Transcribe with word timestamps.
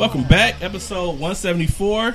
Welcome 0.00 0.24
back, 0.24 0.62
episode 0.62 1.10
174. 1.10 2.14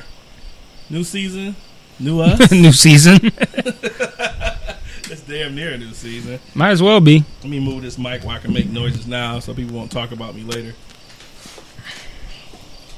New 0.89 1.03
season, 1.03 1.55
new 1.99 2.19
us. 2.19 2.51
New 2.51 2.71
season. 2.71 3.19
it's 3.23 5.21
damn 5.21 5.53
near 5.53 5.73
a 5.73 5.77
new 5.77 5.93
season. 5.93 6.39
Might 6.55 6.71
as 6.71 6.81
well 6.81 6.99
be. 6.99 7.23
Let 7.43 7.49
me 7.51 7.59
move 7.59 7.83
this 7.83 7.99
mic 7.99 8.23
where 8.23 8.37
I 8.37 8.39
can 8.39 8.53
make 8.53 8.67
noises 8.67 9.05
now 9.05 9.37
so 9.37 9.53
people 9.53 9.75
won't 9.75 9.91
talk 9.91 10.11
about 10.11 10.33
me 10.33 10.41
later. 10.41 10.73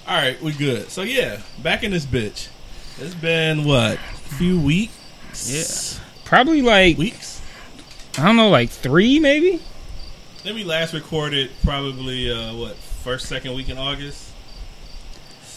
All 0.07 0.15
right, 0.15 0.41
we 0.41 0.53
good. 0.53 0.89
So, 0.89 1.01
yeah, 1.01 1.41
back 1.61 1.83
in 1.83 1.91
this 1.91 2.05
bitch. 2.05 2.47
It's 2.97 3.13
been, 3.13 3.65
what, 3.65 3.95
a 3.95 4.35
few 4.37 4.57
weeks? 4.57 5.99
Yeah. 5.99 6.01
Probably 6.23 6.61
like 6.61 6.97
Weeks? 6.97 7.41
I 8.17 8.25
don't 8.25 8.37
know, 8.37 8.47
like 8.47 8.69
three 8.69 9.19
maybe. 9.19 9.61
Then 10.45 10.55
we 10.55 10.63
last 10.63 10.93
recorded 10.93 11.51
probably, 11.61 12.31
uh, 12.31 12.55
what, 12.55 12.77
first, 12.77 13.25
second 13.25 13.53
week 13.53 13.67
in 13.67 13.77
August? 13.77 14.26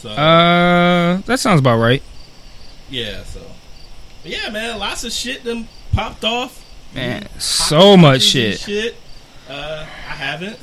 So, 0.00 0.08
Uh, 0.10 1.18
that 1.26 1.38
sounds 1.40 1.60
about 1.60 1.76
right. 1.78 2.02
yeah, 2.88 3.22
so. 3.24 3.40
But 4.22 4.32
yeah, 4.32 4.48
man, 4.50 4.78
lots 4.78 5.04
of 5.04 5.12
shit 5.12 5.44
them 5.44 5.68
popped 5.92 6.24
off. 6.24 6.64
Man, 6.94 7.28
so 7.38 7.96
much 7.96 8.22
shit. 8.22 8.58
Shit. 8.60 8.96
Uh, 9.48 9.84
I 9.84 10.12
haven't. 10.14 10.58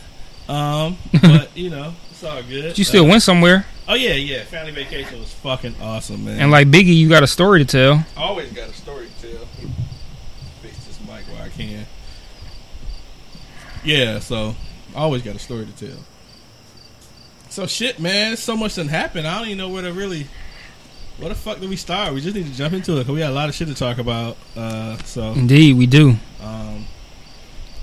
Um, 0.50 0.98
but 1.22 1.56
you 1.58 1.70
know, 1.70 1.94
it's 2.10 2.24
all 2.24 2.42
good. 2.44 2.78
You 2.78 2.84
still 2.84 3.06
Uh, 3.06 3.10
went 3.10 3.22
somewhere, 3.24 3.66
Oh 3.88 3.94
yeah, 3.96 4.14
yeah. 4.14 4.44
Family 4.44 4.72
vacation 4.72 5.20
was 5.20 5.32
fucking 5.34 5.76
awesome, 5.82 6.26
man. 6.26 6.40
and 6.40 6.52
like 6.52 6.68
Biggie, 6.68 6.96
you 6.96 7.08
got 7.10 7.24
a 7.24 7.28
story 7.28 7.64
to 7.64 7.66
tell. 7.66 8.06
always 8.18 8.52
got 8.52 8.70
a 8.70 8.74
story 8.74 9.08
to 9.22 9.32
tell. 9.32 9.46
Fix 10.62 10.78
this 10.86 11.00
mic 11.02 11.24
while 11.32 11.44
I 11.44 11.50
can. 11.50 11.86
Yeah, 13.84 14.20
so 14.20 14.56
always 14.96 15.22
got 15.22 15.36
a 15.36 15.40
story 15.40 15.66
to 15.68 15.88
tell. 15.88 15.98
So 17.58 17.66
shit, 17.66 18.00
man. 18.00 18.38
So 18.38 18.56
much 18.56 18.76
done 18.76 18.88
happened. 18.88 19.26
I 19.26 19.40
don't 19.40 19.48
even 19.48 19.58
know 19.58 19.70
where 19.70 19.82
to 19.82 19.92
really. 19.92 20.28
Where 21.18 21.30
the 21.30 21.34
fuck 21.34 21.60
do 21.60 21.68
we 21.68 21.76
start? 21.76 22.14
We 22.14 22.22
just 22.22 22.36
need 22.36 22.46
to 22.46 22.54
jump 22.54 22.76
into 22.76 22.94
it 22.94 23.00
because 23.00 23.14
we 23.16 23.18
got 23.18 23.32
a 23.32 23.34
lot 23.34 23.50
of 23.50 23.56
shit 23.56 23.68
to 23.70 23.74
talk 23.74 23.98
about. 23.98 24.38
Uh, 24.56 24.96
so 24.98 25.32
Indeed, 25.32 25.76
we 25.76 25.88
do. 25.88 26.18
Um, 26.40 26.86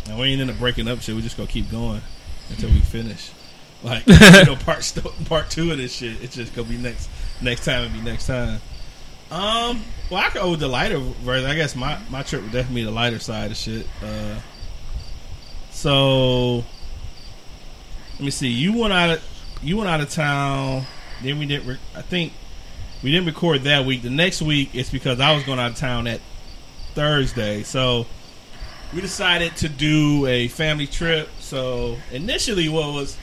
and 0.08 0.16
we 0.16 0.28
ain't 0.28 0.40
into 0.40 0.54
breaking 0.54 0.86
up 0.86 1.00
shit. 1.00 1.16
We 1.16 1.22
just 1.22 1.36
gonna 1.36 1.48
keep 1.48 1.72
going 1.72 2.00
until 2.50 2.70
we 2.70 2.78
finish. 2.78 3.32
Like 3.82 4.06
you 4.06 4.14
know, 4.44 4.54
part 4.64 4.84
st- 4.84 5.24
part 5.24 5.50
two 5.50 5.72
of 5.72 5.78
this 5.78 5.92
shit. 5.92 6.22
It's 6.22 6.36
just 6.36 6.54
gonna 6.54 6.68
be 6.68 6.76
next 6.76 7.10
next 7.42 7.64
time. 7.64 7.82
It'll 7.82 7.98
be 7.98 8.04
next 8.04 8.28
time. 8.28 8.60
Um, 9.32 9.82
well, 10.08 10.20
I 10.20 10.28
could 10.28 10.40
go 10.40 10.52
with 10.52 10.60
the 10.60 10.68
lighter 10.68 11.00
version. 11.00 11.50
I 11.50 11.56
guess 11.56 11.74
my 11.74 11.98
my 12.10 12.22
trip 12.22 12.42
would 12.42 12.52
definitely 12.52 12.82
be 12.82 12.84
the 12.84 12.92
lighter 12.92 13.18
side 13.18 13.50
of 13.50 13.56
shit. 13.56 13.88
Uh, 14.00 14.38
so 15.72 16.58
let 18.12 18.20
me 18.20 18.30
see. 18.30 18.50
You 18.50 18.78
went 18.78 18.92
out 18.92 19.10
of 19.10 19.33
you 19.64 19.76
went 19.76 19.88
out 19.88 20.00
of 20.00 20.10
town. 20.10 20.84
Then 21.22 21.38
we 21.38 21.46
didn't. 21.46 21.66
Re- 21.66 21.78
I 21.94 22.02
think 22.02 22.32
we 23.02 23.10
didn't 23.10 23.26
record 23.26 23.62
that 23.62 23.84
week. 23.84 24.02
The 24.02 24.10
next 24.10 24.42
week 24.42 24.74
it's 24.74 24.90
because 24.90 25.20
I 25.20 25.34
was 25.34 25.44
going 25.44 25.58
out 25.58 25.72
of 25.72 25.76
town 25.76 26.04
that 26.04 26.20
Thursday. 26.94 27.62
So 27.62 28.06
we 28.94 29.00
decided 29.00 29.56
to 29.56 29.68
do 29.68 30.26
a 30.26 30.48
family 30.48 30.86
trip. 30.86 31.28
So 31.40 31.96
initially, 32.12 32.68
what 32.68 32.92
was 32.92 33.16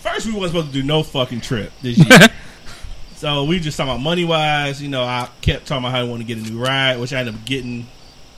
first 0.00 0.26
we 0.26 0.32
weren't 0.32 0.48
supposed 0.48 0.68
to 0.68 0.72
do 0.72 0.82
no 0.82 1.02
fucking 1.02 1.40
trip 1.40 1.72
this 1.82 1.98
year. 1.98 2.28
so 3.16 3.44
we 3.44 3.60
just 3.60 3.76
talking 3.76 3.92
about 3.92 4.02
money 4.02 4.24
wise. 4.24 4.82
You 4.82 4.88
know, 4.88 5.02
I 5.02 5.28
kept 5.40 5.66
talking 5.66 5.84
about 5.84 5.92
how 5.92 6.00
I 6.00 6.04
want 6.04 6.22
to 6.22 6.26
get 6.26 6.38
a 6.38 6.50
new 6.50 6.62
ride, 6.62 6.98
which 6.98 7.12
I 7.12 7.20
ended 7.20 7.34
up 7.34 7.44
getting 7.44 7.86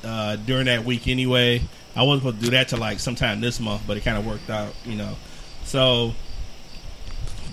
uh, 0.04 0.36
during 0.36 0.66
that 0.66 0.84
week 0.84 1.08
anyway. 1.08 1.62
I 1.96 2.02
wasn't 2.02 2.22
supposed 2.22 2.40
to 2.40 2.44
do 2.44 2.50
that 2.52 2.68
till 2.68 2.78
like 2.78 3.00
sometime 3.00 3.40
this 3.40 3.58
month, 3.58 3.82
but 3.86 3.96
it 3.96 4.04
kind 4.04 4.16
of 4.16 4.26
worked 4.26 4.50
out. 4.50 4.72
You 4.84 4.96
know, 4.96 5.16
so 5.64 6.14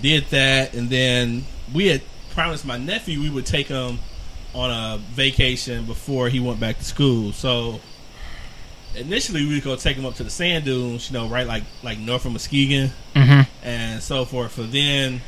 did 0.02 0.26
that, 0.28 0.74
and 0.74 0.90
then 0.90 1.46
we 1.74 1.88
had 1.88 2.02
promised 2.32 2.66
my 2.66 2.78
nephew 2.78 3.22
we 3.22 3.30
would 3.30 3.46
take 3.46 3.68
him 3.68 4.00
on 4.54 4.70
a 4.70 4.98
vacation 4.98 5.86
before 5.86 6.30
he 6.30 6.40
went 6.40 6.60
back 6.60 6.78
to 6.78 6.84
school. 6.84 7.32
So 7.32 7.80
initially 8.96 9.46
we 9.46 9.56
were 9.56 9.62
gonna 9.62 9.78
take 9.78 9.98
him 9.98 10.06
up 10.06 10.16
to 10.16 10.24
the 10.24 10.30
sand 10.30 10.66
dunes, 10.66 11.10
you 11.10 11.18
know, 11.18 11.28
right 11.28 11.48
like 11.48 11.64
like 11.84 11.98
north 11.98 12.26
of 12.26 12.32
Muskegon 12.32 12.92
hmm 13.14 13.42
and 13.64 14.02
so 14.02 14.26
forth. 14.26 14.54
For 14.54 14.64
then 14.64 15.22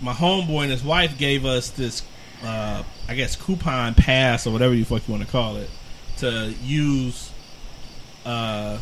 my 0.00 0.12
homeboy 0.12 0.62
and 0.62 0.70
his 0.70 0.84
wife 0.84 1.18
gave 1.18 1.44
us 1.44 1.70
this, 1.70 2.02
uh, 2.42 2.82
I 3.08 3.14
guess, 3.14 3.36
coupon 3.36 3.94
pass 3.94 4.46
or 4.46 4.52
whatever 4.52 4.74
you 4.74 4.84
fuck 4.84 5.06
you 5.08 5.12
want 5.12 5.24
to 5.24 5.30
call 5.30 5.56
it, 5.56 5.70
to 6.18 6.54
use, 6.62 7.30
uh, 8.24 8.78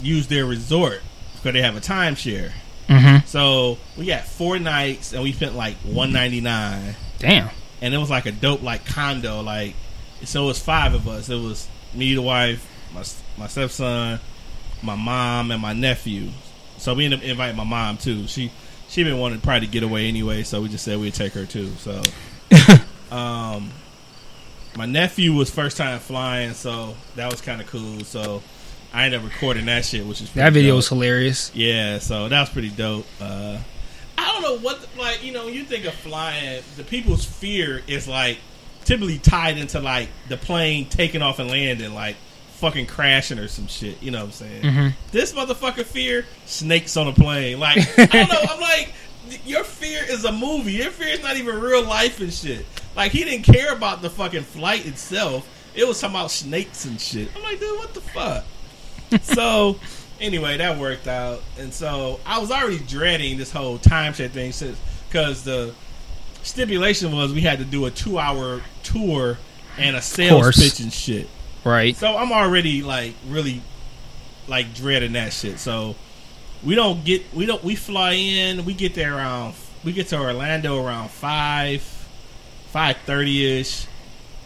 use 0.00 0.28
their 0.28 0.46
resort 0.46 1.00
because 1.34 1.52
they 1.52 1.62
have 1.62 1.76
a 1.76 1.80
timeshare. 1.80 2.52
Hmm 2.88 3.16
So 3.26 3.78
we 3.96 4.06
got 4.06 4.24
four 4.24 4.58
nights 4.58 5.12
and 5.12 5.22
we 5.22 5.32
spent 5.32 5.54
like 5.54 5.76
one 5.78 6.12
ninety 6.12 6.40
nine, 6.40 6.96
Damn. 7.18 7.50
and 7.82 7.94
it 7.94 7.98
was 7.98 8.10
like 8.10 8.26
a 8.26 8.32
dope 8.32 8.62
like 8.62 8.84
condo. 8.86 9.42
Like 9.42 9.74
so, 10.24 10.44
it 10.44 10.46
was 10.48 10.58
five 10.58 10.94
of 10.94 11.06
us. 11.06 11.28
It 11.28 11.40
was 11.40 11.68
me, 11.94 12.14
the 12.14 12.22
wife, 12.22 12.66
my 12.94 13.04
my 13.36 13.46
stepson, 13.48 14.20
my 14.82 14.94
mom, 14.96 15.50
and 15.50 15.60
my 15.60 15.72
nephew. 15.72 16.30
So 16.78 16.94
we 16.94 17.04
ended 17.04 17.20
up 17.20 17.24
inviting 17.26 17.56
my 17.56 17.64
mom 17.64 17.98
too. 17.98 18.26
She 18.26 18.50
she 18.88 19.04
been 19.04 19.18
wanting 19.18 19.40
probably 19.40 19.66
to 19.66 19.72
get 19.72 19.82
away 19.82 20.08
anyway, 20.08 20.42
so 20.42 20.62
we 20.62 20.68
just 20.68 20.84
said 20.84 20.98
we'd 20.98 21.14
take 21.14 21.34
her 21.34 21.44
too. 21.44 21.68
So, 21.78 22.00
um, 23.14 23.70
my 24.76 24.86
nephew 24.86 25.34
was 25.34 25.50
first 25.50 25.76
time 25.76 25.98
flying, 25.98 26.54
so 26.54 26.94
that 27.16 27.30
was 27.30 27.40
kind 27.40 27.60
of 27.60 27.66
cool. 27.66 28.00
So 28.00 28.42
I 28.92 29.04
ended 29.04 29.20
up 29.20 29.26
recording 29.26 29.66
that 29.66 29.84
shit, 29.84 30.06
which 30.06 30.20
is 30.20 30.32
That 30.32 30.52
video 30.52 30.70
dope. 30.72 30.76
was 30.76 30.88
hilarious. 30.88 31.50
Yeah, 31.54 31.98
so 31.98 32.28
that 32.28 32.40
was 32.40 32.48
pretty 32.50 32.70
dope. 32.70 33.06
Uh, 33.20 33.58
I 34.16 34.32
don't 34.32 34.42
know 34.42 34.58
what, 34.58 34.86
like, 34.98 35.22
you 35.24 35.32
know, 35.32 35.44
when 35.46 35.54
you 35.54 35.64
think 35.64 35.84
of 35.84 35.94
flying, 35.94 36.62
the 36.76 36.84
people's 36.84 37.24
fear 37.24 37.82
is 37.86 38.08
like 38.08 38.38
typically 38.84 39.18
tied 39.18 39.58
into 39.58 39.78
like 39.80 40.08
the 40.28 40.36
plane 40.36 40.88
taking 40.88 41.20
off 41.22 41.38
and 41.38 41.50
landing, 41.50 41.92
like 41.94 42.16
fucking 42.52 42.86
crashing 42.86 43.38
or 43.38 43.46
some 43.48 43.66
shit. 43.66 44.02
You 44.02 44.10
know 44.10 44.18
what 44.20 44.24
I'm 44.26 44.32
saying? 44.32 44.62
Mm-hmm. 44.62 44.88
This 45.12 45.32
motherfucker 45.32 45.84
fear 45.84 46.24
snakes 46.46 46.96
on 46.96 47.06
a 47.08 47.12
plane. 47.12 47.60
Like, 47.60 47.78
I 47.98 48.06
don't 48.06 48.28
know. 48.32 48.40
I'm 48.50 48.60
like, 48.60 48.92
your 49.44 49.62
fear 49.64 50.02
is 50.08 50.24
a 50.24 50.32
movie. 50.32 50.72
Your 50.72 50.90
fear 50.90 51.08
is 51.08 51.22
not 51.22 51.36
even 51.36 51.60
real 51.60 51.84
life 51.84 52.20
and 52.20 52.32
shit. 52.32 52.64
Like, 52.96 53.12
he 53.12 53.22
didn't 53.22 53.44
care 53.44 53.72
about 53.74 54.00
the 54.02 54.08
fucking 54.10 54.42
flight 54.44 54.86
itself. 54.86 55.46
It 55.76 55.86
was 55.86 56.00
talking 56.00 56.16
about 56.16 56.30
snakes 56.30 56.86
and 56.86 56.98
shit. 57.00 57.28
I'm 57.36 57.42
like, 57.42 57.60
dude, 57.60 57.78
what 57.78 57.92
the 57.94 58.00
fuck? 58.00 58.44
so 59.22 59.78
anyway, 60.20 60.56
that 60.56 60.78
worked 60.78 61.06
out, 61.06 61.42
and 61.58 61.72
so 61.72 62.20
I 62.26 62.38
was 62.38 62.50
already 62.50 62.78
dreading 62.78 63.38
this 63.38 63.52
whole 63.52 63.78
timeshare 63.78 64.30
thing 64.30 64.52
since 64.52 64.78
because 65.08 65.44
the 65.44 65.74
stipulation 66.42 67.12
was 67.12 67.32
we 67.32 67.40
had 67.40 67.58
to 67.58 67.64
do 67.64 67.86
a 67.86 67.90
two-hour 67.90 68.62
tour 68.82 69.38
and 69.76 69.96
a 69.96 70.02
sales 70.02 70.56
pitch 70.56 70.80
and 70.80 70.92
shit. 70.92 71.28
Right. 71.64 71.96
So 71.96 72.16
I'm 72.16 72.32
already 72.32 72.82
like 72.82 73.14
really 73.26 73.62
like 74.46 74.74
dreading 74.74 75.12
that 75.12 75.32
shit. 75.32 75.58
So 75.58 75.96
we 76.64 76.74
don't 76.74 77.04
get 77.04 77.22
we 77.34 77.46
don't 77.46 77.62
we 77.62 77.74
fly 77.74 78.12
in. 78.12 78.64
We 78.64 78.74
get 78.74 78.94
there 78.94 79.16
around 79.16 79.54
we 79.84 79.92
get 79.92 80.08
to 80.08 80.18
Orlando 80.18 80.84
around 80.84 81.10
five 81.10 81.82
five 82.68 82.96
thirty 82.98 83.60
ish. 83.60 83.86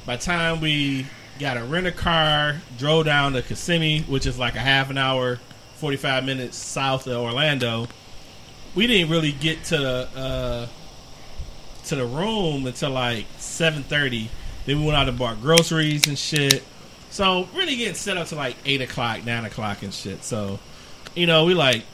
By 0.05 0.17
the 0.17 0.23
time 0.23 0.61
we 0.61 1.07
got 1.39 1.57
a 1.57 1.65
rent 1.65 1.87
a 1.87 1.93
car, 1.93 2.57
drove 2.79 3.07
down 3.07 3.33
to 3.33 3.43
Kissimmee, 3.43 4.03
which 4.03 4.27
is 4.27 4.39
like 4.39 4.55
a 4.55 4.61
half 4.61 4.91
an 4.91 4.99
hour, 4.99 5.39
forty 5.77 5.97
five 5.97 6.25
minutes 6.25 6.57
south 6.57 7.07
of 7.07 7.17
Orlando. 7.17 7.89
We 8.75 8.87
didn't 8.87 9.11
really 9.11 9.33
get 9.33 9.65
to 9.65 9.79
the 9.79 10.09
uh, 10.17 10.67
to 11.87 11.97
the 11.97 12.07
room 12.07 12.67
until 12.67 12.91
like 12.91 13.27
seven 13.39 13.83
thirty. 13.83 14.31
Then 14.65 14.79
we 14.79 14.87
went 14.87 14.97
out 14.97 15.09
and 15.09 15.19
bought 15.19 15.41
groceries 15.41 16.07
and 16.07 16.19
shit. 16.19 16.63
So 17.11 17.49
really 17.55 17.77
getting 17.77 17.95
set 17.95 18.17
up 18.17 18.29
to 18.29 18.37
like 18.37 18.57
eight 18.65 18.81
o'clock, 18.81 19.25
nine 19.25 19.45
o'clock 19.45 19.83
and 19.83 19.93
shit. 19.93 20.25
So, 20.25 20.61
you 21.15 21.27
know, 21.27 21.45
we 21.45 21.55
like 21.55 21.85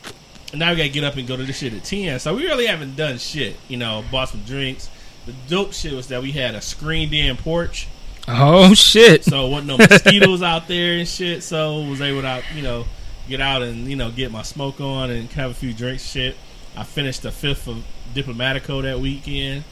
now 0.54 0.70
we 0.70 0.76
gotta 0.76 0.88
get 0.88 1.04
up 1.04 1.16
and 1.16 1.26
go 1.26 1.36
to 1.36 1.42
this 1.42 1.58
shit 1.58 1.72
at 1.72 1.84
ten. 1.84 2.20
So 2.20 2.36
we 2.36 2.44
really 2.44 2.66
haven't 2.66 2.96
done 2.96 3.18
shit. 3.18 3.56
You 3.68 3.78
know, 3.78 4.04
bought 4.10 4.28
some 4.28 4.42
drinks. 4.42 4.90
The 5.26 5.34
dope 5.48 5.72
shit 5.72 5.92
was 5.92 6.08
that 6.08 6.22
we 6.22 6.32
had 6.32 6.54
a 6.54 6.60
screened 6.60 7.12
in 7.12 7.36
porch. 7.36 7.88
Oh 8.30 8.74
shit. 8.74 9.24
So 9.24 9.46
wasn't 9.48 9.68
no 9.68 9.78
mosquitoes 9.78 10.42
out 10.42 10.68
there 10.68 10.98
and 10.98 11.08
shit. 11.08 11.42
So 11.42 11.82
was 11.82 12.00
able 12.00 12.22
to, 12.22 12.42
you 12.54 12.62
know, 12.62 12.84
get 13.28 13.40
out 13.40 13.62
and 13.62 13.86
you 13.88 13.96
know 13.96 14.10
get 14.10 14.30
my 14.30 14.42
smoke 14.42 14.80
on 14.80 15.10
and 15.10 15.30
have 15.32 15.50
a 15.50 15.54
few 15.54 15.72
drinks. 15.72 16.04
Shit. 16.04 16.36
I 16.76 16.84
finished 16.84 17.22
the 17.22 17.32
fifth 17.32 17.66
of 17.68 17.84
Diplomatico 18.14 18.82
that 18.82 19.00
weekend. 19.00 19.64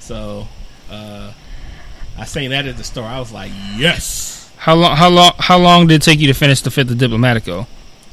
So 0.00 0.46
Uh, 0.90 1.32
I 2.18 2.24
seen 2.26 2.50
that 2.50 2.66
at 2.66 2.76
the 2.76 2.84
store. 2.84 3.04
I 3.06 3.18
was 3.18 3.32
like, 3.32 3.50
yes. 3.78 4.50
How 4.58 4.74
long? 4.74 4.96
How 4.96 5.08
long? 5.08 5.32
How 5.38 5.58
long 5.58 5.86
did 5.86 5.94
it 5.96 6.02
take 6.02 6.20
you 6.20 6.26
to 6.26 6.34
finish 6.34 6.60
the 6.60 6.70
fifth 6.70 6.90
of 6.90 6.98
Diplomatico? 6.98 7.66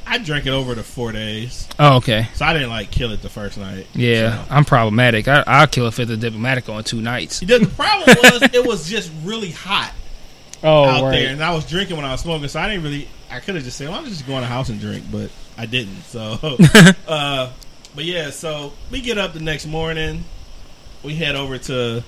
I 0.10 0.18
drank 0.18 0.46
it 0.48 0.50
over 0.52 0.74
the 0.76 0.84
four 0.84 1.12
days, 1.12 1.68
Oh, 1.78 1.98
okay. 1.98 2.28
so 2.34 2.44
I 2.46 2.54
didn't 2.54 2.70
like 2.70 2.90
kill 2.90 3.12
it 3.12 3.22
the 3.22 3.30
first 3.30 3.58
night. 3.58 3.86
Yeah, 3.94 4.44
So- 4.46 4.54
I'm 4.56 4.66
problematic. 4.66 5.28
I, 5.28 5.44
I'll 5.46 5.68
kill 5.68 5.86
a 5.86 5.92
fifth 5.92 6.10
of 6.10 6.20
diplomatic 6.20 6.68
on 6.68 6.84
two 6.84 7.00
nights. 7.02 7.40
The, 7.42 7.60
the 7.60 7.68
problem 7.68 8.18
was 8.24 8.42
it 8.54 8.66
was 8.66 8.90
just 8.90 9.12
really 9.24 9.52
hot 9.52 9.94
Oh, 10.64 10.84
out 10.86 11.12
there, 11.12 11.30
and 11.32 11.42
I 11.44 11.54
was 11.54 11.66
drinking 11.66 11.96
when 11.96 12.06
I 12.06 12.12
was 12.12 12.22
smoking, 12.22 12.48
so 12.50 12.60
I 12.60 12.68
didn't 12.68 12.84
really. 12.84 13.08
I 13.32 13.40
could 13.40 13.56
have 13.56 13.64
just 13.64 13.78
said, 13.78 13.88
"Well, 13.88 13.98
I'm 14.00 14.06
just 14.06 14.26
going 14.28 14.42
to 14.42 14.48
house 14.48 14.68
and 14.70 14.78
drink," 14.82 15.06
but 15.10 15.30
I 15.58 15.66
didn't. 15.68 16.02
So, 16.04 16.38
uh, 17.08 17.52
but 17.96 18.04
yeah, 18.04 18.32
so 18.32 18.74
we 18.92 19.00
get 19.00 19.18
up 19.18 19.32
the 19.34 19.40
next 19.40 19.68
morning. 19.68 20.26
We 21.02 21.16
head 21.16 21.36
over 21.38 21.58
to, 21.60 22.04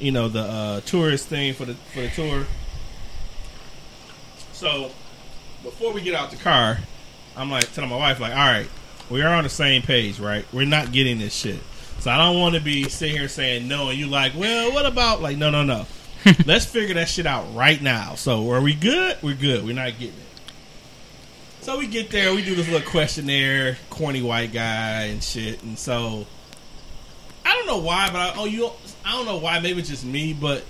you 0.00 0.10
know, 0.10 0.26
the 0.28 0.40
uh, 0.40 0.80
tourist 0.80 1.28
thing 1.28 1.54
for 1.54 1.64
the 1.64 1.74
for 1.94 2.00
the 2.00 2.08
tour. 2.08 2.46
So, 4.52 4.90
before 5.62 5.92
we 5.92 6.00
get 6.00 6.14
out 6.14 6.30
the 6.30 6.36
car, 6.38 6.78
I'm 7.36 7.50
like 7.50 7.72
telling 7.72 7.90
my 7.90 7.96
wife, 7.96 8.20
like, 8.20 8.32
"All 8.32 8.38
right, 8.38 8.68
we 9.10 9.22
are 9.22 9.34
on 9.34 9.44
the 9.44 9.50
same 9.50 9.82
page, 9.82 10.18
right? 10.20 10.44
We're 10.52 10.66
not 10.66 10.92
getting 10.92 11.18
this 11.18 11.34
shit." 11.34 11.60
So 12.02 12.10
I 12.10 12.18
don't 12.18 12.40
want 12.40 12.56
to 12.56 12.60
be 12.60 12.88
sitting 12.88 13.16
here 13.16 13.28
saying 13.28 13.68
no, 13.68 13.90
and 13.90 13.96
you 13.96 14.08
like, 14.08 14.32
well, 14.34 14.72
what 14.72 14.86
about 14.86 15.22
like, 15.22 15.36
no, 15.36 15.50
no, 15.50 15.62
no. 15.62 15.86
Let's 16.46 16.66
figure 16.66 16.94
that 16.94 17.08
shit 17.08 17.26
out 17.26 17.54
right 17.54 17.80
now. 17.80 18.16
So 18.16 18.50
are 18.50 18.60
we 18.60 18.74
good? 18.74 19.18
We're 19.22 19.36
good. 19.36 19.64
We're 19.64 19.76
not 19.76 19.92
getting 19.92 20.08
it. 20.08 20.32
So 21.60 21.78
we 21.78 21.86
get 21.86 22.10
there, 22.10 22.34
we 22.34 22.44
do 22.44 22.56
this 22.56 22.68
little 22.68 22.90
questionnaire, 22.90 23.78
corny 23.88 24.20
white 24.20 24.52
guy 24.52 25.04
and 25.04 25.22
shit, 25.22 25.62
and 25.62 25.78
so 25.78 26.26
I 27.46 27.54
don't 27.54 27.68
know 27.68 27.78
why, 27.78 28.08
but 28.10 28.16
I, 28.16 28.32
oh, 28.36 28.46
you, 28.46 28.68
I 29.04 29.12
don't 29.12 29.26
know 29.26 29.36
why. 29.36 29.60
Maybe 29.60 29.78
it's 29.78 29.88
just 29.88 30.04
me, 30.04 30.32
but 30.32 30.64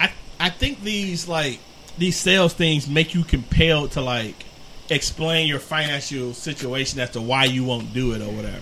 I, 0.00 0.10
I 0.40 0.50
think 0.50 0.82
these 0.82 1.28
like 1.28 1.60
these 1.96 2.16
sales 2.16 2.54
things 2.54 2.88
make 2.88 3.14
you 3.14 3.22
compelled 3.22 3.92
to 3.92 4.00
like 4.00 4.45
explain 4.90 5.46
your 5.48 5.58
financial 5.58 6.32
situation 6.34 7.00
as 7.00 7.10
to 7.10 7.20
why 7.20 7.44
you 7.44 7.64
won't 7.64 7.92
do 7.92 8.12
it 8.12 8.20
or 8.22 8.30
whatever. 8.30 8.60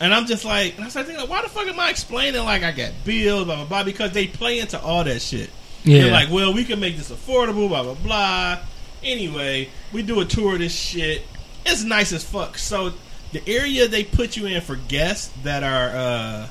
And 0.00 0.14
I'm 0.14 0.26
just 0.26 0.44
like, 0.44 0.76
and 0.76 0.84
I 0.84 0.88
started 0.90 1.08
thinking, 1.08 1.22
like, 1.28 1.30
why 1.30 1.42
the 1.42 1.48
fuck 1.48 1.66
am 1.66 1.80
I 1.80 1.90
explaining 1.90 2.44
like 2.44 2.62
I 2.62 2.70
got 2.70 2.92
bills, 3.04 3.44
blah 3.46 3.56
blah 3.56 3.64
blah? 3.64 3.84
Because 3.84 4.12
they 4.12 4.26
play 4.28 4.60
into 4.60 4.80
all 4.80 5.02
that 5.04 5.20
shit. 5.20 5.50
Yeah. 5.84 6.02
They're 6.04 6.12
like, 6.12 6.30
well, 6.30 6.52
we 6.54 6.64
can 6.64 6.78
make 6.80 6.96
this 6.96 7.10
affordable, 7.10 7.68
blah 7.68 7.82
blah 7.82 7.94
blah. 7.94 8.58
Anyway, 9.02 9.68
we 9.92 10.02
do 10.02 10.20
a 10.20 10.24
tour 10.24 10.54
of 10.54 10.58
this 10.60 10.74
shit. 10.74 11.22
It's 11.66 11.82
nice 11.84 12.12
as 12.12 12.24
fuck. 12.24 12.58
So 12.58 12.92
the 13.32 13.42
area 13.48 13.88
they 13.88 14.04
put 14.04 14.36
you 14.36 14.46
in 14.46 14.60
for 14.60 14.76
guests 14.76 15.30
that 15.42 15.62
are 15.64 15.88
uh 15.96 16.46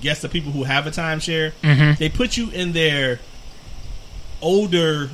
guests 0.00 0.24
of 0.24 0.30
people 0.32 0.52
who 0.52 0.64
have 0.64 0.86
a 0.86 0.90
timeshare, 0.90 1.52
Mhm. 1.62 1.98
they 1.98 2.08
put 2.08 2.36
you 2.36 2.50
in 2.50 2.72
their 2.72 3.20
older 4.42 5.08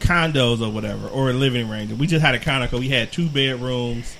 condos 0.00 0.60
or 0.60 0.70
whatever, 0.70 1.08
or 1.08 1.30
a 1.30 1.32
living 1.32 1.68
range. 1.68 1.92
We 1.92 2.06
just 2.06 2.24
had 2.24 2.34
a 2.34 2.38
condo. 2.38 2.78
We 2.78 2.88
had 2.88 3.12
two 3.12 3.28
bedrooms. 3.28 4.16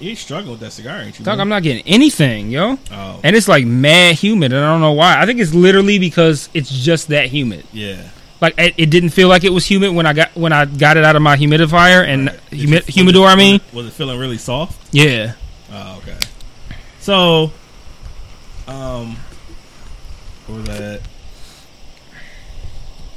You 0.00 0.16
struggling 0.16 0.52
with 0.52 0.60
that 0.60 0.72
cigar, 0.72 1.00
ain't 1.00 1.18
you? 1.18 1.24
I'm 1.26 1.48
not 1.48 1.62
getting 1.62 1.84
anything, 1.86 2.50
yo. 2.50 2.76
Oh, 2.90 3.20
And 3.22 3.36
it's 3.36 3.46
like 3.46 3.64
mad 3.64 4.16
humid, 4.16 4.52
and 4.52 4.64
I 4.64 4.68
don't 4.72 4.80
know 4.80 4.92
why. 4.92 5.20
I 5.20 5.26
think 5.26 5.38
it's 5.38 5.54
literally 5.54 5.98
because 6.00 6.48
it's 6.54 6.70
just 6.70 7.08
that 7.08 7.26
humid. 7.26 7.64
yeah. 7.72 8.08
Like 8.40 8.54
it, 8.58 8.74
it 8.76 8.86
didn't 8.90 9.10
feel 9.10 9.28
like 9.28 9.44
it 9.44 9.50
was 9.52 9.64
humid 9.64 9.94
when 9.94 10.04
I 10.04 10.12
got 10.14 10.34
when 10.34 10.52
I 10.52 10.64
got 10.64 10.96
it 10.96 11.04
out 11.04 11.14
of 11.14 11.22
my 11.22 11.36
humidifier 11.36 12.04
and 12.04 12.26
Right. 12.26 12.40
Humi- 12.50 12.76
you- 12.78 12.82
humidor. 12.88 13.28
I 13.28 13.36
mean, 13.36 13.60
was 13.72 13.86
it 13.86 13.92
feeling 13.92 14.18
really 14.18 14.38
soft? 14.38 14.88
yeah. 14.92 15.34
Oh, 15.72 15.98
okay. 16.02 16.18
So, 16.98 17.52
um, 18.66 19.16
what 20.48 20.56
was 20.58 20.66
that? 20.66 21.02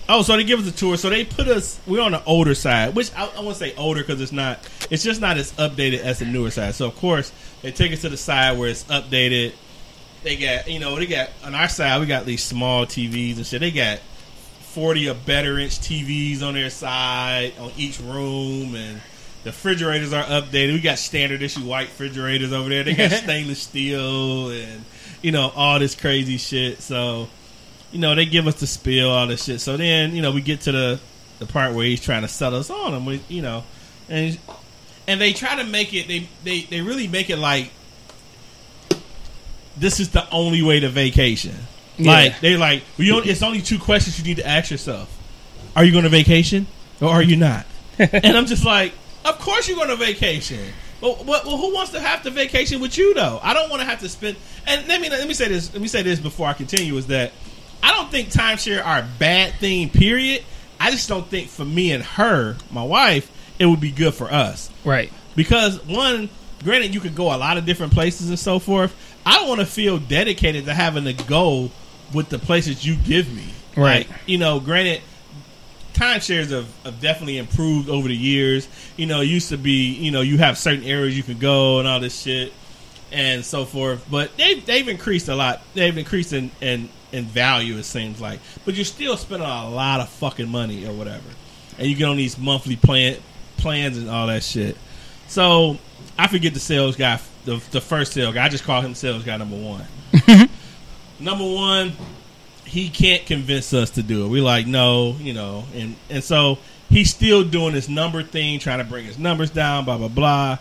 Oh, 0.07 0.22
so 0.22 0.38
they 0.38 0.44
give 0.44 0.60
us 0.60 0.68
a 0.68 0.72
tour. 0.72 0.98
So 0.98 1.10
they 1.10 1.25
put 1.25 1.48
us. 1.48 1.80
We're 1.88 2.02
on 2.02 2.12
the 2.12 2.24
older 2.25 2.54
side, 2.54 2.96
which 2.96 3.12
I, 3.16 3.25
I 3.25 3.40
want 3.40 3.57
to 3.57 3.63
say 3.63 3.75
older 3.75 4.02
because 4.02 4.22
it's 4.22 4.31
not. 4.31 4.60
It's 4.92 5.04
just 5.04 5.19
not 5.19 5.38
as 5.38 5.52
updated 5.54 6.00
as 6.00 6.19
the 6.19 6.25
newer 6.25 6.52
side. 6.52 6.75
So 6.75 6.88
of 6.88 6.96
course 6.96 7.31
they 7.62 7.72
take 7.72 7.92
us 7.92 8.02
to 8.02 8.10
the 8.10 8.18
side 8.18 8.57
where 8.57 8.69
it's 8.69 8.84
updated. 8.84 9.54
They 10.24 10.36
got 10.38 10.68
you 10.68 10.80
know 10.80 10.96
they 10.96 11.07
got 11.07 11.30
on 11.44 11.56
our 11.56 11.69
side 11.69 12.00
we 12.00 12.06
got 12.06 12.25
these 12.25 12.44
small 12.44 12.86
TVs 12.86 13.38
and 13.38 13.46
shit. 13.46 13.62
They 13.62 13.72
got 13.72 14.00
forty 14.62 15.10
or 15.10 15.16
better 15.16 15.57
inch 15.57 15.80
TVs 15.80 16.44
on 16.44 16.54
their 16.54 16.69
side 16.69 17.54
on 17.60 17.72
each 17.78 18.00
room 18.00 18.75
and. 18.75 19.01
The 19.44 19.51
refrigerators 19.51 20.12
are 20.12 20.24
updated. 20.24 20.74
We 20.74 20.81
got 20.81 20.98
standard 20.98 21.44
issue 21.44 21.62
white 21.62 21.90
refrigerators 21.90 22.51
over 22.51 22.68
there. 22.68 22.84
They 22.84 22.96
got 22.96 23.12
stainless 23.24 23.62
steel 23.62 24.50
and 24.50 24.84
you 25.22 25.31
know 25.31 25.51
all 25.56 25.78
this 25.78 25.94
crazy 25.94 26.38
shit. 26.38 26.81
So 26.81 27.30
you 27.96 28.02
know 28.02 28.14
they 28.14 28.26
give 28.26 28.46
us 28.46 28.56
the 28.56 28.68
spill, 28.68 29.10
all 29.10 29.26
this 29.26 29.46
shit. 29.46 29.62
So 29.62 29.78
then 29.78 30.14
you 30.14 30.22
know 30.22 30.34
we 30.34 30.42
get 30.42 30.60
to 30.62 30.74
the 30.74 31.00
the 31.40 31.46
part 31.46 31.74
where 31.74 31.86
he's 31.86 32.02
trying 32.02 32.24
to 32.24 32.28
sell 32.28 32.54
us 32.54 32.70
on. 32.70 33.06
We, 33.06 33.22
you 33.30 33.42
know, 33.42 33.64
and 34.10 34.38
and 35.08 35.22
they 35.22 35.32
try 35.32 35.56
to 35.56 35.64
make 35.64 35.94
it. 35.94 36.06
They 36.06 36.28
they 36.44 36.64
they 36.64 36.82
really 36.82 37.08
make 37.08 37.30
it 37.30 37.38
like 37.38 37.72
this 39.78 40.02
is 40.02 40.10
the 40.10 40.30
only 40.30 40.62
way 40.62 40.82
to 40.82 40.90
vacation. 40.90 41.56
Yeah. 41.98 42.12
Like 42.12 42.42
they 42.42 42.58
like 42.58 42.84
we 42.98 43.14
only, 43.14 43.30
it's 43.30 43.42
only 43.42 43.62
two 43.62 43.80
questions 43.80 44.20
you 44.20 44.26
need 44.26 44.42
to 44.42 44.48
ask 44.48 44.70
yourself: 44.70 45.10
Are 45.74 45.86
you 45.86 45.94
going 45.94 46.04
to 46.04 46.10
vacation 46.10 46.68
or 47.00 47.08
are 47.08 47.24
you 47.24 47.38
not? 47.38 47.66
and 47.98 48.36
I'm 48.38 48.46
just 48.46 48.66
like, 48.66 48.92
of 49.24 49.40
course 49.40 49.70
you're 49.70 49.78
going 49.78 49.88
to 49.88 49.96
vacation. 49.96 50.74
Well, 51.00 51.24
well, 51.26 51.44
well, 51.46 51.58
who 51.58 51.74
wants 51.74 51.94
to 51.94 52.02
have 52.02 52.24
to 52.24 52.30
vacation 52.30 52.82
with 52.82 52.98
you 52.98 53.14
though? 53.14 53.40
I 53.42 53.54
don't 53.54 53.70
want 53.70 53.82
to 53.82 53.86
have 53.86 54.02
to 54.02 54.10
spend. 54.10 54.36
And 54.68 54.86
let 54.90 55.00
me 55.00 55.10
let 55.10 55.26
me 55.26 55.34
say 55.34 55.48
this. 55.48 55.72
Let 55.72 55.82
me 55.82 55.88
say 55.88 56.02
this 56.02 56.20
before 56.20 56.48
I 56.48 56.52
continue. 56.52 56.98
Is 56.98 57.08
that 57.08 57.32
I 57.86 57.92
don't 57.94 58.10
think 58.10 58.30
timeshare 58.30 58.84
are 58.84 59.00
a 59.00 59.08
bad 59.20 59.54
thing. 59.60 59.90
Period. 59.90 60.44
I 60.80 60.90
just 60.92 61.08
don't 61.08 61.28
think 61.28 61.50
for 61.50 61.64
me 61.64 61.92
and 61.92 62.04
her, 62.04 62.58
my 62.72 62.84
wife, 62.84 63.32
it 63.60 63.66
would 63.66 63.80
be 63.80 63.92
good 63.92 64.14
for 64.14 64.32
us 64.32 64.70
Right. 64.84 65.12
because 65.36 65.84
one, 65.86 66.30
granted, 66.64 66.94
you 66.94 67.00
could 67.00 67.16
go 67.16 67.34
a 67.34 67.38
lot 67.38 67.58
of 67.58 67.66
different 67.66 67.94
places 67.94 68.30
and 68.30 68.38
so 68.40 68.60
forth. 68.60 68.94
I 69.26 69.36
don't 69.38 69.48
want 69.48 69.62
to 69.62 69.66
feel 69.68 69.98
dedicated 70.00 70.66
to 70.66 70.74
having 70.74 71.06
to 71.06 71.14
go 71.14 71.72
with 72.14 72.30
the 72.30 72.40
places 72.40 72.86
you 72.86 72.96
give 72.96 73.32
me. 73.34 73.46
Right. 73.78 74.08
Like, 74.10 74.18
you 74.26 74.38
know, 74.38 74.60
granted, 74.60 75.02
timeshares 75.94 76.52
have, 76.52 76.68
have 76.84 77.00
definitely 77.00 77.38
improved 77.38 77.90
over 77.90 78.08
the 78.08 78.16
years. 78.16 78.68
You 78.98 79.06
know, 79.06 79.22
it 79.22 79.26
used 79.26 79.50
to 79.50 79.58
be, 79.58 79.94
you 79.94 80.12
know, 80.12 80.22
you 80.22 80.38
have 80.40 80.58
certain 80.58 80.84
areas 80.84 81.16
you 81.16 81.24
can 81.24 81.40
go 81.40 81.80
and 81.80 81.88
all 81.88 82.00
this 82.00 82.22
shit 82.22 82.52
and 83.12 83.46
so 83.46 83.66
forth. 83.66 84.06
But 84.12 84.36
they've 84.38 84.66
they've 84.66 84.88
increased 84.88 85.30
a 85.30 85.36
lot. 85.36 85.62
They've 85.74 85.98
increased 85.98 86.34
in 86.34 86.52
in, 86.62 86.90
in 87.16 87.26
value. 87.26 87.78
It 87.78 87.84
seems 87.84 88.20
like, 88.22 88.40
but 88.66 88.76
you're 88.76 88.86
still 88.86 89.18
spending 89.18 89.48
a 89.48 89.70
lot 89.70 90.01
of 90.01 90.10
fucking 90.10 90.50
money 90.50 90.86
or 90.86 90.94
whatever, 90.94 91.24
and 91.78 91.88
you 91.88 91.96
get 91.96 92.08
on 92.08 92.18
these 92.18 92.38
monthly 92.38 92.75
plan 92.75 93.18
plans 93.58 93.98
and 93.98 94.10
all 94.10 94.28
that 94.28 94.44
shit. 94.44 94.78
So 95.28 95.78
I 96.18 96.28
forget 96.28 96.54
the 96.54 96.60
sales 96.60 96.96
guy, 96.96 97.20
the 97.46 97.63
the 97.72 97.82
first 97.82 98.13
sales 98.13 98.34
guy. 98.34 98.46
I 98.46 98.50
just 98.50 98.63
call 98.63 98.82
him 98.82 98.94
sales 98.94 99.24
guy 99.24 99.38
number 99.38 99.58
one. 99.58 99.86
number 101.20 101.46
one, 101.46 101.94
he 102.66 102.89
can't 102.89 103.25
convince 103.25 103.74
us 103.74 103.92
to 103.92 104.04
do 104.04 104.25
it. 104.25 104.30
We're 104.30 104.44
like, 104.44 104.68
no, 104.68 105.16
you 105.20 105.34
know, 105.34 105.66
and 105.74 105.96
and 106.10 106.24
so 106.24 106.60
he's 106.89 107.10
still 107.10 107.44
doing 107.44 107.74
this 107.74 107.89
number 107.89 108.24
thing, 108.24 108.60
trying 108.60 108.80
to 108.80 108.86
bring 108.86 109.06
his 109.06 109.18
numbers 109.18 109.50
down, 109.50 109.86
blah 109.86 109.98
blah 109.98 110.08
blah. 110.10 110.58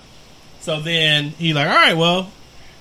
So 0.61 0.81
then 0.81 1.31
he 1.31 1.52
like, 1.52 1.69
all 1.69 1.75
right, 1.75 1.97
well, 1.97 2.31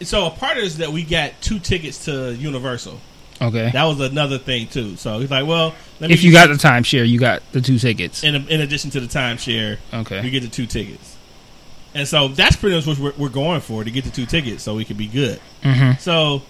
so 0.02 0.28
a 0.28 0.32
part 0.32 0.58
is 0.58 0.78
that 0.78 0.92
we 0.92 1.04
got 1.04 1.34
two 1.42 1.60
tickets 1.60 2.06
to 2.06 2.34
Universal. 2.36 3.00
Okay. 3.44 3.70
That 3.72 3.84
was 3.84 4.00
another 4.00 4.38
thing 4.38 4.68
too. 4.68 4.96
So 4.96 5.20
he's 5.20 5.30
like, 5.30 5.46
well, 5.46 5.74
let 6.00 6.08
me 6.10 6.14
If 6.14 6.24
you 6.24 6.32
got 6.32 6.48
the 6.48 6.56
timeshare, 6.56 7.08
you 7.08 7.20
got 7.20 7.42
the 7.52 7.62
two 7.62 7.78
tickets. 7.78 8.24
in 8.24 8.36
in 8.36 8.62
addition 8.62 8.90
to 8.92 9.00
the 9.00 9.08
timeshare, 9.08 9.78
we 9.92 9.98
Okay. 10.00 10.30
get 10.30 10.42
the 10.44 10.50
two 10.50 10.66
tickets. 10.66 11.18
And 11.96 12.08
so 12.08 12.30
that's 12.30 12.56
pretty 12.56 12.76
much 12.76 12.88
what 12.88 12.98
we're, 12.98 13.14
we're 13.26 13.30
going 13.30 13.62
for 13.62 13.84
to 13.84 13.92
get 13.92 14.04
the 14.04 14.10
two 14.10 14.26
tickets 14.26 14.64
so 14.64 14.74
we 14.76 14.86
can 14.86 14.98
be 14.98 15.08
good. 15.08 15.40
Mm-hmm. 15.62 16.00
So 16.00 16.42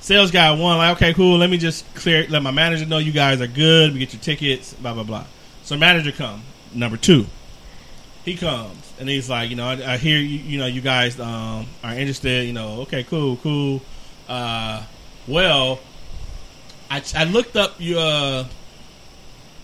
sales 0.00 0.30
guy 0.30 0.50
one, 0.52 0.78
like, 0.78 0.96
okay, 0.96 1.12
cool. 1.14 1.38
Let 1.38 1.50
me 1.50 1.58
just 1.58 1.92
clear, 1.96 2.26
let 2.28 2.42
my 2.42 2.52
manager 2.52 2.86
know 2.86 2.98
you 2.98 3.12
guys 3.12 3.40
are 3.40 3.48
good. 3.48 3.92
We 3.92 3.98
get 3.98 4.12
your 4.12 4.22
tickets, 4.22 4.74
blah 4.74 4.94
blah 4.94 5.02
blah. 5.04 5.24
So 5.64 5.76
manager 5.76 6.12
come 6.12 6.42
number 6.74 6.96
two. 6.96 7.26
He 8.24 8.34
comes 8.36 8.92
and 8.98 9.08
he's 9.08 9.30
like, 9.30 9.50
you 9.50 9.56
know, 9.56 9.66
I, 9.66 9.94
I 9.94 9.96
hear 9.96 10.18
you, 10.18 10.38
you 10.38 10.58
know, 10.58 10.66
you 10.66 10.80
guys 10.80 11.18
um, 11.18 11.66
are 11.82 11.94
interested. 11.94 12.46
You 12.46 12.52
know, 12.52 12.80
okay, 12.82 13.02
cool, 13.04 13.36
cool. 13.38 13.80
Uh, 14.28 14.82
well, 15.28 15.78
I, 16.90 17.02
I 17.14 17.24
looked 17.24 17.56
up 17.56 17.74
your 17.78 17.98
uh, 18.00 18.44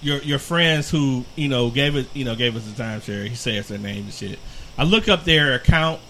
your 0.00 0.18
your 0.22 0.38
friends 0.38 0.90
who 0.90 1.24
you 1.36 1.48
know 1.48 1.70
gave 1.70 1.96
it 1.96 2.08
you 2.14 2.24
know 2.24 2.34
gave 2.34 2.56
us 2.56 2.64
the 2.70 2.82
timeshare. 2.82 3.26
He 3.28 3.34
says 3.34 3.68
their 3.68 3.78
name 3.78 4.04
and 4.04 4.12
shit. 4.12 4.38
I 4.76 4.84
look 4.84 5.08
up 5.08 5.24
their 5.24 5.54
account 5.54 6.00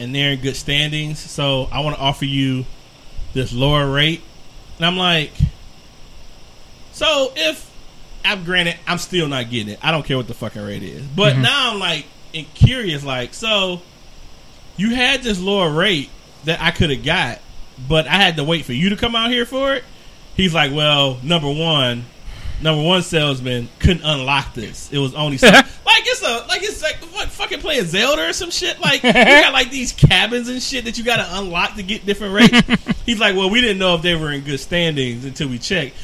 and 0.00 0.14
they're 0.14 0.32
in 0.32 0.40
good 0.40 0.56
standings. 0.56 1.18
So 1.18 1.68
I 1.72 1.80
want 1.80 1.96
to 1.96 2.02
offer 2.02 2.24
you 2.24 2.64
this 3.34 3.52
lower 3.52 3.90
rate. 3.90 4.22
And 4.78 4.86
I'm 4.86 4.96
like, 4.96 5.32
so 6.92 7.32
if 7.36 7.70
I'm 8.24 8.44
granted, 8.44 8.76
I'm 8.86 8.98
still 8.98 9.28
not 9.28 9.50
getting 9.50 9.72
it. 9.74 9.78
I 9.82 9.90
don't 9.90 10.04
care 10.04 10.16
what 10.16 10.28
the 10.28 10.34
fucking 10.34 10.62
rate 10.62 10.82
is. 10.82 11.02
But 11.06 11.34
Mhm. 11.34 11.42
now 11.42 11.72
I'm 11.72 11.78
like 11.78 12.06
in 12.32 12.46
curious, 12.54 13.04
like, 13.04 13.34
so 13.34 13.82
you 14.76 14.94
had 14.94 15.22
this 15.22 15.38
lower 15.40 15.70
rate 15.70 16.10
that 16.44 16.60
I 16.60 16.70
could 16.70 16.90
have 16.90 17.04
got, 17.04 17.40
but 17.88 18.06
I 18.06 18.14
had 18.16 18.36
to 18.36 18.44
wait 18.44 18.64
for 18.64 18.72
you 18.72 18.90
to 18.90 18.96
come 18.96 19.14
out 19.14 19.30
here 19.30 19.44
for 19.44 19.74
it. 19.74 19.84
He's 20.36 20.54
like, 20.54 20.72
well, 20.72 21.18
number 21.22 21.50
one, 21.50 22.04
number 22.62 22.82
one 22.82 23.02
salesman 23.02 23.68
couldn't 23.78 24.04
unlock 24.04 24.54
this. 24.54 24.92
It 24.92 24.98
was 24.98 25.14
only 25.14 25.38
some, 25.38 25.52
like 25.52 25.66
it's 26.06 26.22
a 26.22 26.46
like 26.48 26.62
it's 26.62 26.82
like 26.82 26.96
what 27.12 27.28
fucking 27.28 27.60
playing 27.60 27.84
Zelda 27.84 28.28
or 28.28 28.32
some 28.32 28.50
shit. 28.50 28.80
Like 28.80 29.02
you 29.02 29.12
got 29.12 29.52
like 29.52 29.70
these 29.70 29.92
cabins 29.92 30.48
and 30.48 30.62
shit 30.62 30.84
that 30.84 30.98
you 30.98 31.04
got 31.04 31.16
to 31.16 31.38
unlock 31.38 31.74
to 31.76 31.82
get 31.82 32.06
different 32.06 32.34
rates. 32.34 33.02
he's 33.06 33.20
like, 33.20 33.36
well, 33.36 33.50
we 33.50 33.60
didn't 33.60 33.78
know 33.78 33.94
if 33.94 34.02
they 34.02 34.14
were 34.14 34.32
in 34.32 34.42
good 34.42 34.60
standings 34.60 35.24
until 35.24 35.48
we 35.48 35.58
checked. 35.58 35.96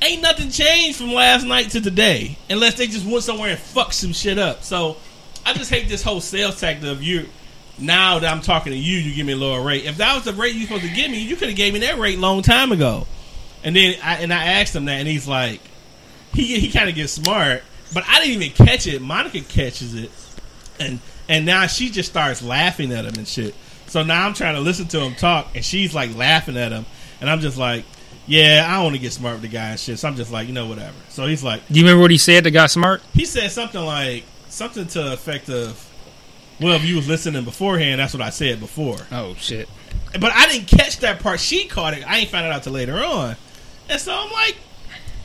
Ain't 0.00 0.22
nothing 0.22 0.50
changed 0.50 0.96
from 0.96 1.12
last 1.12 1.44
night 1.44 1.70
to 1.70 1.80
today, 1.80 2.38
unless 2.48 2.74
they 2.74 2.86
just 2.86 3.04
went 3.04 3.24
somewhere 3.24 3.50
and 3.50 3.58
fucked 3.58 3.94
some 3.94 4.12
shit 4.12 4.38
up. 4.38 4.62
So 4.62 4.96
I 5.44 5.54
just 5.54 5.70
hate 5.70 5.88
this 5.88 6.02
whole 6.02 6.20
sales 6.20 6.60
tactic 6.60 6.88
of 6.88 7.02
you. 7.02 7.28
Now 7.80 8.18
that 8.18 8.32
I'm 8.32 8.40
talking 8.40 8.72
to 8.72 8.78
you, 8.78 8.98
you 8.98 9.14
give 9.14 9.26
me 9.26 9.32
a 9.32 9.36
lower 9.36 9.62
rate. 9.62 9.84
If 9.84 9.98
that 9.98 10.14
was 10.14 10.24
the 10.24 10.32
rate 10.32 10.54
you 10.54 10.66
supposed 10.66 10.82
to 10.82 10.92
give 10.92 11.10
me, 11.10 11.20
you 11.20 11.36
could 11.36 11.48
have 11.48 11.56
gave 11.56 11.72
me 11.72 11.80
that 11.80 11.98
rate 11.98 12.18
long 12.18 12.42
time 12.42 12.72
ago. 12.72 13.06
And 13.68 13.76
then 13.76 13.96
I 14.02 14.14
and 14.22 14.32
I 14.32 14.44
asked 14.44 14.74
him 14.74 14.86
that, 14.86 14.94
and 14.94 15.06
he's 15.06 15.28
like, 15.28 15.60
he 16.32 16.58
he 16.58 16.70
kind 16.70 16.88
of 16.88 16.94
gets 16.94 17.12
smart, 17.12 17.62
but 17.92 18.02
I 18.08 18.18
didn't 18.18 18.42
even 18.42 18.66
catch 18.66 18.86
it. 18.86 19.02
Monica 19.02 19.42
catches 19.42 19.94
it, 19.94 20.10
and 20.80 21.00
and 21.28 21.44
now 21.44 21.66
she 21.66 21.90
just 21.90 22.08
starts 22.08 22.40
laughing 22.40 22.92
at 22.92 23.04
him 23.04 23.16
and 23.18 23.28
shit. 23.28 23.54
So 23.86 24.02
now 24.02 24.24
I'm 24.24 24.32
trying 24.32 24.54
to 24.54 24.62
listen 24.62 24.88
to 24.88 25.00
him 25.00 25.14
talk, 25.16 25.54
and 25.54 25.62
she's 25.62 25.94
like 25.94 26.16
laughing 26.16 26.56
at 26.56 26.72
him, 26.72 26.86
and 27.20 27.28
I'm 27.28 27.40
just 27.40 27.58
like, 27.58 27.84
yeah, 28.26 28.66
I 28.66 28.82
want 28.82 28.94
to 28.94 29.02
get 29.02 29.12
smart 29.12 29.34
with 29.34 29.42
the 29.42 29.48
guy 29.48 29.68
and 29.68 29.78
shit. 29.78 29.98
So 29.98 30.08
I'm 30.08 30.16
just 30.16 30.32
like, 30.32 30.48
you 30.48 30.54
know, 30.54 30.66
whatever. 30.66 30.96
So 31.10 31.26
he's 31.26 31.44
like, 31.44 31.68
Do 31.68 31.78
you 31.78 31.84
remember 31.84 32.00
what 32.00 32.10
he 32.10 32.16
said 32.16 32.44
that 32.44 32.52
got 32.52 32.70
smart? 32.70 33.02
he 33.12 33.26
said 33.26 33.50
something 33.50 33.84
like 33.84 34.24
something 34.48 34.86
to 34.86 35.02
the 35.02 35.12
effect 35.12 35.50
of, 35.50 35.86
well, 36.58 36.76
if 36.76 36.86
you 36.86 36.96
was 36.96 37.06
listening 37.06 37.44
beforehand, 37.44 38.00
that's 38.00 38.14
what 38.14 38.22
I 38.22 38.30
said 38.30 38.60
before. 38.60 38.96
Oh 39.12 39.34
shit. 39.34 39.68
But 40.18 40.32
I 40.32 40.46
didn't 40.48 40.68
catch 40.68 41.00
that 41.00 41.20
part. 41.20 41.38
She 41.38 41.66
caught 41.66 41.92
it. 41.92 42.10
I 42.10 42.20
ain't 42.20 42.30
found 42.30 42.46
it 42.46 42.52
out 42.52 42.62
till 42.62 42.72
later 42.72 42.96
on. 42.96 43.36
And 43.88 44.00
so 44.00 44.14
I'm 44.14 44.30
like, 44.32 44.56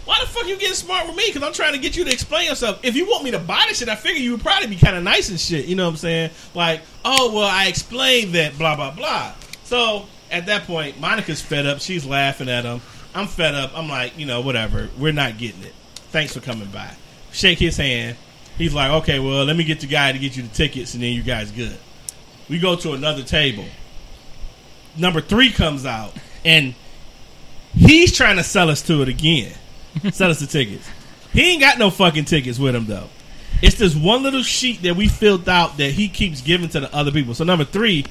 why 0.06 0.20
the 0.20 0.28
fuck 0.28 0.48
you 0.48 0.58
getting 0.58 0.76
smart 0.76 1.08
with 1.08 1.16
me? 1.16 1.24
Because 1.28 1.44
I'm 1.44 1.54
trying 1.54 1.74
to 1.74 1.80
get 1.80 1.96
you 1.96 2.04
to 2.04 2.12
explain 2.12 2.48
yourself. 2.48 2.80
If 2.84 2.96
you 2.96 3.06
want 3.06 3.24
me 3.24 3.32
to 3.32 3.40
buy 3.40 3.66
this 3.68 3.80
shit, 3.80 3.90
I 3.90 3.96
figure 3.96 4.22
you 4.22 4.32
would 4.32 4.42
probably 4.42 4.68
be 4.68 4.76
kind 4.76 4.98
of 4.98 5.04
nice 5.04 5.30
and 5.30 5.40
shit. 5.40 5.66
You 5.66 5.76
know 5.76 5.86
what 5.86 5.92
I'm 5.92 5.98
saying? 5.98 6.32
Like, 6.54 6.82
oh, 7.06 7.34
well, 7.34 7.48
I 7.48 7.68
explained 7.68 8.34
that, 8.34 8.58
blah, 8.58 8.76
blah, 8.76 8.92
blah. 8.92 9.34
So 9.64 10.08
at 10.30 10.48
that 10.48 10.64
point, 10.64 11.00
Monica's 11.00 11.42
fed 11.42 11.66
up. 11.66 11.80
She's 11.80 12.06
laughing 12.06 12.50
at 12.50 12.66
him. 12.66 12.82
I'm 13.16 13.28
fed 13.28 13.56
up. 13.56 13.72
I'm 13.78 13.88
like, 13.88 14.18
you 14.18 14.26
know, 14.26 14.42
whatever. 14.42 14.90
We're 14.98 15.14
not 15.14 15.38
getting 15.38 15.64
it. 15.64 15.74
Thanks 16.12 16.34
for 16.34 16.42
coming 16.42 16.68
by. 16.68 16.96
Shake 17.32 17.60
his 17.60 17.78
hand. 17.78 18.18
He's 18.58 18.74
like, 18.74 18.92
okay, 18.92 19.20
well, 19.20 19.46
let 19.46 19.56
me 19.56 19.64
get 19.64 19.80
the 19.80 19.88
guy 19.88 20.12
to 20.12 20.20
get 20.20 20.36
you 20.36 20.44
the 20.44 20.50
tickets, 20.50 20.94
and 20.94 21.02
then 21.02 21.14
you 21.14 21.24
guys 21.24 21.52
good. 21.52 21.78
We 22.50 22.60
go 22.60 22.76
to 22.76 22.94
another 22.94 23.24
table. 23.24 23.66
Number 24.96 25.22
three 25.22 25.52
comes 25.52 25.86
out, 25.86 26.14
and 26.46 26.76
he's 27.74 28.16
trying 28.16 28.38
to 28.38 28.44
sell 28.44 28.70
us 28.70 28.82
to 28.84 29.02
it 29.02 29.10
again. 29.10 29.54
sell 30.12 30.30
us 30.30 30.40
the 30.40 30.48
tickets. 30.48 30.90
He 31.32 31.54
ain't 31.54 31.62
got 31.62 31.80
no 31.80 31.90
fucking 31.90 32.26
tickets 32.26 32.60
with 32.60 32.76
him 32.76 32.86
though. 32.86 33.10
It's 33.62 33.76
this 33.76 33.96
one 33.96 34.24
little 34.24 34.44
sheet 34.44 34.82
that 34.84 34.96
we 34.96 35.08
filled 35.08 35.48
out 35.48 35.78
that 35.78 35.92
he 35.92 36.10
keeps 36.10 36.42
giving 36.42 36.70
to 36.70 36.82
the 36.82 36.94
other 36.94 37.12
people. 37.12 37.34
So 37.34 37.44
number 37.44 37.64
three 37.64 38.06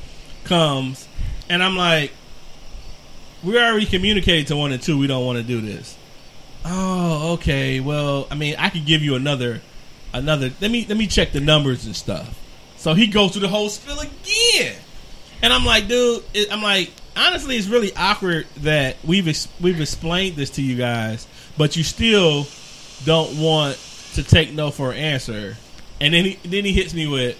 comes, 0.45 1.07
and 1.49 1.63
I'm 1.63 1.77
like, 1.77 2.13
we 3.43 3.59
already 3.59 3.87
communicated 3.87 4.47
to 4.49 4.57
one 4.57 4.73
and 4.73 4.83
two 4.83 4.99
we 4.99 5.07
don't 5.07 5.27
want 5.27 5.39
to 5.39 5.45
do 5.45 5.61
this. 5.61 5.97
Oh, 6.65 7.35
okay. 7.35 7.81
Well, 7.81 8.29
I 8.31 8.35
mean, 8.35 8.55
I 8.59 8.71
could 8.71 8.87
give 8.87 9.03
you 9.03 9.15
another, 9.15 9.61
another. 10.13 10.53
Let 10.61 10.71
me 10.71 10.87
let 10.89 10.97
me 10.97 11.07
check 11.07 11.33
the 11.33 11.41
numbers 11.41 11.85
and 11.85 11.95
stuff. 11.95 12.39
So 12.77 12.95
he 12.95 13.07
goes 13.07 13.33
through 13.33 13.43
the 13.43 13.49
whole 13.49 13.69
spiel 13.69 14.01
again, 14.01 14.77
and 15.43 15.53
I'm 15.53 15.65
like, 15.65 15.87
dude, 15.87 16.23
I'm 16.51 16.63
like, 16.63 16.91
honestly, 17.17 17.57
it's 17.57 17.69
really 17.69 17.95
awkward 17.97 18.47
that 18.59 18.97
we've 19.05 19.29
ex- 19.29 19.49
we've 19.61 19.81
explained 19.81 20.37
this 20.37 20.51
to 20.51 20.63
you 20.63 20.77
guys, 20.77 21.27
but 21.57 21.77
you 21.77 21.83
still 21.83 22.47
don't 23.05 23.39
want 23.39 23.79
to 24.15 24.23
take 24.23 24.53
no 24.53 24.71
for 24.71 24.93
an 24.93 24.99
answer. 24.99 25.57
And 26.01 26.15
then 26.15 26.25
he 26.25 26.39
then 26.45 26.65
he 26.65 26.73
hits 26.73 26.95
me 26.95 27.07
with, 27.07 27.39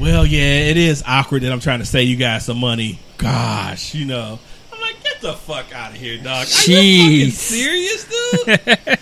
well, 0.00 0.26
yeah, 0.26 0.68
it 0.70 0.76
is 0.76 1.02
awkward 1.06 1.42
that 1.42 1.52
I'm 1.52 1.60
trying 1.60 1.80
to 1.80 1.86
save 1.86 2.08
you 2.08 2.16
guys 2.16 2.46
some 2.46 2.58
money. 2.58 2.98
Gosh, 3.18 3.94
you 3.94 4.04
know. 4.06 4.38
I'm 4.72 4.80
like, 4.80 5.02
get 5.02 5.20
the 5.20 5.32
fuck 5.32 5.72
out 5.74 5.92
of 5.92 5.96
here, 5.96 6.18
dog. 6.18 6.46
Are 6.46 6.70
you 6.70 7.26
fucking 7.26 7.30
serious, 7.30 8.04
dude? 8.04 8.60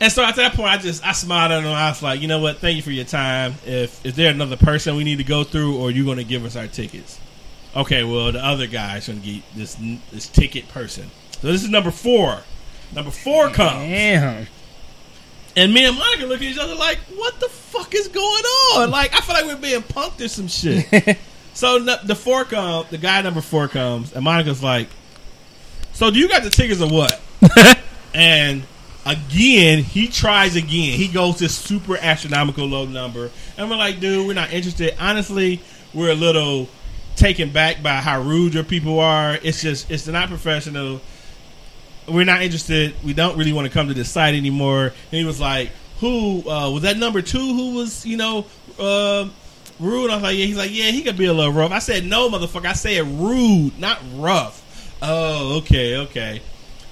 and 0.00 0.12
so 0.12 0.22
at 0.22 0.36
that 0.36 0.54
point, 0.54 0.70
I 0.70 0.78
just 0.78 1.04
I 1.04 1.12
smiled 1.12 1.52
at 1.52 1.62
him. 1.62 1.70
I 1.70 1.88
was 1.88 2.02
like, 2.02 2.20
you 2.20 2.28
know 2.28 2.40
what? 2.40 2.58
Thank 2.58 2.76
you 2.76 2.82
for 2.82 2.90
your 2.90 3.06
time. 3.06 3.54
If 3.64 4.04
is 4.04 4.14
there 4.14 4.30
another 4.30 4.56
person 4.56 4.96
we 4.96 5.04
need 5.04 5.18
to 5.18 5.24
go 5.24 5.44
through, 5.44 5.78
or 5.78 5.90
you 5.90 6.04
going 6.04 6.18
to 6.18 6.24
give 6.24 6.44
us 6.44 6.56
our 6.56 6.66
tickets? 6.66 7.18
Okay, 7.76 8.04
well, 8.04 8.30
the 8.30 8.44
other 8.44 8.66
guy's 8.66 9.08
going 9.08 9.20
to 9.20 9.26
get 9.26 9.42
this 9.54 9.76
this 10.12 10.28
ticket 10.28 10.68
person. 10.68 11.10
So 11.40 11.48
this 11.48 11.62
is 11.62 11.70
number 11.70 11.90
four. 11.90 12.40
Number 12.94 13.10
four 13.10 13.50
comes. 13.50 13.80
Damn. 13.80 14.46
And 15.56 15.72
me 15.72 15.84
and 15.84 15.96
Monica 15.96 16.26
look 16.26 16.38
at 16.38 16.42
each 16.42 16.58
other 16.58 16.74
like, 16.74 16.98
what 17.14 17.38
the 17.40 17.48
fuck 17.48 17.94
is 17.94 18.08
going 18.08 18.44
on? 18.74 18.90
Like, 18.90 19.14
I 19.14 19.20
feel 19.20 19.34
like 19.34 19.44
we're 19.44 19.56
being 19.56 19.82
punked 19.82 20.24
or 20.24 20.28
some 20.28 20.48
shit. 20.48 21.18
so 21.54 21.78
the 21.78 22.14
four 22.14 22.44
comes, 22.44 22.90
the 22.90 22.98
guy 22.98 23.22
number 23.22 23.40
four 23.40 23.68
comes, 23.68 24.12
and 24.12 24.24
Monica's 24.24 24.62
like, 24.62 24.88
so 25.92 26.10
do 26.10 26.18
you 26.18 26.28
got 26.28 26.42
the 26.42 26.50
tickets 26.50 26.80
or 26.80 26.88
what? 26.88 27.20
and 28.14 28.64
again, 29.06 29.82
he 29.82 30.08
tries 30.08 30.56
again. 30.56 30.98
He 30.98 31.08
goes 31.08 31.38
this 31.38 31.56
super 31.56 31.96
astronomical 31.96 32.66
low 32.66 32.84
number. 32.84 33.30
And 33.56 33.70
we're 33.70 33.76
like, 33.76 34.00
dude, 34.00 34.26
we're 34.26 34.34
not 34.34 34.52
interested. 34.52 34.96
Honestly, 34.98 35.60
we're 35.92 36.10
a 36.10 36.16
little 36.16 36.68
taken 37.16 37.50
back 37.50 37.82
by 37.82 37.96
how 37.96 38.20
rude 38.20 38.54
your 38.54 38.64
people 38.64 39.00
are. 39.00 39.38
It's 39.42 39.62
just, 39.62 39.90
it's 39.90 40.06
not 40.06 40.28
professional 40.28 41.00
we're 42.08 42.24
not 42.24 42.42
interested. 42.42 42.94
We 43.02 43.14
don't 43.14 43.36
really 43.36 43.52
want 43.52 43.66
to 43.66 43.72
come 43.72 43.88
to 43.88 43.94
this 43.94 44.10
site 44.10 44.34
anymore. 44.34 44.86
And 44.86 44.94
he 45.12 45.24
was 45.24 45.40
like, 45.40 45.70
"Who 46.00 46.48
uh, 46.48 46.70
was 46.70 46.82
that 46.82 46.96
number 46.96 47.22
two? 47.22 47.38
Who 47.38 47.74
was 47.74 48.04
you 48.04 48.16
know 48.16 48.46
uh, 48.78 49.28
rude?" 49.80 50.10
I 50.10 50.14
was 50.14 50.22
like, 50.22 50.36
"Yeah." 50.36 50.46
He's 50.46 50.56
like, 50.56 50.70
"Yeah, 50.72 50.90
he 50.90 51.02
could 51.02 51.16
be 51.16 51.26
a 51.26 51.32
little 51.32 51.52
rough." 51.52 51.72
I 51.72 51.78
said, 51.78 52.04
"No, 52.04 52.28
motherfucker. 52.28 52.66
I 52.66 52.72
said 52.72 53.06
rude, 53.06 53.78
not 53.78 54.00
rough." 54.14 54.60
Oh, 55.02 55.58
okay, 55.58 55.98
okay. 55.98 56.42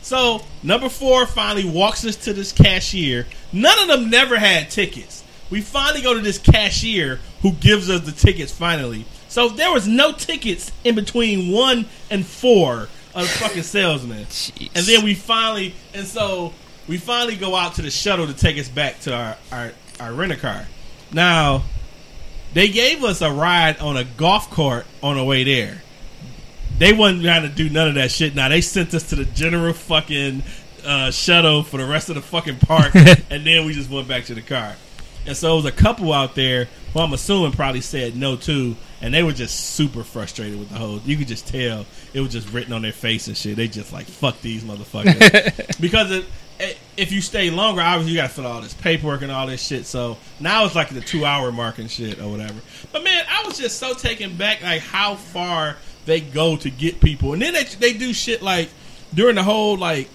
So 0.02 0.42
number 0.62 0.88
four 0.88 1.26
finally 1.26 1.68
walks 1.68 2.04
us 2.04 2.16
to 2.24 2.32
this 2.32 2.52
cashier. 2.52 3.26
None 3.52 3.78
of 3.78 3.88
them 3.88 4.10
never 4.10 4.36
had 4.36 4.70
tickets. 4.70 5.22
We 5.48 5.60
finally 5.60 6.02
go 6.02 6.14
to 6.14 6.20
this 6.20 6.38
cashier 6.38 7.20
who 7.42 7.52
gives 7.52 7.88
us 7.88 8.00
the 8.00 8.12
tickets 8.12 8.52
finally. 8.52 9.04
So 9.32 9.48
there 9.48 9.72
was 9.72 9.88
no 9.88 10.12
tickets 10.12 10.70
in 10.84 10.94
between 10.94 11.50
one 11.50 11.86
and 12.10 12.26
four 12.26 12.88
of 13.14 13.22
the 13.22 13.28
fucking 13.28 13.62
salesman. 13.62 14.26
Jeez. 14.26 14.70
And 14.74 14.84
then 14.84 15.02
we 15.06 15.14
finally, 15.14 15.74
and 15.94 16.06
so 16.06 16.52
we 16.86 16.98
finally 16.98 17.36
go 17.36 17.56
out 17.56 17.76
to 17.76 17.82
the 17.82 17.90
shuttle 17.90 18.26
to 18.26 18.34
take 18.34 18.58
us 18.58 18.68
back 18.68 19.00
to 19.00 19.14
our 19.14 19.36
our, 19.50 19.72
our 20.00 20.12
rent 20.12 20.32
a 20.32 20.36
car. 20.36 20.66
Now, 21.14 21.62
they 22.52 22.68
gave 22.68 23.02
us 23.04 23.22
a 23.22 23.32
ride 23.32 23.78
on 23.78 23.96
a 23.96 24.04
golf 24.04 24.50
cart 24.50 24.84
on 25.02 25.16
the 25.16 25.24
way 25.24 25.44
there. 25.44 25.80
They 26.76 26.92
wasn't 26.92 27.22
trying 27.22 27.48
to 27.48 27.48
do 27.48 27.70
none 27.70 27.88
of 27.88 27.94
that 27.94 28.10
shit. 28.10 28.34
Now 28.34 28.50
they 28.50 28.60
sent 28.60 28.92
us 28.92 29.08
to 29.08 29.16
the 29.16 29.24
general 29.24 29.72
fucking 29.72 30.42
uh, 30.84 31.10
shuttle 31.10 31.62
for 31.62 31.78
the 31.78 31.86
rest 31.86 32.10
of 32.10 32.16
the 32.16 32.22
fucking 32.22 32.58
park, 32.58 32.94
and 32.94 33.46
then 33.46 33.64
we 33.64 33.72
just 33.72 33.88
went 33.88 34.06
back 34.08 34.26
to 34.26 34.34
the 34.34 34.42
car. 34.42 34.76
And 35.26 35.34
so 35.34 35.54
it 35.54 35.56
was 35.56 35.64
a 35.64 35.72
couple 35.72 36.12
out 36.12 36.34
there 36.34 36.68
who 36.92 37.00
I'm 37.00 37.14
assuming 37.14 37.52
probably 37.52 37.80
said 37.80 38.14
no 38.14 38.36
too, 38.36 38.76
and 39.02 39.12
they 39.12 39.22
were 39.22 39.32
just 39.32 39.74
super 39.74 40.04
frustrated 40.04 40.58
with 40.58 40.70
the 40.70 40.76
whole. 40.76 41.00
You 41.00 41.16
could 41.16 41.28
just 41.28 41.46
tell 41.46 41.84
it 42.14 42.20
was 42.20 42.30
just 42.30 42.50
written 42.52 42.72
on 42.72 42.82
their 42.82 42.92
face 42.92 43.26
and 43.26 43.36
shit. 43.36 43.56
They 43.56 43.68
just 43.68 43.92
like 43.92 44.06
fuck 44.06 44.40
these 44.40 44.62
motherfuckers 44.62 45.76
because 45.80 46.10
it, 46.12 46.24
it, 46.60 46.78
if 46.96 47.12
you 47.12 47.20
stay 47.20 47.50
longer, 47.50 47.82
obviously 47.82 48.12
you 48.12 48.18
got 48.18 48.28
to 48.28 48.34
fill 48.34 48.46
all 48.46 48.60
this 48.60 48.74
paperwork 48.74 49.22
and 49.22 49.32
all 49.32 49.46
this 49.46 49.66
shit. 49.66 49.84
So 49.86 50.16
now 50.38 50.64
it's 50.64 50.74
like 50.76 50.90
the 50.90 51.00
two 51.00 51.24
hour 51.24 51.50
mark 51.50 51.78
and 51.78 51.90
shit 51.90 52.20
or 52.20 52.30
whatever. 52.30 52.60
But 52.92 53.02
man, 53.02 53.24
I 53.28 53.44
was 53.44 53.58
just 53.58 53.78
so 53.78 53.92
taken 53.92 54.36
back 54.36 54.62
like 54.62 54.82
how 54.82 55.16
far 55.16 55.76
they 56.06 56.20
go 56.20 56.56
to 56.56 56.70
get 56.70 57.00
people, 57.00 57.32
and 57.32 57.42
then 57.42 57.54
they 57.54 57.64
they 57.64 57.92
do 57.92 58.12
shit 58.12 58.40
like 58.40 58.70
during 59.12 59.34
the 59.34 59.42
whole 59.42 59.76
like 59.76 60.08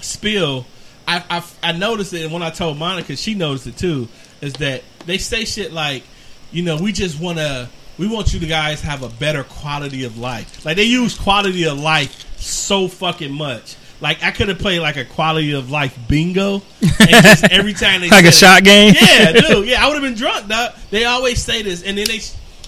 spill. 0.00 0.66
I, 1.06 1.22
I, 1.28 1.44
I 1.62 1.72
noticed 1.72 2.14
it, 2.14 2.22
and 2.22 2.32
when 2.32 2.42
I 2.42 2.50
told 2.50 2.78
Monica, 2.78 3.16
she 3.16 3.34
noticed 3.34 3.66
it 3.66 3.76
too. 3.76 4.08
Is 4.40 4.54
that 4.54 4.82
they 5.06 5.18
say 5.18 5.44
shit 5.44 5.72
like, 5.72 6.02
you 6.50 6.62
know, 6.62 6.76
we 6.76 6.92
just 6.92 7.20
want 7.20 7.38
to, 7.38 7.68
we 7.98 8.08
want 8.08 8.32
you 8.34 8.40
to 8.40 8.46
guys 8.46 8.80
have 8.82 9.02
a 9.02 9.08
better 9.08 9.44
quality 9.44 10.04
of 10.04 10.18
life. 10.18 10.64
Like 10.64 10.76
they 10.76 10.84
use 10.84 11.16
quality 11.18 11.64
of 11.66 11.78
life 11.78 12.38
so 12.40 12.88
fucking 12.88 13.32
much. 13.32 13.76
Like 14.00 14.22
I 14.22 14.32
could 14.32 14.48
have 14.48 14.58
played 14.58 14.80
like 14.80 14.96
a 14.96 15.04
quality 15.04 15.52
of 15.52 15.70
life 15.70 15.96
bingo, 16.08 16.62
and 16.82 17.10
just 17.22 17.44
every 17.50 17.72
time 17.72 18.00
they 18.00 18.10
Like 18.10 18.24
a 18.24 18.28
it- 18.28 18.34
shot 18.34 18.64
game? 18.64 18.94
yeah, 19.00 19.32
dude. 19.32 19.66
Yeah, 19.68 19.84
I 19.84 19.88
would 19.88 19.94
have 19.94 20.02
been 20.02 20.14
drunk. 20.14 20.48
Dog. 20.48 20.74
They 20.90 21.04
always 21.04 21.40
say 21.42 21.62
this, 21.62 21.82
and 21.82 21.96
then 21.96 22.06
they 22.06 22.20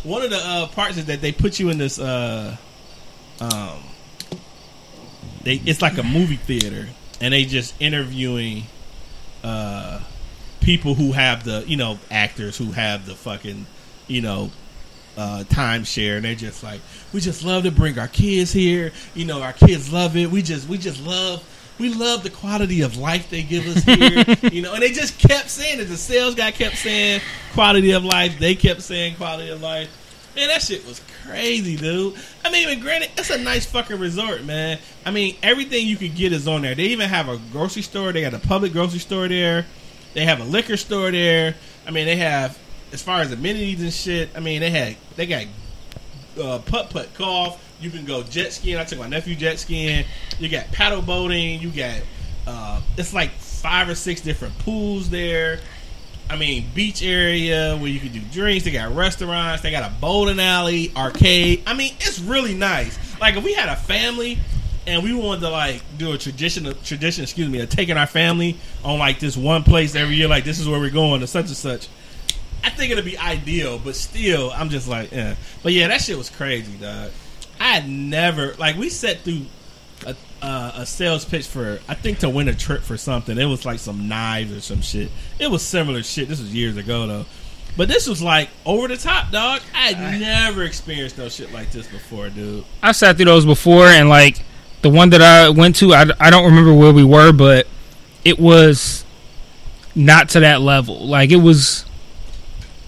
one 0.09 0.23
of 0.23 0.31
the 0.31 0.39
uh, 0.39 0.67
parts 0.69 0.97
is 0.97 1.07
that 1.07 1.21
they 1.21 1.33
put 1.33 1.59
you 1.59 1.69
in 1.71 1.79
this. 1.79 1.99
Uh, 1.99 2.57
um, 3.41 3.83
they 5.43 5.57
it's 5.67 5.83
like 5.83 5.99
a 5.99 6.03
movie 6.03 6.37
theater, 6.37 6.89
and 7.21 7.35
they 7.35 7.45
just 7.45 7.75
interviewing 7.81 8.63
uh, 9.45 10.01
people 10.61 10.95
who 10.95 11.13
have 11.13 11.45
the 11.45 11.65
you 11.67 11.77
know 11.77 11.99
actors 12.11 12.57
who 12.57 12.67
have 12.73 13.05
the 13.05 13.15
fucking 13.15 13.67
you 14.07 14.21
know 14.23 14.51
uh, 15.17 15.45
timeshare, 15.49 16.17
and 16.17 16.25
they're 16.25 16.35
just 16.35 16.63
like, 16.63 16.81
we 17.13 17.21
just 17.21 17.45
love 17.45 17.65
to 17.65 17.71
bring 17.71 17.99
our 17.99 18.09
kids 18.09 18.53
here. 18.53 18.93
You 19.15 19.25
know, 19.25 19.43
our 19.43 19.53
kids 19.53 19.93
love 19.93 20.17
it. 20.17 20.31
We 20.31 20.43
just 20.43 20.69
we 20.69 20.79
just 20.79 21.05
love. 21.05 21.45
We 21.79 21.93
love 21.93 22.23
the 22.23 22.31
quality 22.31 22.81
of 22.81 22.97
life 22.97 23.29
they 23.29 23.43
give 23.43 23.67
us 23.67 23.85
here, 23.85 24.25
you 24.51 24.63
know, 24.63 24.73
and 24.73 24.83
they 24.83 24.93
just 24.93 25.19
kept 25.19 25.51
saying 25.51 25.79
it. 25.79 25.85
The 25.85 25.97
sales 25.99 26.35
guy 26.35 26.51
kept 26.51 26.77
saying 26.77 27.21
quality 27.53 27.91
of 27.91 28.03
life. 28.03 28.39
They 28.39 28.55
kept 28.55 28.81
saying 28.81 29.17
quality 29.17 29.51
of 29.51 29.61
life. 29.61 29.91
Man, 30.35 30.49
that 30.49 30.63
shit 30.63 30.87
was 30.87 31.03
crazy, 31.23 31.77
dude. 31.77 32.15
I 32.45 32.51
mean, 32.51 32.69
even 32.69 32.81
granted, 32.81 33.11
it's 33.19 33.29
a 33.29 33.39
nice 33.39 33.67
fucking 33.67 33.99
resort, 33.99 34.45
man. 34.45 34.79
I 35.05 35.11
mean, 35.11 35.37
everything 35.43 35.87
you 35.87 35.97
could 35.97 36.15
get 36.15 36.33
is 36.33 36.49
on 36.49 36.63
there. 36.63 36.75
They 36.75 36.85
even 36.85 37.11
have 37.11 37.29
a 37.29 37.39
grocery 37.53 37.83
store. 37.83 38.11
They 38.13 38.23
got 38.23 38.33
a 38.33 38.39
public 38.39 38.73
grocery 38.73 38.99
store 38.99 39.29
there. 39.29 39.67
They 40.15 40.25
have 40.25 40.41
a 40.41 40.45
liquor 40.45 40.77
store 40.79 41.11
there. 41.11 41.57
I 41.87 41.91
mean, 41.91 42.07
they 42.07 42.17
have 42.17 42.59
as 42.93 43.03
far 43.03 43.21
as 43.21 43.33
amenities 43.33 43.83
and 43.83 43.93
shit. 43.93 44.31
I 44.37 44.41
mean, 44.41 44.61
they 44.61 44.71
had 44.71 44.97
they 45.17 45.27
got 45.27 45.47
uh, 46.41 46.59
putt 46.61 46.91
putt 46.91 47.15
golf. 47.15 47.63
You 47.81 47.91
can 47.91 48.05
go 48.05 48.23
jet 48.23 48.53
skiing. 48.53 48.79
I 48.79 48.85
took 48.85 48.99
my 48.99 49.09
nephew 49.09 49.35
jet 49.35 49.59
skiing. 49.59 50.05
You 50.39 50.49
got 50.49 50.67
paddle 50.73 51.03
boating. 51.03 51.61
You 51.61 51.71
got 51.71 52.01
uh, 52.47 52.81
it's 52.97 53.13
like 53.13 53.31
five 53.33 53.89
or 53.89 53.95
six 53.95 54.21
different 54.21 54.59
pools 54.61 55.11
there. 55.11 55.61
I 56.29 56.37
mean, 56.37 56.67
beach 56.75 57.03
area 57.03 57.77
where 57.77 57.89
you 57.89 58.01
can 58.01 58.13
do 58.13 58.21
drinks. 58.33 58.65
They 58.65 58.73
got 58.73 58.95
restaurants. 58.95 59.63
They 59.63 59.71
got 59.71 59.89
a 59.89 59.95
bowling 60.01 60.41
alley, 60.41 60.93
arcade. 60.97 61.63
I 61.67 61.75
mean, 61.75 61.93
it's 62.01 62.19
really 62.19 62.55
nice. 62.55 62.99
Like 63.21 63.37
if 63.37 63.45
we 63.45 63.55
had 63.55 63.69
a 63.69 63.77
family 63.77 64.39
and 64.87 65.03
we 65.03 65.15
wanted 65.15 65.41
to 65.43 65.51
like 65.51 65.83
do 65.99 66.13
a 66.13 66.19
tradition, 66.19 66.73
tradition, 66.83 67.23
excuse 67.23 67.49
me, 67.49 67.61
of 67.61 67.69
taking 67.69 67.97
our 67.97 68.07
family 68.07 68.57
on 68.85 68.99
like 68.99 69.21
this 69.21 69.37
one 69.37 69.63
place 69.63 69.95
every 69.95 70.17
year, 70.17 70.29
like 70.29 70.45
this 70.45 70.59
is 70.59 70.69
where 70.69 70.81
we're 70.81 70.91
going 70.91 71.21
to 71.21 71.27
such 71.27 71.47
and 71.47 71.57
such. 71.57 71.89
I 72.67 72.71
think 72.71 72.91
it'd 72.91 73.05
be 73.05 73.17
ideal, 73.17 73.79
but 73.79 73.95
still, 73.95 74.51
I'm 74.51 74.71
just 74.71 74.89
like, 74.89 75.13
yeah. 75.13 75.37
But 75.63 75.73
yeah, 75.73 75.87
that 75.87 76.01
shit 76.01 76.19
was 76.19 76.29
crazy, 76.29 76.77
dog. 76.77 77.13
I 77.61 77.75
had 77.75 77.89
never 77.89 78.55
like 78.55 78.77
we 78.77 78.91
set 78.91 79.21
through 79.21 79.47
a, 80.05 80.17
uh, 80.43 80.73
a 80.75 80.85
sales 80.85 81.25
pitch 81.25 81.47
for 81.47 81.79
I 81.89 81.95
think 81.95 82.19
to 82.19 82.29
win 82.29 82.49
a 82.49 82.55
trip 82.55 82.83
for 82.83 82.97
something. 82.97 83.39
It 83.39 83.45
was 83.45 83.65
like 83.65 83.79
some 83.79 84.09
knives 84.09 84.53
or 84.53 84.61
some 84.61 84.83
shit. 84.83 85.13
It 85.39 85.49
was 85.49 85.63
similar 85.63 86.03
shit. 86.03 86.29
This 86.29 86.41
was 86.41 86.53
years 86.53 86.77
ago 86.77 87.07
though. 87.07 87.27
But 87.77 87.87
this 87.87 88.09
was 88.09 88.21
like 88.21 88.49
over 88.65 88.89
the 88.89 88.97
top, 88.97 89.31
dog. 89.31 89.61
I 89.73 89.93
had 89.93 90.21
never 90.21 90.65
experienced 90.65 91.19
no 91.19 91.29
shit 91.29 91.53
like 91.53 91.71
this 91.71 91.87
before, 91.87 92.31
dude. 92.31 92.65
I 92.83 92.91
sat 92.91 93.15
through 93.15 93.27
those 93.27 93.47
before, 93.47 93.87
and 93.87 94.09
like 94.09 94.43
the 94.83 94.91
one 94.91 95.11
that 95.11 95.23
I 95.23 95.51
went 95.51 95.77
to, 95.77 95.95
I, 95.95 96.07
I 96.19 96.31
don't 96.31 96.47
remember 96.47 96.75
where 96.75 96.93
we 96.93 97.05
were, 97.05 97.33
but 97.33 97.69
it 98.25 98.41
was 98.41 99.05
not 99.95 100.31
to 100.31 100.41
that 100.41 100.63
level. 100.63 101.07
Like 101.07 101.31
it 101.31 101.37
was, 101.37 101.86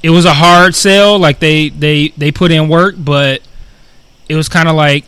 it 0.03 0.11
was 0.11 0.25
a 0.25 0.35
hard 0.35 0.75
sell. 0.75 1.19
Like 1.19 1.39
they 1.39 1.69
they 1.71 2.09
they 2.09 2.33
put 2.33 2.51
in 2.51 2.69
work, 2.69 2.95
but 2.99 3.43
it 4.29 4.37
was 4.37 4.49
kind 4.49 4.69
of 4.69 4.75
like 4.77 5.05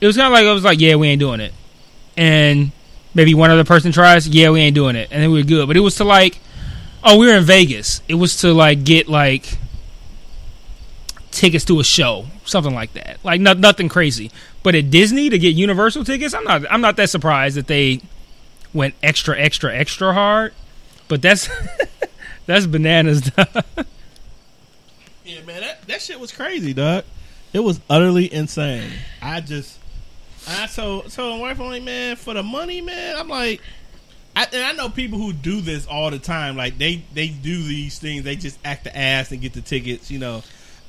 it 0.00 0.06
was 0.06 0.16
kind 0.16 0.26
of 0.26 0.32
like 0.32 0.44
it 0.44 0.52
was 0.52 0.64
like 0.64 0.80
yeah 0.80 0.96
we 0.96 1.08
ain't 1.08 1.20
doing 1.20 1.40
it, 1.40 1.52
and 2.16 2.72
maybe 3.14 3.34
one 3.34 3.50
other 3.50 3.64
person 3.64 3.92
tries 3.92 4.28
yeah 4.28 4.50
we 4.50 4.60
ain't 4.60 4.74
doing 4.74 4.96
it, 4.96 5.08
and 5.10 5.22
then 5.22 5.30
we're 5.30 5.44
good. 5.44 5.66
But 5.66 5.76
it 5.76 5.80
was 5.80 5.96
to 5.96 6.04
like 6.04 6.38
oh 7.04 7.18
we 7.18 7.26
were 7.26 7.36
in 7.36 7.44
Vegas. 7.44 8.02
It 8.08 8.14
was 8.14 8.36
to 8.38 8.52
like 8.52 8.84
get 8.84 9.08
like 9.08 9.58
tickets 11.30 11.64
to 11.66 11.80
a 11.80 11.84
show, 11.84 12.26
something 12.44 12.74
like 12.74 12.92
that. 12.94 13.18
Like 13.22 13.40
not, 13.40 13.58
nothing 13.58 13.88
crazy. 13.88 14.30
But 14.62 14.74
at 14.74 14.90
Disney 14.90 15.28
to 15.30 15.38
get 15.38 15.54
Universal 15.54 16.04
tickets, 16.04 16.34
I'm 16.34 16.44
not 16.44 16.64
I'm 16.70 16.80
not 16.80 16.96
that 16.96 17.10
surprised 17.10 17.56
that 17.56 17.66
they 17.66 18.00
went 18.74 18.94
extra 19.02 19.38
extra 19.38 19.74
extra 19.74 20.12
hard. 20.12 20.52
But 21.08 21.22
that's 21.22 21.48
that's 22.46 22.66
bananas. 22.66 23.30
Yeah, 25.24 25.42
man, 25.42 25.60
that, 25.60 25.82
that 25.88 26.02
shit 26.02 26.20
was 26.20 26.30
crazy, 26.30 26.72
dog. 26.72 27.04
It 27.52 27.58
was 27.58 27.80
utterly 27.90 28.32
insane. 28.32 28.90
I 29.20 29.40
just, 29.40 29.78
I 30.46 30.66
told 30.68 31.10
told 31.10 31.34
my 31.34 31.40
wife, 31.48 31.60
I'm 31.60 31.66
like, 31.66 31.82
man, 31.82 32.16
for 32.16 32.34
the 32.34 32.44
money, 32.44 32.80
man. 32.80 33.16
I'm 33.16 33.28
like, 33.28 33.60
I, 34.36 34.46
and 34.52 34.62
I 34.62 34.72
know 34.72 34.88
people 34.88 35.18
who 35.18 35.32
do 35.32 35.60
this 35.60 35.86
all 35.86 36.10
the 36.10 36.18
time. 36.18 36.56
Like 36.56 36.78
they 36.78 37.02
they 37.14 37.28
do 37.28 37.62
these 37.62 37.98
things. 37.98 38.22
They 38.22 38.36
just 38.36 38.58
act 38.64 38.84
the 38.84 38.96
ass 38.96 39.32
and 39.32 39.40
get 39.40 39.52
the 39.54 39.62
tickets. 39.62 40.10
You 40.10 40.18
know, 40.20 40.42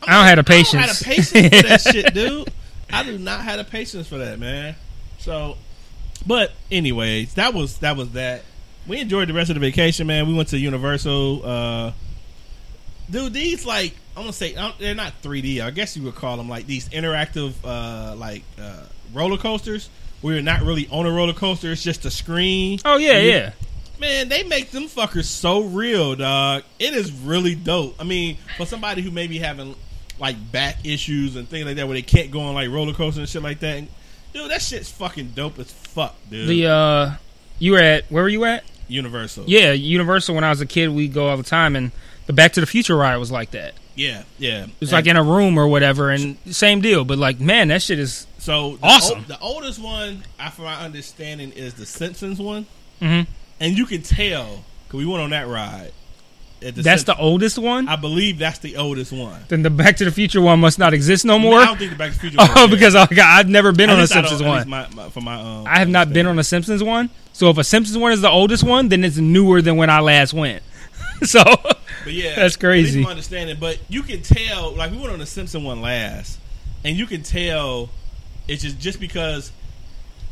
I'm 0.03 0.09
I 0.09 0.11
don't 0.11 0.19
like, 0.21 0.27
have 0.27 0.45
the 0.45 0.53
I 0.53 0.55
don't 0.61 0.65
patience. 0.65 0.87
have 0.87 0.99
the 0.99 1.05
patience 1.05 1.61
for 1.61 1.67
that 1.67 1.81
shit, 1.81 2.13
dude. 2.13 2.53
I 2.91 3.03
do 3.03 3.17
not 3.17 3.41
have 3.41 3.57
the 3.57 3.63
patience 3.63 4.07
for 4.07 4.17
that, 4.19 4.37
man. 4.39 4.75
So, 5.17 5.57
but 6.27 6.51
anyways, 6.69 7.33
that 7.35 7.53
was 7.53 7.77
that 7.79 7.97
was 7.97 8.11
that. 8.11 8.43
We 8.87 8.99
enjoyed 8.99 9.27
the 9.29 9.33
rest 9.33 9.49
of 9.49 9.55
the 9.55 9.59
vacation, 9.59 10.07
man. 10.07 10.27
We 10.27 10.33
went 10.33 10.49
to 10.49 10.57
Universal. 10.57 11.41
Uh, 11.45 11.91
dude, 13.09 13.33
these 13.33 13.65
like 13.65 13.93
I'm 14.15 14.23
gonna 14.23 14.33
say 14.33 14.55
uh, 14.55 14.71
they're 14.79 14.95
not 14.95 15.13
3D. 15.21 15.61
I 15.61 15.71
guess 15.71 15.95
you 15.97 16.03
would 16.03 16.15
call 16.15 16.37
them 16.37 16.49
like 16.49 16.67
these 16.67 16.87
interactive, 16.89 17.53
uh, 17.63 18.15
like 18.15 18.43
uh, 18.61 18.83
roller 19.13 19.37
coasters. 19.37 19.89
Where 20.21 20.33
you're 20.33 20.43
not 20.43 20.61
really 20.63 20.87
on 20.89 21.05
a 21.05 21.11
roller 21.11 21.33
coaster; 21.33 21.71
it's 21.71 21.83
just 21.83 22.03
a 22.05 22.09
screen. 22.11 22.79
oh 22.85 22.97
yeah, 22.97 23.19
You- 23.19 23.29
yeah. 23.29 23.51
Man, 23.99 24.29
they 24.29 24.43
make 24.43 24.69
them 24.69 24.83
fuckers 24.83 25.23
so 25.25 25.61
real, 25.63 26.15
dog. 26.15 26.61
It 26.77 26.93
is 26.93 27.11
really 27.11 27.55
dope. 27.55 27.95
I 27.99 28.03
mean, 28.03 28.37
for 28.55 28.63
somebody 28.67 29.01
who 29.01 29.09
may 29.09 29.25
be 29.25 29.39
having 29.39 29.73
like 30.19 30.35
back 30.51 30.77
issues 30.85 31.35
and 31.35 31.49
things 31.49 31.65
like 31.65 31.77
that, 31.77 31.87
where 31.87 31.95
they 31.95 32.03
can't 32.03 32.29
go 32.31 32.41
on 32.41 32.53
like 32.53 32.69
roller 32.69 32.93
coasters 32.93 33.17
and 33.19 33.29
shit 33.29 33.41
like 33.41 33.59
that, 33.61 33.77
and, 33.77 33.87
dude, 34.33 34.51
that 34.51 34.61
shit's 34.61 34.91
fucking 34.91 35.31
dope 35.35 35.57
as 35.59 35.71
fuck, 35.71 36.15
dude. 36.29 36.47
The 36.47 36.67
uh, 36.67 37.11
you 37.59 37.71
were 37.73 37.79
at 37.79 38.05
where 38.11 38.21
were 38.23 38.29
you 38.29 38.45
at? 38.45 38.63
Universal, 38.87 39.45
Yeah, 39.47 39.71
Universal. 39.73 40.35
When 40.35 40.43
I 40.43 40.49
was 40.49 40.61
a 40.61 40.65
kid, 40.65 40.89
we 40.89 41.07
go 41.07 41.27
all 41.29 41.37
the 41.37 41.43
time, 41.43 41.75
and 41.75 41.91
the 42.25 42.33
Back 42.33 42.53
to 42.53 42.61
the 42.61 42.67
Future 42.67 42.95
ride 42.95 43.17
was 43.17 43.31
like 43.31 43.51
that. 43.51 43.73
yeah, 43.95 44.23
yeah. 44.37 44.63
It 44.65 44.69
was 44.79 44.91
like 44.93 45.07
in 45.07 45.17
a 45.17 45.23
room 45.23 45.57
or 45.57 45.67
whatever, 45.67 46.11
and 46.11 46.37
same 46.51 46.81
deal. 46.81 47.03
But 47.05 47.17
like, 47.17 47.39
man, 47.39 47.67
that 47.69 47.81
shit 47.81 47.99
is 47.99 48.27
So 48.37 48.77
the 48.77 48.85
Awesome. 48.85 49.25
the 49.27 49.39
oldest 49.39 49.79
one, 49.79 50.23
I, 50.39 50.49
from 50.51 50.65
my 50.65 50.75
understanding, 50.75 51.51
is 51.51 51.73
the 51.73 51.85
Simpsons 51.85 52.39
one, 52.39 52.65
Mhm. 53.01 53.27
and 53.59 53.77
you 53.77 53.85
can 53.85 54.01
tell 54.03 54.63
because 54.87 54.99
we 54.99 55.05
went 55.05 55.21
on 55.23 55.31
that 55.31 55.47
ride. 55.47 55.91
That's 56.59 57.03
the 57.03 57.15
oldest 57.17 57.57
one. 57.59 57.87
I 57.87 57.95
believe 57.95 58.39
that's 58.39 58.59
the 58.59 58.77
oldest 58.77 59.11
one. 59.13 59.41
then 59.47 59.61
the 59.61 59.69
Back 59.69 59.97
to 59.97 60.05
the 60.05 60.11
Future 60.11 60.41
one 60.41 60.59
must 60.59 60.79
not 60.79 60.93
exist 60.93 61.23
no 61.25 61.37
more. 61.37 61.59
I 61.59 61.65
don't 61.65 61.77
think 61.77 61.91
the 61.91 61.97
Back 61.97 62.11
to 62.13 62.15
the 62.17 62.19
Future. 62.21 62.37
one 62.39 62.49
Oh, 62.51 62.67
there. 62.67 62.67
because 62.67 62.95
I, 62.95 63.07
I've 63.23 63.47
never 63.49 63.71
been 63.71 63.89
At 63.89 63.93
on 63.93 63.99
a 63.99 64.01
least 64.01 64.15
I 64.15 64.21
don't- 64.21 64.29
Simpsons 64.29 64.47
one. 64.47 64.69
My, 64.69 64.87
my, 64.95 65.09
for 65.09 65.21
my, 65.21 65.35
um, 65.39 65.67
I 65.67 65.79
have 65.79 65.89
not 65.89 66.11
been 66.11 66.25
on 66.25 66.39
a 66.39 66.43
Simpsons 66.43 66.81
one. 66.83 67.09
So 67.33 67.49
if 67.51 67.57
a 67.59 67.63
Simpsons 67.63 67.97
one 67.97 68.11
is 68.11 68.21
the 68.21 68.29
oldest 68.29 68.63
one, 68.63 68.89
then 68.89 69.03
it's 69.03 69.17
newer 69.17 69.61
than 69.61 69.77
when 69.77 69.89
I 69.91 69.99
last 69.99 70.33
went. 70.33 70.63
so 71.23 71.43
But 71.43 72.13
yeah, 72.13 72.35
That's 72.35 72.55
crazy. 72.55 72.89
At 72.89 72.95
least 72.95 73.05
my 73.05 73.11
understanding, 73.11 73.57
but 73.59 73.79
you 73.89 74.01
can 74.01 74.21
tell. 74.23 74.71
Like 74.75 74.91
we 74.91 74.97
went 74.97 75.11
on 75.11 75.19
the 75.19 75.25
Simpson 75.27 75.63
one 75.63 75.81
last, 75.81 76.39
and 76.83 76.95
you 76.97 77.05
can 77.05 77.21
tell 77.21 77.89
it's 78.47 78.63
just 78.63 78.79
just 78.79 78.99
because 78.99 79.51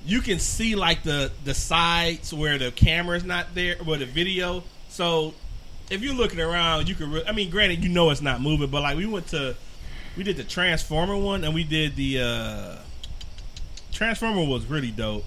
you 0.07 0.21
can 0.21 0.39
see 0.39 0.75
like 0.75 1.03
the 1.03 1.31
the 1.43 1.53
sides 1.53 2.33
where 2.33 2.57
the 2.57 2.71
camera's 2.71 3.23
not 3.23 3.53
there, 3.53 3.75
where 3.83 3.97
the 3.99 4.05
video. 4.05 4.63
So 4.89 5.33
if 5.89 6.01
you're 6.01 6.13
looking 6.15 6.39
around, 6.39 6.87
you 6.89 6.95
can. 6.95 7.11
Re- 7.11 7.23
I 7.27 7.31
mean, 7.31 7.49
granted, 7.49 7.83
you 7.83 7.89
know 7.89 8.09
it's 8.09 8.21
not 8.21 8.41
moving, 8.41 8.69
but 8.69 8.81
like 8.81 8.97
we 8.97 9.05
went 9.05 9.27
to, 9.27 9.55
we 10.17 10.23
did 10.23 10.37
the 10.37 10.43
Transformer 10.43 11.17
one, 11.17 11.43
and 11.43 11.53
we 11.53 11.63
did 11.63 11.95
the 11.95 12.21
uh 12.21 12.75
Transformer 13.91 14.43
was 14.43 14.65
really 14.65 14.91
dope. 14.91 15.23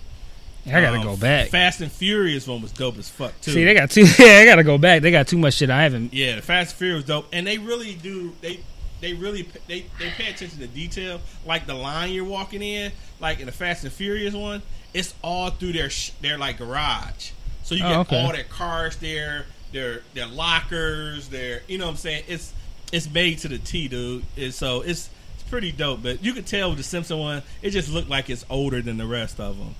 I 0.66 0.80
gotta 0.82 0.98
Um, 0.98 1.02
go 1.02 1.16
back. 1.16 1.48
Fast 1.48 1.80
and 1.80 1.90
Furious 1.90 2.46
one 2.46 2.60
was 2.60 2.72
dope 2.72 2.98
as 2.98 3.08
fuck 3.08 3.32
too. 3.40 3.52
See, 3.52 3.64
they 3.64 3.72
got 3.72 3.90
too. 3.90 4.02
Yeah, 4.18 4.40
I 4.40 4.44
gotta 4.44 4.64
go 4.64 4.76
back. 4.76 5.00
They 5.02 5.10
got 5.10 5.26
too 5.26 5.38
much 5.38 5.54
shit 5.54 5.70
I 5.70 5.82
haven't. 5.82 6.12
Yeah, 6.12 6.36
the 6.36 6.42
Fast 6.42 6.72
and 6.72 6.78
Furious 6.78 7.04
dope, 7.04 7.26
and 7.32 7.46
they 7.46 7.56
really 7.58 7.94
do. 7.94 8.34
They 8.42 8.60
they 9.00 9.14
really 9.14 9.48
they 9.66 9.86
they 9.98 10.10
pay 10.10 10.28
attention 10.30 10.58
to 10.58 10.66
detail. 10.66 11.20
Like 11.46 11.66
the 11.66 11.74
line 11.74 12.12
you're 12.12 12.24
walking 12.24 12.60
in, 12.62 12.92
like 13.20 13.40
in 13.40 13.46
the 13.46 13.52
Fast 13.52 13.84
and 13.84 13.92
Furious 13.92 14.34
one, 14.34 14.60
it's 14.92 15.14
all 15.22 15.48
through 15.50 15.72
their 15.72 15.88
sh- 15.88 16.10
their 16.20 16.36
like 16.36 16.58
garage. 16.58 17.30
So 17.62 17.74
you 17.74 17.84
Oh, 17.84 17.88
get 17.88 17.98
okay. 18.00 18.20
all 18.22 18.32
their 18.32 18.44
cars 18.44 18.96
there, 18.96 19.46
their 19.72 20.02
their 20.14 20.26
lockers, 20.26 21.28
their 21.28 21.62
you 21.68 21.78
know 21.78 21.86
what 21.86 21.92
I'm 21.92 21.96
saying. 21.96 22.24
It's 22.28 22.52
it's 22.92 23.10
made 23.10 23.38
to 23.38 23.48
the 23.48 23.58
T, 23.58 23.88
dude. 23.88 24.24
And 24.36 24.52
so 24.52 24.82
it's 24.82 25.10
it's 25.34 25.42
pretty 25.48 25.72
dope. 25.72 26.02
But 26.02 26.24
you 26.24 26.32
could 26.32 26.46
tell 26.46 26.70
with 26.70 26.78
the 26.78 26.84
Simpson 26.84 27.18
one, 27.18 27.42
it 27.62 27.70
just 27.70 27.90
looked 27.90 28.08
like 28.08 28.30
it's 28.30 28.44
older 28.48 28.80
than 28.82 28.96
the 28.96 29.06
rest 29.06 29.40
of 29.40 29.58
them. 29.58 29.74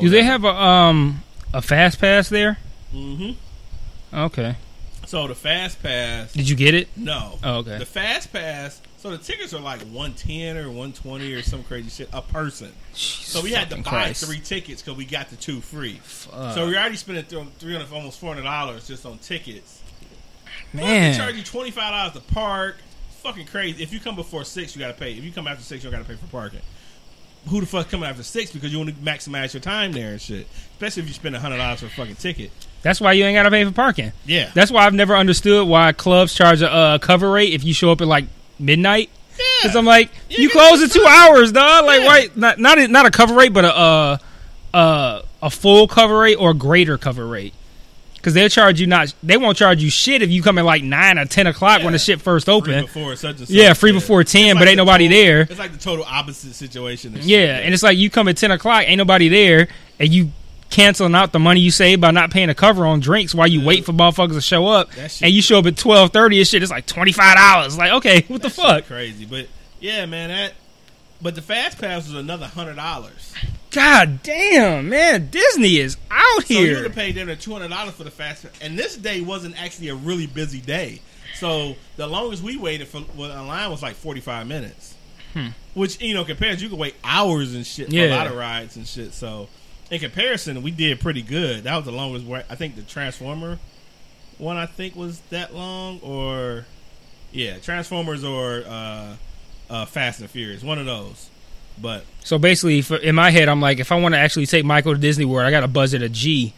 Do 0.00 0.08
they 0.08 0.22
have 0.22 0.44
a 0.44 0.54
um 0.54 1.22
a 1.52 1.60
fast 1.62 2.00
pass 2.00 2.28
there? 2.28 2.58
Mm-hmm. 2.94 3.32
Okay. 4.16 4.56
So 5.06 5.26
the 5.26 5.34
Fast 5.34 5.82
Pass. 5.82 6.32
Did 6.32 6.48
you 6.48 6.56
get 6.56 6.74
it? 6.74 6.88
No. 6.96 7.38
Oh, 7.42 7.56
okay. 7.56 7.78
The 7.78 7.86
fast 7.86 8.32
pass. 8.32 8.80
So 9.02 9.10
the 9.10 9.18
tickets 9.18 9.52
are 9.52 9.58
like 9.60 9.80
one 9.80 10.14
ten 10.14 10.56
or 10.56 10.70
one 10.70 10.92
twenty 10.92 11.34
or 11.34 11.42
some 11.42 11.64
crazy 11.64 11.90
shit 11.90 12.08
a 12.12 12.22
person. 12.22 12.70
So 12.92 13.42
we 13.42 13.50
had 13.50 13.68
to 13.70 13.78
buy 13.78 13.82
Christ. 13.82 14.24
three 14.24 14.38
tickets 14.38 14.80
because 14.80 14.96
we 14.96 15.04
got 15.04 15.28
the 15.28 15.34
two 15.34 15.60
free. 15.60 15.94
Fuck. 16.04 16.54
So 16.54 16.68
we 16.68 16.76
already 16.76 16.94
spent 16.94 17.28
three 17.28 17.72
hundred, 17.72 17.92
almost 17.92 18.20
four 18.20 18.32
hundred 18.32 18.44
dollars 18.44 18.86
just 18.86 19.04
on 19.04 19.18
tickets. 19.18 19.82
Man. 20.72 21.10
they 21.10 21.18
charge 21.18 21.34
you 21.34 21.42
twenty 21.42 21.72
five 21.72 21.90
dollars 21.90 22.12
to 22.12 22.32
park. 22.32 22.76
Fucking 23.22 23.46
crazy. 23.46 23.82
If 23.82 23.92
you 23.92 23.98
come 23.98 24.14
before 24.14 24.44
six, 24.44 24.76
you 24.76 24.80
gotta 24.80 24.94
pay. 24.94 25.14
If 25.14 25.24
you 25.24 25.32
come 25.32 25.48
after 25.48 25.64
six, 25.64 25.82
you 25.82 25.90
gotta 25.90 26.04
pay 26.04 26.14
for 26.14 26.28
parking. 26.28 26.60
Who 27.48 27.58
the 27.58 27.66
fuck 27.66 27.88
coming 27.88 28.08
after 28.08 28.22
six 28.22 28.52
because 28.52 28.70
you 28.70 28.78
want 28.78 28.90
to 28.90 28.94
maximize 29.02 29.52
your 29.52 29.62
time 29.62 29.90
there 29.90 30.12
and 30.12 30.20
shit. 30.20 30.46
Especially 30.74 31.02
if 31.02 31.08
you 31.08 31.14
spend 31.14 31.34
hundred 31.34 31.56
dollars 31.56 31.80
for 31.80 31.86
a 31.86 31.90
fucking 31.90 32.14
ticket. 32.14 32.52
That's 32.82 33.00
why 33.00 33.14
you 33.14 33.24
ain't 33.24 33.34
gotta 33.34 33.50
pay 33.50 33.64
for 33.64 33.72
parking. 33.72 34.12
Yeah. 34.26 34.52
That's 34.54 34.70
why 34.70 34.86
I've 34.86 34.94
never 34.94 35.16
understood 35.16 35.66
why 35.66 35.90
clubs 35.90 36.34
charge 36.34 36.62
a 36.62 36.70
uh, 36.72 36.98
cover 36.98 37.32
rate 37.32 37.52
if 37.52 37.64
you 37.64 37.74
show 37.74 37.90
up 37.90 38.00
at 38.00 38.06
like 38.06 38.26
midnight. 38.62 39.10
Because 39.62 39.74
I'm 39.76 39.84
like, 39.86 40.10
Yeah, 40.28 40.38
you 40.40 40.50
close 40.50 40.78
the 40.78 40.84
in 40.84 40.90
two 40.90 41.06
hours, 41.06 41.52
dog. 41.52 41.84
Like, 41.86 42.00
Yeah. 42.02 42.06
right? 42.06 42.36
Not 42.36 42.58
not 42.58 42.78
a, 42.78 42.88
not 42.88 43.06
a 43.06 43.10
cover 43.10 43.34
rate, 43.34 43.52
but 43.52 43.64
a 43.64 43.74
uh, 43.74 44.18
uh, 44.74 45.22
a 45.42 45.50
full 45.50 45.88
cover 45.88 46.18
rate 46.18 46.36
or 46.36 46.54
greater 46.54 46.96
cover 46.98 47.26
rate. 47.26 47.54
Because 48.14 48.34
they'll 48.34 48.48
charge 48.48 48.80
you 48.80 48.86
not, 48.86 49.12
they 49.24 49.36
won't 49.36 49.56
charge 49.58 49.82
you 49.82 49.90
shit 49.90 50.22
if 50.22 50.30
you 50.30 50.42
come 50.44 50.56
at 50.56 50.64
like 50.64 50.84
nine 50.84 51.18
or 51.18 51.24
ten 51.24 51.48
o'clock 51.48 51.82
when 51.82 51.92
the 51.92 51.98
shit 51.98 52.20
first 52.20 52.44
Free 52.46 52.54
open. 52.54 52.82
before 52.84 53.16
such 53.16 53.30
and 53.38 53.48
such. 53.48 53.50
Yeah, 53.50 53.72
free 53.72 53.90
before 53.90 54.22
10, 54.22 54.42
It's 54.44 54.54
but 54.54 54.60
like 54.60 54.68
ain't 54.68 54.76
the 54.76 54.84
nobody 54.84 55.08
total- 55.08 55.22
there. 55.24 55.40
It's 55.40 55.58
like 55.58 55.72
the 55.72 55.78
total 55.78 56.04
opposite 56.04 56.54
situation. 56.54 57.14
and 57.14 57.22
shit. 57.24 57.30
Yeah, 57.30 57.58
and 57.58 57.74
it's 57.74 57.82
like 57.82 57.98
you 57.98 58.10
come 58.10 58.28
at 58.28 58.36
ten 58.36 58.52
o'clock, 58.52 58.84
ain't 58.86 58.98
nobody 58.98 59.28
there, 59.28 59.66
and 59.98 60.08
you 60.14 60.30
canceling 60.72 61.14
out 61.14 61.30
the 61.32 61.38
money 61.38 61.60
you 61.60 61.70
save 61.70 62.00
by 62.00 62.10
not 62.10 62.30
paying 62.32 62.48
a 62.48 62.54
cover 62.54 62.84
on 62.84 62.98
drinks 62.98 63.34
while 63.34 63.46
you 63.46 63.60
Yeah. 63.60 63.66
wait 63.66 63.84
for 63.84 63.92
motherfuckers 63.92 64.34
to 64.34 64.40
show 64.40 64.66
up, 64.66 64.90
and 64.96 65.32
you 65.32 65.40
show 65.42 65.58
up 65.60 65.66
at 65.66 65.76
twelve 65.76 66.12
thirty 66.12 66.38
and 66.38 66.48
shit. 66.48 66.62
It's 66.62 66.72
like 66.72 66.86
twenty 66.86 67.12
five 67.12 67.36
dollars. 67.36 67.78
Like, 67.78 67.92
okay, 67.92 68.22
what 68.28 68.42
the 68.42 68.48
That 68.48 68.54
shit 68.54 68.64
fuck? 68.64 68.86
Crazy, 68.86 69.24
but 69.24 69.46
yeah, 69.80 70.06
man. 70.06 70.30
That 70.30 70.54
but 71.20 71.36
the 71.36 71.42
fast 71.42 71.78
pass 71.80 72.08
was 72.08 72.16
another 72.16 72.46
hundred 72.46 72.74
dollars. 72.76 73.32
God 73.70 74.22
damn, 74.22 74.88
man, 74.90 75.28
Disney 75.30 75.78
is 75.78 75.96
out 76.10 76.42
here. 76.44 76.56
So 76.56 76.62
you 76.62 76.68
would 76.68 76.76
here. 76.76 76.82
have 76.84 76.94
paid 76.94 77.14
them 77.14 77.28
the 77.28 77.36
two 77.36 77.52
hundred 77.52 77.68
dollars 77.70 77.94
for 77.94 78.04
the 78.04 78.10
fast 78.10 78.42
pass. 78.42 78.52
And 78.60 78.78
this 78.78 78.96
day 78.96 79.20
wasn't 79.20 79.62
actually 79.62 79.88
a 79.90 79.94
really 79.94 80.26
busy 80.26 80.60
day. 80.60 81.00
So 81.36 81.76
the 81.96 82.06
longest 82.06 82.42
we 82.42 82.56
waited 82.56 82.88
for 82.88 83.02
well, 83.16 83.44
line 83.44 83.70
was 83.70 83.82
like 83.82 83.94
forty 83.94 84.20
five 84.20 84.46
minutes. 84.46 84.94
Which 85.74 86.00
you 86.02 86.12
know, 86.12 86.24
compared 86.24 86.60
you 86.60 86.68
could 86.68 86.78
wait 86.78 86.94
hours 87.02 87.54
and 87.54 87.66
shit 87.66 87.88
for 87.88 87.96
a 87.96 88.06
Hmm. 88.08 88.12
Lot 88.14 88.26
of 88.26 88.36
rides 88.36 88.76
and 88.76 88.86
shit. 88.86 89.14
So 89.14 89.48
in 89.92 90.00
comparison, 90.00 90.62
we 90.62 90.72
did 90.72 90.98
pretty 91.00 91.22
good. 91.22 91.64
That 91.64 91.76
was 91.76 91.84
the 91.84 91.92
longest. 91.92 92.26
Wait. 92.26 92.44
I 92.50 92.56
think 92.56 92.74
the 92.74 92.82
Transformer 92.82 93.58
one 94.38 94.56
I 94.56 94.66
think 94.66 94.96
was 94.96 95.20
that 95.30 95.54
long, 95.54 96.00
or 96.00 96.66
yeah, 97.30 97.58
Transformers 97.58 98.24
or 98.24 98.64
uh, 98.66 99.16
uh, 99.70 99.84
Fast 99.86 100.20
and 100.20 100.28
Furious, 100.28 100.62
one 100.62 100.78
of 100.78 100.86
those. 100.86 101.30
But 101.80 102.04
So 102.24 102.38
basically, 102.38 102.82
for, 102.82 102.96
in 102.96 103.14
my 103.14 103.30
head, 103.30 103.48
I'm 103.48 103.60
like, 103.60 103.78
if 103.78 103.92
I 103.92 104.00
want 104.00 104.14
to 104.14 104.18
actually 104.18 104.46
take 104.46 104.64
Michael 104.64 104.94
to 104.94 105.00
Disney 105.00 105.24
World, 105.24 105.46
I 105.46 105.50
got 105.50 105.60
to 105.60 105.68
budget 105.68 106.02
a 106.02 106.08
G 106.08 106.52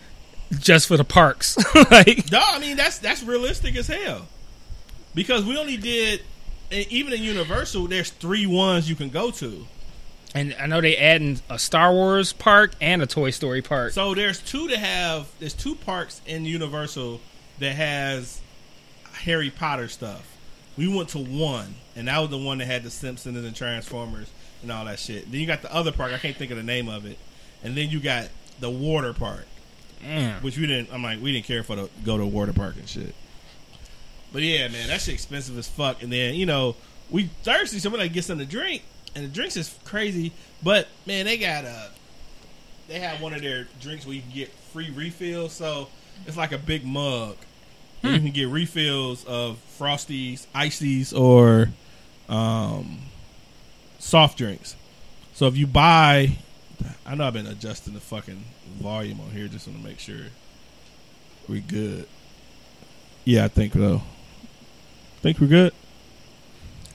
just 0.59 0.88
for 0.88 0.97
the 0.97 1.05
parks. 1.05 1.57
like, 1.90 2.31
No, 2.33 2.40
I 2.42 2.59
mean 2.59 2.77
that's 2.77 2.99
that's 2.99 3.23
realistic 3.23 3.77
as 3.77 3.88
hell. 3.88 4.27
Because 5.14 5.44
we 5.44 5.57
only 5.57 5.77
did, 5.77 6.23
even 6.73 7.12
in 7.12 7.23
Universal, 7.23 7.87
there's 7.88 8.11
three 8.11 8.47
ones 8.47 8.88
you 8.88 8.97
can 8.97 9.11
go 9.11 9.31
to. 9.31 9.66
And 10.35 10.55
I 10.59 10.66
know 10.66 10.81
they 10.81 10.97
adding 10.97 11.40
a 11.49 11.59
Star 11.59 11.92
Wars 11.92 12.33
park 12.33 12.73
and 12.81 13.03
a 13.03 13.07
Toy 13.07 13.31
Story 13.31 13.62
park. 13.62 13.92
So 13.92 14.14
there's 14.14 14.40
two 14.40 14.68
to 14.68 14.79
have. 14.79 15.29
There's 15.38 15.55
two 15.55 15.75
parks 15.75 16.20
in 16.27 16.44
Universal 16.44 17.20
that 17.61 17.75
has 17.77 18.40
Harry 19.12 19.51
Potter 19.51 19.88
stuff. 19.88 20.31
We 20.77 20.88
went 20.88 21.11
to 21.11 21.18
one, 21.18 21.77
and 21.94 22.09
that 22.09 22.18
was 22.18 22.31
the 22.31 22.38
one 22.38 22.59
that 22.59 22.66
had 22.66 22.83
the 22.83 22.90
Simpsons 22.90 23.37
and 23.37 23.47
the 23.47 23.53
Transformers 23.53 24.29
and 24.62 24.73
all 24.73 24.85
that 24.87 24.99
shit. 24.99 25.31
Then 25.31 25.40
you 25.40 25.47
got 25.47 25.62
the 25.62 25.73
other 25.73 25.92
park. 25.92 26.12
I 26.12 26.18
can't 26.18 26.37
think 26.37 26.51
of 26.51 26.57
the 26.57 26.64
name 26.64 26.88
of 26.88 27.07
it. 27.07 27.18
And 27.62 27.77
then 27.77 27.90
you 27.90 28.01
got 28.01 28.29
the 28.61 28.70
water 28.70 29.12
park. 29.12 29.47
Damn. 30.03 30.42
which 30.42 30.59
we 30.59 30.66
didn't. 30.66 30.92
I'm 30.92 31.03
like, 31.03 31.23
we 31.23 31.33
didn't 31.33 31.47
care 31.47 31.62
for 31.62 31.77
the 31.77 31.88
go 32.05 32.18
to 32.18 32.27
water 32.27 32.53
park 32.53 32.77
and 32.77 32.87
shit. 32.87 33.14
But 34.33 34.42
yeah, 34.42 34.68
man, 34.68 34.88
that 34.88 35.01
shit 35.01 35.14
expensive 35.14 35.57
as 35.57 35.68
fuck. 35.68 36.03
And 36.03 36.12
then 36.12 36.35
you 36.35 36.44
know 36.44 36.77
we 37.11 37.31
thirsty, 37.42 37.79
so 37.79 37.88
we 37.88 37.99
like 37.99 38.12
get 38.12 38.25
something 38.25 38.47
to 38.47 38.51
drink, 38.51 38.83
and 39.14 39.24
the 39.24 39.29
drinks 39.29 39.57
is 39.57 39.77
crazy. 39.85 40.33
But 40.62 40.88
man, 41.07 41.27
they 41.27 41.37
got 41.37 41.64
a 41.64 41.90
they 42.88 43.00
have 43.00 43.20
one 43.20 43.33
of 43.33 43.42
their 43.42 43.66
drinks 43.81 44.07
where 44.07 44.14
you 44.14 44.22
can 44.22 44.33
get 44.33 44.50
free 44.50 44.90
refills. 44.90 45.53
So 45.53 45.88
it's 46.27 46.37
like 46.37 46.53
a 46.53 46.59
big 46.59 46.85
mug. 46.85 47.37
And 48.03 48.12
You 48.14 48.20
can 48.20 48.31
get 48.33 48.48
refills 48.48 49.24
of 49.24 49.59
frosties, 49.79 50.46
ices, 50.55 51.14
or 51.14 51.70
um, 52.29 52.98
soft 53.98 54.37
drinks. 54.37 54.77
So 55.33 55.46
if 55.46 55.57
you 55.57 55.66
buy, 55.66 56.37
I 57.07 57.14
know 57.14 57.27
I've 57.27 57.33
been 57.33 57.46
adjusting 57.46 57.94
the 57.94 58.00
fucking 58.00 58.44
volume 58.77 59.20
on 59.20 59.31
here 59.31 59.48
just 59.48 59.66
want 59.66 59.81
to 59.81 59.85
make 59.87 59.98
sure 59.98 60.27
we 61.48 61.61
good. 61.61 62.07
Yeah, 63.24 63.46
I 63.46 63.48
think 63.48 63.72
so. 63.72 64.03
Think 65.22 65.40
we're 65.40 65.46
good. 65.46 65.72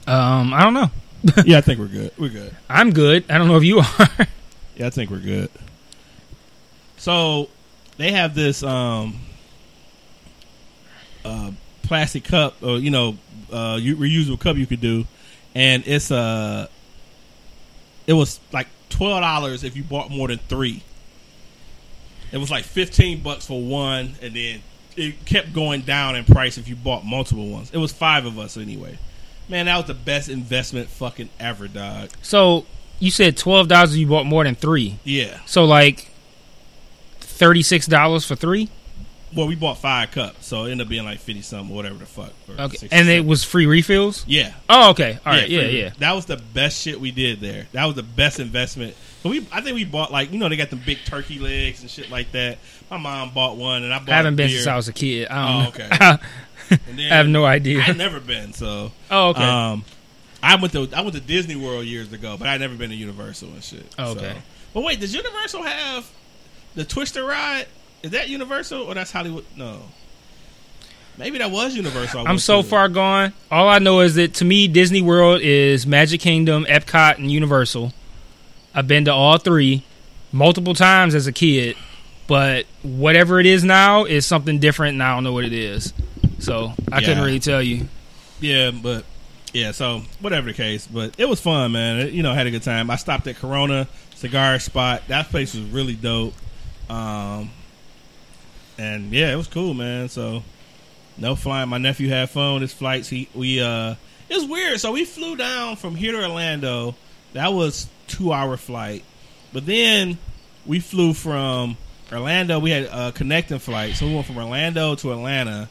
Um, 0.05 0.53
I 0.53 0.63
don't 0.63 0.75
know. 0.75 0.91
yeah, 1.45 1.57
I 1.57 1.61
think 1.61 1.79
we're 1.79 1.87
good. 1.87 2.11
We're 2.17 2.29
good. 2.29 2.55
I'm 2.69 2.91
good. 2.91 3.29
I 3.29 3.37
don't 3.37 3.47
know 3.47 3.57
if 3.57 3.63
you 3.63 3.79
are. 3.79 4.09
Yeah, 4.75 4.87
I 4.87 4.91
think 4.91 5.11
we're 5.11 5.19
good. 5.19 5.49
So 6.95 7.49
they 7.97 8.13
have 8.13 8.33
this 8.33 8.63
um 8.63 9.19
uh 11.25 11.51
plastic 11.83 12.23
cup 12.23 12.63
or 12.63 12.77
you 12.77 12.89
know 12.89 13.17
uh 13.51 13.75
reusable 13.75 14.39
cup 14.39 14.55
you 14.55 14.65
could 14.65 14.79
do 14.79 15.05
and 15.53 15.83
it's 15.85 16.11
uh 16.11 16.67
it 18.07 18.13
was 18.13 18.39
like 18.53 18.67
twelve 18.89 19.21
dollars 19.21 19.65
if 19.65 19.75
you 19.75 19.83
bought 19.83 20.09
more 20.09 20.29
than 20.29 20.37
three. 20.37 20.81
It 22.31 22.37
was 22.37 22.49
like 22.49 22.63
fifteen 22.63 23.21
bucks 23.21 23.45
for 23.45 23.61
one 23.61 24.15
and 24.21 24.33
then 24.33 24.61
it 24.95 25.25
kept 25.25 25.51
going 25.51 25.81
down 25.81 26.15
in 26.15 26.23
price 26.23 26.57
if 26.57 26.69
you 26.69 26.77
bought 26.77 27.05
multiple 27.05 27.49
ones. 27.49 27.71
It 27.73 27.77
was 27.79 27.91
five 27.91 28.25
of 28.25 28.39
us 28.39 28.55
anyway. 28.55 28.97
Man, 29.49 29.65
that 29.65 29.77
was 29.77 29.85
the 29.87 29.93
best 29.95 30.29
investment 30.29 30.89
fucking 30.89 31.29
ever, 31.39 31.67
dog. 31.67 32.11
so 32.21 32.65
you 32.99 33.09
said 33.11 33.35
twelve 33.35 33.67
dollars. 33.67 33.97
You 33.97 34.05
bought 34.07 34.25
more 34.25 34.43
than 34.43 34.55
three. 34.55 34.99
Yeah. 35.03 35.39
So 35.45 35.65
like 35.65 36.09
thirty 37.19 37.61
six 37.63 37.85
dollars 37.87 38.25
for 38.25 38.35
three. 38.35 38.69
Well, 39.35 39.47
we 39.47 39.53
bought 39.53 39.77
five 39.77 40.09
cups, 40.09 40.47
so 40.47 40.63
it 40.65 40.71
ended 40.71 40.87
up 40.87 40.89
being 40.89 41.05
like 41.05 41.19
fifty 41.19 41.43
something, 41.43 41.73
whatever 41.75 41.99
the 41.99 42.05
fuck. 42.07 42.31
Okay, 42.49 42.87
and 42.91 43.07
it 43.09 43.23
was 43.25 43.43
free 43.43 43.67
refills. 43.67 44.25
yeah, 44.27 44.53
Oh, 44.67 44.89
okay. 44.91 45.19
All 45.23 45.31
right. 45.33 45.47
Yeah, 45.47 45.61
free- 45.61 45.81
yeah. 45.81 45.89
That 45.99 46.13
was 46.13 46.25
the 46.25 46.37
best 46.37 46.81
shit 46.81 46.99
we 46.99 47.11
did 47.11 47.39
there. 47.39 47.67
That 47.73 47.85
was 47.85 47.93
the 47.95 48.01
best 48.03 48.39
investment. 48.39 48.95
So 49.21 49.29
we, 49.29 49.45
I 49.51 49.61
think 49.61 49.75
we 49.75 49.83
bought 49.85 50.11
like 50.11 50.31
you 50.31 50.39
know 50.39 50.49
they 50.49 50.55
got 50.57 50.71
the 50.71 50.75
big 50.77 50.97
turkey 51.05 51.37
legs 51.37 51.81
and 51.81 51.89
shit 51.91 52.09
like 52.09 52.31
that. 52.31 52.57
My 52.89 52.97
mom 52.97 53.31
bought 53.31 53.55
one, 53.57 53.83
and 53.83 53.93
I 53.93 53.99
bought. 53.99 54.09
I 54.09 54.15
haven't 54.15 54.35
been 54.35 54.47
beer. 54.47 54.57
since 54.57 54.67
I 54.67 54.75
was 54.75 54.87
a 54.87 54.93
kid. 54.93 55.27
I 55.29 55.43
Oh, 55.43 55.63
don't 55.63 55.67
okay. 55.79 55.87
know. 55.89 55.95
And 55.95 55.99
then, 55.99 56.19
I 56.71 57.15
have 57.15 57.27
no 57.27 57.45
idea. 57.45 57.81
I've 57.85 57.97
never 57.97 58.19
been, 58.19 58.53
so 58.53 58.91
oh, 59.09 59.29
okay. 59.29 59.43
um, 59.43 59.83
I 60.41 60.55
went 60.55 60.73
to 60.73 60.89
I 60.95 61.01
went 61.01 61.15
to 61.15 61.21
Disney 61.21 61.55
World 61.55 61.85
years 61.85 62.11
ago, 62.13 62.37
but 62.37 62.47
I'd 62.47 62.61
never 62.61 62.75
been 62.75 62.89
to 62.89 62.95
Universal 62.95 63.49
and 63.49 63.63
shit. 63.63 63.85
Oh, 63.97 64.11
okay. 64.11 64.33
So. 64.33 64.41
But 64.73 64.83
wait, 64.83 64.99
does 64.99 65.13
Universal 65.13 65.63
have 65.63 66.09
the 66.75 66.85
Twister 66.85 67.23
ride? 67.23 67.67
Is 68.03 68.11
that 68.11 68.29
Universal 68.29 68.83
or 68.83 68.93
that's 68.93 69.11
Hollywood? 69.11 69.45
No. 69.55 69.81
Maybe 71.17 71.37
that 71.39 71.51
was 71.51 71.75
Universal. 71.75 72.25
I 72.25 72.29
I'm 72.29 72.39
so 72.39 72.61
to. 72.61 72.67
far 72.67 72.87
gone. 72.87 73.33
All 73.51 73.67
I 73.67 73.79
know 73.79 73.99
is 73.99 74.15
that 74.15 74.35
to 74.35 74.45
me, 74.45 74.69
Disney 74.69 75.01
World 75.01 75.41
is 75.41 75.85
Magic 75.85 76.21
Kingdom, 76.21 76.65
Epcot, 76.69 77.17
and 77.17 77.29
Universal. 77.29 77.93
I've 78.73 78.87
been 78.87 79.05
to 79.05 79.13
all 79.13 79.37
three 79.37 79.83
multiple 80.31 80.73
times 80.73 81.15
as 81.15 81.27
a 81.27 81.33
kid, 81.33 81.75
but 82.27 82.65
whatever 82.83 83.39
it 83.39 83.45
is 83.45 83.65
now 83.65 84.05
is 84.05 84.25
something 84.25 84.59
different, 84.59 84.93
and 84.93 85.03
I 85.03 85.13
don't 85.13 85.25
know 85.25 85.33
what 85.33 85.43
it 85.43 85.51
is. 85.51 85.93
So 86.39 86.73
I 86.91 86.99
couldn't 87.01 87.23
really 87.23 87.39
tell 87.39 87.61
you. 87.61 87.87
Yeah, 88.41 88.71
but 88.71 89.03
yeah, 89.53 89.71
so 89.71 90.01
whatever 90.21 90.47
the 90.47 90.53
case, 90.53 90.87
but 90.87 91.15
it 91.17 91.27
was 91.27 91.41
fun, 91.41 91.71
man. 91.73 91.99
It- 91.99 92.13
you 92.13 92.23
know, 92.23 92.31
I 92.31 92.35
had 92.35 92.47
a 92.47 92.51
good 92.51 92.63
time. 92.63 92.89
I 92.89 92.95
stopped 92.95 93.27
at 93.27 93.35
Corona 93.37 93.87
Cigar 94.15 94.59
Spot. 94.59 95.01
That 95.07 95.29
place 95.29 95.53
was 95.53 95.63
really 95.65 95.95
dope. 95.95 96.33
Um, 96.89 97.49
and 98.77 99.11
yeah, 99.11 99.31
it 99.31 99.35
was 99.35 99.47
cool, 99.47 99.73
man. 99.73 100.09
So 100.09 100.43
no 101.17 101.35
flying. 101.35 101.69
My 101.69 101.77
nephew 101.77 102.09
had 102.09 102.29
fun 102.29 102.61
his 102.61 102.73
flights. 102.73 103.09
He 103.09 103.27
we 103.33 103.61
uh, 103.61 103.95
it 104.29 104.35
was 104.35 104.45
weird. 104.45 104.79
So 104.79 104.91
we 104.93 105.05
flew 105.05 105.35
down 105.35 105.75
from 105.75 105.95
here 105.95 106.13
to 106.13 106.21
Orlando. 106.23 106.95
That 107.33 107.53
was 107.53 107.87
two 108.07 108.31
hour 108.33 108.57
flight, 108.57 109.03
but 109.53 109.65
then 109.65 110.17
we 110.65 110.79
flew 110.79 111.13
from 111.13 111.77
Orlando. 112.11 112.59
We 112.59 112.71
had 112.71 112.85
a 112.85 113.11
connecting 113.11 113.59
flight, 113.59 113.95
so 113.95 114.07
we 114.07 114.13
went 114.15 114.25
from 114.27 114.37
Orlando 114.37 114.95
to 114.95 115.11
Atlanta. 115.11 115.69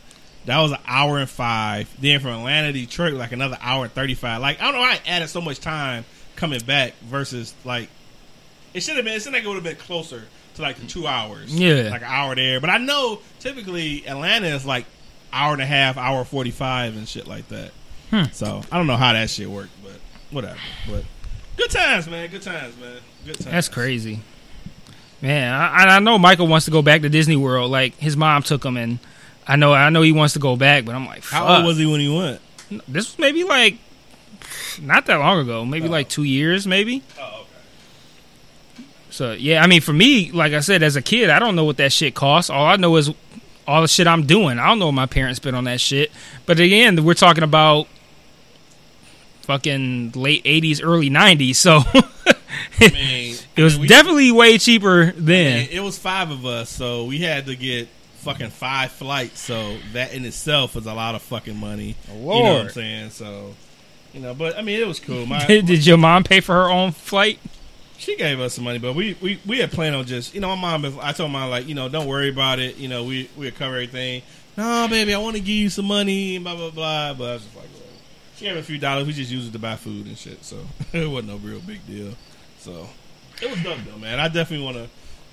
That 0.48 0.60
was 0.60 0.72
an 0.72 0.78
hour 0.86 1.18
and 1.18 1.28
five. 1.28 1.94
Then 2.00 2.20
from 2.20 2.30
Atlanta 2.30 2.72
to 2.72 2.72
Detroit, 2.72 3.12
like 3.12 3.32
another 3.32 3.58
hour 3.60 3.84
and 3.84 3.92
thirty 3.92 4.14
five. 4.14 4.40
Like 4.40 4.58
I 4.60 4.64
don't 4.64 4.72
know 4.72 4.80
why 4.80 4.92
I 4.92 5.00
added 5.06 5.28
so 5.28 5.42
much 5.42 5.60
time 5.60 6.06
coming 6.36 6.60
back 6.60 6.94
versus 7.02 7.54
like 7.66 7.90
it 8.72 8.80
should 8.80 8.96
have 8.96 9.04
been. 9.04 9.12
It 9.12 9.20
seemed 9.20 9.34
like 9.34 9.44
it 9.44 9.46
would 9.46 9.56
have 9.56 9.62
been 9.62 9.76
closer 9.76 10.22
to 10.54 10.62
like 10.62 10.76
the 10.76 10.86
two 10.86 11.06
hours. 11.06 11.54
Yeah. 11.54 11.90
like 11.90 12.00
an 12.00 12.08
hour 12.08 12.34
there. 12.34 12.60
But 12.60 12.70
I 12.70 12.78
know 12.78 13.20
typically 13.40 14.08
Atlanta 14.08 14.46
is 14.46 14.64
like 14.64 14.86
hour 15.34 15.52
and 15.52 15.60
a 15.60 15.66
half, 15.66 15.98
hour 15.98 16.24
forty 16.24 16.50
five, 16.50 16.96
and 16.96 17.06
shit 17.06 17.26
like 17.26 17.46
that. 17.48 17.72
Hmm. 18.08 18.24
So 18.32 18.62
I 18.72 18.78
don't 18.78 18.86
know 18.86 18.96
how 18.96 19.12
that 19.12 19.28
shit 19.28 19.50
worked, 19.50 19.72
but 19.84 20.00
whatever. 20.30 20.58
But 20.88 21.04
good 21.58 21.70
times, 21.70 22.08
man. 22.08 22.30
Good 22.30 22.40
times, 22.40 22.74
man. 22.78 23.00
Good 23.26 23.34
times. 23.34 23.44
That's 23.52 23.68
crazy, 23.68 24.20
man. 25.20 25.52
I, 25.52 25.96
I 25.96 25.98
know 25.98 26.18
Michael 26.18 26.46
wants 26.46 26.64
to 26.64 26.70
go 26.70 26.80
back 26.80 27.02
to 27.02 27.10
Disney 27.10 27.36
World. 27.36 27.70
Like 27.70 27.96
his 27.96 28.16
mom 28.16 28.42
took 28.42 28.64
him, 28.64 28.78
and 28.78 28.98
I 29.48 29.56
know 29.56 29.72
I 29.72 29.88
know 29.90 30.02
he 30.02 30.12
wants 30.12 30.34
to 30.34 30.38
go 30.40 30.54
back, 30.56 30.84
but 30.84 30.94
I'm 30.94 31.06
like, 31.06 31.24
How 31.24 31.56
old 31.56 31.64
was 31.64 31.78
he 31.78 31.86
when 31.86 32.00
he 32.00 32.14
went? 32.14 32.40
This 32.86 33.06
was 33.10 33.18
maybe 33.18 33.44
like 33.44 33.78
not 34.80 35.06
that 35.06 35.16
long 35.16 35.40
ago, 35.40 35.64
maybe 35.64 35.88
Oh. 35.88 35.90
like 35.90 36.08
two 36.08 36.22
years, 36.24 36.66
maybe. 36.66 37.02
Oh, 37.18 37.40
okay. 37.40 38.84
So 39.10 39.32
yeah, 39.32 39.62
I 39.62 39.66
mean, 39.66 39.80
for 39.80 39.92
me, 39.94 40.30
like 40.32 40.52
I 40.52 40.60
said, 40.60 40.82
as 40.82 40.96
a 40.96 41.02
kid, 41.02 41.30
I 41.30 41.38
don't 41.38 41.56
know 41.56 41.64
what 41.64 41.78
that 41.78 41.92
shit 41.92 42.14
costs. 42.14 42.50
All 42.50 42.66
I 42.66 42.76
know 42.76 42.94
is 42.96 43.10
all 43.66 43.82
the 43.82 43.88
shit 43.88 44.06
I'm 44.06 44.26
doing. 44.26 44.58
I 44.58 44.66
don't 44.66 44.78
know 44.78 44.86
what 44.86 44.92
my 44.92 45.06
parents 45.06 45.38
spent 45.38 45.56
on 45.56 45.64
that 45.64 45.80
shit. 45.80 46.12
But 46.46 46.60
again, 46.60 47.02
we're 47.04 47.14
talking 47.14 47.42
about 47.44 47.86
fucking 49.42 50.12
late 50.14 50.44
'80s, 50.44 50.80
early 50.82 51.10
'90s. 51.10 51.56
So 51.56 51.78
I 52.80 52.92
mean, 52.92 53.36
it 53.56 53.62
was 53.62 53.78
we- 53.78 53.86
definitely 53.88 54.30
way 54.32 54.58
cheaper 54.58 55.12
then. 55.12 55.62
It, 55.64 55.72
it 55.72 55.80
was 55.80 55.98
five 55.98 56.30
of 56.30 56.44
us, 56.46 56.68
so 56.70 57.04
we 57.06 57.18
had 57.18 57.46
to 57.46 57.56
get 57.56 57.88
fucking 58.28 58.50
five 58.50 58.92
flights. 58.92 59.40
So 59.40 59.78
that 59.92 60.12
in 60.12 60.24
itself 60.24 60.74
was 60.74 60.86
a 60.86 60.94
lot 60.94 61.14
of 61.14 61.22
fucking 61.22 61.56
money. 61.56 61.96
You 62.12 62.14
know 62.14 62.26
what 62.26 62.60
I'm 62.62 62.68
saying? 62.70 63.10
So, 63.10 63.54
you 64.12 64.20
know, 64.20 64.34
but 64.34 64.56
I 64.58 64.62
mean, 64.62 64.80
it 64.80 64.86
was 64.86 65.00
cool. 65.00 65.26
My, 65.26 65.44
Did 65.46 65.86
your 65.86 65.98
mom 65.98 66.24
pay 66.24 66.40
for 66.40 66.54
her 66.54 66.70
own 66.70 66.92
flight? 66.92 67.38
she 67.98 68.14
gave 68.14 68.38
us 68.38 68.54
some 68.54 68.62
money, 68.62 68.78
but 68.78 68.94
we, 68.94 69.16
we, 69.20 69.40
we 69.44 69.58
had 69.58 69.72
planned 69.72 69.96
on 69.96 70.06
just, 70.06 70.32
you 70.32 70.40
know, 70.40 70.54
my 70.54 70.76
mom, 70.76 71.00
I 71.02 71.10
told 71.12 71.32
mom, 71.32 71.50
like, 71.50 71.66
you 71.66 71.74
know, 71.74 71.88
don't 71.88 72.06
worry 72.06 72.28
about 72.28 72.60
it. 72.60 72.76
You 72.76 72.86
know, 72.86 73.02
we, 73.02 73.28
we'll 73.36 73.50
cover 73.50 73.74
everything. 73.74 74.22
No, 74.56 74.86
baby, 74.88 75.12
I 75.12 75.18
want 75.18 75.34
to 75.34 75.42
give 75.42 75.48
you 75.48 75.68
some 75.68 75.86
money, 75.86 76.38
blah, 76.38 76.54
blah, 76.54 76.70
blah. 76.70 77.14
But 77.14 77.24
I 77.24 77.32
was 77.34 77.42
just 77.42 77.56
like, 77.56 77.64
whatever. 77.64 77.92
She 78.36 78.44
gave 78.44 78.56
a 78.56 78.62
few 78.62 78.78
dollars. 78.78 79.04
We 79.04 79.14
just 79.14 79.32
used 79.32 79.48
it 79.48 79.52
to 79.52 79.58
buy 79.58 79.74
food 79.74 80.06
and 80.06 80.16
shit. 80.16 80.44
So 80.44 80.58
it 80.92 81.10
wasn't 81.10 81.32
no 81.32 81.36
real 81.38 81.58
big 81.58 81.84
deal. 81.88 82.14
So 82.60 82.88
it 83.42 83.50
was 83.50 83.60
dope, 83.64 83.78
though, 83.84 83.98
man. 83.98 84.20
I 84.20 84.28
definitely 84.28 84.64
want 84.64 84.76
to 84.76 84.88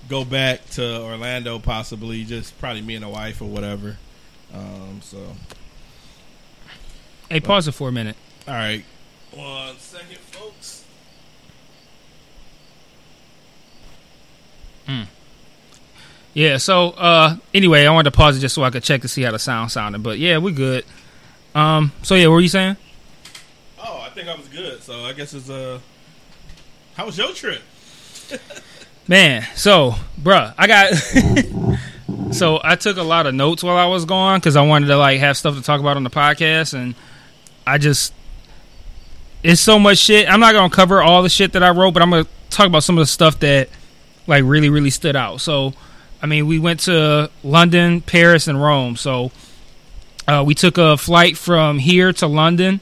go 0.09 0.23
back 0.25 0.67
to 0.71 1.01
Orlando, 1.01 1.59
possibly, 1.59 2.23
just 2.23 2.57
probably 2.59 2.81
me 2.81 2.95
and 2.95 3.05
a 3.05 3.09
wife 3.09 3.41
or 3.41 3.45
whatever. 3.45 3.97
Um, 4.53 4.99
so, 5.03 5.35
Hey, 7.29 7.39
pause 7.39 7.67
it 7.67 7.71
for 7.73 7.89
a 7.89 7.91
minute. 7.91 8.15
all 8.47 8.53
right. 8.53 8.83
One 9.31 9.75
second, 9.77 10.17
folks. 10.19 10.83
Hmm. 14.85 15.03
Yeah. 16.33 16.57
So 16.57 16.89
uh, 16.91 17.37
anyway, 17.53 17.85
I 17.85 17.91
wanted 17.91 18.11
to 18.11 18.15
pause 18.17 18.37
it 18.37 18.41
just 18.41 18.53
so 18.55 18.63
I 18.63 18.69
could 18.69 18.83
check 18.83 19.01
to 19.01 19.07
see 19.07 19.23
how 19.23 19.31
the 19.31 19.39
sound 19.39 19.71
sounded. 19.71 20.03
But 20.03 20.19
yeah, 20.19 20.37
we're 20.37 20.53
good. 20.53 20.85
Um. 21.55 21.91
So 22.03 22.15
yeah, 22.15 22.27
what 22.27 22.33
were 22.35 22.41
you 22.41 22.47
saying? 22.49 22.77
Oh, 23.83 24.01
I 24.05 24.09
think 24.09 24.27
I 24.27 24.35
was 24.35 24.47
good. 24.47 24.81
So 24.83 25.03
I 25.05 25.13
guess 25.13 25.33
it's 25.33 25.49
uh, 25.49 25.79
how 26.95 27.05
was 27.07 27.17
your 27.17 27.31
trip? 27.33 27.61
Man, 29.07 29.45
so 29.55 29.95
bruh, 30.19 30.53
I 30.57 30.65
got 30.65 32.33
so 32.33 32.59
I 32.63 32.75
took 32.75 32.97
a 32.97 33.03
lot 33.03 33.27
of 33.27 33.35
notes 33.35 33.61
while 33.63 33.77
I 33.77 33.85
was 33.85 34.05
gone 34.05 34.39
because 34.39 34.55
I 34.55 34.63
wanted 34.63 34.87
to 34.87 34.97
like 34.97 35.19
have 35.19 35.37
stuff 35.37 35.55
to 35.55 35.61
talk 35.61 35.79
about 35.79 35.95
on 35.95 36.03
the 36.03 36.09
podcast, 36.09 36.73
and 36.73 36.95
I 37.67 37.77
just 37.77 38.13
it's 39.43 39.61
so 39.61 39.77
much 39.77 39.99
shit. 39.99 40.27
I'm 40.27 40.39
not 40.39 40.53
gonna 40.53 40.71
cover 40.71 41.03
all 41.03 41.21
the 41.21 41.29
shit 41.29 41.53
that 41.53 41.61
I 41.61 41.69
wrote, 41.69 41.91
but 41.91 42.01
I'm 42.01 42.09
gonna 42.09 42.25
talk 42.49 42.65
about 42.65 42.83
some 42.83 42.97
of 42.97 43.03
the 43.03 43.07
stuff 43.07 43.39
that 43.41 43.69
like 44.25 44.43
really 44.43 44.69
really 44.69 44.89
stood 44.89 45.15
out. 45.15 45.39
So, 45.39 45.73
I 46.19 46.25
mean, 46.25 46.47
we 46.47 46.57
went 46.57 46.79
to 46.81 47.29
London, 47.43 48.01
Paris, 48.01 48.47
and 48.47 48.59
Rome. 48.59 48.95
So, 48.95 49.31
uh, 50.27 50.43
we 50.43 50.55
took 50.55 50.79
a 50.79 50.97
flight 50.97 51.37
from 51.37 51.77
here 51.77 52.11
to 52.13 52.25
London. 52.25 52.79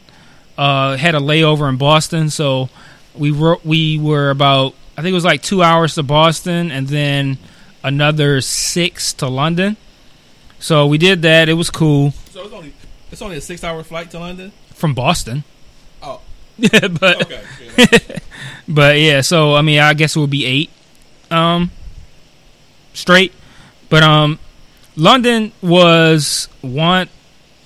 Uh, 0.58 0.96
had 0.96 1.16
a 1.16 1.20
layover 1.20 1.68
in 1.68 1.76
Boston, 1.76 2.30
so 2.30 2.70
we 3.14 3.34
were 3.34 3.58
we 3.66 4.00
were 4.00 4.30
about 4.30 4.74
I 4.98 5.02
think 5.02 5.12
it 5.12 5.16
was 5.16 5.26
like 5.26 5.42
two 5.42 5.64
hours 5.64 5.96
to 5.96 6.04
Boston, 6.04 6.72
and 6.72 6.88
then 6.88 7.38
another 7.84 8.42
six 8.42 9.14
to 9.14 9.28
London. 9.28 9.76
So 10.60 10.86
we 10.88 10.98
did 10.98 11.22
that. 11.24 11.50
It 11.50 11.54
was 11.54 11.70
cool 11.70 12.12
So 12.32 12.44
it's 12.44 12.54
only 12.54 12.74
it's 13.12 13.22
only 13.22 13.38
a 13.38 13.42
six 13.42 13.64
hour 13.64 13.84
flight 13.84 14.12
to 14.12 14.20
London. 14.20 14.52
from 14.74 14.94
Boston. 14.94 15.44
Oh, 16.02 16.22
but 16.60 17.22
okay. 17.24 17.42
yeah. 17.78 18.20
but 18.68 19.00
yeah, 19.00 19.22
so 19.22 19.56
I 19.56 19.62
mean, 19.62 19.80
I 19.80 19.94
guess 19.94 20.16
it 20.16 20.20
would 20.20 20.30
be 20.30 20.46
eight, 20.46 20.70
um, 21.32 21.72
straight. 22.94 23.34
But 23.90 24.04
um, 24.04 24.40
London 24.96 25.52
was 25.62 26.48
one 26.62 27.10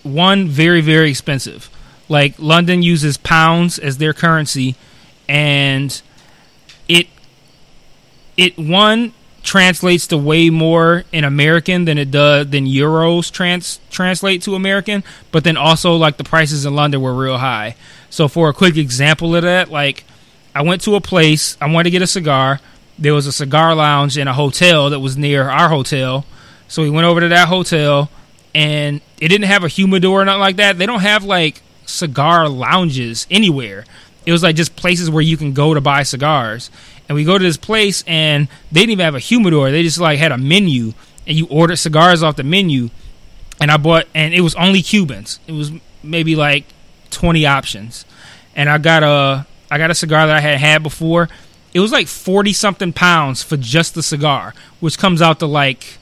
one 0.03 0.47
very 0.47 0.81
very 0.81 1.09
expensive. 1.09 1.69
Like 2.09 2.35
London 2.39 2.81
uses 2.83 3.17
pounds 3.17 3.77
as 3.77 3.97
their 3.97 4.13
currency, 4.13 4.75
and 5.27 6.01
it 6.87 7.07
it 8.37 8.57
one 8.57 9.13
translates 9.43 10.07
to 10.07 10.17
way 10.17 10.49
more 10.49 11.05
in 11.13 11.23
American 11.23 11.85
than 11.85 11.97
it 11.97 12.11
does 12.11 12.49
than 12.49 12.65
euros 12.65 13.31
trans 13.31 13.79
translate 13.89 14.41
to 14.43 14.55
American. 14.55 15.03
But 15.31 15.43
then 15.43 15.57
also 15.57 15.95
like 15.95 16.17
the 16.17 16.23
prices 16.23 16.65
in 16.65 16.75
London 16.75 17.01
were 17.01 17.13
real 17.13 17.37
high. 17.37 17.75
So 18.09 18.27
for 18.27 18.49
a 18.49 18.53
quick 18.53 18.77
example 18.77 19.35
of 19.35 19.43
that, 19.43 19.69
like 19.69 20.03
I 20.53 20.61
went 20.63 20.81
to 20.83 20.95
a 20.95 21.01
place, 21.01 21.57
I 21.61 21.67
wanted 21.67 21.85
to 21.85 21.91
get 21.91 22.01
a 22.01 22.07
cigar. 22.07 22.59
There 22.99 23.13
was 23.13 23.25
a 23.27 23.31
cigar 23.31 23.73
lounge 23.73 24.17
in 24.17 24.27
a 24.27 24.33
hotel 24.33 24.89
that 24.89 24.99
was 24.99 25.17
near 25.17 25.49
our 25.49 25.69
hotel. 25.69 26.25
So 26.67 26.83
we 26.83 26.89
went 26.89 27.05
over 27.05 27.21
to 27.21 27.29
that 27.29 27.47
hotel 27.47 28.09
and 28.53 29.01
it 29.19 29.29
didn't 29.29 29.47
have 29.47 29.63
a 29.63 29.67
humidor 29.67 30.21
or 30.21 30.25
nothing 30.25 30.41
like 30.41 30.55
that. 30.57 30.77
They 30.77 30.85
don't 30.85 31.01
have 31.01 31.23
like 31.23 31.61
cigar 31.85 32.49
lounges 32.49 33.27
anywhere. 33.31 33.85
It 34.25 34.33
was 34.33 34.43
like 34.43 34.57
just 34.57 34.75
places 34.75 35.09
where 35.09 35.21
you 35.21 35.37
can 35.37 35.53
go 35.53 35.73
to 35.73 35.79
buy 35.79 36.03
cigars. 36.03 36.69
And 37.07 37.15
we 37.15 37.23
go 37.23 37.37
to 37.37 37.43
this 37.43 37.57
place 37.57 38.03
and 38.05 38.47
they 38.71 38.81
didn't 38.81 38.91
even 38.91 39.05
have 39.05 39.15
a 39.15 39.19
humidor. 39.19 39.71
They 39.71 39.83
just 39.83 39.99
like 39.99 40.19
had 40.19 40.31
a 40.31 40.37
menu 40.37 40.93
and 41.25 41.37
you 41.37 41.47
ordered 41.47 41.77
cigars 41.77 42.23
off 42.23 42.35
the 42.35 42.43
menu. 42.43 42.89
And 43.59 43.71
I 43.71 43.77
bought 43.77 44.07
and 44.13 44.33
it 44.33 44.41
was 44.41 44.55
only 44.55 44.81
Cubans. 44.81 45.39
It 45.47 45.53
was 45.53 45.71
maybe 46.03 46.35
like 46.35 46.65
20 47.11 47.45
options. 47.45 48.05
And 48.55 48.69
I 48.69 48.77
got 48.77 49.03
a 49.03 49.45
I 49.69 49.77
got 49.77 49.91
a 49.91 49.95
cigar 49.95 50.27
that 50.27 50.35
I 50.35 50.39
had 50.39 50.59
had 50.59 50.83
before. 50.83 51.29
It 51.73 51.79
was 51.79 51.91
like 51.91 52.07
40 52.07 52.53
something 52.53 52.93
pounds 52.93 53.43
for 53.43 53.57
just 53.57 53.93
the 53.93 54.01
cigar, 54.03 54.53
which 54.79 54.97
comes 54.97 55.21
out 55.21 55.39
to 55.39 55.45
like 55.45 55.97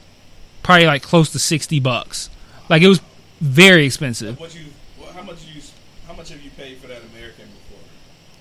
probably 0.64 0.86
like 0.86 1.02
close 1.04 1.32
to 1.32 1.40
60 1.40 1.80
bucks. 1.80 2.30
Like 2.70 2.82
it 2.82 2.88
was 2.88 3.02
very 3.42 3.86
expensive. 3.86 4.40
What 4.40 4.56
you? 4.56 4.66
What, 4.98 5.12
how 5.14 5.24
much 5.24 5.44
you? 5.46 5.62
How 6.08 6.14
much 6.14 6.30
have 6.30 6.42
you 6.42 6.52
paid 6.52 6.78
for 6.78 6.88
that 6.88 7.02
American 7.14 7.46
before? 7.46 7.84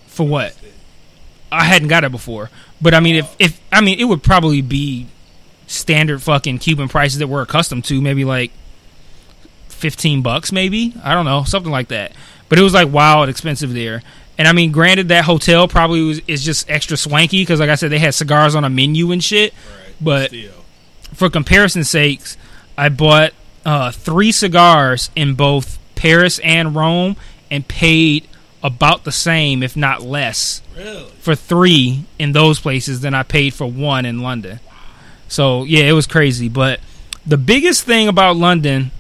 For 0.07 0.27
what? 0.27 0.57
I 1.55 1.65
hadn't 1.65 1.89
got 1.89 2.05
it 2.05 2.13
before. 2.13 2.51
But 2.81 2.95
I 2.95 3.01
mean 3.01 3.17
if 3.17 3.37
if 3.39 3.61
I 3.73 3.81
mean 3.81 3.99
it 3.99 4.05
would 4.05 4.23
probably 4.23 4.61
be 4.63 5.07
standard 5.67 6.23
fucking 6.23 6.59
Cuban 6.59 6.89
prices 6.89 7.19
that 7.19 7.29
we're 7.29 7.43
accustomed 7.43 7.85
to, 7.87 8.01
maybe 8.01 8.25
like 8.25 8.53
15 9.69 10.23
bucks 10.23 10.53
maybe. 10.53 10.95
I 11.03 11.15
don't 11.15 11.25
know, 11.25 11.45
something 11.45 11.73
like 11.73 11.89
that. 11.89 12.13
But 12.49 12.59
it 12.59 12.63
was 12.63 12.75
like 12.75 12.93
wild 12.93 13.29
expensive 13.29 13.73
there. 13.73 14.03
And 14.37 14.49
I 14.49 14.53
mean, 14.53 14.73
granted, 14.73 15.09
that 15.09 15.25
hotel 15.25 15.69
probably 15.69 16.03
was 16.03 16.21
is 16.27 16.45
just 16.45 16.69
extra 16.69 16.97
swanky 16.97 17.43
because, 17.43 17.61
like 17.61 17.71
I 17.71 17.77
said, 17.77 17.91
they 17.91 17.99
had 17.99 18.15
cigars 18.15 18.55
on 18.55 18.65
a 18.65 18.71
menu 18.71 19.13
and 19.13 19.23
shit. 19.23 19.53
Right. 19.53 19.95
But 20.01 20.29
Still. 20.31 20.53
for 21.13 21.31
comparison's 21.31 21.89
sakes, 21.89 22.37
I 22.77 22.89
bought 22.89 23.33
uh, 23.65 23.93
three 23.93 24.33
cigars 24.33 25.11
in 25.15 25.35
both 25.35 25.79
Paris 25.95 26.41
and 26.41 26.75
Rome 26.75 27.17
and 27.51 27.67
paid 27.69 28.27
about 28.65 29.05
the 29.05 29.13
same, 29.13 29.63
if 29.63 29.77
not 29.77 30.03
less, 30.03 30.63
Really? 30.77 31.05
for 31.21 31.37
three 31.37 32.05
in 32.19 32.33
those 32.33 32.59
places 32.59 33.03
than 33.03 33.15
I 33.15 33.23
paid 33.23 33.53
for 33.55 33.67
one 33.67 34.07
in 34.07 34.21
London. 34.23 34.59
So 35.29 35.65
yeah, 35.65 35.85
it 35.85 35.93
was 35.93 36.07
crazy. 36.07 36.49
But 36.49 36.81
the 37.27 37.37
biggest 37.37 37.85
thing 37.85 38.09
about 38.09 38.37
London 38.37 38.91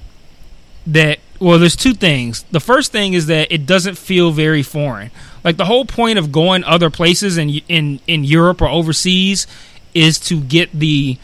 that 0.87 1.19
well, 1.41 1.59
there's 1.59 1.77
two 1.77 1.95
things. 1.95 2.45
The 2.53 2.61
first 2.61 2.93
thing 2.93 3.13
is 3.15 3.27
that 3.27 3.51
it 3.51 3.67
doesn't 3.67 3.99
feel 3.99 4.31
very 4.31 4.63
foreign. 4.63 5.11
Like 5.43 5.57
the 5.57 5.65
whole 5.65 5.85
point 5.85 6.19
of 6.19 6.31
going 6.31 6.63
other 6.65 6.91
places 6.91 7.39
in 7.39 7.49
in 7.69 8.01
in 8.07 8.23
Europe 8.25 8.63
or 8.63 8.69
overseas 8.69 9.47
is 9.95 10.19
to 10.21 10.41
get 10.41 10.71
the 10.73 11.19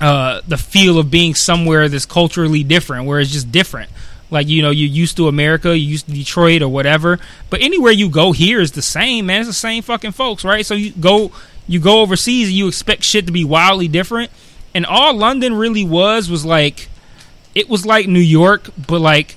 uh, 0.00 0.40
the 0.46 0.56
feel 0.56 0.98
of 0.98 1.10
being 1.10 1.34
somewhere 1.34 1.88
that's 1.88 2.06
culturally 2.06 2.64
different, 2.64 3.06
where 3.06 3.20
it's 3.20 3.30
just 3.32 3.52
different. 3.52 3.90
Like 4.30 4.48
you 4.48 4.62
know, 4.62 4.70
you're 4.70 4.88
used 4.88 5.16
to 5.16 5.28
America, 5.28 5.76
you 5.76 5.86
used 5.86 6.06
to 6.06 6.12
Detroit 6.12 6.62
or 6.62 6.68
whatever, 6.68 7.18
but 7.48 7.60
anywhere 7.60 7.92
you 7.92 8.08
go 8.08 8.32
here 8.32 8.60
is 8.60 8.72
the 8.72 8.82
same, 8.82 9.26
man. 9.26 9.40
It's 9.40 9.48
the 9.48 9.54
same 9.54 9.82
fucking 9.82 10.12
folks, 10.12 10.44
right? 10.44 10.64
So 10.64 10.74
you 10.74 10.92
go 10.92 11.32
you 11.66 11.80
go 11.80 12.00
overseas 12.00 12.48
and 12.48 12.56
you 12.56 12.68
expect 12.68 13.02
shit 13.04 13.26
to 13.26 13.32
be 13.32 13.44
wildly 13.44 13.88
different, 13.88 14.30
and 14.74 14.86
all 14.86 15.14
London 15.14 15.54
really 15.54 15.84
was 15.84 16.30
was 16.30 16.44
like 16.44 16.88
it 17.54 17.68
was 17.68 17.84
like 17.84 18.06
New 18.06 18.20
York, 18.20 18.70
but 18.86 19.00
like 19.00 19.36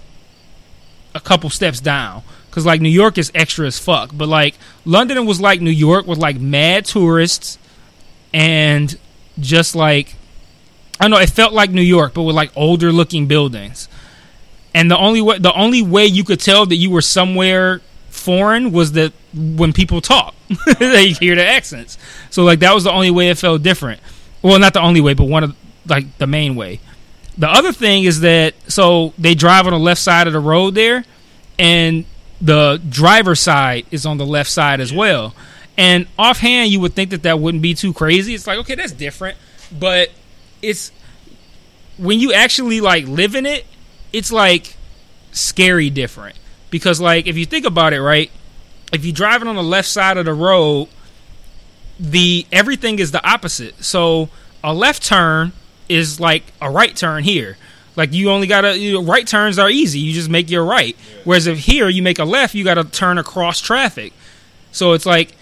a 1.15 1.19
couple 1.19 1.49
steps 1.49 1.79
down. 1.79 2.23
Cause 2.51 2.67
like 2.67 2.81
New 2.81 2.89
York 2.89 3.17
is 3.17 3.31
extra 3.33 3.65
as 3.65 3.79
fuck, 3.79 4.11
but 4.13 4.27
like 4.27 4.53
London 4.85 5.25
was 5.25 5.41
like 5.41 5.59
New 5.59 5.71
York 5.71 6.05
with 6.05 6.19
like 6.19 6.39
mad 6.39 6.85
tourists 6.85 7.57
and 8.31 8.95
just 9.39 9.75
like 9.75 10.15
I 10.99 11.05
don't 11.05 11.11
know, 11.11 11.17
it 11.17 11.31
felt 11.31 11.51
like 11.51 11.71
New 11.71 11.81
York, 11.81 12.13
but 12.13 12.21
with 12.21 12.35
like 12.35 12.51
older 12.55 12.91
looking 12.91 13.25
buildings. 13.25 13.89
And 14.73 14.89
the 14.89 14.97
only 14.97 15.21
way 15.21 15.37
the 15.37 15.53
only 15.53 15.81
way 15.81 16.05
you 16.05 16.23
could 16.23 16.39
tell 16.39 16.65
that 16.65 16.75
you 16.75 16.89
were 16.89 17.01
somewhere 17.01 17.81
foreign 18.09 18.71
was 18.71 18.93
that 18.93 19.13
when 19.33 19.73
people 19.73 20.01
talk, 20.01 20.33
they 20.79 21.09
hear 21.09 21.35
the 21.35 21.45
accents. 21.45 21.97
So 22.29 22.43
like 22.43 22.59
that 22.59 22.73
was 22.73 22.83
the 22.85 22.91
only 22.91 23.11
way 23.11 23.29
it 23.29 23.37
felt 23.37 23.61
different. 23.63 24.01
Well, 24.41 24.59
not 24.59 24.73
the 24.73 24.81
only 24.81 25.01
way, 25.01 25.13
but 25.13 25.25
one 25.25 25.43
of 25.43 25.55
like 25.85 26.17
the 26.17 26.27
main 26.27 26.55
way. 26.55 26.79
The 27.37 27.49
other 27.49 27.71
thing 27.71 28.03
is 28.03 28.21
that 28.21 28.53
so 28.67 29.13
they 29.17 29.35
drive 29.35 29.65
on 29.65 29.73
the 29.73 29.79
left 29.79 30.01
side 30.01 30.27
of 30.27 30.33
the 30.33 30.39
road 30.39 30.75
there, 30.75 31.03
and 31.57 32.05
the 32.41 32.81
driver's 32.89 33.39
side 33.39 33.85
is 33.91 34.05
on 34.05 34.17
the 34.17 34.25
left 34.25 34.49
side 34.49 34.79
as 34.79 34.93
well. 34.93 35.33
And 35.77 36.07
offhand, 36.19 36.69
you 36.71 36.79
would 36.81 36.93
think 36.93 37.09
that 37.09 37.23
that 37.23 37.39
wouldn't 37.39 37.63
be 37.63 37.73
too 37.73 37.93
crazy. 37.93 38.35
It's 38.35 38.45
like 38.45 38.59
okay, 38.59 38.75
that's 38.75 38.91
different, 38.91 39.37
but 39.71 40.09
it's 40.61 40.91
when 41.97 42.19
you 42.19 42.33
actually 42.33 42.81
like 42.81 43.07
live 43.07 43.35
in 43.35 43.45
it, 43.45 43.65
it's 44.13 44.31
like 44.31 44.77
scary 45.31 45.89
different 45.89 46.37
because 46.69 47.01
like 47.01 47.27
if 47.27 47.35
you 47.37 47.45
think 47.45 47.65
about 47.65 47.91
it, 47.93 48.01
right? 48.01 48.31
if 48.93 49.03
you're 49.03 49.13
driving 49.13 49.47
on 49.47 49.55
the 49.55 49.63
left 49.63 49.89
side 49.89 50.17
of 50.17 50.25
the 50.25 50.33
road, 50.33 50.87
the 51.99 52.45
everything 52.51 52.99
is 52.99 53.11
the 53.11 53.27
opposite. 53.27 53.83
So 53.83 54.29
a 54.63 54.73
left 54.73 55.03
turn 55.03 55.51
is 55.89 56.19
like 56.19 56.43
a 56.61 56.69
right 56.69 56.95
turn 56.95 57.23
here. 57.23 57.57
Like 57.95 58.13
you 58.13 58.29
only 58.29 58.47
gotta 58.47 58.77
you 58.77 58.93
know, 58.93 59.03
right 59.03 59.27
turns 59.27 59.57
are 59.59 59.69
easy. 59.69 59.99
You 59.99 60.13
just 60.13 60.29
make 60.29 60.49
your 60.49 60.63
right. 60.63 60.95
Whereas 61.23 61.47
if 61.47 61.59
here 61.59 61.89
you 61.89 62.03
make 62.03 62.19
a 62.19 62.23
left, 62.23 62.53
you 62.53 62.63
gotta 62.63 62.83
turn 62.83 63.17
across 63.17 63.59
traffic. 63.59 64.13
So 64.71 64.93
it's 64.93 65.05
like, 65.05 65.35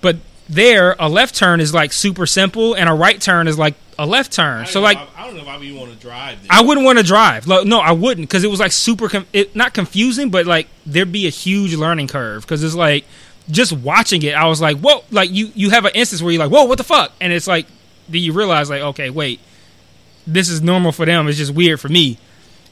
but 0.00 0.16
there 0.48 0.96
a 0.98 1.08
left 1.08 1.34
turn 1.34 1.60
is 1.60 1.74
like 1.74 1.92
super 1.92 2.26
simple, 2.26 2.74
and 2.74 2.88
a 2.88 2.92
right 2.94 3.20
turn 3.20 3.48
is 3.48 3.58
like 3.58 3.74
a 3.98 4.06
left 4.06 4.32
turn. 4.32 4.66
So 4.66 4.80
like. 4.80 4.96
why- 4.98 5.06
I 5.16 5.26
don't 5.26 5.36
know 5.36 5.44
why 5.44 5.58
you 5.58 5.74
want 5.74 5.92
to 5.92 5.96
drive. 5.98 6.40
There. 6.40 6.48
I 6.50 6.62
wouldn't 6.62 6.84
want 6.86 6.98
to 6.98 7.04
drive. 7.04 7.46
Like, 7.46 7.66
no, 7.66 7.80
I 7.80 7.92
wouldn't 7.92 8.28
because 8.28 8.44
it 8.44 8.50
was 8.50 8.60
like 8.60 8.72
super, 8.72 9.08
com- 9.10 9.26
it, 9.34 9.54
not 9.54 9.74
confusing, 9.74 10.30
but 10.30 10.46
like 10.46 10.68
there'd 10.86 11.12
be 11.12 11.26
a 11.26 11.30
huge 11.30 11.74
learning 11.74 12.08
curve 12.08 12.42
because 12.42 12.64
it's 12.64 12.74
like 12.74 13.04
just 13.50 13.72
watching 13.72 14.22
it. 14.22 14.34
I 14.34 14.46
was 14.46 14.60
like, 14.62 14.78
whoa! 14.78 15.04
Like 15.10 15.30
you, 15.30 15.50
you 15.54 15.68
have 15.70 15.84
an 15.84 15.92
instance 15.94 16.22
where 16.22 16.32
you're 16.32 16.42
like, 16.42 16.50
whoa, 16.50 16.64
what 16.64 16.78
the 16.78 16.84
fuck? 16.84 17.12
And 17.20 17.30
it's 17.32 17.46
like, 17.46 17.66
then 18.08 18.22
you 18.22 18.32
realize 18.32 18.70
like, 18.70 18.80
okay, 18.80 19.10
wait, 19.10 19.40
this 20.26 20.48
is 20.48 20.62
normal 20.62 20.92
for 20.92 21.04
them. 21.04 21.28
It's 21.28 21.36
just 21.36 21.52
weird 21.52 21.78
for 21.78 21.88
me. 21.90 22.16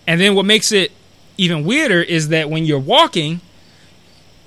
And 0.06 0.18
then 0.18 0.34
what 0.34 0.46
makes 0.46 0.72
it 0.72 0.92
even 1.36 1.64
weirder 1.64 2.00
is 2.00 2.28
that 2.28 2.48
when 2.48 2.64
you're 2.64 2.78
walking, 2.78 3.42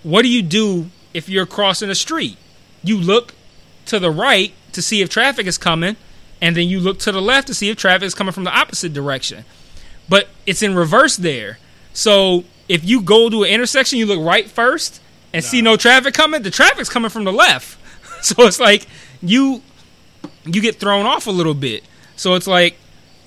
what 0.02 0.24
do 0.24 0.30
you 0.30 0.42
do 0.42 0.90
if 1.14 1.30
you're 1.30 1.46
crossing 1.46 1.90
a 1.92 1.96
street? 1.96 2.38
You 2.84 2.98
look 2.98 3.34
to 3.86 4.00
the 4.00 4.12
right 4.12 4.54
to 4.74 4.82
see 4.82 5.02
if 5.02 5.10
traffic 5.10 5.48
is 5.48 5.58
coming, 5.58 5.96
and 6.42 6.56
then 6.56 6.68
you 6.68 6.80
look 6.80 7.00
to 7.00 7.12
the 7.12 7.22
left 7.22 7.48
to 7.48 7.54
see 7.54 7.70
if 7.70 7.78
traffic 7.78 8.06
is 8.06 8.14
coming 8.14 8.32
from 8.32 8.44
the 8.44 8.56
opposite 8.56 8.94
direction. 8.94 9.46
But 10.08 10.30
it's 10.46 10.62
in 10.62 10.76
reverse 10.76 11.18
there. 11.18 11.60
So 11.94 12.46
if 12.68 12.86
you 12.86 13.02
go 13.02 13.30
to 13.30 13.44
an 13.44 13.50
intersection, 13.50 14.00
you 14.00 14.06
look 14.06 14.20
right 14.20 14.50
first 14.50 15.02
and 15.34 15.44
see 15.44 15.62
no 15.62 15.76
traffic 15.76 16.14
coming, 16.14 16.42
the 16.42 16.52
traffic's 16.52 16.90
coming 16.90 17.10
from 17.10 17.24
the 17.24 17.34
left. 17.34 17.78
So 18.22 18.46
it's 18.46 18.60
like 18.60 18.86
you 19.22 19.62
you 20.44 20.62
get 20.62 20.76
thrown 20.76 21.06
off 21.06 21.26
a 21.26 21.32
little 21.32 21.54
bit. 21.54 21.86
So 22.18 22.36
it's 22.36 22.48
like 22.48 22.76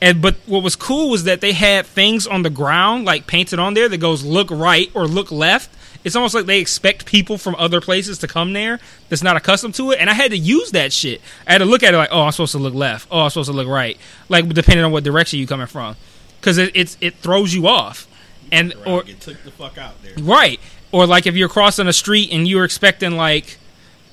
and 0.03 0.21
but 0.21 0.37
what 0.45 0.63
was 0.63 0.77
cool 0.77 1.09
was 1.09 1.25
that 1.25 1.41
they 1.41 1.53
had 1.53 1.87
things 1.87 2.27
on 2.27 2.43
the 2.43 2.51
ground 2.51 3.07
like 3.07 3.27
painted 3.27 3.59
on 3.59 3.73
there 3.73 3.89
that 3.89 3.97
goes 3.99 4.23
look 4.23 4.51
right 4.51 4.91
or 4.93 5.07
look 5.07 5.33
left. 5.33 5.71
It's 6.05 6.17
almost 6.17 6.35
like 6.35 6.47
they 6.47 6.59
expect 6.59 7.07
people 7.07 7.39
from 7.39 7.55
other 7.57 7.81
places 7.81 8.19
to 8.19 8.29
come 8.29 8.53
there 8.53 8.81
that's 9.09 9.23
not 9.23 9.37
accustomed 9.37 9.75
to 9.77 9.93
it. 9.93 10.01
And 10.01 10.11
I 10.11 10.15
had 10.15 10.33
to 10.33 10.39
use 10.39 10.73
that 10.73 10.93
shit. 10.93 11.21
I 11.47 11.53
had 11.53 11.59
to 11.59 11.65
look 11.65 11.83
at 11.83 11.95
it 11.95 11.97
like, 11.97 12.09
oh, 12.11 12.23
I'm 12.23 12.33
supposed 12.33 12.53
to 12.53 12.59
look 12.59 12.75
left. 12.75 13.09
Oh, 13.11 13.21
I'm 13.21 13.31
supposed 13.31 13.51
to 13.51 13.57
look 13.57 13.69
right. 13.69 13.97
Like 14.29 14.49
depending 14.49 14.85
on 14.85 14.93
what 14.93 15.05
direction 15.05 15.39
you're 15.39 15.49
coming 15.49 15.67
from, 15.67 15.97
because 16.41 16.59
it 16.59 16.73
it's, 16.75 16.97
it 17.01 17.17
throws 17.17 17.55
you 17.55 17.67
off. 17.67 18.09
And 18.51 18.75
or 18.85 19.03
get 19.05 19.21
took 19.21 19.43
the 19.45 19.51
fuck 19.51 19.79
out 19.79 20.03
there. 20.03 20.15
Right. 20.21 20.61
Or 20.91 21.07
like 21.07 21.27
if 21.27 21.37
you're 21.37 21.49
crossing 21.49 21.87
a 21.87 21.93
street 21.93 22.31
and 22.33 22.47
you're 22.47 22.65
expecting 22.65 23.13
like 23.17 23.59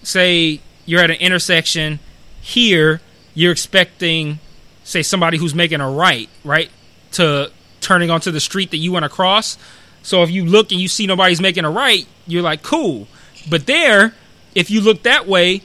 say 0.04 0.62
you're 0.86 1.02
at 1.02 1.12
an 1.12 1.18
intersection 1.18 2.00
here, 2.42 3.02
you're 3.34 3.52
expecting 3.52 4.40
say 4.84 5.04
somebody 5.04 5.38
who's 5.38 5.54
making 5.54 5.82
a 5.82 5.90
right, 5.90 6.30
right? 6.44 6.70
To 7.14 7.52
turning 7.82 8.10
onto 8.10 8.32
the 8.32 8.40
street 8.40 8.72
that 8.72 8.78
you 8.78 8.92
want 8.92 9.04
to 9.04 9.10
cross. 9.10 9.58
So 10.02 10.24
if 10.24 10.32
you 10.32 10.46
look 10.46 10.72
and 10.72 10.80
you 10.80 10.88
see 10.88 11.08
nobody's 11.08 11.42
making 11.42 11.66
a 11.66 11.70
right, 11.70 12.08
you're 12.28 12.42
like, 12.42 12.64
cool. 12.64 13.08
But 13.50 13.66
there, 13.66 14.14
if 14.56 14.72
you 14.72 14.82
look 14.82 15.04
that 15.04 15.28
way, 15.28 15.62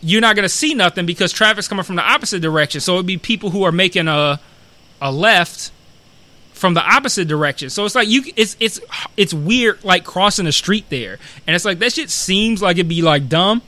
you're 0.00 0.20
not 0.20 0.36
gonna 0.36 0.48
see 0.48 0.74
nothing 0.74 1.06
because 1.06 1.32
traffic's 1.32 1.68
coming 1.68 1.84
from 1.84 1.96
the 1.96 2.02
opposite 2.02 2.40
direction. 2.40 2.80
So 2.80 2.94
it'd 2.94 3.06
be 3.06 3.18
people 3.18 3.50
who 3.50 3.64
are 3.64 3.72
making 3.72 4.08
a 4.08 4.40
a 5.00 5.12
left 5.12 5.70
from 6.52 6.74
the 6.74 6.82
opposite 6.82 7.28
direction. 7.28 7.70
So 7.70 7.84
it's 7.84 7.94
like 7.94 8.08
you 8.08 8.24
it's 8.36 8.56
it's 8.60 8.80
it's 9.16 9.32
weird 9.32 9.82
like 9.84 10.04
crossing 10.04 10.44
the 10.44 10.52
street 10.52 10.86
there. 10.88 11.18
And 11.46 11.54
it's 11.54 11.64
like 11.64 11.78
that 11.78 11.92
shit 11.92 12.10
seems 12.10 12.60
like 12.60 12.76
it'd 12.76 12.88
be 12.88 13.02
like 13.02 13.28
dumb, 13.28 13.62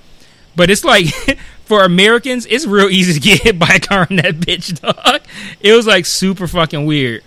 but 0.57 0.71
it's 0.71 0.85
like 0.85 1.07
for 1.65 1.85
Americans, 1.85 2.47
it's 2.47 2.67
real 2.67 2.89
easy 2.89 3.15
to 3.15 3.21
get 3.21 3.43
hit 3.43 3.59
by 3.59 3.69
a 3.69 3.81
car 3.81 4.07
in 4.11 4.17
that 4.17 4.35
bitch, 4.37 4.81
dog. 4.81 5.23
It 5.61 5.73
was 5.73 5.87
like 5.87 6.05
super 6.05 6.47
fucking 6.47 6.85
weird. 6.85 7.23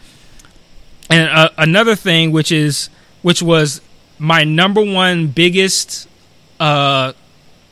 And 1.13 1.29
uh, 1.29 1.49
another 1.59 1.95
thing 1.95 2.31
which 2.31 2.51
is 2.51 2.89
which 3.21 3.43
was 3.43 3.81
my 4.17 4.43
number 4.43 4.83
one 4.83 5.27
biggest 5.27 6.07
uh 6.59 7.13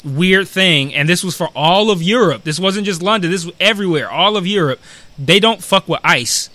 weird 0.04 0.48
thing 0.48 0.94
and 0.94 1.10
this 1.10 1.24
was 1.24 1.36
for 1.36 1.50
all 1.56 1.90
of 1.90 2.04
Europe. 2.04 2.44
This 2.44 2.60
wasn't 2.60 2.86
just 2.86 3.02
London, 3.02 3.32
this 3.32 3.44
was 3.44 3.56
everywhere, 3.60 4.12
all 4.12 4.38
of 4.38 4.46
Europe. 4.46 4.80
They 5.18 5.40
don't 5.40 5.64
fuck 5.64 5.88
with 5.88 6.02
ice. 6.04 6.52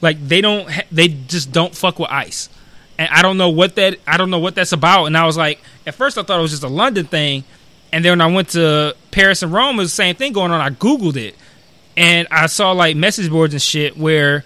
Like 0.00 0.24
they 0.24 0.40
don't, 0.40 0.70
ha- 0.70 0.86
they 0.92 1.08
just 1.08 1.50
don't 1.50 1.74
fuck 1.74 1.98
with 1.98 2.10
ice, 2.10 2.48
and 2.96 3.08
I 3.10 3.22
don't 3.22 3.36
know 3.36 3.50
what 3.50 3.74
that, 3.74 3.98
I 4.06 4.16
don't 4.16 4.30
know 4.30 4.38
what 4.38 4.54
that's 4.54 4.72
about. 4.72 5.06
And 5.06 5.16
I 5.16 5.26
was 5.26 5.36
like, 5.36 5.60
at 5.84 5.96
first 5.96 6.16
I 6.16 6.22
thought 6.22 6.38
it 6.38 6.42
was 6.42 6.52
just 6.52 6.62
a 6.62 6.68
London 6.68 7.06
thing, 7.06 7.42
and 7.92 8.04
then 8.04 8.12
when 8.12 8.20
I 8.20 8.32
went 8.32 8.50
to 8.50 8.94
Paris 9.10 9.42
and 9.42 9.52
Rome, 9.52 9.74
it 9.74 9.82
was 9.82 9.90
the 9.90 9.96
same 9.96 10.14
thing 10.14 10.32
going 10.32 10.52
on. 10.52 10.60
I 10.60 10.70
googled 10.70 11.16
it, 11.16 11.34
and 11.96 12.26
I 12.30 12.46
saw 12.46 12.72
like 12.72 12.96
message 12.96 13.28
boards 13.30 13.52
and 13.52 13.60
shit 13.60 13.98
where 13.98 14.44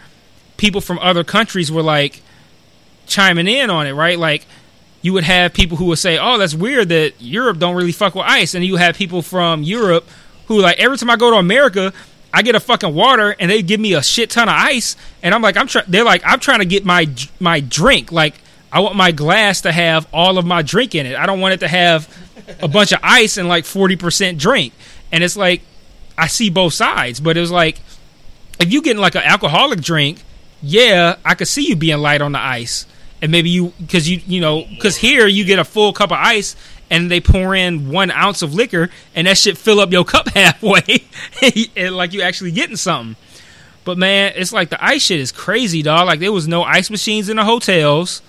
people 0.57 0.81
from 0.81 0.99
other 1.01 1.25
countries 1.25 1.71
were 1.71 1.83
like 1.83 2.23
chiming 3.07 3.49
in 3.49 3.71
on 3.71 3.87
it, 3.87 3.93
right? 3.93 4.19
Like 4.19 4.47
you 5.03 5.13
would 5.13 5.25
have 5.25 5.53
people 5.53 5.77
who 5.77 5.87
would 5.87 5.99
say, 5.99 6.19
"Oh, 6.19 6.39
that's 6.39 6.55
weird 6.55 6.89
that 6.89 7.15
Europe 7.21 7.59
don't 7.59 7.77
really 7.77 7.93
fuck 7.93 8.15
with 8.15 8.25
ice," 8.27 8.55
and 8.55 8.65
you 8.65 8.77
have 8.77 8.97
people 8.97 9.23
from 9.23 9.63
Europe 9.63 10.09
who 10.47 10.61
like 10.61 10.79
every 10.79 10.97
time 10.97 11.11
I 11.11 11.17
go 11.17 11.31
to 11.31 11.37
America, 11.37 11.93
I 12.33 12.43
get 12.43 12.55
a 12.55 12.61
fucking 12.61 12.95
water 12.95 13.37
and 13.39 13.51
they 13.51 13.63
give 13.63 13.81
me 13.81 13.95
a 13.95 14.03
shit 14.03 14.31
ton 14.31 14.49
of 14.49 14.55
ice, 14.57 14.97
and 15.23 15.35
I'm 15.35 15.43
like, 15.43 15.57
I'm 15.57 15.67
trying. 15.67 15.87
They're 15.89 16.05
like, 16.05 16.23
I'm 16.25 16.41
trying 16.41 16.61
to 16.61 16.65
get 16.65 16.85
my 16.85 17.09
my 17.39 17.61
drink. 17.61 18.13
Like, 18.13 18.35
I 18.73 18.81
want 18.81 18.97
my 18.97 19.13
glass 19.13 19.61
to 19.63 19.73
have 19.73 20.09
all 20.13 20.39
of 20.39 20.45
my 20.45 20.63
drink 20.63 20.95
in 20.95 21.07
it. 21.07 21.17
I 21.17 21.27
don't 21.27 21.41
want 21.41 21.55
it 21.55 21.61
to 21.61 21.69
have 21.69 22.09
a 22.61 22.69
bunch 22.69 22.93
of 22.93 23.01
ice 23.03 23.37
and 23.37 23.49
like 23.49 23.65
forty 23.65 23.97
percent 23.97 24.39
drink. 24.39 24.73
And 25.13 25.23
it's 25.23 25.37
like, 25.37 25.63
I 26.19 26.27
see 26.27 26.51
both 26.51 26.75
sides, 26.75 27.21
but 27.21 27.37
it 27.37 27.41
was 27.41 27.53
like, 27.53 27.81
if 28.59 28.73
you 28.73 28.83
getting 28.83 29.01
like 29.01 29.15
an 29.15 29.23
alcoholic 29.23 29.81
drink, 29.81 30.23
yeah, 30.65 31.17
I 31.25 31.35
could 31.35 31.49
see 31.49 31.69
you 31.69 31.77
being 31.77 31.99
light 31.99 32.21
on 32.23 32.33
the 32.33 32.41
ice, 32.41 32.87
and 33.23 33.31
maybe 33.31 33.51
you 33.51 33.73
because 33.81 34.09
you 34.09 34.21
you 34.27 34.41
know 34.41 34.65
because 34.65 34.97
here 34.97 35.27
you 35.27 35.45
get 35.45 35.59
a 35.59 35.65
full 35.65 35.93
cup 35.93 36.11
of 36.11 36.19
ice 36.19 36.57
and 36.91 37.11
they 37.11 37.21
pour 37.21 37.55
in 37.55 37.91
one 37.91 38.11
ounce 38.11 38.43
of 38.43 38.55
liquor 38.55 38.91
and 39.15 39.27
that 39.27 39.39
shit 39.39 39.57
fill 39.57 39.81
up 39.81 39.91
your 39.93 40.05
cup 40.15 40.29
halfway, 40.29 41.05
and 41.77 41.95
like 41.97 42.13
you 42.13 42.23
actually 42.23 42.53
getting 42.53 42.77
something. 42.77 43.17
But 43.85 43.99
man, 43.99 44.33
it's 44.37 44.53
like 44.53 44.71
the 44.71 44.83
ice 44.83 45.03
shit 45.03 45.21
is 45.21 45.31
crazy, 45.33 45.83
dog. 45.83 46.07
Like 46.07 46.21
there 46.21 46.33
was 46.33 46.49
no 46.49 46.63
ice 46.63 46.89
machines 46.91 47.29
in 47.29 47.37
the 47.37 47.45
hotels. 47.45 48.23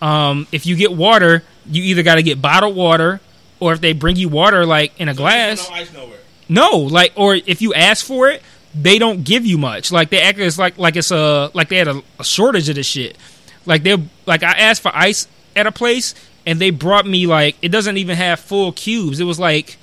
Um, 0.00 0.46
if 0.52 0.66
you 0.66 0.76
get 0.76 0.92
water, 0.92 1.42
you 1.66 1.82
either 1.84 2.02
got 2.02 2.16
to 2.16 2.22
get 2.22 2.40
bottled 2.40 2.76
water, 2.76 3.20
or 3.60 3.72
if 3.72 3.80
they 3.80 3.92
bring 3.92 4.16
you 4.16 4.28
water 4.28 4.64
like 4.66 4.98
in 5.00 5.08
a 5.08 5.14
glass, 5.14 5.68
No 5.68 5.74
ice 5.74 5.92
nowhere. 5.92 6.18
no, 6.48 6.70
like 6.78 7.12
or 7.16 7.34
if 7.34 7.60
you 7.62 7.72
ask 7.74 8.04
for 8.04 8.28
it, 8.28 8.42
they 8.76 8.98
don't 8.98 9.24
give 9.24 9.46
you 9.46 9.56
much. 9.58 9.90
Like 9.90 10.10
they 10.10 10.20
act 10.20 10.38
it's 10.38 10.58
like 10.58 10.76
like 10.78 10.96
it's 10.96 11.10
a 11.10 11.50
like 11.54 11.68
they 11.68 11.76
had 11.76 11.88
a, 11.88 12.02
a 12.18 12.24
shortage 12.24 12.68
of 12.68 12.74
this 12.74 12.86
shit. 12.86 13.16
Like 13.64 13.82
they 13.82 13.96
like 14.26 14.42
I 14.42 14.52
asked 14.52 14.82
for 14.82 14.92
ice 14.94 15.26
at 15.54 15.66
a 15.66 15.72
place 15.72 16.14
and 16.44 16.60
they 16.60 16.70
brought 16.70 17.06
me 17.06 17.26
like 17.26 17.56
it 17.62 17.70
doesn't 17.70 17.96
even 17.96 18.16
have 18.16 18.38
full 18.38 18.72
cubes. 18.72 19.18
It 19.18 19.24
was 19.24 19.40
like 19.40 19.78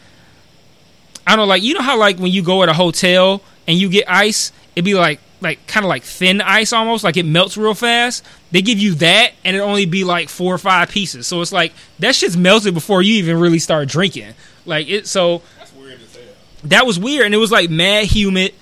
I 1.25 1.32
don't 1.36 1.45
know, 1.45 1.49
like 1.49 1.63
you 1.63 1.73
know 1.73 1.82
how 1.82 1.97
like 1.97 2.17
when 2.19 2.32
you 2.32 2.43
go 2.43 2.63
at 2.63 2.69
a 2.69 2.73
hotel 2.73 3.41
and 3.67 3.77
you 3.77 3.89
get 3.89 4.10
ice, 4.10 4.51
it'd 4.75 4.86
be 4.86 4.93
like 4.93 5.19
like 5.41 5.65
kind 5.67 5.84
of 5.86 5.89
like 5.89 6.03
thin 6.03 6.39
ice 6.39 6.71
almost, 6.71 7.03
like 7.03 7.17
it 7.17 7.25
melts 7.25 7.58
real 7.58 7.73
fast. 7.73 8.23
They 8.51 8.62
give 8.62 8.77
you 8.79 8.93
that 8.95 9.32
and 9.43 9.56
it 9.56 9.60
only 9.60 9.86
be 9.86 10.03
like 10.03 10.29
four 10.29 10.53
or 10.53 10.58
five 10.60 10.89
pieces. 10.89 11.25
So 11.27 11.41
it's 11.41 11.51
like 11.51 11.73
that 11.99 12.15
shit's 12.15 12.38
melted 12.38 12.73
before 12.73 13.01
you 13.01 13.15
even 13.15 13.39
really 13.39 13.60
start 13.60 13.88
drinking. 13.88 14.36
Like 14.65 14.88
it 14.88 15.08
so 15.08 15.41
That's 15.58 15.73
weird 15.73 15.99
as 16.01 16.15
hell. 16.15 16.23
that 16.65 16.86
was 16.86 16.99
weird 16.99 17.25
and 17.25 17.34
it 17.34 17.39
was 17.39 17.51
like 17.51 17.69
mad 17.69 18.06
humid 18.06 18.53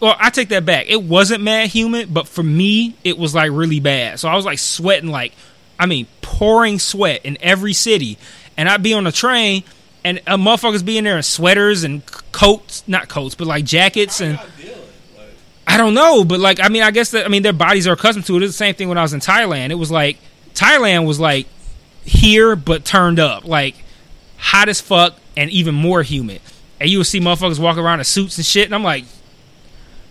well 0.00 0.16
i 0.18 0.30
take 0.30 0.48
that 0.48 0.64
back 0.64 0.86
it 0.88 1.02
wasn't 1.02 1.42
mad 1.42 1.68
humid 1.68 2.12
but 2.12 2.26
for 2.28 2.42
me 2.42 2.94
it 3.04 3.16
was 3.16 3.34
like 3.34 3.50
really 3.50 3.80
bad 3.80 4.18
so 4.18 4.28
i 4.28 4.34
was 4.34 4.44
like 4.44 4.58
sweating 4.58 5.10
like 5.10 5.32
i 5.78 5.86
mean 5.86 6.06
pouring 6.20 6.78
sweat 6.78 7.20
in 7.24 7.36
every 7.40 7.72
city 7.72 8.18
and 8.56 8.68
i'd 8.68 8.82
be 8.82 8.92
on 8.92 9.04
the 9.04 9.12
train 9.12 9.62
and 10.04 10.18
a 10.26 10.36
motherfuckers 10.36 10.84
be 10.84 10.98
in 10.98 11.04
there 11.04 11.16
in 11.16 11.22
sweaters 11.22 11.82
and 11.82 12.04
coats 12.32 12.84
not 12.86 13.08
coats 13.08 13.34
but 13.34 13.46
like 13.46 13.64
jackets 13.64 14.20
and? 14.20 14.36
Like, 14.36 14.76
I 15.66 15.78
don't 15.78 15.94
know, 15.94 16.24
but 16.24 16.38
like 16.38 16.60
I 16.60 16.68
mean, 16.68 16.82
I 16.82 16.90
guess 16.90 17.10
that 17.10 17.24
I 17.26 17.28
mean 17.28 17.42
their 17.42 17.52
bodies 17.52 17.86
are 17.86 17.92
accustomed 17.92 18.26
to 18.26 18.36
it. 18.36 18.42
It's 18.42 18.52
the 18.52 18.56
same 18.56 18.74
thing 18.74 18.88
when 18.88 18.98
I 18.98 19.02
was 19.02 19.12
in 19.12 19.20
Thailand. 19.20 19.70
It 19.70 19.74
was 19.74 19.90
like 19.90 20.18
Thailand 20.54 21.06
was 21.06 21.18
like 21.18 21.46
here 22.04 22.54
but 22.54 22.84
turned 22.84 23.18
up, 23.18 23.44
like 23.44 23.74
hot 24.36 24.68
as 24.68 24.80
fuck 24.80 25.16
and 25.36 25.50
even 25.50 25.74
more 25.74 26.02
humid. 26.02 26.40
And 26.78 26.88
you 26.88 26.98
would 26.98 27.06
see 27.06 27.20
motherfuckers 27.20 27.58
walk 27.58 27.78
around 27.78 27.98
in 27.98 28.04
suits 28.04 28.36
and 28.36 28.46
shit, 28.46 28.66
and 28.66 28.74
I'm 28.74 28.84
like, 28.84 29.04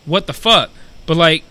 what 0.06 0.28
the 0.28 0.34
fuck? 0.34 0.70
But 1.06 1.18
like 1.18 1.44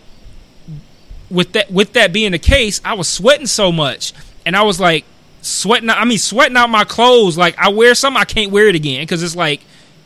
with 1.31 1.53
that 1.53 1.71
with 1.71 1.93
that 1.95 2.13
being 2.13 2.33
the 2.33 2.39
case, 2.39 2.81
I 2.85 2.95
was 2.95 3.09
sweating 3.09 3.47
so 3.47 3.73
much, 3.73 4.13
and 4.47 4.57
I 4.57 4.63
was 4.63 4.81
like 4.81 5.05
sweating. 5.43 5.91
I 5.91 6.05
mean, 6.05 6.19
sweating 6.19 6.57
out 6.57 6.69
my 6.71 6.85
clothes. 6.85 7.37
Like 7.37 7.59
I 7.59 7.69
wear 7.69 7.95
some, 7.95 8.17
I 8.17 8.25
can't 8.25 8.51
wear 8.53 8.69
it 8.69 8.75
again 8.75 9.03
because 9.03 9.23
it's 9.23 9.37
like 9.37 9.63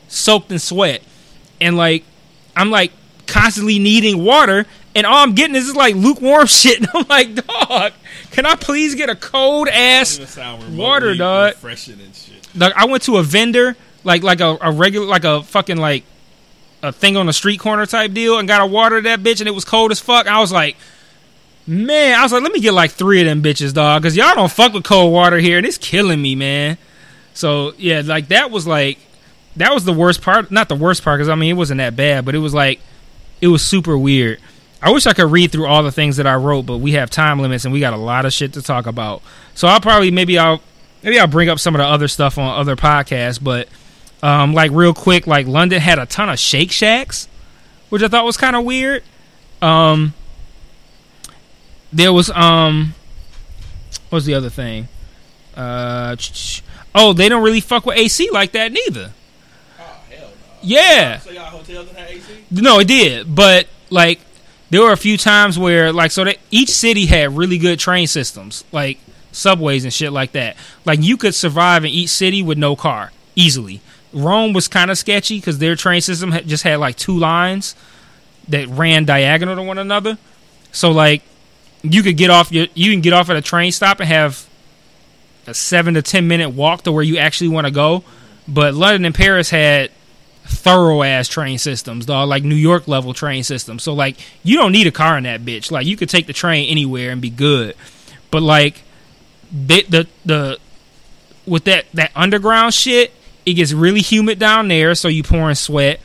soaked 0.07 0.51
in 0.51 0.59
sweat, 0.59 1.01
and 1.61 1.77
like 1.77 2.03
I'm 2.55 2.71
like 2.71 2.91
constantly 3.27 3.79
needing 3.79 4.23
water, 4.23 4.65
and 4.95 5.05
all 5.05 5.17
I'm 5.17 5.33
getting 5.35 5.55
is 5.55 5.67
this, 5.67 5.75
like 5.75 5.95
lukewarm 5.95 6.47
shit. 6.47 6.79
And 6.79 6.89
I'm 6.93 7.05
like, 7.07 7.35
dog, 7.35 7.93
can 8.31 8.45
I 8.45 8.55
please 8.55 8.95
get 8.95 9.09
a 9.09 9.15
cold 9.15 9.67
ass 9.67 10.15
even 10.15 10.27
sound 10.27 10.63
remotely 10.63 10.83
water, 10.83 11.15
dog? 11.15 11.53
Refreshing 11.53 11.99
and 12.01 12.15
shit. 12.15 12.47
like 12.55 12.73
I 12.75 12.85
went 12.85 13.03
to 13.03 13.17
a 13.17 13.23
vendor, 13.23 13.75
like 14.03 14.23
like 14.23 14.41
a, 14.41 14.57
a 14.61 14.71
regular 14.71 15.05
like 15.05 15.25
a 15.25 15.43
fucking 15.43 15.77
like 15.77 16.03
a 16.81 16.91
thing 16.91 17.17
on 17.17 17.25
the 17.25 17.33
street 17.33 17.59
corner 17.59 17.85
type 17.85 18.13
deal 18.13 18.39
and 18.39 18.47
got 18.47 18.61
a 18.61 18.65
water 18.65 19.01
that 19.01 19.21
bitch 19.21 19.39
and 19.39 19.47
it 19.47 19.53
was 19.53 19.65
cold 19.65 19.91
as 19.91 19.99
fuck. 19.99 20.27
I 20.27 20.39
was 20.39 20.51
like, 20.51 20.77
man, 21.67 22.17
I 22.17 22.23
was 22.23 22.31
like, 22.31 22.43
let 22.43 22.51
me 22.51 22.59
get 22.59 22.73
like 22.73 22.91
three 22.91 23.21
of 23.21 23.25
them 23.25 23.41
bitches, 23.41 23.73
dog, 23.73 24.01
because 24.01 24.15
y'all 24.15 24.35
don't 24.35 24.51
fuck 24.51 24.73
with 24.73 24.83
cold 24.83 25.13
water 25.13 25.37
here 25.37 25.57
and 25.57 25.67
it's 25.67 25.77
killing 25.77 26.21
me, 26.21 26.35
man. 26.35 26.77
So 27.33 27.73
yeah, 27.77 28.01
like 28.03 28.29
that 28.29 28.51
was 28.51 28.65
like 28.65 28.99
that 29.55 29.73
was 29.73 29.85
the 29.85 29.93
worst 29.93 30.21
part. 30.21 30.51
Not 30.51 30.69
the 30.69 30.75
worst 30.75 31.03
part, 31.03 31.19
because 31.19 31.29
I 31.29 31.35
mean 31.35 31.51
it 31.51 31.57
wasn't 31.57 31.79
that 31.79 31.95
bad, 31.95 32.25
but 32.25 32.35
it 32.35 32.39
was 32.39 32.53
like 32.53 32.79
it 33.41 33.47
was 33.47 33.63
super 33.65 33.97
weird. 33.97 34.39
I 34.81 34.91
wish 34.91 35.05
I 35.05 35.13
could 35.13 35.31
read 35.31 35.51
through 35.51 35.67
all 35.67 35.83
the 35.83 35.91
things 35.91 36.17
that 36.17 36.27
I 36.27 36.35
wrote, 36.35 36.65
but 36.65 36.77
we 36.77 36.93
have 36.93 37.09
time 37.09 37.39
limits 37.39 37.65
and 37.65 37.73
we 37.73 37.81
got 37.81 37.93
a 37.93 37.97
lot 37.97 38.25
of 38.25 38.31
shit 38.31 38.53
to 38.53 38.61
talk 38.61 38.85
about. 38.85 39.21
So 39.53 39.67
I'll 39.67 39.81
probably 39.81 40.11
maybe 40.11 40.37
I'll 40.39 40.61
maybe 41.03 41.19
I'll 41.19 41.27
bring 41.27 41.49
up 41.49 41.59
some 41.59 41.75
of 41.75 41.79
the 41.79 41.85
other 41.85 42.07
stuff 42.07 42.37
on 42.37 42.59
other 42.59 42.75
podcasts, 42.75 43.43
but 43.43 43.67
um, 44.21 44.53
like 44.53 44.71
real 44.71 44.93
quick, 44.93 45.27
like 45.27 45.47
London 45.47 45.79
had 45.79 45.99
a 45.99 46.05
ton 46.05 46.29
of 46.29 46.39
Shake 46.39 46.71
Shacks, 46.71 47.27
which 47.89 48.01
I 48.03 48.07
thought 48.07 48.25
was 48.25 48.37
kind 48.37 48.55
of 48.55 48.65
weird. 48.65 49.03
Um, 49.61 50.13
there 51.91 52.13
was 52.13 52.29
um, 52.31 52.93
what 54.09 54.17
was 54.17 54.25
the 54.25 54.33
other 54.33 54.49
thing? 54.49 54.87
Uh, 55.55 56.15
oh, 56.95 57.13
they 57.13 57.27
don't 57.29 57.43
really 57.43 57.59
fuck 57.61 57.85
with 57.85 57.97
AC 57.97 58.29
like 58.31 58.51
that 58.53 58.71
neither. 58.71 59.11
Oh 59.79 59.83
hell 60.09 60.19
no. 60.29 60.33
Yeah, 60.61 61.19
So 61.19 61.31
y'all 61.31 61.45
hotels 61.45 61.87
didn't 61.87 61.97
have 61.99 62.09
AC? 62.09 62.45
no, 62.51 62.79
it 62.79 62.87
did, 62.87 63.33
but 63.33 63.67
like 63.89 64.19
there 64.69 64.81
were 64.81 64.91
a 64.91 64.97
few 64.97 65.17
times 65.17 65.57
where 65.57 65.91
like 65.91 66.11
so 66.11 66.23
that 66.23 66.37
each 66.51 66.69
city 66.69 67.07
had 67.07 67.35
really 67.35 67.57
good 67.57 67.79
train 67.79 68.07
systems, 68.07 68.63
like 68.71 68.99
subways 69.31 69.83
and 69.83 69.93
shit 69.93 70.11
like 70.11 70.31
that. 70.33 70.55
Like 70.85 71.01
you 71.01 71.17
could 71.17 71.35
survive 71.35 71.83
in 71.83 71.91
each 71.91 72.09
city 72.09 72.43
with 72.43 72.57
no 72.57 72.75
car 72.75 73.11
easily. 73.35 73.81
Rome 74.13 74.53
was 74.53 74.67
kind 74.67 74.89
of 74.91 74.97
sketchy 74.97 75.37
because 75.37 75.59
their 75.59 75.75
train 75.75 76.01
system 76.01 76.31
just 76.45 76.63
had 76.63 76.77
like 76.77 76.95
two 76.95 77.17
lines 77.17 77.75
that 78.47 78.67
ran 78.67 79.05
diagonal 79.05 79.55
to 79.55 79.63
one 79.63 79.77
another. 79.77 80.17
So 80.71 80.91
like 80.91 81.21
you 81.81 82.03
could 82.03 82.17
get 82.17 82.29
off 82.29 82.51
your 82.51 82.67
you 82.73 82.91
can 82.91 83.01
get 83.01 83.13
off 83.13 83.29
at 83.29 83.35
a 83.35 83.41
train 83.41 83.71
stop 83.71 83.99
and 83.99 84.09
have 84.09 84.47
a 85.47 85.53
seven 85.53 85.93
to 85.93 86.01
ten 86.01 86.27
minute 86.27 86.49
walk 86.49 86.83
to 86.83 86.91
where 86.91 87.03
you 87.03 87.17
actually 87.17 87.49
want 87.49 87.67
to 87.67 87.71
go. 87.71 88.03
But 88.47 88.73
London 88.73 89.05
and 89.05 89.15
Paris 89.15 89.49
had 89.49 89.91
thorough 90.43 91.03
ass 91.03 91.27
train 91.27 91.59
systems, 91.59 92.07
dog, 92.07 92.27
like 92.27 92.43
New 92.43 92.55
York 92.55 92.87
level 92.87 93.13
train 93.13 93.43
systems. 93.43 93.83
So 93.83 93.93
like 93.93 94.17
you 94.43 94.57
don't 94.57 94.71
need 94.71 94.87
a 94.87 94.91
car 94.91 95.17
in 95.17 95.23
that 95.23 95.41
bitch. 95.41 95.71
Like 95.71 95.85
you 95.85 95.95
could 95.95 96.09
take 96.09 96.27
the 96.27 96.33
train 96.33 96.69
anywhere 96.69 97.11
and 97.11 97.21
be 97.21 97.29
good. 97.29 97.75
But 98.31 98.41
like 98.41 98.81
they, 99.51 99.83
the 99.83 100.07
the 100.25 100.59
with 101.45 101.65
that 101.65 101.85
that 101.93 102.11
underground 102.15 102.73
shit, 102.73 103.13
it 103.45 103.53
gets 103.53 103.73
really 103.73 104.01
humid 104.01 104.39
down 104.39 104.67
there, 104.67 104.95
so 104.95 105.07
you 105.07 105.23
pouring 105.23 105.55
sweat. 105.55 105.99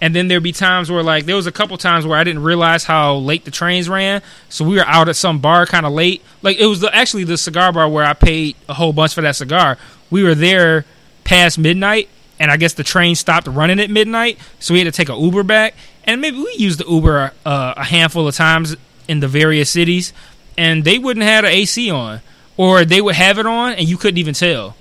And 0.00 0.14
then 0.14 0.28
there'd 0.28 0.42
be 0.42 0.52
times 0.52 0.90
where 0.90 1.02
like 1.02 1.24
there 1.24 1.36
was 1.36 1.46
a 1.46 1.52
couple 1.52 1.78
times 1.78 2.06
where 2.06 2.18
I 2.18 2.24
didn't 2.24 2.42
realize 2.42 2.84
how 2.84 3.16
late 3.16 3.44
the 3.44 3.50
trains 3.50 3.88
ran, 3.88 4.22
so 4.48 4.64
we 4.64 4.76
were 4.76 4.84
out 4.84 5.08
at 5.08 5.16
some 5.16 5.38
bar 5.38 5.66
kind 5.66 5.86
of 5.86 5.92
late. 5.92 6.22
Like 6.42 6.58
it 6.58 6.66
was 6.66 6.80
the, 6.80 6.94
actually 6.94 7.24
the 7.24 7.38
cigar 7.38 7.72
bar 7.72 7.88
where 7.88 8.04
I 8.04 8.12
paid 8.12 8.56
a 8.68 8.74
whole 8.74 8.92
bunch 8.92 9.14
for 9.14 9.22
that 9.22 9.36
cigar. 9.36 9.78
We 10.10 10.22
were 10.22 10.34
there 10.34 10.84
past 11.24 11.58
midnight, 11.58 12.08
and 12.38 12.50
I 12.50 12.56
guess 12.56 12.74
the 12.74 12.84
train 12.84 13.14
stopped 13.14 13.46
running 13.46 13.80
at 13.80 13.88
midnight, 13.90 14.38
so 14.58 14.74
we 14.74 14.80
had 14.80 14.92
to 14.92 14.96
take 14.96 15.08
an 15.08 15.18
Uber 15.18 15.42
back. 15.42 15.74
And 16.04 16.20
maybe 16.20 16.36
we 16.36 16.54
used 16.58 16.80
the 16.80 16.86
Uber 16.86 17.32
uh, 17.46 17.74
a 17.76 17.84
handful 17.84 18.28
of 18.28 18.34
times 18.34 18.76
in 19.08 19.20
the 19.20 19.28
various 19.28 19.70
cities, 19.70 20.12
and 20.58 20.84
they 20.84 20.98
wouldn't 20.98 21.24
have 21.24 21.44
an 21.44 21.50
AC 21.50 21.90
on, 21.90 22.20
or 22.56 22.84
they 22.84 23.00
would 23.00 23.14
have 23.14 23.38
it 23.38 23.46
on, 23.46 23.72
and 23.72 23.88
you 23.88 23.96
couldn't 23.96 24.18
even 24.18 24.34
tell. 24.34 24.76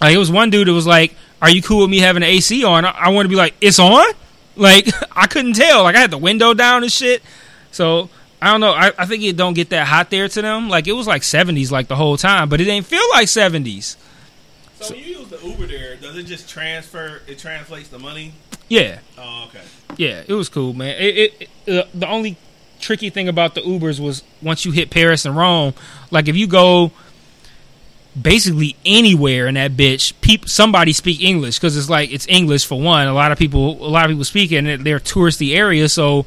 Like 0.00 0.14
it 0.14 0.18
was 0.18 0.30
one 0.30 0.50
dude 0.50 0.68
that 0.68 0.72
was 0.72 0.86
like, 0.86 1.14
"Are 1.42 1.50
you 1.50 1.62
cool 1.62 1.82
with 1.82 1.90
me 1.90 1.98
having 1.98 2.20
the 2.22 2.26
AC 2.28 2.64
on?" 2.64 2.84
I, 2.84 2.90
I 2.90 3.08
want 3.10 3.26
to 3.26 3.28
be 3.30 3.36
like, 3.36 3.54
"It's 3.60 3.78
on." 3.78 4.06
Like 4.56 4.88
I 5.16 5.26
couldn't 5.26 5.54
tell. 5.54 5.84
Like 5.84 5.94
I 5.96 6.00
had 6.00 6.10
the 6.10 6.18
window 6.18 6.52
down 6.52 6.82
and 6.82 6.92
shit. 6.92 7.22
So 7.70 8.10
I 8.42 8.50
don't 8.50 8.60
know. 8.60 8.72
I, 8.72 8.92
I 8.98 9.06
think 9.06 9.22
it 9.22 9.36
don't 9.36 9.54
get 9.54 9.70
that 9.70 9.86
hot 9.86 10.10
there 10.10 10.28
to 10.28 10.42
them. 10.42 10.68
Like 10.68 10.86
it 10.86 10.92
was 10.92 11.06
like 11.06 11.22
seventies 11.22 11.72
like 11.72 11.86
the 11.88 11.96
whole 11.96 12.16
time, 12.18 12.48
but 12.50 12.60
it 12.60 12.64
didn't 12.64 12.84
feel 12.84 13.00
like 13.12 13.28
seventies. 13.28 13.96
So, 14.80 14.92
when 14.94 15.02
you 15.04 15.18
use 15.18 15.28
the 15.28 15.38
Uber 15.46 15.66
there, 15.66 15.96
does 15.96 16.16
it 16.16 16.24
just 16.24 16.48
transfer? 16.48 17.22
It 17.26 17.38
translates 17.38 17.88
the 17.88 17.98
money. 17.98 18.32
Yeah, 18.68 18.98
Oh, 19.16 19.46
okay. 19.48 19.60
yeah, 19.96 20.24
it 20.26 20.34
was 20.34 20.48
cool, 20.48 20.74
man. 20.74 20.96
It, 21.00 21.16
it, 21.16 21.48
it 21.66 21.84
uh, 21.84 21.88
the 21.94 22.08
only 22.08 22.36
tricky 22.80 23.08
thing 23.08 23.28
about 23.28 23.54
the 23.54 23.60
Ubers 23.62 23.98
was 24.00 24.22
once 24.42 24.64
you 24.64 24.72
hit 24.72 24.90
Paris 24.90 25.24
and 25.24 25.36
Rome, 25.36 25.74
like 26.10 26.28
if 26.28 26.36
you 26.36 26.46
go 26.46 26.92
basically 28.20 28.76
anywhere 28.84 29.46
in 29.46 29.54
that 29.54 29.72
bitch, 29.72 30.12
peop, 30.20 30.48
somebody 30.48 30.92
speak 30.92 31.20
English 31.20 31.58
because 31.58 31.76
it's 31.76 31.88
like 31.88 32.12
it's 32.12 32.26
English 32.28 32.66
for 32.66 32.80
one. 32.80 33.06
A 33.06 33.12
lot 33.12 33.32
of 33.32 33.38
people, 33.38 33.84
a 33.84 33.88
lot 33.88 34.04
of 34.04 34.10
people 34.10 34.24
speak 34.24 34.52
it, 34.52 34.64
and 34.64 34.84
they're 34.84 35.00
touristy 35.00 35.54
areas, 35.54 35.92
so 35.92 36.26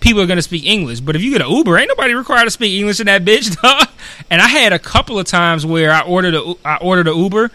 people 0.00 0.20
are 0.20 0.26
gonna 0.26 0.42
speak 0.42 0.64
English. 0.64 1.00
But 1.00 1.16
if 1.16 1.22
you 1.22 1.30
get 1.30 1.42
an 1.42 1.50
Uber, 1.50 1.76
ain't 1.78 1.88
nobody 1.88 2.14
required 2.14 2.44
to 2.44 2.50
speak 2.50 2.78
English 2.78 3.00
in 3.00 3.06
that 3.06 3.24
bitch, 3.24 3.60
dog. 3.62 3.88
And 4.30 4.40
I 4.40 4.48
had 4.48 4.72
a 4.72 4.78
couple 4.78 5.18
of 5.18 5.26
times 5.26 5.66
where 5.66 5.90
I 5.90 6.00
ordered 6.02 6.34
a 6.34 6.54
I 6.64 6.76
ordered 6.76 7.08
a 7.08 7.14
Uber, 7.14 7.50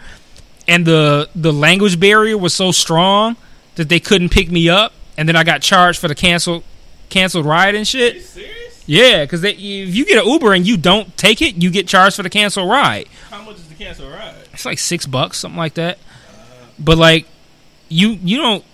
and 0.68 0.86
the 0.86 1.28
the 1.34 1.52
language 1.52 1.98
barrier 1.98 2.36
was 2.36 2.54
so 2.54 2.72
strong 2.72 3.36
that 3.76 3.88
they 3.88 4.00
couldn't 4.00 4.30
pick 4.30 4.50
me 4.50 4.68
up, 4.68 4.92
and 5.16 5.28
then 5.28 5.36
I 5.36 5.44
got 5.44 5.62
charged 5.62 6.00
for 6.00 6.08
the 6.08 6.14
cancel 6.14 6.64
canceled 7.08 7.46
ride 7.46 7.74
and 7.74 7.86
shit. 7.86 8.16
you 8.16 8.20
serious? 8.20 8.84
Yeah, 8.86 9.24
because 9.24 9.44
if 9.44 9.60
you 9.60 10.04
get 10.04 10.24
an 10.24 10.28
Uber 10.28 10.52
and 10.52 10.66
you 10.66 10.76
don't 10.76 11.16
take 11.16 11.40
it, 11.42 11.62
you 11.62 11.70
get 11.70 11.86
charged 11.86 12.16
for 12.16 12.24
the 12.24 12.30
cancel 12.30 12.66
ride. 12.66 13.06
How 13.30 13.40
much 13.42 13.56
is 13.56 13.69
cancel 13.80 14.10
ride? 14.10 14.34
It's 14.52 14.64
like 14.66 14.78
six 14.78 15.06
bucks, 15.06 15.38
something 15.38 15.58
like 15.58 15.74
that. 15.74 15.98
But 16.78 16.98
like, 16.98 17.26
you 17.88 18.10
you 18.10 18.38
don't 18.38 18.64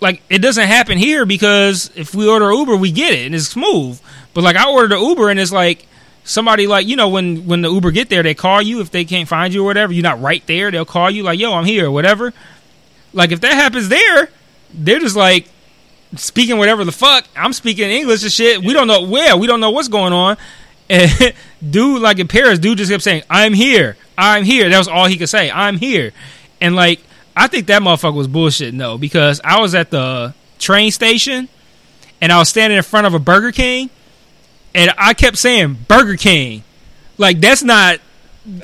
like 0.00 0.22
it 0.28 0.38
doesn't 0.38 0.66
happen 0.66 0.98
here 0.98 1.26
because 1.26 1.90
if 1.94 2.14
we 2.14 2.28
order 2.28 2.50
Uber, 2.52 2.76
we 2.76 2.90
get 2.90 3.12
it 3.12 3.26
and 3.26 3.34
it's 3.34 3.48
smooth. 3.48 4.00
But 4.34 4.44
like, 4.44 4.56
I 4.56 4.70
ordered 4.70 4.92
an 4.92 5.02
Uber 5.02 5.30
and 5.30 5.38
it's 5.38 5.52
like 5.52 5.86
somebody 6.24 6.66
like 6.66 6.86
you 6.86 6.96
know 6.96 7.08
when 7.08 7.46
when 7.46 7.62
the 7.62 7.70
Uber 7.70 7.90
get 7.90 8.08
there, 8.08 8.22
they 8.22 8.34
call 8.34 8.60
you 8.62 8.80
if 8.80 8.90
they 8.90 9.04
can't 9.04 9.28
find 9.28 9.54
you 9.54 9.62
or 9.62 9.66
whatever. 9.66 9.92
You're 9.92 10.02
not 10.02 10.20
right 10.20 10.44
there, 10.46 10.70
they'll 10.70 10.84
call 10.84 11.10
you 11.10 11.22
like, 11.22 11.38
"Yo, 11.38 11.52
I'm 11.52 11.64
here," 11.64 11.86
or 11.86 11.90
whatever. 11.90 12.32
Like 13.12 13.32
if 13.32 13.40
that 13.42 13.54
happens 13.54 13.88
there, 13.88 14.28
they're 14.72 15.00
just 15.00 15.16
like 15.16 15.48
speaking 16.16 16.58
whatever 16.58 16.84
the 16.84 16.92
fuck. 16.92 17.26
I'm 17.36 17.52
speaking 17.52 17.90
English 17.90 18.22
and 18.22 18.32
shit. 18.32 18.60
We 18.62 18.72
don't 18.72 18.86
know 18.86 19.02
where. 19.02 19.36
We 19.36 19.46
don't 19.46 19.60
know 19.60 19.70
what's 19.70 19.88
going 19.88 20.12
on. 20.12 20.36
And 20.88 21.34
dude, 21.68 22.02
like 22.02 22.18
in 22.18 22.28
Paris, 22.28 22.58
dude 22.58 22.78
just 22.78 22.90
kept 22.90 23.02
saying, 23.02 23.22
"I'm 23.30 23.52
here, 23.52 23.96
I'm 24.16 24.44
here." 24.44 24.68
That 24.68 24.78
was 24.78 24.88
all 24.88 25.06
he 25.06 25.16
could 25.16 25.28
say. 25.28 25.50
I'm 25.50 25.78
here, 25.78 26.12
and 26.60 26.74
like 26.74 27.00
I 27.36 27.48
think 27.48 27.66
that 27.66 27.82
motherfucker 27.82 28.14
was 28.14 28.28
bullshitting 28.28 28.78
though 28.78 28.98
because 28.98 29.40
I 29.44 29.60
was 29.60 29.74
at 29.74 29.90
the 29.90 30.34
train 30.58 30.90
station 30.90 31.48
and 32.20 32.32
I 32.32 32.38
was 32.38 32.48
standing 32.48 32.76
in 32.76 32.82
front 32.82 33.06
of 33.06 33.14
a 33.14 33.18
Burger 33.18 33.52
King, 33.52 33.90
and 34.74 34.90
I 34.96 35.14
kept 35.14 35.36
saying 35.36 35.78
Burger 35.88 36.16
King. 36.16 36.64
Like 37.18 37.40
that's 37.40 37.62
not. 37.62 38.00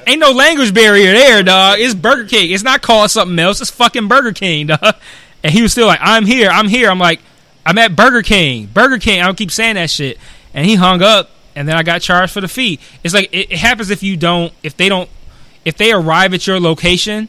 Ain't 0.07 0.21
no 0.21 0.31
language 0.31 0.73
barrier 0.73 1.13
there, 1.13 1.43
dog. 1.43 1.81
It's 1.81 1.93
Burger 1.93 2.25
King. 2.25 2.53
It's 2.53 2.63
not 2.63 2.83
called 2.83 3.11
something 3.11 3.37
else. 3.39 3.61
It's 3.61 3.71
fucking 3.71 4.07
Burger 4.07 4.33
King, 4.33 4.69
dog. 4.69 4.95
And 5.43 5.53
he 5.53 5.61
was 5.61 5.73
still 5.73 5.89
like, 5.89 5.99
"I'm 6.01 6.25
here. 6.25 6.49
I'm 6.51 6.69
here." 6.69 6.89
I'm 6.89 7.01
like, 7.01 7.21
"I'm 7.67 7.77
at 7.79 7.97
Burger 7.97 8.23
King. 8.23 8.67
Burger 8.67 8.99
King." 8.99 9.21
I 9.21 9.27
don't 9.27 9.37
keep 9.37 9.51
saying 9.51 9.75
that 9.75 9.91
shit. 9.91 10.19
And 10.55 10.65
he 10.65 10.77
hung 10.77 11.03
up, 11.03 11.31
and 11.55 11.69
then 11.69 11.77
I 11.77 11.83
got 11.83 12.01
charged 12.03 12.33
for 12.33 12.41
the 12.41 12.49
fee. 12.49 12.79
It's 13.03 13.15
like 13.15 13.29
it, 13.33 13.53
it 13.53 13.59
happens 13.59 13.91
if 13.91 14.03
you 14.03 14.17
don't, 14.17 14.53
if 14.63 14.77
they 14.77 14.89
don't, 14.89 15.09
if 15.65 15.77
they 15.77 15.93
arrive 15.93 16.35
at 16.35 16.47
your 16.47 16.61
location 16.61 17.29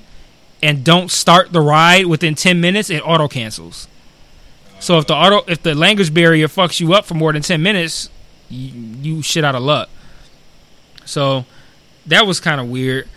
and 0.62 0.84
don't 0.84 1.12
start 1.12 1.52
the 1.52 1.62
ride 1.62 2.06
within 2.06 2.36
ten 2.36 2.62
minutes, 2.62 2.90
it 2.90 3.02
auto 3.02 3.28
cancels. 3.28 3.88
So 4.80 4.98
if 4.98 5.08
the 5.08 5.16
auto, 5.16 5.44
if 5.50 5.64
the 5.64 5.76
language 5.76 6.14
barrier 6.14 6.48
fucks 6.48 6.80
you 6.80 6.94
up 6.94 7.06
for 7.06 7.14
more 7.14 7.32
than 7.32 7.42
ten 7.42 7.62
minutes, 7.62 8.10
you, 8.50 8.72
you 9.02 9.22
shit 9.22 9.44
out 9.44 9.56
of 9.56 9.62
luck. 9.64 9.90
So 11.06 11.46
that 12.06 12.26
was 12.28 12.40
kind 12.40 12.60
of 12.60 12.70
weird. 12.70 13.08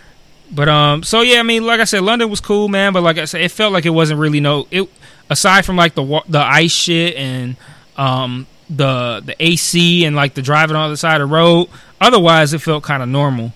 But 0.49 0.69
um, 0.69 1.03
so 1.03 1.21
yeah, 1.21 1.39
I 1.39 1.43
mean, 1.43 1.65
like 1.65 1.81
I 1.81 1.83
said, 1.83 2.03
London 2.03 2.29
was 2.29 2.39
cool, 2.39 2.69
man. 2.69 2.93
But 2.93 3.03
like 3.03 3.17
I 3.17 3.25
said, 3.25 3.41
it 3.41 3.51
felt 3.51 3.73
like 3.73 3.85
it 3.85 3.89
wasn't 3.89 4.19
really 4.19 4.39
no. 4.39 4.67
It 4.71 4.89
aside 5.29 5.65
from 5.65 5.75
like 5.75 5.93
the 5.95 6.21
the 6.27 6.39
ice 6.39 6.71
shit 6.71 7.15
and 7.15 7.57
um 7.97 8.47
the 8.69 9.21
the 9.25 9.35
AC 9.39 10.05
and 10.05 10.15
like 10.15 10.33
the 10.33 10.41
driving 10.41 10.75
on 10.75 10.83
the 10.83 10.87
other 10.87 10.95
side 10.95 11.21
of 11.21 11.29
the 11.29 11.33
road. 11.33 11.67
Otherwise, 11.99 12.53
it 12.53 12.59
felt 12.59 12.83
kind 12.83 13.01
of 13.01 13.09
normal. 13.09 13.53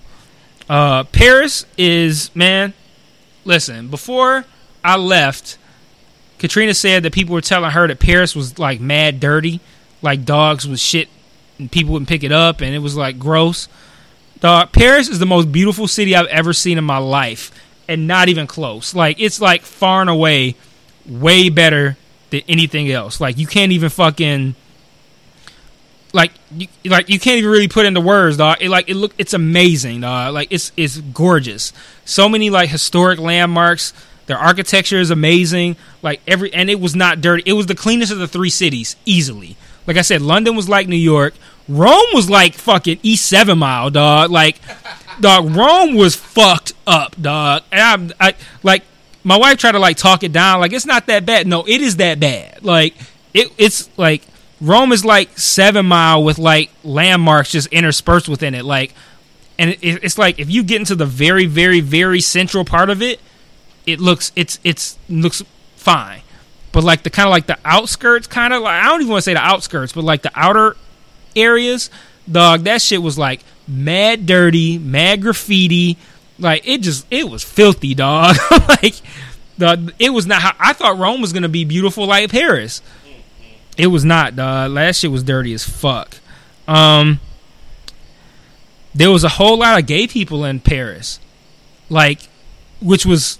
Uh, 0.68 1.04
Paris 1.04 1.66
is 1.76 2.34
man. 2.34 2.72
Listen, 3.44 3.88
before 3.88 4.44
I 4.84 4.96
left, 4.96 5.58
Katrina 6.38 6.74
said 6.74 7.02
that 7.02 7.12
people 7.12 7.34
were 7.34 7.40
telling 7.40 7.70
her 7.70 7.88
that 7.88 7.98
Paris 7.98 8.34
was 8.34 8.58
like 8.58 8.80
mad 8.80 9.20
dirty, 9.20 9.60
like 10.00 10.24
dogs 10.24 10.66
was 10.66 10.80
shit 10.80 11.08
and 11.58 11.70
people 11.70 11.92
wouldn't 11.92 12.08
pick 12.08 12.24
it 12.24 12.32
up, 12.32 12.60
and 12.60 12.74
it 12.74 12.78
was 12.78 12.96
like 12.96 13.18
gross. 13.18 13.68
Dog, 14.40 14.72
Paris 14.72 15.08
is 15.08 15.18
the 15.18 15.26
most 15.26 15.52
beautiful 15.52 15.86
city 15.86 16.16
I've 16.16 16.26
ever 16.26 16.52
seen 16.52 16.78
in 16.78 16.84
my 16.84 16.98
life, 16.98 17.52
and 17.88 18.06
not 18.06 18.28
even 18.28 18.46
close. 18.46 18.94
Like 18.94 19.20
it's 19.20 19.40
like 19.40 19.62
far 19.62 20.00
and 20.00 20.10
away 20.10 20.56
way 21.06 21.48
better 21.48 21.96
than 22.30 22.42
anything 22.48 22.90
else. 22.90 23.20
Like 23.20 23.38
you 23.38 23.46
can't 23.46 23.72
even 23.72 23.88
fucking 23.88 24.54
like 26.12 26.32
you, 26.56 26.68
like 26.84 27.08
you 27.08 27.18
can't 27.18 27.38
even 27.38 27.50
really 27.50 27.68
put 27.68 27.86
into 27.86 28.00
words, 28.00 28.36
dog. 28.36 28.58
It 28.60 28.68
like 28.68 28.88
it 28.88 28.94
look 28.94 29.12
it's 29.18 29.32
amazing, 29.32 30.02
dog. 30.02 30.34
Like 30.34 30.48
it's 30.50 30.72
it's 30.76 30.98
gorgeous. 30.98 31.72
So 32.04 32.28
many 32.28 32.50
like 32.50 32.68
historic 32.68 33.18
landmarks. 33.18 33.92
Their 34.26 34.38
architecture 34.38 34.98
is 34.98 35.10
amazing. 35.10 35.76
Like 36.02 36.20
every 36.26 36.52
and 36.52 36.70
it 36.70 36.80
was 36.80 36.94
not 36.94 37.20
dirty. 37.20 37.42
It 37.46 37.54
was 37.54 37.66
the 37.66 37.74
cleanest 37.74 38.12
of 38.12 38.18
the 38.18 38.28
three 38.28 38.50
cities 38.50 38.96
easily. 39.04 39.56
Like 39.86 39.96
I 39.96 40.02
said, 40.02 40.22
London 40.22 40.54
was 40.54 40.68
like 40.68 40.86
New 40.86 40.96
York. 40.96 41.34
Rome 41.68 42.06
was 42.12 42.28
like 42.28 42.54
fucking 42.54 43.00
East 43.02 43.26
Seven 43.26 43.58
Mile, 43.58 43.90
dog. 43.90 44.30
Like, 44.30 44.60
dog, 45.20 45.54
Rome 45.54 45.94
was 45.94 46.14
fucked 46.14 46.72
up, 46.86 47.20
dog. 47.20 47.62
And 47.72 48.12
I, 48.20 48.28
I 48.28 48.34
like 48.62 48.84
my 49.24 49.36
wife 49.36 49.58
tried 49.58 49.72
to 49.72 49.78
like 49.78 49.96
talk 49.96 50.22
it 50.22 50.32
down. 50.32 50.60
Like 50.60 50.72
it's 50.72 50.86
not 50.86 51.06
that 51.06 51.26
bad. 51.26 51.46
No, 51.46 51.64
it 51.64 51.80
is 51.80 51.96
that 51.96 52.20
bad. 52.20 52.64
Like 52.64 52.94
it, 53.34 53.52
it's 53.58 53.88
like 53.96 54.22
Rome 54.62 54.92
is 54.92 55.04
like 55.04 55.36
Seven 55.36 55.86
Mile 55.86 56.22
with 56.22 56.38
like 56.38 56.70
landmarks 56.84 57.50
just 57.50 57.66
interspersed 57.68 58.28
within 58.28 58.54
it. 58.54 58.64
Like, 58.64 58.94
and 59.58 59.70
it, 59.70 59.78
it's 59.82 60.16
like 60.16 60.38
if 60.38 60.48
you 60.50 60.62
get 60.62 60.78
into 60.78 60.94
the 60.94 61.04
very, 61.04 61.46
very, 61.46 61.80
very 61.80 62.20
central 62.20 62.64
part 62.64 62.88
of 62.88 63.02
it, 63.02 63.20
it 63.86 64.00
looks 64.00 64.30
it's 64.36 64.60
it's 64.62 64.96
looks 65.08 65.42
fine. 65.74 66.22
But 66.70 66.84
like 66.84 67.02
the 67.02 67.10
kind 67.10 67.26
of 67.26 67.32
like 67.32 67.46
the 67.46 67.58
outskirts, 67.64 68.28
kind 68.28 68.54
of 68.54 68.62
like 68.62 68.84
I 68.84 68.86
don't 68.86 69.00
even 69.00 69.10
want 69.10 69.22
to 69.22 69.24
say 69.24 69.34
the 69.34 69.40
outskirts, 69.40 69.92
but 69.92 70.04
like 70.04 70.22
the 70.22 70.30
outer 70.36 70.76
areas, 71.34 71.90
dog, 72.30 72.62
that 72.62 72.80
shit 72.80 73.02
was 73.02 73.18
like 73.18 73.42
mad 73.66 74.26
dirty, 74.26 74.78
mad 74.78 75.22
graffiti. 75.22 75.98
Like 76.38 76.62
it 76.66 76.82
just 76.82 77.04
it 77.10 77.28
was 77.28 77.42
filthy, 77.42 77.94
dog. 77.96 78.36
like 78.68 78.94
the 79.58 79.92
it 79.98 80.10
was 80.10 80.24
not 80.24 80.40
how 80.40 80.52
I 80.60 80.72
thought 80.72 80.98
Rome 80.98 81.20
was 81.20 81.32
gonna 81.32 81.48
be 81.48 81.64
beautiful 81.64 82.06
like 82.06 82.30
Paris. 82.30 82.80
It 83.76 83.86
was 83.86 84.04
not, 84.04 84.36
dog. 84.36 84.74
That 84.74 84.96
shit 84.96 85.10
was 85.10 85.22
dirty 85.22 85.52
as 85.54 85.64
fuck. 85.64 86.16
Um, 86.68 87.20
there 88.94 89.10
was 89.10 89.24
a 89.24 89.28
whole 89.28 89.58
lot 89.58 89.78
of 89.78 89.86
gay 89.86 90.06
people 90.06 90.44
in 90.44 90.60
Paris, 90.60 91.18
like, 91.88 92.20
which 92.80 93.06
was 93.06 93.38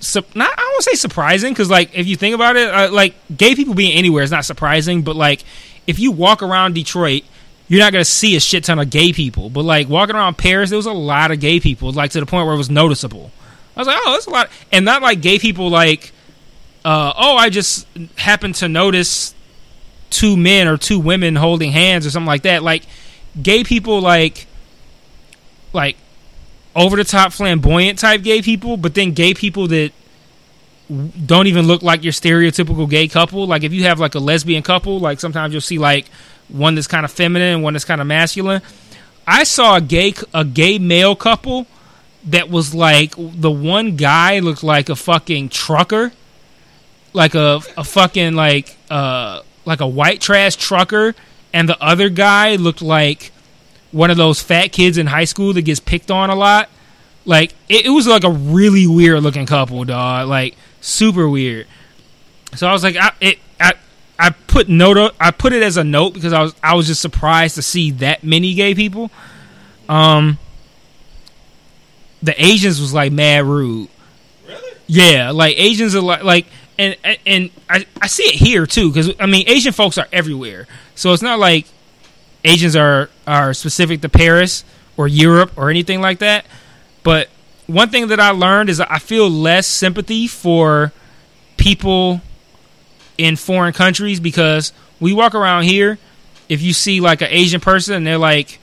su- 0.00 0.24
not. 0.34 0.50
I 0.50 0.62
don't 0.62 0.82
say 0.82 0.94
surprising 0.94 1.52
because, 1.52 1.68
like, 1.68 1.90
if 1.92 2.06
you 2.06 2.16
think 2.16 2.34
about 2.34 2.56
it, 2.56 2.68
uh, 2.68 2.90
like, 2.90 3.14
gay 3.36 3.54
people 3.54 3.74
being 3.74 3.92
anywhere 3.92 4.22
is 4.22 4.30
not 4.30 4.44
surprising. 4.44 5.02
But 5.02 5.16
like, 5.16 5.44
if 5.86 5.98
you 5.98 6.10
walk 6.10 6.42
around 6.42 6.74
Detroit, 6.74 7.24
you're 7.68 7.80
not 7.80 7.92
gonna 7.92 8.04
see 8.04 8.36
a 8.36 8.40
shit 8.40 8.64
ton 8.64 8.78
of 8.78 8.90
gay 8.90 9.12
people. 9.12 9.50
But 9.50 9.64
like 9.64 9.88
walking 9.88 10.16
around 10.16 10.38
Paris, 10.38 10.70
there 10.70 10.76
was 10.76 10.86
a 10.86 10.92
lot 10.92 11.30
of 11.30 11.40
gay 11.40 11.60
people, 11.60 11.92
like 11.92 12.12
to 12.12 12.20
the 12.20 12.26
point 12.26 12.46
where 12.46 12.54
it 12.54 12.58
was 12.58 12.70
noticeable. 12.70 13.30
I 13.76 13.80
was 13.80 13.88
like, 13.88 13.98
oh, 14.00 14.12
that's 14.12 14.26
a 14.26 14.30
lot, 14.30 14.50
and 14.72 14.84
not 14.84 15.02
like 15.02 15.20
gay 15.20 15.38
people 15.38 15.68
like, 15.68 16.12
uh, 16.84 17.12
oh, 17.16 17.36
I 17.36 17.50
just 17.50 17.86
happened 18.16 18.54
to 18.56 18.68
notice 18.68 19.34
two 20.10 20.36
men 20.36 20.68
or 20.68 20.76
two 20.76 20.98
women 21.00 21.36
holding 21.36 21.72
hands 21.72 22.06
or 22.06 22.10
something 22.10 22.26
like 22.26 22.42
that. 22.42 22.62
Like 22.62 22.84
gay 23.40 23.64
people, 23.64 24.00
like 24.00 24.46
like 25.72 25.96
over 26.74 26.96
the 26.96 27.04
top 27.04 27.32
flamboyant 27.32 27.98
type 27.98 28.22
gay 28.22 28.42
people, 28.42 28.76
but 28.76 28.94
then 28.94 29.12
gay 29.12 29.34
people 29.34 29.66
that 29.68 29.92
don't 31.26 31.46
even 31.46 31.66
look 31.66 31.82
like 31.82 32.04
your 32.04 32.12
stereotypical 32.12 32.88
gay 32.88 33.08
couple. 33.08 33.46
Like 33.46 33.64
if 33.64 33.72
you 33.72 33.84
have 33.84 33.98
like 33.98 34.14
a 34.14 34.18
lesbian 34.18 34.62
couple, 34.62 35.00
like 35.00 35.20
sometimes 35.20 35.52
you'll 35.52 35.60
see 35.60 35.78
like 35.78 36.06
one 36.48 36.74
that's 36.74 36.86
kind 36.86 37.04
of 37.04 37.10
feminine 37.10 37.54
and 37.54 37.62
one 37.62 37.74
that's 37.74 37.84
kind 37.84 38.00
of 38.00 38.06
masculine. 38.06 38.62
I 39.26 39.44
saw 39.44 39.76
a 39.76 39.80
gay 39.80 40.14
a 40.32 40.44
gay 40.44 40.78
male 40.78 41.16
couple 41.16 41.66
that 42.26 42.50
was 42.50 42.74
like 42.74 43.14
the 43.16 43.50
one 43.50 43.96
guy 43.96 44.38
looked 44.38 44.62
like 44.62 44.88
a 44.88 44.96
fucking 44.96 45.48
trucker, 45.48 46.12
like 47.12 47.34
a 47.34 47.60
a 47.76 47.84
fucking 47.84 48.34
like 48.34 48.76
uh 48.88 49.42
like 49.66 49.80
a 49.80 49.86
white 49.86 50.22
trash 50.22 50.56
trucker, 50.56 51.14
and 51.52 51.68
the 51.68 51.78
other 51.82 52.08
guy 52.08 52.56
looked 52.56 52.80
like 52.80 53.32
one 53.92 54.10
of 54.10 54.16
those 54.16 54.40
fat 54.40 54.68
kids 54.72 54.96
in 54.96 55.06
high 55.06 55.24
school 55.24 55.52
that 55.52 55.62
gets 55.62 55.80
picked 55.80 56.10
on 56.10 56.30
a 56.30 56.34
lot. 56.34 56.70
Like 57.26 57.52
it, 57.68 57.86
it 57.86 57.90
was 57.90 58.06
like 58.06 58.24
a 58.24 58.30
really 58.30 58.86
weird 58.86 59.22
looking 59.22 59.46
couple, 59.46 59.84
dog. 59.84 60.28
Like 60.28 60.56
super 60.80 61.28
weird. 61.28 61.66
So 62.54 62.66
I 62.66 62.72
was 62.72 62.82
like, 62.82 62.96
I 62.96 63.12
it 63.20 63.38
I 63.60 63.74
I 64.18 64.30
put 64.30 64.68
note 64.68 65.14
I 65.20 65.30
put 65.32 65.52
it 65.52 65.62
as 65.62 65.76
a 65.76 65.84
note 65.84 66.14
because 66.14 66.32
I 66.32 66.42
was 66.42 66.54
I 66.62 66.74
was 66.74 66.86
just 66.86 67.02
surprised 67.02 67.56
to 67.56 67.62
see 67.62 67.90
that 67.92 68.22
many 68.22 68.54
gay 68.54 68.74
people. 68.74 69.10
Um, 69.88 70.38
the 72.22 72.42
Asians 72.42 72.80
was 72.80 72.94
like 72.94 73.12
mad 73.12 73.44
rude. 73.44 73.88
Really? 74.46 74.72
Yeah, 74.86 75.30
like 75.32 75.56
Asians 75.58 75.94
are 75.94 76.00
like 76.00 76.22
like 76.22 76.46
and 76.78 76.96
and 77.26 77.50
I 77.68 77.86
I 78.00 78.06
see 78.06 78.24
it 78.24 78.34
here 78.34 78.66
too 78.66 78.90
because 78.90 79.12
I 79.18 79.26
mean 79.26 79.48
Asian 79.48 79.72
folks 79.72 79.98
are 79.98 80.08
everywhere, 80.12 80.66
so 80.94 81.12
it's 81.12 81.22
not 81.22 81.38
like 81.38 81.66
Asians 82.44 82.76
are 82.76 83.10
are 83.26 83.54
specific 83.54 84.00
to 84.02 84.08
Paris 84.08 84.64
or 84.96 85.08
Europe 85.08 85.52
or 85.56 85.70
anything 85.70 86.00
like 86.00 86.18
that. 86.20 86.46
But 87.02 87.28
one 87.66 87.90
thing 87.90 88.08
that 88.08 88.20
I 88.20 88.30
learned 88.30 88.70
is 88.70 88.80
I 88.80 88.98
feel 88.98 89.28
less 89.28 89.66
sympathy 89.66 90.26
for 90.26 90.92
people 91.56 92.20
in 93.18 93.36
foreign 93.36 93.72
countries 93.72 94.20
because 94.20 94.72
we 95.00 95.12
walk 95.12 95.34
around 95.34 95.64
here. 95.64 95.98
If 96.48 96.62
you 96.62 96.72
see 96.72 97.00
like 97.00 97.22
an 97.22 97.28
Asian 97.30 97.60
person 97.60 97.94
and 97.94 98.06
they're 98.06 98.18
like, 98.18 98.60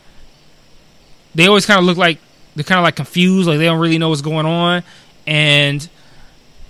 they 1.36 1.48
always 1.48 1.66
kind 1.66 1.80
of 1.80 1.86
look 1.86 1.98
like 1.98 2.20
they're 2.56 2.64
kind 2.64 2.80
of 2.80 2.84
like 2.84 2.96
confused, 2.96 3.48
like 3.48 3.58
they 3.58 3.66
don't 3.66 3.80
really 3.80 3.98
know 3.98 4.10
what's 4.10 4.22
going 4.22 4.46
on. 4.46 4.84
And 5.26 5.88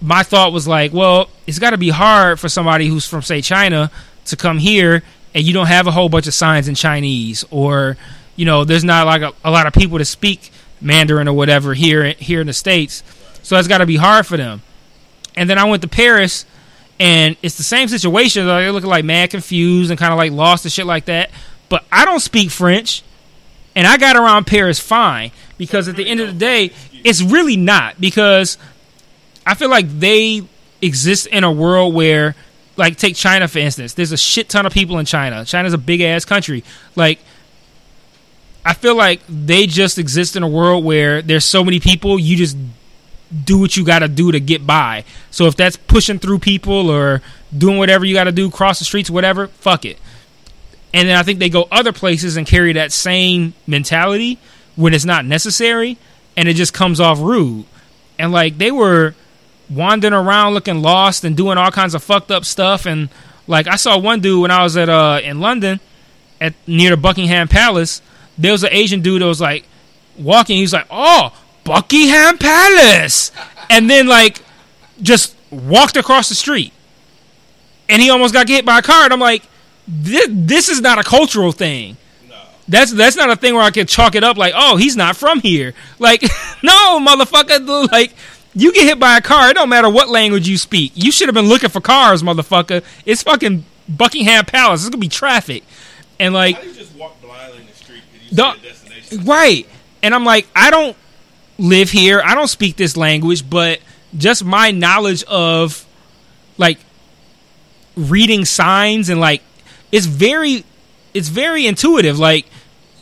my 0.04 0.22
thought 0.22 0.52
was 0.52 0.68
like, 0.68 0.94
well, 0.94 1.30
it's 1.48 1.60
got 1.60 1.70
to 1.70 1.78
be 1.78 1.90
hard 1.90 2.40
for 2.40 2.50
somebody 2.50 2.88
who's 2.88 3.08
from 3.08 3.22
say 3.22 3.42
China 3.42 3.90
to 4.26 4.36
come 4.36 4.58
here 4.58 5.02
and 5.34 5.44
you 5.44 5.54
don't 5.54 5.68
have 5.68 5.88
a 5.88 5.92
whole 5.92 6.10
bunch 6.10 6.28
of 6.28 6.34
signs 6.34 6.68
in 6.68 6.76
Chinese 6.76 7.44
or 7.50 7.98
you 8.36 8.46
know 8.46 8.66
there's 8.66 8.84
not 8.84 9.06
like 9.06 9.22
a, 9.22 9.34
a 9.44 9.52
lot 9.52 9.66
of 9.66 9.74
people 9.74 9.98
to 9.98 10.06
speak 10.06 10.52
Mandarin 10.82 11.28
or 11.28 11.34
whatever 11.34 11.74
here 11.74 12.12
here 12.14 12.42
in 12.42 12.48
the 12.48 12.54
states. 12.54 13.04
So 13.42 13.56
that's 13.56 13.68
got 13.68 13.80
to 13.80 13.86
be 13.86 13.96
hard 13.96 14.28
for 14.28 14.38
them. 14.38 14.62
And 15.36 15.50
then 15.50 15.58
I 15.58 15.64
went 15.64 15.82
to 15.82 15.88
Paris 15.88 16.46
and 17.00 17.36
it's 17.42 17.58
the 17.58 17.64
same 17.64 17.88
situation. 17.88 18.46
They're 18.46 18.72
looking 18.72 18.90
like 18.90 19.06
mad 19.06 19.32
confused 19.32 19.90
and 19.90 20.00
kind 20.00 20.12
of 20.14 20.18
like 20.18 20.32
lost 20.32 20.66
and 20.66 20.72
shit 20.72 20.86
like 20.86 21.06
that. 21.06 21.32
But 21.70 21.86
I 21.92 22.06
don't 22.06 22.20
speak 22.20 22.52
French, 22.52 23.02
and 23.76 23.88
I 23.88 23.98
got 23.98 24.16
around 24.16 24.46
Paris 24.46 24.80
fine 24.80 25.32
because 25.58 25.88
at 25.88 25.96
the 25.96 26.08
end 26.08 26.20
of 26.20 26.28
the 26.28 26.34
day, 26.34 26.72
it's 27.04 27.22
really 27.22 27.58
not 27.58 28.00
because 28.00 28.58
I 29.46 29.56
feel 29.56 29.70
like 29.70 29.88
they 30.00 30.44
exist 30.82 31.28
in 31.28 31.44
a 31.44 31.52
world 31.52 31.94
where, 31.94 32.36
like, 32.78 32.98
take 32.98 33.16
China 33.16 33.48
for 33.48 33.60
instance. 33.60 33.94
There's 33.94 34.12
a 34.12 34.18
shit 34.18 34.50
ton 34.50 34.66
of 34.66 34.74
people 34.74 35.00
in 35.00 35.06
China. 35.06 35.46
China's 35.46 35.74
a 35.74 35.78
big 35.78 36.02
ass 36.02 36.26
country. 36.26 36.64
Like, 36.96 37.20
I 38.66 38.74
feel 38.74 38.96
like 38.96 39.22
they 39.28 39.68
just 39.68 39.98
exist 39.98 40.36
in 40.36 40.44
a 40.44 40.48
world 40.48 40.86
where 40.86 41.22
there's 41.22 41.46
so 41.46 41.64
many 41.64 41.80
people, 41.80 42.18
you 42.18 42.38
just 42.38 42.58
do 43.44 43.58
what 43.60 43.76
you 43.76 43.84
got 43.84 44.00
to 44.00 44.08
do 44.08 44.32
to 44.32 44.40
get 44.40 44.66
by. 44.66 45.04
So 45.32 45.48
if 45.48 45.56
that's 45.56 45.76
pushing 45.76 46.20
through 46.20 46.40
people 46.40 46.90
or 46.90 47.22
doing 47.56 47.78
whatever 47.78 48.06
you 48.06 48.14
got 48.14 48.26
to 48.26 48.32
do, 48.32 48.50
cross 48.50 48.80
the 48.80 48.86
streets, 48.86 49.10
whatever, 49.10 49.48
fuck 49.48 49.86
it. 49.86 50.00
And 50.94 51.10
then 51.10 51.18
I 51.18 51.24
think 51.24 51.40
they 51.40 51.50
go 51.50 51.68
other 51.72 51.92
places 51.92 52.38
and 52.38 52.46
carry 52.46 52.74
that 52.74 52.92
same 52.92 53.54
mentality 53.66 54.38
when 54.76 54.94
it's 54.94 55.06
not 55.06 55.26
necessary, 55.26 55.98
and 56.38 56.48
it 56.48 56.54
just 56.54 56.74
comes 56.74 57.00
off 57.00 57.20
rude. 57.20 57.66
And 58.20 58.32
like 58.32 58.60
they 58.60 58.72
were 58.72 59.16
wandering 59.70 60.14
around 60.14 60.54
looking 60.54 60.82
lost 60.82 61.24
and 61.24 61.36
doing 61.36 61.58
all 61.58 61.72
kinds 61.72 61.96
of 61.96 62.04
fucked 62.04 62.32
up 62.32 62.46
stuff. 62.46 62.86
And 62.86 63.10
like 63.48 63.68
I 63.68 63.76
saw 63.76 63.98
one 63.98 64.20
dude 64.20 64.42
when 64.42 64.52
I 64.52 64.64
was 64.64 64.78
at 64.78 64.90
uh 64.90 65.20
in 65.24 65.40
London 65.40 65.80
at 66.42 66.54
near 66.68 66.92
the 66.92 66.98
Buckingham 66.98 67.48
Palace. 67.48 68.02
There 68.38 68.52
was 68.52 68.64
an 68.64 68.70
Asian 68.72 69.02
dude 69.02 69.22
that 69.22 69.28
was 69.28 69.42
like 69.42 69.66
walking. 70.18 70.58
He 70.58 70.64
was 70.64 70.74
like, 70.74 70.88
"Oh, 70.90 71.32
Buckingham 71.64 72.38
Palace," 72.38 73.32
and 73.70 73.90
then 73.90 74.08
like 74.08 74.42
just 75.02 75.36
walked 75.52 75.98
across 75.98 76.30
the 76.30 76.36
street, 76.36 76.74
and 77.88 78.02
he 78.02 78.10
almost 78.10 78.34
got 78.34 78.48
hit 78.48 78.66
by 78.66 78.80
a 78.80 78.82
car. 78.82 79.06
And 79.06 79.14
I'm 79.14 79.20
like, 79.20 79.44
this, 79.88 80.28
this 80.30 80.70
is 80.70 80.82
not 80.82 81.00
a 81.00 81.04
cultural 81.04 81.52
thing. 81.52 81.98
That's 82.68 82.94
that's 82.94 83.18
not 83.18 83.30
a 83.30 83.36
thing 83.36 83.56
where 83.56 83.64
I 83.64 83.72
can 83.72 83.88
chalk 83.88 84.16
it 84.16 84.24
up 84.24 84.38
like, 84.38 84.54
oh, 84.56 84.78
he's 84.78 84.96
not 84.96 85.18
from 85.18 85.42
here. 85.42 85.74
Like, 86.00 86.22
no, 86.64 87.00
motherfucker. 87.00 87.92
Like, 87.92 88.14
you 88.56 88.72
get 88.74 88.84
hit 88.86 89.00
by 89.00 89.18
a 89.18 89.22
car. 89.22 89.50
It 89.50 89.54
don't 89.56 89.70
matter 89.70 89.90
what 89.90 90.10
language 90.10 90.48
you 90.48 90.58
speak. 90.58 90.92
You 90.96 91.12
should 91.12 91.28
have 91.28 91.36
been 91.36 91.48
looking 91.50 91.70
for 91.70 91.82
cars, 91.82 92.22
motherfucker. 92.24 92.84
It's 93.06 93.24
fucking 93.24 93.66
Buckingham 93.90 94.46
Palace. 94.46 94.82
It's 94.82 94.90
gonna 94.90 95.00
be 95.00 95.08
traffic, 95.10 95.64
and 96.20 96.34
like, 96.34 96.56
How 96.56 96.62
do 96.62 96.68
you 96.70 96.74
just 96.76 96.96
walk 96.96 97.20
blindly 97.22 97.62
in 97.62 97.68
the 97.68 97.74
street 97.74 98.02
because 98.12 98.32
you 98.32 98.36
see 98.36 98.60
a 98.60 98.62
destination? 98.72 99.26
right. 99.26 99.68
And 100.02 100.14
I'm 100.14 100.26
like, 100.26 100.48
I 100.56 100.70
don't 100.70 100.98
live 101.58 101.90
here. 101.90 102.22
I 102.24 102.36
don't 102.36 102.48
speak 102.50 102.76
this 102.76 102.98
language, 102.98 103.50
but 103.50 103.80
just 104.18 104.44
my 104.44 104.72
knowledge 104.72 105.24
of 105.24 105.86
like 106.58 106.78
reading 107.96 108.46
signs 108.46 109.10
and 109.10 109.20
like 109.20 109.42
it's 109.92 110.06
very 110.06 110.66
it's 111.14 111.30
very 111.30 111.66
intuitive. 111.66 112.20
Like 112.20 112.48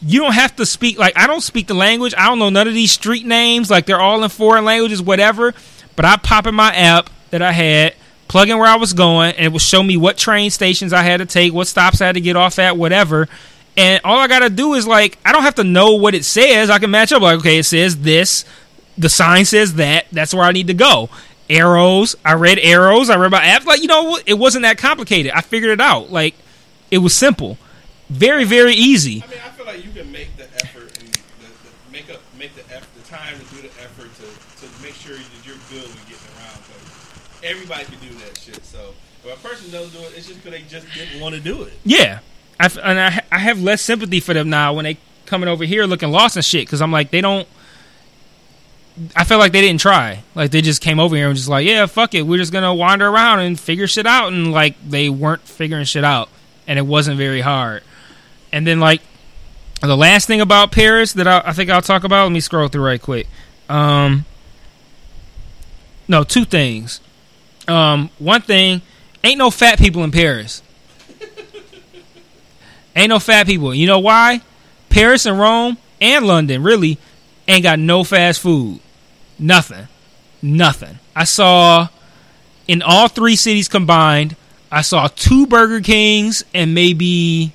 you 0.02 0.20
don't 0.20 0.34
have 0.34 0.56
to 0.56 0.66
speak 0.66 0.98
like 0.98 1.18
I 1.18 1.28
don't 1.28 1.42
speak 1.42 1.68
the 1.68 1.74
language. 1.74 2.14
I 2.18 2.28
don't 2.28 2.40
know 2.40 2.50
none 2.50 2.68
of 2.68 2.74
these 2.74 2.92
street 2.92 3.26
names. 3.26 3.70
Like 3.70 3.86
they're 3.86 4.02
all 4.02 4.24
in 4.24 4.30
foreign 4.30 4.66
languages, 4.66 5.02
whatever. 5.02 5.54
But 5.96 6.06
I 6.06 6.18
pop 6.18 6.48
in 6.48 6.56
my 6.56 6.74
app 6.74 7.10
that 7.30 7.42
I 7.42 7.52
had, 7.52 7.96
plug 8.28 8.50
in 8.50 8.58
where 8.58 8.68
I 8.68 8.78
was 8.78 8.94
going, 8.94 9.36
and 9.36 9.46
it 9.46 9.50
will 9.50 9.60
show 9.60 9.84
me 9.84 9.98
what 9.98 10.18
train 10.18 10.50
stations 10.50 10.94
I 10.94 11.04
had 11.04 11.18
to 11.18 11.26
take, 11.26 11.54
what 11.54 11.68
stops 11.68 12.02
I 12.02 12.08
had 12.08 12.16
to 12.16 12.22
get 12.22 12.36
off 12.36 12.60
at, 12.60 12.78
whatever. 12.78 13.28
And 13.78 14.02
all 14.04 14.18
I 14.18 14.28
gotta 14.28 14.50
do 14.50 14.74
is 14.74 14.88
like 14.88 15.18
I 15.26 15.32
don't 15.32 15.44
have 15.44 15.56
to 15.56 15.64
know 15.64 15.96
what 15.96 16.16
it 16.16 16.26
says. 16.26 16.70
I 16.70 16.80
can 16.80 16.92
match 16.92 17.12
up 17.12 17.22
like 17.22 17.40
okay, 17.40 17.60
it 17.60 17.66
says 17.66 17.98
this, 18.02 18.46
the 18.98 19.10
sign 19.10 19.46
says 19.46 19.76
that. 19.76 20.08
That's 20.12 20.34
where 20.34 20.44
I 20.44 20.52
need 20.52 20.68
to 20.68 20.74
go. 20.74 21.10
Arrows. 21.50 22.16
I 22.24 22.34
read 22.34 22.60
arrows. 22.60 23.10
I 23.10 23.18
read 23.18 23.32
my 23.32 23.44
app. 23.44 23.66
Like 23.66 23.82
you 23.82 23.88
know, 23.88 24.18
it 24.26 24.34
wasn't 24.34 24.64
that 24.64 24.78
complicated. 24.78 25.32
I 25.34 25.42
figured 25.42 25.72
it 25.72 25.82
out. 25.82 26.12
Like 26.12 26.36
it 26.90 27.00
was 27.00 27.14
simple, 27.14 27.58
very 28.10 28.46
very 28.46 28.74
easy. 28.74 29.24
I 29.24 29.28
mean, 29.28 29.40
I 29.46 29.50
feel 29.64 29.74
like 29.74 29.86
you 29.86 29.92
can 29.92 30.12
make 30.12 30.36
the 30.38 30.46
effort 30.56 30.98
and 31.00 31.08
the, 31.10 31.48
the, 31.48 31.92
make 31.92 32.10
up 32.10 32.22
make 32.38 32.54
the 32.56 32.64
effort, 32.74 32.88
the 32.96 33.08
time 33.08 33.34
to 33.38 33.56
do 33.56 33.62
the 33.62 33.74
effort 33.82 34.10
to, 34.16 34.26
to 34.66 34.82
make 34.82 34.94
sure 34.94 35.16
that 35.16 35.46
you're 35.46 35.56
good 35.70 35.84
with 35.84 36.06
getting 36.08 36.26
around. 36.38 36.60
But 36.68 37.46
everybody 37.48 37.86
can 37.86 38.00
do 38.00 38.14
that 38.26 38.38
shit. 38.38 38.64
So 38.66 38.94
if 39.24 39.38
a 39.38 39.48
person 39.48 39.72
doesn't 39.72 39.94
do 39.94 40.06
it, 40.06 40.14
it's 40.18 40.28
just 40.28 40.44
because 40.44 40.60
they 40.60 40.66
just 40.68 40.88
didn't 40.94 41.22
want 41.22 41.36
to 41.36 41.42
do 41.42 41.64
it. 41.64 41.74
Yeah, 41.84 42.20
I 42.60 42.70
and 42.84 43.00
I, 43.00 43.22
I 43.32 43.38
have 43.40 43.62
less 43.62 43.82
sympathy 43.82 44.20
for 44.20 44.34
them 44.34 44.50
now 44.50 44.74
when 44.74 44.86
they 44.86 44.98
coming 45.26 45.48
over 45.48 45.64
here 45.64 45.86
looking 45.86 46.10
lost 46.10 46.36
and 46.36 46.46
shit 46.46 46.66
because 46.66 46.82
I'm 46.82 46.92
like 46.92 47.12
they 47.12 47.22
don't. 47.22 47.48
I 49.16 49.24
feel 49.24 49.38
like 49.38 49.52
they 49.52 49.62
didn't 49.62 49.80
try. 49.80 50.24
Like 50.36 50.52
they 50.52 50.62
just 50.62 50.82
came 50.82 51.00
over 51.00 51.16
here 51.16 51.28
and 51.28 51.36
just 51.36 51.48
like, 51.48 51.66
yeah, 51.66 51.86
fuck 51.86 52.14
it, 52.16 52.24
we're 52.24 52.38
just 52.38 52.52
gonna 52.52 52.74
wander 52.74 53.08
around 53.08 53.40
and 53.42 53.60
figure 53.60 53.88
shit 53.88 54.08
out, 54.08 54.34
and 54.34 54.52
like 54.52 54.76
they 54.88 55.10
weren't 55.10 55.44
figuring 55.44 55.86
shit 55.86 56.04
out, 56.04 56.30
and 56.68 56.80
it 56.80 56.84
wasn't 56.84 57.18
very 57.18 57.42
hard. 57.42 57.84
And 58.52 58.68
then 58.68 58.82
like 58.82 59.02
the 59.88 59.98
last 59.98 60.28
thing 60.28 60.42
about 60.42 60.72
Paris 60.72 61.14
that 61.14 61.28
I, 61.28 61.42
I 61.46 61.54
think 61.54 61.70
I'll 61.70 61.82
talk 61.82 62.04
about. 62.04 62.24
Let 62.24 62.32
me 62.32 62.40
scroll 62.40 62.68
through 62.68 62.86
right 62.86 63.02
quick. 63.02 63.28
Um, 63.68 64.26
no, 66.08 66.24
two 66.24 66.46
things. 66.46 67.02
Um, 67.68 68.10
one 68.20 68.42
thing, 68.42 68.82
ain't 69.24 69.38
no 69.38 69.50
fat 69.50 69.80
people 69.80 70.04
in 70.04 70.12
Paris. 70.12 70.62
Ain't 72.96 73.10
no 73.10 73.20
fat 73.20 73.48
people. 73.48 73.74
You 73.74 73.88
know 73.88 74.00
why? 74.00 74.42
Paris 74.90 75.26
and 75.26 75.40
Rome 75.40 75.78
and 76.02 76.26
London 76.26 76.62
really 76.62 76.98
ain't 77.48 77.64
got 77.64 77.80
no 77.80 78.04
fast 78.04 78.42
food. 78.42 78.82
Nothing. 79.40 79.88
Nothing. 80.42 81.00
I 81.16 81.24
saw 81.24 81.88
in 82.68 82.82
all 82.82 83.08
three 83.08 83.36
cities 83.36 83.70
combined, 83.70 84.36
I 84.72 84.82
saw 84.82 85.08
two 85.08 85.48
Burger 85.48 85.82
Kings 85.82 86.44
and 86.54 86.74
maybe 86.74 87.54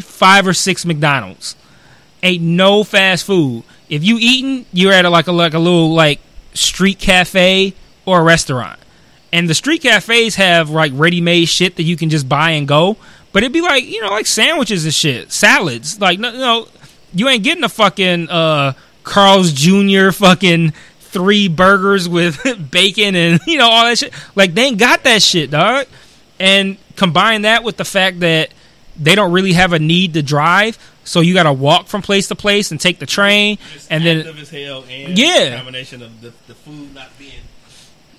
five 0.00 0.46
or 0.46 0.54
six 0.54 0.84
McDonald's. 0.84 1.56
Ain't 2.22 2.42
no 2.42 2.84
fast 2.84 3.24
food. 3.24 3.64
If 3.88 4.04
you 4.04 4.18
eating, 4.20 4.66
you're 4.72 4.92
at 4.92 5.04
a, 5.04 5.10
like 5.10 5.28
a 5.28 5.32
like 5.32 5.54
a 5.54 5.58
little 5.58 5.94
like 5.94 6.20
street 6.54 6.98
cafe 6.98 7.74
or 8.04 8.20
a 8.20 8.22
restaurant. 8.22 8.78
And 9.32 9.48
the 9.48 9.54
street 9.54 9.82
cafes 9.82 10.36
have 10.36 10.70
like 10.70 10.92
ready 10.94 11.20
made 11.20 11.46
shit 11.46 11.76
that 11.76 11.82
you 11.82 11.96
can 11.96 12.10
just 12.10 12.28
buy 12.28 12.50
and 12.50 12.66
go. 12.66 12.96
But 13.32 13.42
it'd 13.42 13.52
be 13.52 13.60
like, 13.60 13.84
you 13.84 14.00
know, 14.00 14.10
like 14.10 14.26
sandwiches 14.26 14.84
and 14.84 14.94
shit, 14.94 15.32
salads. 15.32 16.00
Like, 16.00 16.18
no, 16.18 16.32
no 16.32 16.68
you 17.12 17.28
ain't 17.28 17.44
getting 17.44 17.64
a 17.64 17.68
fucking 17.68 18.28
uh, 18.28 18.72
Carl's 19.02 19.52
Jr. 19.52 20.10
fucking 20.10 20.72
three 21.00 21.48
burgers 21.48 22.08
with 22.08 22.42
bacon 22.70 23.14
and, 23.14 23.40
you 23.46 23.58
know, 23.58 23.68
all 23.68 23.84
that 23.84 23.98
shit. 23.98 24.12
Like, 24.34 24.54
they 24.54 24.64
ain't 24.64 24.78
got 24.78 25.04
that 25.04 25.22
shit, 25.22 25.50
dog. 25.50 25.86
And 26.40 26.78
combine 26.96 27.42
that 27.42 27.64
with 27.64 27.76
the 27.76 27.84
fact 27.84 28.20
that 28.20 28.50
they 28.98 29.14
don't 29.14 29.32
really 29.32 29.52
have 29.52 29.72
a 29.72 29.78
need 29.78 30.14
to 30.14 30.22
drive. 30.22 30.78
So 31.04 31.20
you 31.20 31.32
got 31.34 31.44
to 31.44 31.52
walk 31.52 31.86
from 31.86 32.02
place 32.02 32.28
to 32.28 32.34
place 32.34 32.70
and 32.70 32.80
take 32.80 32.98
the 32.98 33.06
train. 33.06 33.58
It's 33.74 33.88
and 33.88 34.04
then, 34.04 34.26
and 34.26 35.18
Yeah. 35.18 35.50
the 35.50 35.56
combination 35.56 36.02
of 36.02 36.20
the, 36.20 36.32
the 36.46 36.54
food 36.54 36.94
not 36.94 37.16
being 37.18 37.32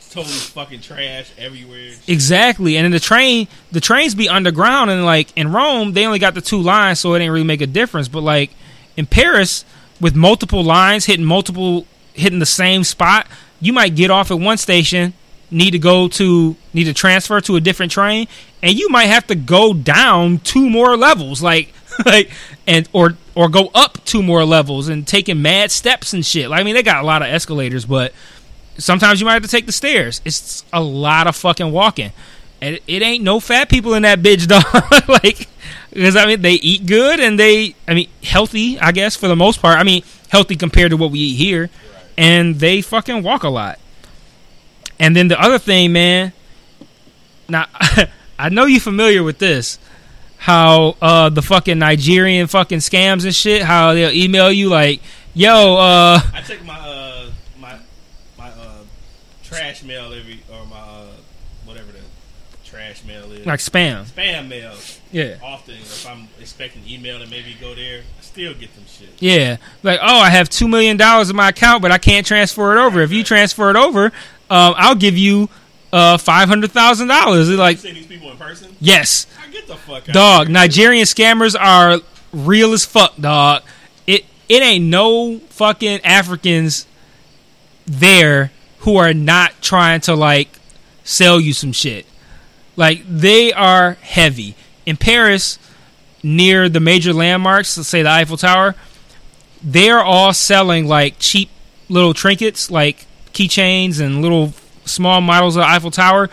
totally 0.10 0.34
fucking 0.34 0.82
trash 0.82 1.30
everywhere. 1.38 1.92
Exactly, 2.08 2.78
and 2.78 2.86
then 2.86 2.92
the 2.92 3.00
train, 3.00 3.48
the 3.72 3.80
trains 3.80 4.16
be 4.16 4.28
underground, 4.28 4.90
and 4.90 5.06
like 5.06 5.28
in 5.38 5.52
Rome, 5.52 5.94
they 5.94 6.06
only 6.06 6.18
got 6.20 6.34
the 6.34 6.42
two 6.42 6.60
lines, 6.62 7.00
so 7.00 7.14
it 7.14 7.20
didn't 7.20 7.32
really 7.34 7.46
make 7.46 7.62
a 7.62 7.68
difference. 7.68 8.08
But 8.08 8.22
like 8.24 8.50
in 8.98 9.06
Paris, 9.06 9.66
with 10.02 10.16
multiple 10.16 10.64
lines 10.64 11.06
hitting 11.06 11.26
multiple, 11.26 11.86
hitting 12.14 12.40
the 12.40 12.46
same 12.48 12.84
spot, 12.84 13.28
you 13.62 13.72
might 13.72 13.96
get 13.96 14.10
off 14.10 14.32
at 14.32 14.40
one 14.40 14.58
station, 14.58 15.14
need 15.52 15.72
to 15.72 15.80
go 15.80 16.08
to, 16.08 16.56
need 16.74 16.86
to 16.86 16.94
transfer 16.94 17.42
to 17.42 17.56
a 17.56 17.62
different 17.62 17.92
train, 17.92 18.28
and 18.62 18.78
you 18.78 18.90
might 18.90 19.06
have 19.06 19.28
to 19.28 19.36
go 19.36 19.74
down 19.74 20.40
two 20.40 20.70
more 20.70 20.98
levels, 20.98 21.42
like, 21.42 21.74
like, 22.06 22.32
and 22.68 22.88
or 22.94 23.16
or 23.36 23.50
go 23.50 23.72
up 23.74 24.04
two 24.06 24.22
more 24.22 24.46
levels 24.46 24.90
and 24.90 25.08
taking 25.08 25.42
mad 25.42 25.72
steps 25.72 26.14
and 26.14 26.26
shit. 26.26 26.50
Like, 26.50 26.62
I 26.62 26.64
mean, 26.64 26.76
they 26.76 26.84
got 26.84 27.04
a 27.04 27.06
lot 27.06 27.22
of 27.22 27.30
escalators, 27.30 27.86
but 27.86 28.14
sometimes 28.80 29.20
you 29.20 29.26
might 29.26 29.34
have 29.34 29.44
to 29.44 29.50
take 29.50 29.66
the 29.66 29.72
stairs. 29.72 30.22
It's 30.26 30.64
a 30.74 30.82
lot 30.82 31.28
of 31.28 31.36
fucking 31.36 31.72
walking. 31.72 32.12
And 32.62 32.80
it, 32.88 33.02
ain't 33.02 33.24
no 33.24 33.40
fat 33.40 33.70
people 33.70 33.94
in 33.94 34.04
that 34.04 34.20
bitch, 34.20 34.48
dog. 34.48 34.64
like, 35.08 35.48
because 35.92 36.16
I 36.16 36.26
mean, 36.26 36.42
they 36.42 36.54
eat 36.54 36.86
good 36.86 37.20
and 37.20 37.40
they, 37.40 37.76
I 37.88 37.94
mean, 37.94 38.10
healthy, 38.24 38.80
I 38.80 38.92
guess, 38.92 39.16
for 39.16 39.28
the 39.28 39.36
most 39.36 39.62
part. 39.62 39.78
I 39.78 39.84
mean, 39.84 40.04
healthy 40.30 40.56
compared 40.56 40.92
to 40.92 40.98
what 40.98 41.12
we 41.12 41.20
eat 41.20 41.36
here. 41.36 41.70
And 42.18 42.56
they 42.56 42.82
fucking 42.82 43.24
walk 43.24 43.44
a 43.44 43.50
lot. 43.50 43.80
And 45.00 45.16
then 45.16 45.28
the 45.30 45.40
other 45.40 45.58
thing, 45.58 45.94
man, 45.94 46.34
now, 47.48 47.66
I 48.40 48.50
know 48.50 48.66
you're 48.66 48.80
familiar 48.82 49.24
with 49.24 49.40
this. 49.40 49.80
How 50.38 50.96
uh, 51.02 51.30
the 51.30 51.42
fucking 51.42 51.80
Nigerian 51.80 52.48
fucking 52.48 52.80
scams 52.80 53.26
and 53.26 53.36
shit, 53.36 53.62
how 53.62 53.94
they'll 53.94 54.12
email 54.12 54.52
you 54.52 54.70
like, 54.70 55.02
yo, 55.34 55.76
uh, 55.76 56.20
I 56.34 56.42
check 56.48 56.64
my 56.64 56.80
uh 56.80 57.30
my 57.60 57.78
my 58.38 58.48
uh 58.50 58.84
trash 59.44 59.84
mail 59.84 60.14
every 60.14 60.40
or 60.50 60.66
my 60.68 60.78
uh 60.80 61.06
whatever 61.66 61.92
the 61.92 62.00
trash 62.64 63.04
mail 63.04 63.30
is 63.34 63.46
like 63.46 63.60
spam. 63.60 64.06
spam 64.06 64.48
mail 64.48 64.74
Yeah. 65.12 65.36
often 65.44 65.76
if 65.76 66.08
I'm 66.10 66.30
expecting 66.40 66.84
email 66.88 67.22
and 67.22 67.30
maybe 67.30 67.58
go 67.60 67.76
there 67.76 68.00
I 68.18 68.22
still 68.22 68.54
get 68.54 68.74
them 68.76 68.86
shit. 68.88 69.10
Yeah, 69.20 69.58
like 69.84 70.00
oh, 70.02 70.20
I 70.20 70.30
have 70.30 70.48
two 70.50 70.70
million 70.70 70.96
dollars 70.96 71.30
in 71.30 71.36
my 71.36 71.50
account, 71.50 71.82
but 71.82 71.92
I 71.92 71.98
can't 71.98 72.26
transfer 72.26 72.78
it 72.78 72.80
over. 72.82 73.02
If 73.02 73.12
you 73.12 73.26
transfer 73.26 73.70
it 73.70 73.76
over, 73.76 74.14
um, 74.50 74.74
I'll 74.78 74.96
give 74.96 75.18
you 75.18 75.50
uh 75.92 76.18
five 76.18 76.48
hundred 76.50 76.72
thousand 76.72 77.08
dollars. 77.08 77.50
Like 77.50 77.78
see 77.78 77.92
these 77.94 78.06
people 78.08 78.32
in 78.32 78.38
person? 78.38 78.76
yes, 78.80 79.26
I 79.44 79.50
get 79.52 79.68
the 79.68 79.76
fuck 79.76 80.10
out. 80.10 80.14
dog. 80.14 80.50
Nigerian 80.50 81.06
scammers 81.06 81.60
are 81.60 82.00
real 82.32 82.74
as 82.74 82.86
fuck, 82.86 83.16
dog. 83.18 83.64
It 84.06 84.26
it 84.48 84.62
ain't 84.62 84.86
no 84.86 85.40
fucking 85.50 86.02
Africans 86.04 86.86
there 87.86 88.52
who 88.80 88.98
are 88.98 89.14
not 89.14 89.62
trying 89.62 90.02
to 90.02 90.16
like 90.16 90.50
sell 91.04 91.40
you 91.40 91.54
some 91.54 91.72
shit. 91.72 92.06
Like 92.76 93.04
they 93.08 93.52
are 93.52 93.94
heavy 94.02 94.56
in 94.86 94.96
Paris, 94.98 95.60
near 96.24 96.70
the 96.70 96.80
major 96.80 97.14
landmarks. 97.14 97.78
Let's 97.78 97.90
say 97.90 98.04
the 98.04 98.10
Eiffel 98.10 98.38
Tower. 98.38 98.76
They 99.64 99.90
are 99.90 100.04
all 100.04 100.34
selling 100.34 100.88
like 100.88 101.16
cheap 101.20 101.50
little 101.90 102.14
trinkets, 102.14 102.72
like 102.72 103.06
keychains 103.34 104.00
and 104.00 104.22
little 104.22 104.54
small 104.86 105.22
models 105.22 105.56
of 105.56 105.62
the 105.62 105.68
Eiffel 105.68 105.92
Tower. 105.92 106.30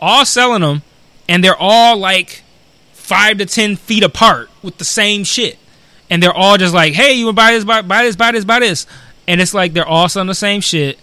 All 0.00 0.24
selling 0.24 0.62
them, 0.62 0.82
and 1.28 1.42
they're 1.44 1.56
all 1.56 1.96
like 1.96 2.42
five 2.92 3.38
to 3.38 3.46
ten 3.46 3.76
feet 3.76 4.02
apart 4.02 4.50
with 4.62 4.78
the 4.78 4.84
same 4.84 5.24
shit. 5.24 5.58
And 6.10 6.22
they're 6.22 6.32
all 6.34 6.58
just 6.58 6.74
like, 6.74 6.92
"Hey, 6.94 7.12
you 7.14 7.26
want 7.26 7.36
buy 7.36 7.52
this? 7.52 7.64
Buy, 7.64 7.82
buy 7.82 8.02
this? 8.04 8.16
Buy 8.16 8.32
this? 8.32 8.44
Buy 8.44 8.58
this?" 8.60 8.86
And 9.28 9.40
it's 9.40 9.54
like 9.54 9.72
they're 9.72 9.86
all 9.86 10.08
selling 10.08 10.26
the 10.26 10.34
same 10.34 10.60
shit. 10.60 10.98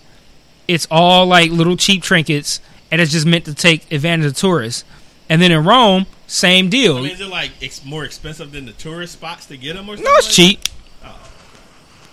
It's 0.67 0.87
all 0.91 1.25
like 1.25 1.49
little 1.51 1.77
cheap 1.77 2.03
trinkets, 2.03 2.59
and 2.91 2.99
it's 3.01 3.11
just 3.11 3.25
meant 3.25 3.45
to 3.45 3.53
take 3.55 3.91
advantage 3.91 4.25
of 4.27 4.35
tourists. 4.35 4.83
And 5.29 5.41
then 5.41 5.51
in 5.51 5.63
Rome, 5.63 6.05
same 6.27 6.69
deal. 6.69 6.97
I 6.97 7.01
mean, 7.01 7.11
is 7.11 7.21
it 7.21 7.27
like 7.27 7.51
it's 7.61 7.85
more 7.85 8.03
expensive 8.03 8.51
than 8.51 8.65
the 8.65 8.73
tourist 8.73 9.13
spots 9.13 9.45
to 9.47 9.57
get 9.57 9.75
them 9.75 9.85
or 9.85 9.95
something? 9.95 10.03
no, 10.05 10.15
it's 10.17 10.27
like 10.27 10.35
cheap, 10.35 10.59
Oh. 11.05 11.15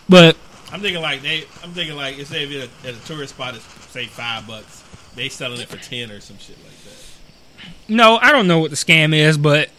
but? 0.08 0.36
I'm 0.72 0.80
thinking 0.80 1.02
like 1.02 1.22
they. 1.22 1.44
I'm 1.62 1.72
thinking 1.72 1.96
like 1.96 2.18
if 2.18 2.28
say 2.28 2.44
if 2.44 2.50
it 2.50 2.70
at 2.88 2.94
a 2.94 3.06
tourist 3.06 3.34
spot 3.34 3.54
is 3.54 3.62
say 3.62 4.06
five 4.06 4.46
bucks, 4.46 4.82
they 5.14 5.28
selling 5.28 5.60
it 5.60 5.68
for 5.68 5.76
ten 5.76 6.10
or 6.10 6.20
some 6.20 6.38
shit 6.38 6.56
like 6.64 6.76
that. 6.84 7.72
no, 7.88 8.18
I 8.20 8.32
don't 8.32 8.48
know 8.48 8.58
what 8.58 8.70
the 8.70 8.76
scam 8.76 9.14
is. 9.14 9.38
But 9.38 9.70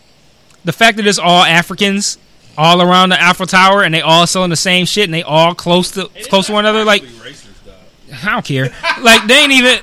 the 0.64 0.74
fact 0.74 0.98
that 0.98 1.06
it's 1.08 1.20
all 1.20 1.44
Africans 1.44 2.18
all 2.58 2.82
around 2.82 3.10
the 3.10 3.24
Eiffel 3.24 3.46
Tower, 3.46 3.84
and 3.84 3.94
they 3.94 4.02
all 4.02 4.26
selling 4.26 4.50
the 4.50 4.56
same 4.56 4.86
shit, 4.86 5.06
and 5.06 5.14
they 5.14 5.24
all 5.24 5.54
close 5.54 5.92
to 5.92 6.10
close 6.30 6.48
to 6.48 6.54
one 6.54 6.66
another, 6.66 6.86
like 6.86 7.04
racist. 7.04 7.44
I 8.24 8.32
don't 8.32 8.46
care. 8.46 8.74
like 9.02 9.28
they 9.28 9.40
ain't 9.40 9.52
even 9.52 9.80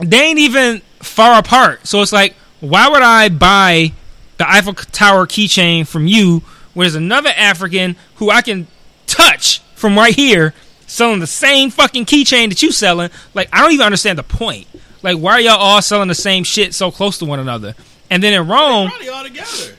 they 0.00 0.20
ain't 0.20 0.38
even 0.38 0.80
far 1.00 1.38
apart. 1.38 1.86
So 1.86 2.02
it's 2.02 2.12
like, 2.12 2.34
why 2.60 2.88
would 2.88 3.02
I 3.02 3.28
buy 3.28 3.92
the 4.38 4.48
Eiffel 4.48 4.74
Tower 4.74 5.26
keychain 5.26 5.86
from 5.86 6.06
you 6.06 6.42
when 6.74 6.84
there's 6.84 6.94
another 6.94 7.30
African 7.36 7.96
who 8.16 8.30
I 8.30 8.42
can 8.42 8.66
touch 9.06 9.62
from 9.78 9.96
right 9.96 10.14
here 10.14 10.54
selling 10.86 11.20
the 11.20 11.26
same 11.26 11.70
fucking 11.70 12.04
keychain 12.06 12.48
that 12.50 12.62
you 12.62 12.72
selling? 12.72 13.10
Like 13.34 13.48
I 13.52 13.62
don't 13.62 13.72
even 13.72 13.86
understand 13.86 14.18
the 14.18 14.22
point. 14.22 14.66
Like 15.02 15.16
why 15.18 15.32
are 15.32 15.40
y'all 15.40 15.58
all 15.58 15.80
selling 15.82 16.08
the 16.08 16.14
same 16.14 16.44
shit 16.44 16.74
so 16.74 16.90
close 16.90 17.18
to 17.18 17.24
one 17.24 17.38
another? 17.38 17.74
And 18.10 18.22
then 18.22 18.32
in 18.32 18.46
Rome, 18.48 18.88
Probably 18.88 19.08
all 19.08 19.24
together. 19.24 19.76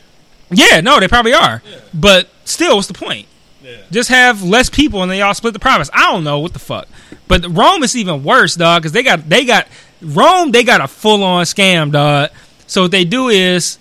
yeah, 0.51 0.81
no, 0.81 0.99
they 0.99 1.07
probably 1.07 1.33
are. 1.33 1.61
Yeah. 1.69 1.79
But 1.93 2.29
still, 2.45 2.75
what's 2.75 2.87
the 2.87 2.93
point? 2.93 3.27
Yeah. 3.63 3.77
Just 3.91 4.09
have 4.09 4.41
less 4.43 4.69
people 4.69 5.01
and 5.03 5.11
then 5.11 5.17
y'all 5.19 5.33
split 5.33 5.53
the 5.53 5.59
profits. 5.59 5.89
I 5.93 6.11
don't 6.11 6.23
know 6.23 6.39
what 6.39 6.53
the 6.53 6.59
fuck. 6.59 6.87
But 7.27 7.45
Rome 7.49 7.83
is 7.83 7.95
even 7.95 8.23
worse, 8.23 8.55
dog, 8.55 8.81
because 8.81 8.91
they 8.93 9.03
got 9.03 9.27
they 9.27 9.45
got 9.45 9.67
Rome. 10.01 10.51
They 10.51 10.63
got 10.63 10.81
a 10.81 10.87
full 10.87 11.23
on 11.23 11.45
scam, 11.45 11.91
dog. 11.91 12.29
So 12.67 12.83
what 12.83 12.91
they 12.91 13.03
do 13.03 13.27
is 13.29 13.77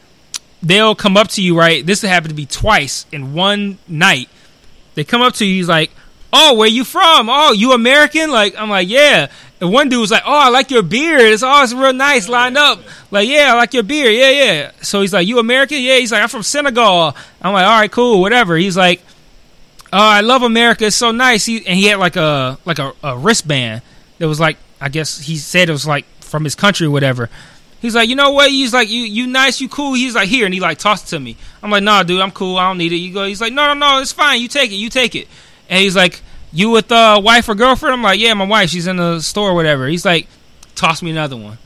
they'll 0.62 0.94
come 0.94 1.16
up 1.16 1.28
to 1.28 1.42
you, 1.42 1.56
right? 1.56 1.84
This 1.86 2.02
happened 2.02 2.30
to 2.30 2.34
be 2.34 2.46
twice 2.46 3.06
in 3.12 3.34
one 3.34 3.78
night. 3.86 4.28
They 4.94 5.04
come 5.04 5.22
up 5.22 5.34
to 5.34 5.44
you, 5.46 5.54
he's 5.54 5.68
like, 5.68 5.90
"Oh, 6.32 6.54
where 6.54 6.68
you 6.68 6.84
from? 6.84 7.28
Oh, 7.30 7.52
you 7.52 7.72
American?" 7.72 8.30
Like 8.30 8.56
I'm 8.56 8.70
like, 8.70 8.88
"Yeah." 8.88 9.28
And 9.60 9.72
one 9.72 9.88
dude 9.88 10.00
was 10.00 10.10
like, 10.10 10.22
"Oh, 10.24 10.38
I 10.38 10.48
like 10.50 10.70
your 10.70 10.82
beard. 10.82 11.20
It's 11.20 11.42
it's 11.44 11.72
real 11.72 11.92
nice, 11.92 12.28
lined 12.28 12.56
up." 12.56 12.80
Like, 13.10 13.28
"Yeah, 13.28 13.52
I 13.52 13.56
like 13.56 13.74
your 13.74 13.82
beard. 13.82 14.14
Yeah, 14.14 14.30
yeah." 14.30 14.70
So 14.82 15.00
he's 15.00 15.12
like, 15.12 15.26
"You 15.26 15.38
American?" 15.38 15.80
Yeah. 15.82 15.96
He's 15.96 16.12
like, 16.12 16.22
"I'm 16.22 16.28
from 16.28 16.42
Senegal." 16.42 17.16
I'm 17.42 17.52
like, 17.52 17.66
"All 17.66 17.80
right, 17.80 17.90
cool, 17.90 18.20
whatever." 18.20 18.56
He's 18.56 18.76
like, 18.76 19.00
"Oh, 19.92 19.98
I 19.98 20.20
love 20.20 20.42
America. 20.42 20.86
It's 20.86 20.96
so 20.96 21.10
nice." 21.10 21.44
He, 21.44 21.66
and 21.66 21.76
he 21.76 21.86
had 21.86 21.98
like 21.98 22.16
a 22.16 22.58
like 22.64 22.78
a, 22.78 22.92
a 23.02 23.16
wristband 23.16 23.82
that 24.18 24.28
was 24.28 24.40
like, 24.40 24.58
I 24.80 24.88
guess 24.88 25.20
he 25.20 25.36
said 25.36 25.68
it 25.68 25.72
was 25.72 25.86
like 25.86 26.04
from 26.20 26.44
his 26.44 26.54
country 26.54 26.86
or 26.86 26.90
whatever. 26.90 27.28
He's 27.80 27.94
like, 27.94 28.08
you 28.08 28.16
know 28.16 28.32
what? 28.32 28.50
He's 28.50 28.74
like, 28.74 28.88
you 28.88 29.02
you 29.02 29.26
nice, 29.26 29.60
you 29.60 29.68
cool. 29.68 29.94
He's 29.94 30.14
like, 30.14 30.28
here, 30.28 30.44
and 30.44 30.52
he 30.52 30.60
like 30.60 30.78
tossed 30.78 31.06
it 31.06 31.16
to 31.16 31.20
me. 31.20 31.36
I'm 31.62 31.70
like, 31.70 31.82
nah, 31.82 32.02
dude, 32.02 32.20
I'm 32.20 32.32
cool. 32.32 32.56
I 32.56 32.68
don't 32.68 32.78
need 32.78 32.92
it. 32.92 32.96
You 32.96 33.12
go. 33.12 33.24
He's 33.24 33.40
like, 33.40 33.52
no, 33.52 33.72
no, 33.72 33.74
no, 33.74 34.00
it's 34.00 34.12
fine. 34.12 34.40
You 34.40 34.48
take 34.48 34.72
it. 34.72 34.76
You 34.76 34.90
take 34.90 35.14
it. 35.14 35.28
And 35.68 35.80
he's 35.80 35.96
like, 35.96 36.22
you 36.52 36.70
with 36.70 36.90
uh 36.90 37.20
wife 37.22 37.48
or 37.48 37.54
girlfriend? 37.54 37.94
I'm 37.94 38.02
like, 38.02 38.20
yeah, 38.20 38.34
my 38.34 38.46
wife. 38.46 38.70
She's 38.70 38.86
in 38.86 38.96
the 38.96 39.20
store 39.20 39.50
or 39.50 39.54
whatever. 39.54 39.86
He's 39.86 40.04
like, 40.04 40.26
toss 40.74 41.02
me 41.02 41.10
another 41.10 41.36
one. 41.36 41.58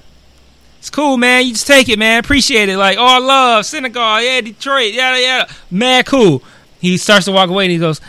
It's 0.78 0.90
cool, 0.90 1.16
man. 1.16 1.46
You 1.46 1.53
just 1.53 1.68
take 1.68 1.88
it, 1.88 1.98
man. 1.98 2.18
Appreciate 2.18 2.68
it. 2.68 2.76
Like, 2.76 2.98
oh, 2.98 3.20
love 3.20 3.64
Senegal. 3.64 4.20
Yeah, 4.20 4.40
Detroit. 4.40 4.92
Yeah, 4.92 5.16
yeah. 5.16 5.48
Man, 5.70 6.03
cool. 6.03 6.42
He 6.80 6.96
starts 6.96 7.26
to 7.26 7.32
walk 7.32 7.48
away 7.48 7.66
and 7.66 7.72
he 7.72 7.78
goes, 7.78 8.00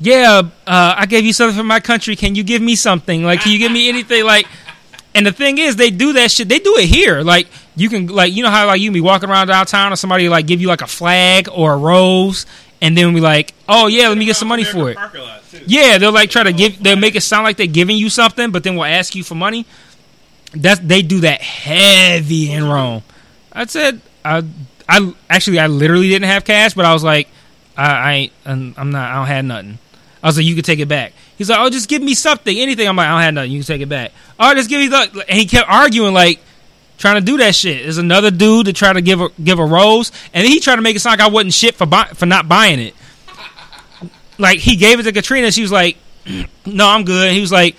yeah, 0.00 0.42
uh, 0.66 0.94
I 0.96 1.06
gave 1.06 1.24
you 1.24 1.32
something 1.34 1.56
from 1.56 1.66
my 1.66 1.80
country. 1.80 2.16
Can 2.16 2.34
you 2.34 2.42
give 2.42 2.62
me 2.62 2.76
something? 2.76 3.24
Like, 3.24 3.40
can 3.40 3.52
you 3.52 3.58
give 3.58 3.72
me 3.72 3.88
anything? 3.88 4.24
Like, 4.24 4.46
and 5.14 5.26
the 5.26 5.32
thing 5.32 5.58
is, 5.58 5.76
they 5.76 5.90
do 5.90 6.14
that 6.14 6.30
shit. 6.30 6.48
They 6.48 6.58
do 6.58 6.76
it 6.76 6.86
here. 6.86 7.22
Like, 7.22 7.48
you 7.74 7.88
can, 7.88 8.06
like, 8.06 8.34
you 8.34 8.42
know 8.42 8.50
how, 8.50 8.66
like, 8.66 8.80
you 8.80 8.90
be 8.90 9.00
walking 9.00 9.30
around 9.30 9.48
downtown 9.48 9.92
or 9.92 9.96
somebody, 9.96 10.28
like, 10.28 10.46
give 10.46 10.60
you, 10.60 10.68
like, 10.68 10.82
a 10.82 10.86
flag 10.86 11.48
or 11.50 11.74
a 11.74 11.76
rose. 11.78 12.44
And 12.80 12.96
then 12.96 13.14
we 13.14 13.20
like, 13.20 13.54
oh, 13.68 13.86
yeah, 13.86 14.08
let 14.08 14.18
me 14.18 14.24
get 14.26 14.36
some 14.36 14.48
money 14.48 14.64
for 14.64 14.90
it. 14.90 14.96
Parking 14.96 15.22
lot, 15.22 15.42
too. 15.50 15.62
Yeah, 15.66 15.98
they'll 15.98 16.12
like 16.12 16.30
try 16.30 16.42
to 16.42 16.52
give. 16.52 16.82
They'll 16.82 16.96
make 16.96 17.14
it 17.14 17.22
sound 17.22 17.44
like 17.44 17.56
they're 17.56 17.66
giving 17.66 17.96
you 17.96 18.10
something, 18.10 18.50
but 18.50 18.64
then 18.64 18.74
we'll 18.76 18.84
ask 18.84 19.14
you 19.14 19.24
for 19.24 19.34
money. 19.34 19.66
That's 20.52 20.80
they 20.80 21.02
do 21.02 21.20
that 21.20 21.40
heavy 21.40 22.52
in 22.52 22.64
Rome. 22.68 23.02
I 23.52 23.64
said, 23.66 24.00
I, 24.24 24.42
I 24.88 25.14
actually, 25.30 25.58
I 25.58 25.66
literally 25.66 26.08
didn't 26.08 26.28
have 26.28 26.44
cash, 26.44 26.74
but 26.74 26.84
I 26.84 26.92
was 26.92 27.02
like, 27.02 27.28
I, 27.76 27.90
I 27.90 28.12
ain't, 28.12 28.32
I'm 28.44 28.90
not, 28.90 29.10
I 29.10 29.14
don't 29.16 29.26
have 29.26 29.44
nothing. 29.44 29.78
I 30.22 30.26
was 30.26 30.36
like, 30.36 30.46
you 30.46 30.54
can 30.54 30.64
take 30.64 30.78
it 30.78 30.88
back. 30.88 31.12
He's 31.38 31.48
like, 31.50 31.58
oh, 31.58 31.70
just 31.70 31.88
give 31.88 32.02
me 32.02 32.14
something, 32.14 32.56
anything. 32.58 32.88
I'm 32.88 32.96
like, 32.96 33.06
I 33.06 33.12
don't 33.12 33.22
have 33.22 33.34
nothing. 33.34 33.52
You 33.52 33.60
can 33.60 33.66
take 33.66 33.80
it 33.80 33.88
back. 33.88 34.12
Oh, 34.38 34.54
just 34.54 34.68
give 34.68 34.80
me 34.80 34.88
the. 34.88 35.24
And 35.28 35.38
he 35.38 35.46
kept 35.46 35.68
arguing, 35.68 36.14
like 36.14 36.40
trying 36.98 37.16
to 37.16 37.20
do 37.20 37.36
that 37.38 37.54
shit. 37.54 37.82
There's 37.82 37.98
another 37.98 38.30
dude 38.30 38.66
to 38.66 38.72
try 38.72 38.92
to 38.92 39.00
give 39.00 39.20
a 39.20 39.28
give 39.42 39.58
a 39.58 39.64
rose, 39.64 40.12
and 40.32 40.44
then 40.44 40.50
he 40.50 40.60
tried 40.60 40.76
to 40.76 40.82
make 40.82 40.96
it 40.96 41.00
sound 41.00 41.18
like 41.18 41.28
I 41.28 41.30
wasn't 41.30 41.54
shit 41.54 41.74
for 41.74 41.86
buy, 41.86 42.04
for 42.14 42.26
not 42.26 42.48
buying 42.48 42.80
it. 42.80 42.94
Like 44.38 44.58
he 44.58 44.76
gave 44.76 45.00
it 45.00 45.04
to 45.04 45.12
Katrina, 45.12 45.50
she 45.50 45.62
was 45.62 45.72
like, 45.72 45.96
"No, 46.66 46.88
I'm 46.88 47.04
good." 47.04 47.32
He 47.32 47.40
was 47.40 47.52
like, 47.52 47.76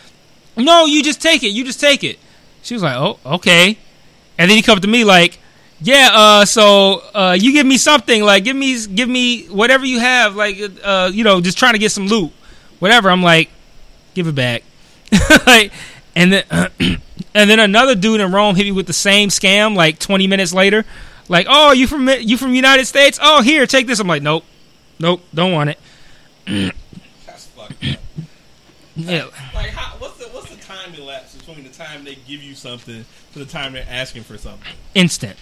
"No, 0.56 0.86
you 0.86 1.04
just 1.04 1.22
take 1.22 1.44
it. 1.44 1.50
You 1.50 1.64
just 1.64 1.80
take 1.80 2.04
it." 2.04 2.20
She 2.64 2.74
was 2.74 2.84
like, 2.84 2.96
"Oh, 2.96 3.20
okay." 3.26 3.78
And 4.38 4.50
then 4.50 4.58
he 4.58 4.62
come 4.62 4.80
to 4.80 4.88
me 4.88 5.04
like, 5.04 5.40
"Yeah, 5.82 6.10
uh, 6.12 6.46
so 6.46 7.04
uh, 7.14 7.38
you 7.40 7.52
give 7.54 7.66
me 7.66 7.78
something, 7.78 8.24
like 8.24 8.44
give 8.44 8.56
me 8.56 8.86
give 8.88 9.10
me 9.10 9.46
whatever 9.48 9.86
you 9.86 10.00
have, 10.00 10.36
like 10.36 10.58
uh, 10.84 11.12
you 11.14 11.24
know, 11.24 11.42
just 11.42 11.58
trying 11.58 11.74
to 11.74 11.80
get 11.80 11.92
some 11.92 12.08
loot, 12.08 12.32
whatever." 12.80 13.10
I'm 13.10 13.24
like, 13.24 13.50
"Give 14.16 14.28
it 14.28 14.36
back." 14.36 14.64
like, 15.46 15.72
and 16.16 16.34
then 16.34 16.72
and 17.38 17.50
then 17.50 17.60
another 17.60 17.96
dude 17.96 18.20
in 18.20 18.32
Rome 18.32 18.56
hit 18.56 18.64
me 18.64 18.72
with 18.72 18.88
the 18.88 18.94
same 18.94 19.30
scam 19.30 19.76
like 19.76 20.00
20 20.00 20.28
minutes 20.28 20.54
later. 20.54 20.86
Like, 21.30 21.48
"Oh, 21.50 21.72
you 21.72 21.88
from 21.88 22.08
you 22.10 22.38
from 22.38 22.56
United 22.56 22.86
States? 22.86 23.20
Oh, 23.22 23.42
here, 23.42 23.68
take 23.68 23.86
this." 23.88 24.00
I'm 24.00 24.08
like, 24.08 24.24
"Nope. 24.24 24.44
Nope, 25.00 25.22
don't 25.34 25.52
want 25.52 25.70
it." 25.72 25.80
That's 27.26 27.46
fucked 27.48 27.72
up. 27.84 28.00
Yeah. 28.96 29.26
Like, 29.54 29.70
how, 29.70 29.98
what's 30.00 30.18
the 30.18 30.26
what's 30.30 30.50
the 30.50 30.62
time 30.64 30.94
elapse 30.96 31.36
between 31.36 31.64
the 31.64 31.70
time 31.70 32.04
they 32.04 32.16
give 32.16 32.42
you 32.42 32.56
something 32.56 33.06
to 33.34 33.40
the 33.40 33.46
time 33.46 33.74
they're 33.74 33.86
asking 33.90 34.24
for 34.24 34.38
something? 34.38 34.74
instant. 34.96 35.38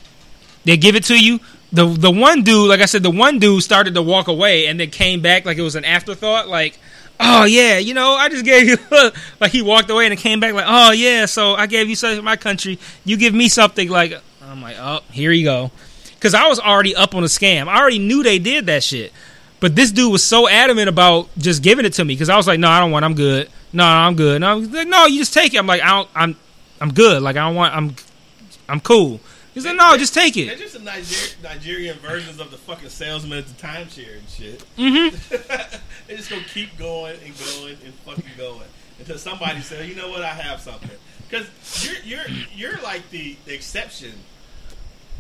They 0.66 0.78
give 0.78 0.96
it 0.96 1.04
to 1.06 1.18
you. 1.24 1.40
The 1.72 1.86
the 1.86 2.12
one 2.12 2.44
dude, 2.44 2.68
like 2.68 2.82
I 2.82 2.86
said, 2.86 3.04
the 3.04 3.12
one 3.12 3.40
dude 3.40 3.64
started 3.64 3.94
to 3.94 4.02
walk 4.02 4.28
away 4.28 4.66
and 4.66 4.80
then 4.80 4.90
came 4.90 5.22
back 5.22 5.46
like 5.46 5.58
it 5.58 5.62
was 5.62 5.76
an 5.76 5.86
afterthought. 5.86 6.48
Like, 6.48 6.80
oh 7.20 7.46
yeah, 7.46 7.78
you 7.78 7.94
know, 7.94 8.14
I 8.14 8.30
just 8.30 8.46
gave 8.46 8.68
you 8.68 8.78
like 9.40 9.52
he 9.52 9.62
walked 9.62 9.90
away 9.90 10.06
and 10.06 10.14
it 10.14 10.20
came 10.20 10.40
back 10.40 10.54
like, 10.54 10.66
oh 10.68 10.92
yeah, 10.92 11.26
so 11.26 11.56
I 11.56 11.68
gave 11.68 11.90
you 11.90 11.96
something 11.96 12.24
my 12.24 12.36
country. 12.36 12.80
You 13.04 13.18
give 13.18 13.34
me 13.34 13.50
something 13.50 13.90
like 13.90 14.22
I'm 14.42 14.62
like, 14.62 14.78
oh, 14.80 15.02
here 15.12 15.32
you 15.32 15.44
go. 15.44 15.72
Because 16.14 16.34
I 16.34 16.48
was 16.48 16.60
already 16.60 16.96
up 16.96 17.14
on 17.14 17.22
the 17.22 17.28
scam. 17.28 17.68
I 17.68 17.80
already 17.80 18.00
knew 18.00 18.24
they 18.24 18.40
did 18.40 18.66
that 18.68 18.84
shit. 18.84 19.12
But 19.60 19.76
this 19.76 19.92
dude 19.92 20.12
was 20.12 20.24
so 20.24 20.48
adamant 20.48 20.90
about 20.90 21.30
just 21.38 21.64
giving 21.64 21.86
it 21.86 21.94
to 21.94 22.06
me 22.06 22.14
because 22.14 22.30
I 22.30 22.38
was 22.38 22.48
like, 22.48 22.60
no, 22.60 22.70
I 22.70 22.80
don't 22.80 22.92
want. 22.92 23.06
I'm 23.06 23.16
good. 23.16 23.50
No, 23.74 23.84
I'm 23.84 24.16
good. 24.16 24.42
No, 24.42 24.58
like, 24.58 24.88
no, 24.88 25.06
you 25.06 25.20
just 25.20 25.34
take 25.34 25.54
it. 25.54 25.58
I'm 25.58 25.68
like, 25.68 25.82
I 25.82 25.90
don't, 25.90 26.10
I'm, 26.16 26.36
I'm 26.82 26.94
good. 26.94 27.22
Like 27.22 27.36
I 27.36 27.48
don't 27.48 27.56
want. 27.56 27.76
I'm, 27.76 27.96
I'm 28.68 28.80
cool. 28.80 29.20
He's 29.56 29.64
said, 29.64 29.78
no, 29.78 29.98
just 29.98 30.14
take 30.14 30.36
it." 30.38 30.48
They're 30.48 30.58
just 30.58 30.74
some 30.74 30.84
Niger- 30.84 31.36
Nigerian 31.42 31.98
versions 32.00 32.40
of 32.40 32.52
the 32.52 32.58
fucking 32.58 32.90
salesman 32.90 33.40
at 33.40 33.48
the 33.48 33.54
timeshare 33.54 34.18
and 34.20 34.30
shit. 34.30 34.64
Mm-hmm. 34.78 35.78
they 36.08 36.16
just 36.18 36.30
gonna 36.30 36.44
keep 36.44 36.78
going 36.78 37.16
and 37.26 37.34
going 37.38 37.78
and 37.84 37.94
fucking 38.06 38.26
going 38.38 38.68
until 39.00 39.18
somebody 39.18 39.62
says, 39.62 39.88
"You 39.90 39.96
know 39.96 40.10
what? 40.10 40.22
I 40.22 40.28
have 40.28 40.60
something." 40.62 40.92
Because 41.30 41.48
you're 41.86 41.96
you're 42.04 42.38
you're 42.54 42.82
like 42.82 43.10
the, 43.10 43.38
the 43.46 43.54
exception 43.54 44.12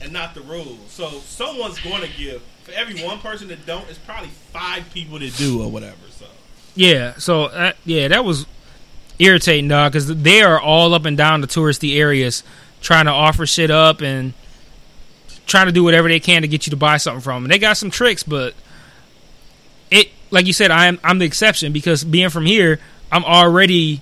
and 0.02 0.12
not 0.12 0.36
the 0.36 0.42
rule. 0.42 0.78
So 0.90 1.10
someone's 1.22 1.80
going 1.80 2.02
to 2.02 2.10
give. 2.18 2.44
For 2.64 2.72
every 2.74 3.02
one 3.04 3.20
person 3.20 3.48
that 3.50 3.66
don't, 3.66 3.88
it's 3.90 4.00
probably 4.00 4.30
five 4.52 4.92
people 4.94 5.20
that 5.20 5.36
do 5.38 5.62
or 5.64 5.72
whatever. 5.72 5.96
So 6.12 6.26
Yeah. 6.76 7.14
So 7.18 7.46
uh, 7.46 7.72
yeah, 7.86 8.10
that 8.10 8.26
was 8.26 8.46
irritating, 9.18 9.68
dog. 9.70 9.94
Because 9.94 10.08
they 10.08 10.42
are 10.42 10.60
all 10.60 10.94
up 10.94 11.06
and 11.06 11.16
down 11.16 11.42
the 11.42 11.48
touristy 11.48 11.98
areas 11.98 12.44
trying 12.82 13.06
to 13.06 13.12
offer 13.12 13.46
shit 13.46 13.72
up 13.72 14.02
and 14.02 14.34
trying 15.46 15.68
to 15.68 15.72
do 15.72 15.84
whatever 15.84 16.08
they 16.08 16.20
can 16.20 16.42
to 16.42 16.48
get 16.48 16.66
you 16.66 16.72
to 16.72 16.78
buy 16.78 16.98
something 16.98 17.22
from 17.22 17.36
them. 17.36 17.44
And 17.46 17.54
they 17.54 17.60
got 17.60 17.78
some 17.78 17.90
tricks, 17.90 18.24
but 18.24 18.54
it, 19.92 20.10
like 20.32 20.48
you 20.48 20.54
said, 20.54 20.72
I'm 20.72 21.00
I'm 21.04 21.20
the 21.20 21.26
exception 21.26 21.72
because 21.74 22.04
being 22.04 22.30
from 22.30 22.46
here, 22.46 22.80
I'm 23.12 23.24
already 23.24 24.02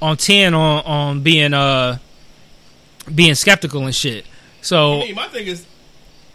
on 0.00 0.16
ten 0.16 0.54
on 0.54 0.84
on 0.84 1.22
being 1.22 1.54
uh 1.54 1.98
being 3.12 3.34
skeptical 3.34 3.84
and 3.84 3.94
shit. 3.94 4.26
So 4.62 5.00
I 5.00 5.04
mean, 5.04 5.14
my 5.14 5.28
thing 5.28 5.46
is, 5.46 5.64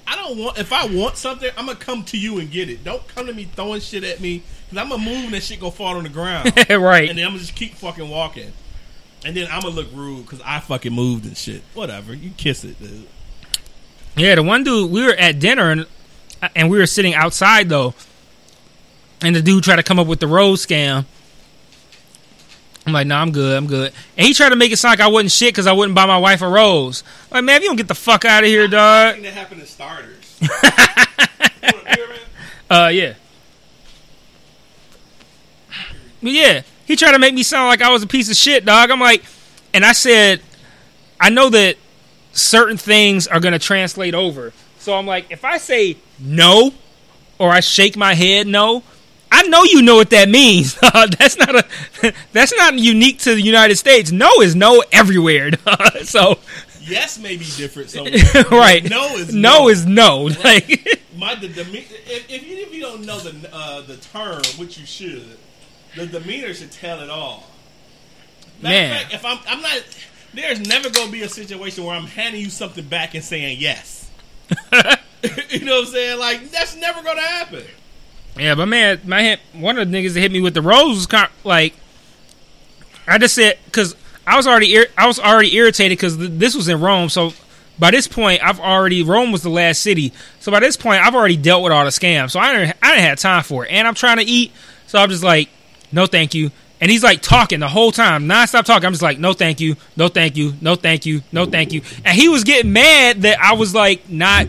I 0.08 0.16
don't 0.16 0.38
want. 0.38 0.58
If 0.58 0.74
I 0.74 0.86
want 0.86 1.18
something, 1.18 1.50
I'm 1.58 1.66
gonna 1.66 1.78
come 1.78 2.04
to 2.06 2.18
you 2.18 2.40
and 2.40 2.52
get 2.52 2.70
it. 2.70 2.84
Don't 2.84 3.06
come 3.10 3.28
to 3.28 3.34
me 3.34 3.46
throwing 3.46 3.82
shit 3.82 4.04
at 4.04 4.20
me 4.20 4.44
because 4.66 4.78
I'm 4.78 4.90
gonna 4.90 5.04
move 5.04 5.26
and 5.26 5.34
that 5.34 5.44
shit 5.44 5.60
gonna 5.60 5.72
fall 5.72 5.98
on 5.98 6.04
the 6.04 6.10
ground. 6.10 6.54
right. 6.70 7.10
and 7.10 7.18
then 7.18 7.26
I'm 7.26 7.32
gonna 7.32 7.40
just 7.40 7.56
keep 7.56 7.76
fucking 7.76 8.10
walking. 8.10 8.52
And 9.24 9.36
then 9.36 9.47
I'm 9.51 9.61
gonna 9.61 9.76
look 9.76 9.88
rude 9.93 10.24
because 10.24 10.41
I 10.43 10.59
fucking 10.59 10.93
moved 10.93 11.26
and 11.26 11.38
shit. 11.38 11.61
Whatever, 11.74 12.13
you 12.13 12.32
kiss 12.38 12.63
it, 12.63 12.80
dude. 12.80 13.07
Yeah, 14.15 14.36
the 14.36 14.43
one 14.43 14.63
dude 14.63 14.91
we 14.91 15.05
were 15.05 15.13
at 15.13 15.39
dinner 15.39 15.72
and 15.72 15.86
and 16.55 16.69
we 16.69 16.78
were 16.78 16.88
sitting 16.88 17.13
outside 17.13 17.69
though, 17.69 17.93
and 19.22 19.36
the 19.36 19.41
dude 19.41 19.63
tried 19.63 19.76
to 19.78 19.84
come 19.84 19.99
up 19.99 20.07
with 20.07 20.19
the 20.19 20.28
rose 20.28 20.65
scam. 20.65 21.05
I'm 22.86 22.93
like, 22.93 23.05
nah, 23.05 23.22
I'm 23.22 23.32
good, 23.32 23.55
I'm 23.55 23.67
good. 23.67 23.93
And 24.17 24.26
he 24.26 24.34
tried 24.34 24.49
to 24.49 24.55
make 24.55 24.72
it 24.72 24.78
sound 24.78 24.97
like 24.97 25.05
I 25.05 25.07
wasn't 25.07 25.32
shit 25.32 25.53
because 25.53 25.67
I 25.67 25.72
wouldn't 25.72 25.93
buy 25.95 26.07
my 26.07 26.17
wife 26.17 26.41
a 26.41 26.49
rose. 26.49 27.03
Like, 27.30 27.43
man, 27.43 27.57
if 27.57 27.61
you 27.61 27.69
don't 27.69 27.76
get 27.76 27.88
the 27.88 27.93
fuck 27.93 28.26
out 28.26 28.43
of 28.43 28.49
here, 28.49 28.63
I 28.63 28.67
dog. 28.67 29.22
that 29.22 29.34
happened 29.34 29.61
to 29.61 29.67
starters. 29.67 30.39
You 31.63 31.69
want 31.74 31.88
a 31.88 31.95
beer, 31.95 32.07
man? 32.07 32.19
Uh, 32.72 32.88
yeah. 32.88 33.13
But 36.24 36.32
yeah, 36.32 36.61
he 36.92 36.98
tried 36.98 37.14
to 37.14 37.20
make 37.20 37.34
me 37.34 37.42
sound 37.42 37.68
like 37.70 37.82
I 37.82 37.89
was 37.89 38.04
a 38.04 38.08
piece 38.08 38.30
of 38.30 38.36
shit, 38.36 38.66
dog. 38.66 38.92
I'm 38.92 39.00
like, 39.00 39.24
and 39.74 39.86
I 39.86 39.94
said, 39.94 40.42
I 41.22 41.30
know 41.30 41.50
that 41.50 41.78
certain 42.34 42.76
things 42.76 43.28
are 43.28 43.39
gonna 43.39 43.60
translate 43.60 44.14
over. 44.14 44.52
So 44.80 44.94
I'm 44.94 45.06
like, 45.06 45.32
if 45.32 45.46
I 45.46 45.58
say 45.58 45.96
no, 46.20 46.74
or 47.39 47.50
I 47.50 47.62
shake 47.62 47.96
my 47.96 48.14
head 48.14 48.46
no, 48.46 48.84
I 49.32 49.44
know 49.44 49.64
you 49.64 49.82
know 49.82 49.96
what 49.96 50.10
that 50.10 50.28
means. 50.28 50.76
that's 50.94 51.38
not 51.38 51.56
a, 51.56 51.66
that's 52.34 52.54
not 52.58 52.74
unique 52.78 53.20
to 53.20 53.36
the 53.36 53.42
United 53.42 53.78
States. 53.78 54.12
No 54.12 54.42
is 54.42 54.54
no 54.54 54.84
everywhere. 54.92 55.52
so 56.04 56.39
Yes, 56.82 57.18
may 57.20 57.38
be 57.38 57.46
different. 57.56 57.89
So 57.89 58.04
right, 58.52 58.84
No 58.84 59.16
is 59.16 59.34
no, 59.34 59.60
no. 59.60 59.68
is 59.70 59.86
no. 59.86 60.24
Like, 60.44 61.08
my 61.16 61.36
the 61.36 61.48
deme- 61.48 61.74
if, 61.76 62.30
if 62.30 62.46
you 62.46 62.58
if 62.58 62.74
you 62.74 62.82
don't 62.82 63.06
know 63.06 63.18
the 63.20 63.50
uh, 63.54 63.82
the 63.82 63.96
term, 63.96 64.42
which 64.58 64.78
you 64.78 64.86
should, 64.86 65.38
the 65.96 66.06
demeanor 66.06 66.54
should 66.54 66.72
tell 66.72 67.02
it 67.02 67.10
all. 67.10 67.48
Matter 68.62 68.76
Man. 68.76 68.92
of 68.92 69.02
fact, 69.02 69.14
if 69.14 69.26
I'm 69.26 69.39
I'm 69.48 69.62
not, 69.62 69.84
there's 70.34 70.60
never 70.62 70.89
gonna 70.89 71.12
be 71.12 71.22
a 71.24 71.30
situation 71.30 71.84
where 71.84 71.96
I'm 71.96 72.06
handing 72.06 72.42
you 72.42 72.50
something 72.50 72.86
back 72.86 73.16
and 73.16 73.24
saying 73.24 73.58
yes. 73.60 74.10
you 74.50 75.60
know 75.66 75.76
what 75.80 75.88
I'm 75.88 75.92
saying? 75.94 76.20
Like 76.20 76.52
that's 76.52 76.76
never 76.76 77.02
gonna 77.04 77.22
happen. 77.22 77.64
Yeah, 78.38 78.56
but 78.56 78.68
man, 78.68 79.02
my 79.06 79.22
hit, 79.22 79.39
one 79.54 79.78
of 79.78 79.89
the 79.89 79.98
niggas 79.98 80.14
that 80.14 80.22
hit 80.22 80.32
me 80.32 80.42
with 80.42 80.54
the 80.54 80.62
rose 80.62 80.96
was 80.96 81.06
kind 81.06 81.30
like 81.44 81.74
I 83.08 83.18
just 83.18 83.36
said 83.36 83.58
because 83.66 83.96
I 84.26 84.38
was 84.38 84.48
already 84.48 84.74
ir- 84.74 84.88
I 84.98 85.08
was 85.08 85.20
already 85.20 85.56
irritated 85.56 85.98
because 85.98 86.18
th- 86.18 86.32
this 86.34 86.56
was 86.56 86.68
in 86.70 86.80
Rome, 86.80 87.10
so 87.10 87.34
by 87.80 87.92
this 87.92 88.08
point, 88.08 88.44
I've 88.44 88.60
already 88.60 89.04
Rome 89.04 89.32
was 89.32 89.42
the 89.44 89.50
last 89.50 89.82
city. 89.82 90.14
So 90.39 90.52
by 90.52 90.60
this 90.60 90.78
point, 90.78 91.04
I've 91.04 91.16
already 91.16 91.38
dealt 91.38 91.64
with 91.64 91.74
all 91.74 91.84
the 91.84 91.89
scams. 91.89 92.32
So 92.32 92.39
I 92.39 92.54
didn't 92.54 92.78
I 92.82 92.92
didn't 92.92 93.04
have 93.06 93.20
time 93.20 93.44
for 93.44 93.66
it, 93.66 93.72
and 93.72 93.88
I'm 93.88 93.96
trying 93.96 94.18
to 94.18 94.24
eat. 94.24 94.52
So 94.88 95.00
I'm 95.00 95.10
just 95.10 95.24
like, 95.24 95.50
no, 95.92 96.06
thank 96.06 96.34
you. 96.34 96.52
And 96.80 96.89
he's 96.89 97.04
like 97.04 97.22
talking 97.22 97.60
the 97.60 97.68
whole 97.68 97.92
time, 97.92 98.28
nonstop 98.28 98.66
talking. 98.66 98.86
I'm 98.86 98.94
just 98.94 99.04
like, 99.04 99.20
no, 99.20 99.34
thank 99.34 99.60
you, 99.60 99.76
no, 99.96 100.08
thank 100.08 100.36
you, 100.36 100.54
no, 100.62 100.76
thank 100.76 101.06
you, 101.06 101.22
no, 101.32 101.46
thank 101.46 101.74
you. 101.74 101.82
And 102.04 102.18
he 102.18 102.28
was 102.28 102.44
getting 102.44 102.74
mad 102.74 103.22
that 103.22 103.39
I 103.39 103.54
was 103.54 103.76
like 103.76 104.10
not 104.10 104.48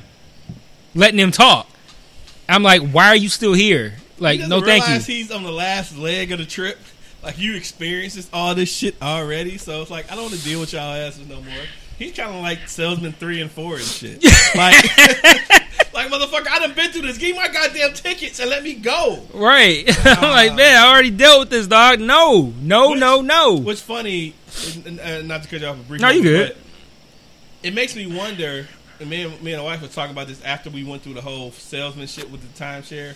letting 0.95 1.19
him 1.19 1.31
talk. 1.31 1.69
I'm 2.49 2.63
like, 2.63 2.83
why 2.83 3.09
are 3.09 3.17
you 3.17 3.29
still 3.29 3.53
here? 3.53 3.95
Like, 4.19 4.41
He 4.41 4.47
no, 4.47 4.61
thank 4.61 4.89
you. 4.89 4.99
He's 4.99 5.31
on 5.31 5.43
the 5.43 5.51
last 5.51 5.97
leg 5.97 6.33
of 6.33 6.39
the 6.39 6.47
trip. 6.47 6.79
Like 7.23 7.39
you 7.39 7.55
experienced 7.55 8.29
all 8.33 8.55
this 8.55 8.75
shit 8.75 9.01
already, 9.01 9.57
so 9.57 9.83
it's 9.83 9.91
like 9.91 10.11
I 10.11 10.17
don't 10.17 10.25
want 10.25 10.35
to 10.35 10.45
deal 10.45 10.59
with 10.59 10.73
y'all 10.73 10.93
asses 10.93 11.29
no 11.29 11.37
more. 11.37 11.65
He's 11.99 12.13
kind 12.13 12.35
of 12.35 12.43
like 12.43 12.69
salesman 12.69 13.13
three 13.13 13.41
and 13.41 13.51
four 13.51 13.75
and 13.77 13.85
shit. 13.85 14.23
like, 14.57 14.75
like 15.95 16.09
motherfucker, 16.11 16.49
I 16.49 16.59
done 16.59 16.75
been 16.75 16.91
through 16.91 17.03
this. 17.03 17.19
Give 17.19 17.37
me 17.37 17.43
my 17.43 17.49
goddamn 17.49 17.93
tickets 17.95 18.41
and 18.41 18.51
let 18.51 18.63
me 18.63 18.75
go. 18.75 19.23
Right. 19.33 19.85
I'm 20.07 20.23
like, 20.31 20.55
man, 20.55 20.77
I 20.77 20.91
already 20.91 21.11
dealt 21.11 21.41
with 21.41 21.51
this, 21.51 21.67
dog. 21.67 22.01
No, 22.01 22.53
no, 22.61 22.91
Which- 22.91 23.01
no, 23.01 23.21
no. 23.21 23.55
What's 23.55 23.81
funny, 23.81 24.35
not 24.85 25.43
to 25.45 25.49
cut 25.49 25.61
you 25.61 25.67
off 25.67 25.79
a 25.79 25.83
brief. 25.83 26.01
No, 26.01 26.09
you 26.11 26.23
good. 26.23 26.57
It 27.63 27.75
makes 27.75 27.95
me 27.95 28.07
wonder. 28.07 28.67
And 29.01 29.09
me 29.11 29.23
and, 29.25 29.43
me 29.43 29.53
and 29.53 29.63
my 29.63 29.71
wife 29.71 29.83
were 29.83 29.89
talking 29.89 30.13
about 30.13 30.29
this 30.29 30.43
after 30.43 30.71
we 30.71 30.85
went 30.85 31.03
through 31.03 31.15
the 31.15 31.21
whole 31.23 31.51
salesmanship 31.53 32.31
with 32.31 32.41
the 32.41 32.63
timeshare. 32.65 33.15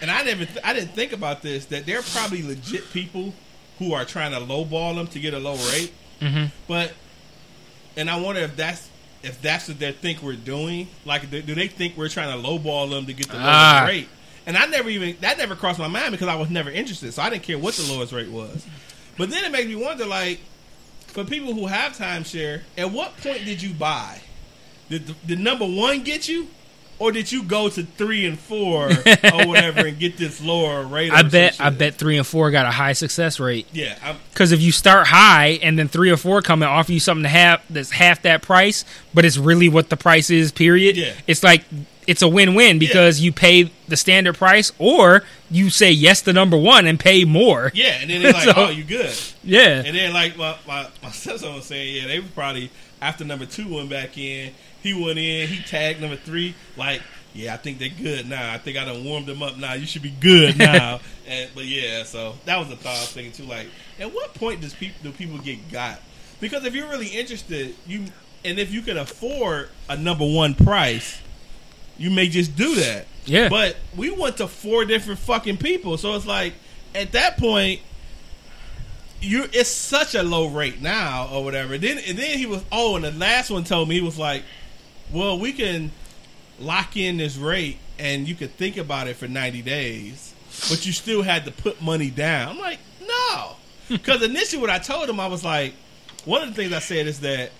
And 0.00 0.10
I 0.10 0.22
never, 0.22 0.44
th- 0.44 0.58
I 0.64 0.72
didn't 0.72 0.94
think 0.94 1.12
about 1.12 1.42
this. 1.42 1.66
That 1.66 1.84
they're 1.86 2.02
probably 2.02 2.42
legit 2.42 2.90
people 2.92 3.34
who 3.78 3.92
are 3.94 4.04
trying 4.04 4.32
to 4.32 4.38
lowball 4.38 4.94
them 4.96 5.06
to 5.08 5.20
get 5.20 5.34
a 5.34 5.38
low 5.38 5.56
rate. 5.72 5.92
hmm 6.20 6.44
But, 6.66 6.92
and 7.98 8.08
I 8.08 8.18
wonder 8.20 8.40
if 8.40 8.56
that's 8.56 8.88
if 9.22 9.42
that's 9.42 9.68
what 9.68 9.78
they 9.78 9.92
think 9.92 10.22
we're 10.22 10.34
doing. 10.36 10.88
Like, 11.04 11.28
do 11.30 11.42
they 11.42 11.66
think 11.68 11.96
we're 11.96 12.08
trying 12.08 12.40
to 12.40 12.48
lowball 12.48 12.88
them 12.88 13.04
to 13.06 13.12
get 13.12 13.26
the 13.28 13.34
lowest 13.34 13.48
Ah. 13.48 13.84
rate? 13.86 14.08
And 14.46 14.56
I 14.56 14.64
never 14.66 14.88
even 14.88 15.16
that 15.20 15.36
never 15.36 15.54
crossed 15.56 15.78
my 15.78 15.88
mind 15.88 16.12
because 16.12 16.28
I 16.28 16.36
was 16.36 16.48
never 16.50 16.70
interested, 16.70 17.12
so 17.12 17.20
I 17.22 17.28
didn't 17.30 17.42
care 17.42 17.58
what 17.58 17.74
the 17.74 17.92
lowest 17.92 18.12
rate 18.12 18.30
was. 18.30 18.64
But 19.18 19.30
then 19.30 19.44
it 19.44 19.50
made 19.52 19.68
me 19.68 19.74
wonder, 19.76 20.06
like, 20.06 20.40
for 21.08 21.24
people 21.24 21.52
who 21.52 21.66
have 21.66 21.92
timeshare, 21.98 22.62
at 22.78 22.90
what 22.92 23.16
point 23.18 23.44
did 23.44 23.60
you 23.60 23.74
buy? 23.74 24.20
Did 24.88 25.06
the, 25.08 25.14
did 25.26 25.40
number 25.40 25.66
one 25.66 26.02
get 26.02 26.28
you, 26.28 26.46
or 26.98 27.12
did 27.12 27.30
you 27.30 27.42
go 27.44 27.68
to 27.68 27.82
three 27.82 28.26
and 28.26 28.38
four 28.38 28.86
or 29.34 29.46
whatever 29.46 29.86
and 29.86 29.98
get 29.98 30.16
this 30.16 30.42
lower 30.42 30.84
rate? 30.84 31.12
I 31.12 31.22
bet, 31.22 31.60
I 31.60 31.70
bet 31.70 31.94
three 31.94 32.16
and 32.18 32.26
four 32.26 32.50
got 32.50 32.66
a 32.66 32.70
high 32.70 32.92
success 32.94 33.38
rate. 33.38 33.66
Yeah, 33.72 34.16
Because 34.32 34.52
if 34.52 34.60
you 34.60 34.72
start 34.72 35.06
high 35.08 35.58
and 35.62 35.78
then 35.78 35.88
three 35.88 36.10
or 36.10 36.16
four 36.16 36.42
come 36.42 36.62
and 36.62 36.70
offer 36.70 36.92
you 36.92 37.00
something 37.00 37.22
to 37.24 37.28
have 37.28 37.62
that's 37.70 37.90
half 37.92 38.22
that 38.22 38.42
price, 38.42 38.84
but 39.14 39.24
it's 39.24 39.36
really 39.38 39.68
what 39.68 39.88
the 39.90 39.96
price 39.96 40.30
is, 40.30 40.50
period. 40.52 40.96
Yeah. 40.96 41.12
It's 41.26 41.42
like 41.42 41.64
it's 42.06 42.22
a 42.22 42.28
win-win 42.28 42.78
because 42.78 43.20
you 43.20 43.32
pay 43.32 43.70
the 43.86 43.96
standard 43.96 44.34
price, 44.36 44.72
or 44.78 45.24
you 45.50 45.68
say 45.68 45.90
yes 45.92 46.22
to 46.22 46.32
number 46.32 46.56
one 46.56 46.86
and 46.86 46.98
pay 46.98 47.24
more. 47.26 47.70
yeah, 47.74 47.98
and 48.00 48.08
then 48.08 48.22
they're 48.22 48.32
like, 48.40 48.44
So- 48.44 48.52
"Oh, 48.56 48.68
you 48.70 48.82
good?" 48.82 49.14
Yeah, 49.44 49.82
And 49.84 49.94
then 49.94 50.12
like 50.14 50.36
my 50.38 50.56
my, 50.66 50.88
my 51.02 51.10
stepson 51.10 51.54
was 51.54 51.66
saying, 51.66 51.96
yeah, 51.96 52.06
they 52.08 52.18
were 52.20 52.26
probably 52.34 52.70
after 53.02 53.24
number 53.26 53.44
two 53.44 53.72
went 53.74 53.90
back 53.90 54.16
in, 54.16 54.52
he 54.82 54.94
went 54.94 55.18
in, 55.18 55.48
he 55.48 55.62
tagged 55.62 56.00
number 56.00 56.16
three, 56.16 56.54
like, 56.76 57.02
yeah, 57.34 57.54
I 57.54 57.56
think 57.56 57.78
they're 57.78 57.88
good 57.88 58.28
now. 58.28 58.52
I 58.52 58.58
think 58.58 58.76
I 58.78 58.84
done 58.84 59.04
warmed 59.04 59.26
them 59.26 59.42
up 59.42 59.56
now. 59.56 59.74
You 59.74 59.86
should 59.86 60.02
be 60.02 60.10
good 60.10 60.58
now. 60.58 61.00
and 61.26 61.50
but 61.54 61.66
yeah, 61.66 62.02
so 62.04 62.34
that 62.46 62.58
was 62.58 62.68
the 62.68 62.76
thought 62.76 62.96
I 62.96 63.00
was 63.00 63.12
thinking 63.12 63.32
too. 63.32 63.44
Like, 63.44 63.68
at 64.00 64.12
what 64.12 64.34
point 64.34 64.60
does 64.60 64.74
people 64.74 64.98
do 65.02 65.12
people 65.12 65.38
get 65.38 65.70
got? 65.70 66.00
Because 66.40 66.64
if 66.64 66.74
you're 66.74 66.88
really 66.88 67.08
interested, 67.08 67.74
you 67.86 68.06
and 68.44 68.58
if 68.58 68.72
you 68.72 68.82
can 68.82 68.96
afford 68.96 69.68
a 69.88 69.96
number 69.96 70.24
one 70.24 70.54
price, 70.54 71.20
you 71.96 72.10
may 72.10 72.28
just 72.28 72.56
do 72.56 72.76
that. 72.76 73.06
yeah. 73.26 73.48
But 73.48 73.76
we 73.96 74.10
went 74.10 74.38
to 74.38 74.48
four 74.48 74.84
different 74.84 75.18
fucking 75.20 75.58
people, 75.58 75.98
so 75.98 76.14
it's 76.14 76.26
like 76.26 76.54
at 76.94 77.12
that 77.12 77.36
point, 77.36 77.80
you 79.20 79.44
it's 79.52 79.68
such 79.68 80.14
a 80.14 80.22
low 80.22 80.46
rate 80.48 80.80
now 80.80 81.28
or 81.32 81.44
whatever. 81.44 81.76
Then 81.76 81.98
and 81.98 82.16
then 82.18 82.38
he 82.38 82.46
was 82.46 82.64
oh, 82.72 82.96
and 82.96 83.04
the 83.04 83.10
last 83.12 83.50
one 83.50 83.64
told 83.64 83.88
me 83.88 83.96
he 83.96 84.00
was 84.00 84.18
like, 84.18 84.44
well, 85.12 85.38
we 85.38 85.52
can 85.52 85.90
lock 86.60 86.96
in 86.96 87.18
this 87.18 87.36
rate 87.36 87.78
and 87.98 88.28
you 88.28 88.34
could 88.34 88.52
think 88.52 88.76
about 88.76 89.08
it 89.08 89.16
for 89.16 89.28
ninety 89.28 89.62
days, 89.62 90.34
but 90.68 90.86
you 90.86 90.92
still 90.92 91.22
had 91.22 91.44
to 91.44 91.50
put 91.50 91.80
money 91.82 92.10
down. 92.10 92.48
I'm 92.48 92.58
like, 92.58 92.78
no, 93.06 93.56
hmm. 93.88 93.94
because 93.94 94.22
initially 94.22 94.60
what 94.60 94.70
I 94.70 94.78
told 94.78 95.08
him, 95.08 95.20
I 95.20 95.26
was 95.26 95.44
like, 95.44 95.74
one 96.24 96.42
of 96.42 96.48
the 96.48 96.54
things 96.54 96.72
I 96.72 96.78
said 96.78 97.06
is 97.06 97.20
that 97.20 97.50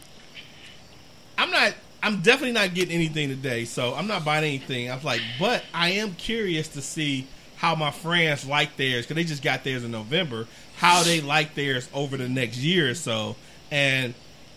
I'm 1.37 1.51
not. 1.51 1.75
I'm 2.01 2.21
definitely 2.21 2.53
not 2.53 2.75
getting 2.75 2.95
anything 2.95 3.29
today, 3.29 3.65
so 3.65 3.93
I'm 3.95 4.07
not 4.07 4.25
buying 4.25 4.45
anything. 4.45 4.89
I 4.89 4.95
was 4.95 5.03
like, 5.03 5.21
but 5.41 5.65
I 5.75 5.91
am 5.91 6.15
curious 6.15 6.69
to 6.69 6.81
see 6.81 7.27
how 7.57 7.75
my 7.75 7.91
friends 7.91 8.47
like 8.47 8.77
theirs 8.77 9.05
because 9.05 9.17
they 9.17 9.25
just 9.25 9.43
got 9.43 9.65
theirs 9.65 9.83
in 9.83 9.91
November. 9.91 10.47
How 10.77 11.03
they 11.03 11.21
like 11.21 11.57
theirs 11.57 11.89
over 11.93 12.17
the 12.17 12.29
next 12.29 12.59
year 12.59 12.91
or 12.91 12.95
so, 12.95 13.35
and 13.73 14.15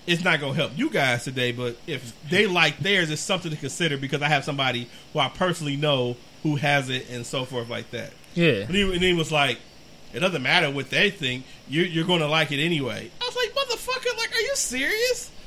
it's 0.08 0.24
not 0.24 0.40
going 0.40 0.54
to 0.54 0.60
help 0.60 0.72
you 0.78 0.90
guys 0.90 1.24
today. 1.24 1.52
But 1.52 1.78
if 1.88 2.14
they 2.30 2.48
like 2.48 2.78
theirs, 2.80 3.10
it's 3.12 3.22
something 3.22 3.52
to 3.52 3.58
consider 3.58 3.98
because 3.98 4.22
I 4.22 4.28
have 4.28 4.44
somebody 4.44 4.90
who 5.14 5.20
I 5.20 5.30
personally 5.30 5.76
know 5.78 6.18
who 6.44 6.56
has 6.56 6.90
it 6.90 7.10
and 7.10 7.26
so 7.26 7.46
forth 7.46 7.70
like 7.70 7.92
that. 7.92 8.12
yeah. 8.34 8.64
And 8.66 8.72
he, 8.76 8.82
and 8.82 9.02
he 9.02 9.14
was 9.14 9.32
like, 9.32 9.60
"It 10.14 10.20
doesn't 10.22 10.42
matter 10.42 10.72
what 10.72 10.90
they 10.90 11.10
think. 11.12 11.46
You're, 11.70 11.86
you're 11.86 12.06
going 12.08 12.22
to 12.22 12.28
like 12.28 12.52
it 12.52 12.60
anyway." 12.64 13.12
I 13.22 13.26
was 13.26 13.36
like, 13.36 13.54
"Motherfucker, 13.54 14.18
like, 14.18 14.32
are 14.36 14.42
you 14.42 14.56
serious?" 14.56 15.32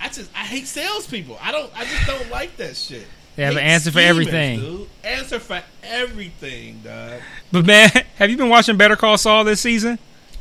I 0.00 0.08
just, 0.08 0.30
I 0.34 0.40
hate 0.44 0.66
salespeople. 0.66 1.38
I 1.40 1.52
don't, 1.52 1.70
I 1.78 1.84
just 1.84 2.06
don't 2.06 2.30
like 2.30 2.56
that 2.56 2.76
shit. 2.76 3.06
They 3.36 3.44
have 3.44 3.54
Hate 3.54 3.60
an 3.62 3.66
answer 3.66 3.90
for 3.92 4.00
everything. 4.00 4.60
dude. 4.60 4.88
Answer 5.04 5.38
for 5.38 5.62
everything, 5.84 6.80
dog. 6.84 7.20
But 7.50 7.64
man, 7.64 7.90
have 8.16 8.28
you 8.28 8.36
been 8.36 8.48
watching 8.50 8.76
Better 8.76 8.96
Call 8.96 9.16
Saul 9.16 9.44
this 9.44 9.60
season? 9.60 9.98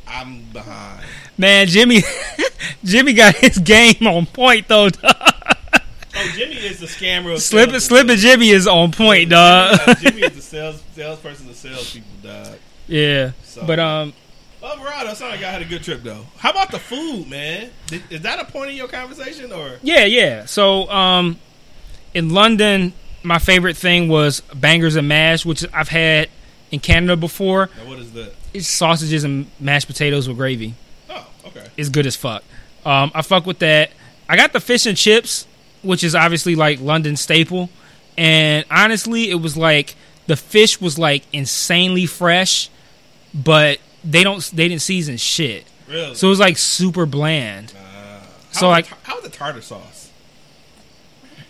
I'm 0.08 0.42
behind. 0.52 1.06
Man, 1.42 1.66
Jimmy, 1.68 2.04
Jimmy 2.84 3.14
got 3.14 3.36
his 3.36 3.58
game 3.58 4.06
on 4.06 4.28
point 4.28 4.68
though. 4.68 4.90
Dog. 4.90 5.16
Oh, 6.14 6.32
Jimmy 6.36 6.54
is 6.56 6.80
the 6.80 6.86
scammer. 6.86 7.34
Of 7.34 7.42
Slipping, 7.42 7.80
slipping. 7.80 8.18
Jimmy 8.18 8.50
is 8.50 8.68
on 8.68 8.92
point, 8.92 9.32
dog. 9.32 9.80
Jimmy, 9.86 9.96
Jimmy 10.02 10.22
is 10.22 10.36
the 10.36 10.42
sales 10.42 10.84
salesperson 10.94 11.50
of 11.50 11.56
salespeople, 11.56 12.10
dog. 12.22 12.58
yeah, 12.88 13.32
So- 13.44 13.66
but 13.66 13.80
um, 13.80 14.14
Overall, 14.62 15.06
that 15.06 15.18
sounded 15.18 15.38
like 15.38 15.46
I 15.46 15.50
had 15.52 15.64
a 15.64 15.66
good 15.66 15.82
trip, 15.82 16.04
though. 16.04 16.24
How 16.38 16.52
about 16.52 16.70
the 16.70 16.78
food, 16.78 17.28
man? 17.28 17.72
Is 18.12 18.22
that 18.22 18.40
a 18.40 18.46
point 18.46 18.70
of 18.70 18.76
your 18.76 18.88
conversation, 18.88 19.52
or 19.52 19.78
Yeah, 19.82 20.06
yeah. 20.06 20.46
So, 20.46 20.88
um, 20.92 21.40
in 22.14 22.30
London, 22.30 22.94
my 23.24 23.40
favorite 23.40 23.76
thing 23.76 24.08
was 24.08 24.42
bangers 24.54 24.96
and 24.96 25.08
mash, 25.08 25.44
which 25.48 25.66
I've 25.74 25.88
had 25.90 26.30
in 26.70 26.80
Canada 26.80 27.16
before. 27.18 27.72
now 27.76 27.90
what 27.90 27.98
is 27.98 28.12
that? 28.12 28.34
It's 28.54 28.68
sausages 28.68 29.24
and 29.24 29.48
mashed 29.60 29.88
potatoes 29.88 30.28
with 30.28 30.38
gravy. 30.38 30.76
It's 31.78 31.90
good 31.90 32.06
as 32.06 32.16
fuck. 32.16 32.44
Um, 32.86 33.12
I 33.14 33.22
fuck 33.22 33.46
with 33.46 33.60
that. 33.60 33.92
I 34.28 34.36
got 34.36 34.54
the 34.54 34.60
fish 34.60 34.86
and 34.86 34.98
chips, 34.98 35.46
which 35.84 36.04
is 36.04 36.16
obviously 36.16 36.56
like 36.56 36.80
London 36.80 37.16
staple. 37.16 37.70
And 38.18 38.66
honestly, 38.70 39.30
it 39.30 39.36
was 39.36 39.56
like 39.58 39.96
the 40.28 40.36
fish 40.36 40.80
was 40.82 40.98
like 40.98 41.24
insanely 41.34 42.06
fresh, 42.06 42.70
but 43.34 43.80
they 44.04 44.24
don't 44.24 44.42
they 44.54 44.68
didn't 44.68 44.82
season 44.82 45.18
shit. 45.18 45.66
Really? 45.88 46.16
So 46.16 46.28
it 46.28 46.30
was 46.30 46.40
like 46.40 46.58
super 46.58 47.06
bland. 47.06 47.72
How 47.72 48.60
so, 48.60 48.68
was 48.68 48.72
like- 48.72 48.90
the, 48.90 48.96
how 49.04 49.16
was 49.16 49.24
the 49.24 49.30
tartar 49.30 49.62
sauce? 49.62 50.10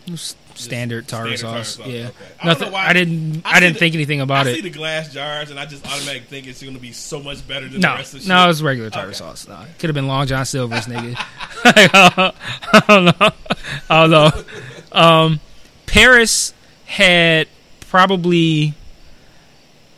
It 0.05 0.11
was 0.11 0.35
standard 0.61 1.07
tartar 1.07 1.37
standard 1.37 1.41
tartar 1.41 1.63
sauce. 1.63 1.75
sauce, 1.77 1.87
Yeah. 1.87 2.07
okay. 2.07 2.13
I 2.41 2.45
Nothing 2.47 2.71
why- 2.71 2.87
I 2.87 2.93
didn't 2.93 3.41
I 3.45 3.57
I, 3.57 3.59
didn't 3.59 3.75
see 3.75 3.79
think 3.79 3.95
anything 3.95 4.21
about 4.21 4.47
I 4.47 4.51
it. 4.51 4.55
see 4.55 4.61
the 4.61 4.69
glass 4.69 5.13
jars, 5.13 5.49
and 5.51 5.59
I 5.59 5.65
just 5.65 5.85
automatically 5.85 6.27
think 6.27 6.47
it's 6.47 6.61
going 6.61 6.75
to 6.75 6.79
be 6.81 6.91
so 6.91 7.19
much 7.21 7.47
better 7.47 7.67
than 7.67 7.81
No, 7.81 7.91
the 7.91 7.95
rest 7.97 8.13
of 8.13 8.23
the 8.23 8.27
no, 8.29 8.35
shit. 8.37 8.43
it 8.43 8.47
was 8.47 8.63
regular 8.63 8.89
tartar 8.89 9.09
Okay. 9.09 9.17
sauce. 9.17 9.47
No, 9.47 9.57
Could 9.79 9.89
have 9.89 9.95
been 9.95 10.07
Long 10.07 10.27
John 10.27 10.45
Silver's, 10.45 10.85
nigga. 10.85 11.15
I 11.65 12.83
don't 12.87 13.05
know. 13.05 13.31
I 13.89 14.07
don't 14.07 14.11
know. 14.11 14.43
Um, 14.91 15.39
Paris 15.85 16.53
had 16.85 17.47
probably 17.89 18.73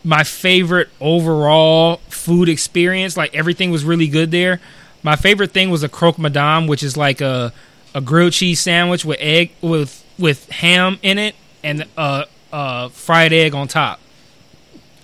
my 0.03 0.23
favorite 0.23 0.89
overall 0.99 1.97
food 2.09 2.49
experience. 2.49 3.15
Like 3.15 3.33
everything 3.35 3.71
was 3.71 3.83
really 3.85 4.07
good 4.07 4.31
there. 4.31 4.59
My 5.01 5.15
favorite 5.15 5.51
thing 5.51 5.69
was 5.69 5.83
a 5.83 5.89
croque 5.89 6.17
madame, 6.19 6.67
which 6.67 6.83
is 6.83 6.97
like 6.97 7.21
a 7.21 7.53
a 7.95 8.01
grilled 8.01 8.33
cheese 8.33 8.59
sandwich 8.59 9.05
with 9.05 9.17
egg 9.19 9.51
with 9.61 10.02
with 10.17 10.49
ham 10.49 10.99
in 11.01 11.17
it 11.17 11.35
and 11.63 11.85
uh 11.97 12.25
uh 12.51 12.89
fried 12.89 13.33
egg 13.33 13.53
on 13.53 13.67
top. 13.67 13.99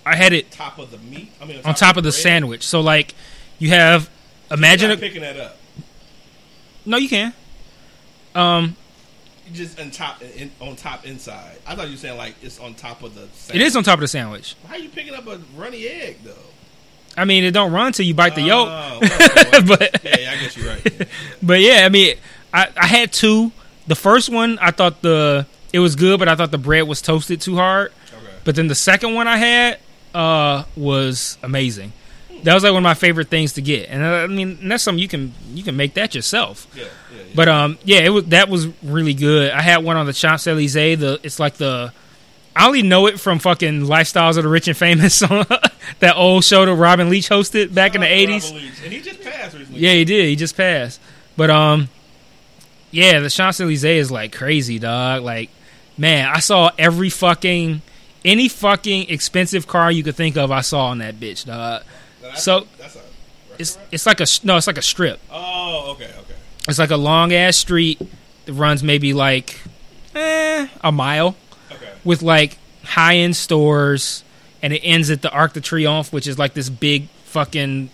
I 0.05 0.15
had 0.15 0.33
it 0.33 0.51
top 0.51 0.79
of 0.79 0.91
the 0.91 0.97
meat. 0.97 1.31
I 1.41 1.45
mean, 1.45 1.61
on 1.65 1.75
top 1.75 1.97
of 1.97 2.03
the 2.03 2.11
sandwich. 2.11 2.65
So 2.65 2.81
like 2.81 3.13
you 3.57 3.69
have 3.69 4.09
imagine 4.51 4.91
a, 4.91 4.97
picking 4.97 5.21
that 5.21 5.37
up. 5.37 5.57
no 6.85 6.97
you 6.97 7.09
can. 7.09 7.33
Um 8.35 8.75
just 9.53 9.79
on 9.79 9.89
top, 9.89 10.21
in, 10.21 10.51
on 10.61 10.75
top 10.75 11.05
inside. 11.07 11.57
I 11.65 11.75
thought 11.75 11.87
you 11.87 11.93
were 11.93 11.97
saying 11.97 12.17
like 12.17 12.35
it's 12.41 12.59
on 12.59 12.75
top 12.75 13.01
of 13.01 13.15
the. 13.15 13.23
it 13.23 13.33
Sandwich. 13.33 13.65
is 13.65 13.75
on 13.75 13.83
top 13.83 13.95
of 13.95 14.01
the 14.01 14.07
sandwich. 14.07 14.55
How 14.67 14.75
are 14.75 14.77
you 14.77 14.89
picking 14.89 15.15
up 15.15 15.25
a 15.27 15.39
runny 15.57 15.87
egg 15.87 16.17
though? 16.23 16.33
I 17.17 17.25
mean 17.25 17.43
it 17.43 17.51
don't 17.51 17.71
run 17.71 17.91
till 17.91 18.05
you 18.05 18.13
bite 18.13 18.35
the 18.35 18.41
yolk. 18.43 18.69
Oh, 18.71 18.99
okay, 19.03 19.49
well, 19.51 19.65
but 19.65 20.03
yeah, 20.03 20.19
yeah, 20.19 20.31
I 20.31 20.37
guess 20.37 20.55
you're 20.55 20.67
right. 20.67 20.81
Yeah. 20.99 21.05
but 21.43 21.59
yeah, 21.61 21.81
I 21.85 21.89
mean 21.89 22.17
I, 22.53 22.67
I 22.77 22.87
had 22.87 23.11
two. 23.11 23.51
The 23.89 23.95
first 23.95 24.29
one, 24.29 24.59
I 24.59 24.69
thought 24.69 25.01
the 25.01 25.47
it 25.73 25.79
was 25.79 25.95
good, 25.95 26.19
but 26.19 26.27
I 26.27 26.35
thought 26.35 26.51
the 26.51 26.59
bread 26.59 26.87
was 26.87 27.01
toasted 27.01 27.41
too 27.41 27.55
hard. 27.55 27.91
Okay. 28.13 28.23
But 28.43 28.55
then 28.55 28.67
the 28.67 28.75
second 28.75 29.15
one 29.15 29.27
I 29.27 29.37
had 29.37 29.79
uh, 30.13 30.65
was 30.77 31.39
amazing. 31.41 31.93
That 32.43 32.53
was 32.53 32.61
like 32.61 32.71
one 32.71 32.81
of 32.81 32.83
my 32.83 32.93
favorite 32.93 33.29
things 33.29 33.53
to 33.53 33.63
get, 33.63 33.89
and 33.89 34.03
uh, 34.03 34.07
I 34.07 34.27
mean 34.27 34.69
that's 34.69 34.83
something 34.83 34.99
you 35.01 35.07
can 35.07 35.33
you 35.55 35.63
can 35.63 35.75
make 35.75 35.95
that 35.95 36.13
yourself. 36.13 36.67
Yeah, 36.75 36.83
yeah, 36.83 36.89
yeah. 37.17 37.23
But 37.33 37.47
um, 37.49 37.79
yeah, 37.83 38.01
it 38.01 38.09
was 38.09 38.25
that 38.25 38.47
was 38.47 38.67
really 38.83 39.15
good. 39.15 39.51
I 39.51 39.61
had 39.63 39.83
one 39.83 39.97
on 39.97 40.05
the 40.05 40.13
Champs 40.13 40.45
Elysees. 40.45 40.99
The 40.99 41.19
it's 41.23 41.39
like 41.39 41.55
the 41.55 41.91
I 42.55 42.67
only 42.67 42.83
know 42.83 43.07
it 43.07 43.19
from 43.19 43.39
fucking 43.39 43.81
Lifestyles 43.81 44.37
of 44.37 44.43
the 44.43 44.49
Rich 44.49 44.67
and 44.67 44.77
Famous, 44.77 45.19
that 45.99 46.13
old 46.15 46.43
show 46.43 46.63
that 46.63 46.75
Robin 46.75 47.09
Leach 47.09 47.27
hosted 47.27 47.73
back 47.73 47.95
in 47.95 48.01
the 48.01 48.07
Shout 48.07 48.13
out 48.13 48.15
to 48.15 48.21
eighties. 48.21 48.51
And 48.83 48.93
he 48.93 49.01
just 49.01 49.21
passed 49.23 49.57
recently. 49.57 49.81
Yeah, 49.81 49.93
he 49.93 50.05
did. 50.05 50.25
He 50.27 50.35
just 50.35 50.55
passed. 50.55 51.01
But 51.35 51.49
um, 51.49 51.89
yeah, 52.91 53.19
the 53.19 53.29
Champs 53.29 53.59
Elysees 53.59 53.83
is 54.05 54.11
like 54.11 54.35
crazy, 54.35 54.79
dog. 54.79 55.23
Like, 55.23 55.49
man, 55.97 56.27
I 56.27 56.39
saw 56.39 56.71
every 56.77 57.09
fucking 57.09 57.81
any 58.25 58.47
fucking 58.49 59.09
expensive 59.09 59.67
car 59.67 59.91
you 59.91 60.03
could 60.03 60.15
think 60.15 60.35
of. 60.37 60.51
I 60.51 60.61
saw 60.61 60.87
on 60.87 60.97
that 60.99 61.15
bitch, 61.19 61.45
dog. 61.45 61.83
That's 62.21 62.43
So- 62.43 62.57
a, 62.59 62.65
that's 62.77 62.95
a 62.95 62.99
It's 63.57 63.77
it's 63.91 64.05
like 64.05 64.19
a 64.21 64.25
no, 64.43 64.57
it's 64.57 64.67
like 64.67 64.77
a 64.77 64.81
strip. 64.81 65.19
oh, 65.31 65.91
okay, 65.91 66.05
okay. 66.05 66.35
It's 66.67 66.79
like 66.79 66.91
a 66.91 66.97
long 66.97 67.33
ass 67.33 67.57
street 67.57 67.99
that 68.45 68.53
runs 68.53 68.83
maybe 68.83 69.13
like 69.13 69.59
eh, 70.15 70.67
a 70.81 70.91
mile 70.91 71.35
Okay. 71.71 71.91
with 72.03 72.21
like 72.21 72.57
high 72.83 73.17
end 73.17 73.35
stores, 73.35 74.23
and 74.61 74.73
it 74.73 74.79
ends 74.79 75.09
at 75.09 75.21
the 75.21 75.31
Arc 75.31 75.53
de 75.53 75.61
Triomphe, 75.61 76.11
which 76.11 76.27
is 76.27 76.37
like 76.39 76.53
this 76.53 76.69
big 76.69 77.07
fucking 77.25 77.89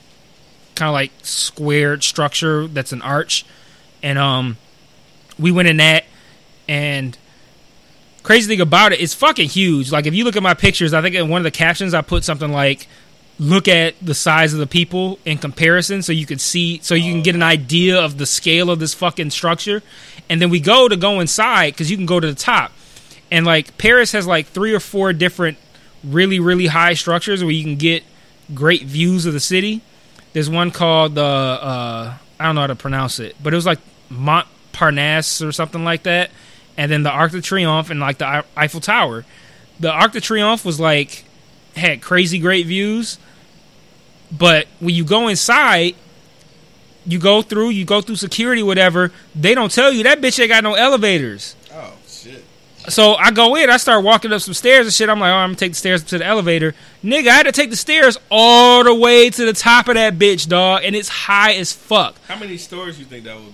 kind 0.76 0.90
of 0.90 0.94
like 0.94 1.12
squared 1.22 2.04
structure 2.04 2.68
that's 2.68 2.92
an 2.92 3.02
arch. 3.02 3.46
And 4.04 4.18
um, 4.20 4.58
we 5.40 5.52
went 5.52 5.68
in 5.68 5.78
that, 5.78 6.06
and 6.68 7.18
crazy 8.24 8.48
thing 8.48 8.62
about 8.62 8.94
it, 8.94 9.02
it's 9.02 9.14
fucking 9.14 9.50
huge. 9.50 9.92
Like 9.92 10.06
if 10.06 10.14
you 10.14 10.24
look 10.24 10.36
at 10.36 10.44
my 10.44 10.54
pictures, 10.54 10.94
I 10.94 11.02
think 11.02 11.16
in 11.16 11.30
one 11.30 11.40
of 11.40 11.44
the 11.44 11.52
captions 11.52 11.94
I 11.94 12.02
put 12.02 12.24
something 12.24 12.52
like. 12.52 12.88
Look 13.38 13.68
at 13.68 13.96
the 14.02 14.14
size 14.14 14.54
of 14.54 14.60
the 14.60 14.66
people 14.66 15.20
in 15.26 15.40
comparison, 15.40 16.02
so 16.02 16.14
you 16.14 16.26
can 16.26 16.40
see, 16.40 16.80
so 16.82 16.96
you 16.96 17.12
can 17.12 17.22
get 17.22 17.36
an 17.36 17.44
idea 17.44 18.00
of 18.00 18.18
the 18.18 18.26
scale 18.26 18.70
of 18.70 18.80
this 18.80 18.94
fucking 18.94 19.32
structure. 19.32 19.84
And 20.30 20.42
then 20.42 20.50
we 20.50 20.62
go 20.62 20.88
to 20.88 20.96
go 20.96 21.20
inside 21.20 21.72
because 21.72 21.92
you 21.92 21.98
can 21.98 22.06
go 22.06 22.22
to 22.22 22.28
the 22.28 22.34
top 22.34 22.72
and 23.32 23.46
like 23.46 23.78
Paris 23.78 24.12
has 24.12 24.28
like 24.28 24.48
three 24.48 24.74
or 24.74 24.80
four 24.80 25.14
different 25.14 25.58
really 26.04 26.40
really 26.40 26.68
high 26.68 26.94
structures 26.94 27.44
where 27.44 27.52
you 27.52 27.64
can 27.64 27.76
get 27.76 28.04
great 28.54 28.84
views 28.84 29.26
of 29.26 29.34
the 29.34 29.40
city. 29.40 29.82
There's 30.34 30.50
one 30.50 30.72
called 30.72 31.16
the 31.16 31.24
uh, 31.24 32.14
I 32.40 32.46
don't 32.46 32.56
know 32.56 32.62
how 32.62 32.68
to 32.68 32.76
pronounce 32.76 33.20
it, 33.20 33.36
but 33.42 33.54
it 33.54 33.56
was 33.56 33.66
like 33.66 33.80
Montparnasse 34.76 35.46
or 35.46 35.52
something 35.52 35.84
like 35.84 36.04
that, 36.04 36.32
and 36.78 36.92
then 36.92 37.04
the 37.04 37.12
Arc 37.12 37.32
de 37.32 37.42
Triomphe 37.42 37.90
and 37.90 38.00
like 38.00 38.18
the 38.18 38.44
Eiffel 38.56 38.82
Tower. 38.82 39.26
The 39.80 39.92
Arc 39.92 40.14
de 40.14 40.22
Triomphe 40.22 40.66
was 40.66 40.80
like 40.80 41.26
had 41.76 42.02
crazy 42.02 42.40
great 42.40 42.66
views, 42.66 43.18
but 44.32 44.68
when 44.80 44.96
you 44.96 45.04
go 45.04 45.28
inside. 45.28 45.96
You 47.08 47.20
go 47.20 47.44
through, 47.44 47.70
you 47.70 47.86
go 47.86 48.02
through 48.02 48.16
security, 48.16 48.64
whatever. 48.64 49.12
They 49.36 49.54
don't 49.54 49.72
tell 49.72 49.92
you 49.92 50.02
that 50.06 50.22
bitch 50.22 50.40
ain't 50.40 50.50
got 50.50 50.64
no 50.64 50.74
elevators. 50.74 51.56
Oh 51.72 51.94
shit. 52.08 52.44
So 52.90 53.14
I 53.14 53.30
go 53.30 53.56
in, 53.56 53.70
I 53.70 53.78
start 53.78 54.04
walking 54.04 54.34
up 54.34 54.42
some 54.42 54.56
stairs 54.56 54.88
and 54.88 54.94
shit. 54.94 55.08
I'm 55.08 55.20
like, 55.20 55.30
oh, 55.30 55.36
I'm 55.36 55.50
gonna 55.50 55.56
take 55.56 55.74
the 55.74 55.78
stairs 55.78 56.04
to 56.06 56.18
the 56.18 56.26
elevator. 56.26 56.74
Nigga, 57.04 57.28
I 57.28 57.34
had 57.36 57.44
to 57.44 57.52
take 57.52 57.70
the 57.70 57.76
stairs 57.76 58.18
all 58.32 58.84
the 58.84 58.96
way 58.96 59.30
to 59.30 59.46
the 59.46 59.54
top 59.54 59.88
of 59.88 59.94
that 59.94 60.16
bitch, 60.16 60.48
dog, 60.48 60.82
and 60.84 60.96
it's 60.96 61.10
high 61.10 61.54
as 61.54 61.72
fuck. 61.72 62.16
How 62.28 62.40
many 62.40 62.58
stores 62.58 62.98
you 62.98 63.06
think 63.06 63.26
that 63.26 63.36
would 63.36 63.54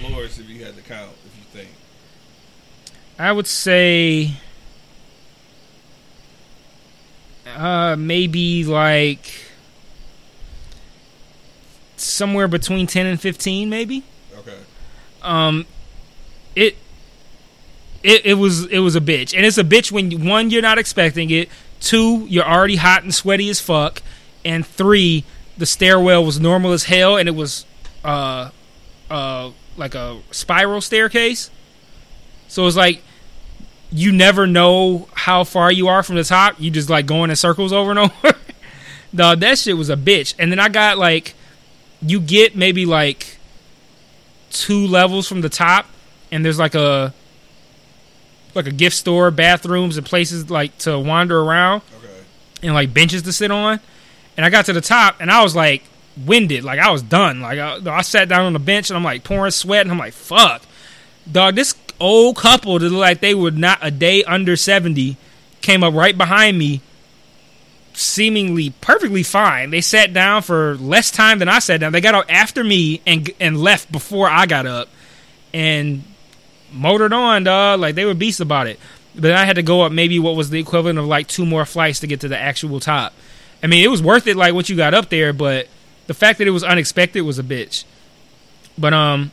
floors 0.00 0.38
if 0.38 0.48
you 0.48 0.64
had 0.64 0.76
to 0.76 0.82
count? 0.82 1.10
If 1.26 1.36
you 1.36 1.44
think. 1.60 1.68
I 3.18 3.32
would 3.32 3.46
say 3.46 4.32
uh 7.46 7.96
maybe 7.98 8.64
like 8.64 9.30
somewhere 11.96 12.48
between 12.48 12.86
10 12.86 13.06
and 13.06 13.20
15 13.20 13.68
maybe. 13.68 14.04
Okay. 14.38 14.56
um 15.22 15.66
it 16.56 16.76
it, 18.02 18.24
it 18.24 18.34
was 18.34 18.64
it 18.66 18.78
was 18.78 18.96
a 18.96 19.00
bitch 19.00 19.36
and 19.36 19.44
it's 19.44 19.58
a 19.58 19.64
bitch 19.64 19.92
when 19.92 20.10
you- 20.10 20.18
one 20.18 20.50
you're 20.50 20.62
not 20.62 20.78
expecting 20.78 21.30
it 21.30 21.48
two 21.80 22.24
you're 22.26 22.44
already 22.44 22.76
hot 22.76 23.02
and 23.02 23.14
sweaty 23.14 23.48
as 23.50 23.60
fuck 23.60 24.02
and 24.44 24.64
three 24.64 25.24
the 25.58 25.66
stairwell 25.66 26.24
was 26.24 26.40
normal 26.40 26.72
as 26.72 26.84
hell 26.84 27.16
and 27.18 27.28
it 27.28 27.34
was 27.34 27.66
uh 28.04 28.50
uh 29.10 29.50
like 29.80 29.94
a 29.96 30.20
spiral 30.30 30.80
staircase 30.80 31.50
so 32.46 32.66
it's 32.66 32.76
like 32.76 33.02
you 33.90 34.12
never 34.12 34.46
know 34.46 35.08
how 35.14 35.42
far 35.42 35.72
you 35.72 35.88
are 35.88 36.02
from 36.04 36.14
the 36.14 36.22
top 36.24 36.54
you 36.60 36.70
just 36.70 36.88
like 36.88 37.06
going 37.06 37.30
in 37.30 37.34
circles 37.36 37.72
over 37.72 37.90
and 37.90 37.98
over 38.24 38.36
Dog, 39.12 39.40
that 39.40 39.58
shit 39.58 39.76
was 39.76 39.90
a 39.90 39.96
bitch 39.96 40.34
and 40.38 40.52
then 40.52 40.60
i 40.60 40.68
got 40.68 40.96
like 40.98 41.34
you 42.00 42.20
get 42.20 42.54
maybe 42.54 42.86
like 42.86 43.38
two 44.50 44.86
levels 44.86 45.28
from 45.28 45.42
the 45.42 45.48
top, 45.48 45.86
and 46.32 46.44
there's 46.44 46.58
like 46.58 46.74
a 46.74 47.12
like 48.54 48.66
a 48.66 48.72
gift 48.72 48.96
store, 48.96 49.30
bathrooms, 49.30 49.96
and 49.96 50.04
places 50.04 50.50
like 50.50 50.76
to 50.78 50.98
wander 50.98 51.38
around, 51.40 51.82
Okay. 51.98 52.12
and 52.62 52.74
like 52.74 52.92
benches 52.92 53.22
to 53.22 53.32
sit 53.32 53.50
on. 53.50 53.78
And 54.36 54.44
I 54.46 54.50
got 54.50 54.64
to 54.66 54.72
the 54.72 54.80
top, 54.80 55.20
and 55.20 55.30
I 55.30 55.42
was 55.42 55.54
like 55.54 55.84
winded, 56.26 56.64
like 56.64 56.78
I 56.78 56.90
was 56.90 57.02
done. 57.02 57.40
Like 57.40 57.58
I, 57.58 57.78
I 57.86 58.02
sat 58.02 58.28
down 58.28 58.44
on 58.44 58.52
the 58.52 58.58
bench, 58.58 58.90
and 58.90 58.96
I'm 58.96 59.04
like 59.04 59.24
pouring 59.24 59.50
sweat, 59.50 59.82
and 59.82 59.90
I'm 59.90 59.98
like, 59.98 60.12
fuck, 60.12 60.62
dog. 61.30 61.54
This 61.54 61.74
old 61.98 62.36
couple 62.36 62.78
that 62.78 62.88
looked 62.88 63.00
like 63.00 63.20
they 63.20 63.34
were 63.34 63.50
not 63.50 63.78
a 63.82 63.90
day 63.90 64.24
under 64.24 64.56
seventy 64.56 65.16
came 65.60 65.84
up 65.84 65.94
right 65.94 66.16
behind 66.16 66.58
me 66.58 66.80
seemingly 67.92 68.70
perfectly 68.80 69.22
fine. 69.22 69.70
They 69.70 69.80
sat 69.80 70.12
down 70.12 70.42
for 70.42 70.76
less 70.76 71.10
time 71.10 71.38
than 71.38 71.48
I 71.48 71.58
sat 71.58 71.80
down. 71.80 71.92
They 71.92 72.00
got 72.00 72.14
out 72.14 72.30
after 72.30 72.64
me 72.64 73.00
and 73.06 73.30
and 73.40 73.58
left 73.58 73.92
before 73.92 74.28
I 74.28 74.46
got 74.46 74.66
up 74.66 74.88
and 75.52 76.02
motored 76.72 77.12
on, 77.12 77.44
dog. 77.44 77.80
Like 77.80 77.94
they 77.94 78.04
were 78.04 78.14
beasts 78.14 78.40
about 78.40 78.66
it. 78.66 78.78
But 79.14 79.32
I 79.32 79.44
had 79.44 79.56
to 79.56 79.62
go 79.62 79.82
up 79.82 79.92
maybe 79.92 80.18
what 80.18 80.36
was 80.36 80.50
the 80.50 80.60
equivalent 80.60 80.98
of 80.98 81.04
like 81.04 81.26
two 81.26 81.44
more 81.44 81.64
flights 81.64 82.00
to 82.00 82.06
get 82.06 82.20
to 82.20 82.28
the 82.28 82.38
actual 82.38 82.78
top. 82.80 83.12
I 83.62 83.66
mean, 83.66 83.84
it 83.84 83.88
was 83.88 84.02
worth 84.02 84.26
it 84.26 84.36
like 84.36 84.54
once 84.54 84.70
you 84.70 84.76
got 84.76 84.94
up 84.94 85.08
there, 85.08 85.32
but 85.32 85.66
the 86.10 86.14
fact 86.14 86.38
that 86.38 86.48
it 86.48 86.50
was 86.50 86.64
unexpected 86.64 87.20
was 87.20 87.38
a 87.38 87.42
bitch. 87.44 87.84
But 88.76 88.92
um 88.92 89.30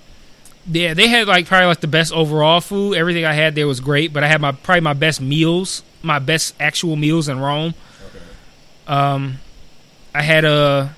yeah, 0.72 0.94
they 0.94 1.08
had 1.08 1.28
like 1.28 1.48
probably 1.48 1.66
like 1.66 1.80
the 1.80 1.88
best 1.88 2.14
overall 2.14 2.62
food. 2.62 2.96
Everything 2.96 3.26
I 3.26 3.34
had 3.34 3.56
there 3.56 3.66
was 3.66 3.80
great, 3.80 4.14
but 4.14 4.24
I 4.24 4.28
had 4.28 4.40
my 4.42 4.52
probably 4.52 4.82
my 4.82 4.94
best 4.94 5.20
meals, 5.20 5.82
my 6.04 6.20
best 6.20 6.54
actual 6.60 6.96
meals 6.96 7.30
in 7.30 7.40
Rome. 7.40 7.74
Okay. 8.10 8.26
Um, 8.86 9.40
I 10.14 10.22
had 10.22 10.46
a, 10.46 10.96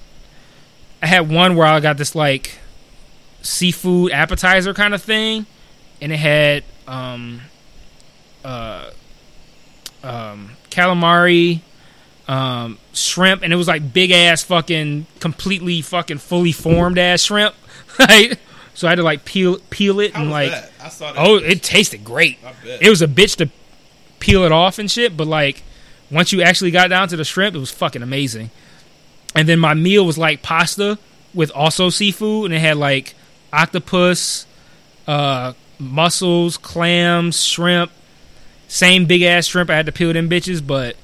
I 1.02 1.08
had 1.08 1.30
one 1.30 1.56
where 1.56 1.66
I 1.66 1.80
got 1.80 1.96
this 1.96 2.14
like 2.14 2.60
seafood 3.42 4.12
appetizer 4.12 4.74
kind 4.74 4.94
of 4.94 5.02
thing, 5.02 5.46
and 6.02 6.12
it 6.12 6.18
had 6.18 6.66
um, 6.90 7.40
uh, 8.44 8.90
um, 10.04 10.58
calamari, 10.72 11.62
um, 12.30 12.78
shrimp, 12.94 13.42
and 13.42 13.52
it 13.52 13.56
was 13.56 13.68
like 13.68 13.92
big 13.92 14.12
ass 14.12 14.44
fucking 14.44 15.08
completely 15.20 15.82
fucking 15.82 16.20
fully 16.20 16.52
formed 16.54 16.98
ass 16.98 17.24
shrimp, 17.24 17.56
like. 18.00 18.40
So 18.76 18.88
I 18.88 18.92
had 18.92 18.96
to 18.96 19.04
like 19.04 19.26
peel 19.26 19.58
peel 19.70 20.00
it 20.00 20.14
How 20.14 20.22
and 20.22 20.32
like 20.32 20.52
that? 20.52 20.72
I 20.82 20.88
saw 20.88 21.12
that. 21.12 21.20
oh, 21.22 21.36
it 21.36 21.62
tasted 21.62 22.06
great 22.06 22.38
it 22.80 22.90
was 22.90 23.02
a 23.02 23.08
bitch 23.08 23.36
to 23.36 23.50
peel 24.20 24.44
it 24.44 24.54
off 24.54 24.80
and 24.80 24.90
shit, 24.90 25.18
but 25.18 25.28
like 25.28 25.64
once 26.10 26.32
you 26.32 26.42
actually 26.42 26.72
got 26.72 26.90
down 26.90 27.10
to 27.10 27.18
the 27.18 27.26
shrimp, 27.26 27.58
it 27.58 27.60
was 27.60 27.72
fucking 27.72 28.02
amazing. 28.02 28.52
And 29.36 29.50
then 29.50 29.60
my 29.60 29.74
meal 29.74 30.06
was 30.06 30.18
like 30.18 30.42
pasta 30.42 30.98
with 31.34 31.52
also 31.52 31.90
seafood, 31.90 32.46
and 32.46 32.54
it 32.54 32.60
had 32.60 32.78
like 32.78 33.16
octopus, 33.52 34.46
uh, 35.08 35.54
mussels, 35.78 36.56
clams, 36.56 37.44
shrimp. 37.44 37.92
Same 38.70 39.06
big 39.06 39.24
ass 39.24 39.48
shrimp. 39.48 39.70
I 39.70 39.76
had 39.76 39.88
to 39.88 39.92
peel 39.92 40.14
them 40.14 40.30
bitches, 40.30 40.66
but 40.66 40.96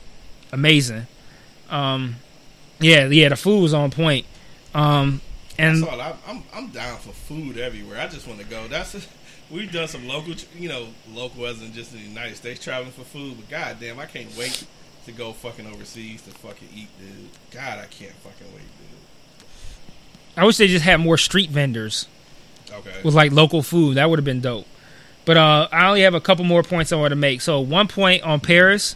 amazing. 0.53 1.07
Um, 1.69 2.15
yeah, 2.79 3.07
yeah, 3.07 3.29
the 3.29 3.35
food 3.35 3.61
was 3.61 3.73
on 3.73 3.91
point. 3.91 4.25
Um, 4.73 5.21
and 5.57 5.81
That's 5.81 5.91
all. 5.91 6.01
I'm, 6.01 6.15
I'm 6.27 6.43
I'm 6.53 6.67
down 6.67 6.97
for 6.97 7.11
food 7.11 7.57
everywhere. 7.57 7.99
I 7.99 8.07
just 8.07 8.27
want 8.27 8.39
to 8.39 8.45
go. 8.45 8.67
That's 8.67 9.07
we've 9.49 9.71
done 9.71 9.87
some 9.87 10.07
local, 10.07 10.33
you 10.57 10.69
know, 10.69 10.87
local 11.13 11.45
as 11.45 11.61
in 11.61 11.73
just 11.73 11.93
in 11.93 11.99
the 11.99 12.07
United 12.07 12.35
States 12.35 12.63
traveling 12.63 12.91
for 12.91 13.03
food. 13.03 13.37
But 13.37 13.49
goddamn, 13.49 13.99
I 13.99 14.05
can't 14.05 14.35
wait 14.37 14.65
to 15.05 15.11
go 15.11 15.31
fucking 15.33 15.67
overseas 15.67 16.21
to 16.23 16.31
fucking 16.31 16.67
eat, 16.75 16.89
dude. 16.99 17.29
God, 17.51 17.79
I 17.79 17.85
can't 17.85 18.13
fucking 18.15 18.47
wait, 18.53 18.63
dude. 18.63 19.47
I 20.35 20.45
wish 20.45 20.57
they 20.57 20.67
just 20.67 20.83
had 20.83 20.99
more 20.99 21.17
street 21.17 21.49
vendors. 21.49 22.07
Okay. 22.71 23.01
with 23.03 23.13
like 23.13 23.31
local 23.31 23.61
food. 23.61 23.95
That 23.95 24.09
would 24.09 24.19
have 24.19 24.25
been 24.25 24.41
dope. 24.41 24.65
But 25.25 25.37
uh, 25.37 25.67
I 25.71 25.87
only 25.87 26.01
have 26.01 26.13
a 26.13 26.21
couple 26.21 26.45
more 26.45 26.63
points 26.63 26.91
I 26.91 26.97
want 26.97 27.11
to 27.11 27.15
make. 27.15 27.41
So 27.41 27.59
one 27.59 27.87
point 27.87 28.23
on 28.23 28.39
Paris, 28.39 28.95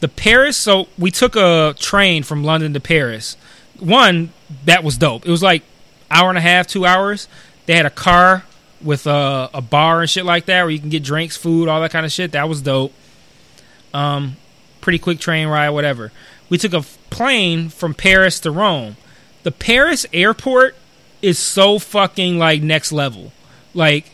the 0.00 0.08
Paris. 0.08 0.56
So 0.56 0.88
we 0.98 1.10
took 1.10 1.36
a 1.36 1.74
train 1.78 2.22
from 2.22 2.44
London 2.44 2.72
to 2.74 2.80
Paris. 2.80 3.36
One 3.78 4.32
that 4.64 4.84
was 4.84 4.96
dope. 4.98 5.26
It 5.26 5.30
was 5.30 5.42
like 5.42 5.62
hour 6.10 6.28
and 6.28 6.38
a 6.38 6.42
half, 6.42 6.66
two 6.66 6.86
hours. 6.86 7.28
They 7.66 7.76
had 7.76 7.86
a 7.86 7.90
car 7.90 8.44
with 8.82 9.06
uh, 9.06 9.48
a 9.54 9.62
bar 9.62 10.02
and 10.02 10.10
shit 10.10 10.24
like 10.24 10.44
that 10.46 10.62
where 10.62 10.70
you 10.70 10.78
can 10.78 10.90
get 10.90 11.02
drinks, 11.02 11.36
food, 11.36 11.68
all 11.68 11.80
that 11.80 11.90
kind 11.90 12.04
of 12.04 12.12
shit. 12.12 12.32
That 12.32 12.48
was 12.48 12.62
dope. 12.62 12.92
Um, 13.92 14.36
pretty 14.80 14.98
quick 14.98 15.18
train 15.18 15.48
ride, 15.48 15.70
whatever. 15.70 16.12
We 16.50 16.58
took 16.58 16.74
a 16.74 16.82
plane 17.10 17.70
from 17.70 17.94
Paris 17.94 18.38
to 18.40 18.50
Rome. 18.50 18.96
The 19.42 19.52
Paris 19.52 20.04
airport 20.12 20.76
is 21.22 21.38
so 21.38 21.78
fucking 21.78 22.38
like 22.38 22.62
next 22.62 22.92
level. 22.92 23.32
Like, 23.72 24.10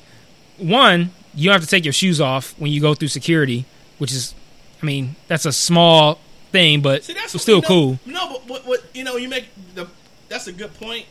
one, 0.56 1.10
you 1.34 1.46
don't 1.46 1.54
have 1.54 1.64
to 1.64 1.68
take 1.68 1.84
your 1.84 1.92
shoes 1.92 2.20
off 2.20 2.54
when 2.58 2.70
you 2.70 2.80
go 2.80 2.94
through 2.94 3.08
security, 3.08 3.64
which 3.98 4.12
is, 4.12 4.34
I 4.82 4.86
mean, 4.86 5.16
that's 5.28 5.46
a 5.46 5.52
small 5.52 6.18
thing, 6.52 6.80
but 6.80 7.04
See, 7.04 7.12
that's 7.12 7.34
it's 7.34 7.42
still 7.42 7.56
you 7.56 7.62
know- 7.62 7.68
cool. 7.68 7.98
No, 8.06 8.28
but 8.32 8.48
what, 8.48 8.66
what 8.66 8.84
you 8.94 9.04
know, 9.04 9.16
you 9.16 9.28
make 9.28 9.46
the 9.74 9.86
that's 10.28 10.46
a 10.46 10.52
good 10.52 10.72
point. 10.74 11.06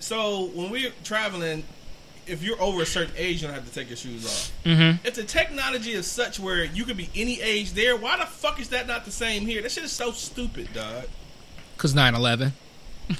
So 0.00 0.46
when 0.54 0.70
we're 0.70 0.92
traveling, 1.04 1.64
if 2.26 2.42
you're 2.42 2.60
over 2.60 2.82
a 2.82 2.86
certain 2.86 3.14
age, 3.16 3.40
you 3.42 3.48
don't 3.48 3.54
have 3.54 3.66
to 3.68 3.72
take 3.74 3.88
your 3.88 3.96
shoes 3.96 4.24
off. 4.24 4.52
Mm-hmm. 4.64 5.06
If 5.06 5.14
the 5.14 5.24
technology 5.24 5.92
is 5.92 6.06
such 6.10 6.40
where 6.40 6.64
you 6.64 6.84
could 6.84 6.96
be 6.96 7.08
any 7.14 7.40
age 7.40 7.72
there, 7.72 7.96
why 7.96 8.18
the 8.18 8.26
fuck 8.26 8.60
is 8.60 8.68
that 8.70 8.86
not 8.86 9.04
the 9.04 9.10
same 9.12 9.42
here? 9.46 9.62
That 9.62 9.70
shit 9.72 9.84
is 9.84 9.92
so 9.92 10.10
stupid, 10.12 10.72
dog. 10.72 11.04
Cause 11.76 11.94
9-11. 11.94 12.52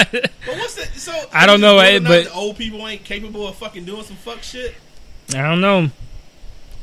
But 0.00 0.30
what's 0.58 0.74
that? 0.76 0.90
So 0.94 1.12
I 1.32 1.46
don't 1.46 1.60
know, 1.60 1.78
eh, 1.78 1.94
whether 1.94 1.96
or 1.96 2.00
not 2.00 2.24
but- 2.30 2.36
old 2.36 2.56
people 2.56 2.86
ain't 2.86 3.04
capable 3.04 3.46
of 3.48 3.56
fucking 3.56 3.84
doing 3.84 4.02
some 4.04 4.16
fuck 4.16 4.42
shit. 4.42 4.74
I 5.34 5.42
don't 5.42 5.60
know. 5.60 5.90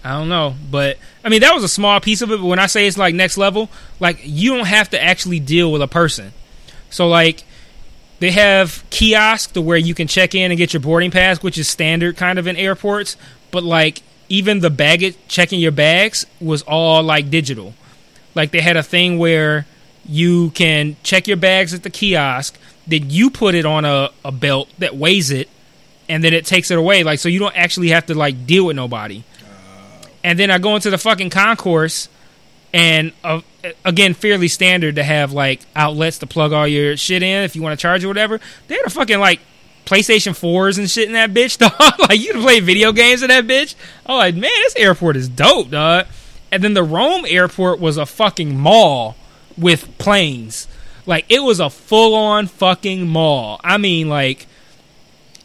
I 0.03 0.17
don't 0.17 0.29
know, 0.29 0.55
but 0.69 0.97
I 1.23 1.29
mean 1.29 1.41
that 1.41 1.53
was 1.53 1.63
a 1.63 1.69
small 1.69 1.99
piece 1.99 2.21
of 2.21 2.31
it. 2.31 2.37
But 2.37 2.45
when 2.45 2.59
I 2.59 2.65
say 2.65 2.87
it's 2.87 2.97
like 2.97 3.13
next 3.13 3.37
level, 3.37 3.69
like 3.99 4.19
you 4.23 4.55
don't 4.55 4.65
have 4.67 4.89
to 4.91 5.01
actually 5.01 5.39
deal 5.39 5.71
with 5.71 5.81
a 5.81 5.87
person. 5.87 6.33
So 6.89 7.07
like 7.07 7.43
they 8.19 8.31
have 8.31 8.83
kiosk 8.89 9.53
to 9.53 9.61
where 9.61 9.77
you 9.77 9.93
can 9.93 10.07
check 10.07 10.35
in 10.35 10.51
and 10.51 10.57
get 10.57 10.73
your 10.73 10.79
boarding 10.79 11.11
pass, 11.11 11.41
which 11.41 11.57
is 11.57 11.67
standard 11.67 12.17
kind 12.17 12.39
of 12.39 12.47
in 12.47 12.55
airports. 12.55 13.15
But 13.51 13.63
like 13.63 14.01
even 14.29 14.59
the 14.59 14.69
baggage 14.69 15.17
checking 15.27 15.59
your 15.59 15.71
bags 15.71 16.25
was 16.39 16.61
all 16.63 17.03
like 17.03 17.29
digital. 17.29 17.73
Like 18.33 18.51
they 18.51 18.61
had 18.61 18.77
a 18.77 18.83
thing 18.83 19.19
where 19.19 19.67
you 20.05 20.51
can 20.51 20.95
check 21.03 21.27
your 21.27 21.37
bags 21.37 21.73
at 21.73 21.83
the 21.83 21.89
kiosk, 21.89 22.57
then 22.87 23.09
you 23.09 23.29
put 23.29 23.55
it 23.55 23.65
on 23.65 23.85
a, 23.85 24.09
a 24.25 24.31
belt 24.31 24.69
that 24.79 24.95
weighs 24.95 25.29
it, 25.31 25.49
and 26.09 26.23
then 26.23 26.33
it 26.33 26.45
takes 26.45 26.71
it 26.71 26.77
away. 26.77 27.03
Like 27.03 27.19
so 27.19 27.29
you 27.29 27.39
don't 27.39 27.55
actually 27.55 27.89
have 27.89 28.05
to 28.07 28.15
like 28.15 28.47
deal 28.47 28.65
with 28.65 28.75
nobody. 28.75 29.23
And 30.23 30.37
then 30.37 30.51
I 30.51 30.57
go 30.57 30.75
into 30.75 30.89
the 30.89 30.97
fucking 30.97 31.31
concourse, 31.31 32.07
and 32.73 33.11
uh, 33.23 33.41
again, 33.83 34.13
fairly 34.13 34.47
standard 34.47 34.95
to 34.95 35.03
have 35.03 35.33
like 35.33 35.61
outlets 35.75 36.19
to 36.19 36.27
plug 36.27 36.53
all 36.53 36.67
your 36.67 36.97
shit 36.97 37.23
in 37.23 37.43
if 37.43 37.55
you 37.55 37.61
want 37.61 37.77
to 37.77 37.81
charge 37.81 38.03
or 38.03 38.07
whatever. 38.07 38.39
They 38.67 38.75
had 38.75 38.85
a 38.85 38.89
fucking 38.89 39.19
like 39.19 39.39
PlayStation 39.85 40.35
fours 40.35 40.77
and 40.77 40.89
shit 40.89 41.07
in 41.07 41.13
that 41.13 41.31
bitch, 41.31 41.57
dog. 41.79 41.99
like 41.99 42.19
you 42.19 42.33
can 42.33 42.41
play 42.41 42.59
video 42.59 42.91
games 42.91 43.21
in 43.21 43.29
that 43.29 43.45
bitch. 43.45 43.75
Oh, 44.05 44.17
like 44.17 44.35
man, 44.35 44.51
this 44.61 44.75
airport 44.75 45.17
is 45.17 45.27
dope, 45.27 45.69
dog. 45.69 46.07
And 46.51 46.63
then 46.63 46.73
the 46.73 46.83
Rome 46.83 47.25
airport 47.27 47.79
was 47.79 47.97
a 47.97 48.05
fucking 48.05 48.57
mall 48.57 49.15
with 49.57 49.97
planes. 49.97 50.67
Like 51.05 51.25
it 51.29 51.39
was 51.39 51.59
a 51.59 51.69
full 51.69 52.13
on 52.15 52.47
fucking 52.47 53.07
mall. 53.07 53.59
I 53.63 53.77
mean, 53.77 54.09
like 54.09 54.47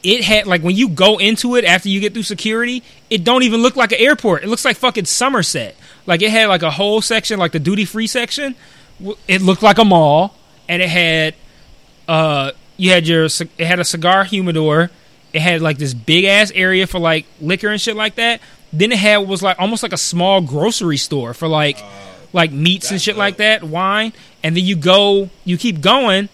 it 0.06 0.22
had 0.22 0.46
like 0.46 0.62
when 0.62 0.76
you 0.76 0.88
go 0.88 1.18
into 1.18 1.56
it 1.56 1.64
after 1.64 1.88
you 1.88 1.98
get 1.98 2.12
through 2.12 2.22
security, 2.22 2.84
it 3.10 3.24
don't 3.24 3.42
even 3.42 3.60
look 3.60 3.74
like 3.74 3.90
an 3.90 3.98
airport. 3.98 4.44
It 4.44 4.46
looks 4.46 4.64
like 4.64 4.76
fucking 4.76 5.06
Somerset. 5.06 5.74
Like 6.06 6.22
it 6.22 6.30
had 6.30 6.46
like 6.46 6.62
a 6.62 6.70
whole 6.70 7.02
section, 7.02 7.40
like 7.40 7.50
the 7.50 7.58
duty 7.58 7.84
free 7.84 8.06
section. 8.06 8.54
It 9.26 9.42
looked 9.42 9.64
like 9.64 9.78
a 9.78 9.84
mall, 9.84 10.36
and 10.68 10.80
it 10.80 10.88
had 10.88 11.34
uh 12.06 12.52
you 12.76 12.92
had 12.92 13.08
your 13.08 13.24
it 13.24 13.66
had 13.66 13.80
a 13.80 13.84
cigar 13.84 14.22
humidor. 14.22 14.92
It 15.32 15.42
had 15.42 15.60
like 15.60 15.78
this 15.78 15.92
big 15.92 16.24
ass 16.24 16.52
area 16.54 16.86
for 16.86 17.00
like 17.00 17.26
liquor 17.40 17.68
and 17.68 17.80
shit 17.80 17.96
like 17.96 18.14
that. 18.14 18.40
Then 18.72 18.92
it 18.92 18.98
had 18.98 19.18
was 19.26 19.42
like 19.42 19.58
almost 19.58 19.82
like 19.82 19.92
a 19.92 19.98
small 19.98 20.40
grocery 20.40 20.98
store 20.98 21.34
for 21.34 21.48
like 21.48 21.82
like 22.32 22.52
meats 22.52 22.92
and 22.92 23.02
shit 23.02 23.14
dope. 23.14 23.18
like 23.18 23.36
that, 23.38 23.64
wine. 23.64 24.12
And 24.44 24.56
then 24.56 24.64
you 24.64 24.76
go, 24.76 25.30
you 25.44 25.58
keep 25.58 25.80
going, 25.80 26.28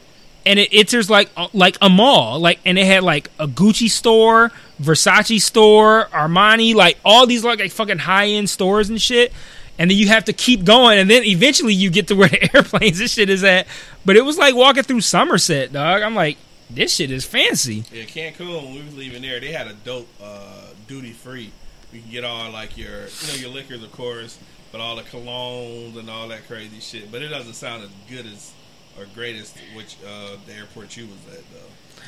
and 0.45 0.59
it 0.59 0.69
enters 0.73 1.09
like 1.09 1.31
uh, 1.37 1.49
like 1.53 1.77
a 1.81 1.89
mall, 1.89 2.39
like 2.39 2.61
and 2.65 2.79
it 2.79 2.87
had 2.87 3.03
like 3.03 3.31
a 3.39 3.47
Gucci 3.47 3.91
store, 3.91 4.51
Versace 4.81 5.41
store, 5.41 6.07
Armani, 6.13 6.75
like 6.75 6.99
all 7.05 7.27
these 7.27 7.45
like, 7.45 7.61
like 7.61 7.71
fucking 7.71 7.99
high 7.99 8.29
end 8.29 8.51
stores 8.51 8.89
and 8.89 9.01
shit. 9.01 9.33
And 9.79 9.91
then 9.91 9.97
you 9.97 10.09
have 10.09 10.27
to 10.27 10.33
keep 10.33 10.65
going, 10.65 10.99
and 10.99 11.09
then 11.09 11.25
eventually 11.25 11.73
you 11.73 11.91
get 11.91 12.09
to 12.09 12.15
where 12.15 12.29
the 12.31 12.55
airplanes 12.55 13.01
and 13.01 13.09
shit 13.09 13.31
is 13.31 13.43
at. 13.43 13.67
But 14.05 14.17
it 14.17 14.25
was 14.25 14.37
like 14.37 14.55
walking 14.55 14.83
through 14.83 15.01
Somerset, 15.01 15.73
dog. 15.73 16.03
I'm 16.03 16.15
like, 16.15 16.37
this 16.69 16.95
shit 16.95 17.11
is 17.11 17.25
fancy. 17.25 17.85
Yeah, 17.93 18.05
Cancun. 18.05 18.65
When 18.65 18.75
we 18.75 18.83
was 18.83 18.97
leaving 18.97 19.23
there, 19.23 19.41
they 19.41 19.53
had 19.53 19.67
a 19.67 19.75
dope 19.75 20.09
uh, 20.23 20.67
duty 20.87 21.13
free. 21.13 21.53
You 21.93 22.01
can 22.01 22.11
get 22.11 22.25
all 22.25 22.51
like 22.51 22.77
your, 22.77 22.89
you 22.91 23.29
know, 23.29 23.35
your 23.35 23.51
liquors, 23.51 23.83
of 23.83 23.93
course, 23.93 24.39
but 24.71 24.81
all 24.81 24.97
the 24.97 25.03
colognes 25.03 25.99
and 25.99 26.09
all 26.09 26.29
that 26.29 26.47
crazy 26.47 26.81
shit. 26.81 27.13
But 27.13 27.23
it 27.23 27.29
doesn't 27.29 27.55
sound 27.55 27.83
as 27.83 27.91
good 28.09 28.27
as 28.27 28.53
or 28.99 29.07
great 29.15 29.37
as 29.37 29.55
which 29.75 29.97
uh, 30.07 30.37
the 30.47 30.53
airport 30.55 30.97
you 30.97 31.07
was 31.07 31.35
at 31.37 31.43
though. 31.53 32.03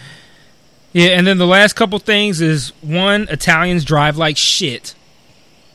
Yeah, 0.93 1.09
and 1.19 1.27
then 1.27 1.39
the 1.39 1.47
last 1.47 1.75
couple 1.75 1.99
things 1.99 2.41
is 2.41 2.73
one, 2.81 3.27
Italians 3.29 3.85
drive 3.85 4.17
like 4.17 4.37
shit. 4.37 4.95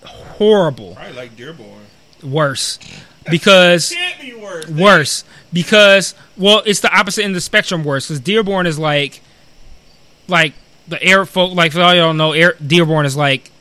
Horrible. 0.05 0.95
Probably 0.95 1.14
like 1.14 1.36
Dearborn. 1.36 1.86
Worse. 2.24 2.80
Because 3.30 3.89
Can't 3.93 4.22
be 4.22 4.34
worse. 4.34 4.68
worse 4.70 5.24
because 5.51 6.16
well 6.38 6.62
it's 6.66 6.80
the 6.80 6.95
opposite 6.97 7.24
end 7.24 7.32
of 7.32 7.36
the 7.36 7.41
spectrum 7.41 7.84
worse 7.84 8.07
because 8.07 8.20
dearborn 8.20 8.68
is 8.68 8.78
like 8.78 9.20
like 10.28 10.53
the 10.88 11.03
arab 11.03 11.28
folk 11.28 11.53
like 11.55 11.72
for 11.72 11.82
all 11.82 11.93
y'all 11.95 12.14
know 12.14 12.34
Air, 12.34 12.53
dearborn 12.66 13.05
is 13.05 13.18
like 13.18 13.51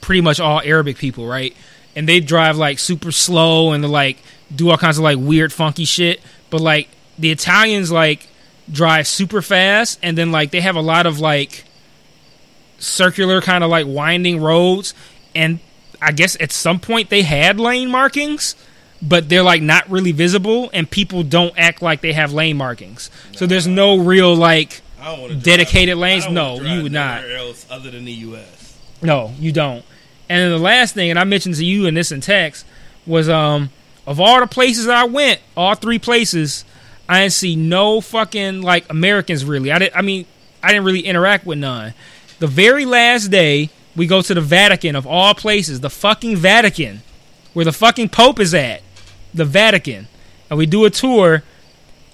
pretty 0.00 0.20
much 0.20 0.38
all 0.40 0.60
arabic 0.60 0.96
people 0.98 1.26
right 1.26 1.54
and 1.96 2.08
they 2.08 2.20
drive 2.20 2.56
like 2.56 2.78
super 2.78 3.10
slow 3.10 3.72
and 3.72 3.82
they 3.82 3.88
like 3.88 4.18
do 4.54 4.70
all 4.70 4.78
kinds 4.78 4.98
of 4.98 5.04
like 5.04 5.18
weird 5.18 5.52
funky 5.52 5.84
shit 5.84 6.20
but 6.52 6.60
like 6.60 6.88
the 7.18 7.32
italians 7.32 7.90
like 7.90 8.28
drive 8.70 9.08
super 9.08 9.42
fast 9.42 9.98
and 10.02 10.16
then 10.16 10.30
like 10.30 10.52
they 10.52 10.60
have 10.60 10.76
a 10.76 10.80
lot 10.80 11.06
of 11.06 11.18
like 11.18 11.64
circular 12.78 13.40
kind 13.40 13.64
of 13.64 13.70
like 13.70 13.86
winding 13.86 14.40
roads 14.40 14.94
and 15.34 15.58
i 16.00 16.12
guess 16.12 16.36
at 16.40 16.52
some 16.52 16.78
point 16.78 17.10
they 17.10 17.22
had 17.22 17.58
lane 17.58 17.90
markings 17.90 18.54
but 19.00 19.28
they're 19.28 19.42
like 19.42 19.62
not 19.62 19.88
really 19.90 20.12
visible 20.12 20.70
and 20.72 20.88
people 20.90 21.22
don't 21.24 21.54
act 21.56 21.82
like 21.82 22.02
they 22.02 22.12
have 22.12 22.32
lane 22.32 22.56
markings 22.56 23.10
so 23.32 23.46
there's 23.46 23.66
no 23.66 23.98
real 23.98 24.34
like 24.34 24.82
I 25.00 25.06
don't 25.06 25.20
want 25.22 25.32
to 25.32 25.38
dedicated 25.40 25.96
lanes? 25.96 26.24
Don't 26.26 26.36
wanna 26.36 26.62
No, 26.62 26.74
you 26.76 26.82
would 26.84 26.92
not. 26.92 27.28
Else 27.28 27.66
other 27.68 27.90
than 27.90 28.04
the 28.04 28.12
U.S. 28.12 28.78
no 29.00 29.32
you 29.38 29.50
don't 29.50 29.84
and 30.28 30.40
then 30.40 30.50
the 30.50 30.58
last 30.58 30.94
thing 30.94 31.10
and 31.10 31.18
i 31.18 31.24
mentioned 31.24 31.56
to 31.56 31.64
you 31.64 31.86
in 31.86 31.94
this 31.94 32.12
in 32.12 32.20
text 32.20 32.66
was 33.06 33.28
um 33.28 33.70
of 34.06 34.20
all 34.20 34.40
the 34.40 34.46
places 34.46 34.88
i 34.88 35.04
went 35.04 35.40
all 35.56 35.74
three 35.74 35.98
places 35.98 36.64
i 37.08 37.20
didn't 37.20 37.32
see 37.32 37.56
no 37.56 38.00
fucking 38.00 38.62
like 38.62 38.88
americans 38.90 39.44
really 39.44 39.70
i 39.70 39.78
didn't 39.78 39.96
i 39.96 40.02
mean 40.02 40.26
i 40.62 40.68
didn't 40.68 40.84
really 40.84 41.00
interact 41.00 41.46
with 41.46 41.58
none 41.58 41.94
the 42.38 42.46
very 42.46 42.84
last 42.84 43.28
day 43.28 43.70
we 43.94 44.06
go 44.06 44.22
to 44.22 44.34
the 44.34 44.40
vatican 44.40 44.96
of 44.96 45.06
all 45.06 45.34
places 45.34 45.80
the 45.80 45.90
fucking 45.90 46.36
vatican 46.36 47.02
where 47.52 47.64
the 47.64 47.72
fucking 47.72 48.08
pope 48.08 48.40
is 48.40 48.54
at 48.54 48.82
the 49.34 49.44
vatican 49.44 50.08
and 50.50 50.58
we 50.58 50.66
do 50.66 50.84
a 50.84 50.90
tour 50.90 51.42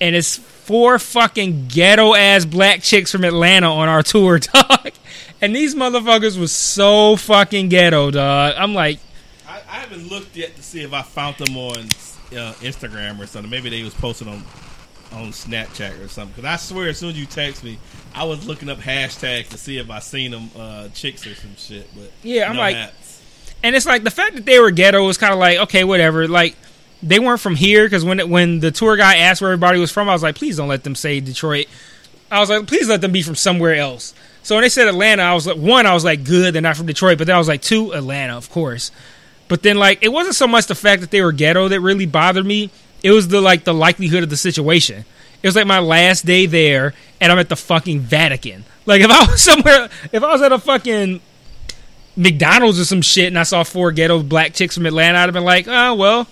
and 0.00 0.14
it's 0.14 0.36
four 0.68 0.98
fucking 0.98 1.66
ghetto 1.68 2.14
ass 2.14 2.44
black 2.44 2.82
chicks 2.82 3.10
from 3.10 3.24
Atlanta 3.24 3.72
on 3.72 3.88
our 3.88 4.02
tour, 4.04 4.38
dog. 4.38 4.92
And 5.40 5.56
these 5.56 5.74
motherfuckers 5.74 6.38
was 6.38 6.52
so 6.52 7.16
fucking 7.16 7.68
ghetto, 7.70 8.10
dog. 8.10 8.54
I'm 8.56 8.74
like, 8.74 8.98
haven't 9.88 10.08
looked 10.08 10.36
yet 10.36 10.54
to 10.56 10.62
see 10.62 10.82
if 10.82 10.92
I 10.92 11.02
found 11.02 11.36
them 11.38 11.56
on 11.56 11.76
uh, 11.78 12.52
Instagram 12.60 13.18
or 13.20 13.26
something. 13.26 13.50
Maybe 13.50 13.70
they 13.70 13.82
was 13.82 13.94
posted 13.94 14.28
on 14.28 14.42
on 15.10 15.28
Snapchat 15.32 16.04
or 16.04 16.08
something. 16.08 16.34
Because 16.36 16.44
I 16.44 16.56
swear, 16.56 16.88
as 16.90 16.98
soon 16.98 17.10
as 17.10 17.18
you 17.18 17.24
text 17.24 17.64
me, 17.64 17.78
I 18.14 18.24
was 18.24 18.46
looking 18.46 18.68
up 18.68 18.78
hashtags 18.78 19.48
to 19.48 19.56
see 19.58 19.78
if 19.78 19.88
I 19.90 20.00
seen 20.00 20.32
them 20.32 20.50
uh, 20.58 20.88
chicks 20.88 21.26
or 21.26 21.34
some 21.34 21.56
shit. 21.56 21.88
But 21.96 22.10
Yeah, 22.22 22.48
I'm 22.50 22.56
no 22.56 22.60
like- 22.60 22.76
haps. 22.76 23.22
and 23.62 23.74
it's 23.74 23.86
like 23.86 24.04
the 24.04 24.10
fact 24.10 24.34
that 24.34 24.44
they 24.44 24.58
were 24.60 24.70
ghetto 24.70 25.02
was 25.06 25.16
kind 25.16 25.32
of 25.32 25.38
like, 25.38 25.58
okay, 25.60 25.82
whatever. 25.84 26.28
Like 26.28 26.56
they 27.02 27.18
weren't 27.18 27.40
from 27.40 27.54
here 27.56 27.86
because 27.86 28.04
when 28.04 28.20
it, 28.20 28.28
when 28.28 28.60
the 28.60 28.70
tour 28.70 28.96
guy 28.98 29.16
asked 29.16 29.40
where 29.40 29.50
everybody 29.50 29.78
was 29.78 29.90
from, 29.90 30.10
I 30.10 30.12
was 30.12 30.22
like, 30.22 30.34
please 30.34 30.58
don't 30.58 30.68
let 30.68 30.84
them 30.84 30.94
say 30.94 31.20
Detroit. 31.20 31.68
I 32.30 32.40
was 32.40 32.50
like, 32.50 32.66
please 32.66 32.86
let 32.90 33.00
them 33.00 33.12
be 33.12 33.22
from 33.22 33.34
somewhere 33.34 33.76
else. 33.76 34.12
So 34.42 34.56
when 34.56 34.62
they 34.62 34.68
said 34.68 34.88
Atlanta, 34.88 35.22
I 35.22 35.32
was 35.32 35.46
like, 35.46 35.56
one, 35.56 35.86
I 35.86 35.94
was 35.94 36.04
like, 36.04 36.22
good, 36.24 36.54
they're 36.54 36.60
not 36.60 36.76
from 36.76 36.84
Detroit. 36.84 37.16
But 37.16 37.26
then 37.28 37.36
I 37.36 37.38
was 37.38 37.48
like, 37.48 37.62
two, 37.62 37.94
Atlanta, 37.94 38.36
of 38.36 38.50
course. 38.50 38.90
But 39.48 39.62
then 39.62 39.76
like 39.78 39.98
it 40.02 40.08
wasn't 40.10 40.36
so 40.36 40.46
much 40.46 40.66
the 40.66 40.74
fact 40.74 41.00
that 41.00 41.10
they 41.10 41.22
were 41.22 41.32
ghetto 41.32 41.68
that 41.68 41.80
really 41.80 42.06
bothered 42.06 42.44
me. 42.46 42.70
It 43.02 43.10
was 43.12 43.28
the 43.28 43.40
like 43.40 43.64
the 43.64 43.74
likelihood 43.74 44.22
of 44.22 44.30
the 44.30 44.36
situation. 44.36 45.04
It 45.42 45.46
was 45.46 45.56
like 45.56 45.66
my 45.66 45.78
last 45.78 46.26
day 46.26 46.46
there, 46.46 46.94
and 47.20 47.30
I'm 47.32 47.38
at 47.38 47.48
the 47.48 47.56
fucking 47.56 48.00
Vatican. 48.00 48.64
Like 48.86 49.00
if 49.02 49.10
I 49.10 49.24
was 49.30 49.40
somewhere, 49.50 49.88
if 50.12 50.22
I 50.22 50.32
was 50.32 50.42
at 50.42 50.52
a 50.52 50.58
fucking 50.58 51.20
McDonald's 52.16 52.80
or 52.80 52.84
some 52.84 53.02
shit, 53.02 53.28
and 53.28 53.38
I 53.38 53.44
saw 53.44 53.62
four 53.62 53.92
ghetto 53.92 54.22
black 54.22 54.52
chicks 54.54 54.74
from 54.74 54.86
Atlanta, 54.86 55.18
I'd 55.18 55.22
have 55.22 55.34
been 55.34 55.44
like, 55.44 55.66
oh 55.68 55.94
well, 55.94 56.26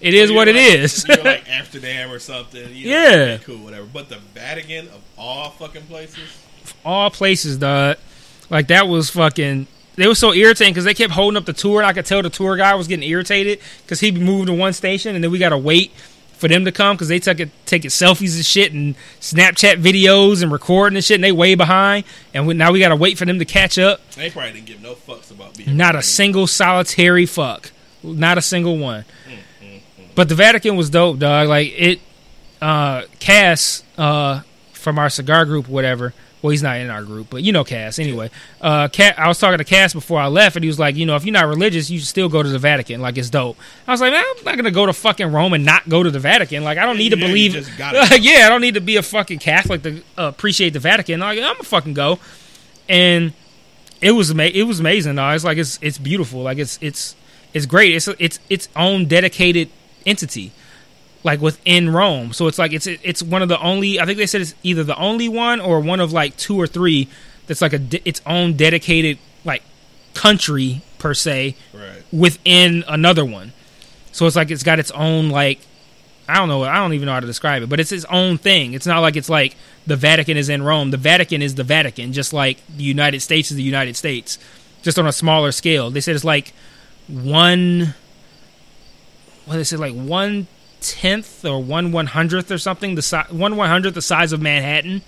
it 0.00 0.14
is 0.14 0.30
what 0.32 0.48
it 0.48 0.54
like- 0.54 0.64
is. 0.78 1.06
you're 1.08 1.22
like 1.24 1.44
Amsterdam 1.50 2.10
or 2.10 2.18
something. 2.18 2.72
You 2.74 2.90
know, 2.90 2.96
Yeah. 2.96 3.38
cool, 3.38 3.58
whatever. 3.58 3.86
But 3.92 4.08
the 4.08 4.18
Vatican 4.34 4.86
of 4.88 5.00
all 5.18 5.50
fucking 5.50 5.82
places. 5.82 6.20
All 6.84 7.10
places, 7.10 7.58
dog. 7.58 7.96
Like 8.48 8.68
that 8.68 8.86
was 8.88 9.10
fucking. 9.10 9.66
They 9.96 10.06
were 10.06 10.14
so 10.14 10.32
irritating 10.32 10.72
because 10.72 10.84
they 10.84 10.94
kept 10.94 11.12
holding 11.12 11.36
up 11.36 11.44
the 11.44 11.52
tour, 11.52 11.80
and 11.80 11.86
I 11.86 11.92
could 11.92 12.06
tell 12.06 12.22
the 12.22 12.30
tour 12.30 12.56
guy 12.56 12.74
was 12.74 12.88
getting 12.88 13.08
irritated 13.08 13.60
because 13.82 14.00
he'd 14.00 14.14
be 14.14 14.20
moving 14.20 14.46
to 14.46 14.52
one 14.52 14.72
station, 14.72 15.14
and 15.14 15.22
then 15.22 15.30
we 15.30 15.38
got 15.38 15.50
to 15.50 15.58
wait 15.58 15.92
for 16.32 16.48
them 16.48 16.64
to 16.64 16.72
come 16.72 16.96
because 16.96 17.06
they 17.08 17.20
took 17.20 17.38
it 17.38 17.50
taking 17.66 17.90
selfies 17.90 18.34
and 18.34 18.44
shit 18.44 18.72
and 18.72 18.96
Snapchat 19.20 19.80
videos 19.80 20.42
and 20.42 20.50
recording 20.50 20.96
and 20.96 21.04
shit, 21.04 21.14
and 21.14 21.24
they 21.24 21.30
way 21.30 21.54
behind, 21.54 22.04
and 22.34 22.46
we, 22.46 22.54
now 22.54 22.72
we 22.72 22.80
got 22.80 22.88
to 22.88 22.96
wait 22.96 23.16
for 23.16 23.26
them 23.26 23.38
to 23.38 23.44
catch 23.44 23.78
up. 23.78 24.00
They 24.12 24.30
probably 24.30 24.52
didn't 24.52 24.66
give 24.66 24.82
no 24.82 24.94
fucks 24.94 25.30
about 25.30 25.56
being 25.56 25.76
Not 25.76 25.94
a 25.94 26.02
single 26.02 26.46
solitary 26.46 27.26
fuck. 27.26 27.70
Not 28.02 28.38
a 28.38 28.42
single 28.42 28.78
one. 28.78 29.04
But 30.14 30.28
the 30.28 30.34
Vatican 30.34 30.76
was 30.76 30.90
dope, 30.90 31.18
dog. 31.18 31.48
Like 31.48 31.72
it 31.76 32.00
uh 32.60 33.02
Cass 33.18 33.82
uh 33.96 34.40
from 34.72 34.98
our 34.98 35.08
cigar 35.08 35.44
group 35.44 35.68
whatever. 35.68 36.12
Well, 36.42 36.50
he's 36.50 36.62
not 36.62 36.76
in 36.78 36.90
our 36.90 37.04
group, 37.04 37.28
but 37.30 37.42
you 37.44 37.52
know 37.52 37.62
Cass 37.62 38.00
anyway. 38.00 38.28
Uh 38.60 38.88
Cat 38.88 39.18
I 39.18 39.28
was 39.28 39.38
talking 39.38 39.58
to 39.58 39.64
Cass 39.64 39.94
before 39.94 40.20
I 40.20 40.26
left 40.26 40.56
and 40.56 40.64
he 40.64 40.68
was 40.68 40.78
like, 40.78 40.96
you 40.96 41.06
know, 41.06 41.14
if 41.16 41.24
you're 41.24 41.32
not 41.32 41.46
religious, 41.46 41.88
you 41.88 42.00
should 42.00 42.08
still 42.08 42.28
go 42.28 42.42
to 42.42 42.48
the 42.48 42.58
Vatican. 42.58 43.00
Like 43.00 43.16
it's 43.16 43.30
dope. 43.30 43.56
I 43.86 43.92
was 43.92 44.00
like, 44.00 44.12
man, 44.12 44.24
I'm 44.38 44.44
not 44.44 44.56
gonna 44.56 44.70
go 44.72 44.86
to 44.86 44.92
fucking 44.92 45.30
Rome 45.30 45.52
and 45.52 45.64
not 45.64 45.88
go 45.88 46.02
to 46.02 46.10
the 46.10 46.18
Vatican. 46.18 46.64
Like 46.64 46.78
I 46.78 46.84
don't 46.84 46.98
need 46.98 47.10
to 47.10 47.18
Yeah, 47.18 47.26
you 47.26 47.28
believe 47.28 47.78
yeah, 47.78 48.46
I 48.46 48.48
don't 48.48 48.60
need 48.60 48.74
to 48.74 48.80
be 48.80 48.96
a 48.96 49.02
fucking 49.02 49.38
Catholic 49.38 49.82
to 49.84 49.98
uh, 50.18 50.24
appreciate 50.24 50.70
the 50.72 50.80
Vatican. 50.80 51.20
Like 51.20 51.38
I'm 51.38 51.44
gonna 51.44 51.62
fucking 51.62 51.94
go. 51.94 52.18
And 52.88 53.32
it 54.00 54.10
was 54.10 54.32
ama- 54.32 54.44
it 54.44 54.64
was 54.64 54.80
amazing. 54.80 55.14
Though. 55.14 55.30
It's 55.30 55.44
like 55.44 55.58
it's 55.58 55.78
it's 55.80 55.98
beautiful. 55.98 56.42
Like 56.42 56.58
it's 56.58 56.78
it's 56.82 57.14
it's 57.54 57.66
great. 57.66 57.94
It's 57.94 58.08
it's 58.18 58.40
its 58.50 58.68
own 58.74 59.06
dedicated 59.06 59.68
entity, 60.04 60.50
like 61.24 61.40
within 61.40 61.90
Rome. 61.90 62.32
So 62.32 62.46
it's 62.48 62.58
like 62.58 62.72
it's 62.72 62.86
it's 62.86 63.22
one 63.22 63.42
of 63.42 63.48
the 63.48 63.60
only. 63.60 64.00
I 64.00 64.06
think 64.06 64.18
they 64.18 64.26
said 64.26 64.40
it's 64.40 64.54
either 64.62 64.82
the 64.84 64.96
only 64.96 65.28
one 65.28 65.60
or 65.60 65.80
one 65.80 66.00
of 66.00 66.12
like 66.12 66.36
two 66.36 66.56
or 66.60 66.66
three 66.66 67.08
that's 67.46 67.60
like 67.62 67.72
a 67.72 67.78
de- 67.78 68.06
its 68.08 68.20
own 68.26 68.54
dedicated 68.54 69.18
like 69.44 69.62
country 70.14 70.82
per 70.98 71.14
se 71.14 71.56
Right. 71.74 72.02
within 72.12 72.84
another 72.88 73.24
one. 73.24 73.52
So 74.12 74.26
it's 74.26 74.36
like 74.36 74.50
it's 74.50 74.62
got 74.62 74.78
its 74.78 74.90
own 74.92 75.30
like 75.30 75.60
I 76.28 76.34
don't 76.36 76.48
know 76.48 76.62
I 76.64 76.76
don't 76.76 76.92
even 76.92 77.06
know 77.06 77.12
how 77.12 77.20
to 77.20 77.26
describe 77.26 77.62
it, 77.62 77.68
but 77.68 77.80
it's 77.80 77.92
its 77.92 78.04
own 78.06 78.38
thing. 78.38 78.74
It's 78.74 78.86
not 78.86 79.00
like 79.00 79.16
it's 79.16 79.28
like 79.28 79.56
the 79.86 79.96
Vatican 79.96 80.36
is 80.36 80.48
in 80.48 80.62
Rome. 80.62 80.90
The 80.90 80.96
Vatican 80.96 81.42
is 81.42 81.54
the 81.56 81.64
Vatican, 81.64 82.12
just 82.12 82.32
like 82.32 82.58
the 82.68 82.84
United 82.84 83.20
States 83.20 83.50
is 83.50 83.56
the 83.56 83.62
United 83.62 83.96
States, 83.96 84.38
just 84.82 84.98
on 84.98 85.06
a 85.06 85.12
smaller 85.12 85.50
scale. 85.52 85.90
They 85.90 86.00
said 86.00 86.14
it's 86.14 86.24
like 86.24 86.52
one 87.08 87.94
what 89.46 89.56
they 89.56 89.64
said 89.64 89.80
like 89.80 89.94
one 89.94 90.46
tenth 90.82 91.44
or 91.44 91.62
one 91.62 91.92
one 91.92 92.06
hundredth 92.08 92.50
or 92.50 92.58
something 92.58 92.94
the 92.94 93.02
si- 93.02 93.16
one 93.30 93.56
one 93.56 93.68
hundredth 93.68 93.94
the 93.94 94.02
size 94.02 94.32
of 94.32 94.40
Manhattan 94.42 95.02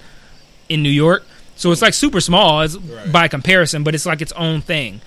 in 0.69 0.83
New 0.83 0.91
York. 0.91 1.25
So 1.57 1.71
it's 1.71 1.83
like 1.83 1.95
super 1.95 2.21
small 2.21 2.63
as, 2.63 2.77
Right. 2.79 3.13
by 3.13 3.29
comparison, 3.29 3.85
but 3.85 3.95
it's 3.95 4.07
like 4.07 4.21
its 4.23 4.33
own 4.33 4.61
thing. 4.61 5.01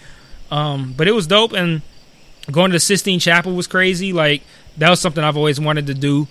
Um, 0.52 0.94
but 0.96 1.08
it 1.08 1.12
was 1.12 1.28
dope, 1.28 1.52
and 1.54 1.82
going 2.52 2.72
to 2.72 2.76
the 2.76 2.80
Sistine 2.80 3.20
Chapel 3.20 3.54
was 3.54 3.68
crazy. 3.68 4.14
Like 4.14 4.44
that 4.78 4.90
was 4.90 5.00
something 5.02 5.24
I've 5.24 5.36
always 5.38 5.60
wanted 5.60 5.88
to 5.88 5.94
do. 5.94 6.28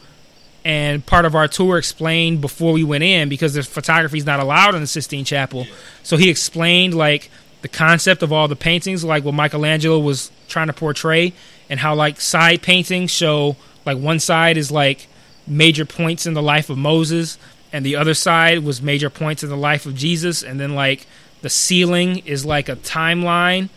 And 0.65 1.05
part 1.07 1.25
of 1.27 1.35
our 1.37 1.47
tour 1.47 1.79
explained 1.79 2.41
before 2.41 2.73
we 2.73 2.83
went 2.83 3.05
in 3.05 3.29
because 3.29 3.55
the 3.55 3.63
photography 3.63 4.19
is 4.19 4.27
not 4.27 4.41
allowed 4.41 4.75
in 4.75 4.81
the 4.81 4.87
Sistine 4.89 5.25
Chapel. 5.25 5.67
So 6.03 6.17
he 6.17 6.29
explained 6.29 6.95
like 6.95 7.31
the 7.63 7.69
concept 7.69 8.23
of 8.23 8.33
all 8.33 8.49
the 8.49 8.57
paintings, 8.57 9.05
like 9.05 9.23
what 9.25 9.35
Michelangelo 9.35 9.99
was 9.99 10.31
trying 10.49 10.67
to 10.69 10.73
portray, 10.73 11.35
and 11.71 11.79
how 11.81 11.95
like 11.95 12.21
side 12.21 12.63
paintings 12.63 13.11
show 13.13 13.57
like 13.87 13.97
one 13.97 14.21
side 14.21 14.57
is 14.57 14.71
like 14.71 15.07
major 15.47 15.87
points 15.87 16.27
in 16.27 16.35
the 16.35 16.43
life 16.43 16.69
of 16.69 16.77
Moses, 16.77 17.39
and 17.73 17.87
the 17.87 17.97
other 17.97 18.15
side 18.15 18.59
was 18.65 18.83
major 18.83 19.09
points 19.09 19.43
in 19.43 19.49
the 19.49 19.57
life 19.57 19.87
of 19.87 19.95
Jesus, 19.95 20.43
and 20.43 20.59
then 20.61 20.75
like 20.75 21.07
the 21.43 21.49
ceiling 21.49 22.19
is 22.27 22.45
like 22.45 22.69
a 22.69 22.77
timeline 22.77 23.69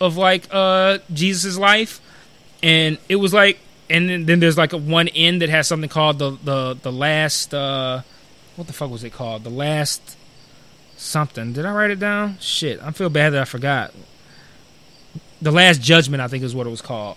of 0.00 0.16
like 0.16 0.46
uh 0.50 0.98
Jesus' 1.12 1.58
life, 1.58 2.00
and 2.62 2.98
it 3.08 3.16
was 3.16 3.34
like, 3.34 3.58
and 3.90 4.08
then, 4.08 4.26
then 4.26 4.40
there's 4.40 4.56
like 4.56 4.72
a 4.72 4.78
one 4.78 5.08
end 5.08 5.42
that 5.42 5.48
has 5.48 5.66
something 5.66 5.90
called 5.90 6.18
the 6.18 6.30
the 6.44 6.78
the 6.82 6.92
last 6.92 7.52
uh 7.52 8.02
what 8.56 8.66
the 8.66 8.72
fuck 8.72 8.90
was 8.90 9.04
it 9.04 9.12
called? 9.12 9.44
The 9.44 9.50
last 9.50 10.16
something. 10.96 11.52
Did 11.52 11.64
I 11.64 11.72
write 11.72 11.90
it 11.90 12.00
down? 12.00 12.38
Shit, 12.40 12.80
I 12.82 12.90
feel 12.90 13.08
bad 13.08 13.30
that 13.30 13.42
I 13.42 13.44
forgot. 13.44 13.92
The 15.40 15.52
last 15.52 15.80
judgment, 15.80 16.20
I 16.20 16.26
think, 16.26 16.42
is 16.42 16.54
what 16.54 16.66
it 16.66 16.70
was 16.70 16.82
called. 16.82 17.16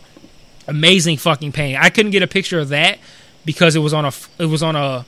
Amazing 0.68 1.18
fucking 1.18 1.52
painting. 1.52 1.78
I 1.78 1.90
couldn't 1.90 2.12
get 2.12 2.24
a 2.24 2.28
picture 2.28 2.60
of 2.60 2.70
that 2.70 3.00
because 3.46 3.76
it 3.76 3.80
was 3.80 3.94
on 3.94 4.06
a 4.06 4.12
it 4.38 4.46
was 4.46 4.64
on 4.64 4.76
a 4.76 5.06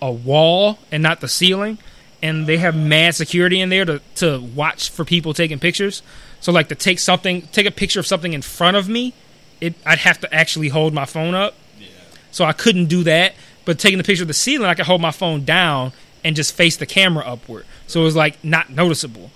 a 0.00 0.10
wall 0.10 0.78
and 0.90 1.02
not 1.02 1.20
the 1.20 1.28
ceiling, 1.28 1.78
and 2.22 2.46
they 2.46 2.58
have 2.58 2.76
mad 2.76 3.14
security 3.14 3.60
in 3.60 3.68
there 3.68 3.84
to 3.84 4.00
to 4.16 4.40
watch 4.40 4.90
for 4.90 5.04
people 5.04 5.34
taking 5.34 5.58
pictures. 5.58 6.02
So 6.40 6.50
like 6.50 6.68
to 6.68 6.74
take 6.74 6.98
something, 6.98 7.42
take 7.52 7.66
a 7.66 7.70
picture 7.70 8.00
of 8.00 8.06
something 8.06 8.32
in 8.32 8.42
front 8.42 8.76
of 8.76 8.88
me, 8.88 9.14
it 9.60 9.74
I'd 9.86 9.98
have 9.98 10.20
to 10.20 10.34
actually 10.34 10.68
hold 10.68 10.92
my 10.92 11.04
phone 11.04 11.34
up. 11.34 11.54
Yeah. 11.78 11.88
So 12.32 12.44
I 12.44 12.52
couldn't 12.52 12.86
do 12.86 13.04
that. 13.04 13.34
But 13.64 13.78
taking 13.78 13.98
the 13.98 14.04
picture 14.04 14.24
of 14.24 14.28
the 14.28 14.34
ceiling, 14.34 14.66
I 14.66 14.74
could 14.74 14.86
hold 14.86 15.00
my 15.00 15.12
phone 15.12 15.44
down 15.44 15.92
and 16.24 16.34
just 16.34 16.54
face 16.54 16.76
the 16.76 16.86
camera 16.86 17.24
upward. 17.24 17.64
So 17.86 18.00
it 18.00 18.04
was 18.04 18.16
like 18.16 18.42
not 18.44 18.70
noticeable. 18.70 19.30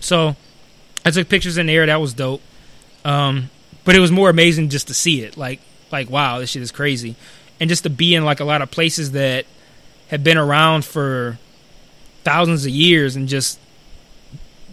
So 0.00 0.36
I 1.04 1.10
took 1.10 1.28
pictures 1.28 1.58
in 1.58 1.66
there. 1.66 1.84
That 1.84 2.00
was 2.00 2.14
dope. 2.14 2.40
Um, 3.04 3.50
but 3.88 3.96
it 3.96 4.00
was 4.00 4.12
more 4.12 4.28
amazing 4.28 4.68
just 4.68 4.88
to 4.88 4.92
see 4.92 5.22
it. 5.22 5.38
Like, 5.38 5.60
like 5.90 6.10
wow, 6.10 6.40
this 6.40 6.50
shit 6.50 6.60
is 6.60 6.70
crazy, 6.70 7.16
and 7.58 7.70
just 7.70 7.84
to 7.84 7.88
be 7.88 8.14
in 8.14 8.22
like 8.22 8.38
a 8.38 8.44
lot 8.44 8.60
of 8.60 8.70
places 8.70 9.12
that 9.12 9.46
have 10.08 10.22
been 10.22 10.36
around 10.36 10.84
for 10.84 11.38
thousands 12.22 12.66
of 12.66 12.70
years, 12.70 13.16
and 13.16 13.28
just 13.28 13.58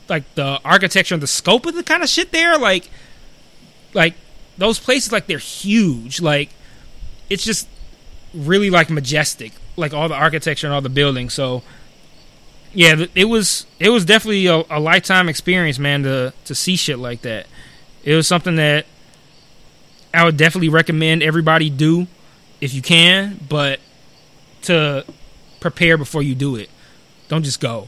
like 0.10 0.36
the 0.36 0.60
architecture 0.66 1.16
and 1.16 1.24
the 1.24 1.28
scope 1.28 1.66
of 1.66 1.76
the 1.76 1.82
kind 1.82 2.04
of 2.04 2.10
shit 2.10 2.34
there, 2.34 2.58
like, 2.58 2.90
like 3.94 4.16
those 4.58 4.80
places, 4.80 5.14
like 5.14 5.28
they're 5.28 5.38
huge. 5.38 6.20
Like, 6.20 6.50
it's 7.30 7.46
just 7.46 7.70
really 8.34 8.70
like 8.70 8.90
majestic, 8.90 9.54
like 9.78 9.94
all 9.94 10.10
the 10.10 10.16
architecture 10.16 10.68
and 10.68 10.74
all 10.74 10.82
the 10.82 10.90
buildings. 10.90 11.34
So, 11.34 11.64
yeah, 12.74 13.06
it 13.16 13.30
was 13.30 13.66
it 13.80 13.92
was 13.92 14.04
definitely 14.04 14.48
a, 14.48 14.66
a 14.70 14.82
lifetime 14.82 15.30
experience, 15.30 15.80
man. 15.80 16.04
To 16.04 16.34
to 16.44 16.54
see 16.54 16.76
shit 16.76 17.00
like 17.00 17.22
that, 17.22 17.48
it 18.04 18.14
was 18.14 18.28
something 18.28 18.58
that 18.58 18.86
I 20.16 20.24
would 20.24 20.38
definitely 20.38 20.70
recommend 20.70 21.24
everybody 21.24 21.70
do 21.70 22.08
if 22.62 22.74
you 22.74 22.82
can, 22.82 23.40
but 23.50 23.80
to 24.64 25.06
prepare 25.60 25.98
before 25.98 26.24
you 26.24 26.36
do 26.36 26.56
it. 26.56 26.70
Don't 27.28 27.44
just 27.44 27.60
go. 27.60 27.88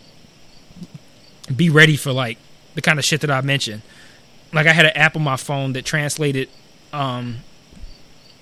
Be 1.55 1.69
ready 1.69 1.95
for 1.95 2.11
like 2.11 2.37
the 2.75 2.81
kind 2.81 2.99
of 2.99 3.05
shit 3.05 3.21
that 3.21 3.31
I 3.31 3.41
mentioned. 3.41 3.81
Like 4.53 4.67
I 4.67 4.73
had 4.73 4.85
an 4.85 4.95
app 4.95 5.15
on 5.15 5.23
my 5.23 5.37
phone 5.37 5.73
that 5.73 5.85
translated 5.85 6.49
um, 6.93 7.37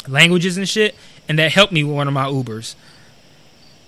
languages 0.08 0.58
and 0.58 0.68
shit, 0.68 0.96
and 1.28 1.38
that 1.40 1.52
helped 1.52 1.74
me 1.74 1.84
with 1.84 1.96
one 1.96 2.08
of 2.08 2.14
my 2.14 2.26
Ubers. 2.26 2.76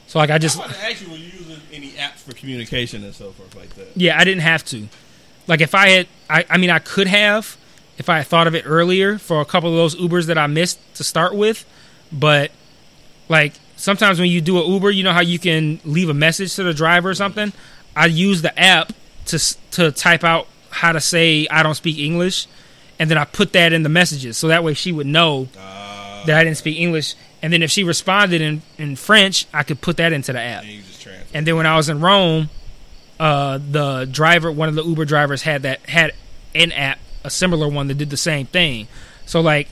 So 0.07 0.19
like 0.19 0.29
I 0.29 0.35
I 0.35 0.37
just 0.37 0.57
was 0.57 0.71
ask 0.77 1.01
you, 1.01 1.09
were 1.09 1.17
you 1.17 1.31
using 1.37 1.61
any 1.71 1.91
apps 1.91 2.19
for 2.19 2.33
communication 2.33 3.03
and 3.03 3.13
so 3.13 3.31
forth 3.31 3.55
like 3.55 3.75
that? 3.75 3.95
Yeah, 3.95 4.19
I 4.19 4.23
didn't 4.23 4.41
have 4.41 4.63
to. 4.65 4.87
Like 5.47 5.61
if 5.61 5.75
I 5.75 5.89
had, 5.89 6.07
I, 6.29 6.45
I 6.49 6.57
mean, 6.57 6.69
I 6.69 6.79
could 6.79 7.07
have 7.07 7.57
if 7.97 8.09
I 8.09 8.17
had 8.17 8.27
thought 8.27 8.47
of 8.47 8.55
it 8.55 8.63
earlier 8.65 9.17
for 9.17 9.41
a 9.41 9.45
couple 9.45 9.69
of 9.71 9.75
those 9.75 9.95
Ubers 9.95 10.25
that 10.27 10.37
I 10.37 10.47
missed 10.47 10.79
to 10.95 11.03
start 11.03 11.35
with. 11.35 11.65
But 12.11 12.51
like 13.29 13.53
sometimes 13.75 14.19
when 14.19 14.29
you 14.29 14.41
do 14.41 14.61
an 14.63 14.71
Uber, 14.71 14.91
you 14.91 15.03
know 15.03 15.13
how 15.13 15.21
you 15.21 15.39
can 15.39 15.79
leave 15.83 16.09
a 16.09 16.13
message 16.13 16.55
to 16.55 16.63
the 16.63 16.73
driver 16.73 17.09
or 17.09 17.13
something. 17.15 17.51
I 17.95 18.05
use 18.05 18.41
the 18.41 18.57
app 18.59 18.93
to 19.25 19.39
to 19.71 19.91
type 19.91 20.23
out 20.23 20.47
how 20.69 20.91
to 20.91 21.01
say 21.01 21.47
I 21.49 21.63
don't 21.63 21.75
speak 21.75 21.97
English, 21.97 22.47
and 22.99 23.09
then 23.09 23.17
I 23.17 23.25
put 23.25 23.53
that 23.53 23.73
in 23.73 23.83
the 23.83 23.89
messages 23.89 24.37
so 24.37 24.47
that 24.49 24.63
way 24.63 24.73
she 24.73 24.91
would 24.91 25.07
know 25.07 25.47
Uh, 25.57 26.25
that 26.25 26.37
I 26.37 26.43
didn't 26.43 26.57
speak 26.57 26.79
English. 26.79 27.15
And 27.41 27.53
then 27.53 27.61
if 27.61 27.69
she 27.71 27.83
responded 27.83 28.41
in 28.41 28.61
in 28.77 28.95
French, 28.95 29.45
I 29.53 29.63
could 29.63 29.81
put 29.81 29.97
that 29.97 30.13
into 30.13 30.33
the 30.33 30.39
app. 30.41 30.63
and. 30.63 30.83
And 31.33 31.47
then 31.47 31.55
when 31.55 31.65
I 31.65 31.75
was 31.75 31.89
in 31.89 31.99
Rome, 31.99 32.49
uh, 33.19 33.59
the 33.71 34.07
driver, 34.09 34.51
one 34.51 34.69
of 34.69 34.75
the 34.75 34.83
Uber 34.83 35.05
drivers, 35.05 35.41
had 35.43 35.63
that 35.63 35.79
had 35.89 36.13
an 36.55 36.71
app, 36.71 36.99
a 37.27 37.29
similar 37.29 37.67
one 37.67 37.87
that 37.87 37.97
did 37.97 38.09
the 38.09 38.17
same 38.17 38.47
thing. 38.47 38.87
So 39.25 39.41
like, 39.41 39.67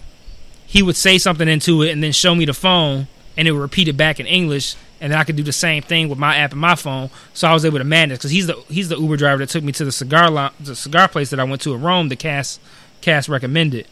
he 0.66 0.84
would 0.84 0.96
say 0.96 1.18
something 1.18 1.48
into 1.48 1.82
it 1.82 1.92
and 1.92 2.04
then 2.04 2.12
show 2.12 2.36
me 2.36 2.46
the 2.46 2.54
phone, 2.54 3.08
and 3.38 3.48
it 3.48 3.52
would 3.52 3.62
repeat 3.62 3.88
it 3.88 3.98
back 3.98 4.20
in 4.20 4.26
English, 4.26 4.76
and 5.00 5.12
then 5.12 5.20
I 5.20 5.24
could 5.24 5.36
do 5.36 5.44
the 5.44 5.54
same 5.54 5.84
thing 5.84 6.10
with 6.10 6.18
my 6.18 6.36
app 6.38 6.52
and 6.52 6.62
my 6.62 6.76
phone. 6.76 7.10
So 7.34 7.48
I 7.48 7.54
was 7.54 7.66
able 7.66 7.78
to 7.80 7.84
manage 7.84 8.20
because 8.20 8.32
he's 8.32 8.48
the 8.48 8.56
he's 8.70 8.90
the 8.90 8.98
Uber 8.98 9.18
driver 9.18 9.40
that 9.40 9.50
took 9.50 9.64
me 9.64 9.72
to 9.74 9.86
the 9.86 9.92
cigar 9.92 10.30
lo- 10.30 10.50
the 10.60 10.76
cigar 10.76 11.08
place 11.08 11.30
that 11.30 11.40
I 11.40 11.44
went 11.44 11.62
to 11.64 11.74
in 11.74 11.82
Rome. 11.82 12.10
The 12.10 12.16
Cass 12.16 12.60
Cass 13.02 13.30
recommended. 13.30 13.88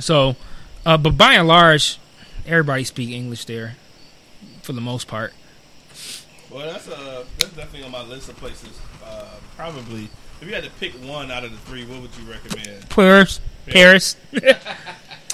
So, 0.00 0.36
uh, 0.84 0.96
but 0.96 1.16
by 1.16 1.34
and 1.34 1.48
large, 1.48 1.98
everybody 2.46 2.84
speak 2.84 3.10
English 3.10 3.44
there, 3.44 3.76
for 4.62 4.72
the 4.72 4.80
most 4.80 5.08
part. 5.08 5.32
Well, 6.50 6.66
that's 6.72 6.88
uh, 6.88 7.24
that's 7.38 7.52
definitely 7.52 7.84
on 7.84 7.92
my 7.92 8.02
list 8.02 8.28
of 8.28 8.36
places. 8.36 8.78
Uh, 9.04 9.26
probably, 9.56 10.08
if 10.40 10.46
you 10.48 10.54
had 10.54 10.64
to 10.64 10.70
pick 10.70 10.92
one 10.94 11.30
out 11.30 11.44
of 11.44 11.50
the 11.50 11.58
three, 11.58 11.84
what 11.84 12.00
would 12.02 12.10
you 12.16 12.30
recommend? 12.30 12.88
Paris. 12.90 13.40
Paris. 13.66 14.16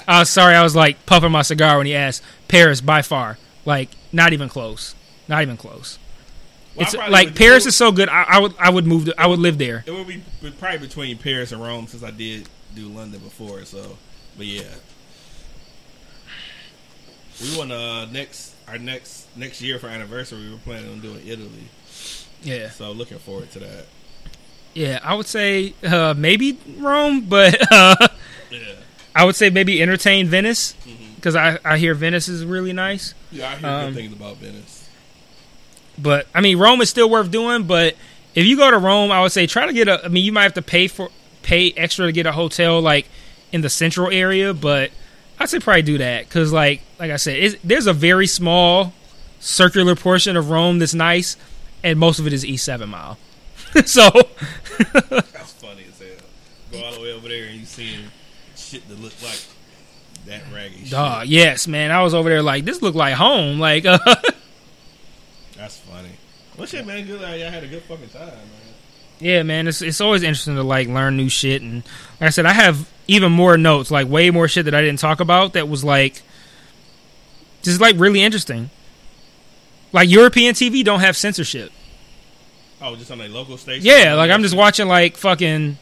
I 0.07 0.19
was 0.19 0.29
sorry, 0.31 0.55
I 0.55 0.63
was 0.63 0.75
like 0.75 1.05
puffing 1.05 1.31
my 1.31 1.41
cigar 1.41 1.77
when 1.77 1.85
he 1.87 1.95
asked. 1.95 2.21
Paris 2.47 2.81
by 2.81 3.01
far. 3.01 3.37
Like, 3.65 3.89
not 4.11 4.33
even 4.33 4.49
close. 4.49 4.95
Not 5.27 5.41
even 5.41 5.57
close. 5.57 5.97
Well, 6.75 6.83
it's 6.85 6.93
like 6.95 7.35
Paris 7.35 7.65
is 7.65 7.75
so 7.75 7.91
good. 7.91 8.09
I, 8.09 8.23
I 8.23 8.39
would 8.39 8.53
I 8.59 8.69
would 8.69 8.85
move. 8.85 9.05
To, 9.05 9.15
I 9.17 9.27
would 9.27 9.39
live 9.39 9.57
there. 9.57 9.83
It 9.87 9.91
would 9.91 10.07
be 10.07 10.21
be- 10.41 10.51
probably 10.51 10.79
between 10.79 11.17
Paris 11.17 11.53
and 11.53 11.61
Rome 11.63 11.87
since 11.87 12.03
I 12.03 12.11
did 12.11 12.49
do 12.75 12.87
London 12.89 13.21
before. 13.21 13.63
So, 13.63 13.97
but 14.35 14.45
yeah, 14.45 14.63
we 17.41 17.57
want 17.57 17.71
uh 17.71 18.05
next 18.07 18.55
our 18.67 18.77
next 18.77 19.27
next 19.37 19.61
year 19.61 19.79
for 19.79 19.87
anniversary. 19.87 20.39
We 20.43 20.51
were 20.51 20.57
planning 20.59 20.91
on 20.91 20.99
doing 20.99 21.21
Italy, 21.25 21.69
Yeah, 22.43 22.69
so 22.69 22.91
looking 22.91 23.19
forward 23.19 23.51
to 23.51 23.59
that. 23.59 23.85
Yeah. 24.75 24.99
I 25.03 25.15
would 25.15 25.25
say 25.25 25.73
uh, 25.83 26.13
maybe 26.15 26.57
Rome, 26.77 27.21
but 27.21 27.59
uh, 27.71 27.95
Yeah, 28.51 28.59
I 29.15 29.25
would 29.25 29.35
say 29.35 29.49
maybe 29.49 29.81
entertain 29.81 30.27
Venice 30.27 30.75
because 31.15 31.35
I 31.35 31.57
I 31.65 31.77
hear 31.79 31.93
Venice 31.95 32.27
is 32.27 32.45
really 32.45 32.73
nice. 32.73 33.13
yeah. 33.31 33.49
I 33.51 33.55
hear 33.55 33.69
Um, 33.69 33.85
good 33.93 33.95
things 33.95 34.13
about 34.13 34.37
Venice. 34.37 34.87
But 35.97 36.27
I 36.35 36.41
mean, 36.41 36.57
Rome 36.59 36.81
is 36.81 36.89
still 36.89 37.09
worth 37.09 37.31
doing. 37.31 37.63
But 37.63 37.95
if 38.35 38.45
you 38.45 38.57
go 38.57 38.69
to 38.69 38.77
Rome, 38.77 39.11
I 39.11 39.21
would 39.21 39.31
say 39.31 39.47
try 39.47 39.65
to 39.65 39.73
get 39.73 39.87
a. 39.87 40.03
I 40.05 40.09
mean, 40.09 40.23
you 40.25 40.31
might 40.31 40.43
have 40.43 40.53
to 40.55 40.61
pay 40.61 40.87
for 40.87 41.09
pay 41.41 41.71
extra 41.77 42.05
to 42.07 42.11
get 42.11 42.25
a 42.25 42.31
hotel 42.33 42.81
like 42.81 43.07
in 43.51 43.61
the 43.61 43.69
central 43.69 44.11
area, 44.11 44.53
but 44.53 44.91
I'd 45.39 45.49
say 45.49 45.59
probably 45.59 45.83
do 45.83 45.97
that 45.99 46.25
because, 46.27 46.51
like, 46.51 46.81
like 46.99 47.11
I 47.11 47.15
said, 47.17 47.57
there's 47.63 47.87
a 47.87 47.93
very 47.93 48.27
small 48.27 48.93
circular 49.39 49.95
portion 49.95 50.35
of 50.35 50.49
Rome 50.49 50.79
that's 50.79 50.93
nice, 50.93 51.37
and 51.83 51.97
most 51.99 52.19
of 52.19 52.27
it 52.27 52.33
is 52.33 52.43
East 52.45 52.65
Seven 52.65 52.89
Mile. 52.89 53.17
so 53.85 54.09
That's 54.09 55.51
funny 55.53 55.85
as 55.89 55.99
hell. 55.99 56.07
Go 56.71 56.83
all 56.83 56.93
the 56.93 57.01
way 57.01 57.11
over 57.13 57.27
there 57.27 57.45
and 57.47 57.59
you 57.59 57.65
seeing 57.65 58.05
shit 58.55 58.87
that 58.87 58.99
look 59.01 59.13
like 59.21 59.41
that 60.25 60.41
raggedy. 60.53 60.89
Dog, 60.89 61.23
shit. 61.23 61.31
yes, 61.31 61.67
man. 61.67 61.91
I 61.91 62.01
was 62.01 62.13
over 62.13 62.29
there 62.29 62.41
like 62.41 62.65
this 62.65 62.81
looked 62.81 62.95
like 62.97 63.15
home. 63.15 63.59
Like, 63.59 63.85
uh, 63.85 63.97
That's 65.57 65.77
funny. 65.79 66.09
Well, 66.57 66.67
shit, 66.67 66.85
man. 66.85 67.05
Good. 67.05 67.21
Like, 67.21 67.39
y'all 67.39 67.51
had 67.51 67.63
a 67.63 67.67
good 67.67 67.83
fucking 67.83 68.09
time, 68.09 68.27
man. 68.27 68.73
yeah, 69.19 69.43
man. 69.43 69.67
It's 69.67 69.81
it's 69.81 70.01
always 70.01 70.23
interesting 70.23 70.55
to 70.55 70.63
like 70.63 70.87
learn 70.87 71.17
new 71.17 71.29
shit. 71.29 71.61
And 71.61 71.83
like 72.19 72.27
I 72.27 72.29
said, 72.29 72.45
I 72.45 72.53
have 72.53 72.89
even 73.07 73.31
more 73.31 73.57
notes, 73.57 73.91
like 73.91 74.07
way 74.07 74.31
more 74.31 74.47
shit 74.47 74.65
that 74.65 74.75
I 74.75 74.81
didn't 74.81 74.99
talk 74.99 75.19
about. 75.19 75.53
That 75.53 75.67
was 75.67 75.83
like 75.83 76.21
just 77.61 77.81
like 77.81 77.95
really 77.97 78.21
interesting. 78.21 78.69
Like 79.91 80.09
European 80.09 80.53
TV 80.55 80.83
don't 80.83 81.01
have 81.01 81.15
censorship. 81.17 81.71
Oh, 82.81 82.95
just 82.95 83.11
on 83.11 83.21
a 83.21 83.27
local 83.27 83.57
station. 83.57 83.85
Yeah, 83.85 84.13
like 84.15 84.31
I'm 84.31 84.41
just 84.41 84.55
watching 84.55 84.87
like 84.87 85.17
fucking 85.17 85.77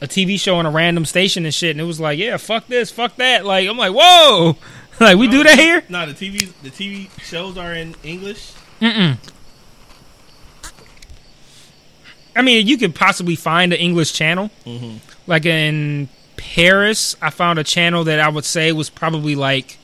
a 0.00 0.06
TV 0.06 0.38
show 0.38 0.56
on 0.56 0.66
a 0.66 0.70
random 0.70 1.04
station 1.04 1.44
and 1.44 1.54
shit, 1.54 1.70
and 1.72 1.80
it 1.80 1.84
was 1.84 2.00
like, 2.00 2.18
yeah, 2.18 2.36
fuck 2.36 2.66
this, 2.66 2.90
fuck 2.90 3.16
that. 3.16 3.44
Like 3.44 3.68
I'm 3.68 3.76
like, 3.76 3.92
whoa, 3.94 4.56
like 5.00 5.16
we 5.16 5.28
do 5.28 5.42
that 5.44 5.58
here. 5.58 5.84
No, 5.88 6.06
the 6.06 6.12
TV 6.12 6.52
the 6.62 6.70
TV 6.70 7.10
shows 7.20 7.58
are 7.58 7.74
in 7.74 7.94
English. 8.02 8.52
Mm-mm. 8.80 9.18
I 12.36 12.42
mean, 12.42 12.66
you 12.66 12.76
could 12.78 12.94
possibly 12.94 13.36
find 13.36 13.72
an 13.72 13.78
English 13.78 14.12
channel. 14.12 14.50
Mm-hmm. 14.64 14.96
Like 15.26 15.46
in 15.46 16.08
Paris, 16.36 17.16
I 17.22 17.30
found 17.30 17.58
a 17.58 17.64
channel 17.64 18.04
that 18.04 18.20
I 18.20 18.28
would 18.28 18.44
say 18.44 18.72
was 18.72 18.90
probably 18.90 19.36
like 19.36 19.78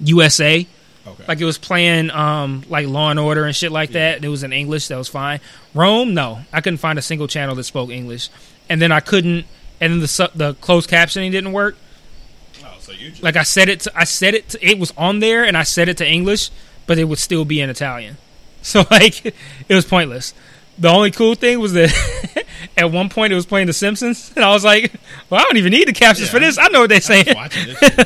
USA. 0.00 0.66
Okay. 1.10 1.24
Like 1.28 1.40
it 1.40 1.44
was 1.44 1.58
playing 1.58 2.10
um 2.10 2.64
like 2.68 2.86
Law 2.86 3.10
and 3.10 3.18
Order 3.18 3.44
and 3.44 3.54
shit 3.54 3.72
like 3.72 3.90
that. 3.90 4.24
It 4.24 4.28
was 4.28 4.42
in 4.42 4.52
English. 4.52 4.88
That 4.88 4.98
was 4.98 5.08
fine. 5.08 5.40
Rome, 5.74 6.14
no, 6.14 6.40
I 6.52 6.60
couldn't 6.60 6.78
find 6.78 6.98
a 6.98 7.02
single 7.02 7.26
channel 7.26 7.54
that 7.56 7.64
spoke 7.64 7.90
English. 7.90 8.28
And 8.68 8.80
then 8.80 8.92
I 8.92 9.00
couldn't. 9.00 9.46
And 9.80 9.92
then 9.94 10.00
the 10.00 10.08
su- 10.08 10.28
the 10.34 10.54
closed 10.54 10.88
captioning 10.90 11.30
didn't 11.30 11.52
work. 11.52 11.76
oh, 12.64 12.76
so 12.80 12.92
you 12.92 13.10
just 13.10 13.22
Like 13.22 13.36
I 13.36 13.42
said 13.42 13.68
it. 13.68 13.80
To, 13.80 13.92
I 13.98 14.04
said 14.04 14.34
it. 14.34 14.50
To, 14.50 14.66
it 14.66 14.78
was 14.78 14.92
on 14.96 15.20
there, 15.20 15.44
and 15.44 15.56
I 15.56 15.62
said 15.62 15.88
it 15.88 15.96
to 15.98 16.06
English, 16.06 16.50
but 16.86 16.98
it 16.98 17.04
would 17.04 17.18
still 17.18 17.44
be 17.44 17.60
in 17.60 17.70
Italian. 17.70 18.16
So 18.62 18.84
like, 18.90 19.24
it 19.24 19.34
was 19.74 19.86
pointless. 19.86 20.34
The 20.80 20.88
only 20.88 21.10
cool 21.10 21.34
thing 21.34 21.60
was 21.60 21.74
that 21.74 22.44
at 22.76 22.90
one 22.90 23.10
point 23.10 23.32
it 23.32 23.36
was 23.36 23.44
playing 23.46 23.66
The 23.66 23.72
Simpsons, 23.74 24.32
and 24.34 24.42
I 24.42 24.50
was 24.52 24.64
like, 24.64 24.92
"Well, 25.28 25.38
I 25.38 25.44
don't 25.44 25.58
even 25.58 25.72
need 25.72 25.86
the 25.86 25.92
captions 25.92 26.28
Yeah, 26.28 26.32
for 26.32 26.40
this. 26.40 26.56
I 26.58 26.68
know 26.68 26.80
what 26.80 26.88
they're 26.88 27.00
saying. 27.02 27.26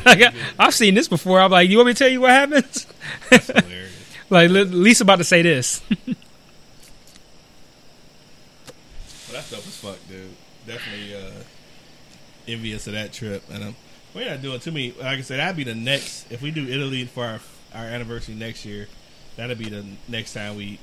Like, 0.05 0.21
I, 0.23 0.33
I've 0.59 0.75
seen 0.75 0.95
this 0.95 1.07
before. 1.09 1.41
I'm 1.41 1.51
like, 1.53 1.71
you 1.71 1.77
want 1.79 1.87
me 1.87 1.93
to 1.95 1.99
tell 1.99 2.09
you 2.09 2.21
what 2.23 2.31
happens? 2.31 2.87
That's 3.31 3.49
like, 4.31 4.51
li- 4.51 4.65
Lisa 4.65 5.05
about 5.05 5.17
to 5.17 5.25
say 5.25 5.43
this. 5.43 5.83
Well, 6.07 6.17
that's 9.33 9.51
dope 9.51 9.61
as 9.61 9.77
fuck, 9.77 9.99
dude. 10.09 10.31
Definitely 10.67 11.15
uh, 11.15 11.31
envious 12.49 12.87
of 12.87 12.95
that 12.95 13.13
trip. 13.13 13.43
And 13.53 13.63
um, 13.65 13.77
we're 14.15 14.29
not 14.29 14.43
doing 14.43 14.61
too 14.61 14.73
many. 14.73 14.93
Like 14.93 15.19
I 15.19 15.21
said, 15.23 15.39
that'd 15.39 15.57
be 15.57 15.65
the 15.65 15.75
next. 15.75 16.31
If 16.31 16.43
we 16.43 16.51
do 16.51 16.67
Italy 16.67 17.05
for 17.05 17.25
our 17.25 17.41
our 17.75 17.85
anniversary 17.87 18.35
next 18.35 18.65
year, 18.65 18.89
that'd 19.37 19.59
be 19.59 19.69
the 19.69 19.85
next 20.09 20.33
time 20.35 20.57
we 20.57 20.79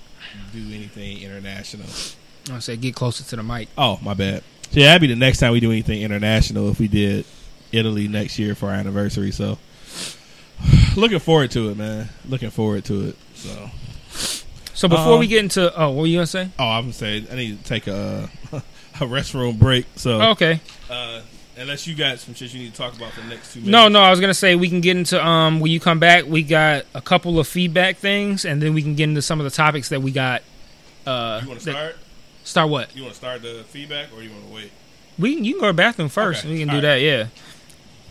do 0.53 0.59
anything 0.73 1.21
international. 1.21 1.85
I 2.51 2.59
said, 2.59 2.81
get 2.81 2.95
closer 2.95 3.23
to 3.23 3.35
the 3.35 3.43
mic. 3.43 3.69
Oh, 3.77 3.99
my 4.01 4.13
bad. 4.13 4.43
So 4.71 4.79
yeah, 4.79 4.87
that'd 4.87 5.01
be 5.01 5.07
the 5.07 5.15
next 5.15 5.39
time 5.39 5.51
we 5.51 5.59
do 5.59 5.71
anything 5.71 6.01
international 6.01 6.69
if 6.69 6.79
we 6.79 6.87
did 6.87 7.25
Italy 7.71 8.07
next 8.07 8.39
year 8.39 8.55
for 8.55 8.69
our 8.69 8.75
anniversary. 8.75 9.31
So 9.31 9.57
looking 10.95 11.19
forward 11.19 11.51
to 11.51 11.69
it, 11.69 11.77
man. 11.77 12.09
Looking 12.27 12.49
forward 12.49 12.85
to 12.85 13.09
it. 13.09 13.15
So 13.35 13.69
So 14.73 14.87
before 14.87 15.13
Um, 15.13 15.19
we 15.19 15.27
get 15.27 15.39
into, 15.39 15.73
oh, 15.79 15.89
what 15.89 16.01
were 16.01 16.07
you 16.07 16.17
gonna 16.17 16.27
say? 16.27 16.49
oh, 16.57 16.67
I'm 16.69 16.83
gonna 16.85 16.93
say 16.93 17.25
I 17.31 17.35
need 17.35 17.57
to 17.61 17.63
take 17.63 17.87
a 17.87 18.29
a 18.53 19.05
restroom 19.05 19.59
break. 19.59 19.85
So 19.95 20.21
okay. 20.31 20.59
uh, 20.89 21.21
unless 21.57 21.85
you 21.87 21.95
got 21.95 22.19
some 22.19 22.33
shit 22.33 22.53
you 22.53 22.59
need 22.61 22.71
to 22.71 22.77
talk 22.77 22.95
about 22.95 23.11
for 23.11 23.21
the 23.21 23.27
next 23.27 23.53
two 23.53 23.59
minutes. 23.59 23.71
No, 23.71 23.87
no, 23.87 24.01
I 24.01 24.09
was 24.09 24.19
gonna 24.19 24.33
say 24.33 24.55
we 24.55 24.69
can 24.69 24.81
get 24.81 24.97
into 24.97 25.23
um 25.25 25.59
when 25.59 25.71
you 25.71 25.79
come 25.79 25.99
back. 25.99 26.25
We 26.25 26.43
got 26.43 26.85
a 26.93 27.01
couple 27.01 27.39
of 27.39 27.47
feedback 27.47 27.97
things, 27.97 28.45
and 28.45 28.61
then 28.61 28.73
we 28.73 28.81
can 28.81 28.95
get 28.95 29.05
into 29.05 29.21
some 29.21 29.39
of 29.39 29.43
the 29.43 29.51
topics 29.51 29.89
that 29.89 30.01
we 30.01 30.11
got. 30.11 30.41
Uh, 31.05 31.39
You 31.43 31.49
want 31.49 31.61
to 31.61 31.71
start? 31.71 31.95
start 32.43 32.69
what? 32.69 32.95
You 32.95 33.03
want 33.03 33.13
to 33.13 33.17
start 33.17 33.41
the 33.41 33.63
feedback, 33.67 34.07
or 34.15 34.21
you 34.23 34.29
want 34.31 34.47
to 34.47 34.53
wait? 34.53 34.71
We 35.19 35.35
can, 35.35 35.45
you 35.45 35.53
can 35.53 35.61
go 35.61 35.67
to 35.67 35.73
the 35.73 35.77
bathroom 35.77 36.09
first. 36.09 36.45
Okay, 36.45 36.53
We 36.53 36.59
can 36.59 36.69
all 36.69 36.79
do 36.81 36.87
right. 36.87 36.95
that. 36.95 37.01
Yeah. 37.01 37.27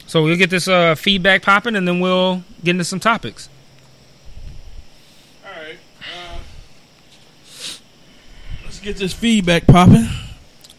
So 0.07 0.23
we'll 0.25 0.37
get 0.37 0.51
this 0.51 0.67
uh 0.69 0.95
feedback 0.97 1.43
popping, 1.43 1.77
and 1.77 1.87
then 1.87 2.01
we'll 2.01 2.43
get 2.65 2.71
into 2.73 2.85
some 2.85 3.01
topics. 3.01 3.49
All 5.45 5.51
right. 5.53 5.79
Uh, 6.01 6.39
let's 8.65 8.81
get 8.81 8.97
this 8.97 9.13
feedback 9.13 9.67
popping. 9.67 10.09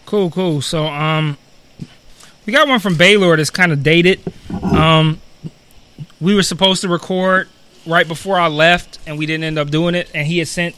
Cool, 0.06 0.30
cool. 0.32 0.62
So 0.62 0.86
um, 0.88 1.38
we 2.45 2.53
got 2.53 2.68
one 2.68 2.80
from 2.80 2.95
Baylor 2.95 3.38
that's 3.38 3.49
kind 3.49 3.72
of 3.72 3.84
dated. 3.84 4.19
Um, 4.63 5.19
we 6.19 6.35
were 6.35 6.43
supposed 6.43 6.81
to 6.81 6.88
record 6.88 7.49
right 7.85 8.07
before 8.07 8.39
I 8.39 8.47
left, 8.47 8.99
and 9.05 9.18
we 9.18 9.26
didn't 9.26 9.43
end 9.43 9.59
up 9.59 9.69
doing 9.69 9.95
it. 9.95 10.09
And 10.13 10.27
he 10.27 10.39
had 10.39 10.47
sent 10.47 10.76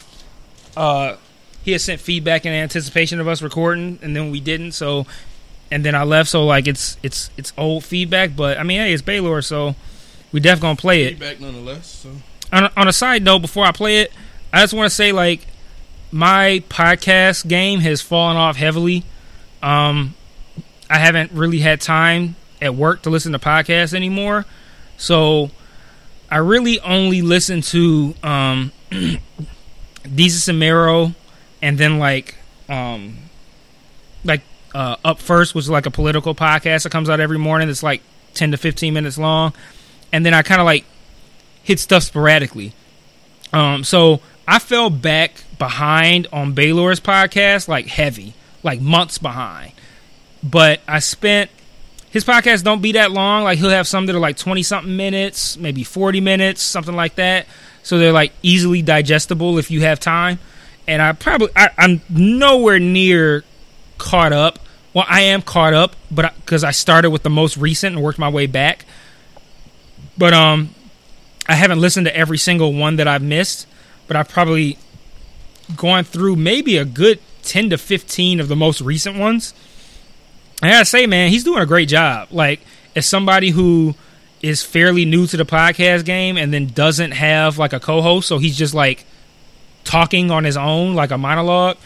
uh 0.76 1.18
he 1.64 1.72
had 1.72 1.82
sent 1.82 2.02
feedback 2.02 2.46
in 2.46 2.52
anticipation 2.52 3.20
of 3.20 3.28
us 3.28 3.42
recording, 3.42 4.00
and 4.02 4.16
then 4.16 4.32
we 4.32 4.40
didn't. 4.40 4.74
So 4.74 5.06
and 5.72 5.84
then 5.86 5.96
I 5.96 6.04
left. 6.04 6.30
So 6.30 6.46
like 6.46 6.68
it's 6.68 6.98
it's 7.04 7.30
it's 7.38 7.54
old 7.58 7.84
feedback, 7.84 8.36
but 8.36 8.58
I 8.58 8.64
mean 8.64 8.80
hey, 8.80 8.94
it's 8.94 9.02
Baylor, 9.02 9.42
so 9.42 9.76
we 10.32 10.40
definitely 10.40 10.68
gonna 10.68 10.76
play 10.78 11.04
it 11.04 11.10
Feedback 11.12 11.40
nonetheless. 11.40 11.88
So 11.88 12.10
on 12.52 12.66
a, 12.66 12.72
on 12.78 12.88
a 12.88 12.94
side 12.94 13.24
note, 13.24 13.40
before 13.40 13.66
I 13.66 13.72
play 13.72 14.00
it, 14.00 14.12
I 14.52 14.62
just 14.62 14.74
want 14.74 14.90
to 14.90 14.96
say 14.96 15.12
like 15.12 15.48
my 16.12 16.64
podcast 16.70 17.48
game 17.48 17.80
has 17.80 18.02
fallen 18.02 18.38
off 18.38 18.56
heavily. 18.56 19.04
Um, 19.64 20.14
I 20.90 20.98
haven't 20.98 21.32
really 21.32 21.60
had 21.60 21.82
time 21.82 22.36
at 22.62 22.76
work 22.76 23.02
to 23.04 23.10
listen 23.10 23.32
to 23.32 23.40
podcasts 23.40 23.94
anymore, 23.94 24.46
so 24.98 25.52
I 26.30 26.38
really 26.38 26.80
only 26.80 27.22
listen 27.22 27.62
to 27.62 28.16
um, 28.24 28.72
Jesus 30.16 30.48
and 30.48 31.16
and 31.62 31.78
then 31.78 32.00
like 32.00 32.36
um, 32.70 33.18
like 34.24 34.42
uh, 34.74 34.96
up 35.06 35.20
first, 35.20 35.54
was 35.56 35.70
like 35.70 35.86
a 35.86 35.92
political 35.92 36.34
podcast 36.34 36.84
that 36.84 36.92
comes 36.92 37.10
out 37.10 37.20
every 37.20 37.38
morning. 37.38 37.70
It's 37.70 37.84
like 37.84 38.02
ten 38.34 38.52
to 38.52 38.58
fifteen 38.58 38.94
minutes 38.94 39.18
long, 39.18 39.54
and 40.12 40.26
then 40.26 40.34
I 40.34 40.42
kind 40.42 40.60
of 40.60 40.66
like 40.66 40.86
hit 41.64 41.80
stuff 41.80 42.04
sporadically. 42.04 42.74
Um, 43.52 43.84
so 43.84 44.22
I 44.48 44.60
fell 44.60 44.90
back 44.90 45.44
behind 45.60 46.28
on 46.34 46.54
Baylor's 46.54 47.00
podcast, 47.00 47.68
like 47.68 47.88
heavy, 47.88 48.34
like 48.64 48.82
months 48.82 49.18
behind. 49.18 49.73
But 50.44 50.82
I 50.88 51.00
spent 51.00 51.50
his 52.12 52.24
podcasts 52.24 52.64
don't 52.64 52.82
be 52.82 52.92
that 52.92 53.12
long. 53.12 53.44
Like 53.44 53.58
he'll 53.58 53.70
have 53.70 53.88
some 53.88 54.06
that 54.06 54.16
are 54.16 54.20
like 54.20 54.38
twenty 54.38 54.62
something 54.62 54.96
minutes, 54.96 55.58
maybe 55.58 55.84
forty 55.84 56.22
minutes, 56.22 56.62
something 56.62 56.96
like 56.96 57.16
that. 57.16 57.48
So 57.82 57.98
they're 57.98 58.12
like 58.12 58.34
easily 58.44 58.82
digestible 58.82 59.58
if 59.58 59.72
you 59.72 59.82
have 59.82 60.00
time. 60.00 60.40
And 60.88 61.02
I 61.02 61.14
probably 61.14 61.50
I, 61.56 61.70
I'm 61.78 62.02
nowhere 62.10 62.80
near 62.80 63.44
caught 63.98 64.34
up. 64.34 64.60
Well, 64.94 65.06
I 65.08 65.22
am 65.22 65.42
caught 65.42 65.74
up, 65.74 65.96
but 66.12 66.36
because 66.36 66.64
I 66.64 66.72
started 66.72 67.10
with 67.10 67.24
the 67.24 67.30
most 67.30 67.58
recent 67.58 67.96
and 67.96 68.04
worked 68.04 68.20
my 68.20 68.30
way 68.30 68.46
back. 68.46 68.86
But 70.18 70.34
um, 70.34 70.76
I 71.48 71.56
haven't 71.56 71.80
listened 71.80 72.06
to 72.06 72.16
every 72.16 72.38
single 72.38 72.74
one 72.74 72.98
that 72.98 73.08
I've 73.08 73.24
missed, 73.24 73.66
but 74.08 74.16
I've 74.16 74.30
probably 74.30 74.78
gone 75.76 76.04
through 76.04 76.36
maybe 76.36 76.78
a 76.78 76.86
good 76.86 77.20
10 77.42 77.72
to 77.72 77.78
15 77.78 78.40
of 78.40 78.48
the 78.50 78.56
most 78.56 78.82
recent 78.82 79.18
ones. 79.18 79.54
I 80.66 80.70
gotta 80.72 80.86
say, 80.86 81.06
man, 81.08 81.30
he's 81.30 81.44
doing 81.44 81.62
a 81.62 81.66
great 81.66 81.90
job. 81.90 82.30
Like, 82.32 82.62
as 82.96 83.06
somebody 83.06 83.50
who 83.52 83.96
is 84.42 84.62
fairly 84.64 85.06
new 85.06 85.26
to 85.28 85.38
the 85.38 85.46
podcast 85.46 86.06
game 86.06 86.38
and 86.38 86.54
then 86.54 86.68
doesn't 86.68 87.12
have 87.12 87.58
like 87.58 87.74
a 87.74 87.80
co 87.80 88.02
host, 88.02 88.28
so 88.28 88.38
he's 88.38 88.58
just 88.58 88.74
like 88.74 89.06
talking 89.84 90.32
on 90.32 90.44
his 90.44 90.58
own, 90.58 90.96
like 90.96 91.12
a 91.12 91.18
monologue. 91.18 91.78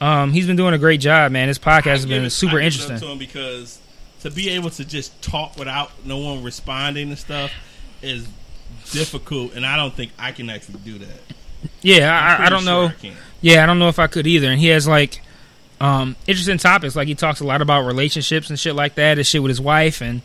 Um, 0.00 0.32
he's 0.32 0.46
been 0.46 0.56
doing 0.56 0.74
a 0.74 0.78
great 0.78 1.00
job, 1.00 1.32
man. 1.32 1.48
His 1.48 1.58
podcast 1.58 1.84
has 1.84 2.06
been 2.06 2.24
it- 2.24 2.30
super 2.30 2.58
I 2.60 2.64
give 2.68 2.74
it 2.74 2.84
up 2.84 2.90
interesting. 2.90 2.98
to 3.08 3.12
him 3.12 3.18
because 3.18 3.78
to 4.20 4.30
be 4.30 4.50
able 4.50 4.70
to 4.70 4.84
just 4.84 5.20
talk 5.22 5.56
without 5.58 5.90
no 6.06 6.18
one 6.18 6.42
responding 6.42 7.10
and 7.10 7.18
stuff 7.18 7.52
is 8.02 8.26
difficult, 8.92 9.54
and 9.54 9.64
I 9.64 9.76
don't 9.76 9.94
think 9.94 10.12
I 10.18 10.32
can 10.32 10.50
actually 10.50 10.80
do 10.84 10.98
that. 10.98 11.20
Yeah, 11.82 12.10
I, 12.38 12.46
I 12.46 12.48
don't 12.50 12.62
sure 12.62 12.66
know. 12.72 12.86
I. 13.02 13.12
Yeah, 13.40 13.62
I 13.62 13.66
don't 13.66 13.78
know 13.78 13.88
if 13.88 13.98
I 13.98 14.06
could 14.06 14.26
either. 14.26 14.48
And 14.48 14.60
he 14.60 14.68
has 14.68 14.86
like 14.86 15.20
um 15.84 16.16
interesting 16.26 16.58
topics. 16.58 16.96
Like 16.96 17.08
he 17.08 17.14
talks 17.14 17.40
a 17.40 17.44
lot 17.44 17.60
about 17.62 17.82
relationships 17.82 18.48
and 18.50 18.58
shit 18.58 18.74
like 18.74 18.94
that, 18.94 19.18
and 19.18 19.26
shit 19.26 19.42
with 19.42 19.50
his 19.50 19.60
wife. 19.60 20.00
And 20.00 20.22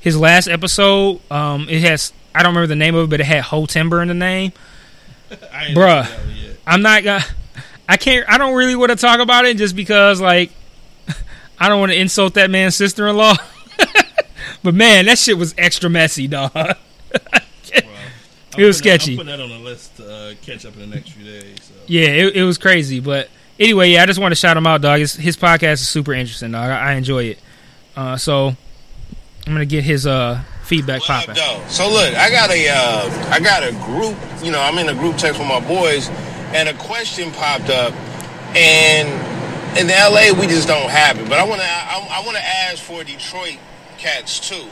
his 0.00 0.16
last 0.18 0.46
episode, 0.48 1.20
um, 1.30 1.68
it 1.68 1.80
has 1.82 2.12
I 2.34 2.42
don't 2.42 2.50
remember 2.54 2.68
the 2.68 2.76
name 2.76 2.94
of 2.94 3.04
it, 3.04 3.10
but 3.10 3.20
it 3.20 3.26
had 3.26 3.42
Ho 3.44 3.66
Timber 3.66 4.02
in 4.02 4.08
the 4.08 4.14
name. 4.14 4.52
I 5.52 5.66
ain't 5.66 5.76
Bruh. 5.76 6.08
I'm 6.66 6.82
not 6.82 7.02
gonna. 7.04 7.24
I 7.88 7.96
can't. 7.96 8.28
I 8.28 8.38
don't 8.38 8.54
really 8.54 8.76
want 8.76 8.90
to 8.90 8.96
talk 8.96 9.20
about 9.20 9.44
it 9.46 9.56
just 9.56 9.74
because 9.74 10.20
like 10.20 10.52
I 11.58 11.68
don't 11.68 11.80
want 11.80 11.92
to 11.92 11.98
insult 11.98 12.34
that 12.34 12.50
man's 12.50 12.76
sister 12.76 13.08
in 13.08 13.16
law. 13.16 13.34
but 14.62 14.74
man, 14.74 15.06
that 15.06 15.18
shit 15.18 15.36
was 15.38 15.54
extra 15.58 15.90
messy, 15.90 16.28
dog. 16.28 16.52
Well, 16.54 16.74
It 17.72 18.64
was 18.66 18.80
I'm 18.80 18.84
that- 18.84 19.00
sketchy. 19.00 19.12
I'm 19.12 19.16
putting 19.18 19.30
that 19.38 19.40
on 19.40 19.48
the 19.48 19.58
list 19.58 19.96
to 19.96 20.12
uh, 20.12 20.34
catch 20.42 20.66
up 20.66 20.74
in 20.74 20.80
the 20.88 20.94
next 20.96 21.10
few 21.10 21.24
days. 21.24 21.56
So. 21.62 21.74
Yeah, 21.86 22.06
it, 22.08 22.36
it 22.36 22.42
was 22.44 22.58
crazy. 22.58 23.00
But 23.00 23.28
anyway, 23.60 23.90
yeah, 23.90 24.02
I 24.02 24.06
just 24.06 24.18
want 24.18 24.32
to 24.32 24.36
shout 24.36 24.56
him 24.56 24.66
out, 24.66 24.80
dog. 24.80 24.98
His, 24.98 25.14
his 25.14 25.36
podcast 25.36 25.74
is 25.74 25.88
super 25.88 26.12
interesting, 26.12 26.52
dog. 26.52 26.70
I, 26.70 26.92
I 26.92 26.94
enjoy 26.94 27.24
it. 27.24 27.38
Uh, 27.94 28.16
so 28.16 28.48
I'm 28.48 29.52
gonna 29.52 29.66
get 29.66 29.84
his 29.84 30.06
uh, 30.06 30.42
feedback 30.62 31.00
What 31.00 31.26
popping. 31.26 31.34
So 31.68 31.88
look, 31.90 32.14
I 32.14 32.30
got 32.30 32.50
a, 32.50 32.68
uh, 32.68 33.30
I 33.30 33.40
got 33.40 33.62
a 33.62 33.72
group. 33.84 34.16
You 34.42 34.50
know, 34.50 34.60
I'm 34.60 34.78
in 34.78 34.88
a 34.88 34.94
group 34.94 35.16
text 35.16 35.38
with 35.38 35.48
my 35.48 35.60
boys, 35.60 36.08
and 36.54 36.68
a 36.68 36.74
question 36.74 37.30
popped 37.32 37.68
up, 37.68 37.92
and 38.56 39.08
in 39.78 39.88
LA 39.88 40.32
we 40.40 40.46
just 40.46 40.66
don't 40.66 40.90
have 40.90 41.18
it. 41.18 41.28
But 41.28 41.38
I 41.38 41.44
want 41.44 41.60
to, 41.60 41.66
I, 41.66 42.20
I 42.20 42.24
want 42.24 42.36
to 42.36 42.44
ask 42.44 42.82
for 42.82 43.04
Detroit 43.04 43.58
cats 43.98 44.48
too. 44.48 44.66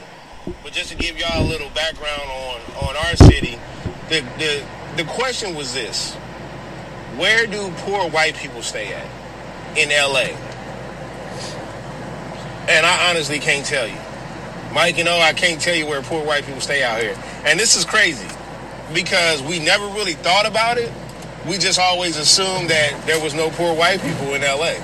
But 0.63 0.73
just 0.73 0.89
to 0.89 0.95
give 0.95 1.17
y'all 1.17 1.43
a 1.43 1.47
little 1.47 1.69
background 1.69 2.21
on 2.21 2.87
on 2.87 2.95
our 2.95 3.15
city, 3.15 3.59
the 4.09 4.21
the 4.39 4.65
the 4.97 5.03
question 5.03 5.55
was 5.55 5.73
this: 5.73 6.17
Where 7.19 7.45
do 7.45 7.69
poor 7.79 8.09
white 8.09 8.35
people 8.35 8.61
stay 8.61 8.93
at 8.93 9.05
in 9.77 9.89
LA? 9.89 10.33
And 12.69 12.85
I 12.85 13.09
honestly 13.09 13.39
can't 13.39 13.65
tell 13.65 13.85
you. 13.85 13.97
Mike, 14.73 14.97
you 14.97 15.03
know, 15.03 15.19
I 15.19 15.33
can't 15.33 15.59
tell 15.59 15.75
you 15.75 15.85
where 15.85 16.01
poor 16.01 16.25
white 16.25 16.45
people 16.45 16.61
stay 16.61 16.81
out 16.81 17.01
here. 17.01 17.17
And 17.43 17.59
this 17.59 17.75
is 17.75 17.83
crazy 17.83 18.29
because 18.93 19.43
we 19.43 19.59
never 19.59 19.85
really 19.87 20.13
thought 20.13 20.47
about 20.47 20.77
it. 20.77 20.93
We 21.45 21.57
just 21.57 21.77
always 21.77 22.15
assumed 22.15 22.69
that 22.69 23.05
there 23.05 23.21
was 23.21 23.33
no 23.33 23.49
poor 23.49 23.75
white 23.75 23.99
people 24.01 24.33
in 24.33 24.41
LA. 24.41 24.75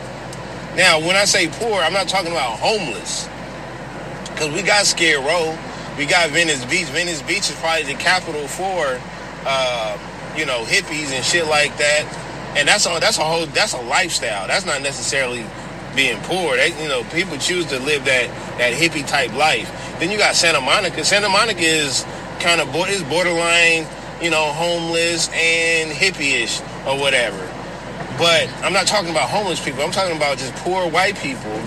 Now, 0.75 0.99
when 0.99 1.15
I 1.15 1.23
say 1.23 1.47
poor, 1.47 1.79
I'm 1.79 1.93
not 1.93 2.09
talking 2.09 2.33
about 2.33 2.59
homeless. 2.59 3.29
Because 4.31 4.53
we 4.53 4.61
got 4.61 4.85
Skid 4.85 5.23
Row, 5.23 5.57
we 5.97 6.05
got 6.05 6.31
Venice 6.31 6.65
Beach. 6.65 6.87
Venice 6.87 7.21
Beach 7.21 7.49
is 7.49 7.55
probably 7.61 7.83
the 7.83 7.97
capital 7.97 8.45
for, 8.49 8.99
uh, 9.45 9.97
you 10.35 10.45
know, 10.45 10.65
hippies 10.65 11.13
and 11.13 11.23
shit 11.23 11.47
like 11.47 11.77
that. 11.77 12.23
And 12.55 12.67
that's 12.67 12.85
a, 12.85 12.97
that's 12.99 13.17
a 13.17 13.23
whole, 13.23 13.45
that's 13.47 13.73
a 13.73 13.81
lifestyle. 13.81 14.47
That's 14.47 14.65
not 14.65 14.81
necessarily 14.81 15.45
being 15.95 16.17
poor. 16.23 16.55
They, 16.55 16.69
you 16.81 16.87
know, 16.87 17.03
people 17.05 17.37
choose 17.37 17.65
to 17.67 17.79
live 17.79 18.05
that 18.05 18.29
that 18.57 18.73
hippie 18.73 19.05
type 19.07 19.33
life. 19.33 19.71
Then 19.99 20.11
you 20.11 20.17
got 20.17 20.35
Santa 20.35 20.61
Monica. 20.61 21.03
Santa 21.03 21.29
Monica 21.29 21.61
is 21.61 22.05
kind 22.39 22.61
of 22.61 22.73
is 22.89 23.03
borderline, 23.03 23.87
you 24.21 24.29
know, 24.29 24.51
homeless 24.53 25.29
and 25.33 25.91
hippie-ish 25.91 26.61
or 26.85 26.99
whatever. 26.99 27.39
But 28.17 28.49
I'm 28.63 28.73
not 28.73 28.87
talking 28.87 29.09
about 29.09 29.29
homeless 29.29 29.63
people. 29.63 29.83
I'm 29.83 29.91
talking 29.91 30.15
about 30.15 30.37
just 30.37 30.53
poor 30.57 30.89
white 30.89 31.17
people. 31.17 31.59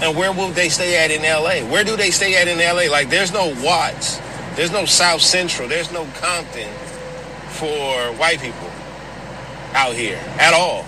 And 0.00 0.16
where 0.16 0.32
will 0.32 0.50
they 0.50 0.68
stay 0.68 0.96
at 1.04 1.10
in 1.10 1.22
LA? 1.22 1.68
Where 1.70 1.84
do 1.84 1.96
they 1.96 2.10
stay 2.10 2.36
at 2.36 2.46
in 2.46 2.58
LA? 2.58 2.90
Like, 2.90 3.10
there's 3.10 3.32
no 3.32 3.52
Watts, 3.62 4.20
there's 4.54 4.70
no 4.70 4.84
South 4.84 5.20
Central, 5.20 5.68
there's 5.68 5.92
no 5.92 6.06
Compton 6.20 6.72
for 7.50 8.12
white 8.18 8.40
people 8.40 8.67
out 9.74 9.94
here 9.94 10.18
at 10.38 10.54
all. 10.54 10.84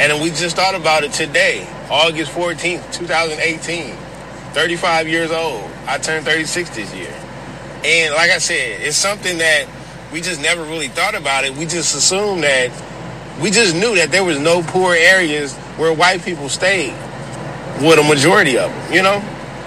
And 0.00 0.22
we 0.22 0.30
just 0.30 0.56
thought 0.56 0.74
about 0.74 1.04
it 1.04 1.12
today, 1.12 1.66
August 1.90 2.32
14th, 2.32 2.92
2018. 2.92 3.96
35 4.52 5.08
years 5.08 5.30
old. 5.30 5.62
I 5.86 5.98
turned 5.98 6.24
36 6.24 6.70
this 6.70 6.94
year. 6.94 7.14
And 7.84 8.14
like 8.14 8.30
I 8.30 8.38
said, 8.38 8.80
it's 8.80 8.96
something 8.96 9.38
that 9.38 9.66
we 10.12 10.20
just 10.20 10.40
never 10.40 10.62
really 10.62 10.88
thought 10.88 11.14
about 11.14 11.44
it. 11.44 11.54
We 11.54 11.64
just 11.64 11.94
assumed 11.94 12.42
that 12.42 12.70
we 13.40 13.50
just 13.50 13.74
knew 13.74 13.94
that 13.96 14.10
there 14.10 14.24
was 14.24 14.38
no 14.38 14.62
poor 14.62 14.94
areas 14.94 15.54
where 15.76 15.92
white 15.92 16.24
people 16.24 16.48
stayed 16.48 16.92
with 17.80 17.98
a 17.98 18.02
majority 18.02 18.58
of 18.58 18.70
them, 18.70 18.92
you 18.92 19.02
know? 19.02 19.22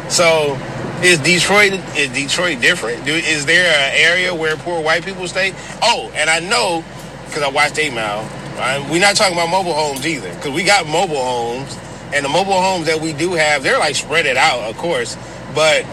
So 0.09 0.59
is 1.01 1.19
Detroit 1.19 1.73
is 1.95 2.09
Detroit 2.09 2.59
different? 2.59 3.05
Do, 3.05 3.13
is 3.13 3.45
there 3.45 3.65
an 3.65 3.93
area 3.95 4.35
where 4.35 4.57
poor 4.57 4.81
white 4.83 5.05
people 5.05 5.27
stay? 5.27 5.53
Oh, 5.81 6.11
and 6.15 6.29
I 6.29 6.39
know 6.39 6.83
because 7.31 7.43
I 7.43 7.49
watched 7.49 7.79
8 7.79 7.93
Mile. 7.93 8.23
Right? 8.57 8.85
We're 8.91 8.99
not 8.99 9.15
talking 9.15 9.33
about 9.33 9.49
mobile 9.49 9.73
homes 9.73 10.05
either 10.05 10.33
because 10.35 10.51
we 10.51 10.63
got 10.63 10.85
mobile 10.85 11.23
homes 11.23 11.77
and 12.13 12.25
the 12.25 12.29
mobile 12.29 12.61
homes 12.61 12.87
that 12.87 12.99
we 12.99 13.13
do 13.13 13.31
have, 13.33 13.63
they're 13.63 13.79
like 13.79 13.95
spread 13.95 14.25
it 14.25 14.35
out, 14.35 14.59
of 14.69 14.77
course, 14.77 15.15
but 15.55 15.83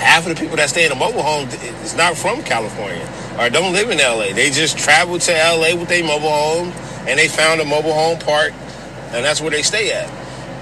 half 0.00 0.26
of 0.26 0.34
the 0.34 0.40
people 0.40 0.56
that 0.56 0.70
stay 0.70 0.86
in 0.86 0.92
a 0.92 0.94
mobile 0.94 1.22
home 1.22 1.48
is 1.82 1.94
not 1.94 2.16
from 2.16 2.42
California 2.42 3.06
or 3.38 3.50
don't 3.50 3.74
live 3.74 3.90
in 3.90 3.98
LA. 3.98 4.32
They 4.32 4.50
just 4.50 4.78
travel 4.78 5.18
to 5.18 5.32
LA 5.32 5.76
with 5.78 5.88
their 5.88 6.02
mobile 6.02 6.30
home 6.30 6.72
and 7.06 7.18
they 7.18 7.28
found 7.28 7.60
a 7.60 7.64
mobile 7.64 7.92
home 7.92 8.18
park 8.18 8.52
and 9.12 9.24
that's 9.24 9.40
where 9.40 9.50
they 9.50 9.62
stay 9.62 9.92
at. 9.92 10.08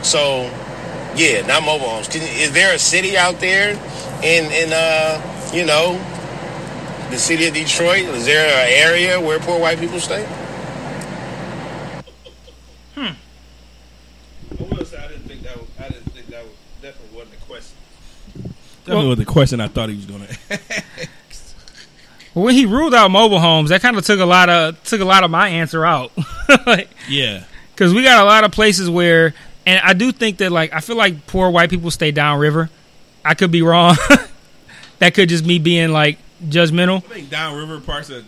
So, 0.05 0.51
yeah, 1.15 1.47
not 1.47 1.63
mobile 1.63 1.89
homes. 1.89 2.15
Is 2.15 2.53
there 2.53 2.75
a 2.75 2.79
city 2.79 3.17
out 3.17 3.39
there 3.39 3.71
in 4.23 4.51
in 4.51 4.73
uh, 4.73 5.51
you 5.55 5.65
know, 5.65 5.95
the 7.11 7.19
city 7.19 7.47
of 7.47 7.55
Detroit? 7.55 8.05
Is 8.05 8.27
there 8.27 8.47
an 8.47 8.73
area 8.73 9.21
where 9.21 9.39
poor 9.39 9.59
white 9.61 9.79
people 9.79 10.01
stay? 10.01 10.25
Hmm. 12.95 13.01
I 13.01 14.63
will 14.63 14.79
I 14.79 15.09
didn't 15.09 15.29
think 15.29 15.43
that. 15.43 15.57
Was, 15.57 15.69
I 15.79 15.89
didn't 15.89 16.13
think 16.13 16.27
that 16.29 16.43
was, 16.45 16.53
definitely 16.83 17.17
wasn't 17.17 17.39
the 17.39 17.47
question. 17.47 17.77
Definitely 18.85 18.95
Well- 18.95 19.09
was 19.09 19.19
the 19.19 19.25
question 19.25 19.61
I 19.61 19.69
thought 19.69 19.89
he 19.89 19.97
was 19.97 20.07
going 20.07 20.27
to. 20.27 20.59
Well, 22.35 22.45
when 22.45 22.55
he 22.55 22.67
ruled 22.67 22.95
out 22.95 23.11
mobile 23.11 23.41
homes, 23.41 23.71
that 23.71 23.81
kind 23.81 23.97
of 23.97 24.05
took 24.05 24.21
a 24.21 24.27
lot 24.27 24.51
of 24.51 24.83
took 24.85 25.01
a 25.01 25.07
lot 25.07 25.25
of 25.25 25.31
my 25.31 25.49
answer 25.49 25.87
out. 25.87 26.13
like, 26.67 26.91
yeah, 27.09 27.45
because 27.75 27.95
we 27.95 28.03
got 28.03 28.23
a 28.23 28.27
lot 28.27 28.45
of 28.45 28.53
places 28.53 28.91
where, 28.91 29.33
and 29.65 29.81
I 29.83 29.95
do 29.95 30.13
think 30.13 30.37
that 30.39 30.53
like 30.53 30.71
I 30.75 30.81
feel 30.81 30.97
like 30.97 31.27
poor 31.27 31.49
white 31.49 31.71
people 31.71 31.91
stay 31.91 32.11
downriver. 32.11 32.69
I 33.25 33.33
could 33.33 33.51
be 33.51 33.63
wrong. 33.63 33.97
that 34.99 35.15
could 35.15 35.31
just 35.31 35.47
me 35.47 35.59
being 35.59 35.93
like 35.93 36.19
judgmental. 36.45 36.97
I 36.99 37.01
think 37.15 37.31
downriver 37.31 37.81
parts 37.81 38.11
of 38.11 38.25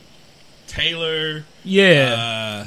Taylor. 0.66 1.44
Yeah, 1.64 2.66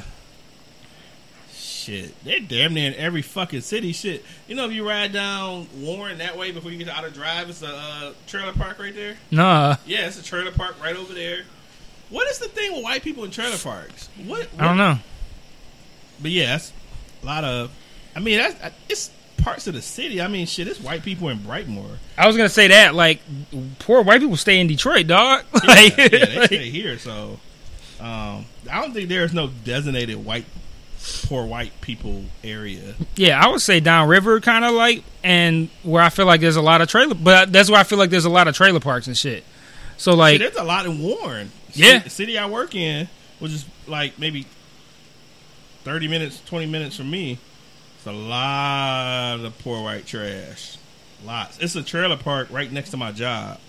shit, 1.54 2.14
they're 2.24 2.40
damn 2.40 2.74
near 2.74 2.88
in 2.88 2.94
every 2.94 3.22
fucking 3.22 3.60
city. 3.60 3.92
Shit, 3.92 4.24
you 4.48 4.54
know 4.54 4.64
if 4.66 4.72
you 4.72 4.86
ride 4.88 5.12
down 5.12 5.66
Warren 5.76 6.18
that 6.18 6.36
way 6.36 6.50
before 6.52 6.70
you 6.70 6.78
get 6.78 6.86
to 6.86 6.94
Outer 6.94 7.10
Drive, 7.10 7.48
it's 7.50 7.62
a 7.62 7.68
uh, 7.74 8.12
trailer 8.26 8.52
park 8.52 8.78
right 8.78 8.94
there. 8.94 9.16
nah, 9.30 9.76
Yeah, 9.86 10.06
it's 10.06 10.18
a 10.20 10.24
trailer 10.24 10.52
park 10.52 10.76
right 10.82 10.96
over 10.96 11.12
there. 11.12 11.42
What 12.10 12.28
is 12.28 12.38
the 12.38 12.48
thing 12.48 12.72
with 12.74 12.82
white 12.84 13.02
people 13.02 13.24
in 13.24 13.30
trailer 13.30 13.56
parks? 13.58 14.08
What? 14.26 14.48
I 14.58 14.64
don't 14.66 14.76
know. 14.76 14.98
But 16.20 16.30
yeah, 16.30 16.46
that's 16.48 16.72
a 17.22 17.26
lot 17.26 17.42
of. 17.44 17.70
I 18.14 18.20
mean, 18.20 18.38
that's 18.38 18.74
it's 18.88 19.10
parts 19.42 19.66
of 19.66 19.74
the 19.74 19.82
city. 19.82 20.20
I 20.22 20.28
mean, 20.28 20.46
shit, 20.46 20.68
it's 20.68 20.80
white 20.80 21.02
people 21.02 21.28
in 21.28 21.38
Brightmoor. 21.38 21.96
I 22.16 22.26
was 22.26 22.36
gonna 22.36 22.48
say 22.48 22.68
that 22.68 22.94
like 22.94 23.20
poor 23.80 24.02
white 24.02 24.20
people 24.20 24.36
stay 24.36 24.60
in 24.60 24.66
Detroit, 24.66 25.06
dog. 25.06 25.44
Yeah, 25.54 25.68
like, 25.68 25.96
yeah, 25.96 26.08
they 26.08 26.36
like- 26.36 26.46
stay 26.46 26.70
here. 26.70 26.98
So, 26.98 27.38
um, 28.00 28.46
I 28.70 28.80
don't 28.80 28.92
think 28.92 29.08
there's 29.08 29.32
no 29.34 29.48
designated 29.64 30.24
white, 30.24 30.44
poor 31.26 31.44
white 31.44 31.80
people 31.80 32.24
area. 32.44 32.94
yeah, 33.16 33.44
I 33.44 33.48
would 33.48 33.60
say 33.60 33.80
downriver, 33.80 34.40
kind 34.40 34.64
of 34.64 34.72
like, 34.74 35.04
and 35.24 35.68
where 35.82 36.02
I 36.02 36.08
feel 36.08 36.26
like 36.26 36.40
there's 36.40 36.56
a 36.56 36.62
lot 36.62 36.80
of 36.80 36.88
trailer, 36.88 37.14
but 37.14 37.52
that's 37.52 37.68
where 37.70 37.80
I 37.80 37.84
feel 37.84 37.98
like 37.98 38.10
there's 38.10 38.24
a 38.24 38.30
lot 38.30 38.48
of 38.48 38.54
trailer 38.56 38.80
parks 38.80 39.06
and 39.06 39.16
shit. 39.16 39.44
So 39.96 40.14
like, 40.14 40.40
Shit, 40.40 40.54
there's 40.54 40.62
a 40.64 40.66
lot 40.66 40.86
in 40.86 41.00
Warren. 41.00 41.50
Yeah. 41.74 42.00
the 42.00 42.10
city 42.10 42.36
I 42.38 42.46
work 42.46 42.74
in, 42.74 43.08
which 43.38 43.52
is 43.52 43.64
like 43.86 44.18
maybe 44.18 44.46
thirty 45.84 46.08
minutes, 46.08 46.40
twenty 46.46 46.66
minutes 46.66 46.96
from 46.96 47.10
me. 47.10 47.38
It's 48.02 48.06
a 48.08 48.12
lot 48.12 49.38
of 49.44 49.56
poor 49.60 49.80
white 49.80 50.06
trash. 50.06 50.76
Lots. 51.24 51.58
It's 51.60 51.76
a 51.76 51.84
trailer 51.84 52.16
park 52.16 52.48
right 52.50 52.70
next 52.72 52.90
to 52.90 52.96
my 52.96 53.12
job. 53.12 53.60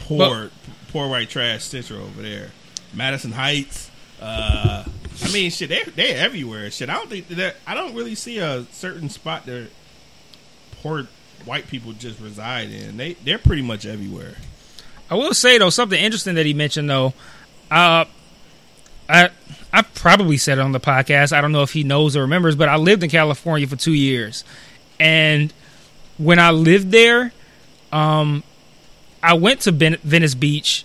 Poor, 0.00 0.18
Well- 0.18 0.50
poor 0.88 1.08
white 1.08 1.30
trash 1.30 1.64
central 1.64 2.02
over 2.02 2.20
there. 2.20 2.50
Madison 2.92 3.32
Heights. 3.32 3.90
Uh, 4.20 4.84
I 5.24 5.32
mean, 5.32 5.50
shit, 5.50 5.70
they're, 5.70 5.86
they're 5.86 6.18
everywhere. 6.18 6.70
Shit, 6.70 6.90
I 6.90 6.96
don't 6.96 7.08
think 7.08 7.28
that 7.28 7.56
I 7.66 7.72
don't 7.74 7.94
really 7.94 8.14
see 8.14 8.40
a 8.40 8.66
certain 8.72 9.08
spot 9.08 9.46
that 9.46 9.68
poor 10.82 11.08
white 11.46 11.68
people 11.68 11.94
just 11.94 12.20
reside 12.20 12.70
in. 12.70 12.98
They 12.98 13.14
they're 13.14 13.38
pretty 13.38 13.62
much 13.62 13.86
everywhere. 13.86 14.34
I 15.10 15.14
will 15.14 15.32
say 15.32 15.56
though 15.56 15.70
something 15.70 15.98
interesting 15.98 16.34
that 16.34 16.44
he 16.44 16.52
mentioned 16.52 16.90
though. 16.90 17.14
Uh, 17.70 18.04
I 19.08 19.30
I 19.72 19.82
probably 19.82 20.36
said 20.36 20.58
it 20.58 20.62
on 20.62 20.72
the 20.72 20.80
podcast. 20.80 21.32
I 21.32 21.40
don't 21.40 21.52
know 21.52 21.62
if 21.62 21.72
he 21.72 21.84
knows 21.84 22.16
or 22.16 22.22
remembers, 22.22 22.56
but 22.56 22.68
I 22.68 22.76
lived 22.76 23.02
in 23.02 23.10
California 23.10 23.66
for 23.66 23.76
two 23.76 23.92
years, 23.92 24.44
and 24.98 25.52
when 26.18 26.38
I 26.38 26.50
lived 26.50 26.90
there, 26.90 27.32
um, 27.92 28.42
I 29.22 29.34
went 29.34 29.60
to 29.62 29.72
ben- 29.72 29.98
Venice 30.02 30.34
Beach, 30.34 30.84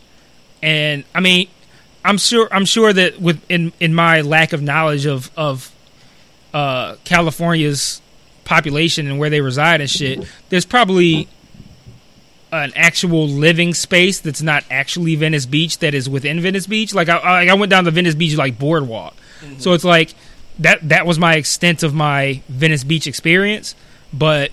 and 0.61 1.03
I 1.15 1.19
mean, 1.19 1.47
I'm 2.03 2.17
sure 2.17 2.47
I'm 2.51 2.65
sure 2.65 2.91
that 2.91 3.21
with 3.21 3.41
in 3.49 3.71
in 3.79 3.93
my 3.93 4.21
lack 4.21 4.53
of 4.53 4.61
knowledge 4.61 5.05
of 5.05 5.31
of 5.37 5.71
uh, 6.53 6.95
California's 7.03 8.01
population 8.43 9.07
and 9.07 9.19
where 9.19 9.29
they 9.29 9.41
reside 9.41 9.79
and 9.81 9.89
shit, 9.89 10.25
there's 10.49 10.65
probably 10.65 11.27
an 12.51 12.73
actual 12.75 13.27
living 13.27 13.73
space 13.73 14.19
that's 14.19 14.41
not 14.41 14.63
actually 14.69 15.15
Venice 15.15 15.45
Beach 15.45 15.79
that 15.79 15.93
is 15.93 16.09
within 16.09 16.41
Venice 16.41 16.67
Beach. 16.67 16.93
Like 16.93 17.09
I, 17.09 17.17
I 17.17 17.45
I 17.47 17.53
went 17.53 17.69
down 17.69 17.85
the 17.85 17.91
Venice 17.91 18.15
Beach 18.15 18.35
like 18.35 18.59
boardwalk, 18.59 19.15
so 19.39 19.45
mm-hmm. 19.45 19.69
it's 19.75 19.83
like 19.83 20.13
that 20.59 20.87
that 20.89 21.05
was 21.05 21.17
my 21.17 21.35
extent 21.35 21.83
of 21.83 21.93
my 21.93 22.41
Venice 22.49 22.83
Beach 22.83 23.07
experience, 23.07 23.75
but. 24.13 24.51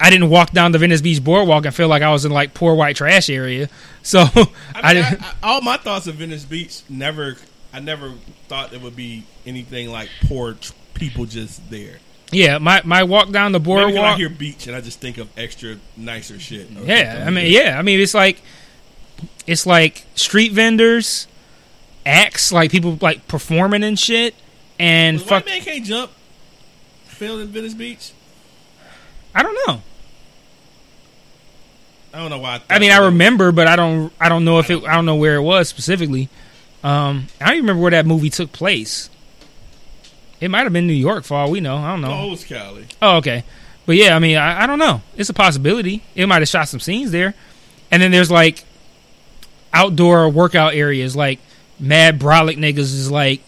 I 0.00 0.10
didn't 0.10 0.30
walk 0.30 0.52
down 0.52 0.70
the 0.70 0.78
Venice 0.78 1.00
Beach 1.00 1.24
boardwalk 1.24 1.64
and 1.64 1.74
feel 1.74 1.88
like 1.88 2.02
I 2.02 2.12
was 2.12 2.24
in 2.24 2.30
like 2.30 2.54
poor 2.54 2.76
white 2.76 2.94
trash 2.94 3.28
area. 3.28 3.68
So 4.04 4.20
I, 4.20 4.34
mean, 4.36 4.54
I, 4.74 4.94
didn't. 4.94 5.22
I, 5.22 5.34
all 5.42 5.60
my 5.60 5.76
thoughts 5.76 6.06
of 6.06 6.14
Venice 6.14 6.44
Beach 6.44 6.82
never. 6.88 7.36
I 7.72 7.80
never 7.80 8.14
thought 8.46 8.72
it 8.72 8.80
would 8.80 8.94
be 8.94 9.24
anything 9.44 9.90
like 9.90 10.08
poor 10.22 10.54
tr- 10.54 10.72
people 10.94 11.26
just 11.26 11.68
there. 11.68 11.98
Yeah, 12.30 12.58
my, 12.58 12.82
my 12.84 13.04
walk 13.04 13.30
down 13.30 13.52
the 13.52 13.58
'cause 13.58 13.64
I 13.68 13.82
boardwalk. 13.84 14.18
hear 14.18 14.28
beach 14.28 14.66
and 14.66 14.76
I 14.76 14.80
just 14.82 15.00
think 15.00 15.16
of 15.18 15.28
extra 15.38 15.76
nicer 15.96 16.38
shit. 16.38 16.68
Yeah, 16.70 17.24
I 17.26 17.30
mean, 17.30 17.50
yeah, 17.50 17.78
I 17.78 17.82
mean, 17.82 18.00
it's 18.00 18.12
like 18.14 18.42
it's 19.46 19.64
like 19.66 20.04
street 20.14 20.52
vendors, 20.52 21.26
acts, 22.04 22.52
like 22.52 22.70
people 22.70 22.98
like 23.00 23.26
performing 23.28 23.82
and 23.82 23.98
shit, 23.98 24.34
and 24.78 25.20
fuck. 25.22 25.46
Man 25.46 25.60
can't 25.62 25.84
jump. 25.84 26.10
Filmed 27.06 27.42
in 27.42 27.48
Venice 27.48 27.74
Beach. 27.74 28.12
I 29.34 29.42
don't 29.42 29.58
know. 29.66 29.82
I 32.12 32.18
don't 32.18 32.30
know 32.30 32.38
why. 32.38 32.60
I 32.70 32.76
I 32.76 32.78
mean, 32.78 32.90
I 32.90 32.98
remember, 33.06 33.52
but 33.52 33.66
I 33.68 33.76
don't. 33.76 34.12
I 34.20 34.28
don't 34.28 34.44
know 34.44 34.58
if 34.58 34.70
it. 34.70 34.84
I 34.84 34.94
don't 34.94 35.06
know 35.06 35.16
where 35.16 35.36
it 35.36 35.42
was 35.42 35.68
specifically. 35.68 36.28
Um, 36.84 37.26
I 37.40 37.46
don't 37.46 37.54
even 37.54 37.64
remember 37.64 37.82
where 37.82 37.90
that 37.90 38.06
movie 38.06 38.30
took 38.30 38.52
place. 38.52 39.10
It 40.40 40.50
might 40.50 40.64
have 40.64 40.72
been 40.72 40.86
New 40.86 40.92
York, 40.92 41.24
for 41.24 41.34
all 41.34 41.50
we 41.50 41.60
know. 41.60 41.76
I 41.76 41.90
don't 41.90 42.00
know. 42.00 42.12
Oh, 42.12 42.26
it 42.28 42.30
was 42.30 42.44
Cali. 42.44 42.86
Oh, 43.02 43.16
okay. 43.16 43.44
But 43.86 43.96
yeah, 43.96 44.14
I 44.14 44.18
mean, 44.18 44.36
I, 44.36 44.62
I 44.62 44.66
don't 44.66 44.78
know. 44.78 45.02
It's 45.16 45.30
a 45.30 45.34
possibility. 45.34 46.02
It 46.14 46.26
might 46.26 46.42
have 46.42 46.48
shot 46.48 46.68
some 46.68 46.78
scenes 46.80 47.10
there. 47.10 47.34
And 47.90 48.02
then 48.02 48.10
there's 48.10 48.30
like 48.30 48.64
outdoor 49.72 50.28
workout 50.28 50.74
areas, 50.74 51.16
like 51.16 51.40
mad 51.80 52.18
brolic 52.18 52.56
niggas 52.58 52.78
is 52.78 53.10
like 53.10 53.40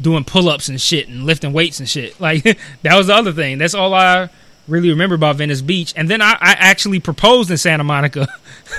doing 0.00 0.24
pull 0.24 0.48
ups 0.48 0.68
and 0.68 0.80
shit 0.80 1.08
and 1.08 1.24
lifting 1.24 1.52
weights 1.52 1.78
and 1.80 1.88
shit. 1.88 2.18
Like 2.20 2.42
that 2.82 2.96
was 2.96 3.08
the 3.08 3.14
other 3.14 3.32
thing. 3.32 3.58
That's 3.58 3.74
all 3.74 3.92
I 3.94 4.30
really 4.66 4.90
remember 4.90 5.14
about 5.14 5.36
Venice 5.36 5.62
Beach. 5.62 5.92
And 5.96 6.08
then 6.10 6.20
I, 6.22 6.32
I 6.32 6.52
actually 6.58 7.00
proposed 7.00 7.50
in 7.50 7.56
Santa 7.56 7.84
Monica 7.84 8.28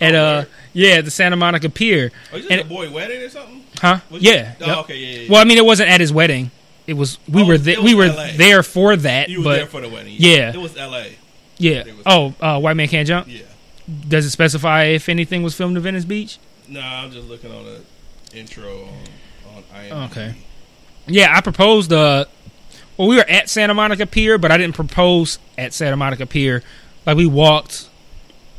at 0.00 0.14
uh 0.14 0.44
yeah 0.72 1.00
the 1.00 1.10
Santa 1.10 1.36
Monica 1.36 1.68
Pier. 1.68 2.12
Oh, 2.32 2.40
And- 2.50 2.60
a 2.60 2.64
boy 2.64 2.90
wedding 2.90 3.22
or 3.22 3.28
something? 3.28 3.64
Huh? 3.80 4.00
Was 4.10 4.22
Yeah. 4.22 4.54
Oh, 4.60 4.66
yep. 4.66 4.76
okay, 4.78 4.96
yeah, 4.96 5.20
yeah. 5.22 5.28
Well, 5.30 5.40
I 5.40 5.44
mean, 5.44 5.58
it 5.58 5.64
wasn't 5.64 5.90
at 5.90 6.00
his 6.00 6.12
wedding. 6.12 6.50
It 6.86 6.94
was 6.94 7.18
we 7.28 7.42
Oh, 7.42 7.46
were 7.46 7.58
th- 7.58 7.78
we 7.80 7.94
were 7.94 8.06
LA. 8.06 8.28
there 8.36 8.62
for 8.62 8.96
that, 8.96 9.28
you 9.28 9.42
but 9.42 9.56
there 9.56 9.66
for 9.66 9.80
the 9.80 9.88
wedding. 9.88 10.14
Yeah. 10.18 10.50
It 10.54 10.60
was 10.60 10.76
L.A. 10.76 11.16
yeah. 11.58 11.82
Was- 11.84 11.92
Oh, 12.06 12.34
uh, 12.40 12.60
white 12.60 12.76
man 12.76 12.88
can't 12.88 13.06
jump. 13.08 13.26
Yeah. 13.28 13.40
Does 14.08 14.24
it 14.24 14.30
specify 14.30 14.84
if 14.84 15.08
anything 15.08 15.42
was 15.42 15.54
filmed 15.54 15.76
in 15.76 15.82
Venice 15.82 16.04
Beach? 16.04 16.38
No, 16.68 16.80
I'm 16.80 17.10
just 17.10 17.28
looking 17.28 17.52
on 17.52 17.64
the 17.64 18.38
intro 18.38 18.84
on, 18.84 19.56
on 19.56 19.62
IMDb. 19.84 20.10
Okay. 20.10 20.34
Yeah, 21.08 21.36
I 21.36 21.40
proposed. 21.40 21.92
Uh, 21.92 22.24
well, 22.96 23.08
we 23.08 23.16
were 23.16 23.28
at 23.28 23.48
Santa 23.48 23.74
Monica 23.74 24.06
Pier, 24.06 24.38
but 24.38 24.50
I 24.50 24.56
didn't 24.56 24.74
propose 24.74 25.38
at 25.58 25.72
Santa 25.74 25.96
Monica 25.96 26.26
Pier. 26.26 26.62
Like 27.04 27.16
we 27.16 27.26
walked 27.26 27.88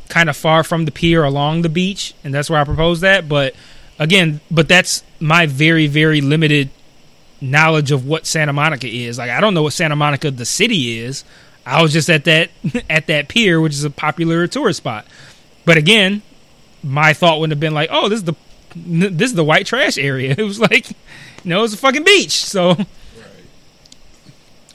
kind 0.10 0.30
of 0.30 0.38
far 0.38 0.64
from 0.64 0.85
the 0.85 0.91
pier 0.91 1.23
along 1.23 1.61
the 1.64 1.69
beach, 1.69 2.14
and 2.23 2.34
that's 2.34 2.49
where 2.49 2.60
I 2.60 2.64
proposed 2.64 3.02
that. 3.02 3.27
But 3.27 3.53
again, 3.99 4.39
but 4.52 4.68
that's 4.69 5.03
my 5.19 5.45
very 5.45 5.88
very 5.88 6.22
limited 6.22 6.69
knowledge 7.41 7.91
of 7.91 8.06
what 8.07 8.26
Santa 8.26 8.53
Monica 8.53 8.88
is. 8.88 9.18
Like 9.18 9.30
I 9.30 9.39
don't 9.41 9.53
know 9.53 9.64
what 9.64 9.73
Santa 9.73 9.95
Monica 9.95 10.31
the 10.31 10.45
city 10.45 10.99
is. 10.99 11.23
I 11.65 11.81
was 11.81 11.91
just 11.94 12.10
at 12.10 12.26
that 12.26 12.49
at 12.89 13.07
that 13.07 13.27
pier, 13.27 13.60
which 13.60 13.73
is 13.73 13.84
a 13.84 13.89
popular 13.89 14.48
tourist 14.48 14.77
spot. 14.77 15.06
But 15.65 15.77
again, 15.77 16.22
my 16.84 17.14
thought 17.14 17.39
wouldn't 17.39 17.52
have 17.52 17.60
been 17.60 17.73
like, 17.73 17.89
"Oh, 17.91 18.10
this 18.10 18.19
is 18.19 18.23
the 18.23 18.35
this 18.76 19.30
is 19.31 19.35
the 19.35 19.44
white 19.44 19.65
trash 19.65 19.98
area." 19.98 20.34
It 20.38 20.44
was 20.44 20.60
like, 20.60 20.88
no, 21.44 21.64
it's 21.64 21.73
a 21.73 21.77
fucking 21.77 22.03
beach. 22.03 22.44
So 22.44 22.69
Right. 22.69 22.85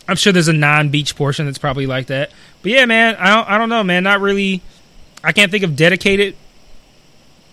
I'm 0.09 0.17
sure 0.17 0.33
there's 0.33 0.49
a 0.49 0.53
non-beach 0.53 1.17
portion 1.17 1.47
that's 1.47 1.59
probably 1.59 1.87
like 1.87 2.07
that. 2.09 2.31
But 2.63 2.73
yeah, 2.73 2.87
man, 2.87 3.17
I 3.17 3.35
don't, 3.35 3.49
I 3.49 3.59
don't 3.59 3.69
know, 3.69 3.83
man. 3.85 4.03
Not 4.03 4.21
really. 4.21 4.63
I 5.25 5.33
can't 5.33 5.51
think 5.51 5.65
of 5.65 5.77
dedicated 5.77 6.37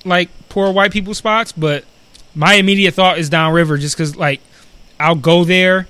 like 0.05 0.29
poor 0.49 0.71
white 0.71 0.91
people 0.91 1.13
spots, 1.13 1.51
but 1.51 1.85
my 2.35 2.55
immediate 2.55 2.93
thought 2.93 3.17
is 3.17 3.29
downriver, 3.29 3.77
just 3.77 3.95
because 3.95 4.15
like 4.15 4.41
I'll 4.99 5.15
go 5.15 5.43
there. 5.43 5.87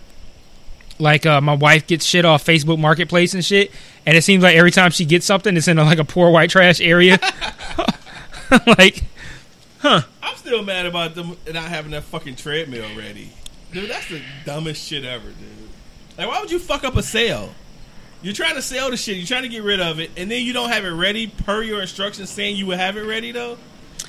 Like 0.97 1.25
uh, 1.25 1.39
my 1.39 1.53
wife 1.53 1.87
gets 1.87 2.05
shit 2.05 2.25
off 2.25 2.45
Facebook 2.45 2.77
Marketplace 2.77 3.33
and 3.33 3.43
shit, 3.43 3.71
and 4.05 4.17
it 4.17 4.23
seems 4.23 4.43
like 4.43 4.55
every 4.55 4.71
time 4.71 4.91
she 4.91 5.05
gets 5.05 5.25
something, 5.25 5.55
it's 5.55 5.67
in 5.67 5.77
a, 5.77 5.83
like 5.83 5.99
a 5.99 6.03
poor 6.03 6.29
white 6.29 6.49
trash 6.49 6.81
area. 6.81 7.19
like, 8.67 9.03
huh? 9.79 10.01
I'm 10.23 10.35
still 10.37 10.63
mad 10.63 10.85
about 10.85 11.15
them 11.15 11.37
not 11.51 11.65
having 11.65 11.91
that 11.91 12.03
fucking 12.03 12.35
treadmill 12.35 12.97
ready. 12.97 13.31
Dude, 13.71 13.89
that's 13.89 14.09
the 14.09 14.21
dumbest 14.45 14.87
shit 14.87 15.05
ever, 15.05 15.27
dude. 15.27 15.69
Like, 16.17 16.27
why 16.27 16.41
would 16.41 16.49
you 16.49 16.59
fuck 16.59 16.83
up 16.83 16.95
a 16.95 17.03
sale? 17.03 17.53
You're 18.21 18.33
trying 18.33 18.55
to 18.55 18.61
sell 18.61 18.89
the 18.89 18.97
shit, 18.97 19.17
you're 19.17 19.27
trying 19.27 19.43
to 19.43 19.49
get 19.49 19.63
rid 19.63 19.79
of 19.79 19.99
it, 19.99 20.11
and 20.17 20.29
then 20.29 20.43
you 20.43 20.51
don't 20.51 20.69
have 20.69 20.83
it 20.83 20.89
ready 20.89 21.27
per 21.27 21.61
your 21.61 21.81
instructions 21.81 22.29
saying 22.29 22.55
you 22.55 22.65
would 22.65 22.79
have 22.79 22.97
it 22.97 23.03
ready, 23.03 23.31
though? 23.31 23.57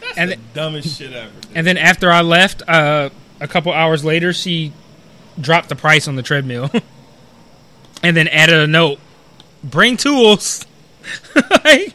That's 0.01 0.19
And 0.19 0.31
the 0.31 0.37
th- 0.37 0.47
dumbest 0.55 0.99
shit 0.99 1.13
ever. 1.13 1.31
Dude. 1.41 1.51
and 1.57 1.67
then 1.67 1.77
after 1.79 2.11
I 2.11 2.23
left, 2.23 2.63
uh, 2.69 3.11
a 3.41 3.49
couple 3.49 3.73
hours 3.73 4.05
later, 4.05 4.33
she 4.33 4.73
dropped 5.41 5.69
the 5.69 5.77
price 5.77 6.09
on 6.09 6.17
the 6.17 6.23
treadmill, 6.23 6.71
and 8.03 8.17
then 8.17 8.29
added 8.29 8.59
a 8.59 8.67
note: 8.67 8.99
"Bring 9.65 9.97
tools." 9.97 10.67
like, 11.35 11.95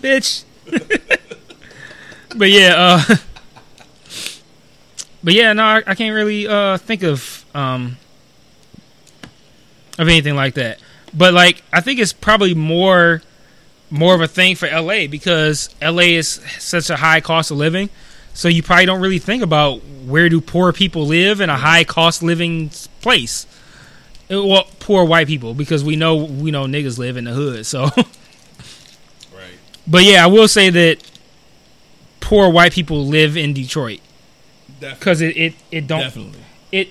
bitch. 0.00 0.44
but 2.36 2.50
yeah, 2.50 2.74
uh, 3.08 3.16
but 5.22 5.34
yeah, 5.34 5.52
no, 5.52 5.62
I, 5.64 5.82
I 5.86 5.94
can't 5.94 6.14
really 6.14 6.46
uh, 6.48 6.78
think 6.78 7.02
of 7.02 7.44
um, 7.54 7.96
of 9.98 10.08
anything 10.08 10.34
like 10.34 10.54
that. 10.54 10.78
But 11.14 11.34
like, 11.34 11.62
I 11.72 11.80
think 11.80 12.00
it's 12.00 12.12
probably 12.12 12.54
more 12.54 13.22
more 13.92 14.14
of 14.14 14.22
a 14.22 14.26
thing 14.26 14.56
for 14.56 14.66
LA 14.68 15.06
because 15.06 15.68
LA 15.82 16.16
is 16.18 16.40
such 16.58 16.88
a 16.88 16.96
high 16.96 17.20
cost 17.20 17.50
of 17.50 17.58
living. 17.58 17.90
So 18.32 18.48
you 18.48 18.62
probably 18.62 18.86
don't 18.86 19.02
really 19.02 19.18
think 19.18 19.42
about 19.42 19.84
where 20.06 20.30
do 20.30 20.40
poor 20.40 20.72
people 20.72 21.06
live 21.06 21.42
in 21.42 21.50
a 21.50 21.58
high 21.58 21.84
cost 21.84 22.22
living 22.22 22.70
place. 23.02 23.46
Uh, 24.30 24.42
Well, 24.44 24.66
poor 24.80 25.04
white 25.04 25.26
people 25.26 25.52
because 25.52 25.84
we 25.84 25.96
know 25.96 26.16
we 26.16 26.50
know 26.50 26.64
niggas 26.64 26.98
live 26.98 27.18
in 27.18 27.24
the 27.24 27.32
hood. 27.32 27.66
So, 27.66 27.82
right. 29.34 29.58
but 29.86 30.04
yeah, 30.04 30.24
I 30.24 30.26
will 30.26 30.48
say 30.48 30.70
that 30.70 30.96
poor 32.20 32.48
white 32.48 32.72
people 32.72 33.04
live 33.04 33.36
in 33.36 33.52
Detroit 33.52 34.00
because 34.80 35.20
it, 35.20 35.36
it 35.36 35.54
it 35.70 35.86
don't 35.86 36.00
Definitely. 36.00 36.40
it 36.70 36.88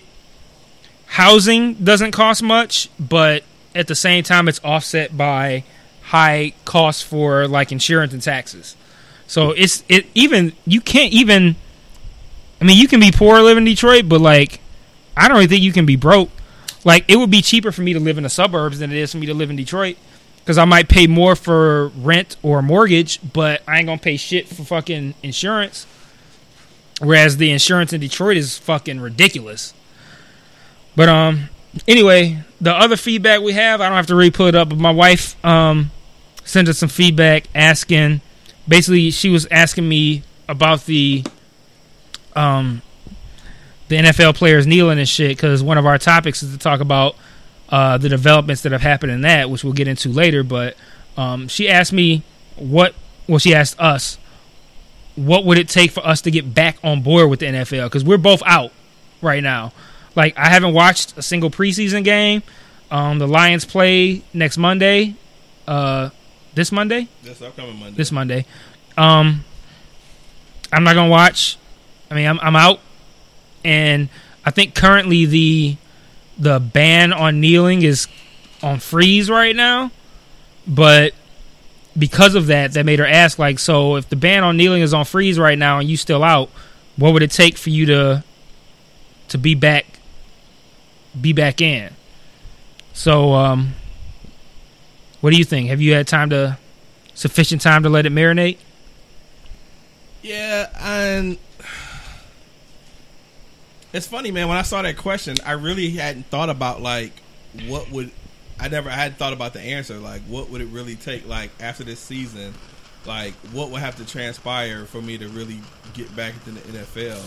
housing 1.07 1.73
doesn't 1.75 2.11
cost 2.11 2.43
much, 2.43 2.89
but 2.99 3.43
at 3.73 3.87
the 3.87 3.95
same 3.95 4.23
time, 4.23 4.47
it's 4.47 4.61
offset 4.63 5.17
by 5.17 5.63
high 6.11 6.51
costs 6.65 7.01
for 7.01 7.47
like 7.47 7.71
insurance 7.71 8.11
and 8.11 8.21
taxes. 8.21 8.75
So 9.27 9.51
it's 9.51 9.83
it 9.87 10.07
even 10.13 10.51
you 10.65 10.81
can't 10.81 11.13
even. 11.13 11.55
I 12.59 12.65
mean, 12.65 12.77
you 12.77 12.87
can 12.87 12.99
be 12.99 13.11
poor 13.11 13.39
living 13.39 13.65
in 13.65 13.73
Detroit, 13.73 14.07
but 14.07 14.19
like, 14.19 14.59
I 15.15 15.27
don't 15.27 15.37
really 15.37 15.47
think 15.47 15.63
you 15.63 15.71
can 15.71 15.85
be 15.85 15.95
broke. 15.95 16.29
Like, 16.83 17.05
it 17.07 17.15
would 17.15 17.31
be 17.31 17.41
cheaper 17.41 17.71
for 17.71 17.81
me 17.81 17.93
to 17.93 17.99
live 17.99 18.17
in 18.17 18.23
the 18.23 18.29
suburbs 18.29 18.79
than 18.79 18.91
it 18.91 18.97
is 18.97 19.11
for 19.11 19.17
me 19.17 19.25
to 19.27 19.33
live 19.33 19.49
in 19.49 19.55
Detroit 19.55 19.97
because 20.39 20.57
I 20.57 20.65
might 20.65 20.89
pay 20.89 21.07
more 21.07 21.35
for 21.35 21.87
rent 21.89 22.35
or 22.43 22.61
mortgage, 22.61 23.19
but 23.33 23.63
I 23.67 23.77
ain't 23.77 23.87
gonna 23.87 23.97
pay 23.99 24.17
shit 24.17 24.49
for 24.49 24.63
fucking 24.63 25.15
insurance. 25.23 25.87
Whereas 26.99 27.37
the 27.37 27.51
insurance 27.51 27.93
in 27.93 28.01
Detroit 28.01 28.37
is 28.37 28.57
fucking 28.57 28.99
ridiculous. 28.99 29.73
But 30.95 31.07
um, 31.07 31.49
anyway, 31.87 32.43
the 32.59 32.73
other 32.73 32.97
feedback 32.97 33.41
we 33.41 33.53
have, 33.53 33.79
I 33.79 33.87
don't 33.87 33.95
have 33.95 34.07
to 34.07 34.15
really 34.15 34.29
put 34.29 34.49
it 34.49 34.55
up, 34.55 34.69
but 34.69 34.77
my 34.77 34.91
wife 34.91 35.43
um 35.45 35.89
sent 36.43 36.67
us 36.67 36.77
some 36.77 36.89
feedback 36.89 37.45
asking. 37.55 38.21
Basically, 38.67 39.11
she 39.11 39.29
was 39.29 39.47
asking 39.51 39.87
me 39.87 40.23
about 40.47 40.85
the 40.85 41.23
um 42.35 42.81
the 43.87 43.97
NFL 43.97 44.35
players 44.35 44.65
kneeling 44.65 44.99
and 44.99 45.07
shit 45.07 45.35
because 45.35 45.61
one 45.61 45.77
of 45.77 45.85
our 45.85 45.97
topics 45.97 46.41
is 46.41 46.53
to 46.53 46.57
talk 46.57 46.79
about 46.79 47.15
uh, 47.69 47.97
the 47.97 48.07
developments 48.07 48.61
that 48.61 48.71
have 48.71 48.81
happened 48.81 49.11
in 49.11 49.21
that, 49.21 49.49
which 49.49 49.65
we'll 49.65 49.73
get 49.73 49.87
into 49.87 50.09
later. 50.09 50.43
But 50.43 50.77
um, 51.17 51.49
she 51.49 51.67
asked 51.67 51.91
me 51.91 52.23
what, 52.55 52.95
well, 53.27 53.39
she 53.39 53.53
asked 53.53 53.79
us 53.79 54.17
what 55.15 55.45
would 55.45 55.57
it 55.57 55.67
take 55.67 55.91
for 55.91 56.05
us 56.05 56.21
to 56.21 56.31
get 56.31 56.53
back 56.53 56.77
on 56.83 57.01
board 57.01 57.29
with 57.29 57.39
the 57.39 57.45
NFL? 57.47 57.85
Because 57.85 58.03
we're 58.03 58.17
both 58.17 58.41
out 58.45 58.71
right 59.21 59.43
now. 59.43 59.73
Like 60.15 60.37
I 60.37 60.49
haven't 60.49 60.73
watched 60.73 61.17
a 61.17 61.21
single 61.21 61.49
preseason 61.49 62.03
game. 62.03 62.43
Um, 62.89 63.19
the 63.19 63.27
Lions 63.27 63.65
play 63.65 64.23
next 64.33 64.57
Monday. 64.57 65.15
Uh, 65.67 66.09
this 66.53 66.71
Monday. 66.71 67.07
This 67.23 67.41
upcoming 67.41 67.79
Monday. 67.79 67.97
This 67.97 68.11
Monday. 68.11 68.45
Um, 68.97 69.43
I'm 70.71 70.83
not 70.83 70.95
gonna 70.95 71.09
watch. 71.09 71.57
I 72.09 72.15
mean, 72.15 72.27
I'm 72.27 72.39
I'm 72.39 72.55
out, 72.55 72.79
and 73.63 74.09
I 74.45 74.51
think 74.51 74.75
currently 74.75 75.25
the 75.25 75.77
the 76.37 76.59
ban 76.59 77.13
on 77.13 77.39
kneeling 77.39 77.83
is 77.83 78.07
on 78.63 78.79
freeze 78.79 79.29
right 79.29 79.55
now, 79.55 79.91
but 80.67 81.13
because 81.97 82.35
of 82.35 82.47
that, 82.47 82.73
that 82.73 82.85
made 82.85 82.99
her 82.99 83.05
ask 83.05 83.37
like, 83.37 83.59
so 83.59 83.95
if 83.95 84.09
the 84.09 84.15
ban 84.15 84.43
on 84.43 84.57
kneeling 84.57 84.81
is 84.81 84.93
on 84.93 85.05
freeze 85.05 85.37
right 85.37 85.57
now 85.57 85.79
and 85.79 85.89
you 85.89 85.97
still 85.97 86.23
out, 86.23 86.49
what 86.95 87.13
would 87.13 87.23
it 87.23 87.31
take 87.31 87.57
for 87.57 87.69
you 87.69 87.85
to 87.87 88.23
to 89.29 89.37
be 89.37 89.55
back 89.55 89.85
be 91.19 91.33
back 91.33 91.61
in? 91.61 91.93
So, 92.93 93.33
um, 93.33 93.73
what 95.21 95.31
do 95.31 95.37
you 95.37 95.45
think? 95.45 95.69
Have 95.69 95.81
you 95.81 95.93
had 95.93 96.07
time 96.07 96.29
to 96.31 96.57
sufficient 97.13 97.61
time 97.61 97.83
to 97.83 97.89
let 97.89 98.05
it 98.05 98.11
marinate? 98.11 98.57
Yeah, 100.21 100.69
and 100.79 101.37
it's 103.93 104.07
funny, 104.07 104.31
man. 104.31 104.47
When 104.47 104.57
I 104.57 104.63
saw 104.63 104.81
that 104.81 104.97
question, 104.97 105.37
I 105.45 105.53
really 105.53 105.91
hadn't 105.91 106.27
thought 106.27 106.49
about 106.49 106.81
like 106.81 107.13
what 107.67 107.91
would 107.91 108.11
I 108.59 108.67
never 108.67 108.89
I 108.89 108.93
hadn't 108.93 109.17
thought 109.17 109.33
about 109.33 109.53
the 109.53 109.61
answer. 109.61 109.97
Like, 109.97 110.21
what 110.23 110.49
would 110.49 110.61
it 110.61 110.67
really 110.67 110.95
take? 110.95 111.27
Like 111.27 111.51
after 111.59 111.83
this 111.83 111.99
season, 111.99 112.53
like 113.05 113.33
what 113.51 113.69
would 113.69 113.81
have 113.81 113.97
to 113.97 114.05
transpire 114.05 114.85
for 114.85 115.01
me 115.01 115.17
to 115.17 115.27
really 115.29 115.59
get 115.93 116.15
back 116.15 116.33
into 116.45 116.51
the 116.51 116.79
NFL? 116.79 117.21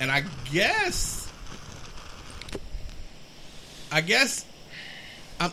And 0.00 0.10
I 0.10 0.24
guess, 0.52 1.30
I 3.90 4.00
guess, 4.00 4.44
I'm 5.40 5.52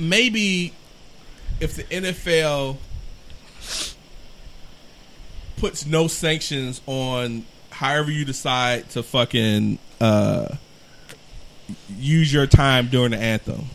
maybe 0.00 0.72
if 1.60 1.76
the 1.76 1.84
NFL 1.84 2.78
puts 5.56 5.84
no 5.86 6.08
sanctions 6.08 6.80
on 6.86 7.44
however 7.70 8.10
you 8.10 8.24
decide 8.24 8.88
to 8.90 9.02
fucking 9.02 9.78
uh, 10.00 10.56
use 11.96 12.32
your 12.32 12.46
time 12.46 12.88
during 12.88 13.12
the 13.12 13.18
anthem. 13.18 13.66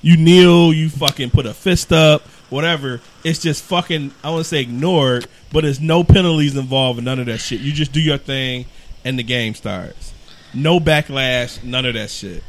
You 0.00 0.16
kneel, 0.16 0.72
you 0.72 0.88
fucking 0.88 1.30
put 1.30 1.46
a 1.46 1.54
fist 1.54 1.92
up, 1.92 2.22
whatever. 2.50 3.00
It's 3.24 3.40
just 3.40 3.64
fucking 3.64 4.12
I 4.22 4.30
want 4.30 4.44
to 4.44 4.48
say 4.48 4.60
ignored, 4.60 5.26
but 5.52 5.62
there's 5.62 5.80
no 5.80 6.04
penalties 6.04 6.56
involved 6.56 6.98
in 6.98 7.04
none 7.04 7.18
of 7.18 7.26
that 7.26 7.38
shit. 7.38 7.60
You 7.60 7.72
just 7.72 7.92
do 7.92 8.00
your 8.00 8.18
thing 8.18 8.66
and 9.04 9.18
the 9.18 9.24
game 9.24 9.54
starts. 9.54 10.14
No 10.54 10.78
backlash, 10.78 11.62
none 11.62 11.84
of 11.84 11.94
that 11.94 12.10
shit. 12.10 12.42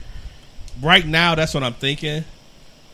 Right 0.82 1.06
now, 1.06 1.36
that's 1.36 1.54
what 1.54 1.64
I'm 1.64 1.74
thinking, 1.74 2.24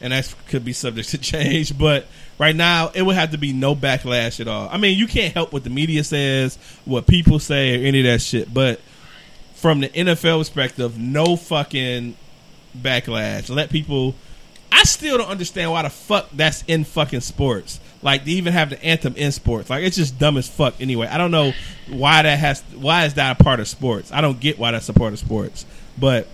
and 0.04 0.12
that 0.12 0.36
could 0.50 0.64
be 0.64 0.74
subject 0.74 1.10
to 1.10 1.18
change. 1.18 1.76
But 1.76 2.06
right 2.38 2.56
now, 2.56 2.92
it 2.94 3.02
would 3.02 3.16
have 3.16 3.32
to 3.32 3.38
be 3.40 3.54
no 3.54 3.76
backlash 3.76 4.40
at 4.40 4.48
all. 4.48 4.70
I 4.70 4.78
mean, 4.78 5.00
you 5.00 5.08
can't 5.08 5.34
help 5.34 5.54
what 5.54 5.64
the 5.64 5.70
media 5.72 6.04
says, 6.04 6.58
what 6.86 7.08
people 7.08 7.40
say, 7.40 7.82
or 7.82 7.88
any 7.88 8.02
of 8.02 8.06
that 8.06 8.22
shit. 8.22 8.54
But 8.54 8.82
from 9.56 9.80
the 9.80 9.90
NFL 9.90 10.40
perspective, 10.40 11.00
no 11.00 11.36
fucking 11.38 12.16
backlash. 12.78 13.50
Let 13.50 13.72
people. 13.72 14.14
I 14.72 14.84
still 14.84 15.20
don't 15.20 15.30
understand 15.30 15.72
why 15.72 15.84
the 15.84 15.90
fuck 15.90 16.30
that's 16.34 16.64
in 16.68 16.84
fucking 16.84 17.22
sports. 17.22 17.80
Like 18.02 18.26
they 18.26 18.32
even 18.32 18.52
have 18.52 18.72
the 18.72 18.84
anthem 18.84 19.16
in 19.16 19.32
sports. 19.32 19.70
Like 19.70 19.84
it's 19.84 19.96
just 19.96 20.20
dumb 20.20 20.36
as 20.36 20.50
fuck. 20.50 20.82
Anyway, 20.82 21.08
I 21.08 21.18
don't 21.18 21.32
know 21.32 21.54
why 21.88 22.24
that 22.24 22.40
has. 22.40 22.62
Why 22.76 23.06
is 23.06 23.14
that 23.14 23.40
a 23.40 23.44
part 23.44 23.62
of 23.62 23.68
sports? 23.70 24.12
I 24.12 24.20
don't 24.20 24.40
get 24.40 24.60
why 24.60 24.72
that's 24.72 24.90
a 24.90 24.94
part 24.94 25.14
of 25.14 25.20
sports. 25.20 25.66
But 25.98 26.28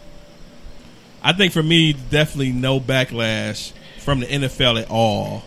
I 1.21 1.33
think 1.33 1.53
for 1.53 1.63
me, 1.63 1.93
definitely 1.93 2.51
no 2.51 2.79
backlash 2.79 3.73
from 3.99 4.21
the 4.21 4.25
NFL 4.27 4.81
at 4.81 4.89
all. 4.89 5.43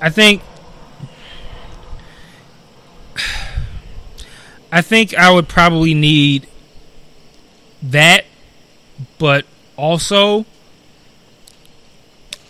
I 0.00 0.10
think 0.10 0.42
I 4.70 4.82
think 4.82 5.14
I 5.14 5.30
would 5.30 5.48
probably 5.48 5.94
need 5.94 6.48
that, 7.82 8.24
but 9.18 9.46
also 9.76 10.44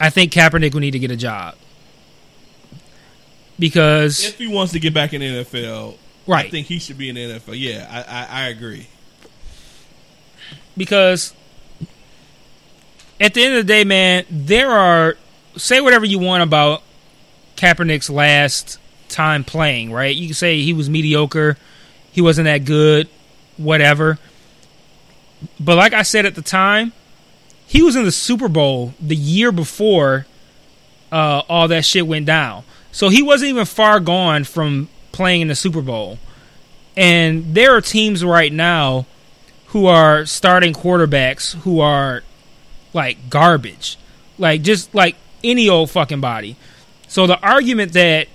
I 0.01 0.10
think 0.10 0.32
Kaepernick 0.32 0.74
would 0.74 0.81
need 0.81 0.93
to 0.93 0.98
get 0.98 1.10
a 1.10 1.16
job 1.16 1.55
because 3.59 4.24
If 4.24 4.39
he 4.39 4.48
wants 4.48 4.72
to 4.72 4.81
get 4.81 4.93
back 4.94 5.12
in 5.12 5.20
the 5.20 5.44
NFL, 5.44 5.97
I 6.28 6.48
think 6.48 6.66
he 6.66 6.78
should 6.78 6.98
be 6.98 7.09
in 7.09 7.14
the 7.14 7.20
NFL. 7.39 7.59
Yeah, 7.59 7.86
I, 7.90 8.02
I, 8.02 8.43
I 8.44 8.48
agree. 8.48 8.89
because 10.76 11.35
at 13.20 13.34
the 13.34 13.44
end 13.44 13.54
of 13.54 13.66
the 13.66 13.72
day, 13.72 13.84
man, 13.84 14.24
there 14.30 14.70
are 14.70 15.16
say 15.56 15.80
whatever 15.80 16.04
you 16.04 16.18
want 16.18 16.42
about 16.42 16.82
Kaepernick's 17.56 18.10
last 18.10 18.78
time 19.08 19.44
playing, 19.44 19.92
right? 19.92 20.14
You 20.14 20.28
can 20.28 20.34
say 20.34 20.60
he 20.62 20.72
was 20.72 20.90
mediocre, 20.90 21.56
he 22.10 22.20
wasn't 22.20 22.46
that 22.46 22.64
good, 22.64 23.08
whatever. 23.56 24.18
But 25.60 25.76
like 25.76 25.92
I 25.92 26.02
said 26.02 26.26
at 26.26 26.34
the 26.34 26.42
time, 26.42 26.92
he 27.66 27.82
was 27.82 27.96
in 27.96 28.04
the 28.04 28.12
Super 28.12 28.48
Bowl 28.48 28.94
the 29.00 29.16
year 29.16 29.52
before 29.52 30.26
uh, 31.12 31.42
all 31.48 31.68
that 31.68 31.84
shit 31.84 32.06
went 32.06 32.26
down. 32.26 32.64
So 32.92 33.08
he 33.08 33.22
wasn't 33.22 33.50
even 33.50 33.64
far 33.64 34.00
gone 34.00 34.44
from 34.44 34.88
playing 35.12 35.42
in 35.42 35.48
the 35.48 35.54
Super 35.54 35.82
Bowl. 35.82 36.18
And 36.96 37.54
there 37.54 37.74
are 37.74 37.80
teams 37.80 38.24
right 38.24 38.52
now 38.52 39.06
who 39.68 39.86
are 39.86 40.24
starting 40.24 40.72
quarterbacks 40.72 41.54
who 41.62 41.80
are 41.80 42.22
like 42.94 43.28
garbage. 43.28 43.98
Like 44.38 44.62
just 44.62 44.94
like 44.94 45.16
any 45.42 45.68
old 45.68 45.90
fucking 45.90 46.20
body. 46.20 46.56
So 47.08 47.26
the 47.26 47.38
argument 47.40 47.92
that 47.92 48.28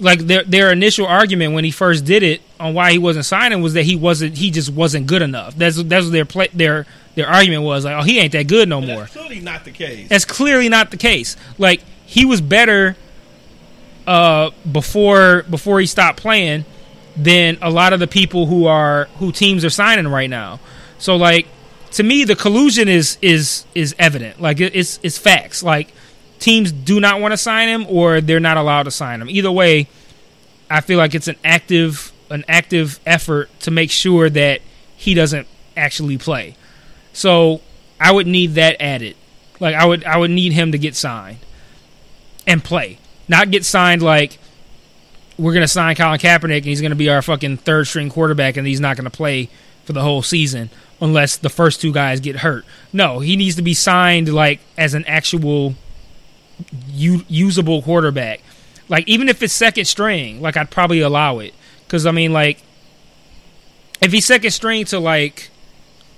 like 0.00 0.20
their 0.20 0.44
their 0.44 0.72
initial 0.72 1.06
argument 1.06 1.54
when 1.54 1.64
he 1.64 1.70
first 1.70 2.04
did 2.04 2.22
it 2.22 2.40
on 2.60 2.74
why 2.74 2.92
he 2.92 2.98
wasn't 2.98 3.24
signing 3.24 3.62
was 3.62 3.74
that 3.74 3.84
he 3.84 3.96
wasn't 3.96 4.36
he 4.36 4.50
just 4.50 4.70
wasn't 4.70 5.06
good 5.06 5.22
enough. 5.22 5.54
That's 5.56 5.82
that's 5.84 6.06
what 6.06 6.12
their 6.12 6.24
play, 6.24 6.48
their 6.52 6.86
their 7.14 7.28
argument 7.28 7.62
was 7.62 7.84
like, 7.84 7.96
oh 7.96 8.02
he 8.02 8.18
ain't 8.18 8.32
that 8.32 8.48
good 8.48 8.68
no 8.68 8.80
But 8.80 8.86
more. 8.86 9.00
That's 9.00 9.12
clearly 9.12 9.40
not 9.40 9.64
the 9.64 9.70
case. 9.70 10.08
That's 10.08 10.24
clearly 10.24 10.68
not 10.68 10.90
the 10.90 10.96
case. 10.96 11.36
Like 11.56 11.82
he 12.04 12.24
was 12.24 12.40
better 12.40 12.96
uh, 14.06 14.50
before 14.70 15.44
before 15.50 15.80
he 15.80 15.86
stopped 15.86 16.20
playing 16.20 16.64
than 17.16 17.58
a 17.60 17.70
lot 17.70 17.92
of 17.92 18.00
the 18.00 18.06
people 18.06 18.46
who 18.46 18.66
are 18.66 19.06
who 19.18 19.32
teams 19.32 19.64
are 19.64 19.70
signing 19.70 20.08
right 20.08 20.30
now. 20.30 20.60
So 20.98 21.16
like 21.16 21.46
to 21.92 22.02
me, 22.02 22.24
the 22.24 22.36
collusion 22.36 22.88
is 22.88 23.18
is 23.22 23.64
is 23.74 23.94
evident. 23.98 24.40
Like 24.40 24.60
it's 24.60 25.00
it's 25.02 25.18
facts. 25.18 25.62
Like 25.62 25.92
teams 26.38 26.72
do 26.72 27.00
not 27.00 27.20
want 27.20 27.32
to 27.32 27.36
sign 27.38 27.68
him 27.68 27.86
or 27.88 28.20
they're 28.20 28.40
not 28.40 28.56
allowed 28.56 28.84
to 28.84 28.90
sign 28.90 29.20
him. 29.20 29.28
Either 29.28 29.50
way, 29.50 29.88
I 30.70 30.80
feel 30.80 30.98
like 30.98 31.14
it's 31.14 31.28
an 31.28 31.36
active 31.44 32.12
an 32.30 32.44
active 32.48 33.00
effort 33.06 33.48
to 33.60 33.70
make 33.70 33.90
sure 33.90 34.28
that 34.28 34.60
he 34.96 35.14
doesn't 35.14 35.46
actually 35.76 36.18
play. 36.18 36.56
So 37.12 37.62
I 38.00 38.12
would 38.12 38.26
need 38.26 38.54
that 38.54 38.80
added. 38.80 39.16
Like 39.60 39.74
I 39.74 39.84
would 39.84 40.04
I 40.04 40.18
would 40.18 40.30
need 40.30 40.52
him 40.52 40.72
to 40.72 40.78
get 40.78 40.94
signed 40.94 41.38
and 42.46 42.62
play. 42.62 42.98
Not 43.28 43.50
get 43.50 43.64
signed 43.64 44.02
like 44.02 44.38
we're 45.38 45.54
gonna 45.54 45.68
sign 45.68 45.96
Colin 45.96 46.18
Kaepernick 46.18 46.58
and 46.58 46.66
he's 46.66 46.82
gonna 46.82 46.94
be 46.94 47.08
our 47.08 47.22
fucking 47.22 47.58
third 47.58 47.86
string 47.86 48.10
quarterback 48.10 48.56
and 48.56 48.66
he's 48.66 48.80
not 48.80 48.96
gonna 48.96 49.10
play 49.10 49.48
for 49.84 49.92
the 49.92 50.02
whole 50.02 50.22
season 50.22 50.68
unless 51.00 51.36
the 51.36 51.48
first 51.48 51.80
two 51.80 51.92
guys 51.92 52.20
get 52.20 52.36
hurt. 52.36 52.64
No, 52.92 53.20
he 53.20 53.36
needs 53.36 53.56
to 53.56 53.62
be 53.62 53.74
signed 53.74 54.32
like 54.32 54.60
as 54.76 54.94
an 54.94 55.04
actual 55.06 55.74
u- 56.88 57.24
usable 57.28 57.82
quarterback. 57.82 58.40
Like 58.88 59.06
even 59.06 59.28
if 59.28 59.42
it's 59.42 59.52
second 59.52 59.84
string, 59.84 60.40
like 60.40 60.56
I'd 60.56 60.70
probably 60.70 61.00
allow 61.00 61.38
it 61.38 61.54
because 61.86 62.06
I 62.06 62.10
mean 62.10 62.32
like 62.32 62.62
if 64.00 64.12
he's 64.12 64.26
second 64.26 64.50
string 64.50 64.84
to 64.86 64.98
like 64.98 65.50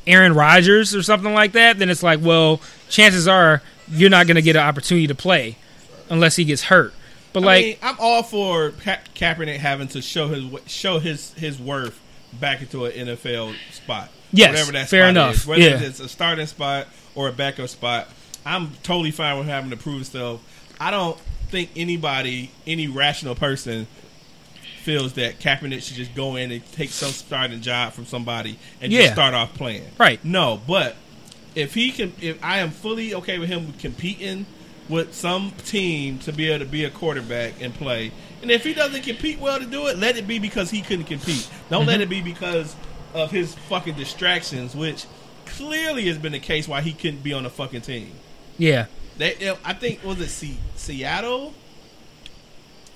Aaron 0.07 0.35
Rodgers 0.35 0.95
or 0.95 1.03
something 1.03 1.35
like 1.35 1.53
that, 1.53 1.79
then 1.79 1.91
it's 1.91 2.03
like 2.03 2.21
well 2.23 2.61
chances 2.89 3.27
are 3.29 3.63
you're 3.89 4.11
not 4.11 4.27
gonna 4.27 4.43
get 4.43 4.57
an 4.57 4.63
opportunity 4.63 5.07
to 5.09 5.15
play 5.15 5.57
unless 6.09 6.37
he 6.37 6.45
gets 6.45 6.65
hurt. 6.65 6.95
But 7.33 7.43
I 7.43 7.47
like 7.47 7.65
mean, 7.65 7.77
I'm 7.83 7.97
all 7.99 8.23
for 8.23 8.71
Ka- 8.71 8.99
Kaepernick 9.15 9.57
having 9.59 9.89
to 9.89 10.03
show 10.03 10.29
his 10.29 10.45
show 10.67 10.99
his 10.99 11.33
his 11.35 11.59
worth 11.61 12.01
back 12.33 12.61
into 12.63 12.85
an 12.85 12.93
NFL 13.09 13.55
spot. 13.73 14.11
Yes, 14.33 14.51
whatever 14.51 14.73
that 14.73 14.89
fair 14.89 15.09
enough. 15.09 15.37
Is. 15.37 15.47
Whether 15.47 15.63
Yeah. 15.63 15.81
it's 15.81 16.01
a 16.01 16.09
starting 16.09 16.47
spot 16.47 16.89
or 17.15 17.29
a 17.29 17.33
backup 17.33 17.69
spot, 17.69 18.09
I'm 18.47 18.73
totally 18.83 19.11
fine 19.11 19.39
with 19.39 19.49
having 19.49 19.71
to 19.71 19.77
prove 19.77 19.97
himself. 19.97 20.41
I 20.81 20.91
don't 20.91 21.19
think 21.51 21.71
anybody, 21.77 22.51
any 22.67 22.87
rational 22.87 23.35
person, 23.35 23.87
feels 24.83 25.13
that 25.15 25.39
Kaepernick 25.41 25.83
should 25.83 25.97
just 25.97 26.15
go 26.15 26.37
in 26.37 26.51
and 26.51 26.73
take 26.73 26.89
some 26.91 27.11
starting 27.11 27.61
job 27.61 27.93
from 27.93 28.07
somebody 28.07 28.59
and 28.81 28.91
Yeah. 28.93 29.03
just 29.03 29.13
start 29.13 29.35
off 29.35 29.53
playing. 29.55 29.85
Right. 29.99 30.25
No, 30.25 30.61
but 30.67 30.97
if 31.55 31.75
he 31.75 31.91
can, 31.91 32.13
if 32.21 32.43
I 32.43 32.61
am 32.61 32.71
fully 32.71 33.13
okay 33.15 33.39
with 33.39 33.49
him 33.51 33.75
competing 33.79 34.47
with 34.89 35.15
some 35.15 35.53
team 35.67 36.19
to 36.21 36.33
be 36.33 36.49
able 36.51 36.65
to 36.65 36.71
be 36.71 36.85
a 36.85 36.91
quarterback 36.91 37.55
and 37.61 37.75
play, 37.75 38.13
And 38.43 38.51
if 38.51 38.65
he 38.65 38.73
doesn't 38.73 39.03
compete 39.03 39.39
well 39.39 39.59
to 39.59 39.67
do 39.67 39.87
it, 39.89 39.99
let 39.99 40.17
it 40.17 40.27
be 40.27 40.39
because 40.39 40.71
he 40.71 40.81
couldn't 40.81 41.05
compete. 41.05 41.47
Don't 41.69 41.85
let 41.85 41.97
mm-hmm. 42.01 42.03
it 42.05 42.09
be 42.09 42.23
because 42.23 42.75
of 43.15 43.31
his 43.31 43.55
fucking 43.55 43.95
distractions, 43.95 44.75
which 44.75 45.07
clearly 45.47 46.07
has 46.07 46.19
been 46.19 46.33
the 46.33 46.39
case 46.39 46.69
why 46.69 46.81
he 46.81 46.93
couldn't 46.93 47.23
be 47.23 47.33
on 47.33 47.43
the 47.43 47.51
fucking 47.51 47.81
team. 47.83 48.13
Yeah. 48.59 48.87
They, 49.19 49.35
they- 49.35 49.57
I 49.65 49.73
think 49.75 50.05
was 50.05 50.21
it 50.21 50.29
Se- 50.29 50.59
Seattle 50.77 51.55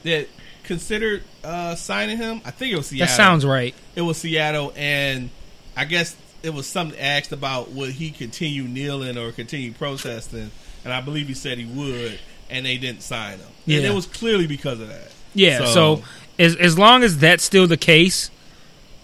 that 0.05 0.29
considered 0.63 1.23
uh, 1.43 1.75
signing 1.75 2.17
him. 2.17 2.41
I 2.45 2.51
think 2.51 2.73
it 2.73 2.77
was 2.77 2.87
Seattle. 2.87 3.07
That 3.09 3.17
sounds 3.17 3.45
right. 3.45 3.75
It 3.97 4.03
was 4.03 4.19
Seattle, 4.19 4.73
and 4.77 5.31
I 5.77 5.85
guess 5.85 6.17
it 6.43 6.53
was 6.53 6.67
something 6.67 6.99
asked 6.99 7.33
about 7.33 7.73
would 7.73 7.91
he 7.91 8.11
continue 8.11 8.65
kneeling 8.65 9.17
or 9.19 9.33
continue 9.33 9.73
protesting, 9.73 10.51
and 10.85 10.93
I 10.93 11.01
believe 11.01 11.27
he 11.29 11.35
said 11.35 11.59
he 11.59 11.65
would, 11.65 12.19
and 12.51 12.65
they 12.67 12.77
didn't 12.77 13.03
sign 13.03 13.39
him. 13.39 13.49
And 13.67 13.85
it 13.85 13.95
was 13.95 14.07
clearly 14.07 14.47
because 14.47 14.81
of 14.81 14.89
that. 14.89 15.11
Yeah. 15.35 15.65
So, 15.67 16.03
as 16.39 16.55
as 16.57 16.79
long 16.79 17.03
as 17.03 17.19
that's 17.19 17.43
still 17.43 17.67
the 17.67 17.77
case, 17.79 18.31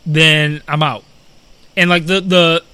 then 0.06 0.62
I'm 0.66 0.82
out. 0.82 1.04
And 1.76 1.90
like 1.90 2.06
the 2.06 2.20
the 2.20 2.64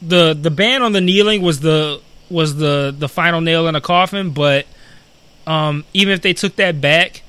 the 0.00 0.34
the 0.34 0.50
ban 0.50 0.82
on 0.82 0.92
the 0.92 1.00
kneeling 1.00 1.42
was 1.42 1.60
the 1.60 2.00
was 2.28 2.56
the 2.56 2.94
the 2.96 3.08
final 3.08 3.40
nail 3.40 3.68
in 3.68 3.74
a 3.74 3.80
coffin. 3.80 4.30
But 4.30 4.66
um, 5.46 5.84
even 5.94 6.12
if 6.12 6.22
they 6.22 6.32
took 6.32 6.56
that 6.56 6.80
back, 6.80 7.22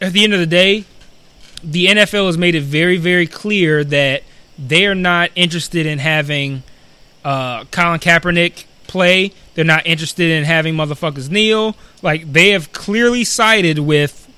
at, 0.00 0.12
the 0.12 0.24
end 0.24 0.34
of 0.34 0.40
the 0.40 0.46
day, 0.46 0.84
the 1.62 1.86
NFL 1.86 2.26
has 2.26 2.38
made 2.38 2.54
it 2.54 2.62
very 2.62 2.96
very 2.96 3.26
clear 3.26 3.84
that 3.84 4.22
they 4.58 4.86
are 4.86 4.94
not 4.94 5.30
interested 5.34 5.86
in 5.86 5.98
having 5.98 6.62
uh, 7.24 7.64
Colin 7.66 8.00
Kaepernick 8.00 8.64
play. 8.86 9.32
They're 9.54 9.64
not 9.64 9.86
interested 9.86 10.30
in 10.30 10.44
having 10.44 10.74
motherfuckers 10.74 11.30
kneel. 11.30 11.76
Like 12.02 12.32
they 12.32 12.50
have 12.50 12.72
clearly 12.72 13.24
sided 13.24 13.78
with 13.78 14.28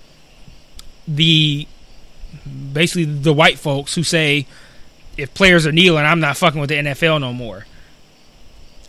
the 1.06 1.66
basically 2.72 3.04
the 3.04 3.32
white 3.32 3.58
folks 3.58 3.94
who 3.94 4.02
say 4.02 4.46
if 5.16 5.32
players 5.34 5.66
are 5.66 5.72
kneeling, 5.72 6.04
I'm 6.04 6.20
not 6.20 6.36
fucking 6.36 6.60
with 6.60 6.68
the 6.68 6.76
NFL 6.76 7.20
no 7.20 7.32
more. 7.32 7.66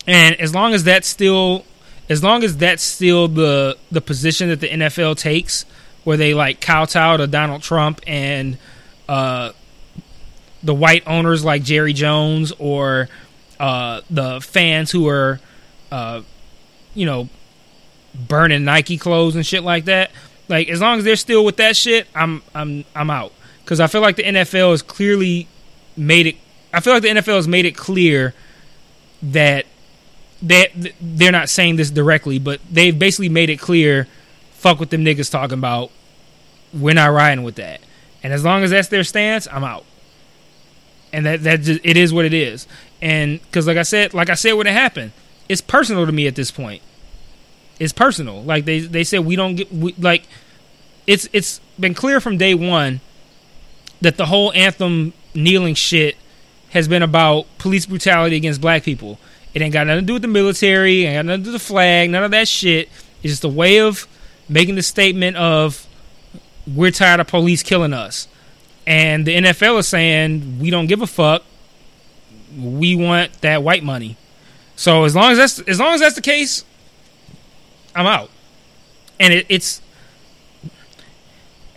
And 0.06 0.40
as 0.40 0.54
long 0.54 0.74
as 0.74 0.84
that's 0.84 1.08
still 1.08 1.66
as 2.10 2.24
long 2.24 2.44
as 2.44 2.58
that's 2.58 2.84
still 2.84 3.28
the 3.28 3.78
the 3.92 4.02
position 4.02 4.50
that 4.50 4.62
the 4.62 4.70
NFL 4.70 5.18
takes 5.18 5.66
where 6.04 6.18
they 6.18 6.34
like 6.34 6.62
kowtow 6.62 7.18
to 7.18 7.28
Donald 7.28 7.62
Trump 7.62 8.02
and 8.08 8.58
uh 9.10 9.52
the 10.64 10.74
white 10.74 11.04
owners 11.06 11.44
like 11.44 11.64
Jerry 11.64 11.94
Jones 11.94 12.54
or 12.60 13.10
uh 13.60 14.02
the 14.10 14.40
fans 14.40 14.92
who 14.92 15.08
are 15.10 15.40
uh 15.92 16.22
you 16.94 17.06
know 17.06 17.28
burning 18.16 18.64
Nike 18.64 18.98
clothes 18.98 19.36
and 19.36 19.46
shit 19.46 19.64
like 19.64 19.86
that. 19.86 20.12
Like 20.50 20.70
as 20.70 20.82
long 20.82 21.00
as 21.00 21.04
they're 21.04 21.16
still 21.16 21.44
with 21.44 21.58
that 21.58 21.76
shit, 21.76 22.08
I'm 22.16 22.42
I'm 22.56 22.86
I'm 22.96 23.10
out 23.10 23.34
because 23.64 23.80
I 23.80 23.88
feel 23.88 24.02
like 24.02 24.16
the 24.16 24.24
NFL 24.24 24.72
has 24.72 24.82
clearly 24.82 25.48
made 25.96 26.28
it. 26.28 26.36
I 26.74 26.80
feel 26.80 26.94
like 26.94 27.04
the 27.04 27.10
NFL 27.10 27.36
has 27.36 27.48
made 27.48 27.66
it 27.66 27.76
clear 27.76 28.34
that 29.22 29.66
that 30.42 30.72
they're 31.02 31.32
not 31.32 31.50
saying 31.50 31.76
this 31.76 31.90
directly, 31.90 32.40
but 32.40 32.62
they've 32.72 32.98
basically 32.98 33.30
made 33.30 33.50
it 33.50 33.58
clear. 33.58 34.08
Fuck 34.52 34.80
what 34.80 34.90
them 34.90 35.04
niggas 35.04 35.30
talking 35.30 35.58
about. 35.58 35.92
We're 36.74 36.96
not 36.96 37.08
riding 37.08 37.44
with 37.44 37.56
that. 37.56 37.82
And 38.24 38.34
as 38.34 38.44
long 38.44 38.64
as 38.64 38.72
that's 38.72 38.88
their 38.88 39.04
stance, 39.04 39.48
I'm 39.52 39.64
out. 39.64 39.86
And 41.12 41.26
that 41.26 41.44
that 41.44 41.62
just, 41.62 41.82
it 41.84 41.98
is 41.98 42.14
what 42.14 42.26
it 42.26 42.34
is. 42.34 42.68
And 43.02 43.42
because 43.42 43.68
like 43.68 43.78
I 43.78 43.84
said, 43.84 44.14
like 44.14 44.30
I 44.30 44.36
said 44.36 44.54
when 44.54 44.68
it 44.68 44.74
happened, 44.74 45.12
it's 45.50 45.62
personal 45.62 46.06
to 46.06 46.12
me 46.12 46.28
at 46.28 46.36
this 46.36 46.52
point 46.52 46.82
it's 47.80 47.94
personal. 47.94 48.44
Like 48.44 48.66
they 48.66 48.80
they 48.80 49.04
said 49.04 49.20
we 49.20 49.36
don't 49.36 49.56
get 49.56 49.72
we, 49.72 49.94
like 49.98 50.24
it's 51.06 51.30
it's 51.34 51.62
been 51.80 51.94
clear 51.94 52.20
from 52.20 52.38
day 52.38 52.54
one 52.54 53.02
that 54.02 54.18
the 54.18 54.26
whole 54.26 54.52
anthem 54.54 55.14
kneeling 55.34 55.76
shit 55.76 56.16
has 56.70 56.88
been 56.88 57.02
about 57.04 57.46
police 57.58 57.86
brutality 57.86 58.36
against 58.36 58.62
black 58.62 58.84
people. 58.84 59.20
It 59.54 59.62
ain't 59.62 59.74
got 59.74 59.88
nothing 59.88 60.02
to 60.02 60.06
do 60.06 60.14
with 60.14 60.22
the 60.22 60.28
military, 60.28 61.06
ain't 61.06 61.18
got 61.18 61.26
nothing 61.26 61.42
to 61.42 61.46
do 61.46 61.54
with 61.54 61.62
the 61.62 61.68
flag, 61.68 62.10
none 62.10 62.24
of 62.24 62.32
that 62.32 62.48
shit. 62.48 62.90
It's 63.24 63.34
just 63.34 63.44
a 63.44 63.50
way 63.50 63.80
of 63.80 64.08
making 64.50 64.76
the 64.76 64.84
statement 64.84 65.38
of 65.38 65.88
we're 66.68 66.92
tired 66.92 67.20
of 67.20 67.28
police 67.28 67.64
killing 67.64 67.94
us. 67.94 68.28
And 68.86 69.26
the 69.26 69.36
NFL 69.36 69.80
is 69.80 69.88
saying 69.88 70.60
we 70.60 70.70
don't 70.70 70.88
give 70.88 71.02
a 71.02 71.08
fuck. 71.08 71.44
We 72.58 72.96
want 72.96 73.42
that 73.42 73.64
white 73.64 73.84
money. 73.84 74.18
So 74.76 75.04
as 75.06 75.16
long 75.16 75.32
as 75.32 75.38
that's 75.38 75.60
as 75.68 75.80
long 75.80 75.94
as 75.94 76.02
that's 76.02 76.16
the 76.16 76.22
case, 76.22 76.64
I'm 77.98 78.06
out. 78.06 78.30
And 79.20 79.34
it, 79.34 79.46
it's 79.50 79.82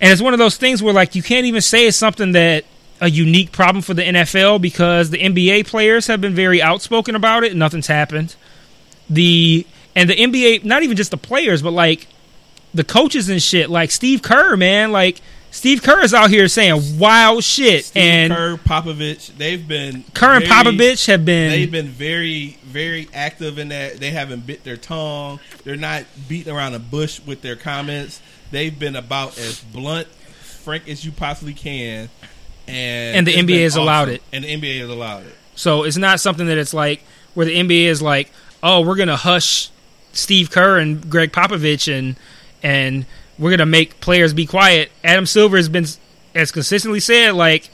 and 0.01 0.13
it's 0.13 0.23
one 0.23 0.35
of 0.35 0.39
those 0.39 0.57
things 0.57 0.83
where 0.83 0.95
like 0.95 1.15
you 1.15 1.23
can't 1.23 1.47
even 1.47 1.63
say 1.63 1.87
it's 1.87 1.97
something 1.97 2.33
that 2.33 2.65
a 3.01 3.09
unique 3.09 3.51
problem 3.51 3.83
for 3.83 3.95
the 3.95 4.03
NFL 4.03 4.61
because 4.61 5.11
the 5.11 5.19
NBA 5.19 5.67
players 5.67 6.07
have 6.07 6.21
been 6.21 6.35
very 6.35 6.61
outspoken 6.61 7.15
about 7.15 7.45
it. 7.45 7.57
Nothing's 7.57 7.87
happened. 7.87 8.37
The 9.09 9.67
and 9.97 10.09
the 10.09 10.15
NBA, 10.15 10.65
not 10.65 10.83
even 10.83 10.97
just 10.97 11.11
the 11.11 11.17
players, 11.17 11.63
but 11.63 11.73
like 11.73 12.07
the 12.75 12.85
coaches 12.85 13.29
and 13.29 13.43
shit, 13.43 13.71
like 13.71 13.91
Steve 13.91 14.23
Kerr, 14.23 14.57
man, 14.57 14.93
like 14.93 15.21
Steve 15.51 15.83
Kerr 15.83 16.01
is 16.03 16.15
out 16.15 16.31
here 16.31 16.47
saying 16.49 16.99
wild 16.99 17.43
shit, 17.43 17.87
Steve 17.87 18.03
and 18.03 18.33
Kerr, 18.33 18.57
Popovich, 18.57 19.37
they've 19.37 19.67
been 19.67 20.05
Kerr 20.15 20.37
and 20.37 20.45
very- 20.47 20.65
Popovich 20.77 21.07
have 21.07 21.25
been 21.25 21.51
They've 21.51 21.71
been 21.71 21.89
very, 21.89 22.59
very 22.65 23.09
active 23.13 23.59
in 23.59 23.69
that. 23.71 23.99
They 23.99 24.11
haven't 24.11 24.47
bit 24.47 24.63
their 24.63 24.77
tongue. 24.77 25.41
They're 25.65 25.77
not 25.77 26.05
beating 26.29 26.53
around 26.55 26.73
the 26.73 26.79
bush 26.79 27.21
with 27.27 27.43
their 27.43 27.57
comments. 27.57 28.21
They've 28.53 28.77
been 28.77 28.95
about 28.97 29.39
as 29.39 29.61
blunt, 29.61 30.07
frank 30.43 30.89
as 30.89 31.05
you 31.05 31.13
possibly 31.13 31.55
can. 31.55 32.09
And, 32.69 33.17
And 33.19 33.27
the 33.27 33.33
NBA 33.35 33.63
has 33.65 33.75
allowed 33.77 34.09
it. 34.09 34.23
And 34.33 34.45
the 34.45 34.49
NBA 34.57 34.81
has 34.81 34.89
allowed 34.89 35.25
it. 35.27 35.35
So 35.57 35.83
it's 35.83 35.97
not 35.97 36.21
something 36.21 36.47
that 36.47 36.59
it's 36.59 36.73
like 36.73 37.03
where 37.35 37.47
the 37.47 37.57
NBA 37.57 37.87
is 37.87 38.01
like, 38.01 38.31
oh, 38.63 38.83
we're 38.83 38.97
gonna 38.97 39.17
hush 39.17 39.71
Steve 40.13 40.51
Kerr 40.51 40.79
and 40.79 41.11
Greg 41.11 41.33
Popovich 41.33 41.93
and 41.93 42.17
and 42.63 43.07
we're 43.41 43.51
gonna 43.51 43.67
make 43.67 44.01
players 44.01 44.33
be 44.33 44.47
quiet. 44.47 44.93
Adam 45.03 45.27
Silver 45.27 45.57
has 45.57 45.69
been 45.69 45.87
as 46.35 46.53
consistently 46.53 47.01
said 47.01 47.33
like 47.33 47.69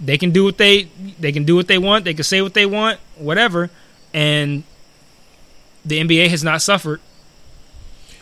they 0.00 0.16
can 0.16 0.30
do 0.30 0.44
what 0.44 0.58
they 0.58 0.84
they 1.18 1.32
can 1.32 1.44
do 1.44 1.56
what 1.56 1.66
they 1.66 1.78
want, 1.78 2.04
they 2.04 2.14
can 2.14 2.22
say 2.22 2.40
what 2.42 2.54
they 2.54 2.66
want, 2.66 3.00
whatever, 3.16 3.70
and 4.14 4.62
the 5.84 6.00
NBA 6.00 6.28
has 6.28 6.44
not 6.44 6.62
suffered. 6.62 7.00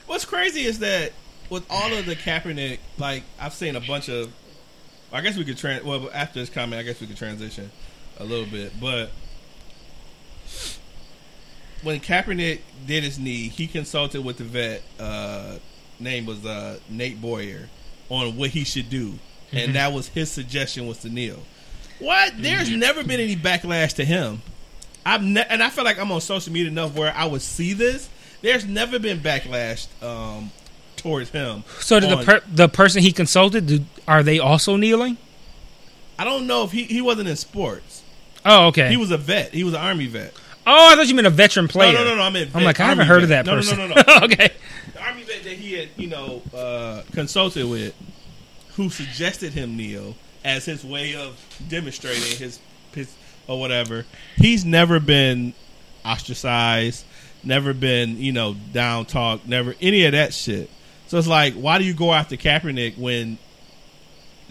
What's 0.07 0.25
crazy 0.25 0.63
is 0.63 0.79
that 0.79 1.13
with 1.51 1.65
all 1.69 1.93
of 1.93 2.07
the 2.07 2.17
Kaepernick, 2.17 2.79
like 2.97 3.25
I've 3.39 3.53
seen 3.53 3.77
a 3.77 3.81
bunch 3.81 4.09
of. 4.09 4.33
I 5.11 5.23
guess 5.23 5.37
we 5.37 5.45
could 5.45 5.57
trans. 5.59 5.85
Well, 5.85 6.11
after 6.13 6.39
this 6.39 6.51
comment, 6.51 6.79
I 6.81 6.83
guess 6.83 7.01
we 7.01 7.07
could 7.07 7.17
transition 7.17 7.71
a 8.19 8.25
little 8.25 8.47
bit. 8.47 8.79
But 8.81 9.11
when 11.83 12.01
Kaepernick 12.01 12.61
did 12.87 13.05
his 13.05 13.19
knee, 13.19 13.49
he 13.49 13.67
consulted 13.67 14.25
with 14.25 14.39
the 14.39 14.45
vet. 14.45 14.83
Uh, 14.99 15.59
name 16.01 16.27
was 16.27 16.45
uh, 16.45 16.79
Nate 16.89 17.21
Boyer 17.21 17.69
on 18.09 18.37
what 18.37 18.51
he 18.51 18.65
should 18.65 18.91
do, 18.91 19.15
and 19.53 19.75
that 19.75 19.93
was 19.93 20.09
his 20.09 20.31
suggestion 20.31 20.87
was 20.87 20.99
to 20.99 21.09
kneel. 21.09 21.41
What? 21.99 22.35
There's 22.37 22.71
never 22.71 23.03
been 23.03 23.21
any 23.21 23.37
backlash 23.37 23.95
to 23.95 24.05
him. 24.05 24.43
I've 25.05 25.23
ne- 25.23 25.47
and 25.49 25.63
I 25.63 25.71
feel 25.71 25.85
like 25.85 25.99
I'm 25.99 26.13
on 26.13 26.21
social 26.21 26.53
media 26.53 26.71
enough 26.71 26.95
where 26.95 27.15
I 27.15 27.27
would 27.27 27.43
see 27.43 27.73
this. 27.73 28.09
There's 28.43 28.67
never 28.67 28.99
been 28.99 29.19
backlash 29.19 29.87
um, 30.03 30.51
towards 30.97 31.31
him. 31.31 31.65
So 31.81 31.99
did 31.99 32.11
the 32.11 32.25
per- 32.25 32.43
the 32.47 32.69
person 32.69 33.03
he 33.03 33.13
consulted, 33.13 33.67
do, 33.67 33.85
are 34.07 34.23
they 34.23 34.39
also 34.39 34.77
kneeling? 34.77 35.17
I 36.19 36.25
don't 36.25 36.47
know 36.47 36.65
if 36.65 36.73
he 36.73 36.85
he 36.85 37.01
wasn't 37.01 37.29
in 37.29 37.37
sports. 37.37 38.03
Oh, 38.45 38.69
okay. 38.69 38.89
He 38.91 38.97
was 38.97 39.11
a 39.11 39.19
vet. 39.19 39.53
He 39.53 39.65
was 39.65 39.75
an 39.75 39.81
army 39.81 40.07
vet. 40.07 40.33
oh, 40.67 40.93
I 40.93 40.97
thought 40.97 41.07
you 41.07 41.15
meant 41.15 41.27
a 41.27 41.31
veteran 41.31 41.69
player. 41.69 41.93
No, 41.93 42.05
no, 42.05 42.11
no, 42.11 42.17
no. 42.17 42.23
I 42.23 42.31
mean, 42.31 42.49
I'm 42.55 42.65
like, 42.65 42.79
I 42.81 42.87
haven't 42.87 43.07
heard 43.07 43.23
of 43.23 43.31
that 43.31 43.47
no, 43.47 43.57
person. 43.57 43.79
No, 43.79 43.87
no, 43.87 43.95
no, 43.95 44.03
no. 44.07 44.25
okay. 44.27 44.51
Vet 45.39 45.45
that 45.45 45.57
he 45.57 45.75
had, 45.75 45.89
you 45.97 46.09
know, 46.09 46.43
uh, 46.55 47.03
consulted 47.13 47.67
with, 47.69 47.95
who 48.75 48.91
suggested 48.91 49.53
him 49.53 49.77
kneel 49.77 50.15
as 50.45 50.65
his 50.65 50.85
way 50.85 51.15
of 51.15 51.39
demonstrating 51.69 52.39
his, 52.39 52.61
his 52.93 53.15
or 53.47 53.59
whatever. 53.59 54.05
He's 54.37 54.65
never 54.65 55.01
been 55.01 55.55
ostracized, 56.05 57.05
never 57.43 57.73
been, 57.75 58.19
you 58.19 58.33
know, 58.33 58.55
down 58.73 59.07
talk, 59.07 59.47
never 59.47 59.75
any 59.81 60.05
of 60.05 60.13
that 60.13 60.33
shit. 60.35 60.71
So 61.09 61.19
it's 61.19 61.27
like, 61.27 61.55
why 61.55 61.79
do 61.79 61.85
you 61.85 61.95
go 61.95 62.13
after 62.13 62.37
Kaepernick 62.37 62.99
when 62.99 63.39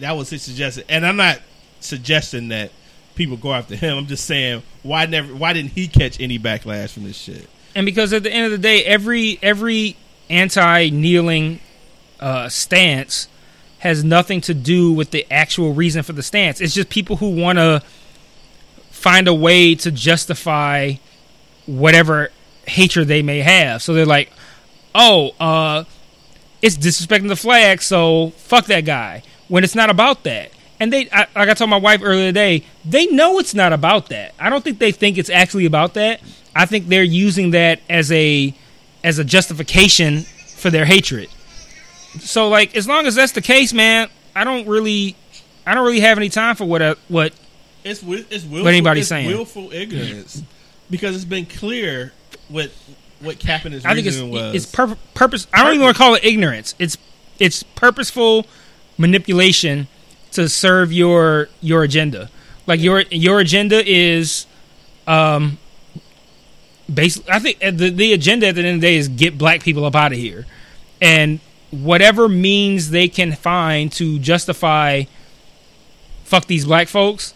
that 0.00 0.12
was 0.12 0.30
his 0.30 0.42
suggestion? 0.42 0.84
And 0.88 1.06
I'm 1.06 1.16
not 1.16 1.40
suggesting 1.80 2.48
that 2.48 2.72
people 3.14 3.36
go 3.36 3.54
after 3.54 3.76
him. 3.76 3.96
I'm 3.96 4.06
just 4.06 4.24
saying, 4.24 4.62
why 4.82 5.06
never? 5.06 5.34
Why 5.34 5.52
didn't 5.52 5.72
he 5.72 5.86
catch 5.86 6.20
any 6.20 6.38
backlash 6.38 6.90
from 6.90 7.04
this 7.04 7.16
shit? 7.16 7.48
and 7.74 7.84
because 7.84 8.12
at 8.12 8.22
the 8.24 8.32
end 8.32 8.46
of 8.46 8.50
the 8.50 8.58
day, 8.58 8.84
every 8.84 9.38
every 9.42 9.96
anti 10.30 10.90
kneeling 10.90 11.60
uh, 12.20 12.48
stance 12.48 13.28
has 13.78 14.02
nothing 14.02 14.40
to 14.42 14.54
do 14.54 14.92
with 14.92 15.10
the 15.12 15.26
actual 15.30 15.72
reason 15.72 16.02
for 16.02 16.12
the 16.12 16.22
stance. 16.22 16.60
It's 16.60 16.74
just 16.74 16.88
people 16.88 17.16
who 17.16 17.30
want 17.30 17.58
to 17.58 17.82
find 18.90 19.28
a 19.28 19.34
way 19.34 19.74
to 19.76 19.92
justify 19.92 20.94
whatever 21.66 22.30
hatred 22.66 23.08
they 23.08 23.22
may 23.22 23.38
have. 23.38 23.82
So 23.82 23.94
they're 23.94 24.04
like, 24.04 24.30
"Oh, 24.94 25.30
uh, 25.38 25.84
it's 26.62 26.76
disrespecting 26.76 27.28
the 27.28 27.36
flag, 27.36 27.82
so 27.82 28.30
fuck 28.36 28.66
that 28.66 28.84
guy. 28.84 29.22
When 29.48 29.64
it's 29.64 29.74
not 29.74 29.90
about 29.90 30.24
that. 30.24 30.50
And 30.80 30.92
they, 30.92 31.08
I, 31.10 31.26
like 31.34 31.48
I 31.48 31.54
told 31.54 31.70
my 31.70 31.76
wife 31.76 32.00
earlier 32.04 32.28
today, 32.28 32.64
they 32.84 33.06
know 33.06 33.38
it's 33.38 33.54
not 33.54 33.72
about 33.72 34.08
that. 34.10 34.34
I 34.38 34.50
don't 34.50 34.62
think 34.62 34.78
they 34.78 34.92
think 34.92 35.18
it's 35.18 35.30
actually 35.30 35.66
about 35.66 35.94
that. 35.94 36.20
I 36.54 36.66
think 36.66 36.88
they're 36.88 37.02
using 37.02 37.52
that 37.52 37.80
as 37.88 38.12
a 38.12 38.54
as 39.08 39.18
a 39.18 39.24
justification 39.24 40.22
for 40.56 40.70
their 40.70 40.84
hatred. 40.84 41.28
So 42.20 42.48
like, 42.48 42.76
as 42.76 42.86
long 42.86 43.06
as 43.06 43.14
that's 43.14 43.32
the 43.32 43.40
case, 43.42 43.72
man, 43.72 44.08
I 44.36 44.44
don't 44.44 44.66
really, 44.68 45.16
I 45.66 45.74
don't 45.74 45.84
really 45.86 46.00
have 46.00 46.18
any 46.18 46.28
time 46.28 46.56
for 46.56 46.64
what 46.66 46.82
uh, 46.82 46.94
what 47.08 47.32
It's 47.84 48.02
it's 48.02 48.44
willful, 48.44 48.64
What 48.64 48.68
anybody's 48.74 49.02
it's 49.02 49.08
saying. 49.08 49.28
willful 49.28 49.72
ignorance 49.72 50.42
because 50.90 51.16
it's 51.16 51.24
been 51.24 51.46
clear 51.46 52.12
what 52.48 52.70
what 53.20 53.36
Kaepernick's 53.38 53.84
I 53.84 53.94
think 53.94 54.06
it's 54.06 54.20
was. 54.20 54.54
it's 54.54 54.66
pur- 54.66 54.96
purpose. 55.14 55.46
I 55.52 55.64
don't 55.64 55.74
even 55.74 55.84
want 55.84 55.96
to 55.96 56.02
call 56.02 56.14
it 56.14 56.24
ignorance. 56.24 56.74
It's 56.78 56.96
it's 57.38 57.62
purposeful 57.62 58.46
manipulation 58.96 59.88
to 60.32 60.48
serve 60.48 60.92
your 60.92 61.48
your 61.60 61.82
agenda. 61.82 62.30
Like 62.66 62.80
your 62.80 63.00
your 63.10 63.40
agenda 63.40 63.82
is, 63.84 64.46
um, 65.06 65.58
basically. 66.92 67.32
I 67.32 67.38
think 67.38 67.58
uh, 67.62 67.70
the 67.70 67.90
the 67.90 68.12
agenda 68.12 68.48
at 68.48 68.54
the 68.54 68.62
end 68.62 68.76
of 68.76 68.80
the 68.80 68.86
day 68.86 68.96
is 68.96 69.08
get 69.08 69.38
black 69.38 69.62
people 69.62 69.84
up 69.84 69.94
out 69.94 70.12
of 70.12 70.18
here, 70.18 70.46
and 71.00 71.40
whatever 71.70 72.28
means 72.28 72.90
they 72.90 73.08
can 73.08 73.32
find 73.32 73.92
to 73.92 74.18
justify 74.18 75.04
fuck 76.24 76.46
these 76.46 76.64
black 76.64 76.88
folks, 76.88 77.34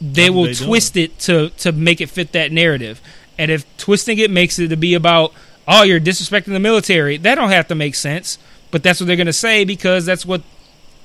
they 0.00 0.30
will 0.30 0.44
they 0.44 0.52
doing. 0.54 0.68
twist 0.68 0.96
it 0.96 1.18
to 1.20 1.50
to 1.50 1.72
make 1.72 2.00
it 2.00 2.08
fit 2.08 2.32
that 2.32 2.52
narrative. 2.52 3.00
And 3.38 3.50
if 3.50 3.64
twisting 3.76 4.18
it 4.18 4.30
makes 4.30 4.58
it 4.58 4.68
to 4.68 4.76
be 4.76 4.94
about 4.94 5.32
oh 5.68 5.82
you're 5.82 6.00
disrespecting 6.00 6.46
the 6.46 6.60
military, 6.60 7.16
that 7.18 7.34
don't 7.34 7.50
have 7.50 7.68
to 7.68 7.74
make 7.74 7.94
sense. 7.94 8.38
But 8.70 8.82
that's 8.82 9.00
what 9.00 9.06
they're 9.06 9.16
gonna 9.16 9.32
say 9.32 9.64
because 9.64 10.06
that's 10.06 10.26
what 10.26 10.42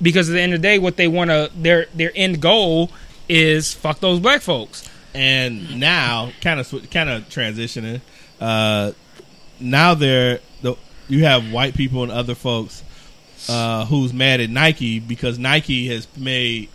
because 0.01 0.29
at 0.29 0.33
the 0.33 0.41
end 0.41 0.53
of 0.53 0.61
the 0.61 0.67
day 0.67 0.79
what 0.79 0.97
they 0.97 1.07
want 1.07 1.29
to 1.29 1.51
their 1.55 1.87
their 1.93 2.11
end 2.15 2.41
goal 2.41 2.91
is 3.29 3.73
fuck 3.73 3.99
those 3.99 4.19
black 4.19 4.41
folks. 4.41 4.87
And 5.13 5.79
now 5.79 6.31
kind 6.41 6.59
of 6.59 6.65
sw- 6.67 6.89
kind 6.91 7.09
of 7.09 7.27
transitioning. 7.29 8.01
Uh, 8.39 8.91
now 9.59 9.93
they're 9.93 10.39
the 10.61 10.75
you 11.07 11.25
have 11.25 11.51
white 11.51 11.73
people 11.75 12.03
and 12.03 12.11
other 12.11 12.35
folks 12.35 12.83
uh, 13.49 13.85
who's 13.85 14.13
mad 14.13 14.39
at 14.39 14.49
Nike 14.49 14.99
because 14.99 15.37
Nike 15.39 15.87
has 15.87 16.07
made 16.17 16.69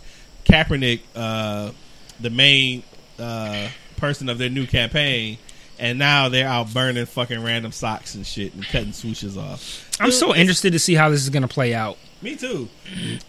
Kaepernick 0.45 1.01
uh, 1.15 1.71
the 2.19 2.29
main 2.29 2.83
uh, 3.19 3.69
person 3.97 4.29
of 4.29 4.37
their 4.37 4.49
new 4.49 4.65
campaign. 4.67 5.37
And 5.79 5.99
now 5.99 6.27
they're 6.29 6.47
out 6.47 6.73
burning 6.73 7.05
fucking 7.05 7.43
random 7.43 7.71
socks 7.71 8.15
and 8.15 8.25
shit 8.25 8.51
and 8.55 8.63
cutting 8.63 8.93
swooshes 8.93 9.37
off. 9.37 9.87
I'm 9.99 10.11
so 10.11 10.33
interested 10.35 10.73
to 10.73 10.79
see 10.79 10.95
how 10.95 11.09
this 11.09 11.21
is 11.21 11.29
gonna 11.29 11.47
play 11.47 11.75
out. 11.75 11.97
me 12.21 12.35
too. 12.35 12.67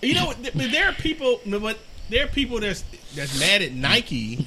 You 0.01 0.15
know, 0.15 0.33
there 0.55 0.89
are 0.89 0.95
people, 0.95 1.41
but 1.47 1.79
there 2.11 2.25
are 2.25 2.29
people 2.29 2.61
that's 2.61 2.85
that's 3.15 3.39
mad 3.39 3.63
at 3.63 3.73
Nike. 3.73 4.47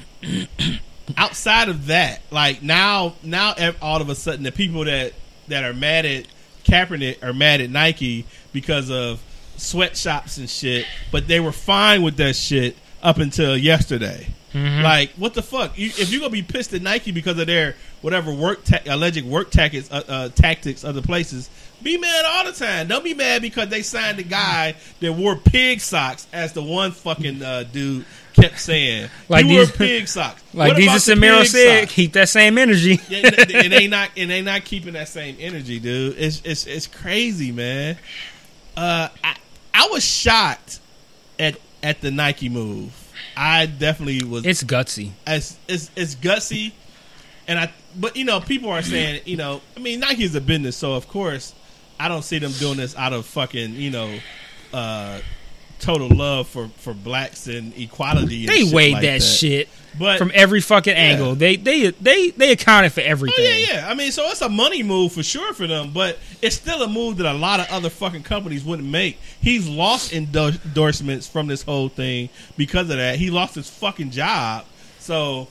outside 1.17 1.69
of 1.69 1.87
that, 1.87 2.21
like 2.31 2.61
now, 2.63 3.15
now 3.23 3.53
all 3.81 4.01
of 4.01 4.09
a 4.09 4.15
sudden, 4.15 4.43
the 4.43 4.51
people 4.51 4.85
that 4.85 5.13
that 5.47 5.63
are 5.63 5.73
mad 5.73 6.05
at 6.05 6.27
Kaepernick 6.63 7.23
are 7.23 7.33
mad 7.33 7.61
at 7.61 7.69
Nike 7.69 8.25
because 8.53 8.89
of 8.89 9.21
sweatshops 9.57 10.37
and 10.37 10.49
shit. 10.49 10.85
But 11.11 11.27
they 11.27 11.39
were 11.39 11.51
fine 11.51 12.01
with 12.01 12.17
that 12.17 12.35
shit 12.35 12.77
up 13.03 13.17
until 13.17 13.57
yesterday. 13.57 14.27
Like, 14.83 15.11
what 15.13 15.33
the 15.33 15.41
fuck? 15.41 15.77
You, 15.77 15.87
if 15.87 16.11
you're 16.11 16.19
gonna 16.19 16.31
be 16.31 16.41
pissed 16.41 16.73
at 16.73 16.81
Nike 16.81 17.11
because 17.11 17.39
of 17.39 17.47
their 17.47 17.75
whatever 18.01 18.33
work 18.33 18.63
ta- 18.65 18.81
alleged 18.87 19.23
work 19.25 19.49
tactics, 19.49 19.89
uh, 19.91 20.03
uh, 20.07 20.29
tactics 20.29 20.83
other 20.83 21.01
places, 21.01 21.49
be 21.83 21.97
mad 21.97 22.25
all 22.25 22.45
the 22.45 22.51
time. 22.53 22.87
Don't 22.87 23.03
be 23.03 23.13
mad 23.13 23.41
because 23.41 23.69
they 23.69 23.81
signed 23.81 24.17
the 24.17 24.23
guy 24.23 24.75
that 24.99 25.13
wore 25.13 25.35
pig 25.35 25.79
socks, 25.81 26.27
as 26.33 26.53
the 26.53 26.63
one 26.63 26.91
fucking 26.91 27.41
uh, 27.41 27.63
dude 27.71 28.05
kept 28.33 28.59
saying. 28.59 29.09
Like 29.29 29.45
wore 29.45 29.65
these- 29.65 29.71
pig 29.71 30.07
socks. 30.07 30.41
Like 30.53 30.75
Jesus 30.75 31.07
and 31.07 31.21
pig 31.21 31.47
said, 31.47 31.81
socks? 31.81 31.93
keep 31.93 32.13
that 32.13 32.29
same 32.29 32.57
energy. 32.57 32.99
Yeah, 33.09 33.27
and, 33.27 33.51
and 33.51 33.73
they 33.73 33.87
not 33.89 34.09
and 34.17 34.29
they 34.29 34.41
not 34.41 34.65
keeping 34.65 34.93
that 34.93 35.07
same 35.07 35.37
energy, 35.39 35.79
dude. 35.79 36.17
It's 36.17 36.41
it's 36.43 36.67
it's 36.67 36.87
crazy, 36.87 37.51
man. 37.51 37.97
Uh, 38.75 39.09
I 39.23 39.35
I 39.73 39.87
was 39.91 40.03
shocked 40.03 40.79
at 41.39 41.57
at 41.83 42.01
the 42.01 42.11
Nike 42.11 42.49
move. 42.49 42.97
I 43.35 43.65
definitely 43.65 44.23
was. 44.27 44.45
It's 44.45 44.63
gutsy. 44.63 45.11
it's 45.25 45.57
it's, 45.67 45.89
it's 45.95 46.15
gutsy, 46.15 46.73
and 47.47 47.59
I. 47.59 47.71
But 47.95 48.15
you 48.15 48.23
know, 48.23 48.39
people 48.39 48.69
are 48.69 48.81
saying, 48.81 49.21
you 49.25 49.35
know, 49.35 49.61
I 49.75 49.79
mean, 49.79 49.99
Nike 49.99 50.23
is 50.23 50.35
a 50.35 50.41
business, 50.41 50.77
so 50.77 50.93
of 50.93 51.07
course, 51.07 51.53
I 52.01 52.07
don't 52.07 52.23
see 52.23 52.39
them 52.39 52.51
doing 52.53 52.77
this 52.77 52.95
out 52.95 53.13
of 53.13 53.25
fucking, 53.25 53.75
you 53.75 53.91
know, 53.91 54.19
uh, 54.73 55.19
total 55.79 56.09
love 56.09 56.47
for 56.47 56.69
for 56.77 56.93
blacks 56.93 57.47
and 57.47 57.77
equality. 57.77 58.41
And 58.41 58.49
They 58.49 58.65
shit 58.65 58.73
weighed 58.73 58.93
like 58.93 59.01
that, 59.03 59.23
shit 59.23 59.69
but 59.97 60.17
from 60.17 60.31
every 60.33 60.61
fucking 60.61 60.93
angle. 60.93 61.35
They 61.35 61.55
they 61.55 61.91
they 61.91 62.31
they 62.31 62.51
accounted 62.51 62.93
for 62.93 63.01
everything. 63.01 63.45
Oh 63.45 63.49
everything. 63.49 63.67
yeah, 63.69 63.81
yeah. 63.81 63.89
I 63.89 63.93
mean, 63.93 64.11
so 64.11 64.23
it's 64.27 64.41
a 64.41 64.49
money 64.49 64.83
move 64.83 65.11
for 65.13 65.23
sure 65.23 65.53
for 65.53 65.67
them, 65.67 65.91
but 65.93 66.17
it's 66.41 66.55
still 66.55 66.81
a 66.83 66.87
move 66.87 67.17
that 67.17 67.25
a 67.25 67.37
lot 67.37 67.59
of 67.59 67.69
other 67.69 67.89
fucking 67.89 68.23
companies 68.23 68.63
wouldn't 68.63 68.87
make. 68.87 69.19
He's 69.41 69.67
lost 69.67 70.13
endorsements 70.13 71.27
from 71.27 71.47
this 71.47 71.63
whole 71.63 71.89
thing 71.89 72.29
because 72.57 72.89
of 72.89 72.97
that. 72.97 73.17
He 73.17 73.29
lost 73.29 73.55
his 73.55 73.69
fucking 73.69 74.11
job, 74.11 74.65
so 74.99 75.47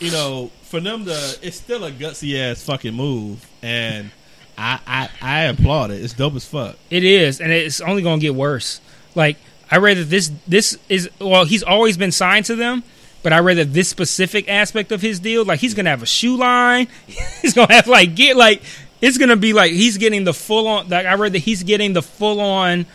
you 0.00 0.10
know, 0.10 0.50
for 0.62 0.80
them 0.80 1.04
to, 1.04 1.38
it's 1.40 1.56
still 1.56 1.84
a 1.84 1.92
gutsy 1.92 2.36
ass 2.38 2.64
fucking 2.64 2.94
move, 2.94 3.46
and 3.62 4.10
I 4.56 5.08
I, 5.20 5.42
applaud 5.44 5.90
it. 5.90 6.02
It's 6.02 6.12
dope 6.12 6.34
as 6.34 6.44
fuck. 6.44 6.76
It 6.90 7.04
is, 7.04 7.40
and 7.40 7.52
it's 7.52 7.80
only 7.80 8.02
to 8.02 8.18
get 8.18 8.34
worse. 8.34 8.80
Like 9.14 9.36
I 9.70 9.78
read 9.78 9.96
that 9.96 10.10
this 10.10 10.30
this 10.46 10.78
is 10.88 11.10
well, 11.20 11.44
he's 11.44 11.62
always 11.62 11.96
been 11.96 12.12
signed 12.12 12.46
to 12.46 12.56
them, 12.56 12.82
but 13.22 13.32
I 13.32 13.40
read 13.40 13.56
that 13.58 13.72
this 13.72 13.88
specific 13.88 14.48
aspect 14.48 14.92
of 14.92 15.00
his 15.00 15.20
deal, 15.20 15.44
like 15.44 15.60
he's 15.60 15.74
to 15.86 15.90
have 15.90 16.02
a 16.02 16.06
shoe 16.06 16.36
line, 16.36 16.88
he's 17.42 17.54
to 17.54 17.66
have 17.66 17.86
like 17.88 18.14
get 18.14 18.36
like 18.36 18.62
it's 19.00 19.18
to 19.18 19.36
be 19.36 19.52
like 19.52 19.72
he's 19.72 19.98
getting 19.98 20.24
the 20.24 20.34
full 20.34 20.66
on. 20.66 20.88
Like 20.88 21.06
I 21.06 21.14
read 21.14 21.32
that 21.32 21.40
he's 21.40 21.62
getting 21.62 21.92
the 21.92 22.02
full 22.02 22.40
on 22.40 22.86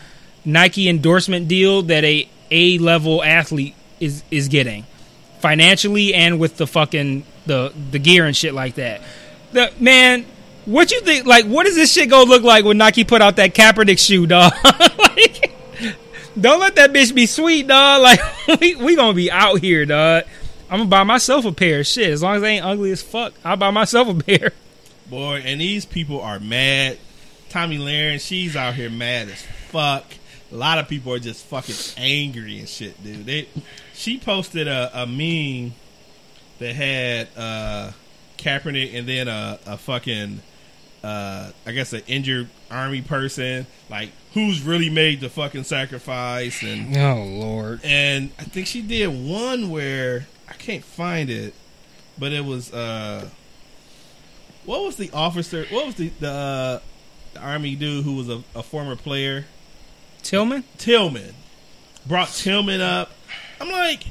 Nike 0.44 0.88
endorsement 0.88 1.48
deal 1.48 1.82
that 1.82 2.04
a 2.04 2.28
A 2.50 2.78
level 2.78 3.22
athlete 3.22 3.74
is 4.00 4.22
is 4.30 4.48
getting 4.48 4.86
financially 5.40 6.14
and 6.14 6.38
with 6.38 6.56
the 6.56 6.66
fucking 6.66 7.24
the 7.46 7.72
the 7.90 7.98
gear 7.98 8.26
and 8.26 8.36
shit 8.36 8.54
like 8.54 8.74
that. 8.76 9.00
The 9.52 9.72
man, 9.78 10.26
what 10.70 10.90
you 10.90 11.00
think? 11.00 11.26
Like, 11.26 11.46
what 11.46 11.66
is 11.66 11.74
this 11.74 11.92
shit 11.92 12.10
gonna 12.10 12.28
look 12.28 12.42
like 12.42 12.64
when 12.64 12.78
Nike 12.78 13.04
put 13.04 13.22
out 13.22 13.36
that 13.36 13.54
Kaepernick 13.54 13.98
shoe, 13.98 14.26
dog? 14.26 14.52
like, 14.98 15.52
don't 16.40 16.60
let 16.60 16.76
that 16.76 16.92
bitch 16.92 17.14
be 17.14 17.26
sweet, 17.26 17.66
dog. 17.66 18.00
Like, 18.02 18.60
we 18.60 18.76
we 18.76 18.96
gonna 18.96 19.14
be 19.14 19.30
out 19.30 19.60
here, 19.60 19.84
dog. 19.86 20.24
I'm 20.70 20.78
gonna 20.78 20.88
buy 20.90 21.04
myself 21.04 21.44
a 21.44 21.52
pair. 21.52 21.80
Of 21.80 21.86
shit, 21.86 22.10
as 22.10 22.22
long 22.22 22.36
as 22.36 22.42
they 22.42 22.56
ain't 22.56 22.64
ugly 22.64 22.92
as 22.92 23.02
fuck, 23.02 23.34
I'll 23.44 23.56
buy 23.56 23.70
myself 23.70 24.08
a 24.08 24.14
pair. 24.24 24.52
Boy, 25.08 25.42
and 25.44 25.60
these 25.60 25.84
people 25.84 26.20
are 26.20 26.38
mad. 26.38 26.98
Tomi 27.48 27.78
Lahren, 27.78 28.20
she's 28.20 28.54
out 28.54 28.74
here 28.74 28.88
mad 28.88 29.28
as 29.28 29.42
fuck. 29.68 30.04
A 30.52 30.54
lot 30.54 30.78
of 30.78 30.88
people 30.88 31.12
are 31.12 31.18
just 31.18 31.44
fucking 31.46 31.74
angry 31.96 32.60
and 32.60 32.68
shit, 32.68 33.02
dude. 33.02 33.26
They, 33.26 33.48
she 33.92 34.18
posted 34.18 34.68
a, 34.68 35.02
a 35.02 35.06
meme 35.06 35.74
that 36.60 36.74
had 36.74 37.28
uh, 37.36 37.92
Kaepernick 38.38 38.96
and 38.96 39.08
then 39.08 39.26
a, 39.28 39.58
a 39.66 39.76
fucking, 39.76 40.40
uh, 41.02 41.50
I 41.66 41.72
guess, 41.72 41.92
an 41.92 42.02
injured 42.06 42.48
army 42.70 43.02
person. 43.02 43.66
Like, 43.88 44.10
who's 44.34 44.62
really 44.62 44.90
made 44.90 45.20
the 45.20 45.28
fucking 45.28 45.64
sacrifice? 45.64 46.62
And 46.62 46.96
Oh 46.96 47.24
lord. 47.24 47.80
and 47.84 48.30
I 48.38 48.44
think 48.44 48.66
she 48.66 48.82
did 48.82 49.08
one 49.08 49.70
where 49.70 50.26
I 50.48 50.52
can't 50.54 50.84
find 50.84 51.30
it, 51.30 51.54
but 52.18 52.32
it 52.32 52.44
was 52.44 52.72
uh, 52.72 53.28
what 54.64 54.82
was 54.84 54.96
the 54.96 55.10
officer? 55.12 55.64
What 55.70 55.86
was 55.86 55.94
the 55.96 56.08
the, 56.20 56.30
uh, 56.30 56.78
the 57.34 57.40
army 57.40 57.76
dude 57.76 58.04
who 58.04 58.14
was 58.16 58.28
a, 58.28 58.42
a 58.54 58.62
former 58.62 58.96
player? 58.96 59.46
Tillman? 60.22 60.64
Tillman 60.78 61.34
brought 62.06 62.28
Tillman 62.28 62.80
up. 62.82 63.10
I'm 63.60 63.70
like, 63.70 64.04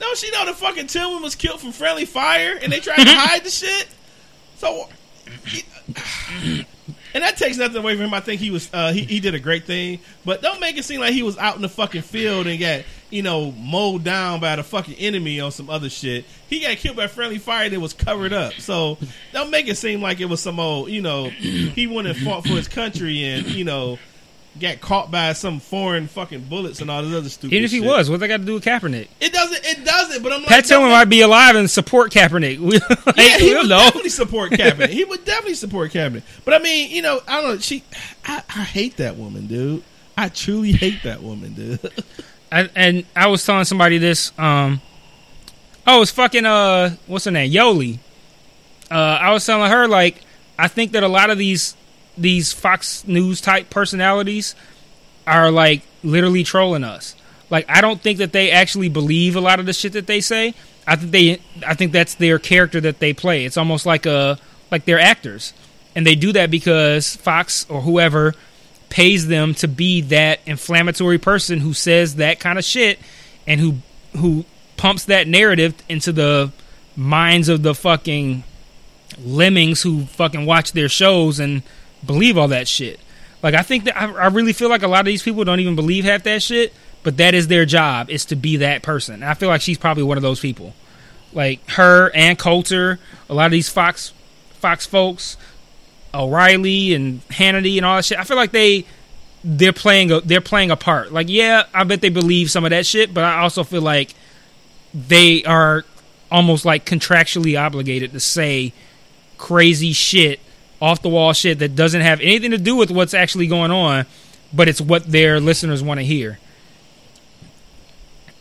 no, 0.00 0.14
she 0.14 0.30
know 0.30 0.44
the 0.46 0.52
fucking 0.54 0.86
Tillman 0.86 1.22
was 1.22 1.34
killed 1.34 1.60
from 1.60 1.72
friendly 1.72 2.04
fire, 2.04 2.58
and 2.60 2.70
they 2.72 2.80
tried 2.80 3.04
to 3.04 3.14
hide 3.14 3.42
the 3.44 3.50
shit. 3.50 3.88
So, 4.58 4.88
and 7.14 7.22
that 7.22 7.36
takes 7.36 7.56
nothing 7.56 7.76
away 7.76 7.94
from 7.94 8.06
him. 8.06 8.14
I 8.14 8.20
think 8.20 8.40
he 8.40 8.50
was 8.50 8.70
uh, 8.72 8.92
he, 8.92 9.02
he 9.02 9.20
did 9.20 9.34
a 9.34 9.40
great 9.40 9.64
thing, 9.64 10.00
but 10.24 10.42
don't 10.42 10.60
make 10.60 10.76
it 10.76 10.84
seem 10.84 11.00
like 11.00 11.12
he 11.12 11.22
was 11.22 11.36
out 11.38 11.56
in 11.56 11.62
the 11.62 11.68
fucking 11.68 12.02
field 12.02 12.46
and 12.46 12.58
got 12.58 12.82
you 13.10 13.22
know 13.22 13.52
mowed 13.52 14.04
down 14.04 14.40
by 14.40 14.56
the 14.56 14.62
fucking 14.62 14.94
enemy 14.94 15.40
on 15.40 15.52
some 15.52 15.70
other 15.70 15.90
shit. 15.90 16.24
He 16.48 16.60
got 16.60 16.76
killed 16.76 16.96
by 16.96 17.06
friendly 17.06 17.38
fire 17.38 17.68
that 17.68 17.80
was 17.80 17.92
covered 17.92 18.32
up. 18.32 18.54
So 18.54 18.98
don't 19.32 19.50
make 19.50 19.68
it 19.68 19.76
seem 19.76 20.00
like 20.02 20.20
it 20.20 20.26
was 20.26 20.40
some 20.40 20.60
old 20.60 20.90
you 20.90 21.02
know 21.02 21.28
he 21.30 21.86
went 21.86 22.08
and 22.08 22.16
fought 22.16 22.42
for 22.42 22.54
his 22.54 22.68
country 22.68 23.24
and 23.24 23.46
you 23.46 23.64
know 23.64 23.98
got 24.58 24.80
caught 24.80 25.10
by 25.10 25.32
some 25.32 25.60
foreign 25.60 26.08
fucking 26.08 26.44
bullets 26.44 26.80
and 26.80 26.90
all 26.90 27.02
this 27.02 27.14
other 27.14 27.28
stupid. 27.28 27.54
Even 27.54 27.64
if 27.64 27.70
he 27.70 27.78
shit. 27.78 27.86
was, 27.86 28.10
what 28.10 28.20
they 28.20 28.28
got 28.28 28.38
to 28.38 28.44
do 28.44 28.54
with 28.54 28.64
Kaepernick? 28.64 29.08
it 29.20 29.32
doesn't. 29.32 29.64
It 29.64 29.84
doesn't. 29.84 30.22
But 30.22 30.32
I'm 30.32 30.40
like, 30.40 30.48
Pat 30.48 30.64
Tillman 30.64 30.90
might 30.90 31.04
be 31.06 31.20
alive 31.20 31.54
and 31.56 31.70
support 31.70 32.12
Kaepernick. 32.12 32.58
We, 32.60 32.78
like, 32.78 33.16
Yeah, 33.16 33.38
he 33.38 33.54
would 33.54 33.68
know. 33.68 33.78
definitely 33.78 34.10
support 34.10 34.50
Kaepernick. 34.52 34.88
he 34.88 35.04
would 35.04 35.24
definitely 35.24 35.54
support 35.54 35.92
Kaepernick. 35.92 36.22
But 36.44 36.54
I 36.54 36.58
mean, 36.58 36.90
you 36.90 37.02
know, 37.02 37.20
I 37.28 37.40
don't 37.40 37.50
know. 37.50 37.58
She, 37.58 37.84
I, 38.24 38.42
I 38.48 38.62
hate 38.64 38.96
that 38.96 39.16
woman, 39.16 39.46
dude. 39.46 39.84
I 40.16 40.28
truly 40.28 40.72
hate 40.72 41.02
that 41.04 41.22
woman, 41.22 41.54
dude. 41.54 41.78
I, 42.52 42.68
and 42.74 43.04
I 43.14 43.28
was 43.28 43.46
telling 43.46 43.64
somebody 43.64 43.98
this. 43.98 44.32
Um, 44.36 44.80
oh, 45.86 46.02
it's 46.02 46.10
fucking 46.10 46.44
uh, 46.44 46.96
what's 47.06 47.24
her 47.26 47.30
name? 47.30 47.50
Yoli. 47.52 47.98
Uh, 48.90 48.94
I 48.94 49.32
was 49.32 49.46
telling 49.46 49.70
her 49.70 49.86
like 49.86 50.22
I 50.58 50.66
think 50.66 50.92
that 50.92 51.04
a 51.04 51.08
lot 51.08 51.30
of 51.30 51.38
these 51.38 51.76
these 52.20 52.52
Fox 52.52 53.06
News 53.06 53.40
type 53.40 53.70
personalities 53.70 54.54
are 55.26 55.50
like 55.50 55.82
literally 56.02 56.44
trolling 56.44 56.84
us. 56.84 57.14
Like 57.50 57.66
I 57.68 57.80
don't 57.80 58.00
think 58.00 58.18
that 58.18 58.32
they 58.32 58.50
actually 58.50 58.88
believe 58.88 59.36
a 59.36 59.40
lot 59.40 59.60
of 59.60 59.66
the 59.66 59.72
shit 59.72 59.92
that 59.94 60.06
they 60.06 60.20
say. 60.20 60.54
I 60.86 60.96
think 60.96 61.12
they 61.12 61.40
I 61.66 61.74
think 61.74 61.92
that's 61.92 62.14
their 62.14 62.38
character 62.38 62.80
that 62.82 62.98
they 62.98 63.12
play. 63.12 63.44
It's 63.44 63.56
almost 63.56 63.86
like 63.86 64.06
a 64.06 64.38
like 64.70 64.84
they're 64.84 65.00
actors. 65.00 65.52
And 65.94 66.06
they 66.06 66.14
do 66.14 66.32
that 66.32 66.50
because 66.50 67.16
Fox 67.16 67.66
or 67.68 67.80
whoever 67.82 68.34
pays 68.90 69.26
them 69.26 69.54
to 69.54 69.68
be 69.68 70.00
that 70.02 70.40
inflammatory 70.46 71.18
person 71.18 71.60
who 71.60 71.72
says 71.72 72.16
that 72.16 72.40
kind 72.40 72.58
of 72.58 72.64
shit 72.64 72.98
and 73.46 73.60
who 73.60 73.76
who 74.18 74.44
pumps 74.76 75.04
that 75.04 75.26
narrative 75.26 75.74
into 75.88 76.12
the 76.12 76.52
minds 76.96 77.48
of 77.48 77.62
the 77.62 77.74
fucking 77.74 78.42
lemmings 79.22 79.82
who 79.82 80.04
fucking 80.06 80.46
watch 80.46 80.72
their 80.72 80.88
shows 80.88 81.38
and 81.38 81.62
believe 82.04 82.38
all 82.38 82.48
that 82.48 82.68
shit. 82.68 83.00
Like 83.42 83.54
I 83.54 83.62
think 83.62 83.84
that 83.84 84.00
I, 84.00 84.10
I 84.12 84.26
really 84.28 84.52
feel 84.52 84.68
like 84.68 84.82
a 84.82 84.88
lot 84.88 85.00
of 85.00 85.06
these 85.06 85.22
people 85.22 85.44
don't 85.44 85.60
even 85.60 85.76
believe 85.76 86.04
half 86.04 86.22
that 86.24 86.42
shit, 86.42 86.72
but 87.02 87.16
that 87.16 87.34
is 87.34 87.48
their 87.48 87.64
job 87.64 88.10
is 88.10 88.24
to 88.26 88.36
be 88.36 88.58
that 88.58 88.82
person. 88.82 89.16
And 89.16 89.24
I 89.24 89.34
feel 89.34 89.48
like 89.48 89.62
she's 89.62 89.78
probably 89.78 90.02
one 90.02 90.16
of 90.16 90.22
those 90.22 90.40
people. 90.40 90.74
Like 91.32 91.68
her 91.70 92.10
and 92.14 92.38
Coulter, 92.38 92.98
a 93.28 93.34
lot 93.34 93.46
of 93.46 93.52
these 93.52 93.68
Fox 93.68 94.12
Fox 94.54 94.84
folks, 94.84 95.36
O'Reilly 96.12 96.92
and 96.94 97.26
Hannity 97.28 97.76
and 97.76 97.86
all 97.86 97.96
that 97.96 98.04
shit. 98.04 98.18
I 98.18 98.24
feel 98.24 98.36
like 98.36 98.52
they 98.52 98.84
they're 99.42 99.72
playing 99.72 100.10
a 100.10 100.20
they're 100.20 100.40
playing 100.40 100.70
a 100.70 100.76
part. 100.76 101.12
Like 101.12 101.28
yeah, 101.28 101.64
I 101.72 101.84
bet 101.84 102.00
they 102.00 102.08
believe 102.08 102.50
some 102.50 102.64
of 102.64 102.70
that 102.70 102.84
shit, 102.84 103.14
but 103.14 103.24
I 103.24 103.40
also 103.40 103.64
feel 103.64 103.82
like 103.82 104.14
they 104.92 105.44
are 105.44 105.84
almost 106.30 106.64
like 106.64 106.84
contractually 106.84 107.60
obligated 107.60 108.12
to 108.12 108.20
say 108.20 108.72
crazy 109.38 109.92
shit, 109.92 110.40
off 110.80 111.02
the 111.02 111.08
wall 111.08 111.32
shit 111.32 111.58
that 111.58 111.74
doesn't 111.76 112.00
have 112.00 112.20
anything 112.20 112.52
to 112.52 112.58
do 112.58 112.76
with 112.76 112.90
what's 112.90 113.14
actually 113.14 113.46
going 113.46 113.70
on, 113.70 114.06
but 114.52 114.68
it's 114.68 114.80
what 114.80 115.04
their 115.10 115.40
listeners 115.40 115.82
want 115.82 116.00
to 116.00 116.04
hear. 116.04 116.38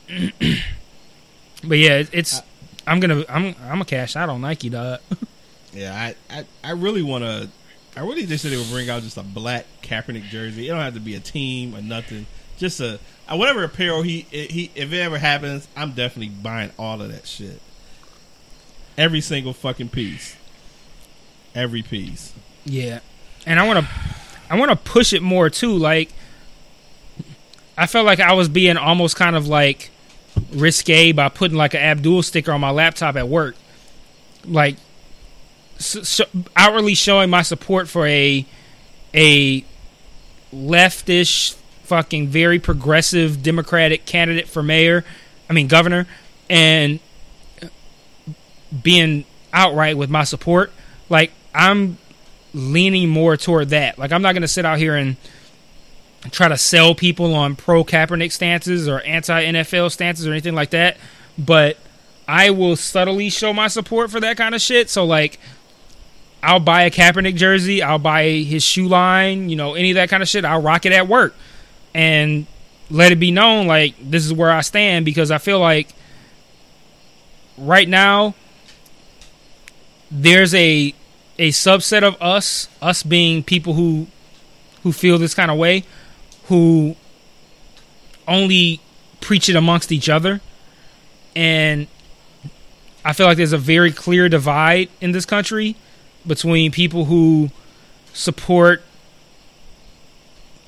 but 1.64 1.78
yeah, 1.78 2.03
it's 2.11 2.41
I'm 2.88 2.99
gonna 2.99 3.24
I'm 3.30 3.56
I'm 3.61 3.82
a 3.82 3.86
cash 3.86 4.16
out 4.16 4.30
on 4.30 4.41
Nike, 4.41 4.70
dog. 4.70 4.99
Yeah, 5.74 5.94
I, 5.94 6.16
I, 6.36 6.45
I 6.64 6.72
really 6.72 7.03
want 7.03 7.24
to. 7.24 7.49
I 7.95 8.02
really 8.02 8.26
just 8.26 8.44
said 8.44 8.52
they 8.52 8.57
would 8.57 8.70
bring 8.70 8.90
out 8.90 9.03
just 9.03 9.18
a 9.18 9.24
black 9.24 9.66
Kaepernick 9.82 10.24
jersey. 10.24 10.68
It 10.68 10.72
don't 10.72 10.80
have 10.80 10.94
to 10.94 10.99
be 10.99 11.16
a 11.16 11.20
team 11.20 11.76
or 11.76 11.82
nothing. 11.82 12.26
Just 12.57 12.80
a 12.80 12.99
uh, 13.28 13.38
whatever 13.38 13.64
apparel 13.64 14.02
he 14.02 14.22
he. 14.32 14.72
If 14.76 14.91
it 14.91 14.99
ever 14.99 15.18
happens, 15.18 15.68
I'm 15.76 15.91
definitely 15.91 16.30
buying 16.30 16.72
all 16.80 17.02
of 17.02 17.11
that 17.11 17.28
shit. 17.28 17.61
Every 18.98 19.22
single 19.22 19.53
fucking 19.53 19.90
piece. 19.90 20.36
Every 21.56 21.82
piece. 21.82 22.34
Yeah, 22.66 23.00
and 23.46 23.60
I 23.60 23.66
want 23.66 23.80
to, 23.80 23.92
I 24.50 24.58
want 24.58 24.72
to 24.72 24.76
push 24.76 25.14
it 25.14 25.22
more 25.22 25.50
too. 25.50 25.74
Like, 25.74 26.10
I 27.78 27.88
felt 27.88 28.06
like 28.06 28.20
I 28.20 28.34
was 28.34 28.50
being 28.50 28.78
almost 28.78 29.16
kind 29.16 29.36
of 29.36 29.48
like 29.48 29.92
risque 30.52 31.12
by 31.12 31.30
putting 31.30 31.58
like 31.58 31.74
an 31.74 31.82
Abdul 31.82 32.24
sticker 32.24 32.52
on 32.52 32.62
my 32.62 32.72
laptop 32.72 33.16
at 33.16 33.28
work, 33.28 33.56
like 34.46 34.78
s 35.78 35.98
sh- 36.08 36.42
outwardly 36.56 36.94
showing 36.94 37.30
my 37.30 37.42
support 37.42 37.88
for 37.88 38.06
a 38.06 38.46
a 39.14 39.66
leftish, 40.54 41.56
fucking 41.84 42.28
very 42.28 42.60
progressive 42.60 43.42
Democratic 43.42 44.06
candidate 44.06 44.48
for 44.48 44.62
mayor. 44.62 45.04
I 45.50 45.54
mean 45.54 45.68
governor, 45.68 46.06
and 46.50 47.00
being 48.84 49.26
outright 49.52 49.98
with 49.98 50.10
my 50.10 50.24
support. 50.24 50.72
Like 51.10 51.32
I'm 51.60 51.98
leaning 52.53 53.10
more 53.10 53.36
toward 53.36 53.69
that. 53.69 53.99
Like 53.99 54.14
I'm 54.14 54.22
not 54.22 54.31
going 54.31 54.44
to 54.44 54.48
sit 54.48 54.65
out 54.65 54.77
here 54.77 54.95
and 54.95 55.18
try 56.31 56.48
to 56.48 56.57
sell 56.57 56.95
people 56.95 57.34
on 57.34 57.57
pro 57.57 57.84
Kaepernick 57.84 58.31
stances 58.31 58.88
or 58.88 59.02
anti 59.02 59.44
NFL 59.44 59.91
stances 59.91 60.26
or 60.26 60.31
anything 60.31 60.56
like 60.56 60.69
that, 60.69 60.98
but 61.38 61.77
I 62.27 62.52
will 62.52 62.77
subtly 62.77 63.30
show 63.30 63.53
my 63.53 63.68
support 63.68 64.10
for 64.10 64.22
that 64.22 64.38
kind 64.38 64.56
of 64.56 64.61
shit. 64.61 64.90
So 64.90 65.03
like 65.06 65.38
I'll 66.41 66.61
buy 66.61 66.84
a 66.84 66.91
Kaepernick 66.91 67.36
jersey, 67.36 67.84
I'll 67.84 67.99
buy 67.99 68.30
his 68.30 68.64
shoe 68.64 68.88
line, 68.88 69.49
you 69.49 69.57
know, 69.57 69.73
any 69.73 69.91
of 69.91 69.95
that 69.95 70.10
kind 70.10 70.23
of 70.23 70.30
shit. 70.30 70.45
I'll 70.45 70.61
rock 70.61 70.86
it 70.86 70.94
at 70.94 71.10
work 71.10 71.36
and 71.94 72.48
let 72.90 73.11
it 73.11 73.18
be 73.18 73.31
known 73.31 73.68
like 73.68 73.95
this 74.02 74.26
is 74.26 74.31
where 74.31 74.49
I 74.49 74.61
stand 74.61 75.03
because 75.03 75.30
I 75.30 75.40
feel 75.40 75.60
like 75.60 75.90
right 77.57 77.88
now 77.88 78.34
there's 80.10 80.56
a 80.56 80.95
a 81.40 81.49
subset 81.49 82.03
of 82.03 82.22
us, 82.22 82.68
us 82.82 83.02
being 83.02 83.41
people 83.44 83.74
who 83.74 84.07
who 84.84 84.91
feel 84.91 85.18
this 85.18 85.34
kind 85.34 85.49
of 85.49 85.57
way, 85.57 85.84
who 86.45 86.95
only 88.28 88.80
preach 89.22 89.49
it 89.49 89.56
amongst 89.56 89.91
each 89.91 90.07
other. 90.10 90.41
And 91.36 91.88
I 93.03 93.14
feel 93.14 93.26
like 93.26 93.38
there's 93.38 93.53
a 93.53 93.57
very 93.57 93.91
clear 93.91 94.30
divide 94.30 94.90
in 95.02 95.11
this 95.11 95.26
country 95.26 95.76
between 96.28 96.72
people 96.72 97.06
who 97.06 97.49
support 98.14 98.84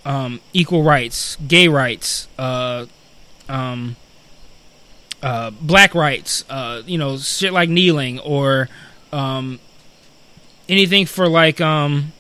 um, 0.06 0.39
equal 0.53 0.84
rights, 0.84 1.38
gay 1.48 1.68
rights, 1.68 2.27
uh, 2.38 2.85
um, 3.48 3.95
uh, 5.22 5.52
black 5.52 5.93
rights, 5.93 6.43
uh, 6.49 6.81
you 6.85 6.98
know, 6.98 7.18
shit 7.18 7.53
like 7.53 7.69
kneeling 7.69 8.19
or 8.19 8.69
um, 9.14 9.60
anything 10.72 11.06
for 11.06 11.27
like 11.27 11.61
um, 11.61 12.14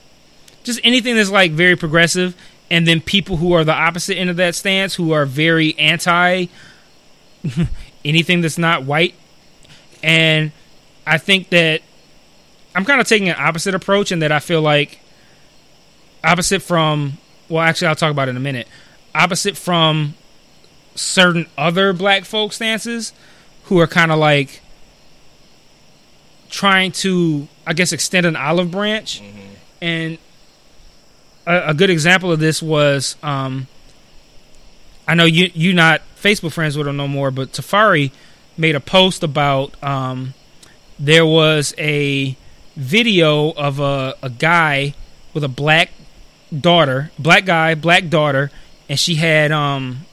just 0.63 0.79
anything 0.83 1.15
that's 1.15 1.31
like 1.31 1.53
very 1.53 1.75
progressive, 1.75 2.35
and 2.69 2.87
then 2.87 3.01
people 3.01 3.37
who 3.37 3.53
are 3.53 3.63
the 3.63 3.73
opposite 3.73 4.17
end 4.17 4.29
of 4.29 4.35
that 4.35 4.53
stance, 4.53 4.95
who 4.95 5.13
are 5.13 5.25
very 5.25 5.77
anti 5.79 6.47
anything 8.05 8.41
that's 8.41 8.57
not 8.59 8.83
white. 8.83 9.15
And 10.03 10.51
I 11.07 11.17
think 11.17 11.49
that 11.49 11.81
I'm 12.75 12.85
kind 12.85 13.01
of 13.01 13.07
taking 13.07 13.29
an 13.29 13.35
opposite 13.39 13.73
approach 13.73 14.11
in 14.11 14.19
that 14.19 14.31
I 14.31 14.39
feel 14.39 14.61
like 14.61 14.99
opposite 16.23 16.61
from 16.61 17.17
well 17.49 17.61
actually 17.63 17.87
I'll 17.87 17.95
talk 17.95 18.11
about 18.11 18.27
it 18.27 18.31
in 18.31 18.37
a 18.37 18.41
minute. 18.41 18.67
Opposite 19.15 19.57
from 19.57 20.13
certain 20.93 21.47
other 21.57 21.93
black 21.93 22.25
folk 22.25 22.53
stances 22.53 23.13
who 23.63 23.79
are 23.79 23.87
kind 23.87 24.11
of 24.11 24.19
like 24.19 24.61
trying 26.49 26.91
to 26.91 27.47
I 27.65 27.73
guess 27.73 27.91
extend 27.91 28.25
an 28.25 28.35
olive 28.35 28.71
branch. 28.71 29.21
And 29.81 30.17
a, 31.45 31.69
a 31.69 31.73
good 31.73 31.89
example 31.89 32.31
of 32.31 32.39
this 32.39 32.61
was 32.61 33.15
um 33.23 33.67
I 35.07 35.15
know 35.15 35.25
you 35.25 35.51
you 35.53 35.73
not 35.73 36.01
Facebook 36.15 36.53
friends 36.53 36.77
with 36.77 36.87
him 36.87 36.97
no 36.97 37.07
more, 37.07 37.31
but 37.31 37.51
Tafari 37.51 38.11
made 38.57 38.75
a 38.75 38.79
post 38.79 39.23
about 39.23 39.81
um, 39.83 40.33
there 40.99 41.25
was 41.25 41.73
a 41.77 42.35
video 42.75 43.51
of 43.51 43.79
a, 43.79 44.15
a 44.21 44.29
guy 44.29 44.93
with 45.33 45.43
a 45.43 45.47
black 45.49 45.91
daughter, 46.57 47.11
black 47.17 47.45
guy, 47.45 47.75
black 47.75 48.09
daughter, 48.09 48.51
and 48.87 48.99
she 48.99 49.15
had 49.15 49.51
um 49.51 50.05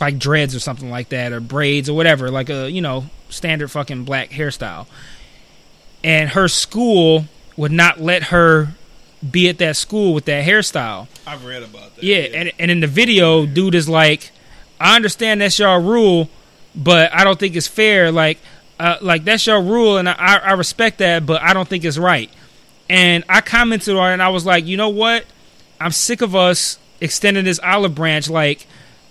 like 0.00 0.18
dreads 0.18 0.54
or 0.54 0.60
something 0.60 0.90
like 0.90 1.10
that, 1.10 1.32
or 1.32 1.40
braids 1.40 1.88
or 1.88 1.94
whatever, 1.94 2.30
like 2.30 2.48
a 2.48 2.70
you 2.70 2.80
know 2.80 3.06
standard 3.28 3.68
fucking 3.70 4.04
black 4.04 4.30
hairstyle. 4.30 4.86
And 6.04 6.30
her 6.30 6.46
school 6.46 7.24
would 7.56 7.72
not 7.72 8.00
let 8.00 8.24
her 8.24 8.74
be 9.28 9.48
at 9.48 9.58
that 9.58 9.74
school 9.74 10.14
with 10.14 10.26
that 10.26 10.46
hairstyle. 10.46 11.08
I've 11.26 11.44
read 11.44 11.62
about 11.62 11.96
that. 11.96 12.04
Yeah, 12.04 12.18
and 12.18 12.52
and 12.58 12.70
in 12.70 12.80
the 12.80 12.86
video, 12.86 13.46
dude 13.46 13.74
is 13.74 13.88
like, 13.88 14.30
I 14.78 14.96
understand 14.96 15.40
that's 15.40 15.58
your 15.58 15.80
rule, 15.80 16.28
but 16.74 17.12
I 17.14 17.24
don't 17.24 17.38
think 17.38 17.56
it's 17.56 17.66
fair. 17.66 18.12
Like, 18.12 18.38
uh, 18.78 18.98
like 19.00 19.24
that's 19.24 19.46
your 19.46 19.62
rule, 19.62 19.96
and 19.96 20.08
I, 20.08 20.36
I 20.36 20.52
respect 20.52 20.98
that, 20.98 21.24
but 21.24 21.40
I 21.40 21.54
don't 21.54 21.68
think 21.68 21.84
it's 21.84 21.98
right. 21.98 22.30
And 22.90 23.24
I 23.28 23.40
commented 23.40 23.96
on 23.96 24.10
it, 24.10 24.12
and 24.14 24.22
I 24.22 24.28
was 24.28 24.44
like, 24.44 24.66
you 24.66 24.76
know 24.76 24.90
what? 24.90 25.24
I'm 25.80 25.90
sick 25.90 26.20
of 26.20 26.36
us 26.36 26.78
extending 27.00 27.44
this 27.44 27.58
olive 27.60 27.94
branch. 27.94 28.28
Like, 28.28 28.66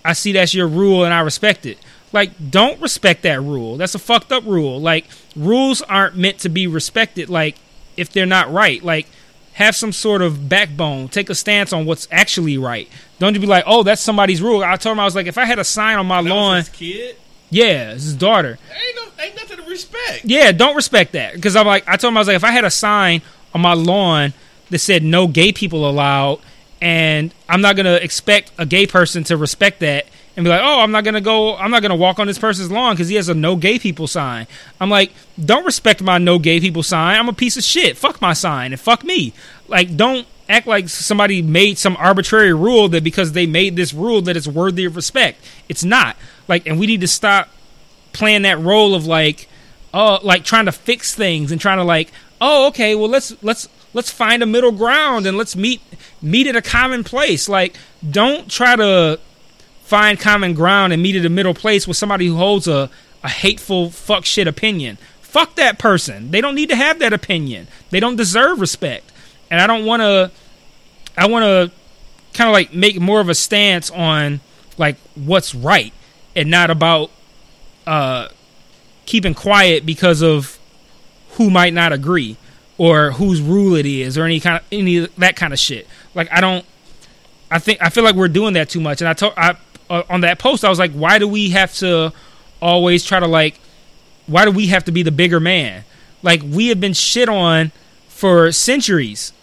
I 0.05 0.13
see 0.13 0.33
that's 0.33 0.53
your 0.53 0.67
rule, 0.67 1.05
and 1.05 1.13
I 1.13 1.21
respect 1.21 1.65
it. 1.65 1.79
Like, 2.11 2.51
don't 2.51 2.79
respect 2.79 3.23
that 3.23 3.41
rule. 3.41 3.77
That's 3.77 3.95
a 3.95 3.99
fucked 3.99 4.31
up 4.31 4.45
rule. 4.45 4.79
Like, 4.79 5.07
rules 5.35 5.81
aren't 5.83 6.15
meant 6.15 6.39
to 6.39 6.49
be 6.49 6.67
respected. 6.67 7.29
Like, 7.29 7.55
if 7.97 8.11
they're 8.11 8.25
not 8.25 8.51
right. 8.51 8.83
Like, 8.83 9.07
have 9.53 9.75
some 9.75 9.91
sort 9.91 10.21
of 10.21 10.49
backbone. 10.49 11.07
Take 11.09 11.29
a 11.29 11.35
stance 11.35 11.71
on 11.73 11.85
what's 11.85 12.07
actually 12.11 12.57
right. 12.57 12.87
Don't 13.19 13.33
just 13.33 13.41
be 13.41 13.47
like, 13.47 13.63
oh, 13.67 13.83
that's 13.83 14.01
somebody's 14.01 14.41
rule. 14.41 14.63
I 14.63 14.75
told 14.77 14.93
him 14.93 14.99
I 14.99 15.05
was 15.05 15.15
like, 15.15 15.27
if 15.27 15.37
I 15.37 15.45
had 15.45 15.59
a 15.59 15.63
sign 15.63 15.97
on 15.97 16.07
my 16.07 16.21
That 16.23 16.29
lawn, 16.29 16.63
kid. 16.73 17.15
yeah, 17.51 17.91
his 17.93 18.15
daughter. 18.15 18.57
Ain't 18.71 18.95
no, 18.95 19.23
ain't 19.23 19.35
nothing 19.35 19.57
to 19.57 19.63
respect. 19.69 20.21
Yeah, 20.25 20.51
don't 20.51 20.75
respect 20.75 21.11
that 21.11 21.35
because 21.35 21.55
I'm 21.55 21.67
like, 21.67 21.87
I 21.87 21.97
told 21.97 22.11
him 22.13 22.17
I 22.17 22.21
was 22.21 22.27
like, 22.27 22.35
if 22.35 22.43
I 22.43 22.51
had 22.51 22.65
a 22.65 22.71
sign 22.71 23.21
on 23.53 23.61
my 23.61 23.73
lawn 23.73 24.33
that 24.71 24.79
said 24.79 25.03
no 25.03 25.27
gay 25.27 25.51
people 25.53 25.87
allowed, 25.87 26.39
and 26.81 27.31
I'm 27.47 27.61
not 27.61 27.75
gonna 27.75 27.93
expect 27.95 28.51
a 28.57 28.65
gay 28.65 28.87
person 28.87 29.23
to 29.25 29.37
respect 29.37 29.79
that 29.81 30.07
and 30.35 30.43
be 30.43 30.49
like, 30.49 30.61
oh, 30.63 30.79
I'm 30.79 30.91
not 30.91 31.03
gonna 31.03 31.21
go, 31.21 31.55
I'm 31.55 31.71
not 31.71 31.81
gonna 31.81 31.95
walk 31.95 32.19
on 32.19 32.27
this 32.27 32.39
person's 32.39 32.71
lawn 32.71 32.95
because 32.95 33.09
he 33.09 33.15
has 33.15 33.29
a 33.29 33.33
no 33.33 33.55
gay 33.55 33.77
people 33.77 34.07
sign. 34.07 34.47
I'm 34.81 34.89
like, 34.89 35.11
don't 35.43 35.65
respect 35.65 36.01
my 36.01 36.17
no 36.17 36.39
gay 36.39 36.59
people 36.59 36.83
sign. 36.83 37.19
I'm 37.19 37.29
a 37.29 37.33
piece 37.33 37.57
of 37.57 37.63
shit. 37.63 37.97
Fuck 37.97 38.21
my 38.21 38.33
sign 38.33 38.71
and 38.73 38.79
fuck 38.79 39.03
me. 39.03 39.33
Like, 39.67 39.95
don't 39.95 40.25
act 40.49 40.67
like 40.67 40.89
somebody 40.89 41.41
made 41.41 41.77
some 41.77 41.95
arbitrary 41.97 42.53
rule 42.53 42.89
that 42.89 43.03
because 43.03 43.31
they 43.31 43.45
made 43.45 43.75
this 43.75 43.93
rule 43.93 44.21
that 44.23 44.35
it's 44.35 44.47
worthy 44.47 44.85
of 44.85 44.95
respect. 44.95 45.43
It's 45.69 45.83
not. 45.83 46.17
Like, 46.47 46.67
and 46.67 46.79
we 46.79 46.87
need 46.87 47.01
to 47.01 47.07
stop 47.07 47.49
playing 48.13 48.43
that 48.43 48.59
role 48.59 48.93
of 48.95 49.05
like 49.05 49.49
uh 49.93 50.19
like 50.23 50.43
trying 50.43 50.65
to 50.65 50.71
fix 50.71 51.13
things 51.13 51.51
and 51.51 51.59
trying 51.59 51.77
to 51.77 51.83
like 51.83 52.11
oh 52.39 52.67
okay 52.67 52.95
well 52.95 53.09
let's 53.09 53.35
let's 53.43 53.67
let's 53.93 54.11
find 54.11 54.41
a 54.41 54.45
middle 54.45 54.71
ground 54.71 55.25
and 55.25 55.35
let's 55.37 55.55
meet 55.55 55.81
meet 56.21 56.47
at 56.47 56.55
a 56.55 56.61
common 56.61 57.03
place 57.03 57.49
like 57.49 57.75
don't 58.09 58.49
try 58.49 58.75
to 58.75 59.19
find 59.83 60.19
common 60.19 60.53
ground 60.53 60.93
and 60.93 61.01
meet 61.01 61.15
at 61.15 61.25
a 61.25 61.29
middle 61.29 61.53
place 61.53 61.87
with 61.87 61.97
somebody 61.97 62.27
who 62.27 62.35
holds 62.35 62.67
a 62.67 62.89
a 63.23 63.29
hateful 63.29 63.89
fuck 63.89 64.25
shit 64.25 64.47
opinion 64.47 64.97
fuck 65.21 65.55
that 65.55 65.79
person 65.79 66.31
they 66.31 66.41
don't 66.41 66.55
need 66.55 66.69
to 66.69 66.75
have 66.75 66.99
that 66.99 67.13
opinion 67.13 67.67
they 67.89 67.99
don't 67.99 68.15
deserve 68.15 68.59
respect 68.59 69.11
and 69.49 69.61
i 69.61 69.67
don't 69.67 69.85
want 69.85 70.01
to 70.01 70.29
i 71.17 71.25
want 71.25 71.43
to 71.43 71.71
kind 72.33 72.49
of 72.49 72.53
like 72.53 72.73
make 72.73 72.99
more 72.99 73.21
of 73.21 73.29
a 73.29 73.35
stance 73.35 73.89
on 73.91 74.41
like 74.77 74.97
what's 75.15 75.55
right 75.55 75.93
and 76.35 76.49
not 76.49 76.69
about 76.69 77.11
uh, 77.85 78.27
keeping 79.05 79.33
quiet 79.33 79.85
because 79.85 80.21
of 80.21 80.59
who 81.31 81.49
might 81.49 81.73
not 81.73 81.91
agree 81.91 82.37
or 82.77 83.11
whose 83.11 83.41
rule 83.41 83.75
it 83.75 83.85
is 83.85 84.17
or 84.17 84.23
any 84.25 84.39
kind 84.39 84.57
of 84.57 84.63
any 84.71 84.99
that 85.17 85.35
kind 85.35 85.53
of 85.53 85.59
shit. 85.59 85.87
Like 86.15 86.31
I 86.31 86.41
don't. 86.41 86.65
I 87.51 87.59
think 87.59 87.81
I 87.81 87.89
feel 87.89 88.03
like 88.03 88.15
we're 88.15 88.27
doing 88.27 88.53
that 88.55 88.69
too 88.69 88.79
much. 88.79 89.01
And 89.01 89.07
I 89.07 89.13
told 89.13 89.33
I 89.37 89.55
uh, 89.93 90.03
on 90.09 90.21
that 90.21 90.39
post 90.39 90.65
I 90.65 90.69
was 90.69 90.79
like, 90.79 90.91
why 90.91 91.19
do 91.19 91.27
we 91.27 91.51
have 91.51 91.73
to 91.75 92.11
always 92.61 93.03
try 93.03 93.19
to 93.19 93.27
like? 93.27 93.59
Why 94.25 94.45
do 94.45 94.51
we 94.51 94.67
have 94.67 94.85
to 94.85 94.91
be 94.91 95.03
the 95.03 95.11
bigger 95.11 95.39
man? 95.39 95.83
Like 96.23 96.41
we 96.43 96.67
have 96.67 96.79
been 96.79 96.93
shit 96.93 97.29
on 97.29 97.71
for 98.07 98.51
centuries, 98.51 99.33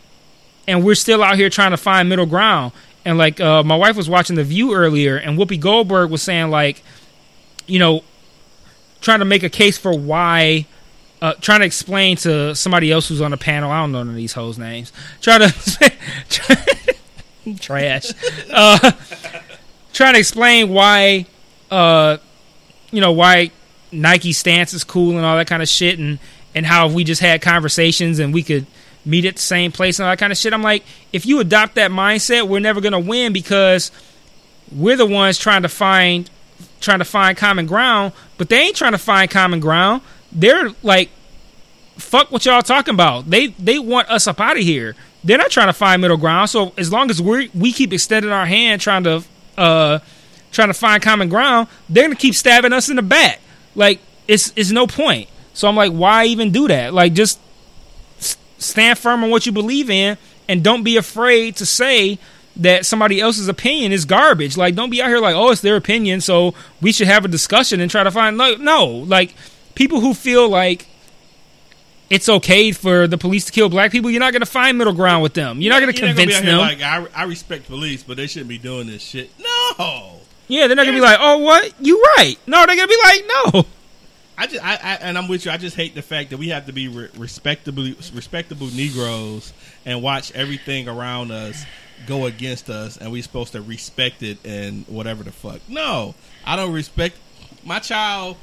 and 0.66 0.84
we're 0.84 0.94
still 0.94 1.22
out 1.22 1.36
here 1.36 1.50
trying 1.50 1.70
to 1.70 1.76
find 1.76 2.08
middle 2.08 2.26
ground. 2.26 2.72
And 3.04 3.16
like 3.16 3.40
uh, 3.40 3.62
my 3.62 3.76
wife 3.76 3.96
was 3.96 4.08
watching 4.08 4.36
The 4.36 4.44
View 4.44 4.74
earlier, 4.74 5.16
and 5.16 5.38
Whoopi 5.38 5.60
Goldberg 5.60 6.10
was 6.10 6.22
saying 6.22 6.50
like, 6.50 6.82
you 7.66 7.78
know, 7.78 8.02
trying 9.00 9.20
to 9.20 9.24
make 9.24 9.42
a 9.42 9.48
case 9.50 9.78
for 9.78 9.96
why 9.96 10.66
uh, 11.22 11.34
trying 11.34 11.60
to 11.60 11.66
explain 11.66 12.16
to 12.16 12.54
somebody 12.54 12.90
else 12.90 13.08
who's 13.08 13.20
on 13.20 13.30
the 13.30 13.36
panel. 13.36 13.70
I 13.70 13.80
don't 13.80 13.92
know 13.92 13.98
none 13.98 14.08
of 14.08 14.16
these 14.16 14.32
hoes' 14.32 14.58
names. 14.58 14.92
Try 15.20 15.38
to 15.38 15.92
trash. 17.60 18.12
Uh, 18.50 18.92
trying 20.00 20.14
to 20.14 20.18
explain 20.18 20.70
why, 20.70 21.26
uh, 21.70 22.16
you 22.90 23.02
know, 23.02 23.12
why 23.12 23.50
Nike 23.92 24.32
stance 24.32 24.72
is 24.72 24.82
cool 24.82 25.16
and 25.16 25.26
all 25.26 25.36
that 25.36 25.46
kind 25.46 25.62
of 25.62 25.68
shit, 25.68 25.98
and 25.98 26.18
and 26.54 26.64
how 26.64 26.88
if 26.88 26.94
we 26.94 27.04
just 27.04 27.20
had 27.20 27.42
conversations 27.42 28.18
and 28.18 28.32
we 28.32 28.42
could 28.42 28.66
meet 29.04 29.26
at 29.26 29.36
the 29.36 29.42
same 29.42 29.70
place 29.70 29.98
and 29.98 30.06
all 30.06 30.12
that 30.12 30.18
kind 30.18 30.32
of 30.32 30.38
shit. 30.38 30.54
I'm 30.54 30.62
like, 30.62 30.84
if 31.12 31.26
you 31.26 31.38
adopt 31.38 31.74
that 31.74 31.90
mindset, 31.90 32.48
we're 32.48 32.60
never 32.60 32.80
gonna 32.80 32.98
win 32.98 33.34
because 33.34 33.92
we're 34.72 34.96
the 34.96 35.04
ones 35.04 35.38
trying 35.38 35.62
to 35.62 35.68
find 35.68 36.30
trying 36.80 37.00
to 37.00 37.04
find 37.04 37.36
common 37.36 37.66
ground, 37.66 38.14
but 38.38 38.48
they 38.48 38.58
ain't 38.58 38.76
trying 38.76 38.92
to 38.92 38.98
find 38.98 39.30
common 39.30 39.60
ground. 39.60 40.00
They're 40.32 40.70
like, 40.82 41.10
fuck 41.98 42.32
what 42.32 42.46
y'all 42.46 42.62
talking 42.62 42.94
about. 42.94 43.28
They 43.28 43.48
they 43.48 43.78
want 43.78 44.08
us 44.08 44.26
up 44.26 44.40
out 44.40 44.56
of 44.56 44.62
here. 44.62 44.96
They're 45.22 45.36
not 45.36 45.50
trying 45.50 45.66
to 45.68 45.74
find 45.74 46.00
middle 46.00 46.16
ground. 46.16 46.48
So 46.48 46.72
as 46.78 46.90
long 46.90 47.10
as 47.10 47.20
we 47.20 47.50
we 47.54 47.70
keep 47.70 47.92
extending 47.92 48.32
our 48.32 48.46
hand 48.46 48.80
trying 48.80 49.04
to 49.04 49.24
uh 49.60 50.00
trying 50.50 50.68
to 50.68 50.74
find 50.74 51.02
common 51.02 51.28
ground, 51.28 51.68
they're 51.88 52.04
gonna 52.04 52.16
keep 52.16 52.34
stabbing 52.34 52.72
us 52.72 52.88
in 52.88 52.96
the 52.96 53.02
back. 53.02 53.40
Like 53.74 54.00
it's 54.26 54.52
it's 54.56 54.70
no 54.70 54.86
point. 54.86 55.28
So 55.52 55.68
I'm 55.68 55.76
like, 55.76 55.92
why 55.92 56.24
even 56.26 56.50
do 56.50 56.68
that? 56.68 56.94
Like 56.94 57.12
just 57.12 57.38
stand 58.58 58.98
firm 58.98 59.24
on 59.24 59.30
what 59.30 59.46
you 59.46 59.52
believe 59.52 59.90
in, 59.90 60.16
and 60.48 60.62
don't 60.62 60.82
be 60.82 60.96
afraid 60.96 61.56
to 61.56 61.66
say 61.66 62.18
that 62.56 62.84
somebody 62.84 63.20
else's 63.20 63.48
opinion 63.48 63.92
is 63.92 64.04
garbage. 64.04 64.56
Like, 64.56 64.74
don't 64.74 64.90
be 64.90 65.00
out 65.00 65.08
here 65.08 65.20
like, 65.20 65.34
oh, 65.34 65.50
it's 65.50 65.60
their 65.60 65.76
opinion, 65.76 66.20
so 66.20 66.54
we 66.80 66.92
should 66.92 67.06
have 67.06 67.24
a 67.24 67.28
discussion 67.28 67.80
and 67.80 67.90
try 67.90 68.04
to 68.04 68.10
find. 68.10 68.36
Like, 68.36 68.58
no, 68.58 68.86
like 68.86 69.34
people 69.74 70.00
who 70.00 70.14
feel 70.14 70.48
like 70.48 70.86
it's 72.10 72.28
okay 72.28 72.72
for 72.72 73.06
the 73.06 73.16
police 73.16 73.44
to 73.46 73.52
kill 73.52 73.68
black 73.68 73.92
people, 73.92 74.10
you're 74.10 74.20
not 74.20 74.32
going 74.32 74.40
to 74.40 74.46
find 74.46 74.76
middle 74.76 74.92
ground 74.92 75.22
with 75.22 75.34
them. 75.34 75.60
You're 75.60 75.72
not 75.72 75.80
going 75.80 75.94
to 75.94 75.98
convince 75.98 76.36
them. 76.36 76.44
here 76.44 76.56
Like 76.58 76.82
I, 76.82 77.06
I 77.14 77.24
respect 77.24 77.66
police, 77.66 78.02
but 78.02 78.16
they 78.16 78.26
shouldn't 78.26 78.48
be 78.48 78.58
doing 78.58 78.88
this 78.88 79.02
shit. 79.02 79.30
No, 79.38 80.20
yeah, 80.48 80.66
they're 80.66 80.76
not 80.76 80.84
going 80.84 80.96
to 80.96 81.00
be 81.00 81.06
like, 81.06 81.18
oh, 81.20 81.38
what? 81.38 81.72
You 81.80 82.02
right? 82.16 82.36
No, 82.46 82.66
they're 82.66 82.74
going 82.74 82.88
to 82.88 82.94
be 82.94 82.98
like, 83.04 83.24
no. 83.54 83.66
I 84.36 84.46
just, 84.46 84.64
I, 84.64 84.72
I, 84.74 84.94
and 85.02 85.16
I'm 85.16 85.28
with 85.28 85.44
you. 85.44 85.52
I 85.52 85.58
just 85.58 85.76
hate 85.76 85.94
the 85.94 86.02
fact 86.02 86.30
that 86.30 86.38
we 86.38 86.48
have 86.48 86.66
to 86.66 86.72
be 86.72 86.88
re- 86.88 87.08
respectable, 87.16 87.84
respectable 88.14 88.66
Negroes 88.68 89.52
and 89.84 90.02
watch 90.02 90.32
everything 90.32 90.88
around 90.88 91.30
us 91.30 91.64
go 92.06 92.26
against 92.26 92.70
us, 92.70 92.96
and 92.96 93.12
we're 93.12 93.22
supposed 93.22 93.52
to 93.52 93.62
respect 93.62 94.22
it 94.22 94.38
and 94.44 94.86
whatever 94.88 95.22
the 95.22 95.30
fuck. 95.30 95.60
No, 95.68 96.14
I 96.44 96.56
don't 96.56 96.72
respect. 96.72 97.16
My 97.64 97.78
child 97.78 98.36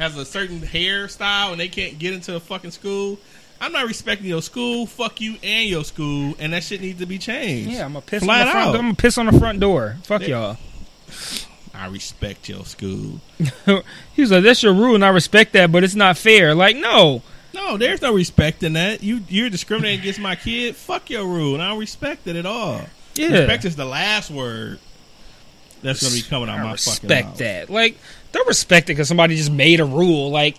has 0.00 0.16
a 0.16 0.24
certain 0.24 0.60
hairstyle, 0.60 1.52
and 1.52 1.60
they 1.60 1.68
can't 1.68 1.98
get 1.98 2.14
into 2.14 2.34
a 2.34 2.40
fucking 2.40 2.70
school. 2.70 3.18
I'm 3.60 3.72
not 3.72 3.86
respecting 3.86 4.26
your 4.26 4.40
school. 4.42 4.86
Fuck 4.86 5.20
you 5.20 5.36
and 5.42 5.68
your 5.68 5.84
school, 5.84 6.34
and 6.38 6.52
that 6.54 6.62
shit 6.64 6.80
needs 6.80 6.98
to 7.00 7.06
be 7.06 7.18
changed. 7.18 7.70
Yeah, 7.70 7.84
I'm 7.84 7.92
gonna 7.92 8.00
piss 8.00 8.24
Flat 8.24 8.40
on 8.40 8.46
the 8.46 8.52
front. 8.52 8.68
out. 8.68 8.74
I'm 8.76 8.80
gonna 8.82 8.94
piss 8.94 9.18
on 9.18 9.26
the 9.26 9.38
front 9.38 9.60
door. 9.60 9.96
Fuck 10.04 10.22
Yeah. 10.22 10.28
y'all. 10.28 10.56
I 11.74 11.86
respect 11.88 12.48
your 12.48 12.64
school. 12.64 13.20
he 14.14 14.20
was 14.22 14.30
like, 14.30 14.42
"That's 14.42 14.62
your 14.62 14.72
rule, 14.72 14.94
and 14.94 15.04
I 15.04 15.08
respect 15.08 15.52
that, 15.52 15.70
but 15.70 15.84
it's 15.84 15.94
not 15.94 16.16
fair." 16.18 16.54
Like, 16.54 16.76
no, 16.76 17.22
No, 17.52 17.76
there's 17.76 18.00
no 18.00 18.14
respect 18.14 18.62
in 18.62 18.72
that. 18.74 19.02
You 19.02 19.20
you're 19.28 19.50
discriminating 19.50 20.00
against 20.00 20.20
my 20.20 20.36
kid. 20.36 20.74
Fuck 20.76 21.10
your 21.10 21.26
rule, 21.26 21.54
and 21.54 21.62
I 21.62 21.68
don't 21.68 21.78
respect 21.78 22.26
it 22.26 22.36
at 22.36 22.46
all. 22.46 22.80
yeah, 23.16 23.28
Respect 23.40 23.64
is 23.66 23.76
the 23.76 23.84
last 23.84 24.30
word 24.30 24.78
that's 25.82 26.02
gonna 26.02 26.14
be 26.14 26.22
coming 26.22 26.48
out 26.48 26.60
I 26.60 26.62
my 26.64 26.72
respect 26.72 27.00
fucking 27.12 27.26
mouth. 27.26 27.38
that. 27.38 27.70
Like, 27.70 27.98
don't 28.32 28.48
respect 28.48 28.88
it 28.88 28.92
because 28.92 29.08
somebody 29.08 29.36
just 29.36 29.52
made 29.52 29.80
a 29.80 29.84
rule. 29.84 30.30
Like, 30.30 30.56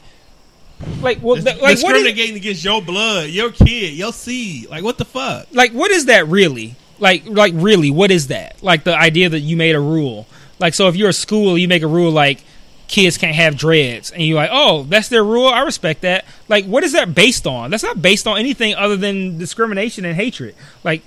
like, 1.02 1.19
well, 1.22 1.35
th- 1.35 1.61
like, 1.61 1.76
discriminating 1.76 2.35
against 2.35 2.64
your 2.64 2.81
blood, 2.81 3.30
your 3.30 3.52
kid, 3.52 3.93
your 3.93 4.14
seed. 4.14 4.69
Like 4.69 4.84
what 4.84 4.98
the 4.98 5.06
fuck? 5.06 5.48
like, 5.52 5.72
what 5.72 5.91
is 5.91 6.06
that 6.06 6.27
really? 6.27 6.76
Like, 6.99 7.26
like, 7.26 7.53
really, 7.56 7.89
what 7.89 8.11
is 8.11 8.27
that? 8.27 8.61
Like, 8.61 8.84
the 8.84 8.95
idea 8.95 9.27
that 9.30 9.39
you 9.39 9.57
made 9.57 9.73
a 9.73 9.80
rule. 9.80 10.27
Like, 10.60 10.76
so 10.76 10.88
if 10.88 10.95
you're 10.95 11.10
a 11.10 11.14
school, 11.14 11.57
you 11.57 11.68
make 11.68 11.81
a 11.81 11.88
rule 11.88 12.11
like 12.11 12.43
kids 12.88 13.18
can't 13.18 13.35
have 13.35 13.57
dreads, 13.57 14.11
and 14.11 14.22
you're 14.22 14.35
like, 14.35 14.49
oh, 14.52 14.84
that's 14.84 15.07
their 15.07 15.23
rule. 15.23 15.48
I 15.48 15.61
respect 15.61 16.02
that. 16.02 16.26
Like, 16.48 16.65
what 16.65 16.84
is 16.84 16.91
that 16.91 17.15
based 17.15 17.48
on? 17.48 17.72
That's 17.72 17.84
not 17.84 18.02
based 18.02 18.27
on 18.27 18.38
anything 18.38 18.76
other 18.76 18.98
than 18.98 19.38
discrimination 19.39 20.06
and 20.06 20.15
hatred. 20.15 20.56
Like, 20.84 21.02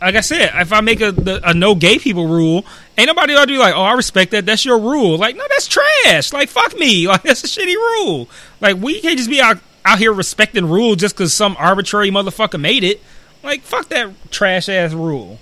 like 0.00 0.14
I 0.14 0.20
said, 0.20 0.50
if 0.54 0.72
I 0.72 0.80
make 0.80 1.00
a 1.00 1.12
the, 1.12 1.48
a 1.48 1.52
no 1.52 1.74
gay 1.74 1.98
people 1.98 2.26
rule, 2.26 2.64
ain't 3.00 3.08
nobody 3.08 3.34
to 3.34 3.46
be 3.46 3.58
like, 3.58 3.74
oh, 3.74 3.82
I 3.82 3.94
respect 3.94 4.30
that. 4.32 4.46
That's 4.46 4.64
your 4.64 4.78
rule. 4.78 5.18
Like, 5.18 5.36
no, 5.36 5.44
that's 5.48 5.68
trash. 5.68 6.32
Like, 6.32 6.48
fuck 6.48 6.78
me. 6.78 7.06
Like, 7.10 7.22
that's 7.22 7.42
a 7.42 7.46
shitty 7.46 7.74
rule. 7.74 8.28
Like, 8.60 8.76
we 8.76 9.00
can't 9.00 9.18
just 9.18 9.30
be 9.30 9.40
out 9.40 9.58
out 9.84 9.98
here 9.98 10.12
respecting 10.12 10.66
rules 10.66 10.98
just 10.98 11.16
because 11.16 11.32
some 11.32 11.56
arbitrary 11.58 12.10
motherfucker 12.10 12.60
made 12.60 12.84
it. 12.84 13.00
Like, 13.42 13.62
fuck 13.62 13.88
that 13.88 14.12
trash 14.30 14.68
ass 14.68 14.92
rule. 14.92 15.38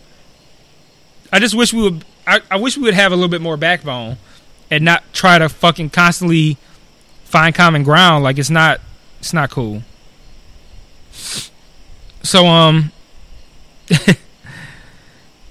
I 1.32 1.38
just 1.40 1.54
wish 1.54 1.72
we 1.74 1.82
would. 1.82 2.04
I, 2.26 2.40
I 2.50 2.56
wish 2.56 2.76
we 2.76 2.84
would 2.84 2.94
have 2.94 3.12
a 3.12 3.16
little 3.16 3.28
bit 3.28 3.40
more 3.40 3.56
backbone 3.56 4.16
and 4.70 4.84
not 4.84 5.02
try 5.12 5.38
to 5.38 5.48
fucking 5.48 5.90
constantly 5.90 6.56
find 7.24 7.54
common 7.54 7.82
ground. 7.82 8.24
Like, 8.24 8.38
it's 8.38 8.50
not. 8.50 8.80
It's 9.18 9.32
not 9.34 9.50
cool. 9.50 9.82
So, 12.22 12.46
um. 12.46 12.92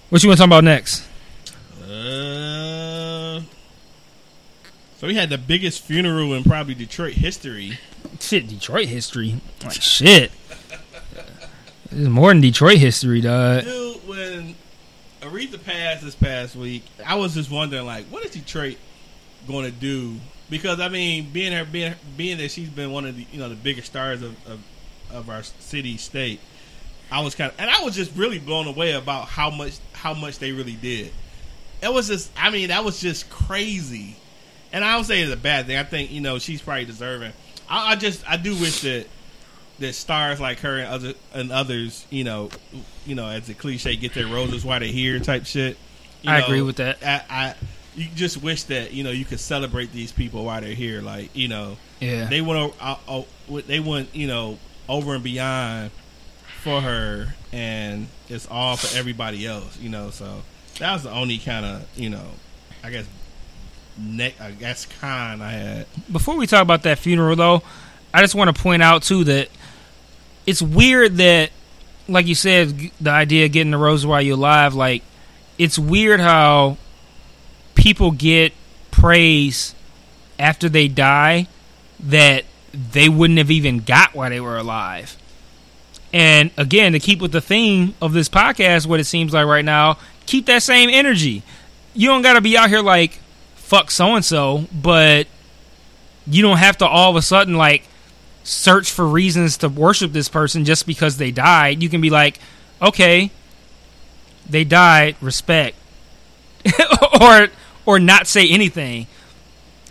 What 0.09 0.23
you 0.23 0.29
want 0.29 0.38
to 0.38 0.41
talk 0.41 0.47
about 0.47 0.63
next? 0.63 1.03
So 4.97 5.07
we 5.07 5.15
had 5.15 5.29
the 5.29 5.37
biggest 5.37 5.83
funeral 5.83 6.33
in 6.33 6.43
probably 6.43 6.73
Detroit 6.73 7.13
history. 7.13 7.79
Shit, 8.19 8.47
Detroit 8.47 8.87
history. 8.87 9.39
Like 9.63 9.73
shit. 9.73 10.31
This 11.89 11.99
is 11.99 12.09
more 12.09 12.29
than 12.29 12.41
Detroit 12.41 12.77
history, 12.77 13.21
dog. 13.21 13.63
Dude, 13.63 14.07
when 14.07 14.55
Aretha 15.21 15.63
passed 15.63 16.03
this 16.03 16.15
past 16.15 16.55
week, 16.55 16.83
I 17.05 17.15
was 17.15 17.33
just 17.33 17.49
wondering, 17.49 17.85
like, 17.85 18.05
what 18.07 18.25
is 18.25 18.31
Detroit 18.31 18.77
going 19.47 19.65
to 19.65 19.71
do? 19.71 20.17
Because 20.49 20.79
I 20.79 20.89
mean, 20.89 21.29
being 21.31 21.53
her, 21.53 21.65
being 21.65 21.93
being 22.15 22.37
that 22.39 22.51
she's 22.51 22.69
been 22.69 22.91
one 22.91 23.05
of 23.05 23.15
the 23.15 23.25
you 23.31 23.39
know 23.39 23.49
the 23.49 23.55
biggest 23.55 23.87
stars 23.87 24.21
of 24.21 24.35
of, 24.47 24.59
of 25.11 25.29
our 25.29 25.43
city 25.43 25.97
state, 25.97 26.39
I 27.11 27.21
was 27.21 27.35
kind 27.35 27.51
of, 27.51 27.59
and 27.59 27.69
I 27.69 27.83
was 27.83 27.95
just 27.95 28.15
really 28.15 28.39
blown 28.39 28.67
away 28.67 28.93
about 28.93 29.27
how 29.27 29.49
much 29.49 29.77
how 29.93 30.13
much 30.13 30.39
they 30.39 30.51
really 30.51 30.73
did. 30.73 31.11
It 31.81 31.93
was 31.93 32.07
just, 32.07 32.31
I 32.35 32.49
mean, 32.49 32.69
that 32.69 32.83
was 32.83 32.99
just 32.99 33.29
crazy. 33.29 34.15
And 34.77 34.85
I 34.85 34.93
don't 34.93 35.05
say 35.05 35.21
it's 35.21 35.33
a 35.33 35.37
bad 35.37 35.65
thing. 35.65 35.75
I 35.75 35.83
think 35.83 36.11
you 36.11 36.21
know 36.21 36.37
she's 36.37 36.61
probably 36.61 36.85
deserving. 36.85 37.33
I, 37.67 37.93
I 37.93 37.95
just, 37.95 38.29
I 38.29 38.37
do 38.37 38.51
wish 38.55 38.81
that 38.81 39.07
that 39.79 39.93
stars 39.93 40.39
like 40.39 40.59
her 40.59 40.77
and 40.77 40.87
other 40.87 41.13
and 41.33 41.51
others, 41.51 42.05
you 42.11 42.23
know, 42.23 42.51
you 43.03 43.15
know, 43.15 43.27
as 43.27 43.49
a 43.49 43.55
cliche, 43.55 43.95
get 43.95 44.13
their 44.13 44.27
roses 44.27 44.63
while 44.63 44.79
they're 44.79 44.87
here 44.89 45.17
type 45.19 45.47
shit. 45.47 45.77
You 46.21 46.29
I 46.29 46.39
know, 46.41 46.45
agree 46.45 46.61
with 46.61 46.75
that. 46.75 46.99
I, 47.03 47.23
I 47.27 47.55
you 47.95 48.05
just 48.15 48.37
wish 48.43 48.63
that 48.65 48.93
you 48.93 49.03
know 49.03 49.09
you 49.09 49.25
could 49.25 49.39
celebrate 49.39 49.91
these 49.91 50.11
people 50.11 50.45
while 50.45 50.61
they're 50.61 50.75
here. 50.75 51.01
Like 51.01 51.35
you 51.35 51.47
know, 51.47 51.77
Yeah. 51.99 52.25
they 52.27 52.41
went 52.41 52.75
o- 52.79 52.99
uh, 53.09 53.21
they 53.65 53.79
went 53.79 54.13
you 54.15 54.27
know 54.27 54.59
over 54.87 55.15
and 55.15 55.23
beyond 55.23 55.89
for 56.61 56.81
her, 56.81 57.33
and 57.51 58.07
it's 58.29 58.47
all 58.47 58.77
for 58.77 58.95
everybody 58.95 59.47
else. 59.47 59.75
You 59.79 59.89
know, 59.89 60.11
so 60.11 60.43
that 60.77 60.93
was 60.93 61.01
the 61.01 61.11
only 61.11 61.39
kind 61.39 61.65
of 61.65 61.87
you 61.95 62.11
know, 62.11 62.27
I 62.83 62.91
guess 62.91 63.05
neck 63.97 64.39
I 64.39 64.51
guess 64.51 64.85
con 64.85 65.41
I 65.41 65.51
had. 65.51 65.85
Before 66.11 66.35
we 66.35 66.47
talk 66.47 66.61
about 66.61 66.83
that 66.83 66.99
funeral, 66.99 67.35
though, 67.35 67.63
I 68.13 68.21
just 68.21 68.35
want 68.35 68.55
to 68.55 68.61
point 68.61 68.83
out 68.83 69.03
too 69.03 69.23
that 69.25 69.49
it's 70.45 70.61
weird 70.61 71.17
that, 71.17 71.51
like 72.07 72.25
you 72.25 72.35
said, 72.35 72.91
the 73.01 73.09
idea 73.09 73.45
of 73.45 73.51
getting 73.51 73.71
the 73.71 73.77
rose 73.77 74.05
while 74.05 74.21
you're 74.21 74.37
alive, 74.37 74.73
like 74.73 75.03
it's 75.57 75.77
weird 75.77 76.19
how 76.19 76.77
people 77.75 78.11
get 78.11 78.53
praise 78.91 79.75
after 80.39 80.69
they 80.69 80.87
die 80.87 81.47
that 81.99 82.45
they 82.73 83.09
wouldn't 83.09 83.39
have 83.39 83.51
even 83.51 83.79
got 83.79 84.13
while 84.13 84.29
they 84.29 84.39
were 84.39 84.57
alive. 84.57 85.17
And 86.13 86.51
again, 86.57 86.93
to 86.93 86.99
keep 86.99 87.21
with 87.21 87.31
the 87.31 87.41
theme 87.41 87.95
of 88.01 88.13
this 88.13 88.29
podcast, 88.29 88.87
what 88.87 88.99
it 88.99 89.05
seems 89.05 89.33
like 89.33 89.45
right 89.45 89.65
now, 89.65 89.97
keep 90.25 90.45
that 90.45 90.63
same 90.63 90.89
energy. 90.89 91.43
You 91.93 92.09
don't 92.09 92.21
got 92.21 92.33
to 92.33 92.41
be 92.41 92.57
out 92.57 92.69
here 92.69 92.81
like 92.81 93.19
fuck 93.68 93.91
so 93.91 94.15
and 94.15 94.23
so, 94.23 94.65
but 94.72 95.27
you 96.26 96.41
don't 96.41 96.57
have 96.57 96.77
to 96.77 96.88
all 96.88 97.10
of 97.10 97.18
a 97.18 97.22
sudden 97.22 97.56
like 97.56 97.84
search 98.44 98.89
for 98.91 99.06
reasons 99.06 99.57
to 99.57 99.68
worship 99.68 100.14
this 100.14 100.30
person 100.30 100.64
just 100.64 100.88
because 100.88 101.18
they 101.18 101.31
died. 101.31 101.84
You 101.84 101.89
can 101.89 101.99
be 101.99 102.10
like, 102.10 102.39
okay, 102.81 103.30
they 104.49 104.64
died, 104.64 105.18
respect, 105.19 105.76
or 107.22 107.49
or 107.85 107.99
not 107.99 108.26
say 108.27 108.48
anything. 108.49 109.06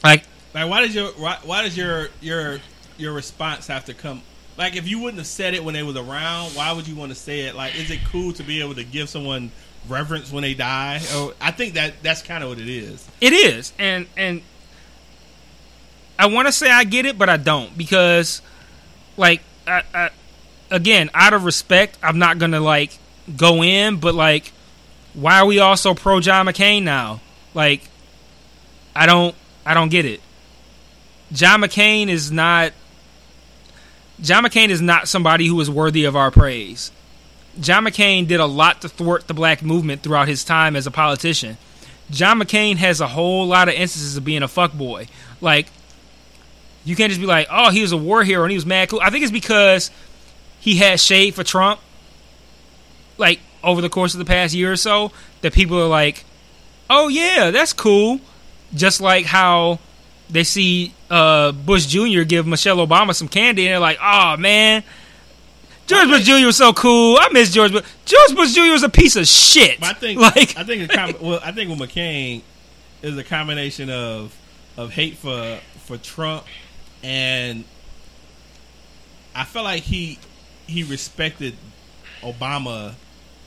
Like 0.02 0.24
Like, 0.54 0.70
why 0.70 0.80
does 0.80 0.94
your 0.94 1.08
why, 1.12 1.38
why 1.44 1.62
does 1.62 1.76
your 1.76 2.08
your 2.22 2.60
your 2.96 3.12
response 3.12 3.66
have 3.66 3.84
to 3.84 3.94
come? 3.94 4.22
Like, 4.56 4.74
if 4.74 4.88
you 4.88 5.00
wouldn't 5.00 5.18
have 5.18 5.26
said 5.26 5.52
it 5.52 5.62
when 5.62 5.74
they 5.74 5.82
was 5.82 5.96
around, 5.96 6.52
why 6.52 6.72
would 6.72 6.88
you 6.88 6.96
want 6.96 7.12
to 7.12 7.14
say 7.14 7.40
it? 7.40 7.54
Like, 7.54 7.78
is 7.78 7.90
it 7.90 8.00
cool 8.10 8.32
to 8.32 8.42
be 8.42 8.62
able 8.62 8.74
to 8.76 8.84
give 8.84 9.10
someone 9.10 9.50
reverence 9.88 10.32
when 10.32 10.42
they 10.42 10.54
die? 10.54 11.00
Or 11.16 11.34
I 11.40 11.50
think 11.50 11.74
that 11.74 12.02
that's 12.02 12.22
kind 12.22 12.42
of 12.42 12.50
what 12.50 12.58
it 12.58 12.68
is. 12.68 13.06
It 13.20 13.32
is, 13.32 13.72
and 13.78 14.06
and 14.16 14.42
I 16.18 16.26
want 16.26 16.48
to 16.48 16.52
say 16.52 16.70
I 16.70 16.84
get 16.84 17.06
it, 17.06 17.18
but 17.18 17.28
I 17.28 17.36
don't 17.36 17.76
because, 17.76 18.40
like, 19.16 19.42
I, 19.66 19.82
I, 19.92 20.10
again, 20.70 21.10
out 21.14 21.32
of 21.32 21.44
respect, 21.44 21.98
I'm 22.02 22.18
not 22.18 22.38
gonna 22.38 22.60
like 22.60 22.98
go 23.36 23.62
in. 23.62 23.98
But 23.98 24.14
like, 24.14 24.52
why 25.14 25.40
are 25.40 25.46
we 25.46 25.58
all 25.58 25.76
so 25.76 25.94
pro 25.94 26.20
John 26.20 26.46
McCain 26.46 26.82
now? 26.82 27.20
Like, 27.54 27.88
I 28.94 29.06
don't, 29.06 29.34
I 29.64 29.74
don't 29.74 29.88
get 29.90 30.04
it. 30.04 30.20
John 31.32 31.60
McCain 31.60 32.08
is 32.08 32.30
not. 32.30 32.72
John 34.20 34.44
McCain 34.44 34.70
is 34.70 34.80
not 34.80 35.08
somebody 35.08 35.46
who 35.46 35.60
is 35.60 35.68
worthy 35.68 36.04
of 36.04 36.16
our 36.16 36.30
praise. 36.30 36.90
John 37.60 37.84
McCain 37.84 38.26
did 38.26 38.40
a 38.40 38.46
lot 38.46 38.82
to 38.82 38.88
thwart 38.88 39.26
the 39.26 39.34
black 39.34 39.62
movement 39.62 40.02
throughout 40.02 40.28
his 40.28 40.44
time 40.44 40.76
as 40.76 40.86
a 40.86 40.90
politician. 40.90 41.56
John 42.10 42.40
McCain 42.40 42.76
has 42.76 43.00
a 43.00 43.08
whole 43.08 43.46
lot 43.46 43.68
of 43.68 43.74
instances 43.74 44.16
of 44.16 44.24
being 44.24 44.42
a 44.42 44.48
fuckboy. 44.48 45.08
Like, 45.40 45.68
you 46.84 46.94
can't 46.94 47.10
just 47.10 47.20
be 47.20 47.26
like, 47.26 47.48
oh, 47.50 47.70
he 47.70 47.82
was 47.82 47.92
a 47.92 47.96
war 47.96 48.22
hero 48.22 48.44
and 48.44 48.50
he 48.50 48.56
was 48.56 48.66
mad 48.66 48.88
cool. 48.88 49.00
I 49.00 49.10
think 49.10 49.24
it's 49.24 49.32
because 49.32 49.90
he 50.60 50.76
had 50.76 51.00
shade 51.00 51.34
for 51.34 51.42
Trump, 51.42 51.80
like, 53.18 53.40
over 53.64 53.80
the 53.80 53.88
course 53.88 54.14
of 54.14 54.18
the 54.18 54.24
past 54.24 54.54
year 54.54 54.70
or 54.70 54.76
so, 54.76 55.10
that 55.40 55.52
people 55.52 55.80
are 55.80 55.88
like, 55.88 56.24
oh, 56.88 57.08
yeah, 57.08 57.50
that's 57.50 57.72
cool. 57.72 58.20
Just 58.74 59.00
like 59.00 59.26
how 59.26 59.80
they 60.30 60.44
see 60.44 60.92
uh, 61.10 61.52
Bush 61.52 61.86
Jr. 61.86 62.22
give 62.22 62.46
Michelle 62.46 62.78
Obama 62.78 63.14
some 63.14 63.28
candy 63.28 63.66
and 63.66 63.72
they're 63.72 63.80
like, 63.80 63.98
oh, 64.00 64.36
man. 64.36 64.84
George 65.86 66.08
Bush 66.08 66.24
Jr. 66.24 66.46
was 66.46 66.56
so 66.56 66.72
cool. 66.72 67.16
I 67.20 67.28
miss 67.32 67.52
George 67.52 67.72
Bush. 67.72 67.84
George 68.04 68.34
Bush 68.34 68.54
Jr. 68.54 68.72
was 68.72 68.82
a 68.82 68.88
piece 68.88 69.16
of 69.16 69.26
shit. 69.26 69.80
But 69.80 69.90
I 69.90 69.92
think 69.94 70.20
like 70.20 70.56
I 70.56 70.64
think 70.64 70.90
a 70.90 70.94
com- 70.94 71.14
well, 71.20 71.40
I 71.44 71.52
think 71.52 71.70
with 71.70 71.78
McCain 71.78 72.42
is 73.02 73.16
a 73.16 73.24
combination 73.24 73.90
of 73.90 74.36
of 74.76 74.92
hate 74.92 75.16
for 75.16 75.58
for 75.84 75.96
Trump 75.96 76.44
and 77.02 77.64
I 79.34 79.44
felt 79.44 79.64
like 79.64 79.82
he 79.82 80.18
he 80.66 80.82
respected 80.82 81.54
Obama 82.22 82.94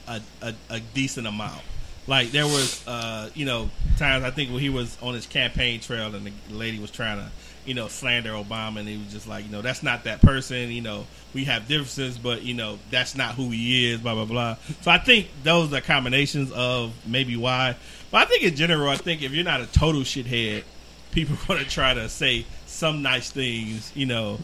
a, 0.07 0.21
a, 0.41 0.53
a 0.69 0.79
decent 0.79 1.27
amount. 1.27 1.61
Like 2.07 2.31
there 2.31 2.45
was, 2.45 2.87
uh, 2.87 3.29
you 3.35 3.45
know, 3.45 3.69
times 3.97 4.23
I 4.23 4.31
think 4.31 4.51
when 4.51 4.59
he 4.61 4.69
was 4.69 4.97
on 5.01 5.13
his 5.13 5.25
campaign 5.25 5.79
trail 5.79 6.13
and 6.15 6.25
the 6.25 6.31
lady 6.49 6.79
was 6.79 6.91
trying 6.91 7.17
to, 7.17 7.29
you 7.69 7.75
know, 7.75 7.87
slander 7.87 8.31
Obama, 8.31 8.79
and 8.79 8.87
he 8.89 8.97
was 8.97 9.13
just 9.13 9.27
like, 9.27 9.45
you 9.45 9.51
know, 9.51 9.61
that's 9.61 9.83
not 9.83 10.03
that 10.05 10.21
person. 10.21 10.71
You 10.71 10.81
know, 10.81 11.05
we 11.35 11.45
have 11.45 11.67
differences, 11.67 12.17
but 12.17 12.41
you 12.41 12.55
know, 12.55 12.79
that's 12.89 13.15
not 13.15 13.35
who 13.35 13.49
he 13.51 13.91
is. 13.91 14.01
Blah 14.01 14.15
blah 14.15 14.25
blah. 14.25 14.55
So 14.81 14.89
I 14.89 14.97
think 14.97 15.27
those 15.43 15.71
are 15.71 15.79
combinations 15.81 16.51
of 16.51 16.91
maybe 17.05 17.37
why. 17.37 17.75
But 18.09 18.23
I 18.23 18.25
think 18.25 18.43
in 18.43 18.55
general, 18.55 18.89
I 18.89 18.97
think 18.97 19.21
if 19.21 19.31
you're 19.33 19.45
not 19.45 19.61
a 19.61 19.67
total 19.67 20.01
shithead, 20.01 20.63
people 21.11 21.35
are 21.35 21.45
going 21.47 21.63
to 21.63 21.69
try 21.69 21.93
to 21.93 22.09
say 22.09 22.45
some 22.65 23.03
nice 23.03 23.31
things, 23.31 23.91
you 23.95 24.07
know, 24.07 24.39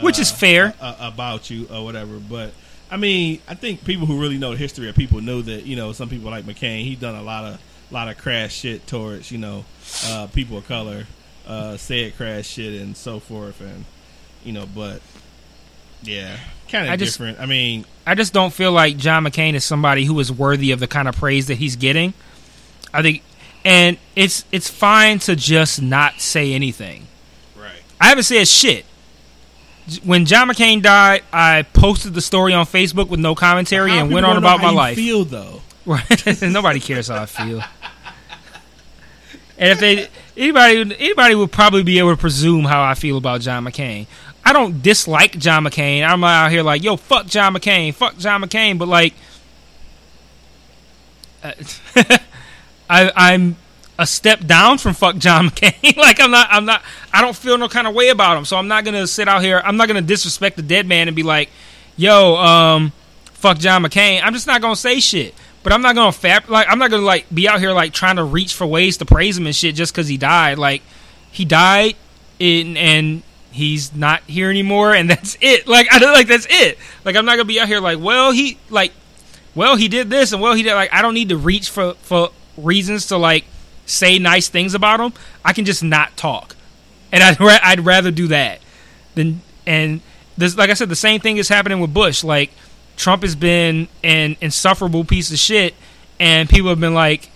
Which 0.00 0.20
is 0.20 0.30
uh, 0.30 0.36
fair. 0.36 0.74
uh, 0.80 0.94
about 1.00 1.50
you 1.50 1.66
or 1.72 1.82
whatever. 1.82 2.18
But 2.20 2.52
I 2.92 2.96
mean, 2.96 3.40
I 3.48 3.54
think 3.54 3.84
people 3.84 4.06
who 4.06 4.20
really 4.20 4.38
know 4.38 4.52
the 4.52 4.56
history 4.56 4.88
of 4.88 4.94
people 4.94 5.20
know 5.20 5.42
that 5.42 5.66
you 5.66 5.74
know 5.74 5.92
some 5.92 6.08
people 6.08 6.30
like 6.30 6.44
McCain. 6.44 6.84
He 6.84 6.94
done 6.94 7.16
a 7.16 7.22
lot 7.22 7.44
of 7.44 7.60
lot 7.90 8.08
of 8.08 8.18
crash 8.18 8.54
shit 8.54 8.86
towards 8.86 9.32
you 9.32 9.38
know 9.38 9.64
uh, 10.06 10.28
people 10.32 10.58
of 10.58 10.68
color, 10.68 11.06
uh, 11.48 11.76
said 11.76 12.16
crash 12.16 12.46
shit 12.46 12.80
and 12.80 12.96
so 12.96 13.18
forth, 13.18 13.60
and 13.60 13.84
you 14.44 14.52
know, 14.52 14.66
but 14.72 15.00
yeah, 16.02 16.36
kind 16.70 16.88
of 16.92 16.98
just- 16.98 17.14
different. 17.18 17.40
I 17.40 17.46
mean, 17.46 17.84
I 18.06 18.14
just 18.14 18.32
don't 18.32 18.52
feel 18.52 18.70
like 18.72 18.96
John 18.98 19.24
McCain 19.24 19.54
is 19.54 19.64
somebody 19.64 20.04
who 20.04 20.18
is 20.20 20.30
worthy 20.30 20.70
of 20.72 20.78
the 20.80 20.86
kind 20.86 21.08
of 21.08 21.16
praise 21.16 21.46
that 21.48 21.56
he's 21.56 21.76
getting. 21.76 22.14
I 22.92 23.02
think, 23.02 23.22
and 23.64 23.98
it's 24.14 24.44
it's 24.52 24.68
fine 24.70 25.18
to 25.20 25.34
just 25.36 25.82
not 25.82 26.20
say 26.20 26.52
anything. 26.52 27.06
right. 27.56 27.82
I 28.00 28.08
haven't 28.08 28.24
said 28.24 28.46
shit. 28.46 28.84
When 30.04 30.26
John 30.26 30.48
McCain 30.48 30.82
died, 30.82 31.22
I 31.32 31.62
posted 31.62 32.12
the 32.12 32.20
story 32.20 32.52
on 32.52 32.66
Facebook 32.66 33.08
with 33.08 33.20
no 33.20 33.34
commentary 33.34 33.92
and 33.92 34.12
went 34.12 34.26
on 34.26 34.36
about 34.36 34.60
my 34.60 34.70
life. 34.70 34.96
Feel 34.96 35.24
though. 35.24 35.62
Right. 35.86 36.42
Nobody 36.42 36.78
cares 36.80 37.08
how 37.08 37.22
I 37.22 37.26
feel. 37.26 37.62
And 39.56 39.72
if 39.72 39.80
they 39.80 40.08
anybody 40.38 40.96
anybody 40.98 41.34
would 41.34 41.52
probably 41.52 41.82
be 41.82 41.98
able 41.98 42.10
to 42.10 42.16
presume 42.16 42.64
how 42.64 42.82
I 42.82 42.94
feel 42.94 43.18
about 43.18 43.40
John 43.40 43.64
McCain. 43.64 44.06
I 44.44 44.52
don't 44.52 44.82
dislike 44.82 45.38
John 45.38 45.64
McCain. 45.64 46.08
I'm 46.08 46.24
out 46.24 46.50
here 46.50 46.62
like, 46.62 46.82
yo, 46.82 46.96
fuck 46.96 47.26
John 47.26 47.54
McCain, 47.54 47.92
fuck 47.92 48.16
John 48.16 48.42
McCain, 48.42 48.78
but 48.78 48.88
like 48.88 49.14
uh, 51.42 51.52
I 52.90 53.12
I'm 53.14 53.56
a 53.98 54.06
step 54.06 54.46
down 54.46 54.78
from 54.78 54.94
fuck 54.94 55.18
John 55.18 55.50
McCain. 55.50 55.96
like 55.96 56.20
I'm 56.20 56.30
not 56.30 56.48
I'm 56.50 56.64
not 56.64 56.82
I 57.12 57.20
don't 57.20 57.36
feel 57.36 57.58
no 57.58 57.68
kind 57.68 57.86
of 57.86 57.94
way 57.94 58.08
about 58.08 58.38
him. 58.38 58.44
So 58.44 58.56
I'm 58.56 58.68
not 58.68 58.84
gonna 58.84 59.06
sit 59.06 59.28
out 59.28 59.42
here 59.42 59.60
I'm 59.64 59.76
not 59.76 59.88
gonna 59.88 60.02
disrespect 60.02 60.56
the 60.56 60.62
dead 60.62 60.86
man 60.86 61.08
and 61.08 61.16
be 61.16 61.22
like, 61.22 61.50
yo, 61.96 62.36
um, 62.36 62.92
fuck 63.24 63.58
John 63.58 63.82
McCain. 63.82 64.22
I'm 64.22 64.32
just 64.32 64.46
not 64.46 64.60
gonna 64.62 64.76
say 64.76 65.00
shit. 65.00 65.34
But 65.62 65.72
I'm 65.72 65.82
not 65.82 65.94
gonna 65.94 66.12
fab 66.12 66.48
like 66.48 66.66
I'm 66.68 66.78
not 66.78 66.90
gonna 66.90 67.02
like 67.02 67.26
be 67.32 67.48
out 67.48 67.60
here 67.60 67.72
like 67.72 67.92
trying 67.92 68.16
to 68.16 68.24
reach 68.24 68.54
for 68.54 68.66
ways 68.66 68.96
to 68.98 69.04
praise 69.04 69.36
him 69.36 69.46
and 69.46 69.54
shit 69.54 69.74
just 69.74 69.92
because 69.92 70.08
he 70.08 70.16
died. 70.16 70.58
Like 70.58 70.82
he 71.30 71.44
died 71.44 71.96
in, 72.38 72.76
and 72.76 73.22
he's 73.50 73.94
not 73.94 74.22
here 74.22 74.50
anymore, 74.50 74.94
and 74.94 75.10
that's 75.10 75.36
it. 75.40 75.66
Like 75.66 75.92
I 75.92 75.98
don't 75.98 76.12
like 76.12 76.28
that's 76.28 76.46
it. 76.48 76.78
Like 77.04 77.16
I'm 77.16 77.24
not 77.24 77.32
gonna 77.32 77.44
be 77.44 77.60
out 77.60 77.68
here 77.68 77.80
like, 77.80 77.98
well 77.98 78.32
he 78.32 78.58
like, 78.70 78.92
well 79.54 79.76
he 79.76 79.88
did 79.88 80.10
this 80.10 80.32
and 80.32 80.40
well 80.40 80.54
he 80.54 80.62
did 80.62 80.74
like 80.74 80.92
I 80.92 81.02
don't 81.02 81.14
need 81.14 81.30
to 81.30 81.36
reach 81.36 81.70
for 81.70 81.94
for 81.94 82.30
reasons 82.56 83.06
to 83.06 83.16
like 83.16 83.44
say 83.86 84.18
nice 84.18 84.48
things 84.48 84.74
about 84.74 85.00
him. 85.00 85.12
I 85.44 85.52
can 85.52 85.64
just 85.64 85.82
not 85.82 86.16
talk, 86.16 86.54
and 87.10 87.22
I'd 87.22 87.40
ra- 87.40 87.58
I'd 87.62 87.84
rather 87.84 88.10
do 88.10 88.28
that 88.28 88.60
than 89.14 89.42
and 89.66 90.00
this 90.36 90.56
like 90.56 90.70
I 90.70 90.74
said 90.74 90.88
the 90.88 90.96
same 90.96 91.20
thing 91.20 91.36
is 91.36 91.48
happening 91.48 91.80
with 91.80 91.92
Bush. 91.92 92.22
Like 92.22 92.50
Trump 92.98 93.22
has 93.22 93.34
been 93.36 93.88
an 94.02 94.36
insufferable 94.40 95.04
piece 95.04 95.30
of 95.30 95.38
shit, 95.38 95.74
and 96.20 96.48
people 96.50 96.68
have 96.68 96.80
been 96.80 96.94
like 96.94 97.30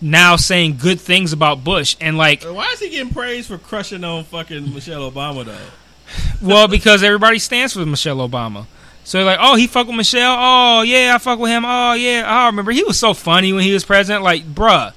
now 0.00 0.36
saying 0.36 0.76
good 0.76 1.00
things 1.00 1.32
about 1.32 1.64
Bush, 1.64 1.96
and 2.00 2.16
like 2.16 2.44
Why 2.44 2.70
is 2.72 2.78
he 2.78 2.90
getting 2.90 3.12
praised 3.12 3.48
for 3.48 3.58
crushing 3.58 4.04
on 4.04 4.22
fucking 4.24 4.72
Michelle 4.72 5.10
Obama 5.10 5.44
though? 5.44 5.56
well 6.40 6.68
because 6.68 7.02
everybody 7.02 7.38
stands 7.38 7.72
for 7.72 7.84
Michelle 7.84 8.18
Obama. 8.18 8.66
So 9.04 9.24
like, 9.24 9.38
oh, 9.40 9.56
he 9.56 9.66
fuck 9.66 9.86
with 9.86 9.96
Michelle. 9.96 10.36
Oh 10.38 10.82
yeah, 10.82 11.12
I 11.14 11.18
fuck 11.18 11.38
with 11.38 11.50
him. 11.50 11.64
Oh 11.66 11.94
yeah, 11.94 12.24
oh, 12.26 12.30
I 12.30 12.46
remember 12.46 12.70
he 12.72 12.84
was 12.84 12.98
so 12.98 13.14
funny 13.14 13.52
when 13.52 13.62
he 13.64 13.72
was 13.72 13.84
president. 13.84 14.22
Like, 14.22 14.44
bruh, 14.44 14.92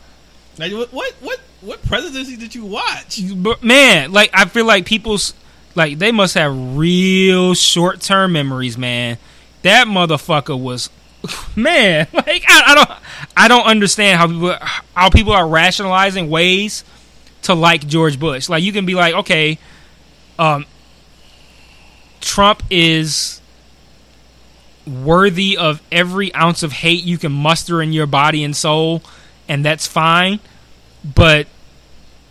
Like, 0.59 0.73
what, 0.73 0.91
what, 0.91 1.13
what, 1.21 1.39
what 1.61 1.81
presidency 1.83 2.35
did 2.35 2.53
you 2.53 2.65
watch? 2.65 3.21
but 3.35 3.63
man, 3.63 4.11
like 4.11 4.29
I 4.33 4.45
feel 4.45 4.65
like 4.65 4.85
people's 4.85 5.33
like 5.75 5.97
they 5.97 6.11
must 6.11 6.33
have 6.35 6.77
real 6.77 7.53
short 7.53 8.01
term 8.01 8.33
memories, 8.33 8.77
man. 8.77 9.17
That 9.63 9.87
motherfucker 9.87 10.59
was, 10.59 10.89
man. 11.55 12.07
Like 12.13 12.43
I, 12.47 12.63
I 12.67 12.75
don't, 12.75 12.89
I 13.37 13.47
don't 13.47 13.65
understand 13.65 14.19
how 14.19 14.27
people 14.27 14.55
how 14.93 15.09
people 15.09 15.33
are 15.33 15.47
rationalizing 15.47 16.29
ways 16.29 16.83
to 17.43 17.53
like 17.53 17.87
George 17.87 18.19
Bush. 18.19 18.49
Like 18.49 18.63
you 18.63 18.71
can 18.71 18.85
be 18.85 18.95
like, 18.95 19.13
okay, 19.13 19.57
um, 20.37 20.65
Trump 22.19 22.63
is 22.69 23.41
worthy 24.87 25.57
of 25.57 25.81
every 25.91 26.33
ounce 26.33 26.63
of 26.63 26.71
hate 26.71 27.03
you 27.03 27.17
can 27.17 27.31
muster 27.31 27.81
in 27.81 27.93
your 27.93 28.07
body 28.07 28.43
and 28.43 28.55
soul, 28.55 29.01
and 29.47 29.65
that's 29.65 29.87
fine. 29.87 30.39
But 31.03 31.47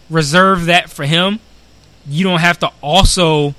reserve 0.09 0.67
that 0.67 0.91
for 0.91 1.05
him. 1.05 1.41
You 2.07 2.25
don't 2.25 2.41
have 2.41 2.59
to 2.61 2.73
also 2.83 3.55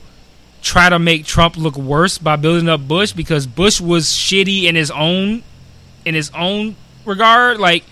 try 0.61 0.89
to 0.89 0.99
make 0.99 1.25
Trump 1.25 1.57
look 1.57 1.75
worse 1.75 2.17
by 2.17 2.35
building 2.35 2.69
up 2.69 2.87
Bush 2.87 3.11
because 3.13 3.47
Bush 3.47 3.81
was 3.81 4.05
shitty 4.05 4.63
in 4.63 4.75
his 4.75 4.91
own 4.91 5.43
in 6.05 6.15
his 6.15 6.31
own 6.31 6.75
regard. 7.05 7.59
Like 7.59 7.83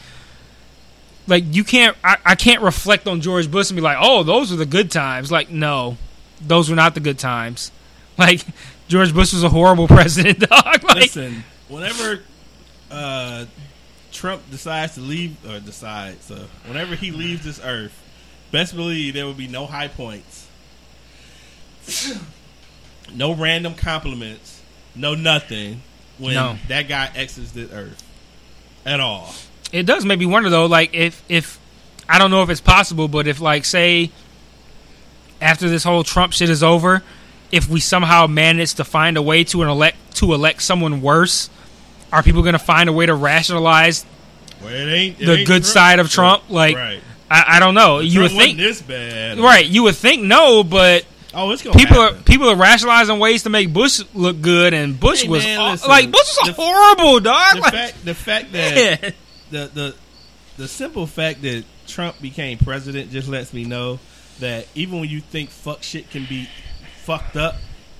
like 1.27 1.43
you 1.55 1.63
can't 1.63 1.95
I, 2.03 2.17
I 2.25 2.35
can't 2.35 2.61
reflect 2.61 3.07
on 3.07 3.21
George 3.21 3.49
Bush 3.49 3.69
and 3.69 3.75
be 3.75 3.81
like, 3.81 3.97
oh, 3.99 4.23
those 4.23 4.51
were 4.51 4.57
the 4.57 4.65
good 4.65 4.91
times. 4.91 5.31
Like, 5.31 5.49
no, 5.49 5.97
those 6.41 6.69
were 6.69 6.75
not 6.75 6.93
the 6.93 7.01
good 7.01 7.19
times. 7.19 7.71
Like 8.19 8.41
George 8.89 9.13
Bush 9.13 9.31
was 9.31 9.45
a 9.45 9.49
horrible 9.49 9.87
president, 9.97 10.39
dog. 10.39 10.83
Like, 10.83 10.95
Listen, 10.97 11.45
whenever 11.69 12.19
uh, 12.91 13.45
Trump 14.11 14.41
decides 14.51 14.95
to 14.95 14.99
leave, 14.99 15.37
or 15.49 15.61
decides, 15.61 16.25
so 16.25 16.35
whenever 16.65 16.95
he 16.95 17.11
leaves 17.11 17.45
this 17.45 17.61
earth, 17.63 17.97
best 18.51 18.75
believe 18.75 19.13
there 19.13 19.25
will 19.25 19.33
be 19.33 19.47
no 19.47 19.65
high 19.65 19.87
points, 19.87 20.49
no 23.15 23.33
random 23.33 23.75
compliments, 23.75 24.61
no 24.95 25.15
nothing 25.15 25.81
when 26.17 26.33
No. 26.33 26.57
that 26.67 26.87
guy 26.87 27.09
exits 27.15 27.51
the 27.51 27.71
earth 27.71 28.03
at 28.85 28.99
all. 28.99 29.33
it 29.71 29.85
does 29.85 30.03
make 30.05 30.19
me 30.19 30.25
wonder 30.25 30.49
though 30.49 30.65
like 30.65 30.93
if 30.93 31.21
if 31.29 31.59
i 32.07 32.17
don't 32.17 32.31
know 32.31 32.41
if 32.43 32.49
it's 32.49 32.61
possible 32.61 33.07
but 33.07 33.27
if 33.27 33.39
like 33.39 33.63
say 33.65 34.09
after 35.41 35.69
this 35.69 35.83
whole 35.83 36.03
trump 36.03 36.33
shit 36.33 36.49
is 36.49 36.63
over 36.63 37.03
if 37.51 37.67
we 37.69 37.79
somehow 37.79 38.25
manage 38.27 38.73
to 38.75 38.83
find 38.83 39.17
a 39.17 39.21
way 39.21 39.43
to 39.43 39.61
an 39.61 39.69
elect 39.69 39.97
to 40.15 40.33
elect 40.33 40.61
someone 40.61 41.01
worse 41.01 41.49
are 42.11 42.23
people 42.23 42.41
going 42.41 42.53
to 42.53 42.59
find 42.59 42.89
a 42.89 42.93
way 42.93 43.05
to 43.05 43.13
rationalize 43.13 44.05
Well, 44.61 44.71
it 44.73 44.87
ain't 44.91 45.21
it 45.21 45.25
The 45.25 45.37
ain't 45.39 45.47
good 45.47 45.65
side 45.65 45.99
of 45.99 46.09
Trump, 46.09 46.43
like- 46.49 46.75
right. 46.75 47.01
i, 47.29 47.43
I 47.57 47.59
don't 47.59 47.75
know 47.75 47.99
you 47.99 48.21
would 48.21 48.31
think 48.31 48.57
this 48.57 48.81
bad, 48.81 49.37
right 49.39 49.65
you 49.65 49.83
would 49.83 49.95
think 49.95 50.23
no 50.23 50.63
but 50.63 51.05
Oh, 51.33 51.51
it's 51.51 51.61
gonna 51.61 51.77
people 51.77 51.97
are 51.97 52.13
people 52.13 52.49
are 52.49 52.55
rationalizing 52.55 53.19
ways 53.19 53.43
to 53.43 53.49
make 53.49 53.71
bush 53.71 54.01
look 54.13 54.41
good 54.41 54.73
and 54.73 54.99
bush 54.99 55.23
Hey, 55.23 55.29
was 55.29 55.43
man, 55.43 55.59
aw- 55.59 55.71
listen, 55.71 55.89
like 55.89 56.11
bush 56.11 56.35
was 56.41 56.47
the- 56.47 56.53
horrible 56.61 57.19
dog 57.19 57.55
the 57.55 57.61
like, 57.61 57.73
fact 57.73 58.05
the 58.05 58.15
fact 58.15 58.51
that 58.53 59.01
man. 59.01 59.13
the 59.51 59.67
the 59.73 59.95
the 60.57 60.67
simple 60.67 61.05
fact 61.07 61.41
that 61.43 61.63
Trump 61.87 62.19
became 62.21 62.57
president 62.57 63.11
just 63.11 63.27
lets 63.27 63.53
me 63.53 63.63
know 63.65 63.99
that 64.39 64.67
even 64.75 64.99
when 65.01 65.09
you 65.09 65.21
think 65.21 65.49
fuck 65.51 65.83
shit 65.83 66.09
can 66.09 66.25
be 66.25 66.47
fucked 67.03 67.35
up, 67.35 67.55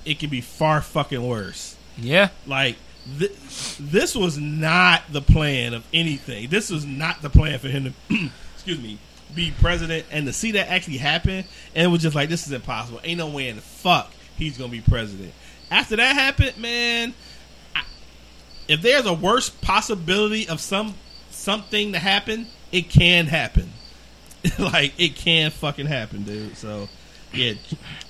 it 0.05 0.19
can 0.19 0.29
be 0.29 0.41
far 0.41 0.81
fucking 0.81 1.25
worse. 1.25 1.75
yeah 1.97 2.29
Like 2.47 2.77
th- 3.19 3.31
this 3.79 4.15
was 4.15 4.37
not 4.37 5.03
the 5.11 5.21
plan 5.21 5.73
of 5.73 5.85
anything. 5.93 6.49
This 6.49 6.69
was 6.69 6.85
not 6.85 7.21
the 7.21 7.29
plan 7.29 7.59
for 7.59 7.67
him 7.67 7.93
to 8.09 8.29
excuse 8.55 8.79
me 8.81 8.97
be 9.35 9.53
president 9.61 10.05
and 10.11 10.25
to 10.25 10.33
see 10.33 10.51
that 10.53 10.69
actually 10.69 10.97
happen 10.97 11.45
and 11.75 11.85
it 11.85 11.87
was 11.87 12.01
just 12.01 12.15
like 12.15 12.29
this 12.29 12.47
is 12.47 12.53
impossible. 12.53 12.99
Ain't 13.03 13.19
no 13.19 13.29
way 13.29 13.49
in 13.49 13.55
the 13.55 13.61
fuck 13.61 14.11
he's 14.37 14.57
gonna 14.57 14.71
be 14.71 14.81
president. 14.81 15.33
After 15.71 15.95
that 15.97 16.15
happened, 16.15 16.57
man, 16.57 17.13
I, 17.75 17.83
if 18.67 18.81
there's 18.81 19.05
a 19.05 19.13
worse 19.13 19.49
possibility 19.49 20.47
of 20.47 20.59
some 20.59 20.95
something 21.29 21.93
to 21.93 21.99
happen, 21.99 22.47
it 22.71 22.89
can 22.89 23.27
happen. 23.27 23.71
like 24.59 24.93
it 24.97 25.15
can 25.15 25.51
fucking 25.51 25.85
happen, 25.85 26.23
dude. 26.23 26.57
So 26.57 26.87
yeah, 27.33 27.53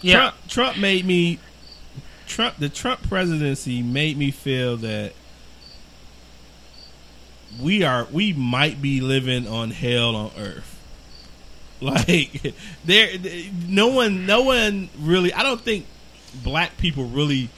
Yeah. 0.02 0.14
Trump, 0.14 0.36
Trump 0.48 0.78
made 0.78 1.06
me 1.06 1.40
Trump 2.28 2.58
the 2.58 2.70
Trump 2.70 3.02
presidency 3.08 3.82
made 3.82 4.18
me 4.18 4.32
feel 4.32 4.78
that 4.78 5.14
we 7.60 7.84
are 7.84 8.08
we 8.12 8.34
might 8.34 8.82
be 8.82 9.02
living 9.02 9.48
on 9.48 9.72
hell 9.72 10.16
on 10.16 10.32
earth. 10.38 10.79
Like 11.82 12.54
there 12.84 13.10
no 13.68 13.88
one 13.88 14.26
no 14.26 14.42
one 14.44 14.90
really 15.00 15.32
I 15.34 15.44
don't 15.44 15.62
think 15.62 15.86
black 16.44 16.78
people 16.78 17.06
really 17.06 17.50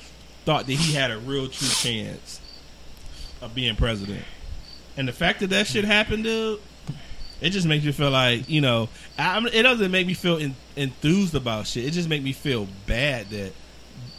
thought 0.45 0.67
that 0.67 0.73
he 0.73 0.93
had 0.93 1.09
a 1.09 1.17
real 1.17 1.47
true 1.47 1.67
chance 1.67 2.39
of 3.41 3.55
being 3.55 3.75
president. 3.75 4.23
And 4.95 5.07
the 5.07 5.11
fact 5.13 5.39
that 5.39 5.47
that 5.51 5.65
shit 5.67 5.85
happened, 5.85 6.23
dude, 6.25 6.59
it 7.41 7.49
just 7.49 7.65
makes 7.65 7.83
you 7.83 7.93
feel 7.93 8.11
like 8.11 8.47
you 8.49 8.61
know. 8.61 8.89
I, 9.17 9.33
I'm- 9.33 9.47
it 9.47 9.63
doesn't 9.63 9.89
make 9.91 10.05
me 10.05 10.13
feel 10.13 10.37
en- 10.37 10.55
enthused 10.75 11.33
about 11.33 11.65
shit. 11.65 11.85
It 11.85 11.91
just 11.91 12.07
makes 12.07 12.23
me 12.23 12.33
feel 12.33 12.67
bad 12.85 13.29
that 13.31 13.53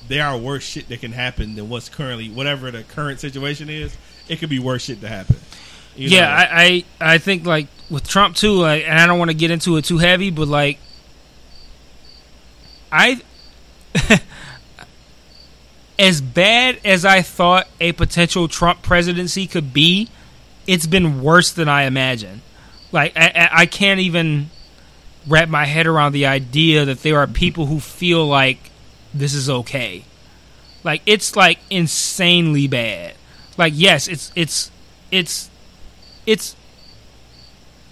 there 0.09 0.27
are 0.27 0.37
worse 0.37 0.65
shit 0.65 0.89
that 0.89 1.01
can 1.01 1.13
happen 1.13 1.55
than 1.55 1.69
what's 1.69 1.89
currently 1.89 2.29
whatever 2.29 2.71
the 2.73 2.83
current 2.83 3.21
situation 3.21 3.71
is. 3.71 3.97
It 4.29 4.41
could 4.41 4.51
be 4.51 4.59
worse 4.59 4.83
shit 4.85 5.01
to 5.03 5.09
happen. 5.09 5.37
You 5.95 6.09
yeah, 6.09 6.21
know? 6.23 6.27
I, 6.27 6.85
I 7.01 7.15
I 7.15 7.19
think 7.19 7.47
like 7.47 7.69
with 7.93 8.09
Trump 8.09 8.35
too, 8.35 8.55
like, 8.55 8.85
and 8.85 8.99
I 8.99 9.07
don't 9.07 9.19
want 9.19 9.31
to 9.31 9.37
get 9.37 9.51
into 9.53 9.77
it 9.77 9.85
too 9.85 9.99
heavy, 9.99 10.31
but 10.31 10.49
like, 10.49 10.79
I, 12.91 13.21
as 15.99 16.21
bad 16.21 16.81
as 16.85 17.05
I 17.05 17.23
thought 17.23 17.69
a 17.81 17.93
potential 17.93 18.49
Trump 18.49 18.83
presidency 18.83 19.47
could 19.47 19.73
be, 19.73 20.09
it's 20.67 20.87
been 20.87 21.23
worse 21.23 21.53
than 21.53 21.69
I 21.69 21.83
imagined. 21.85 22.41
Like, 22.91 23.13
I, 23.17 23.49
I- 23.53 23.67
can't 23.67 24.01
even 24.01 24.51
wrap 25.27 25.49
my 25.49 25.65
head 25.67 25.87
around 25.87 26.13
the 26.13 26.27
idea 26.27 26.85
that 26.85 27.03
there 27.03 27.19
are 27.19 27.27
people 27.27 27.67
who 27.67 27.79
feel 27.79 28.27
like 28.27 28.71
this 29.15 29.35
is 29.35 29.49
okay. 29.49 30.05
Like, 30.85 31.03
it's 31.07 31.37
like 31.37 31.59
insanely 31.71 32.67
bad. 32.67 33.15
Like, 33.57 33.73
yes, 33.77 34.09
it's 34.09 34.33
it's 34.35 34.71
it's 35.11 35.51
it's 36.27 36.57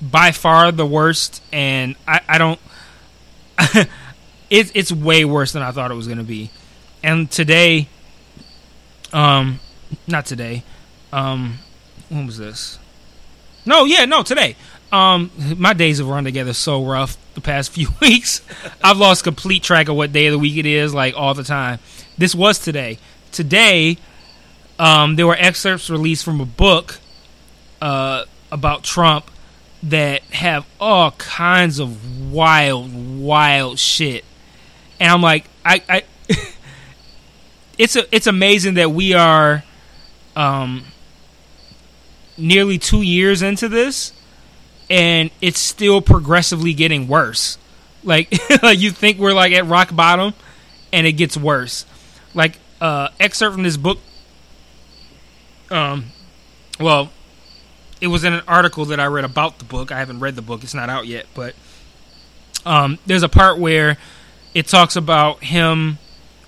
by 0.00 0.30
far 0.32 0.72
the 0.72 0.86
worst, 0.86 1.42
and 1.52 1.96
I, 2.06 2.20
I 2.28 2.38
don't. 2.38 2.60
it's 4.50 4.72
it's 4.74 4.92
way 4.92 5.24
worse 5.24 5.52
than 5.52 5.62
I 5.62 5.70
thought 5.70 5.90
it 5.90 5.94
was 5.94 6.06
going 6.06 6.18
to 6.18 6.24
be. 6.24 6.50
And 7.02 7.30
today, 7.30 7.88
um, 9.12 9.60
not 10.06 10.26
today, 10.26 10.64
um, 11.12 11.58
when 12.08 12.26
was 12.26 12.38
this? 12.38 12.78
No, 13.66 13.84
yeah, 13.84 14.04
no, 14.04 14.22
today. 14.22 14.56
Um, 14.92 15.30
my 15.56 15.72
days 15.72 15.98
have 15.98 16.08
run 16.08 16.24
together 16.24 16.52
so 16.52 16.84
rough 16.84 17.16
the 17.34 17.40
past 17.40 17.70
few 17.74 17.88
weeks. 18.00 18.42
I've 18.82 18.98
lost 18.98 19.24
complete 19.24 19.62
track 19.62 19.88
of 19.88 19.96
what 19.96 20.12
day 20.12 20.26
of 20.26 20.32
the 20.32 20.38
week 20.38 20.56
it 20.56 20.66
is, 20.66 20.94
like 20.94 21.14
all 21.16 21.34
the 21.34 21.44
time. 21.44 21.78
This 22.18 22.34
was 22.34 22.58
today. 22.58 22.98
Today, 23.32 23.98
um, 24.78 25.16
there 25.16 25.26
were 25.26 25.36
excerpts 25.38 25.88
released 25.88 26.24
from 26.24 26.40
a 26.40 26.46
book 26.46 26.98
uh, 27.80 28.24
about 28.50 28.82
Trump 28.82 29.30
that 29.82 30.22
have 30.24 30.66
all 30.78 31.12
kinds 31.12 31.78
of 31.78 32.32
wild, 32.32 33.20
wild 33.20 33.78
shit, 33.78 34.24
and 34.98 35.10
I'm 35.10 35.22
like, 35.22 35.46
I, 35.64 35.82
I 35.88 36.02
it's 37.78 37.96
a, 37.96 38.14
it's 38.14 38.26
amazing 38.26 38.74
that 38.74 38.90
we 38.90 39.14
are, 39.14 39.64
um, 40.36 40.84
nearly 42.36 42.78
two 42.78 43.02
years 43.02 43.42
into 43.42 43.68
this, 43.68 44.12
and 44.88 45.30
it's 45.40 45.60
still 45.60 46.00
progressively 46.00 46.74
getting 46.74 47.08
worse. 47.08 47.58
Like, 48.02 48.32
you 48.62 48.90
think 48.90 49.18
we're 49.18 49.34
like 49.34 49.52
at 49.52 49.66
rock 49.66 49.94
bottom, 49.94 50.34
and 50.92 51.06
it 51.06 51.12
gets 51.12 51.36
worse. 51.36 51.86
Like, 52.34 52.58
uh, 52.80 53.08
excerpt 53.18 53.54
from 53.54 53.62
this 53.62 53.76
book. 53.76 53.98
Um, 55.70 56.06
well, 56.80 57.10
it 58.00 58.06
was 58.08 58.24
in 58.24 58.32
an 58.32 58.42
article 58.48 58.84
that 58.86 59.00
I 59.00 59.06
read 59.06 59.24
about 59.24 59.58
the 59.58 59.64
book. 59.64 59.92
I 59.92 59.98
haven't 59.98 60.20
read 60.20 60.36
the 60.36 60.42
book; 60.42 60.62
it's 60.62 60.74
not 60.74 60.88
out 60.88 61.06
yet. 61.06 61.26
But 61.34 61.54
um, 62.66 62.98
there's 63.06 63.22
a 63.22 63.28
part 63.28 63.58
where 63.58 63.96
it 64.54 64.66
talks 64.66 64.96
about 64.96 65.42
him 65.42 65.98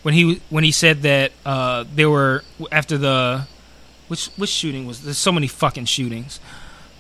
when 0.03 0.15
he 0.15 0.41
when 0.51 0.65
he 0.65 0.73
said 0.73 1.03
that 1.03 1.33
uh, 1.47 1.85
there 1.95 2.11
were 2.11 2.43
after 2.71 2.99
the 2.99 3.47
which 4.09 4.27
which 4.37 4.51
shooting 4.51 4.87
was 4.87 5.03
there's 5.05 5.19
so 5.19 5.33
many 5.33 5.47
fucking 5.47 5.85
shootings. 5.87 6.41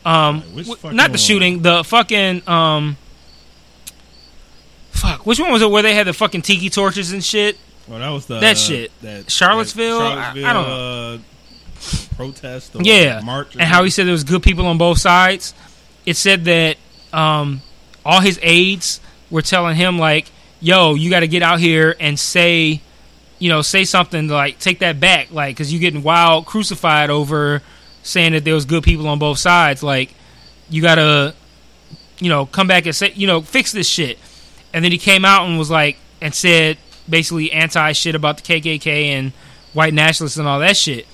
Um, 0.04 0.42
fucking 0.42 0.96
not 0.96 1.12
the 1.12 1.18
shooting, 1.18 1.62
the 1.62 1.84
fucking 1.84 2.48
um, 2.48 2.96
fuck. 4.90 5.26
Which 5.26 5.38
one 5.38 5.52
was 5.52 5.62
it 5.62 5.70
where 5.70 5.82
they 5.82 5.94
had 5.94 6.06
the 6.06 6.12
fucking 6.12 6.42
tiki 6.42 6.70
torches 6.70 7.12
and 7.12 7.22
shit? 7.24 7.56
Well, 7.88 7.98
that 7.98 8.10
was 8.10 8.26
the 8.26 8.38
That 8.40 8.58
shit. 8.58 8.92
That 9.02 9.30
Charlottesville? 9.30 9.98
that 10.00 10.36
I- 10.36 10.50
I 10.50 10.52
don't 10.52 10.66
Uh, 10.66 11.18
protest. 12.16 12.74
Or 12.76 12.82
Yeah, 12.82 13.20
march. 13.24 13.52
and 13.54 13.62
how 13.62 13.84
he 13.84 13.90
said 13.90 14.06
there 14.06 14.12
was 14.12 14.24
good 14.24 14.42
people 14.42 14.66
on 14.66 14.78
both 14.78 14.98
sides. 14.98 15.54
It 16.06 16.16
said 16.16 16.44
that 16.46 16.76
um, 17.12 17.62
all 18.04 18.20
his 18.20 18.38
aides 18.42 19.00
were 19.30 19.42
telling 19.42 19.76
him 19.76 19.98
like, 19.98 20.30
"Yo, 20.60 20.94
you 20.94 21.10
got 21.10 21.20
to 21.20 21.28
get 21.28 21.42
out 21.42 21.60
here 21.60 21.94
and 22.00 22.18
say, 22.18 22.80
you 23.38 23.48
know, 23.48 23.62
say 23.62 23.84
something 23.84 24.28
like 24.28 24.58
take 24.58 24.80
that 24.80 25.00
back, 25.00 25.30
like, 25.30 25.56
because 25.56 25.72
you're 25.72 25.80
getting 25.80 26.02
wild 26.02 26.46
crucified 26.46 27.10
over 27.10 27.62
saying 28.02 28.32
that 28.32 28.44
there 28.44 28.54
was 28.54 28.64
good 28.64 28.82
people 28.82 29.06
on 29.08 29.18
both 29.18 29.38
sides. 29.38 29.82
Like, 29.82 30.12
you 30.68 30.82
got 30.82 30.96
to, 30.96 31.34
you 32.18 32.28
know, 32.28 32.46
come 32.46 32.66
back 32.66 32.86
and 32.86 32.94
say, 32.96 33.12
you 33.14 33.26
know, 33.26 33.40
fix 33.40 33.72
this 33.72 33.88
shit." 33.88 34.18
And 34.74 34.82
then 34.84 34.90
he 34.90 34.98
came 34.98 35.24
out 35.24 35.46
and 35.46 35.58
was 35.58 35.70
like, 35.70 35.98
and 36.20 36.34
said 36.34 36.78
basically 37.08 37.52
anti 37.52 37.92
shit 37.92 38.14
about 38.14 38.38
the 38.38 38.42
KKK 38.42 38.86
and 39.08 39.32
white 39.74 39.92
nationalists 39.92 40.36
and 40.38 40.48
all 40.48 40.60
that 40.60 40.76
shit. 40.76 41.06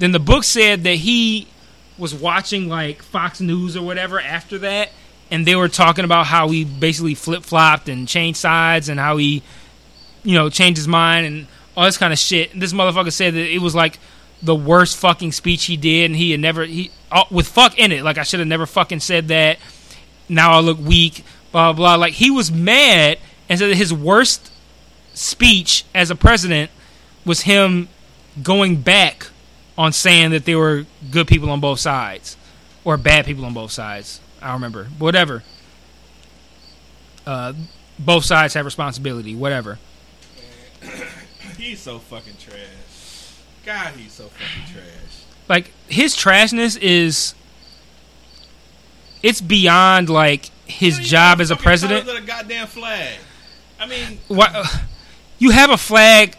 Then 0.00 0.12
the 0.12 0.18
book 0.18 0.44
said 0.44 0.82
that 0.84 0.94
he 0.94 1.46
was 1.98 2.14
watching 2.14 2.68
like 2.70 3.02
Fox 3.02 3.38
News 3.38 3.76
or 3.76 3.84
whatever 3.84 4.18
after 4.18 4.56
that, 4.58 4.88
and 5.30 5.46
they 5.46 5.54
were 5.54 5.68
talking 5.68 6.06
about 6.06 6.26
how 6.26 6.48
he 6.48 6.64
basically 6.64 7.14
flip 7.14 7.42
flopped 7.42 7.86
and 7.86 8.08
changed 8.08 8.38
sides 8.38 8.88
and 8.88 8.98
how 8.98 9.18
he, 9.18 9.42
you 10.22 10.34
know, 10.34 10.48
changed 10.48 10.78
his 10.78 10.88
mind 10.88 11.26
and 11.26 11.46
all 11.76 11.84
this 11.84 11.98
kind 11.98 12.14
of 12.14 12.18
shit. 12.18 12.54
And 12.54 12.62
this 12.62 12.72
motherfucker 12.72 13.12
said 13.12 13.34
that 13.34 13.54
it 13.54 13.60
was 13.60 13.74
like 13.74 13.98
the 14.42 14.54
worst 14.54 14.96
fucking 14.96 15.32
speech 15.32 15.66
he 15.66 15.76
did, 15.76 16.06
and 16.06 16.16
he 16.16 16.30
had 16.30 16.40
never 16.40 16.64
he 16.64 16.90
with 17.30 17.46
fuck 17.46 17.78
in 17.78 17.92
it. 17.92 18.02
Like 18.02 18.16
I 18.16 18.22
should 18.22 18.40
have 18.40 18.48
never 18.48 18.64
fucking 18.64 19.00
said 19.00 19.28
that. 19.28 19.58
Now 20.30 20.52
I 20.52 20.60
look 20.60 20.78
weak. 20.78 21.26
Blah 21.52 21.74
blah. 21.74 21.88
blah. 21.88 21.94
Like 21.96 22.14
he 22.14 22.30
was 22.30 22.50
mad 22.50 23.18
and 23.50 23.58
said 23.58 23.68
that 23.68 23.76
his 23.76 23.92
worst 23.92 24.50
speech 25.12 25.84
as 25.94 26.10
a 26.10 26.16
president 26.16 26.70
was 27.26 27.42
him 27.42 27.88
going 28.42 28.76
back 28.76 29.26
on 29.80 29.92
saying 29.94 30.30
that 30.30 30.44
there 30.44 30.58
were 30.58 30.84
good 31.10 31.26
people 31.26 31.48
on 31.50 31.58
both 31.58 31.80
sides 31.80 32.36
or 32.84 32.98
bad 32.98 33.24
people 33.24 33.46
on 33.46 33.54
both 33.54 33.70
sides. 33.70 34.20
I 34.42 34.48
don't 34.48 34.56
remember. 34.56 34.84
Whatever. 34.98 35.42
Uh, 37.26 37.54
both 37.98 38.26
sides 38.26 38.52
have 38.52 38.66
responsibility. 38.66 39.34
Whatever. 39.34 39.78
he's 41.56 41.80
so 41.80 41.98
fucking 41.98 42.34
trash. 42.38 43.38
God, 43.64 43.94
he's 43.94 44.12
so 44.12 44.24
fucking 44.24 44.74
trash. 44.74 45.24
Like 45.48 45.72
his 45.88 46.14
trashness 46.14 46.78
is. 46.78 47.34
It's 49.22 49.40
beyond 49.40 50.10
like 50.10 50.50
his 50.66 50.96
You 50.98 51.04
know, 51.04 51.08
job 51.08 51.40
as 51.40 51.50
a 51.50 51.56
president. 51.56 52.04
the 52.04 52.20
goddamn 52.26 52.66
flag. 52.66 53.16
I 53.78 53.86
mean, 53.86 54.18
What? 54.28 54.54
You 55.38 55.50
have 55.50 55.70
a 55.70 55.78
flag 55.78 56.36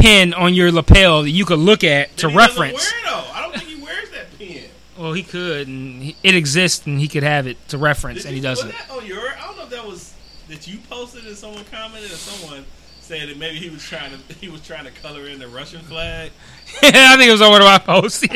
pin 0.00 0.34
on 0.34 0.54
your 0.54 0.70
lapel 0.72 1.22
that 1.22 1.30
you 1.30 1.44
could 1.44 1.58
look 1.58 1.84
at 1.84 2.16
to 2.18 2.28
reference. 2.28 2.92
Wear 2.92 3.00
it, 3.00 3.04
though. 3.04 3.30
I 3.32 3.42
don't 3.42 3.54
think 3.56 3.68
he 3.68 3.82
wears 3.82 4.10
that 4.10 4.38
pin. 4.38 4.64
Well, 4.96 5.12
he 5.12 5.22
could, 5.22 5.68
and 5.68 6.02
he, 6.02 6.16
it 6.22 6.34
exists, 6.34 6.86
and 6.86 6.98
he 7.00 7.08
could 7.08 7.22
have 7.22 7.46
it 7.46 7.56
to 7.68 7.78
reference, 7.78 8.22
Did 8.22 8.26
and 8.28 8.36
he 8.36 8.40
you 8.42 8.48
put 8.48 8.48
doesn't. 8.56 8.68
that 8.72 8.90
on 8.90 9.06
your? 9.06 9.20
I 9.20 9.40
don't 9.46 9.56
know 9.56 9.62
if 9.64 9.70
that 9.70 9.84
was 9.86 10.14
that 10.48 10.66
you 10.66 10.78
posted 10.88 11.24
and 11.26 11.36
someone 11.36 11.64
commented 11.70 12.10
or 12.10 12.14
someone 12.14 12.64
said 13.00 13.28
that 13.28 13.36
maybe 13.38 13.58
he 13.58 13.70
was 13.70 13.82
trying 13.82 14.10
to 14.10 14.34
he 14.34 14.48
was 14.48 14.60
trying 14.66 14.84
to 14.84 14.90
color 15.02 15.26
in 15.28 15.38
the 15.38 15.48
Russian 15.48 15.80
flag. 15.82 16.30
I 16.82 17.16
think 17.16 17.28
it 17.28 17.32
was 17.32 17.40
on 17.42 17.50
one 17.52 17.60
of 17.62 17.66
my 17.66 17.78
posts. 17.78 18.20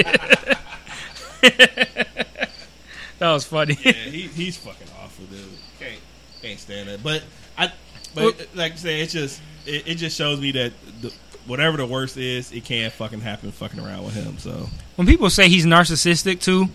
that 1.43 3.31
was 3.33 3.45
funny. 3.45 3.79
Yeah, 3.83 3.93
he, 3.93 4.23
he's 4.29 4.57
fucking 4.57 4.87
awful, 5.03 5.25
dude. 5.27 5.41
Can't 5.79 5.99
can't 6.41 6.59
stand 6.59 6.89
that. 6.89 7.03
But 7.03 7.23
I, 7.59 7.73
but 8.15 8.23
Well- 8.25 8.33
like 8.55 8.73
I 8.73 8.77
say, 8.77 9.01
it's 9.01 9.13
just 9.13 9.41
it, 9.67 9.87
it 9.89 9.95
just 9.97 10.17
shows 10.17 10.41
me 10.41 10.53
that 10.53 10.73
the, 11.01 11.13
whatever 11.47 11.77
the 11.77 11.87
worst 11.87 12.17
is, 12.17 12.53
it 12.53 12.65
can't 12.65 12.93
fucking 12.93 13.21
happen 13.21 13.53
fucking 13.53 13.81
around 13.81 14.05
with 14.05 14.15
him. 14.15 14.39
So 14.39 14.69
when 14.97 15.07
people 15.07 15.31
say 15.31 15.49
he's 15.49 15.67
narcissistic 15.67 16.41
too, 16.41 16.69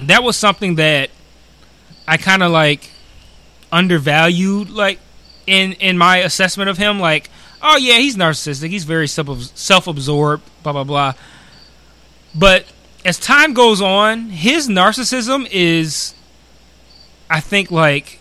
that 0.00 0.22
was 0.22 0.36
something 0.36 0.76
that 0.76 1.10
I 2.06 2.16
kind 2.16 2.42
of 2.42 2.50
like 2.50 2.90
undervalued, 3.72 4.70
like 4.70 4.98
in 5.46 5.72
in 5.74 5.98
my 5.98 6.18
assessment 6.18 6.70
of 6.70 6.78
him. 6.78 7.00
Like, 7.00 7.30
oh 7.62 7.76
yeah, 7.76 7.98
he's 7.98 8.16
narcissistic. 8.16 8.70
He's 8.70 8.84
very 8.84 9.08
self 9.08 9.86
absorbed. 9.86 10.42
Blah 10.62 10.72
blah 10.72 10.84
blah. 10.84 11.14
But 12.34 12.66
as 13.04 13.18
time 13.18 13.54
goes 13.54 13.80
on, 13.80 14.30
his 14.30 14.68
narcissism 14.68 15.48
is, 15.50 16.14
I 17.28 17.40
think, 17.40 17.70
like 17.70 18.20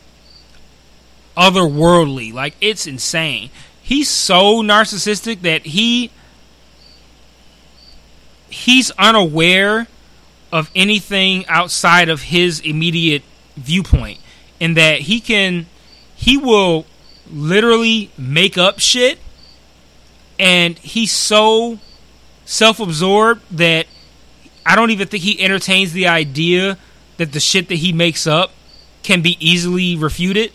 otherworldly. 1.38 2.34
Like 2.34 2.56
it's 2.62 2.88
insane. 2.88 3.50
He's 3.90 4.08
so 4.08 4.62
narcissistic 4.62 5.42
that 5.42 5.66
he 5.66 6.12
he's 8.48 8.92
unaware 9.00 9.88
of 10.52 10.70
anything 10.76 11.44
outside 11.48 12.08
of 12.08 12.22
his 12.22 12.60
immediate 12.60 13.24
viewpoint 13.58 14.20
and 14.62 14.78
that 14.78 15.00
he 15.00 15.20
can 15.20 15.66
he 16.16 16.38
will 16.38 16.86
literally 17.32 18.12
make 18.16 18.60
up 18.60 18.78
shit 18.78 19.18
and 20.38 20.78
he's 20.78 21.12
so 21.12 21.80
self-absorbed 22.46 23.42
that 23.58 23.88
I 24.68 24.76
don't 24.76 24.92
even 24.92 25.08
think 25.08 25.24
he 25.24 25.42
entertains 25.42 25.94
the 25.94 26.06
idea 26.06 26.78
that 27.18 27.32
the 27.32 27.40
shit 27.40 27.70
that 27.70 27.78
he 27.78 27.92
makes 27.92 28.28
up 28.28 28.52
can 29.02 29.24
be 29.24 29.36
easily 29.40 29.96
refuted. 29.96 30.52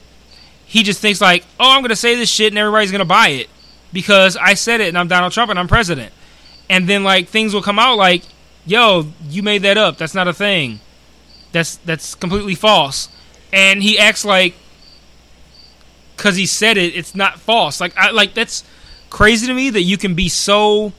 He 0.66 0.82
just 0.82 1.01
thinks 1.01 1.20
like, 1.20 1.45
"Oh, 1.61 1.70
I'm 1.70 1.81
going 1.81 1.91
to 1.91 1.97
say 1.97 2.16
this 2.16 2.31
shit 2.31 2.53
and 2.53 2.59
everybody's 2.59 2.91
going 2.91 3.01
to 3.01 3.05
buy 3.05 3.28
it 3.28 3.49
because 3.93 4.36
I 4.36 4.55
said 4.55 4.81
it 4.81 4.89
and 4.89 4.99
I'm 4.99 5.09
Donald 5.09 5.32
Trump 5.32 5.51
and 5.51 5.59
I'm 5.59 5.69
president." 5.69 6.12
And 6.69 6.89
then 6.89 7.05
like 7.05 7.28
things 7.28 7.55
will 7.55 7.62
come 7.62 7.78
out 7.78 7.97
like, 7.97 8.23
"Yo, 8.66 9.07
you 9.28 9.43
made 9.43 9.62
that 9.62 9.77
up. 9.77 9.99
That's 9.99 10.15
not 10.15 10.28
a 10.28 10.32
thing. 10.32 10.81
That's 11.53 11.77
that's 11.78 12.15
completely 12.15 12.55
false." 12.55 13.09
And 13.53 13.82
he 13.82 13.99
acts 13.99 14.24
like 14.24 14.55
cuz 16.16 16.36
he 16.36 16.47
said 16.47 16.77
it, 16.77 16.95
it's 16.95 17.15
not 17.15 17.39
false. 17.39 17.81
Like 17.81 17.97
I 17.97 18.11
like 18.11 18.35
that's 18.35 18.65
crazy 19.11 19.47
to 19.47 19.55
me 19.55 19.70
that 19.70 19.82
you 19.82 19.97
can 19.97 20.15
be 20.15 20.28
so 20.28 20.93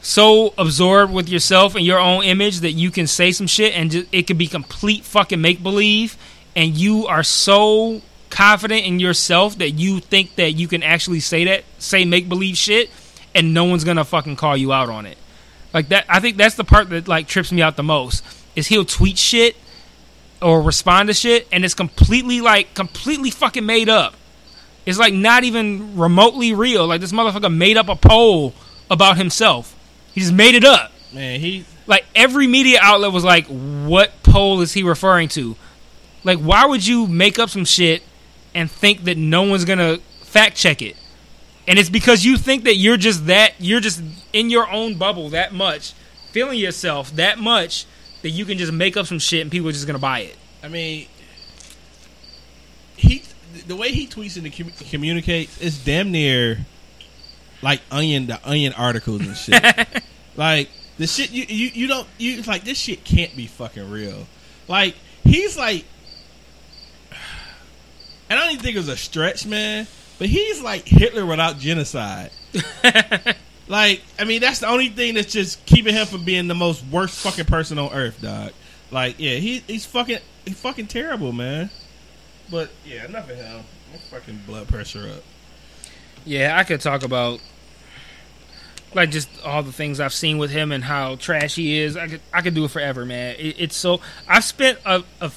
so 0.00 0.54
absorbed 0.56 1.12
with 1.12 1.28
yourself 1.28 1.74
and 1.74 1.84
your 1.84 1.98
own 1.98 2.24
image 2.24 2.60
that 2.60 2.72
you 2.72 2.90
can 2.90 3.06
say 3.06 3.32
some 3.32 3.46
shit 3.46 3.74
and 3.74 3.90
just, 3.90 4.06
it 4.12 4.26
could 4.26 4.38
be 4.38 4.46
complete 4.46 5.04
fucking 5.04 5.40
make 5.40 5.62
believe 5.62 6.16
and 6.58 6.76
you 6.76 7.06
are 7.06 7.22
so 7.22 8.02
confident 8.30 8.84
in 8.84 8.98
yourself 8.98 9.56
that 9.58 9.70
you 9.70 10.00
think 10.00 10.34
that 10.34 10.50
you 10.50 10.66
can 10.66 10.82
actually 10.82 11.20
say 11.20 11.44
that 11.44 11.62
say 11.78 12.04
make 12.04 12.28
believe 12.28 12.56
shit 12.56 12.90
and 13.32 13.54
no 13.54 13.64
one's 13.64 13.84
gonna 13.84 14.04
fucking 14.04 14.34
call 14.34 14.56
you 14.56 14.72
out 14.72 14.90
on 14.90 15.06
it. 15.06 15.16
Like 15.72 15.90
that 15.90 16.06
i 16.08 16.18
think 16.18 16.36
that's 16.36 16.56
the 16.56 16.64
part 16.64 16.90
that 16.90 17.06
like 17.06 17.28
trips 17.28 17.52
me 17.52 17.62
out 17.62 17.76
the 17.76 17.82
most 17.84 18.24
is 18.56 18.66
he'll 18.66 18.84
tweet 18.84 19.16
shit 19.16 19.54
or 20.42 20.60
respond 20.60 21.08
to 21.08 21.14
shit 21.14 21.46
and 21.52 21.64
it's 21.64 21.74
completely 21.74 22.40
like 22.40 22.74
completely 22.74 23.30
fucking 23.30 23.64
made 23.64 23.88
up. 23.88 24.14
It's 24.84 24.98
like 24.98 25.14
not 25.14 25.44
even 25.44 25.96
remotely 25.96 26.54
real. 26.54 26.88
Like 26.88 27.00
this 27.00 27.12
motherfucker 27.12 27.54
made 27.54 27.76
up 27.76 27.88
a 27.88 27.94
poll 27.94 28.52
about 28.90 29.16
himself. 29.16 29.76
He 30.12 30.22
just 30.22 30.32
made 30.32 30.56
it 30.56 30.64
up. 30.64 30.90
Man, 31.12 31.38
he 31.38 31.66
like 31.86 32.04
every 32.16 32.48
media 32.48 32.80
outlet 32.82 33.12
was 33.12 33.22
like 33.22 33.46
what 33.46 34.24
poll 34.24 34.60
is 34.60 34.72
he 34.72 34.82
referring 34.82 35.28
to 35.28 35.56
like 36.28 36.38
why 36.38 36.66
would 36.66 36.86
you 36.86 37.06
make 37.06 37.38
up 37.38 37.50
some 37.50 37.64
shit 37.64 38.02
and 38.54 38.70
think 38.70 39.04
that 39.04 39.16
no 39.16 39.42
one's 39.42 39.64
gonna 39.64 39.98
fact 40.22 40.56
check 40.56 40.82
it 40.82 40.96
and 41.66 41.78
it's 41.78 41.90
because 41.90 42.24
you 42.24 42.36
think 42.36 42.64
that 42.64 42.76
you're 42.76 42.96
just 42.96 43.26
that 43.26 43.54
you're 43.58 43.80
just 43.80 44.02
in 44.32 44.50
your 44.50 44.70
own 44.70 44.94
bubble 44.94 45.30
that 45.30 45.52
much 45.52 45.92
feeling 46.30 46.58
yourself 46.58 47.10
that 47.16 47.38
much 47.38 47.86
that 48.22 48.30
you 48.30 48.44
can 48.44 48.58
just 48.58 48.72
make 48.72 48.96
up 48.96 49.06
some 49.06 49.18
shit 49.18 49.40
and 49.40 49.50
people 49.50 49.68
are 49.68 49.72
just 49.72 49.86
gonna 49.86 49.98
buy 49.98 50.20
it 50.20 50.36
I 50.62 50.68
mean, 50.68 51.06
he 52.96 53.22
the 53.66 53.76
way 53.76 53.90
he 53.90 54.06
tweets 54.06 54.36
and 54.36 54.90
communicates 54.90 55.60
is 55.60 55.82
damn 55.84 56.10
near 56.10 56.58
like 57.62 57.80
onion 57.90 58.26
the 58.26 58.40
onion 58.48 58.72
articles 58.74 59.22
and 59.22 59.36
shit. 59.36 60.02
like 60.36 60.68
the 60.98 61.06
shit 61.06 61.30
you 61.30 61.44
you 61.48 61.68
you 61.68 61.86
don't 61.86 62.06
you 62.18 62.38
it's 62.38 62.48
like 62.48 62.64
this 62.64 62.78
shit 62.78 63.04
can't 63.04 63.34
be 63.36 63.46
fucking 63.46 63.90
real. 63.90 64.26
Like 64.66 64.96
he's 65.24 65.56
like, 65.56 65.84
and 68.28 68.38
I 68.38 68.42
don't 68.42 68.52
even 68.52 68.62
think 68.62 68.76
it 68.76 68.80
was 68.80 68.88
a 68.88 68.96
stretch, 68.96 69.46
man. 69.46 69.86
But 70.18 70.28
he's 70.28 70.60
like 70.60 70.86
Hitler 70.86 71.24
without 71.24 71.58
genocide. 71.58 72.30
like 73.68 74.02
I 74.18 74.24
mean, 74.24 74.40
that's 74.40 74.60
the 74.60 74.68
only 74.68 74.88
thing 74.88 75.14
that's 75.14 75.32
just 75.32 75.64
keeping 75.66 75.94
him 75.94 76.06
from 76.06 76.24
being 76.24 76.48
the 76.48 76.54
most 76.54 76.84
worst 76.86 77.20
fucking 77.20 77.44
person 77.44 77.78
on 77.78 77.92
earth, 77.92 78.20
dog. 78.20 78.52
Like 78.90 79.16
yeah, 79.18 79.36
he 79.36 79.58
he's 79.66 79.86
fucking 79.86 80.18
he's 80.44 80.60
fucking 80.60 80.88
terrible, 80.88 81.32
man. 81.32 81.70
But 82.50 82.70
yeah, 82.84 83.04
enough 83.04 83.30
of 83.30 83.36
him. 83.36 83.64
My 83.92 83.98
fucking 83.98 84.42
blood 84.46 84.68
pressure 84.68 85.08
up. 85.08 85.22
Yeah, 86.24 86.56
I 86.58 86.64
could 86.64 86.80
talk 86.80 87.04
about 87.04 87.40
like 88.94 89.10
just 89.10 89.28
all 89.44 89.62
the 89.62 89.72
things 89.72 90.00
I've 90.00 90.12
seen 90.12 90.38
with 90.38 90.50
him 90.50 90.72
and 90.72 90.82
how 90.82 91.16
trash 91.16 91.54
he 91.54 91.78
is. 91.78 91.96
I 91.96 92.08
could 92.08 92.20
I 92.32 92.40
could 92.40 92.54
do 92.54 92.64
it 92.64 92.70
forever, 92.70 93.04
man. 93.04 93.36
It, 93.38 93.56
it's 93.58 93.76
so 93.76 94.00
I've 94.26 94.44
spent 94.44 94.78
a, 94.84 95.04
a 95.20 95.30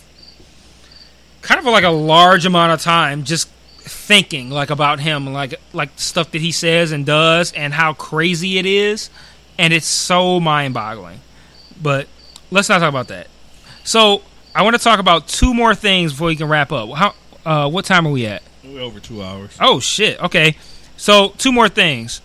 kind 1.42 1.60
of 1.60 1.66
like 1.66 1.84
a 1.84 1.90
large 1.90 2.46
amount 2.46 2.74
of 2.74 2.82
time 2.82 3.24
just 3.24 3.48
thinking 3.84 4.50
like 4.50 4.70
about 4.70 5.00
him, 5.00 5.32
like 5.34 5.56
like 5.74 5.90
stuff 5.96 6.32
that 6.32 6.42
he 6.42 6.52
says 6.52 6.92
and 6.92 7.06
does, 7.06 7.52
and 7.54 7.74
how 7.74 7.94
crazy 7.94 8.58
it 8.58 8.66
is, 8.66 9.10
and 9.58 9.74
it's 9.74 9.86
so 9.88 10.40
mind 10.40 10.74
boggling. 10.74 11.20
But 11.82 12.08
let's 12.52 12.70
not 12.70 12.80
talk 12.80 12.90
about 12.90 13.08
that. 13.10 13.28
So 13.84 14.22
I 14.54 14.62
want 14.64 14.76
to 14.76 14.82
talk 14.84 15.00
about 15.00 15.28
two 15.28 15.54
more 15.54 15.74
things 15.76 16.12
before 16.12 16.28
we 16.28 16.36
can 16.36 16.48
wrap 16.48 16.72
up. 16.72 16.90
How? 16.92 17.16
Uh, 17.44 17.70
what 17.70 17.86
time 17.86 18.06
are 18.06 18.12
we 18.12 18.26
at? 18.28 18.44
We're 18.64 18.82
over 18.82 19.00
two 19.00 19.24
hours. 19.24 19.58
Oh 19.60 19.80
shit. 19.80 20.22
Okay. 20.22 20.56
So 20.98 21.30
two 21.38 21.52
more 21.52 21.68
things. 21.70 22.22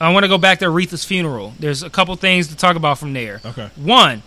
I 0.00 0.12
want 0.12 0.24
to 0.24 0.28
go 0.28 0.38
back 0.38 0.60
to 0.60 0.66
Aretha's 0.66 1.04
funeral. 1.04 1.52
There's 1.58 1.82
a 1.82 1.90
couple 1.90 2.14
things 2.16 2.48
to 2.48 2.56
talk 2.56 2.76
about 2.76 2.98
from 2.98 3.12
there. 3.12 3.40
Okay. 3.44 3.68
One, 3.76 4.22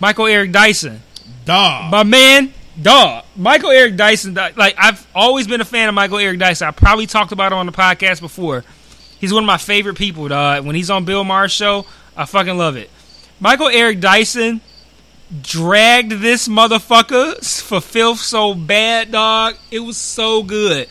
Michael 0.00 0.26
Eric 0.26 0.50
Dyson, 0.50 1.02
Dog. 1.44 1.92
my 1.92 2.02
man, 2.02 2.52
dog. 2.80 3.24
Michael 3.36 3.70
Eric 3.70 3.96
Dyson. 3.96 4.36
Uh, 4.36 4.50
like 4.56 4.74
I've 4.78 5.06
always 5.14 5.46
been 5.46 5.60
a 5.60 5.64
fan 5.64 5.88
of 5.88 5.94
Michael 5.94 6.18
Eric 6.18 6.38
Dyson. 6.38 6.68
I 6.68 6.70
probably 6.70 7.06
talked 7.06 7.32
about 7.32 7.52
it 7.52 7.56
on 7.56 7.66
the 7.66 7.72
podcast 7.72 8.20
before. 8.20 8.64
He's 9.18 9.32
one 9.32 9.42
of 9.42 9.46
my 9.46 9.58
favorite 9.58 9.96
people, 9.96 10.28
dog. 10.28 10.64
When 10.64 10.74
he's 10.74 10.90
on 10.90 11.04
Bill 11.04 11.24
Maher's 11.24 11.52
show, 11.52 11.86
I 12.16 12.24
fucking 12.24 12.56
love 12.56 12.76
it. 12.76 12.90
Michael 13.38 13.68
Eric 13.68 14.00
Dyson 14.00 14.60
dragged 15.42 16.12
this 16.12 16.48
motherfucker 16.48 17.62
for 17.62 17.80
filth 17.80 18.18
so 18.18 18.54
bad, 18.54 19.12
dog. 19.12 19.56
It 19.70 19.80
was 19.80 19.96
so 19.96 20.42
good. 20.42 20.88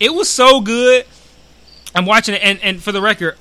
It 0.00 0.14
was 0.14 0.28
so 0.28 0.60
good. 0.60 1.06
I'm 1.94 2.06
watching 2.06 2.34
it, 2.34 2.42
and, 2.42 2.60
and 2.62 2.82
for 2.82 2.92
the 2.92 3.02
record, 3.02 3.36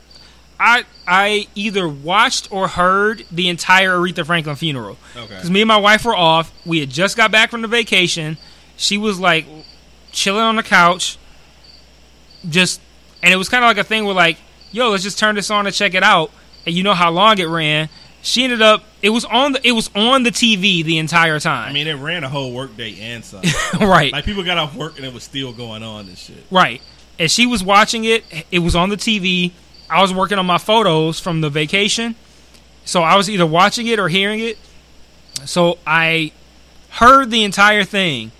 I 0.59 0.85
I 1.07 1.47
either 1.55 1.87
watched 1.87 2.51
or 2.51 2.67
heard 2.67 3.25
the 3.31 3.49
entire 3.49 3.97
Aretha 3.97 4.25
Franklin 4.25 4.55
funeral. 4.55 4.97
Okay. 5.15 5.27
Because 5.27 5.49
me 5.49 5.61
and 5.61 5.67
my 5.67 5.77
wife 5.77 6.05
were 6.05 6.15
off. 6.15 6.53
We 6.65 6.79
had 6.79 6.89
just 6.89 7.17
got 7.17 7.31
back 7.31 7.51
from 7.51 7.61
the 7.61 7.67
vacation. 7.67 8.37
She 8.77 8.97
was 8.97 9.19
like 9.19 9.45
chilling 10.11 10.43
on 10.43 10.55
the 10.55 10.63
couch, 10.63 11.17
just, 12.49 12.81
and 13.21 13.33
it 13.33 13.37
was 13.37 13.49
kind 13.49 13.63
of 13.63 13.69
like 13.69 13.77
a 13.77 13.83
thing 13.83 14.05
where 14.05 14.15
like, 14.15 14.37
yo, 14.71 14.89
let's 14.89 15.03
just 15.03 15.19
turn 15.19 15.35
this 15.35 15.49
on 15.51 15.65
and 15.65 15.75
check 15.75 15.93
it 15.93 16.03
out. 16.03 16.31
And 16.65 16.75
you 16.75 16.83
know 16.83 16.93
how 16.93 17.11
long 17.11 17.39
it 17.39 17.45
ran. 17.45 17.89
She 18.21 18.43
ended 18.43 18.61
up. 18.61 18.83
It 19.01 19.09
was 19.09 19.25
on 19.25 19.53
the. 19.53 19.67
It 19.67 19.71
was 19.71 19.89
on 19.95 20.23
the 20.23 20.29
TV 20.29 20.83
the 20.83 20.99
entire 20.99 21.39
time. 21.39 21.69
I 21.69 21.73
mean, 21.73 21.87
it 21.87 21.93
ran 21.93 22.23
a 22.23 22.29
whole 22.29 22.53
workday 22.53 22.99
and 22.99 23.25
some. 23.25 23.41
right. 23.81 24.11
like 24.13 24.25
people 24.25 24.43
got 24.43 24.59
off 24.59 24.75
work 24.75 24.97
and 24.97 25.05
it 25.05 25.13
was 25.13 25.23
still 25.23 25.53
going 25.53 25.81
on 25.81 26.07
and 26.07 26.17
shit. 26.17 26.43
Right. 26.51 26.81
And 27.17 27.29
she 27.29 27.47
was 27.47 27.63
watching 27.63 28.03
it. 28.05 28.23
It 28.51 28.59
was 28.59 28.75
on 28.75 28.89
the 28.89 28.97
TV. 28.97 29.51
I 29.91 30.01
was 30.01 30.13
working 30.13 30.37
on 30.39 30.45
my 30.45 30.57
photos 30.57 31.19
from 31.19 31.41
the 31.41 31.49
vacation. 31.49 32.15
So 32.85 33.03
I 33.03 33.15
was 33.15 33.29
either 33.29 33.45
watching 33.45 33.87
it 33.87 33.99
or 33.99 34.07
hearing 34.09 34.39
it. 34.39 34.57
So 35.45 35.77
I 35.85 36.31
heard 36.89 37.29
the 37.31 37.43
entire 37.43 37.83
thing. 37.83 38.31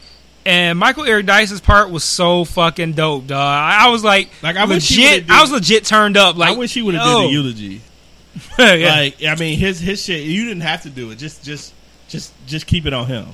And 0.45 0.79
Michael 0.79 1.03
Eric 1.03 1.27
Dyson's 1.27 1.61
part 1.61 1.91
was 1.91 2.03
so 2.03 2.45
fucking 2.45 2.93
dope, 2.93 3.27
dog. 3.27 3.39
I 3.39 3.89
was 3.89 4.03
like, 4.03 4.29
Like, 4.41 4.55
I 4.55 4.63
legit. 4.65 5.29
I 5.29 5.41
was 5.41 5.51
legit 5.51 5.85
turned 5.85 6.17
up. 6.17 6.35
Like, 6.35 6.55
I 6.55 6.57
wish 6.57 6.73
he 6.73 6.81
would 6.81 6.95
have 6.95 7.05
did 7.05 7.27
the 7.29 7.31
eulogy. 7.31 7.81
yeah. 8.59 8.95
Like, 8.95 9.23
I 9.23 9.35
mean, 9.35 9.59
his 9.59 9.79
his 9.79 10.03
shit. 10.03 10.23
You 10.23 10.45
didn't 10.45 10.61
have 10.61 10.81
to 10.83 10.89
do 10.89 11.11
it. 11.11 11.17
Just 11.19 11.43
just 11.43 11.73
just 12.07 12.33
just 12.47 12.65
keep 12.65 12.85
it 12.87 12.93
on 12.93 13.05
him. 13.05 13.27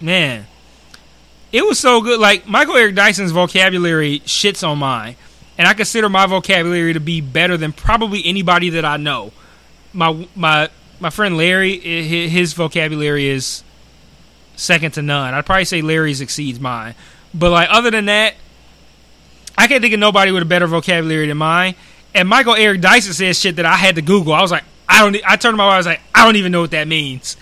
man, 0.00 0.46
it 1.52 1.64
was 1.64 1.78
so 1.78 2.00
good. 2.00 2.18
Like 2.20 2.48
Michael 2.48 2.76
Eric 2.76 2.94
Dyson's 2.94 3.32
vocabulary 3.32 4.20
shits 4.20 4.66
on 4.66 4.78
mine, 4.78 5.16
and 5.58 5.66
I 5.66 5.74
consider 5.74 6.08
my 6.08 6.26
vocabulary 6.26 6.92
to 6.92 7.00
be 7.00 7.20
better 7.20 7.56
than 7.56 7.72
probably 7.72 8.24
anybody 8.24 8.70
that 8.70 8.84
I 8.84 8.96
know. 8.96 9.32
My 9.92 10.28
my 10.34 10.68
my 11.00 11.10
friend 11.10 11.36
Larry, 11.36 11.78
his 11.78 12.52
vocabulary 12.52 13.28
is 13.28 13.62
second 14.56 14.92
to 14.92 15.02
none. 15.02 15.34
I'd 15.34 15.46
probably 15.46 15.64
say 15.64 15.82
Larry's 15.82 16.20
exceeds 16.20 16.60
mine, 16.60 16.94
but 17.34 17.50
like 17.50 17.68
other 17.70 17.90
than 17.90 18.06
that, 18.06 18.34
I 19.56 19.66
can't 19.66 19.82
think 19.82 19.94
of 19.94 20.00
nobody 20.00 20.32
with 20.32 20.42
a 20.42 20.46
better 20.46 20.66
vocabulary 20.66 21.26
than 21.26 21.38
mine. 21.38 21.74
And 22.14 22.28
Michael 22.28 22.54
Eric 22.54 22.80
Dyson 22.80 23.12
says 23.12 23.38
shit 23.38 23.56
that 23.56 23.66
I 23.66 23.74
had 23.74 23.96
to 23.96 24.02
Google. 24.02 24.32
I 24.32 24.40
was 24.40 24.50
like, 24.50 24.64
I 24.88 25.00
don't. 25.00 25.16
I 25.26 25.36
turned 25.36 25.54
to 25.54 25.56
my 25.56 25.66
wife. 25.66 25.74
I 25.74 25.76
was 25.78 25.86
like, 25.86 26.00
I 26.14 26.24
don't 26.24 26.36
even 26.36 26.52
know 26.52 26.62
what 26.62 26.70
that 26.70 26.88
means. 26.88 27.36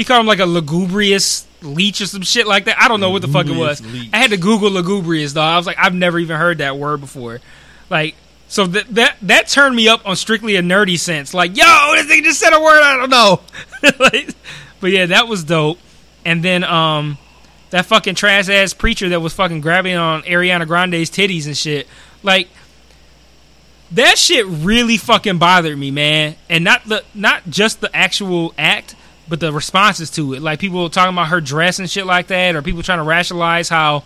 He 0.00 0.04
called 0.04 0.20
him 0.20 0.26
like 0.26 0.38
a 0.38 0.46
lugubrious 0.46 1.46
leech 1.60 2.00
or 2.00 2.06
some 2.06 2.22
shit 2.22 2.46
like 2.46 2.64
that. 2.64 2.80
I 2.80 2.88
don't 2.88 3.00
know 3.00 3.10
what 3.10 3.20
the 3.20 3.28
fuck 3.28 3.46
it 3.46 3.54
was. 3.54 3.84
Leech. 3.84 4.08
I 4.14 4.16
had 4.16 4.30
to 4.30 4.38
Google 4.38 4.70
lugubrious, 4.70 5.34
though. 5.34 5.42
I 5.42 5.58
was 5.58 5.66
like, 5.66 5.76
I've 5.78 5.92
never 5.92 6.18
even 6.18 6.38
heard 6.38 6.56
that 6.56 6.78
word 6.78 7.02
before. 7.02 7.42
Like, 7.90 8.14
so 8.48 8.66
that 8.66 8.86
that 8.94 9.16
that 9.20 9.48
turned 9.48 9.76
me 9.76 9.88
up 9.88 10.08
on 10.08 10.16
strictly 10.16 10.56
a 10.56 10.62
nerdy 10.62 10.98
sense. 10.98 11.34
Like, 11.34 11.54
yo, 11.54 11.92
this 11.96 12.06
thing 12.06 12.24
just 12.24 12.40
said 12.40 12.54
a 12.54 12.60
word 12.62 12.82
I 12.82 12.96
don't 12.96 13.10
know. 13.10 13.40
like, 13.98 14.30
but 14.80 14.90
yeah, 14.90 15.04
that 15.04 15.28
was 15.28 15.44
dope. 15.44 15.78
And 16.24 16.42
then 16.42 16.64
um, 16.64 17.18
that 17.68 17.84
fucking 17.84 18.14
trash 18.14 18.48
ass 18.48 18.72
preacher 18.72 19.10
that 19.10 19.20
was 19.20 19.34
fucking 19.34 19.60
grabbing 19.60 19.96
on 19.96 20.22
Ariana 20.22 20.66
Grande's 20.66 21.10
titties 21.10 21.44
and 21.44 21.54
shit. 21.54 21.86
Like, 22.22 22.48
that 23.90 24.16
shit 24.16 24.46
really 24.46 24.96
fucking 24.96 25.36
bothered 25.36 25.76
me, 25.76 25.90
man. 25.90 26.36
And 26.48 26.64
not 26.64 26.86
the 26.86 27.04
not 27.12 27.50
just 27.50 27.82
the 27.82 27.94
actual 27.94 28.54
act, 28.56 28.94
but 29.30 29.40
the 29.40 29.50
responses 29.52 30.10
to 30.10 30.34
it. 30.34 30.42
Like 30.42 30.58
people 30.60 30.90
talking 30.90 31.14
about 31.14 31.28
her 31.28 31.40
dress 31.40 31.78
and 31.78 31.88
shit 31.88 32.04
like 32.04 32.26
that, 32.26 32.54
or 32.56 32.60
people 32.62 32.82
trying 32.82 32.98
to 32.98 33.04
rationalize 33.04 33.68
how 33.70 34.04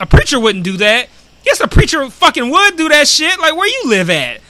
a 0.00 0.06
preacher 0.06 0.40
wouldn't 0.40 0.64
do 0.64 0.78
that. 0.78 1.08
Yes, 1.44 1.60
a 1.60 1.68
preacher 1.68 2.08
fucking 2.10 2.50
would 2.50 2.76
do 2.76 2.88
that 2.88 3.06
shit. 3.06 3.38
Like 3.38 3.54
where 3.54 3.68
you 3.68 3.82
live 3.90 4.10
at? 4.10 4.40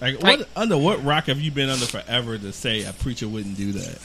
Like, 0.00 0.22
Like- 0.22 0.38
what, 0.38 0.48
under 0.56 0.78
what 0.78 1.04
rock 1.04 1.26
have 1.26 1.40
you 1.40 1.50
been 1.50 1.68
under 1.68 1.84
forever 1.86 2.38
to 2.38 2.52
say 2.52 2.82
a 2.84 2.92
preacher 2.94 3.28
wouldn't 3.28 3.56
do 3.58 3.72
that? 3.72 3.98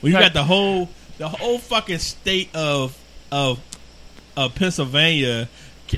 When 0.00 0.12
you 0.12 0.18
Like- 0.18 0.26
got 0.26 0.34
the 0.34 0.44
whole 0.44 0.90
the 1.18 1.28
whole 1.28 1.58
fucking 1.58 1.98
state 1.98 2.50
of 2.54 2.96
of 3.32 3.58
of 4.36 4.54
Pennsylvania, 4.54 5.48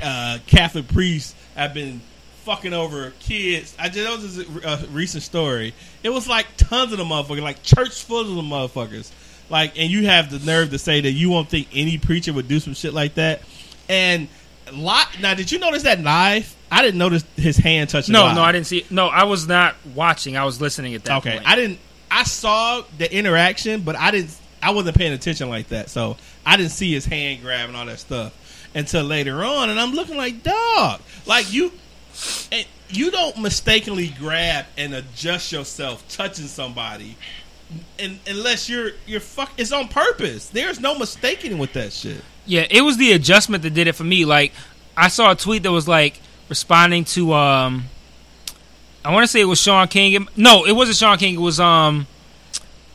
uh, 0.02 0.38
Catholic 0.46 0.88
priests 0.88 1.34
have 1.56 1.74
been 1.74 2.00
fucking 2.46 2.72
over 2.72 3.12
kids. 3.18 3.74
I 3.76 3.88
just 3.88 4.06
that 4.06 4.16
was 4.22 4.36
just 4.36 4.64
a, 4.64 4.86
a 4.86 4.86
recent 4.92 5.24
story. 5.24 5.74
It 6.04 6.10
was 6.10 6.28
like 6.28 6.46
tons 6.56 6.92
of 6.92 6.98
the 6.98 7.04
motherfuckers, 7.04 7.42
like 7.42 7.62
church 7.64 8.02
full 8.04 8.20
of 8.20 8.28
the 8.28 8.42
motherfuckers. 8.42 9.10
Like, 9.50 9.78
and 9.78 9.90
you 9.90 10.06
have 10.06 10.30
the 10.30 10.38
nerve 10.44 10.70
to 10.70 10.78
say 10.78 11.00
that 11.00 11.10
you 11.10 11.28
won't 11.28 11.48
think 11.48 11.68
any 11.72 11.98
preacher 11.98 12.32
would 12.32 12.48
do 12.48 12.60
some 12.60 12.74
shit 12.74 12.94
like 12.94 13.14
that. 13.14 13.42
And 13.88 14.28
lot 14.72 15.08
now, 15.20 15.34
did 15.34 15.50
you 15.50 15.58
notice 15.58 15.82
that 15.82 16.00
knife? 16.00 16.56
I 16.70 16.82
didn't 16.82 16.98
notice 16.98 17.24
his 17.36 17.56
hand 17.56 17.90
touching. 17.90 18.12
No, 18.12 18.32
no. 18.32 18.42
I 18.42 18.52
didn't 18.52 18.66
see. 18.66 18.86
No, 18.90 19.08
I 19.08 19.24
was 19.24 19.46
not 19.46 19.74
watching. 19.94 20.36
I 20.36 20.44
was 20.44 20.60
listening 20.60 20.94
at 20.94 21.04
that 21.04 21.18
Okay, 21.18 21.32
point. 21.32 21.48
I 21.48 21.56
didn't. 21.56 21.78
I 22.10 22.22
saw 22.22 22.82
the 22.98 23.12
interaction, 23.12 23.82
but 23.82 23.96
I 23.96 24.12
didn't. 24.12 24.36
I 24.62 24.70
wasn't 24.70 24.96
paying 24.96 25.12
attention 25.12 25.48
like 25.48 25.68
that, 25.68 25.90
so 25.90 26.16
I 26.44 26.56
didn't 26.56 26.72
see 26.72 26.92
his 26.92 27.04
hand 27.04 27.42
grab 27.42 27.68
and 27.68 27.76
all 27.76 27.86
that 27.86 27.98
stuff 27.98 28.32
until 28.74 29.04
later 29.04 29.44
on. 29.44 29.70
And 29.70 29.78
I'm 29.80 29.92
looking 29.92 30.16
like, 30.16 30.42
dog, 30.42 31.00
like 31.24 31.52
you, 31.52 31.72
and 32.52 32.66
you 32.88 33.10
don't 33.10 33.38
mistakenly 33.40 34.08
grab 34.18 34.66
and 34.76 34.94
adjust 34.94 35.52
yourself 35.52 36.06
touching 36.08 36.46
somebody, 36.46 37.16
and 37.98 38.18
unless 38.26 38.68
you're 38.68 38.92
you're 39.06 39.20
fuck, 39.20 39.50
it's 39.56 39.72
on 39.72 39.88
purpose. 39.88 40.48
There's 40.48 40.80
no 40.80 40.98
mistaking 40.98 41.58
with 41.58 41.72
that 41.74 41.92
shit. 41.92 42.22
Yeah, 42.46 42.66
it 42.70 42.82
was 42.82 42.96
the 42.96 43.12
adjustment 43.12 43.62
that 43.64 43.74
did 43.74 43.88
it 43.88 43.94
for 43.94 44.04
me. 44.04 44.24
Like, 44.24 44.52
I 44.96 45.08
saw 45.08 45.32
a 45.32 45.34
tweet 45.34 45.64
that 45.64 45.72
was 45.72 45.88
like 45.88 46.20
responding 46.48 47.04
to 47.04 47.32
um, 47.34 47.84
I 49.04 49.12
want 49.12 49.24
to 49.24 49.28
say 49.28 49.40
it 49.40 49.44
was 49.44 49.60
Shaun 49.60 49.86
King. 49.88 50.26
No, 50.36 50.66
it 50.66 50.72
wasn't 50.72 50.96
Shaun 50.96 51.18
King. 51.18 51.34
It 51.34 51.40
was 51.40 51.60
um, 51.60 52.08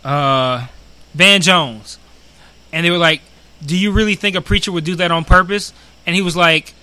uh, 0.03 0.67
Van 1.13 1.41
Jones, 1.41 1.99
and 2.73 2.85
they 2.85 2.91
were 2.91 2.97
like, 2.97 3.21
"Do 3.65 3.77
you 3.77 3.91
really 3.91 4.15
think 4.15 4.35
a 4.35 4.41
preacher 4.41 4.71
would 4.71 4.83
do 4.83 4.95
that 4.95 5.11
on 5.11 5.23
purpose?" 5.23 5.71
And 6.05 6.15
he 6.15 6.21
was 6.21 6.35
like, 6.35 6.73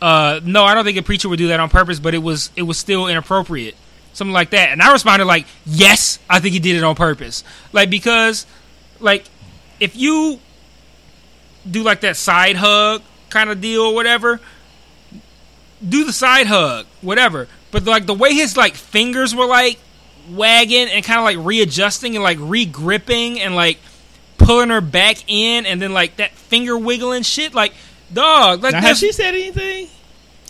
uh, 0.00 0.40
"No, 0.44 0.64
I 0.64 0.74
don't 0.74 0.84
think 0.84 0.98
a 0.98 1.02
preacher 1.02 1.28
would 1.28 1.38
do 1.38 1.48
that 1.48 1.60
on 1.60 1.68
purpose, 1.68 1.98
but 1.98 2.14
it 2.14 2.18
was 2.18 2.50
it 2.56 2.62
was 2.62 2.78
still 2.78 3.06
inappropriate." 3.06 3.76
Something 4.12 4.32
like 4.32 4.50
that. 4.50 4.70
And 4.70 4.82
I 4.82 4.92
responded 4.92 5.26
like, 5.26 5.46
"Yes, 5.64 6.18
I 6.28 6.40
think 6.40 6.54
he 6.54 6.58
did 6.60 6.76
it 6.76 6.84
on 6.84 6.94
purpose." 6.94 7.44
Like 7.72 7.90
because 7.90 8.46
like 9.00 9.24
if 9.80 9.96
you 9.96 10.40
do 11.70 11.82
like 11.82 12.00
that 12.00 12.16
side 12.16 12.56
hug 12.56 13.02
kind 13.28 13.50
of 13.50 13.60
deal 13.60 13.82
or 13.82 13.94
whatever, 13.94 14.40
do 15.86 16.04
the 16.04 16.12
side 16.12 16.46
hug, 16.46 16.86
whatever. 17.02 17.48
But 17.70 17.84
like 17.84 18.06
the 18.06 18.14
way 18.14 18.32
his 18.34 18.56
like 18.56 18.74
fingers 18.74 19.34
were 19.34 19.46
like 19.46 19.78
wagging 20.30 20.88
and 20.88 21.04
kind 21.04 21.18
of 21.18 21.24
like 21.24 21.46
readjusting 21.46 22.14
and 22.14 22.24
like 22.24 22.38
re-gripping 22.40 23.40
and 23.40 23.54
like 23.54 23.78
pulling 24.38 24.70
her 24.70 24.80
back 24.80 25.18
in 25.28 25.66
and 25.66 25.80
then 25.80 25.92
like 25.92 26.16
that 26.16 26.32
finger 26.32 26.76
wiggling 26.78 27.22
shit, 27.22 27.54
like 27.54 27.72
dog, 28.12 28.62
like 28.62 28.72
Now, 28.72 28.80
has 28.82 28.98
she 28.98 29.12
said 29.12 29.34
anything? 29.34 29.88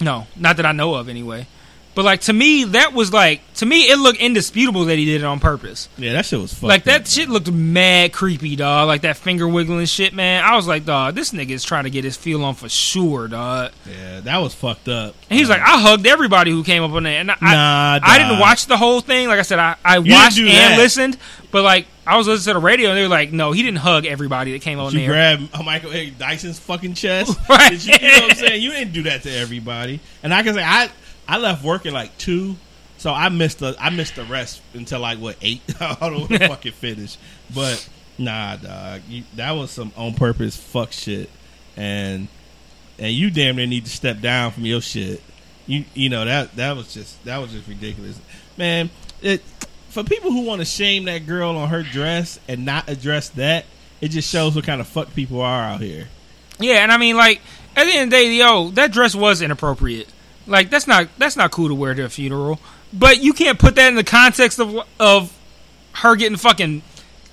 no, 0.00 0.26
not 0.36 0.56
that 0.58 0.66
I 0.66 0.72
know 0.72 0.94
of 0.94 1.08
anyway. 1.08 1.46
But 1.94 2.04
like 2.04 2.20
to 2.22 2.32
me, 2.34 2.64
that 2.64 2.92
was 2.92 3.10
like 3.10 3.40
to 3.54 3.64
me, 3.64 3.84
it 3.90 3.96
looked 3.98 4.18
indisputable 4.18 4.84
that 4.84 4.98
he 4.98 5.06
did 5.06 5.22
it 5.22 5.24
on 5.24 5.40
purpose. 5.40 5.88
Yeah, 5.96 6.12
that 6.12 6.26
shit 6.26 6.38
was 6.38 6.52
fucked 6.52 6.64
Like 6.64 6.80
up, 6.82 6.84
that 6.84 6.98
man. 7.00 7.04
shit 7.06 7.28
looked 7.30 7.50
mad 7.50 8.12
creepy, 8.12 8.54
dog. 8.54 8.86
Like 8.86 9.00
that 9.00 9.16
finger 9.16 9.48
wiggling 9.48 9.86
shit, 9.86 10.12
man. 10.12 10.44
I 10.44 10.56
was 10.56 10.68
like, 10.68 10.84
dog, 10.84 11.14
this 11.14 11.30
nigga 11.32 11.52
is 11.52 11.64
trying 11.64 11.84
to 11.84 11.90
get 11.90 12.04
his 12.04 12.14
feel 12.14 12.44
on 12.44 12.54
for 12.54 12.68
sure, 12.68 13.28
dog. 13.28 13.72
Yeah, 13.90 14.20
that 14.20 14.36
was 14.42 14.54
fucked 14.54 14.88
up. 14.88 15.14
And 15.30 15.38
he's 15.38 15.48
like, 15.48 15.62
I 15.62 15.80
hugged 15.80 16.06
everybody 16.06 16.50
who 16.50 16.62
came 16.64 16.82
up 16.82 16.90
on 16.90 17.04
there, 17.04 17.18
and 17.18 17.30
I, 17.30 17.36
Nah, 17.40 18.00
I 18.02 18.18
didn't 18.18 18.40
watch 18.40 18.66
the 18.66 18.76
whole 18.76 19.00
thing. 19.00 19.28
Like 19.28 19.38
I 19.38 19.42
said, 19.42 19.58
I, 19.58 19.76
I 19.82 19.98
watched 20.00 20.36
and 20.38 20.48
that. 20.48 20.76
listened, 20.76 21.16
but 21.50 21.62
like 21.64 21.86
I 22.06 22.16
was 22.16 22.28
listening 22.28 22.54
to 22.54 22.60
the 22.60 22.64
radio 22.64 22.90
and 22.90 22.98
they 22.98 23.02
were 23.02 23.08
like, 23.08 23.32
no, 23.32 23.52
he 23.52 23.62
didn't 23.62 23.78
hug 23.78 24.06
everybody 24.06 24.52
that 24.52 24.62
came 24.62 24.78
on 24.78 24.92
you 24.92 25.00
there. 25.00 25.08
Grab 25.08 25.48
Michael 25.64 25.92
A. 25.92 26.10
Dyson's 26.10 26.58
fucking 26.58 26.94
chest. 26.94 27.36
Right. 27.48 27.70
Did 27.70 27.84
you, 27.84 27.94
you 28.00 28.08
know 28.08 28.20
what 28.22 28.30
I'm 28.32 28.36
saying? 28.46 28.62
You 28.62 28.70
didn't 28.70 28.92
do 28.92 29.02
that 29.04 29.22
to 29.24 29.30
everybody. 29.32 30.00
And 30.22 30.32
I 30.32 30.42
can 30.42 30.54
say 30.54 30.62
I 30.62 30.90
I 31.26 31.38
left 31.38 31.64
work 31.64 31.86
at 31.86 31.92
like 31.92 32.16
two, 32.18 32.56
so 32.98 33.12
I 33.12 33.28
missed 33.28 33.58
the 33.58 33.74
I 33.78 33.90
missed 33.90 34.16
the 34.16 34.24
rest 34.24 34.62
until 34.74 35.00
like 35.00 35.18
what 35.18 35.36
eight. 35.42 35.62
I 35.80 35.96
don't 36.00 36.28
the 36.28 36.38
fucking 36.38 36.72
finish. 36.72 37.16
But 37.54 37.88
nah, 38.18 38.56
dog, 38.56 39.02
you, 39.08 39.24
that 39.34 39.52
was 39.52 39.70
some 39.70 39.92
on 39.96 40.14
purpose 40.14 40.56
fuck 40.56 40.92
shit, 40.92 41.28
and 41.76 42.28
and 42.98 43.12
you 43.12 43.30
damn 43.30 43.56
near 43.56 43.66
need 43.66 43.84
to 43.84 43.90
step 43.90 44.20
down 44.20 44.52
from 44.52 44.64
your 44.64 44.80
shit. 44.80 45.20
You 45.66 45.84
you 45.94 46.08
know 46.08 46.24
that 46.24 46.54
that 46.56 46.76
was 46.76 46.94
just 46.94 47.22
that 47.24 47.38
was 47.38 47.52
just 47.52 47.66
ridiculous, 47.66 48.20
man. 48.56 48.90
It 49.22 49.42
for 49.96 50.04
people 50.04 50.30
who 50.30 50.42
want 50.42 50.60
to 50.60 50.66
shame 50.66 51.04
that 51.06 51.26
girl 51.26 51.56
on 51.56 51.70
her 51.70 51.82
dress 51.82 52.38
and 52.48 52.66
not 52.66 52.86
address 52.90 53.30
that, 53.30 53.64
it 54.02 54.08
just 54.08 54.30
shows 54.30 54.54
what 54.54 54.64
kind 54.64 54.78
of 54.80 54.86
fuck 54.86 55.14
people 55.14 55.40
are 55.40 55.62
out 55.62 55.80
here. 55.80 56.08
Yeah, 56.60 56.82
and 56.82 56.92
I 56.92 56.98
mean, 56.98 57.16
like 57.16 57.40
at 57.74 57.84
the 57.86 57.92
end 57.92 58.04
of 58.04 58.10
the 58.10 58.24
day, 58.24 58.34
yo, 58.34 58.68
that 58.72 58.92
dress 58.92 59.14
was 59.14 59.40
inappropriate. 59.40 60.08
Like 60.46 60.68
that's 60.68 60.86
not 60.86 61.08
that's 61.16 61.34
not 61.34 61.50
cool 61.50 61.68
to 61.68 61.74
wear 61.74 61.94
to 61.94 62.04
a 62.04 62.08
funeral. 62.10 62.60
But 62.92 63.22
you 63.22 63.32
can't 63.32 63.58
put 63.58 63.74
that 63.76 63.88
in 63.88 63.94
the 63.94 64.04
context 64.04 64.60
of 64.60 64.76
of 65.00 65.36
her 65.92 66.14
getting 66.14 66.36
fucking 66.36 66.82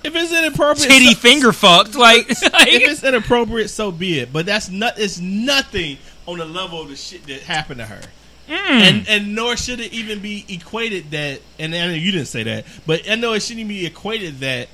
If 0.02 0.16
it's 0.16 0.32
inappropriate, 0.32 0.90
titty 0.90 1.12
so- 1.12 1.20
finger 1.20 1.52
fucked. 1.52 1.94
Like, 1.96 2.26
if 2.30 2.42
it's 2.42 3.04
inappropriate, 3.04 3.68
so 3.68 3.92
be 3.92 4.20
it. 4.20 4.32
But 4.32 4.46
that's 4.46 4.70
not. 4.70 4.98
It's 4.98 5.20
nothing 5.20 5.98
on 6.26 6.38
the 6.38 6.46
level 6.46 6.80
of 6.80 6.88
the 6.88 6.96
shit 6.96 7.26
that 7.26 7.42
happened 7.42 7.80
to 7.80 7.86
her. 7.86 8.00
Mm. 8.48 8.54
And 8.54 9.08
and 9.08 9.34
nor 9.34 9.56
should 9.56 9.80
it 9.80 9.92
even 9.92 10.20
be 10.20 10.44
equated 10.48 11.10
that. 11.12 11.40
And 11.58 11.74
I 11.74 11.86
know 11.88 11.92
you 11.94 12.12
didn't 12.12 12.28
say 12.28 12.42
that, 12.44 12.64
but 12.86 13.08
I 13.08 13.14
know 13.14 13.32
it 13.32 13.42
shouldn't 13.42 13.68
be 13.68 13.86
equated 13.86 14.40
that 14.40 14.68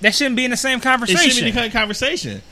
that 0.00 0.14
shouldn't 0.14 0.36
be 0.36 0.44
in 0.44 0.50
the 0.50 0.56
same 0.56 0.78
it 0.78 0.82
conversation. 0.82 1.30
shouldn't 1.30 1.54
be 1.54 1.60
the 1.60 1.70
conversation. 1.70 2.42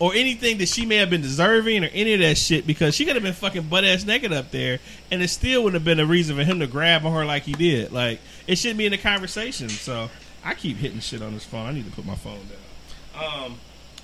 Or 0.00 0.14
anything 0.14 0.58
that 0.58 0.68
she 0.68 0.86
may 0.86 0.96
have 0.96 1.10
been 1.10 1.22
deserving, 1.22 1.82
or 1.82 1.88
any 1.88 2.14
of 2.14 2.20
that 2.20 2.38
shit, 2.38 2.68
because 2.68 2.94
she 2.94 3.04
could 3.04 3.16
have 3.16 3.22
been 3.24 3.32
fucking 3.32 3.62
butt 3.62 3.84
ass 3.84 4.04
naked 4.04 4.32
up 4.32 4.52
there, 4.52 4.78
and 5.10 5.20
it 5.20 5.28
still 5.28 5.64
wouldn't 5.64 5.80
have 5.80 5.84
been 5.84 5.98
a 5.98 6.06
reason 6.06 6.36
for 6.36 6.44
him 6.44 6.60
to 6.60 6.68
grab 6.68 7.04
on 7.04 7.12
her 7.12 7.24
like 7.24 7.42
he 7.42 7.52
did. 7.52 7.90
Like 7.90 8.20
it 8.46 8.56
shouldn't 8.56 8.78
be 8.78 8.86
in 8.86 8.92
the 8.92 8.98
conversation. 8.98 9.68
So 9.68 10.08
I 10.44 10.54
keep 10.54 10.76
hitting 10.76 11.00
shit 11.00 11.20
on 11.20 11.34
this 11.34 11.44
phone. 11.44 11.66
I 11.66 11.72
need 11.72 11.86
to 11.86 11.90
put 11.90 12.06
my 12.06 12.14
phone 12.14 12.38
down. 12.46 13.44
Um, 13.44 13.58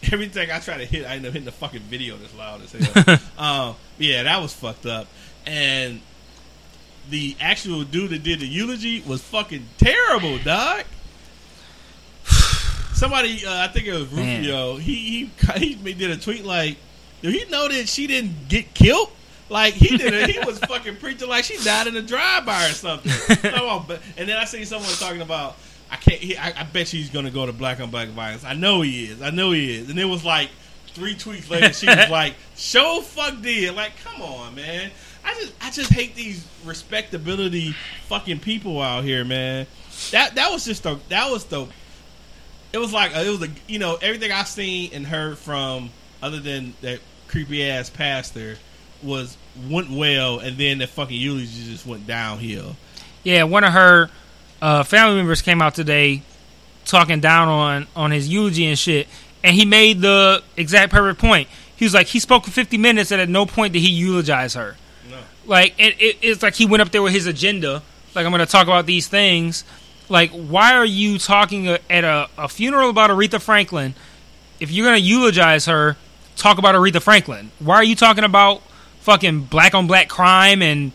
everything 0.13 0.51
I 0.51 0.59
try 0.59 0.79
to 0.79 0.85
hit, 0.85 1.07
I 1.07 1.15
end 1.15 1.27
up 1.27 1.33
hitting 1.33 1.47
the 1.47 1.53
fucking 1.53 1.83
video 1.83 2.17
that's 2.17 2.35
loud 2.35 2.63
as 2.63 2.73
hell. 2.73 3.19
um, 3.39 3.77
yeah, 3.99 4.25
that 4.25 4.43
was 4.43 4.53
fucked 4.53 4.87
up, 4.87 5.07
and 5.47 6.01
the 7.11 7.37
actual 7.41 7.85
dude 7.85 8.11
that 8.11 8.23
did 8.23 8.41
the 8.41 8.47
eulogy 8.47 9.03
was 9.07 9.23
fucking 9.23 9.67
terrible, 9.79 10.39
dog. 10.39 10.85
Somebody, 12.95 13.45
uh, 13.47 13.65
I 13.65 13.69
think 13.69 13.87
it 13.87 13.93
was 13.93 14.11
Man. 14.13 14.41
Rufio. 14.41 14.77
He 14.77 15.31
he 15.57 15.73
he 15.75 15.93
did 15.95 16.11
a 16.11 16.17
tweet 16.17 16.45
like, 16.45 16.77
"Do 17.23 17.29
he 17.29 17.45
know 17.47 17.69
that 17.69 17.89
she 17.89 18.07
didn't 18.07 18.49
get 18.49 18.73
killed?" 18.75 19.11
Like 19.51 19.75
he 19.75 19.97
did, 19.97 20.15
it. 20.15 20.31
he 20.31 20.39
was 20.41 20.59
fucking 20.71 20.97
preaching 20.97 21.29
like 21.29 21.45
she 21.45 21.63
died 21.63 21.87
in 21.87 21.97
a 21.97 22.03
drive-by 22.03 22.67
or 22.69 22.73
something. 22.73 23.37
Come 23.53 23.69
on, 23.69 23.99
and 24.17 24.29
then 24.29 24.37
I 24.39 24.45
seen 24.47 24.65
someone 24.65 24.91
talking 24.93 25.21
about, 25.21 25.57
I 25.91 25.97
can't. 25.97 26.21
He, 26.21 26.37
I, 26.37 26.61
I 26.61 26.63
bet 26.65 26.89
she's 26.89 27.11
gonna 27.11 27.31
go 27.31 27.45
to 27.45 27.53
black 27.53 27.81
on 27.81 27.91
black 27.91 28.09
violence. 28.09 28.45
I 28.45 28.55
know 28.55 28.81
he 28.81 29.05
is. 29.05 29.21
I 29.21 29.31
know 29.31 29.53
he 29.53 29.77
is. 29.77 29.91
And 29.91 29.99
it 29.99 30.07
was 30.07 30.25
like 30.25 30.49
three 30.89 31.15
tweets 31.15 31.51
later, 31.51 31.73
she 31.73 31.87
was 31.87 32.09
like, 32.11 32.35
"Show 32.57 33.03
fuck 33.03 33.43
did." 33.43 33.75
Like, 33.75 33.93
come 34.03 34.23
on, 34.23 34.55
man. 34.55 34.91
I 35.25 35.35
just 35.35 35.53
I 35.61 35.71
just 35.71 35.93
hate 35.93 36.15
these 36.15 36.47
respectability 36.65 37.75
fucking 38.07 38.41
people 38.41 38.81
out 38.81 39.05
here, 39.05 39.25
man. 39.25 39.67
That 40.11 40.35
that 40.35 40.51
was 40.51 40.65
just 40.65 40.83
the 40.83 40.99
that 41.09 41.31
was 41.31 41.45
the 41.45 41.67
it 42.73 42.79
was 42.79 42.93
like 42.93 43.13
it 43.15 43.29
was 43.29 43.43
a 43.43 43.51
you 43.67 43.79
know 43.79 43.97
everything 44.03 44.33
I've 44.33 44.49
seen 44.49 44.91
and 44.93 45.07
heard 45.07 45.39
from 45.39 45.91
other 46.23 46.41
than 46.41 46.75
that 46.81 47.01
creepy 47.29 47.69
ass 47.69 47.91
pastor 47.91 48.57
was 49.03 49.37
went 49.69 49.91
well, 49.91 50.39
and 50.39 50.57
then 50.59 50.79
the 50.79 50.87
fucking 50.87 51.19
eulogy 51.19 51.71
just 51.71 51.87
went 51.87 52.07
downhill. 52.07 52.77
Yeah, 53.23 53.45
one 53.45 53.65
of 53.65 53.73
her 53.73 54.11
uh, 54.61 54.83
family 54.83 55.17
members 55.17 55.43
came 55.43 55.63
out 55.63 55.75
today 55.75 56.23
talking 56.85 57.21
down 57.21 57.49
on 57.49 57.87
on 57.95 58.11
his 58.11 58.29
eulogy 58.29 58.67
and 58.67 58.79
shit, 58.79 59.09
and 59.43 59.55
he 59.55 59.65
made 59.65 60.01
the 60.01 60.43
exact 60.57 60.93
perfect 60.93 61.21
point. 61.21 61.49
He 61.77 61.85
was 61.85 61.95
like, 61.95 62.09
he 62.09 62.19
spoke 62.19 62.45
for 62.45 62.51
fifty 62.51 62.79
minutes, 62.79 63.11
and 63.11 63.21
at 63.21 63.29
no 63.29 63.47
point 63.47 63.73
did 63.73 63.81
he 63.81 63.91
eulogize 63.91 64.55
her. 64.55 64.77
Like 65.47 65.75
it, 65.79 66.01
it, 66.01 66.19
it's 66.23 66.43
like 66.43 66.55
he 66.55 66.67
went 66.67 66.83
up 66.83 66.91
there 66.91 67.03
with 67.03 67.13
his 67.13 67.27
agenda. 67.27 67.83
Like 68.15 68.25
I'm 68.25 68.33
going 68.33 68.41
to 68.41 68.51
talk 68.51 68.67
about 68.67 68.87
these 68.87 69.09
things. 69.09 69.65
Like 70.09 70.31
why 70.31 70.75
are 70.75 70.85
you 70.85 71.19
talking 71.19 71.69
at 71.69 72.05
a, 72.05 72.29
a 72.37 72.49
funeral 72.49 72.91
about 72.91 73.11
Aretha 73.11 73.41
Franklin? 73.41 73.95
If 74.61 74.71
you're 74.71 74.87
going 74.87 75.01
to 75.01 75.05
eulogize 75.07 75.67
her, 75.67 75.97
talk 76.37 76.59
about 76.59 76.75
Aretha 76.75 77.03
Franklin. 77.03 77.51
Why 77.59 77.77
are 77.77 77.85
you 77.85 77.97
talking 77.97 78.25
about 78.25 78.63
fucking 79.01 79.45
black 79.45 79.75
on 79.75 79.87
black 79.87 80.09
crime 80.09 80.63
and 80.63 80.93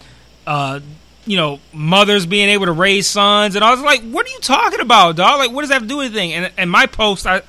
uh, 0.48 0.80
you 1.26 1.38
know 1.38 1.60
mothers 1.74 2.26
being 2.26 2.50
able 2.50 2.66
to 2.66 2.72
raise 2.72 3.06
sons 3.06 3.56
and 3.56 3.64
I 3.64 3.72
was 3.72 3.82
like, 3.82 4.02
what 4.02 4.26
are 4.26 4.30
you 4.30 4.40
talking 4.40 4.80
about, 4.80 5.16
dog? 5.16 5.40
Like 5.40 5.52
what 5.52 5.62
does 5.62 5.70
that 5.70 5.76
have 5.76 5.84
to 5.84 5.88
do 5.88 5.98
with 5.98 6.08
anything? 6.08 6.34
And 6.34 6.52
and 6.58 6.72
my 6.72 6.86
post, 6.86 7.28
I 7.28 7.42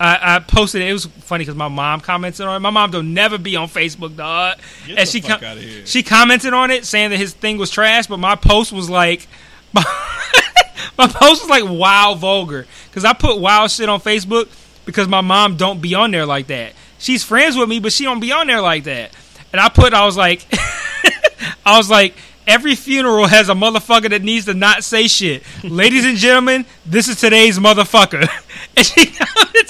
I, 0.00 0.36
I 0.36 0.38
posted 0.38 0.80
it. 0.80 0.88
It 0.88 0.92
was 0.94 1.04
funny 1.04 1.42
because 1.42 1.54
my 1.54 1.68
mom 1.68 2.00
commented 2.00 2.46
on 2.46 2.56
it. 2.56 2.60
My 2.60 2.70
mom 2.70 2.90
don't 2.90 3.12
never 3.12 3.36
be 3.36 3.54
on 3.54 3.68
Facebook, 3.68 4.16
dog. 4.16 4.56
Get 4.86 4.98
and 4.98 5.06
the 5.06 5.10
she 5.10 5.20
fuck 5.20 5.40
com- 5.42 5.58
she 5.84 6.02
commented 6.02 6.54
on 6.54 6.70
it 6.70 6.86
saying 6.86 7.10
that 7.10 7.18
his 7.18 7.34
thing 7.34 7.58
was 7.58 7.70
trash, 7.70 8.06
but 8.06 8.18
my 8.18 8.34
post 8.34 8.72
was 8.72 8.88
like. 8.88 9.28
my 9.74 11.06
post 11.06 11.42
was 11.42 11.48
like 11.48 11.62
wow 11.64 12.14
vulgar 12.14 12.66
because 12.88 13.04
I 13.04 13.12
put 13.12 13.38
wild 13.38 13.70
shit 13.70 13.88
on 13.88 14.00
Facebook 14.00 14.48
because 14.84 15.06
my 15.06 15.20
mom 15.20 15.56
don't 15.56 15.80
be 15.80 15.94
on 15.94 16.10
there 16.10 16.26
like 16.26 16.48
that. 16.48 16.72
She's 16.98 17.22
friends 17.22 17.56
with 17.56 17.68
me, 17.68 17.78
but 17.78 17.92
she 17.92 18.02
don't 18.04 18.18
be 18.18 18.32
on 18.32 18.48
there 18.48 18.60
like 18.60 18.84
that. 18.84 19.14
And 19.52 19.60
I 19.60 19.68
put, 19.68 19.94
I 19.94 20.04
was 20.04 20.16
like, 20.16 20.44
I 21.64 21.76
was 21.76 21.88
like, 21.88 22.14
every 22.46 22.74
funeral 22.74 23.26
has 23.26 23.48
a 23.48 23.54
motherfucker 23.54 24.10
that 24.10 24.22
needs 24.22 24.46
to 24.46 24.54
not 24.54 24.82
say 24.82 25.06
shit. 25.08 25.42
Ladies 25.62 26.04
and 26.04 26.16
gentlemen, 26.16 26.66
this 26.84 27.08
is 27.08 27.20
today's 27.20 27.58
motherfucker. 27.58 28.28
And 28.76 28.86
she 28.86 29.06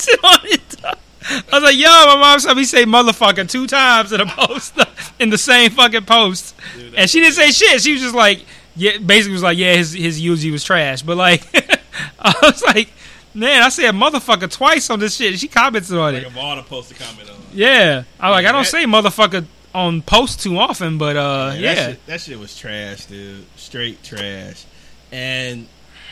on 0.24 0.38
it. 0.44 0.76
I 0.82 1.38
was 1.52 1.62
like, 1.62 1.76
yo, 1.76 1.84
my 1.88 2.16
mom 2.18 2.40
saw 2.40 2.54
me 2.54 2.64
say 2.64 2.84
motherfucker 2.84 3.48
two 3.48 3.66
times 3.66 4.12
in 4.12 4.20
a 4.20 4.26
post, 4.26 4.74
in 5.20 5.30
the 5.30 5.38
same 5.38 5.70
fucking 5.70 6.04
post. 6.06 6.54
and 6.96 7.08
she 7.08 7.20
didn't 7.20 7.34
say 7.34 7.50
shit. 7.50 7.80
She 7.82 7.92
was 7.92 8.00
just 8.02 8.14
like, 8.14 8.44
yeah, 8.76 8.98
basically 8.98 9.34
was 9.34 9.42
like, 9.42 9.58
yeah, 9.58 9.74
his, 9.74 9.92
his 9.92 10.20
eulogy 10.20 10.50
was 10.50 10.64
trash. 10.64 11.02
But 11.02 11.16
like, 11.18 11.44
I 12.18 12.34
was 12.42 12.62
like, 12.62 12.90
man, 13.34 13.62
I 13.62 13.68
said 13.68 13.94
motherfucker 13.94 14.50
twice 14.50 14.88
on 14.90 14.98
this 14.98 15.16
shit. 15.16 15.32
And 15.32 15.40
she 15.40 15.48
commented 15.48 15.92
on 15.96 16.14
Like 16.14 16.22
it. 16.22 16.26
of 16.26 16.36
all 16.38 16.56
the 16.56 16.62
posts 16.62 16.90
to 16.92 17.02
comment 17.04 17.28
on. 17.30 17.36
Yeah. 17.52 18.04
I 18.18 18.30
like, 18.30 18.46
I 18.46 18.52
don't 18.52 18.62
that- 18.62 18.68
say 18.70 18.84
motherfucker 18.84 19.44
on 19.74 20.02
posts 20.02 20.42
too 20.42 20.58
often, 20.58 20.98
but 20.98 21.16
uh, 21.16 21.50
Man, 21.52 21.60
yeah. 21.60 21.74
That 21.74 21.90
shit, 21.90 22.06
that 22.06 22.20
shit 22.22 22.38
was 22.38 22.56
trash, 22.58 23.06
dude. 23.06 23.44
Straight 23.56 24.02
trash. 24.02 24.64
And 25.12 25.68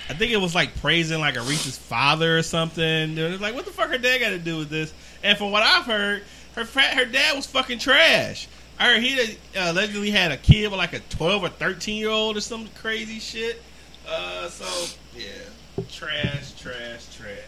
I 0.08 0.14
think 0.14 0.32
it 0.32 0.38
was 0.38 0.54
like 0.54 0.74
praising 0.80 1.20
like 1.20 1.34
Aretha's 1.34 1.76
father 1.76 2.38
or 2.38 2.42
something. 2.42 3.18
It's 3.18 3.42
like, 3.42 3.54
what 3.54 3.66
the 3.66 3.72
fuck 3.72 3.90
her 3.90 3.98
dad 3.98 4.20
got 4.20 4.30
to 4.30 4.38
do 4.38 4.56
with 4.56 4.70
this? 4.70 4.92
And 5.22 5.36
from 5.36 5.50
what 5.50 5.62
I've 5.62 5.84
heard, 5.84 6.22
her 6.54 6.64
her 6.64 7.04
dad 7.04 7.36
was 7.36 7.46
fucking 7.46 7.78
trash. 7.78 8.48
I 8.78 8.92
heard 8.92 9.02
he 9.02 9.20
uh, 9.56 9.72
allegedly 9.72 10.10
had 10.10 10.30
a 10.32 10.36
kid 10.36 10.70
with 10.70 10.78
like 10.78 10.92
a 10.92 11.00
twelve 11.00 11.42
or 11.42 11.48
thirteen 11.48 11.96
year 11.96 12.10
old 12.10 12.36
or 12.36 12.40
some 12.40 12.68
crazy 12.76 13.18
shit. 13.18 13.60
Uh, 14.08 14.48
so 14.48 14.94
yeah, 15.16 15.82
trash, 15.90 16.52
trash, 16.52 17.16
trash. 17.16 17.38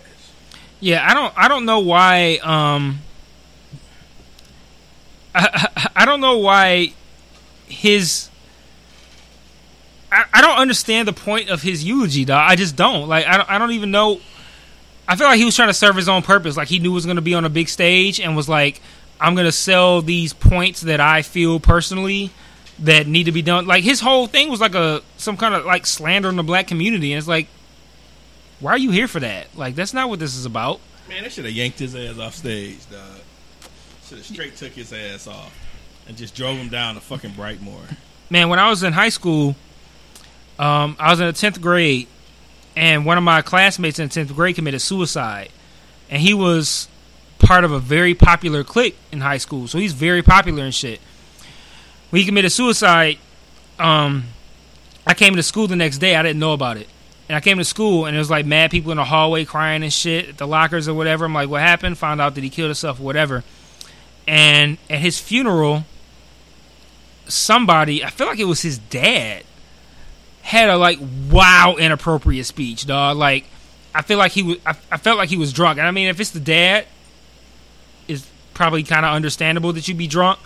Yeah, 0.81 1.07
I 1.09 1.15
don't 1.15 1.33
I 1.37 1.49
don't 1.49 1.65
know 1.65 1.81
why 1.81 2.39
um 2.43 3.01
I, 5.35 5.69
I, 5.77 5.91
I 6.03 6.05
don't 6.05 6.21
know 6.21 6.39
why 6.39 6.93
his 7.67 8.30
I, 10.13 10.25
I 10.35 10.41
don't 10.41 10.59
understand 10.59 11.07
the 11.07 11.13
point 11.13 11.51
of 11.51 11.63
his 11.63 11.85
eulogy, 11.85 12.25
dog. 12.25 12.51
I 12.51 12.57
just 12.57 12.77
don't. 12.77 13.09
Like 13.09 13.27
I 13.27 13.37
don't, 13.37 13.51
I 13.51 13.59
don't 13.59 13.73
even 13.73 13.91
know 13.91 14.21
I 15.11 15.17
feel 15.17 15.27
like 15.27 15.39
he 15.39 15.45
was 15.45 15.57
trying 15.57 15.69
to 15.69 15.75
serve 15.75 15.97
his 15.97 16.09
own 16.09 16.23
purpose. 16.23 16.57
Like 16.57 16.69
he 16.69 16.79
knew 16.79 16.91
he 16.91 16.95
was 16.95 17.05
going 17.05 17.17
to 17.17 17.23
be 17.23 17.35
on 17.35 17.45
a 17.45 17.49
big 17.49 17.69
stage 17.69 18.21
and 18.21 18.37
was 18.37 18.49
like 18.49 18.81
I'm 19.21 19.35
going 19.35 19.47
to 19.47 19.53
sell 19.53 20.03
these 20.03 20.33
points 20.33 20.83
that 20.83 21.01
I 21.01 21.23
feel 21.23 21.59
personally 21.59 22.31
that 22.79 23.09
need 23.09 23.25
to 23.25 23.33
be 23.33 23.43
done. 23.43 23.67
Like 23.67 23.83
his 23.83 23.99
whole 24.01 24.29
thing 24.29 24.51
was 24.51 24.61
like 24.61 24.77
a 24.77 25.03
some 25.17 25.37
kind 25.37 25.53
of 25.57 25.65
like 25.65 25.85
slander 25.85 26.29
on 26.29 26.37
the 26.37 26.45
black 26.45 26.69
community 26.69 27.13
and 27.13 27.19
it's 27.19 27.27
like 27.27 27.49
why 28.61 28.71
are 28.71 28.79
you 28.79 28.93
here 28.93 29.09
for 29.09 29.19
that? 29.19 29.49
Like 29.57 29.75
that's 29.75 29.93
not 29.93 30.09
what 30.09 30.21
this 30.21 30.37
is 30.37 30.47
about. 30.47 30.79
Man, 31.09 31.25
they 31.25 31.29
should 31.29 31.45
have 31.45 31.55
yanked 31.55 31.81
his 31.81 31.97
ass 31.97 32.17
off 32.21 32.37
stage, 32.37 32.89
dog. 32.89 33.19
Should 34.07 34.19
have 34.19 34.27
straight 34.27 34.55
took 34.55 34.73
his 34.75 34.93
ass 34.93 35.27
off 35.27 35.53
and 36.07 36.17
just 36.17 36.37
drove 36.37 36.57
him 36.57 36.69
down 36.69 36.95
to 36.95 37.01
fucking 37.01 37.33
Brightmoor. 37.33 37.97
man, 38.31 38.49
when 38.49 38.61
I 38.61 38.71
was 38.71 38.85
in 38.85 38.93
high 38.93 39.09
school, 39.09 39.57
um, 40.61 40.95
I 40.99 41.11
was 41.11 41.21
in 41.21 41.27
the 41.27 41.33
tenth 41.33 41.61
grade, 41.61 42.07
and 42.77 43.07
one 43.07 43.17
of 43.17 43.25
my 43.25 43.41
classmates 43.41 43.99
in 43.99 44.11
tenth 44.11 44.35
grade 44.35 44.57
committed 44.57 44.83
suicide, 44.83 45.51
and 46.11 46.21
he 46.21 46.35
was 46.35 46.87
part 47.39 47.65
of 47.65 47.73
a 47.73 47.79
very 47.79 48.15
popular 48.15 48.63
clique 48.63 48.97
in 49.11 49.23
high 49.23 49.39
school, 49.39 49.67
so 49.67 49.79
he's 49.79 49.95
very 49.95 50.23
popular 50.23 50.63
and 50.63 50.75
shit. 50.75 51.01
When 52.11 52.21
he 52.21 52.27
committed 52.27 52.53
suicide, 52.53 53.19
um, 53.79 54.25
I 55.07 55.15
came 55.15 55.37
to 55.37 55.43
school 55.43 55.67
the 55.67 55.77
next 55.77 55.99
day. 55.99 56.15
I 56.15 56.23
didn't 56.23 56.39
know 56.39 56.53
about 56.53 56.77
it, 56.77 56.89
And 57.29 57.37
I 57.37 57.41
came 57.41 57.59
to 57.59 57.65
school 57.65 58.07
and 58.07 58.15
there 58.15 58.19
was 58.19 58.31
like 58.31 58.45
mad 58.45 58.71
people 58.71 58.91
in 58.91 58.97
the 58.97 59.05
hallway 59.05 59.45
crying 59.45 59.83
and 59.83 59.93
shit 59.93 60.29
at 60.31 60.39
the 60.39 60.47
lockers 60.47 60.89
or 60.89 60.95
whatever. 60.95 61.25
I'm 61.25 61.33
like, 61.33 61.49
what 61.49 61.63
happened? 61.63 61.97
Found 61.99 62.21
out 62.21 62.35
that 62.35 62.45
he 62.45 62.51
killed 62.51 62.69
himself 62.69 63.01
or 63.01 63.05
whatever. 63.05 63.45
And 64.27 64.79
at 64.91 64.99
his 64.99 65.19
funeral, 65.19 65.85
somebody, 67.27 68.05
I 68.05 68.11
feel 68.11 68.27
like 68.27 68.39
it 68.39 68.45
was 68.45 68.63
his 68.63 68.79
dad, 68.79 69.45
had 70.51 70.69
a 70.69 70.77
like 70.77 70.99
wow 71.31 71.77
inappropriate 71.79 72.45
speech, 72.45 72.85
dog. 72.85 73.17
Like 73.17 73.45
I 73.95 74.03
feel 74.03 74.19
like 74.19 74.33
he 74.33 74.43
was 74.43 74.57
I, 74.67 74.70
I 74.91 74.97
felt 74.97 75.17
like 75.17 75.29
he 75.29 75.37
was 75.37 75.53
drunk. 75.53 75.79
And 75.79 75.87
I 75.87 75.93
mean 75.93 76.09
if 76.09 76.19
it's 76.19 76.31
the 76.31 76.41
dad, 76.41 76.87
it's 78.09 78.29
probably 78.53 78.83
kind 78.83 79.07
of 79.07 79.15
understandable 79.15 79.73
that 79.75 79.87
you'd 79.87 79.97
be 79.97 80.09
drunk. 80.09 80.41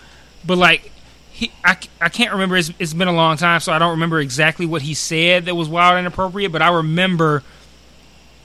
But 0.45 0.59
like 0.59 0.91
he 1.31 1.51
I, 1.63 1.75
I 1.99 2.09
can't 2.09 2.33
remember 2.33 2.55
it's, 2.55 2.71
it's 2.77 2.93
been 2.93 3.07
a 3.07 3.13
long 3.13 3.37
time 3.37 3.59
so 3.61 3.73
I 3.73 3.79
don't 3.79 3.91
remember 3.91 4.19
exactly 4.19 4.67
what 4.67 4.83
he 4.83 4.93
said 4.93 5.45
that 5.45 5.55
was 5.55 5.67
wild 5.67 5.97
and 5.97 6.05
inappropriate, 6.05 6.51
but 6.51 6.61
I 6.61 6.69
remember 6.69 7.41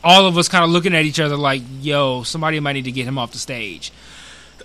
all 0.02 0.24
of 0.24 0.38
us 0.38 0.48
kind 0.48 0.64
of 0.64 0.70
looking 0.70 0.94
at 0.94 1.04
each 1.04 1.20
other 1.20 1.36
like, 1.36 1.60
"Yo, 1.82 2.22
somebody 2.22 2.58
might 2.58 2.72
need 2.72 2.86
to 2.86 2.92
get 2.92 3.06
him 3.06 3.18
off 3.18 3.32
the 3.32 3.38
stage." 3.38 3.92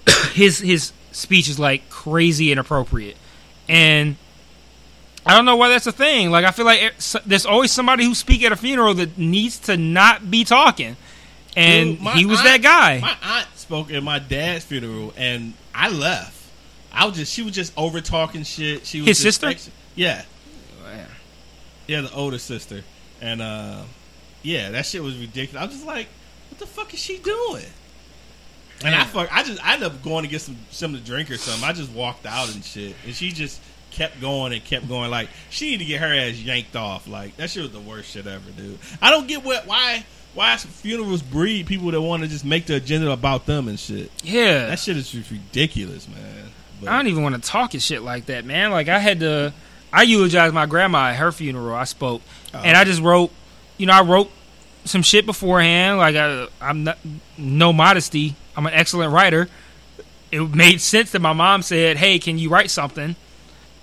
his 0.31 0.59
his 0.59 0.93
speech 1.11 1.49
is 1.49 1.59
like 1.59 1.89
crazy 1.89 2.53
inappropriate. 2.53 3.17
And 3.67 4.15
I 5.25 5.33
don't 5.33 5.45
know 5.45 5.55
why 5.55 5.69
that's 5.69 5.87
a 5.87 5.91
thing. 5.91 6.29
Like 6.31 6.45
I 6.45 6.51
feel 6.51 6.65
like 6.65 6.81
it, 6.81 7.15
there's 7.25 7.45
always 7.45 7.71
somebody 7.71 8.05
who 8.05 8.13
speak 8.13 8.43
at 8.43 8.51
a 8.51 8.55
funeral 8.55 8.93
that 8.95 9.17
needs 9.17 9.57
to 9.61 9.75
not 9.77 10.29
be 10.29 10.43
talking, 10.43 10.95
and 11.57 11.97
Dude, 11.97 12.07
he 12.13 12.25
was 12.25 12.39
aunt- 12.39 12.47
that 12.47 12.61
guy. 12.61 12.99
My 12.99 13.17
aunt 13.23 13.47
spoke 13.55 13.91
at 13.91 14.03
my 14.03 14.19
dad's 14.19 14.65
funeral, 14.65 15.13
and 15.17 15.53
I 15.73 15.89
left. 15.89 16.33
I 16.93 17.05
was 17.05 17.15
just 17.17 17.33
she 17.33 17.41
was 17.41 17.53
just 17.53 17.73
over 17.77 18.01
talking 18.01 18.43
shit. 18.43 18.85
She 18.85 18.99
was 18.99 19.07
His 19.07 19.17
just 19.21 19.41
sister? 19.41 19.47
ex- 19.47 19.69
yeah, 19.95 20.23
yeah, 21.87 22.01
the 22.01 22.13
older 22.13 22.37
sister, 22.39 22.83
and 23.21 23.41
uh, 23.41 23.81
yeah, 24.43 24.71
that 24.71 24.85
shit 24.85 25.03
was 25.03 25.17
ridiculous. 25.17 25.61
I 25.61 25.65
was 25.65 25.75
just 25.75 25.87
like, 25.87 26.07
what 26.49 26.59
the 26.59 26.65
fuck 26.65 26.93
is 26.93 26.99
she 26.99 27.17
doing? 27.19 27.65
And 28.83 28.93
I 28.93 29.05
fuck, 29.05 29.29
I 29.35 29.41
just 29.43 29.65
I 29.65 29.73
ended 29.73 29.87
up 29.91 30.03
going 30.03 30.23
to 30.25 30.29
get 30.29 30.41
some 30.41 30.57
something 30.69 30.99
to 30.99 31.05
drink 31.05 31.31
or 31.31 31.37
something. 31.37 31.63
I 31.63 31.73
just 31.73 31.91
walked 31.91 32.25
out 32.25 32.53
and 32.53 32.63
shit, 32.63 32.95
and 33.05 33.15
she 33.15 33.31
just 33.31 33.61
kept 33.95 34.21
going 34.21 34.53
and 34.53 34.63
kept 34.63 34.87
going. 34.87 35.09
Like 35.09 35.29
she 35.49 35.71
need 35.71 35.77
to 35.79 35.85
get 35.85 36.01
her 36.01 36.13
ass 36.13 36.35
yanked 36.35 36.75
off. 36.75 37.07
Like 37.07 37.35
that 37.37 37.49
shit 37.49 37.63
was 37.63 37.71
the 37.71 37.79
worst 37.79 38.11
shit 38.11 38.27
ever, 38.27 38.51
dude. 38.51 38.77
I 39.01 39.09
don't 39.09 39.27
get 39.27 39.43
what 39.43 39.65
why 39.65 40.05
why 40.33 40.57
funerals 40.57 41.21
breed 41.21 41.65
people 41.65 41.89
that 41.91 42.01
want 42.01 42.21
to 42.23 42.27
just 42.29 42.43
make 42.45 42.65
the 42.65 42.75
agenda 42.75 43.09
about 43.11 43.45
them 43.45 43.67
and 43.69 43.79
shit. 43.79 44.11
yeah, 44.23 44.67
That 44.67 44.79
shit 44.79 44.97
is 44.97 45.09
just 45.09 45.31
ridiculous, 45.31 46.07
man. 46.09 46.49
But, 46.81 46.89
I 46.89 46.97
don't 46.97 47.07
even 47.07 47.23
want 47.23 47.35
to 47.35 47.41
talk 47.41 47.73
and 47.73 47.81
shit 47.81 48.01
like 48.01 48.25
that, 48.25 48.43
man. 48.43 48.71
Like 48.71 48.89
I 48.89 48.99
had 48.99 49.21
to, 49.21 49.53
I 49.93 50.03
eulogized 50.03 50.53
my 50.53 50.65
grandma 50.65 51.07
at 51.11 51.15
her 51.15 51.31
funeral. 51.31 51.73
I 51.73 51.85
spoke, 51.85 52.21
Oh. 52.53 52.59
and 52.59 52.75
I 52.77 52.83
just 52.83 53.01
wrote, 53.01 53.31
you 53.77 53.85
know, 53.85 53.93
I 53.93 54.01
wrote 54.01 54.29
some 54.83 55.01
shit 55.03 55.25
beforehand. 55.25 55.97
Like 55.99 56.15
I, 56.17 56.47
I'm 56.61 56.83
not, 56.83 56.97
no 57.37 57.71
modesty. 57.71 58.35
I'm 58.57 58.65
an 58.65 58.73
excellent 58.73 59.13
writer. 59.13 59.47
It 60.31 60.53
made 60.53 60.81
sense 60.81 61.11
that 61.11 61.21
my 61.21 61.31
mom 61.33 61.61
said, 61.61 61.95
"Hey, 61.97 62.19
can 62.19 62.37
you 62.37 62.49
write 62.49 62.69
something?" 62.71 63.15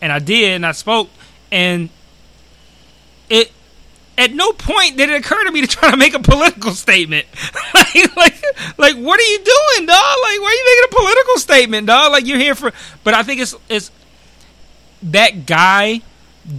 And 0.02 0.12
I 0.12 0.18
did, 0.18 0.52
and 0.52 0.66
I 0.66 0.72
spoke, 0.72 1.08
and 1.50 1.88
it. 3.30 3.50
At 4.18 4.34
no 4.34 4.52
point 4.52 4.98
did 4.98 5.08
it 5.08 5.24
occur 5.24 5.42
to 5.42 5.50
me 5.50 5.62
to 5.62 5.66
try 5.66 5.90
to 5.90 5.96
make 5.96 6.12
a 6.12 6.18
political 6.20 6.72
statement. 6.72 7.26
like, 7.74 8.14
like, 8.14 8.44
like, 8.76 8.96
what 8.96 9.18
are 9.18 9.22
you 9.22 9.38
doing, 9.38 9.86
dog? 9.86 9.96
Like, 9.96 10.40
why 10.40 10.48
are 10.48 10.52
you 10.52 10.64
making 10.66 10.84
a 10.84 10.94
political 10.94 11.38
statement, 11.38 11.86
dog? 11.86 12.12
Like, 12.12 12.26
you're 12.26 12.38
here 12.38 12.54
for. 12.54 12.72
But 13.04 13.14
I 13.14 13.22
think 13.22 13.40
it's 13.40 13.54
it's 13.70 13.90
that 15.04 15.46
guy 15.46 16.02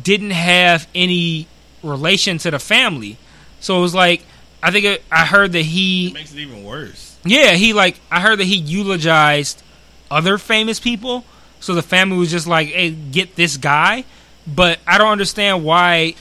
didn't 0.01 0.31
have 0.31 0.87
any 0.95 1.47
relation 1.83 2.39
to 2.39 2.49
the 2.49 2.59
family, 2.59 3.17
so 3.59 3.77
it 3.77 3.81
was 3.81 3.93
like 3.93 4.23
I 4.63 4.71
think 4.71 4.85
it, 4.85 5.03
I 5.11 5.25
heard 5.25 5.51
that 5.51 5.61
he 5.61 6.07
it 6.07 6.13
makes 6.13 6.33
it 6.33 6.39
even 6.39 6.63
worse. 6.63 7.17
yeah, 7.25 7.51
he 7.51 7.73
like 7.73 7.99
I 8.09 8.21
heard 8.21 8.39
that 8.39 8.45
he 8.45 8.55
eulogized 8.55 9.61
other 10.09 10.37
famous 10.37 10.79
people. 10.79 11.25
So 11.63 11.73
the 11.73 11.81
family 11.81 12.17
was 12.17 12.29
just 12.29 12.45
like, 12.45 12.67
"Hey, 12.67 12.91
get 12.91 13.37
this 13.37 13.55
guy." 13.55 14.03
But 14.45 14.79
I 14.85 14.97
don't 14.97 15.11
understand 15.11 15.63
why 15.63 16.15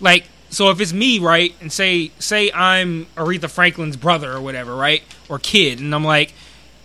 like 0.00 0.24
so 0.50 0.70
if 0.70 0.80
it's 0.80 0.92
me, 0.92 1.18
right? 1.18 1.52
And 1.60 1.72
say 1.72 2.12
say 2.20 2.52
I'm 2.52 3.06
Aretha 3.16 3.50
Franklin's 3.50 3.96
brother 3.96 4.32
or 4.32 4.40
whatever, 4.40 4.76
right? 4.76 5.02
Or 5.28 5.40
kid, 5.40 5.80
and 5.80 5.92
I'm 5.92 6.04
like, 6.04 6.32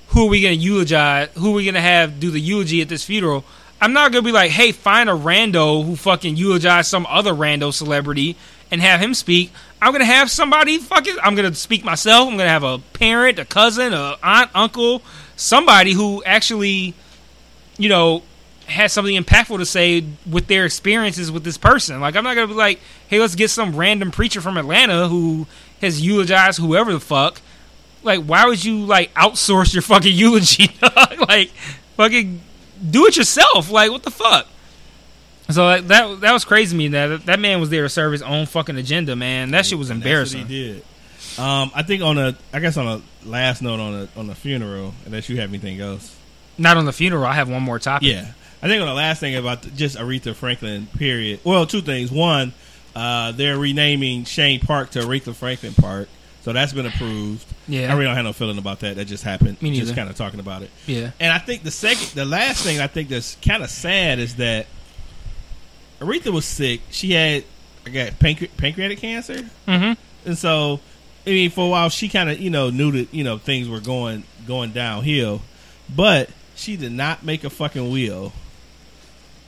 "Who 0.08 0.26
are 0.26 0.30
we 0.30 0.42
to 0.58 0.64
eulogize? 0.64 1.30
Who 1.36 1.52
are 1.52 1.56
we 1.56 1.66
to 1.76 1.82
have 1.82 2.20
do 2.20 2.32
the 2.32 2.40
eulogy 2.40 2.82
at 2.82 2.90
this 2.90 3.04
funeral?" 3.04 3.46
I'm 3.80 3.94
not 3.94 4.12
to 4.12 4.22
be 4.24 4.32
like, 4.32 4.52
"Hey, 4.52 4.72
find 4.72 5.08
a 5.08 5.14
rando 5.14 5.86
who 5.86 5.96
fucking 5.96 6.36
eulogize 6.36 6.88
some 6.88 7.06
other 7.08 7.34
rando 7.34 7.72
celebrity 7.72 8.36
and 8.72 8.82
have 8.82 9.00
him 9.00 9.14
speak." 9.14 9.52
I'm 9.82 9.94
to 9.94 10.04
have 10.04 10.32
somebody 10.32 10.80
fucking 10.80 11.18
I'm 11.22 11.36
to 11.36 11.54
speak 11.54 11.86
myself. 11.86 12.28
I'm 12.28 12.40
to 12.40 12.50
have 12.50 12.64
a 12.64 12.80
parent, 12.80 13.38
a 13.38 13.46
cousin, 13.46 13.94
a 13.94 14.18
aunt, 14.24 14.50
uncle, 14.56 15.04
somebody 15.36 15.94
who 15.94 16.24
actually 16.26 16.96
you 17.80 17.90
know, 17.90 18.22
has 18.68 18.94
something 18.94 19.16
impactful 19.16 19.58
to 19.58 19.66
say 19.66 20.04
with 20.30 20.46
their 20.46 20.66
experiences 20.66 21.32
with 21.32 21.44
this 21.44 21.58
person. 21.58 22.00
Like, 22.00 22.16
I'm 22.16 22.24
not 22.24 22.36
gonna 22.36 22.48
be 22.48 22.54
like, 22.54 22.80
hey, 23.08 23.20
let's 23.20 23.34
get 23.34 23.50
some 23.50 23.76
random 23.76 24.12
preacher 24.12 24.42
from 24.42 24.58
Atlanta 24.58 25.08
who 25.08 25.48
has 25.82 26.00
eulogized 26.06 26.60
whoever 26.60 26.94
the 26.94 27.00
fuck. 27.00 27.42
Like, 28.04 28.24
why 28.24 28.46
would 28.46 28.64
you 28.64 28.86
like 28.86 29.12
outsource 29.16 29.74
your 29.74 29.82
fucking 29.82 30.14
eulogy? 30.16 30.72
like, 31.28 31.50
fucking 31.98 32.42
do 32.88 33.08
it 33.08 33.18
yourself. 33.18 33.72
Like, 33.72 33.90
what 33.92 34.04
the 34.04 34.12
fuck? 34.12 34.48
So 35.50 35.66
like, 35.66 35.88
that 35.88 36.22
that 36.22 36.32
was 36.32 36.46
crazy 36.46 36.72
to 36.72 36.78
me. 36.78 36.90
That 36.90 37.26
that 37.26 37.40
man 37.40 37.60
was 37.60 37.70
there 37.72 37.84
to 37.84 37.90
serve 37.90 38.12
his 38.12 38.22
own 38.22 38.46
fucking 38.46 38.78
agenda, 38.78 39.16
man. 39.16 39.52
That 39.52 39.66
shit 39.66 39.80
was 39.80 39.90
embarrassing. 39.90 40.46
He 40.46 40.74
did. 40.74 40.84
Um, 41.40 41.72
I 41.74 41.84
think 41.84 42.04
on 42.04 42.18
a, 42.18 42.36
I 42.54 42.60
guess 42.60 42.78
on 42.78 42.88
a 42.88 43.02
last 43.28 43.62
note 43.62 43.80
on 43.80 43.94
a 43.96 44.20
on 44.20 44.28
the 44.28 44.36
funeral, 44.36 44.94
unless 45.06 45.30
you 45.30 45.40
have 45.40 45.50
anything 45.50 45.80
else. 45.80 46.16
Not 46.60 46.78
on 46.78 46.86
the 46.86 46.94
funeral. 46.94 47.26
I 47.26 47.34
have 47.34 47.50
one 47.50 47.64
more 47.64 47.80
topic. 47.80 48.10
Yeah, 48.10 48.32
I 48.62 48.68
think 48.68 48.82
on 48.82 48.88
the 48.88 48.94
last 48.94 49.20
thing 49.20 49.36
about 49.36 49.64
the, 49.64 49.72
just 49.72 49.98
Aretha 49.98 50.36
Franklin. 50.36 50.88
Period. 50.98 51.40
Well, 51.44 51.66
two 51.66 51.82
things. 51.82 52.12
One, 52.12 52.54
uh, 52.96 53.32
they're 53.32 53.58
renaming 53.58 54.26
Chene 54.26 54.62
Park 54.64 54.92
to 54.92 55.00
Aretha 55.00 55.34
Franklin 55.34 55.74
Park, 55.74 56.10
so 56.44 56.52
that's 56.54 56.74
been 56.74 56.86
approved. 56.86 57.46
Yeah. 57.68 57.90
I 57.92 57.94
really 57.94 58.06
don't 58.06 58.16
have 58.16 58.26
no 58.26 58.34
feeling 58.34 58.58
about 58.58 58.82
that. 58.82 58.98
That 58.98 59.06
just 59.06 59.24
happened. 59.24 59.62
Me 59.62 59.70
neither. 59.72 59.86
Just 59.86 59.96
kind 59.96 60.10
of 60.10 60.16
talking 60.16 60.40
about 60.40 60.62
it. 60.64 60.70
Yeah. 60.86 61.12
And 61.20 61.32
I 61.32 61.38
think 61.38 61.64
the 61.64 61.72
second, 61.72 62.08
the 62.16 62.26
last 62.26 62.64
thing 62.64 62.80
I 62.82 62.88
think 62.88 63.10
that's 63.10 63.36
kind 63.42 63.64
of 63.64 63.70
sad 63.70 64.20
is 64.20 64.36
that 64.36 64.66
Aretha 66.00 66.32
was 66.32 66.46
sick. 66.46 66.82
She 66.92 67.12
had, 67.12 67.44
I 67.86 67.90
got 67.90 68.12
pancre- 68.20 68.50
pancreatic 68.58 69.00
cancer, 69.00 69.50
Mm-hmm. 69.68 69.94
and 70.30 70.38
so 70.38 70.80
I 71.28 71.30
mean, 71.32 71.52
for 71.52 71.66
a 71.66 71.70
while 71.70 71.90
she 71.90 72.10
kind 72.10 72.30
of 72.30 72.40
you 72.40 72.50
know 72.50 72.70
knew 72.70 72.92
that 72.92 73.14
you 73.14 73.24
know 73.24 73.38
things 73.38 73.68
were 73.70 73.80
going 73.82 74.24
going 74.48 74.72
downhill, 74.72 75.42
but 75.94 76.30
she 76.60 76.78
did 76.78 76.92
not 76.92 77.24
make 77.24 77.44
a 77.44 77.50
fucking 77.50 77.90
will, 77.90 78.34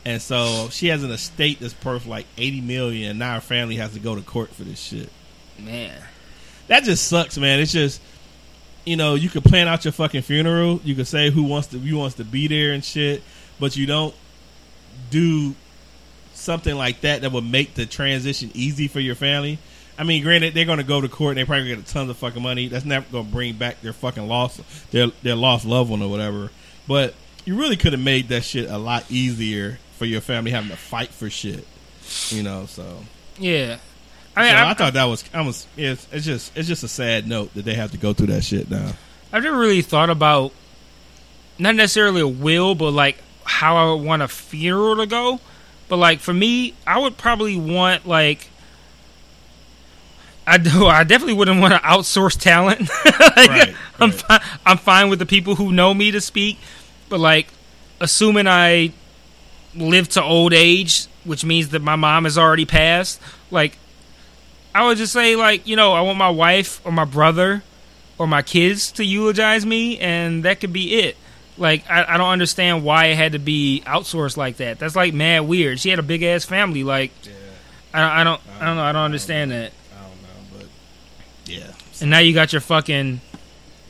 and 0.06 0.22
so 0.22 0.70
she 0.72 0.88
has 0.88 1.04
an 1.04 1.12
estate 1.12 1.60
that's 1.60 1.76
worth 1.84 2.06
like 2.06 2.26
eighty 2.38 2.62
million. 2.62 3.12
And 3.12 3.20
now 3.20 3.36
her 3.36 3.42
family 3.42 3.76
has 3.76 3.94
to 3.94 4.00
go 4.00 4.16
to 4.16 4.22
court 4.22 4.50
for 4.50 4.64
this 4.64 4.80
shit. 4.80 5.10
Man. 5.60 5.96
That 6.68 6.84
just 6.84 7.08
sucks, 7.08 7.38
man. 7.38 7.60
It's 7.60 7.72
just 7.72 8.02
you 8.86 8.96
know 8.96 9.16
you 9.16 9.30
could 9.30 9.44
plan 9.44 9.68
out 9.68 9.84
your 9.84 9.92
fucking 9.92 10.22
funeral. 10.22 10.80
You 10.84 10.96
could 10.96 11.08
say 11.08 11.30
who 11.30 11.44
wants 11.44 11.68
to 11.70 11.80
who 11.80 11.98
wants 11.98 12.16
to 12.16 12.24
be 12.24 12.48
there 12.48 12.72
and 12.72 12.84
shit, 12.84 13.24
but 13.60 13.76
you 13.76 13.86
don't 13.86 14.16
do 15.10 15.54
something 16.34 16.76
like 16.76 17.02
that 17.02 17.22
that 17.22 17.32
would 17.32 17.44
make 17.44 17.76
the 17.76 17.86
transition 17.86 18.52
easy 18.54 18.88
for 18.88 19.00
your 19.00 19.16
family. 19.16 19.60
I 19.98 20.04
mean, 20.04 20.24
granted, 20.24 20.54
they're 20.54 20.66
going 20.66 20.80
to 20.80 20.84
go 20.84 21.02
to 21.02 21.10
court 21.10 21.32
and 21.32 21.38
they 21.38 21.46
probably 21.46 21.68
get 21.68 21.78
a 21.78 21.84
tons 21.84 22.10
of 22.10 22.18
fucking 22.18 22.42
money. 22.42 22.68
That's 22.70 22.86
never 22.86 23.06
going 23.12 23.26
to 23.26 23.32
bring 23.32 23.54
back 23.56 23.82
their 23.82 23.94
fucking 23.94 24.28
loss, 24.28 24.60
their 24.90 25.08
their 25.22 25.36
lost 25.36 25.66
loved 25.66 25.92
one 25.92 26.02
or 26.02 26.10
whatever. 26.10 26.50
But 26.88 27.14
you 27.46 27.58
really 27.58 27.78
could 27.78 27.94
have 27.94 28.02
made 28.02 28.30
that 28.30 28.44
shit 28.44 28.70
a 28.70 28.78
lot 28.78 29.10
easier 29.10 29.80
for 29.98 30.06
your 30.06 30.22
family 30.22 30.52
having 30.52 30.70
to 30.70 30.78
fight 30.78 31.10
for 31.10 31.30
shit. 31.30 31.66
You 32.30 32.44
know, 32.44 32.66
so, 32.66 33.04
Yeah. 33.38 33.78
I 34.36 34.48
so 34.48 34.48
mean, 34.48 34.64
I, 34.64 34.74
thought 34.74 34.94
that 34.94 35.06
was 35.06 35.24
I 35.34 35.42
was 35.42 35.68
it's, 35.76 36.08
it's 36.12 36.26
just 36.26 36.58
it's 36.58 36.68
just 36.68 36.84
a 36.84 36.88
sad 36.88 37.28
note 37.28 37.54
that 37.54 37.66
they 37.66 37.74
have 37.74 37.92
to 37.92 37.98
go 37.98 38.14
through 38.14 38.28
that 38.28 38.44
shit 38.44 38.70
now. 38.72 38.94
I've 39.34 39.44
never 39.44 39.58
really 39.58 39.82
thought 39.82 40.10
about 40.10 40.54
not 41.60 41.76
necessarily 41.76 42.22
a 42.22 42.28
will, 42.28 42.74
but 42.74 42.92
like 42.92 43.18
how 43.44 43.76
I 43.76 43.94
would 43.94 44.06
want 44.06 44.22
a 44.22 44.28
funeral 44.28 44.96
to 44.98 45.06
go. 45.06 45.40
But 45.90 45.98
like 45.98 46.20
for 46.20 46.34
me, 46.34 46.76
I 46.88 47.00
would 47.00 47.18
probably 47.18 47.58
want 47.58 48.08
like 48.08 48.48
I 50.48 50.58
do. 50.58 50.86
I 50.88 51.04
definitely 51.04 51.34
wouldn't 51.36 51.62
want 51.62 51.74
to 51.74 51.80
outsource 51.80 52.40
talent. 52.40 52.90
Like, 53.06 53.50
Right, 53.50 53.76
I'm 54.00 54.10
right. 54.10 54.14
fine. 54.20 54.40
I'm 54.66 54.78
fine 54.78 55.10
with 55.10 55.20
the 55.20 55.26
people 55.26 55.56
who 55.56 55.72
know 55.72 55.94
me 55.94 56.12
to 56.12 56.20
speak, 56.22 56.58
but 57.10 57.20
like 57.20 57.48
assuming 58.00 58.48
I 58.48 58.92
live 59.76 60.10
to 60.10 60.24
old 60.24 60.54
age, 60.54 61.06
which 61.24 61.46
means 61.46 61.70
that 61.70 61.82
my 61.82 61.96
mom 61.96 62.24
has 62.26 62.38
already 62.38 62.66
passed. 62.66 63.22
Like 63.52 63.78
I 64.76 64.86
would 64.86 64.98
just 64.98 65.14
say 65.14 65.36
like 65.36 65.68
you 65.68 65.76
know 65.76 65.94
I 65.94 66.02
want 66.02 66.18
my 66.18 66.30
wife 66.30 66.82
or 66.86 66.92
my 66.92 67.06
brother 67.06 67.64
or 68.18 68.28
my 68.28 68.42
kids 68.42 68.92
to 68.94 69.06
eulogize 69.06 69.66
me, 69.66 69.98
and 70.00 70.44
that 70.44 70.60
could 70.60 70.74
be 70.74 70.96
it. 70.96 71.16
Like 71.58 71.90
I, 71.90 72.16
I 72.16 72.18
don't 72.18 72.30
understand 72.30 72.84
why 72.84 73.06
it 73.06 73.16
had 73.16 73.32
to 73.34 73.40
be 73.40 73.82
outsourced 73.86 74.36
like 74.38 74.58
that. 74.58 74.80
That's 74.80 74.96
like 74.96 75.14
mad 75.14 75.42
weird. 75.42 75.80
She 75.80 75.90
had 75.90 76.00
a 76.00 76.04
big 76.04 76.22
ass 76.24 76.44
family. 76.44 76.84
Like 76.84 77.12
I, 77.94 78.22
I 78.22 78.24
don't 78.24 78.42
I 78.60 78.66
don't 78.66 78.78
know. 78.78 78.84
I 78.84 78.92
don't 78.92 79.04
understand 79.04 79.52
that. 79.52 79.74
Yeah. 81.52 81.72
and 82.02 82.10
now 82.10 82.20
you 82.20 82.34
got 82.34 82.54
your 82.54 82.62
fucking 82.62 83.22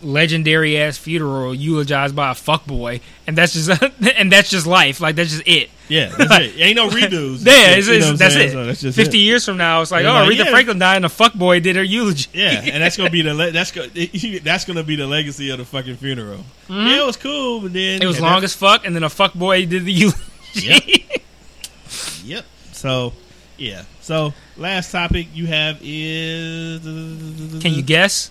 legendary 0.03 0.77
ass 0.79 0.97
funeral 0.97 1.53
eulogized 1.53 2.15
by 2.15 2.31
a 2.31 2.33
fuckboy, 2.33 3.01
and 3.27 3.37
that's 3.37 3.53
just 3.53 3.69
and 4.17 4.31
that's 4.31 4.49
just 4.49 4.65
life. 4.65 4.99
Like 4.99 5.15
that's 5.15 5.29
just 5.31 5.43
it. 5.47 5.69
Yeah, 5.87 6.07
that's 6.17 6.31
it. 6.45 6.59
Ain't 6.59 6.75
no 6.75 6.89
redos. 6.89 7.45
Yeah, 7.45 7.75
it's, 7.75 7.87
it's, 7.87 8.17
that's 8.17 8.35
it. 8.35 8.51
So 8.51 8.65
that's 8.65 8.81
just 8.81 8.95
Fifty 8.95 9.19
it. 9.19 9.23
years 9.23 9.45
from 9.45 9.57
now, 9.57 9.81
it's 9.81 9.91
like, 9.91 10.03
They're 10.03 10.11
oh, 10.11 10.23
like, 10.25 10.31
Aretha 10.31 10.45
yeah. 10.45 10.51
Franklin 10.51 10.79
died, 10.79 10.95
and 10.97 11.05
a 11.05 11.09
fuckboy 11.09 11.61
did 11.61 11.75
her 11.75 11.83
eulogy. 11.83 12.29
Yeah, 12.33 12.61
and 12.63 12.81
that's 12.81 12.97
gonna 12.97 13.09
be 13.09 13.21
the 13.21 13.33
le- 13.33 13.51
that's 13.51 13.71
go- 13.71 13.87
that's 14.43 14.65
gonna 14.65 14.83
be 14.83 14.95
the 14.95 15.05
legacy 15.07 15.49
of 15.49 15.57
the 15.59 15.65
fucking 15.65 15.97
funeral. 15.97 16.43
Yeah, 16.69 17.01
it 17.03 17.05
was 17.05 17.17
cool, 17.17 17.61
but 17.61 17.73
then 17.73 17.99
Mm-hmm. 17.99 18.03
It 18.03 18.07
was 18.07 18.19
long 18.21 18.43
as 18.43 18.55
fuck, 18.55 18.85
and 18.85 18.95
then 18.95 19.03
a 19.03 19.09
fuckboy 19.09 19.69
did 19.69 19.85
the 19.85 19.91
eulogy. 19.91 20.17
Yep. 20.53 21.21
Yep. 22.23 22.45
So, 22.71 23.13
yeah. 23.61 23.83
So, 24.01 24.33
last 24.57 24.91
topic 24.91 25.27
you 25.33 25.45
have 25.47 25.77
is 25.81 26.81
Can 27.61 27.73
you 27.73 27.81
guess? 27.83 28.29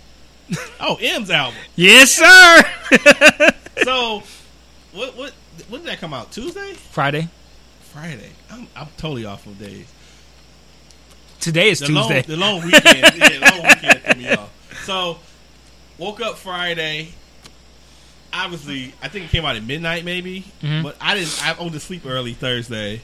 Oh, 0.81 0.97
M's 1.01 1.31
album. 1.31 1.59
Yes, 1.77 2.11
sir. 2.13 2.63
So, 3.85 4.23
what 4.93 5.17
what 5.17 5.33
when 5.71 5.81
did 5.83 5.91
that 5.91 6.01
come 6.01 6.13
out? 6.13 6.33
Tuesday, 6.33 6.75
Friday. 6.75 7.29
Friday. 7.93 8.31
I'm 8.51 8.67
I'm 8.77 8.89
totally 8.99 9.25
off 9.25 9.47
of 9.47 9.59
days. 9.59 9.87
Today 11.41 11.71
is 11.71 11.79
The 11.79 11.87
Tuesday. 11.87 12.15
long 12.15 12.23
the 12.27 12.37
long 12.37 12.63
weekend. 12.65 12.85
yeah, 13.17 13.51
long 13.51 13.63
weekend 13.63 14.01
threw 14.03 14.15
me 14.23 14.31
off. 14.33 14.51
So, 14.85 15.19
woke 15.97 16.21
up 16.21 16.37
Friday. 16.37 17.13
Obviously, 18.33 18.93
I 19.03 19.09
think 19.09 19.27
it 19.27 19.31
came 19.31 19.45
out 19.47 19.57
at 19.57 19.65
midnight, 19.65 20.05
maybe. 20.05 20.45
Mhm. 20.63 20.83
But 20.83 20.97
I 21.01 21.15
didn't. 21.15 21.41
I 21.43 21.53
went 21.59 21.73
to 21.73 21.81
sleep 21.81 22.03
early 22.07 22.35
Thursday, 22.35 23.01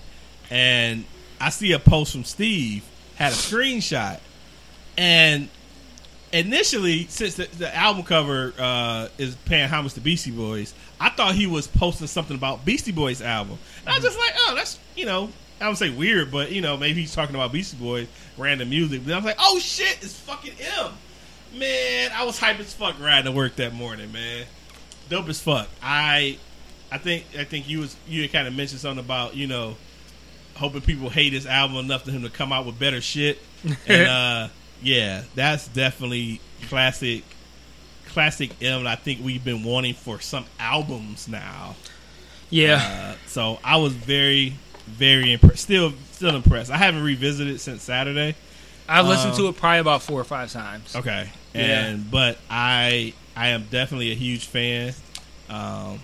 and 0.50 1.04
I 1.40 1.50
see 1.50 1.72
a 1.72 1.78
post 1.78 2.12
from 2.12 2.24
Steve 2.24 2.84
had 3.16 3.32
a 3.32 3.36
screenshot, 3.36 4.20
and 4.96 5.48
initially, 6.32 7.06
since 7.06 7.34
the, 7.34 7.46
the 7.58 7.74
album 7.74 8.04
cover 8.04 8.52
uh, 8.58 9.08
is 9.18 9.34
paying 9.46 9.68
homage 9.68 9.94
to 9.94 10.00
Beastie 10.00 10.30
Boys, 10.30 10.74
I 11.00 11.10
thought 11.10 11.34
he 11.34 11.46
was 11.46 11.66
posting 11.66 12.06
something 12.06 12.36
about 12.36 12.64
Beastie 12.64 12.92
Boys 12.92 13.22
album. 13.22 13.58
And 13.80 13.90
I 13.90 13.94
was 13.96 14.04
just 14.04 14.18
like, 14.18 14.32
oh, 14.38 14.54
that's 14.54 14.78
you 14.94 15.06
know, 15.06 15.30
I 15.60 15.68
would 15.68 15.78
say 15.78 15.90
weird, 15.90 16.30
but 16.30 16.52
you 16.52 16.60
know, 16.60 16.76
maybe 16.76 17.00
he's 17.00 17.14
talking 17.14 17.34
about 17.34 17.52
Beastie 17.52 17.76
Boys, 17.76 18.08
random 18.36 18.68
music. 18.70 19.02
But 19.04 19.12
I 19.14 19.16
was 19.16 19.24
like, 19.24 19.38
oh 19.38 19.58
shit, 19.58 19.98
it's 20.02 20.18
fucking 20.20 20.54
him. 20.54 20.92
Man, 21.54 22.10
I 22.14 22.24
was 22.24 22.38
hype 22.38 22.60
as 22.60 22.74
fuck 22.74 23.00
riding 23.00 23.30
to 23.30 23.36
work 23.36 23.56
that 23.56 23.72
morning, 23.72 24.12
man. 24.12 24.44
Dope 25.08 25.28
as 25.28 25.40
fuck. 25.40 25.68
I, 25.82 26.38
I 26.90 26.98
think, 26.98 27.24
I 27.38 27.44
think 27.44 27.68
you 27.68 27.80
was 27.80 27.96
you 28.06 28.28
kind 28.28 28.46
of 28.46 28.54
mentioned 28.54 28.80
something 28.80 29.04
about 29.04 29.36
you 29.36 29.46
know, 29.46 29.76
hoping 30.56 30.80
people 30.80 31.08
hate 31.10 31.32
his 31.32 31.46
album 31.46 31.76
enough 31.78 32.04
for 32.04 32.10
him 32.10 32.22
to 32.22 32.30
come 32.30 32.52
out 32.52 32.66
with 32.66 32.78
better 32.78 33.00
shit. 33.00 33.38
And 33.86 34.08
uh, 34.08 34.48
yeah, 34.82 35.22
that's 35.34 35.68
definitely 35.68 36.40
classic, 36.68 37.24
classic 38.06 38.50
M. 38.62 38.86
I 38.86 38.96
think 38.96 39.20
we've 39.24 39.44
been 39.44 39.62
wanting 39.64 39.94
for 39.94 40.20
some 40.20 40.44
albums 40.58 41.28
now. 41.28 41.76
yeah. 42.50 43.14
Uh, 43.14 43.26
so 43.26 43.58
I 43.64 43.76
was 43.76 43.92
very, 43.92 44.54
very 44.86 45.32
impressed. 45.32 45.62
Still, 45.62 45.92
still 46.12 46.34
impressed. 46.36 46.70
I 46.70 46.76
haven't 46.76 47.02
revisited 47.02 47.60
since 47.60 47.82
Saturday. 47.82 48.34
I 48.88 49.02
listened 49.02 49.32
um, 49.32 49.38
to 49.38 49.48
it 49.48 49.56
probably 49.56 49.80
about 49.80 50.02
four 50.02 50.20
or 50.20 50.24
five 50.24 50.52
times. 50.52 50.94
Okay, 50.94 51.28
Yeah. 51.54 51.86
and 51.86 52.08
but 52.10 52.38
I, 52.48 53.14
I 53.34 53.48
am 53.48 53.64
definitely 53.68 54.12
a 54.12 54.14
huge 54.14 54.46
fan. 54.46 54.94
Um, 55.50 55.98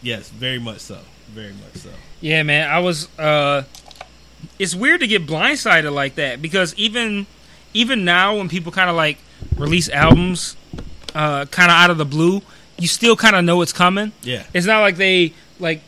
yes, 0.00 0.30
very 0.30 0.58
much 0.58 0.78
so. 0.80 0.98
Very 1.34 1.52
much 1.52 1.74
so. 1.74 1.90
Yeah, 2.22 2.42
man. 2.42 2.70
I 2.70 2.78
was. 2.78 3.08
uh 3.18 3.64
It's 4.58 4.74
weird 4.74 5.00
to 5.00 5.06
get 5.06 5.26
blindsided 5.26 5.92
like 5.92 6.14
that 6.16 6.40
because 6.42 6.74
even 6.76 7.26
even 7.72 8.04
now 8.04 8.36
when 8.36 8.48
people 8.48 8.72
kind 8.72 8.88
of 8.90 8.96
like 8.96 9.18
release 9.56 9.88
albums, 9.88 10.56
uh 11.14 11.44
kind 11.46 11.70
of 11.70 11.76
out 11.76 11.90
of 11.90 11.98
the 11.98 12.04
blue, 12.04 12.42
you 12.78 12.88
still 12.88 13.16
kind 13.16 13.36
of 13.36 13.44
know 13.44 13.62
it's 13.62 13.72
coming. 13.72 14.12
Yeah. 14.22 14.44
It's 14.54 14.66
not 14.66 14.80
like 14.80 14.96
they 14.96 15.32
like 15.60 15.80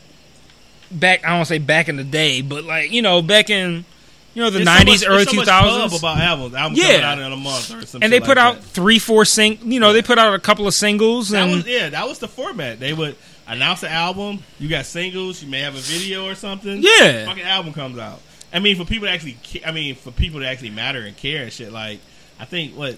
back. 0.91 1.23
I 1.25 1.29
don't 1.29 1.37
want 1.39 1.47
to 1.47 1.53
say 1.53 1.59
back 1.59 1.89
in 1.89 1.95
the 1.97 2.03
day, 2.03 2.41
but 2.41 2.63
like 2.63 2.91
you 2.91 3.01
know 3.01 3.21
back 3.21 3.49
in 3.49 3.85
you 4.33 4.43
know 4.43 4.49
the 4.49 4.59
so 4.59 4.63
nineties, 4.65 5.01
much- 5.01 5.09
early 5.09 5.23
so 5.25 5.31
two 5.31 5.37
much 5.37 5.47
about 5.47 6.19
albums. 6.19 6.53
Albums 6.53 6.79
Yeah. 6.79 6.99
coming 7.01 7.03
out 7.03 7.19
in 7.19 7.33
a 7.33 7.35
month 7.37 7.69
or 7.73 7.81
something. 7.81 8.03
And 8.03 8.13
they 8.13 8.19
like 8.19 8.27
put 8.27 8.37
out 8.37 8.55
that. 8.57 8.63
three, 8.63 8.99
four 8.99 9.25
sing. 9.25 9.57
You 9.63 9.79
know, 9.79 9.93
they 9.93 10.01
put 10.03 10.17
out 10.19 10.33
a 10.33 10.39
couple 10.39 10.67
of 10.67 10.73
singles, 10.73 11.29
That 11.29 11.43
and 11.47 11.55
was 11.57 11.65
yeah, 11.67 11.89
that 11.89 12.07
was 12.07 12.19
the 12.19 12.27
format. 12.27 12.79
They 12.79 12.93
would 12.93 13.15
announce 13.47 13.81
the 13.81 13.89
album. 13.91 14.39
You 14.59 14.69
got 14.69 14.85
singles. 14.85 15.41
You 15.41 15.49
may 15.49 15.61
have 15.61 15.73
a 15.75 15.79
video 15.79 16.27
or 16.27 16.35
something. 16.35 16.81
Yeah. 16.83 17.25
fucking 17.25 17.43
album 17.43 17.73
comes 17.73 17.97
out. 17.97 18.21
I 18.53 18.59
mean, 18.59 18.75
for 18.77 18.85
people 18.85 19.07
to 19.07 19.13
actually, 19.13 19.37
I 19.65 19.71
mean, 19.71 19.95
for 19.95 20.11
people 20.11 20.39
to 20.39 20.47
actually 20.47 20.69
matter 20.69 21.01
and 21.01 21.15
care 21.17 21.43
and 21.43 21.51
shit. 21.51 21.71
Like, 21.71 21.99
I 22.39 22.45
think 22.45 22.75
what 22.75 22.97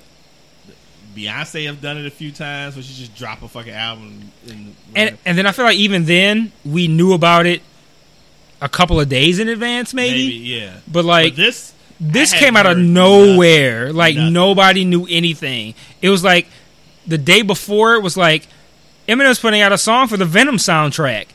Beyonce 1.16 1.66
have 1.66 1.82
done 1.82 1.98
it 1.98 2.06
a 2.06 2.12
few 2.12 2.32
times, 2.32 2.76
where 2.76 2.84
she 2.84 2.94
just 2.94 3.16
drop 3.16 3.42
a 3.42 3.48
fucking 3.48 3.74
album. 3.74 4.32
In, 4.48 4.76
and 4.96 5.18
and 5.26 5.38
then 5.38 5.46
I 5.46 5.52
feel 5.52 5.66
like 5.66 5.78
even 5.78 6.06
then 6.06 6.52
we 6.64 6.88
knew 6.88 7.14
about 7.14 7.46
it 7.46 7.62
a 8.62 8.70
couple 8.70 9.00
of 9.00 9.10
days 9.10 9.40
in 9.40 9.48
advance, 9.48 9.94
maybe. 9.94 10.26
maybe 10.28 10.36
yeah. 10.36 10.78
But 10.88 11.06
like 11.06 11.34
But 11.34 11.38
this, 11.38 11.74
this 12.00 12.34
came 12.34 12.56
out 12.56 12.66
of 12.66 12.78
nowhere. 12.78 13.86
nothing. 13.86 13.96
Like 13.96 14.16
Nothing. 14.16 14.34
nobody 14.34 14.86
knew 14.86 15.08
anything. 15.10 15.74
It 16.02 16.10
was 16.10 16.24
like 16.24 16.48
the 17.08 17.18
day 17.18 17.42
before 17.42 17.96
it 17.96 18.04
was 18.04 18.16
like 18.16 18.48
Eminem's 19.08 19.40
putting 19.40 19.62
out 19.62 19.72
a 19.72 19.78
song 19.78 20.08
for 20.08 20.18
the 20.18 20.26
Venom 20.26 20.58
soundtrack. 20.58 21.28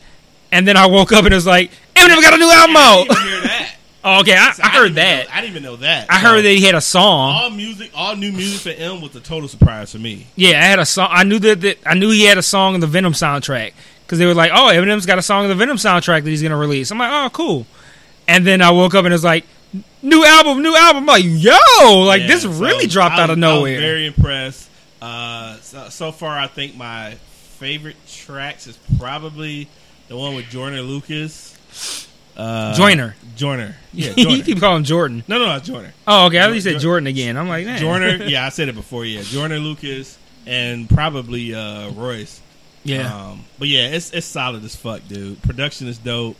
And 0.52 0.68
then 0.68 0.76
I 0.76 0.86
woke 0.86 1.12
up 1.12 1.24
and 1.24 1.32
it 1.32 1.36
was 1.36 1.46
like, 1.46 1.72
Eminem 1.96 2.22
got 2.22 2.34
a 2.34 2.38
new 2.38 2.50
album 2.50 2.76
I 2.76 3.06
out. 3.10 3.68
didn't 4.04 4.28
even 4.28 4.34
hear 4.34 4.36
that. 4.36 4.36
Oh, 4.36 4.36
okay, 4.36 4.36
I, 4.36 4.52
So 4.52 4.62
I 4.62 4.68
heard 4.68 4.94
that. 4.94 5.26
know- 5.28 5.32
I 5.34 5.40
didn't 5.40 5.50
even 5.50 5.62
know 5.62 5.76
that. 5.76 6.06
I 6.10 6.20
So, 6.20 6.28
heard 6.28 6.42
that 6.42 6.48
he 6.50 6.64
had 6.64 6.74
a 6.74 6.80
song. 6.80 7.34
all 7.34 7.50
music, 7.50 7.90
all 7.94 8.16
new 8.16 8.32
music 8.32 8.60
for 8.60 8.80
M 8.80 9.00
was 9.00 9.14
a 9.16 9.20
total 9.20 9.48
surprise 9.48 9.92
for 9.92 9.98
me. 9.98 10.26
Yeah, 10.36 10.60
I 10.60 10.64
had 10.64 10.78
a 10.78 10.86
song. 10.86 11.08
I 11.10 11.24
knew 11.24 11.38
that, 11.40 11.60
that 11.62 11.78
I 11.86 11.94
knew 11.94 12.10
he 12.10 12.24
had 12.24 12.38
a 12.38 12.42
song 12.42 12.74
in 12.74 12.80
the 12.80 12.86
Venom 12.86 13.12
soundtrack 13.12 13.72
because 14.06 14.18
they 14.18 14.26
were 14.26 14.34
like, 14.34 14.50
"Oh, 14.54 14.70
Eminem's 14.72 15.06
got 15.06 15.18
a 15.18 15.22
song 15.22 15.44
in 15.44 15.48
the 15.50 15.54
Venom 15.56 15.76
soundtrack 15.78 16.24
that 16.24 16.30
he's 16.30 16.42
gonna 16.42 16.56
release." 16.56 16.90
I'm 16.90 16.98
like, 16.98 17.10
"Oh, 17.12 17.30
cool." 17.30 17.66
And 18.28 18.46
then 18.46 18.60
I 18.62 18.70
woke 18.70 18.94
up 18.94 19.04
and 19.04 19.12
it 19.12 19.16
was 19.16 19.24
like, 19.24 19.44
"New 20.02 20.24
album, 20.24 20.62
new 20.62 20.74
album." 20.76 21.02
I'm 21.02 21.06
like, 21.06 21.24
"Yo, 21.26 22.00
like 22.00 22.22
Yeah, 22.22 22.26
this 22.28 22.42
so 22.42 22.50
really 22.50 22.86
dropped 22.86 23.16
I 23.18 23.22
out 23.24 23.30
of 23.30 23.36
was- 23.38 23.42
was 23.42 23.54
nowhere." 23.56 23.80
very 23.80 24.06
impressed. 24.06 24.68
Uh, 25.02 25.56
so, 25.60 26.12
far, 26.12 26.38
I 26.38 26.46
think 26.46 26.76
my 26.76 27.16
favorite 27.58 27.96
tracks 28.10 28.66
is 28.66 28.78
probably 28.98 29.68
the 30.08 30.16
one 30.16 30.34
with 30.34 30.48
Joyner 30.50 30.80
Lucas. 30.82 31.54
Uh, 32.36 32.74
Joiner. 32.74 33.14
Joyner. 33.36 33.76
Yeah, 33.96 34.12
you 34.16 34.42
keep 34.42 34.58
calling 34.58 34.78
him 34.78 34.84
Jordan. 34.84 35.22
no, 35.28 35.38
no, 35.38 35.46
not 35.46 35.62
Joyner. 35.62 35.94
Oh, 36.04 36.26
okay. 36.26 36.40
I 36.40 36.46
thought 36.46 36.54
you 36.54 36.60
said 36.60 36.80
Jordan 36.80 37.06
again. 37.06 37.36
I'm 37.36 37.46
like, 37.46 37.64
man. 37.64 37.78
Joyner. 37.78 38.24
Yeah, 38.28 38.44
I 38.44 38.48
said 38.48 38.68
it 38.68 38.74
before. 38.74 39.04
Yeah, 39.04 39.22
Joyner 39.22 39.58
Lucas 39.58 40.18
and 40.46 40.90
probably 40.90 41.54
uh, 41.54 41.90
Royce. 41.92 42.40
yeah. 42.82 43.14
Um, 43.14 43.44
but 43.56 43.68
yeah, 43.68 43.86
it's 43.86 44.12
it's 44.12 44.26
solid 44.26 44.64
as 44.64 44.74
fuck, 44.74 45.06
dude. 45.06 45.40
Production 45.42 45.86
is 45.86 45.96
dope. 45.96 46.36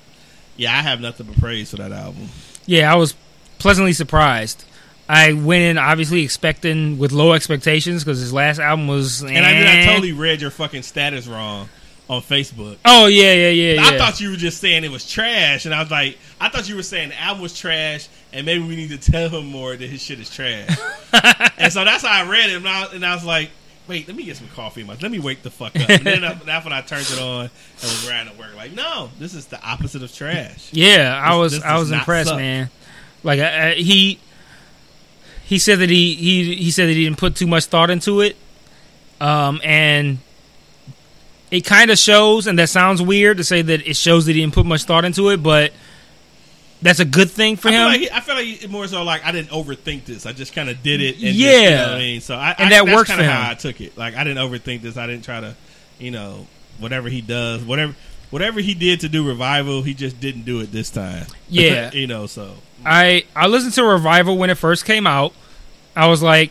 Yeah, 0.57 0.77
I 0.77 0.83
have 0.83 1.01
nothing 1.01 1.27
but 1.27 1.39
praise 1.39 1.71
for 1.71 1.77
that 1.77 1.93
album. 1.93 2.29
Yeah, 2.67 2.93
I 2.93 2.97
was 2.97 3.15
pleasantly 3.59 3.93
surprised. 3.93 4.65
I 5.09 5.33
went 5.35 5.63
in 5.63 5.79
obviously 5.79 6.25
expecting 6.25 6.99
with 6.99 7.13
low 7.13 7.35
expectations 7.35 8.03
because 8.03 8.19
his 8.19 8.33
last 8.33 8.59
album 8.59 8.89
was. 8.89 9.23
And 9.23 9.31
I, 9.31 9.53
did, 9.53 9.67
I 9.69 9.77
eh. 9.77 9.87
totally 9.87 10.13
read 10.13 10.41
your 10.41 10.51
fucking 10.51 10.83
status 10.83 11.29
wrong 11.29 11.69
on 12.09 12.21
Facebook. 12.21 12.77
Oh 12.85 13.07
yeah, 13.07 13.33
yeah, 13.33 13.49
yeah. 13.49 13.83
I 13.83 13.93
yeah. 13.93 13.99
thought 13.99 14.21
you 14.21 14.31
were 14.31 14.37
just 14.37 14.59
saying 14.61 14.85
it 14.85 14.91
was 14.91 15.09
trash, 15.09 15.65
and 15.65 15.75
I 15.75 15.81
was 15.81 15.91
like, 15.91 16.19
I 16.41 16.49
thought 16.49 16.69
you 16.69 16.77
were 16.77 16.83
saying 16.83 17.11
the 17.11 17.21
album 17.21 17.43
was 17.43 17.59
trash, 17.59 18.09
and 18.33 18.45
maybe 18.45 18.67
we 18.67 18.77
need 18.77 18.91
to 18.91 18.99
tell 18.99 19.29
him 19.29 19.47
more 19.47 19.75
that 19.77 19.89
his 19.89 20.03
shit 20.03 20.21
is 20.21 20.31
trash. 20.31 20.69
and 21.59 21.73
so 21.73 21.85
that's 21.85 22.05
how 22.05 22.25
I 22.25 22.29
read 22.29 22.51
it, 22.51 22.57
and 22.57 22.69
I, 22.69 22.85
and 22.93 23.05
I 23.05 23.15
was 23.15 23.25
like, 23.25 23.51
wait, 23.89 24.07
let 24.07 24.17
me 24.17 24.25
get 24.25 24.37
some 24.37 24.49
coffee 24.49 24.83
in 24.83 24.87
my. 24.87 24.97
Let 25.01 25.11
me 25.11 25.19
wake 25.19 25.43
the 25.43 25.51
fuck 25.51 25.75
up. 25.77 25.89
And 25.89 26.05
then 26.05 26.25
I, 26.25 26.35
that's 26.47 26.65
when 26.65 26.73
I 26.73 26.81
turned 26.83 27.07
it 27.11 27.21
on 27.21 27.43
and 27.43 27.51
was 27.83 28.09
riding 28.09 28.33
to 28.33 28.39
work. 28.39 28.55
Like, 28.57 28.73
no, 28.73 29.11
this 29.19 29.35
is 29.35 29.47
the 29.47 29.63
opposite 29.63 30.03
of 30.03 30.13
trash. 30.13 30.71
Yeah, 30.73 31.21
I 31.23 31.37
was 31.37 31.53
this 31.53 31.63
I 31.63 31.79
was 31.79 31.91
impressed, 31.91 32.31
suck. 32.31 32.39
man. 32.39 32.71
Like 33.23 33.41
I, 33.41 33.71
I, 33.71 33.75
he 33.75 34.19
he 35.45 35.59
said 35.59 35.79
that 35.79 35.91
he, 35.91 36.15
he 36.15 36.55
he 36.57 36.71
said 36.71 36.89
that 36.89 36.95
he 36.95 37.05
didn't 37.05 37.19
put 37.19 37.37
too 37.37 37.47
much 37.47 37.67
thought 37.67 37.91
into 37.91 38.21
it, 38.21 38.37
um, 39.21 39.61
and 39.65 40.19
it 41.55 41.65
kind 41.65 41.91
of 41.91 41.99
shows. 41.99 42.47
And 42.47 42.59
that 42.59 42.69
sounds 42.69 43.01
weird 43.03 43.37
to 43.39 43.45
say 43.45 43.63
that 43.63 43.87
it 43.87 43.97
shows 43.97 44.27
that 44.27 44.35
he 44.35 44.41
didn't 44.41 44.55
put 44.55 44.67
much 44.67 44.85
thought 44.85 45.05
into 45.05 45.31
it, 45.31 45.43
but 45.43 45.73
that's 46.83 47.01
a 47.01 47.05
good 47.05 47.31
thing 47.31 47.57
for 47.57 47.69
I 47.69 47.71
feel, 47.71 47.81
him. 47.81 47.87
like 47.87 48.01
he, 48.01 48.11
I 48.11 48.21
feel 48.21 48.35
like 48.35 48.45
he- 48.47 48.67
more 48.67 48.87
so 48.87 49.03
like 49.05 49.25
I 49.25 49.33
didn't 49.33 49.51
overthink 49.51 50.05
this. 50.05 50.27
I 50.27 50.33
just 50.33 50.53
kind 50.55 50.69
of 50.69 50.83
did 50.83 51.01
it. 51.01 51.15
And 51.15 51.23
Yeah. 51.35 51.51
just, 51.51 51.63
you 51.63 51.71
know 51.71 51.95
I 51.95 51.99
mean. 51.99 52.21
So 52.21 52.35
I, 52.37 52.55
And 52.59 52.67
I, 52.75 52.85
that 52.85 52.95
works 52.95 53.09
kinda 53.11 53.25
how. 53.25 53.51
I 53.51 53.55
took 53.55 53.81
it. 53.81 53.97
Like 53.97 54.15
I 54.17 54.25
didn't 54.25 54.47
overthink 54.47 54.83
this. 54.83 54.97
I 54.97 55.07
didn't 55.07 55.25
try 55.25 55.41
to, 55.41 55.55
you 55.99 56.11
know, 56.11 56.47
whatever 56.79 57.09
he 57.09 57.21
does, 57.21 57.63
whatever 57.65 57.95
whatever 58.31 58.59
he 58.61 58.75
did 58.75 59.01
to 59.01 59.09
do 59.09 59.27
revival, 59.27 59.83
he 59.83 59.95
just 59.95 60.21
didn't 60.21 60.43
do 60.45 60.61
it 60.61 60.73
this 60.73 60.91
time. 60.91 61.27
Yeah. 61.49 61.91
you 61.93 62.07
know. 62.07 62.27
So 62.27 62.55
I 62.85 63.25
I 63.35 63.47
listened 63.47 63.73
to 63.75 63.85
Revival 63.85 64.37
when 64.37 64.51
it 64.51 64.57
first 64.59 64.85
came 64.85 65.07
out. 65.07 65.33
I 65.97 66.07
was 66.09 66.21
like, 66.23 66.51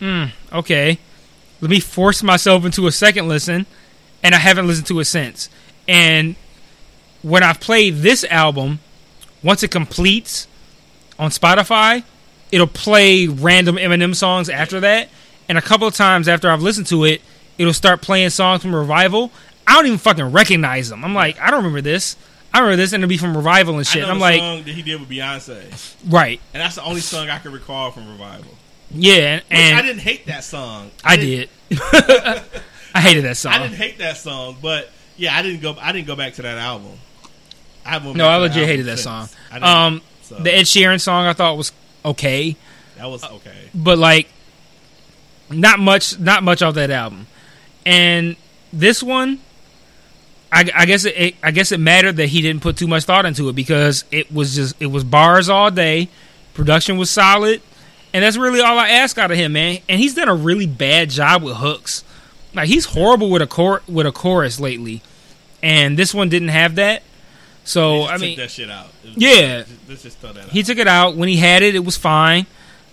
hmm, 0.00 0.24
okay. 0.52 0.98
Let 1.60 1.70
me 1.70 1.78
force 1.80 2.22
myself 2.24 2.64
into 2.64 2.86
a 2.88 2.92
second 2.92 3.28
listen, 3.28 3.64
and 4.22 4.34
I 4.34 4.38
haven't 4.38 4.66
listened 4.66 4.86
to 4.88 5.00
it 5.00 5.04
since. 5.06 5.48
And 5.88 6.36
when 7.22 7.42
I've 7.42 7.60
played 7.60 7.96
this 7.96 8.24
album, 8.24 8.80
once 9.42 9.62
it 9.62 9.70
completes 9.70 10.46
on 11.18 11.30
Spotify, 11.30 12.04
it'll 12.50 12.66
play 12.66 13.26
random 13.26 13.76
Eminem 13.76 14.14
songs 14.14 14.48
after 14.48 14.80
that. 14.80 15.08
and 15.48 15.58
a 15.58 15.62
couple 15.62 15.86
of 15.86 15.94
times 15.94 16.28
after 16.28 16.50
I've 16.50 16.62
listened 16.62 16.86
to 16.88 17.04
it, 17.04 17.20
it'll 17.58 17.72
start 17.74 18.00
playing 18.00 18.30
songs 18.30 18.62
from 18.62 18.74
Revival. 18.74 19.30
I 19.66 19.74
don't 19.74 19.86
even 19.86 19.98
fucking 19.98 20.32
recognize 20.32 20.88
them. 20.88 21.04
I'm 21.04 21.14
like, 21.14 21.38
I 21.40 21.50
don't 21.50 21.58
remember 21.58 21.80
this. 21.80 22.16
I 22.54 22.58
remember 22.58 22.76
this, 22.76 22.92
and 22.92 23.02
it'll 23.02 23.08
be 23.08 23.16
from 23.16 23.36
Revival 23.36 23.74
and 23.74 23.80
I 23.80 23.90
shit. 23.90 24.02
know 24.02 24.08
I'm 24.10 24.16
the 24.18 24.20
like, 24.20 24.40
song 24.40 24.62
that 24.64 24.72
he 24.74 24.82
did 24.82 25.00
with 25.00 25.08
Beyonce, 25.08 25.94
right, 26.10 26.38
and 26.52 26.60
that's 26.60 26.74
the 26.74 26.84
only 26.84 27.00
song 27.00 27.30
I 27.30 27.38
can 27.38 27.50
recall 27.52 27.90
from 27.92 28.10
Revival. 28.10 28.52
yeah, 28.90 29.40
and, 29.50 29.78
I 29.78 29.80
didn't 29.82 30.00
hate 30.02 30.26
that 30.26 30.44
song. 30.44 30.90
I 31.02 31.16
didn't- 31.16 31.50
did. 31.70 31.78
I 32.94 33.00
hated 33.00 33.24
that 33.24 33.36
song. 33.36 33.52
I 33.52 33.58
didn't 33.58 33.76
hate 33.76 33.98
that 33.98 34.16
song, 34.16 34.56
but 34.60 34.90
yeah, 35.16 35.36
I 35.36 35.42
didn't 35.42 35.60
go. 35.60 35.76
I 35.80 35.92
didn't 35.92 36.06
go 36.06 36.16
back 36.16 36.34
to 36.34 36.42
that 36.42 36.58
album. 36.58 36.92
I 37.84 37.98
No, 37.98 38.28
I 38.28 38.36
legit 38.36 38.66
hated 38.66 38.86
that 38.86 38.98
song. 38.98 39.28
Um, 39.50 40.02
so 40.22 40.36
the 40.36 40.54
Ed 40.54 40.62
Sheeran 40.62 41.00
song 41.00 41.26
I 41.26 41.32
thought 41.32 41.56
was 41.56 41.72
okay, 42.04 42.56
that 42.96 43.06
was 43.06 43.24
okay. 43.24 43.70
but 43.74 43.98
like 43.98 44.28
not 45.50 45.78
much, 45.78 46.18
not 46.18 46.42
much 46.42 46.62
off 46.62 46.74
that 46.74 46.90
album. 46.90 47.26
And 47.84 48.36
this 48.72 49.02
one, 49.02 49.40
I, 50.50 50.70
I 50.74 50.86
guess 50.86 51.04
it, 51.04 51.14
it, 51.16 51.34
I 51.42 51.50
guess 51.50 51.72
it 51.72 51.80
mattered 51.80 52.16
that 52.16 52.26
he 52.28 52.42
didn't 52.42 52.62
put 52.62 52.76
too 52.76 52.86
much 52.86 53.04
thought 53.04 53.26
into 53.26 53.48
it 53.48 53.54
because 53.54 54.04
it 54.10 54.32
was 54.32 54.54
just 54.54 54.80
it 54.80 54.86
was 54.86 55.04
bars 55.04 55.48
all 55.48 55.70
day, 55.70 56.08
production 56.54 56.96
was 56.96 57.10
solid, 57.10 57.62
and 58.12 58.22
that's 58.22 58.36
really 58.36 58.60
all 58.60 58.78
I 58.78 58.90
ask 58.90 59.18
out 59.18 59.30
of 59.30 59.36
him, 59.36 59.52
man. 59.54 59.80
And 59.88 60.00
he's 60.00 60.14
done 60.14 60.28
a 60.28 60.34
really 60.34 60.66
bad 60.66 61.10
job 61.10 61.42
with 61.42 61.56
hooks. 61.56 62.04
Like 62.54 62.68
he's 62.68 62.86
horrible 62.86 63.30
with 63.30 63.42
a 63.42 63.46
cor- 63.46 63.82
with 63.88 64.06
a 64.06 64.12
chorus 64.12 64.60
lately, 64.60 65.02
and 65.62 65.98
this 65.98 66.12
one 66.14 66.28
didn't 66.28 66.48
have 66.48 66.74
that. 66.76 67.02
So 67.64 68.02
I 68.04 68.12
took 68.12 68.20
mean, 68.22 68.36
that 68.38 68.50
shit 68.50 68.70
out. 68.70 68.86
Was- 69.04 69.14
Yeah. 69.16 69.58
just- 69.62 69.70
let's 69.88 70.02
just 70.02 70.18
throw 70.18 70.32
that 70.32 70.44
out. 70.44 70.50
he 70.50 70.62
took 70.62 70.78
it 70.78 70.88
out 70.88 71.16
when 71.16 71.28
he 71.28 71.36
had 71.36 71.62
it. 71.62 71.74
It 71.74 71.84
was 71.84 71.96
fine. 71.96 72.46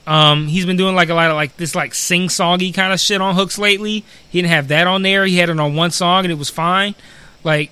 Um, 0.07 0.47
he's 0.47 0.65
been 0.65 0.77
doing 0.77 0.95
like 0.95 1.09
a 1.09 1.13
lot 1.13 1.29
of 1.29 1.35
like 1.35 1.57
this 1.57 1.75
like 1.75 1.93
sing 1.93 2.29
songy 2.29 2.73
kind 2.73 2.93
of 2.93 2.99
shit 2.99 3.19
on 3.21 3.35
hooks 3.35 3.57
lately. 3.59 4.03
He 4.29 4.41
didn't 4.41 4.51
have 4.51 4.67
that 4.69 4.87
on 4.87 5.01
there. 5.03 5.25
He 5.25 5.37
had 5.37 5.49
it 5.49 5.59
on 5.59 5.75
one 5.75 5.91
song 5.91 6.25
and 6.25 6.31
it 6.31 6.37
was 6.37 6.49
fine. 6.49 6.95
Like 7.43 7.71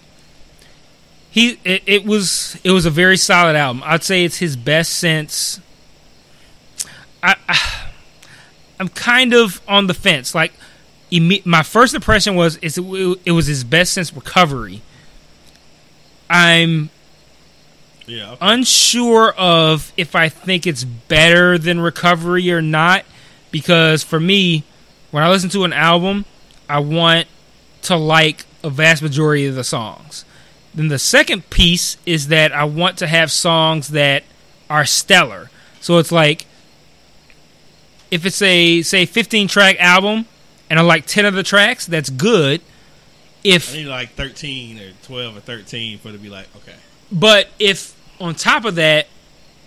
he, 1.31 1.59
it, 1.63 1.83
it 1.85 2.05
was 2.05 2.57
it 2.63 2.71
was 2.71 2.85
a 2.85 2.89
very 2.91 3.17
solid 3.17 3.55
album. 3.55 3.81
I'd 3.85 4.03
say 4.03 4.23
it's 4.25 4.37
his 4.37 4.55
best 4.55 4.93
since. 4.93 5.59
I, 7.23 7.35
I 7.47 7.83
I'm 8.79 8.89
kind 8.89 9.33
of 9.33 9.59
on 9.67 9.87
the 9.87 9.93
fence. 9.95 10.35
Like 10.35 10.53
imme- 11.11 11.45
my 11.45 11.63
first 11.63 11.93
impression 11.93 12.35
was 12.35 12.57
it's, 12.61 12.77
it 12.77 13.31
was 13.31 13.47
his 13.47 13.63
best 13.63 13.93
since 13.93 14.13
Recovery. 14.13 14.81
I'm 16.29 16.89
yeah, 18.05 18.35
unsure 18.41 19.33
of 19.33 19.91
if 19.97 20.15
I 20.15 20.29
think 20.29 20.67
it's 20.67 20.83
better 20.83 21.57
than 21.57 21.79
Recovery 21.79 22.51
or 22.51 22.61
not 22.61 23.05
because 23.51 24.03
for 24.03 24.19
me, 24.19 24.63
when 25.11 25.23
I 25.23 25.29
listen 25.29 25.49
to 25.51 25.63
an 25.63 25.73
album, 25.73 26.25
I 26.69 26.79
want 26.79 27.27
to 27.83 27.95
like 27.95 28.45
a 28.63 28.69
vast 28.69 29.01
majority 29.01 29.45
of 29.45 29.55
the 29.55 29.63
songs. 29.63 30.25
Then 30.73 30.89
the 30.89 30.99
second 30.99 31.49
piece 31.49 31.97
is 32.05 32.27
that 32.27 32.51
I 32.51 32.65
want 32.65 32.97
to 32.99 33.07
have 33.07 33.31
songs 33.31 33.89
that 33.89 34.23
are 34.69 34.85
stellar. 34.85 35.49
So 35.79 35.97
it's 35.97 36.11
like 36.11 36.45
if 38.11 38.25
it's 38.25 38.41
a 38.41 38.81
say 38.81 39.05
15 39.05 39.47
track 39.47 39.77
album 39.79 40.25
and 40.69 40.79
I 40.79 40.81
like 40.81 41.05
10 41.05 41.25
of 41.25 41.33
the 41.33 41.43
tracks, 41.43 41.85
that's 41.85 42.09
good. 42.09 42.61
If 43.43 43.73
I 43.73 43.77
need 43.77 43.85
like 43.85 44.09
thirteen 44.11 44.79
or 44.79 44.91
twelve 45.03 45.37
or 45.37 45.39
thirteen 45.39 45.99
for 45.99 46.09
it 46.09 46.13
to 46.13 46.17
be 46.17 46.29
like 46.29 46.47
okay. 46.57 46.75
but 47.11 47.47
if 47.59 47.95
on 48.19 48.35
top 48.35 48.65
of 48.65 48.75
that, 48.75 49.07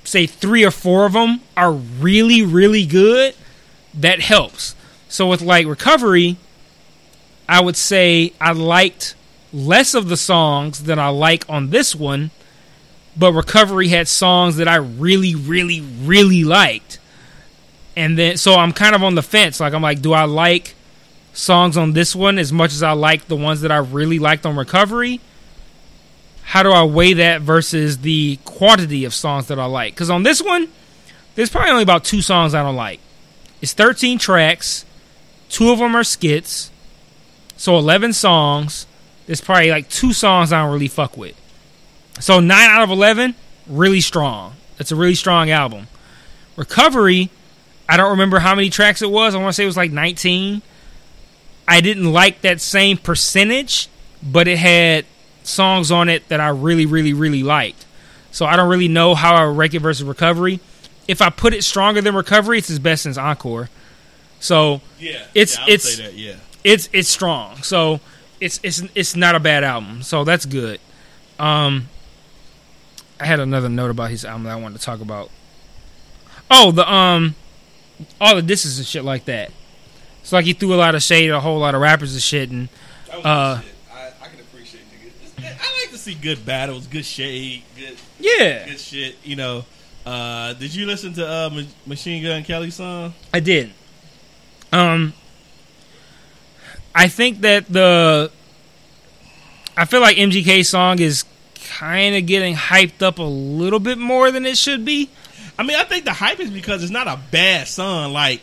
say 0.04 0.26
three 0.26 0.64
or 0.64 0.70
four 0.70 1.06
of 1.06 1.12
them 1.12 1.40
are 1.56 1.72
really, 1.72 2.42
really 2.42 2.84
good, 2.84 3.34
that 3.94 4.20
helps. 4.20 4.74
So 5.08 5.28
with 5.28 5.40
like 5.40 5.66
recovery, 5.66 6.36
I 7.48 7.60
would 7.60 7.76
say 7.76 8.32
I 8.40 8.52
liked 8.52 9.14
less 9.52 9.94
of 9.94 10.08
the 10.08 10.16
songs 10.16 10.84
than 10.84 10.98
I 10.98 11.08
like 11.08 11.48
on 11.48 11.70
this 11.70 11.94
one, 11.94 12.30
but 13.16 13.32
recovery 13.32 13.88
had 13.88 14.08
songs 14.08 14.56
that 14.56 14.68
I 14.68 14.76
really, 14.76 15.34
really, 15.34 15.80
really 15.80 16.44
liked. 16.44 16.98
And 17.96 18.18
then 18.18 18.36
so 18.36 18.54
I'm 18.54 18.72
kind 18.72 18.94
of 18.94 19.02
on 19.02 19.14
the 19.14 19.22
fence. 19.22 19.60
Like 19.60 19.74
I'm 19.74 19.82
like, 19.82 20.02
do 20.02 20.12
I 20.12 20.24
like 20.24 20.74
songs 21.33 21.76
on 21.76 21.92
this 21.92 22.15
one 22.15 22.39
as 22.39 22.52
much 22.52 22.73
as 22.73 22.83
I 22.83 22.92
like 22.92 23.26
the 23.26 23.36
ones 23.36 23.60
that 23.60 23.73
I 23.73 23.78
really 23.78 24.18
liked 24.18 24.47
on 24.47 24.57
recovery? 24.57 25.20
how 26.50 26.65
do 26.65 26.73
I 26.73 26.83
weigh 26.83 27.12
that 27.12 27.42
versus 27.42 27.99
the 27.99 28.36
quantity 28.44 29.05
of 29.05 29.15
songs 29.15 29.47
that 29.47 29.60
I 29.60 29.67
like? 29.67 29.94
Because 29.94 30.10
on 30.10 30.25
this 30.25 30.42
one, 30.42 30.67
there's 31.36 31.49
probably 31.49 31.70
only 31.70 31.84
about 31.84 32.02
two 32.02 32.20
songs 32.23 32.57
I 32.57 32.65
don't 32.65 32.75
like. 32.75 32.99
It's 33.62 33.73
13 33.73 34.18
tracks, 34.18 34.84
two 35.49 35.70
of 35.70 35.78
them 35.78 35.94
are 35.94 36.02
skits, 36.02 36.73
so 37.57 37.78
11 37.78 38.15
songs. 38.15 38.89
There's 39.26 39.41
probably 39.41 39.70
like 39.70 39.89
two 39.89 40.12
songs 40.12 40.52
I 40.52 40.60
don't 40.60 40.73
really 40.73 40.89
fuck 40.89 41.17
with. 41.17 41.41
So 42.18 42.41
9 42.41 42.50
out 42.50 42.83
of 42.83 42.91
11, 42.91 43.36
really 43.68 44.00
strong. 44.00 44.55
That's 44.76 44.91
a 44.91 44.97
really 44.97 45.15
strong 45.15 45.50
album. 45.50 45.86
Recovery, 46.57 47.31
I 47.89 47.97
don't 47.97 48.10
remember 48.10 48.41
how 48.41 48.57
many 48.57 48.70
tracks 48.70 49.02
it 49.02 49.10
was. 49.10 49.36
I 49.36 49.39
want 49.39 49.50
to 49.50 49.52
say 49.52 49.62
it 49.62 49.67
was 49.67 49.76
like 49.76 49.92
19. 49.92 50.62
I 51.70 51.81
didn't 51.81 52.12
like 52.12 52.40
that 52.42 52.60
same 52.60 52.97
percentage, 52.99 53.89
but 54.23 54.47
it 54.49 54.58
had 54.58 55.07
songs 55.44 55.90
on 55.90 56.08
it 56.08 56.28
that 56.28 56.40
I 56.40 56.49
really, 56.49 56.84
really, 56.84 57.12
really 57.12 57.42
liked. 57.42 57.86
So 58.32 58.44
I 58.44 58.57
don't 58.57 58.68
really 58.68 58.89
know 58.89 59.15
how 59.15 59.34
I 59.36 59.44
rank 59.44 59.74
it 59.74 59.78
versus 59.78 60.05
Recovery. 60.05 60.60
If 61.08 61.23
I 61.23 61.31
put 61.31 61.55
it 61.55 61.62
stronger 61.65 62.00
than 62.00 62.15
Recovery, 62.15 62.58
it's 62.58 62.70
as 62.70 62.78
best 62.78 63.07
as 63.07 63.16
Encore. 63.16 63.70
So 64.40 64.81
Yeah, 64.99 65.23
It's- 65.34 65.57
yeah, 65.58 65.65
it's- 65.74 65.82
say 65.97 66.02
that. 66.02 66.15
Yeah, 66.15 66.34
it's 66.65 66.89
it's 66.92 67.08
strong. 67.08 67.62
So 67.62 68.00
it's 68.40 68.58
it's 68.62 68.82
it's 68.94 69.15
not 69.16 69.34
a 69.34 69.40
bad 69.40 69.65
album. 69.65 70.02
So 70.02 70.24
that's 70.24 70.47
good. 70.47 70.81
Um, 71.39 71.89
I 73.20 73.26
had 73.26 73.39
another 73.40 73.68
note 73.68 73.90
about 73.90 74.10
his 74.10 74.24
album 74.24 74.44
that 74.44 74.52
I 74.52 74.57
wanted 74.57 74.78
to 74.78 74.84
talk 74.84 75.00
about. 75.00 75.31
Oh, 76.50 76.70
the 76.73 76.90
um, 76.90 77.34
all 78.20 78.34
the 78.34 78.42
disses 78.42 78.78
and 78.78 78.86
shit 78.86 79.05
like 79.05 79.26
that. 79.26 79.52
It's 80.31 80.33
like 80.33 80.44
he 80.44 80.52
threw 80.52 80.73
a 80.73 80.76
lot 80.76 80.94
of 80.94 81.02
shade 81.02 81.28
at 81.28 81.34
a 81.34 81.41
whole 81.41 81.59
lot 81.59 81.75
of 81.75 81.81
rappers 81.81 82.12
and 82.12 82.23
shit, 82.23 82.50
and 82.50 82.68
Uh, 83.25 83.60
shit. 83.60 83.75
I, 83.92 84.07
I 84.23 84.28
can 84.28 84.39
appreciate 84.39 84.83
niggas. 84.92 85.42
I 85.44 85.81
like 85.83 85.91
to 85.91 85.99
see 85.99 86.15
good 86.15 86.47
battles, 86.47 86.86
good 86.86 87.05
shade, 87.05 87.65
good 87.76 87.97
yeah, 88.20 88.65
good 88.68 88.78
shit. 88.78 89.17
You 89.25 89.34
know, 89.34 89.65
uh, 90.07 90.52
did 90.52 90.73
you 90.73 90.86
listen 90.86 91.15
to 91.15 91.26
uh, 91.28 91.50
Ma- 91.52 91.62
Machine 91.84 92.23
Gun 92.23 92.44
Kelly's 92.44 92.76
song? 92.76 93.12
I 93.34 93.41
did. 93.41 93.73
Um, 94.73 95.15
I 96.94 97.09
think 97.09 97.41
that 97.41 97.67
the 97.67 98.31
I 99.76 99.84
feel 99.84 100.00
like 100.00 100.17
MGK's 100.17 100.68
song 100.68 101.00
is 101.00 101.25
kind 101.76 102.15
of 102.15 102.25
getting 102.26 102.55
hyped 102.55 103.02
up 103.02 103.18
a 103.18 103.25
little 103.25 103.81
bit 103.81 103.99
more 103.99 104.31
than 104.31 104.47
it 104.47 104.57
should 104.57 104.84
be. 104.84 105.10
I 105.59 105.65
mean, 105.65 105.76
I 105.76 105.83
think 105.83 106.05
the 106.05 106.12
hype 106.12 106.39
is 106.39 106.50
because 106.50 106.84
it's 106.84 106.92
not 106.92 107.09
a 107.09 107.18
bad 107.33 107.67
song, 107.67 108.12
like 108.12 108.42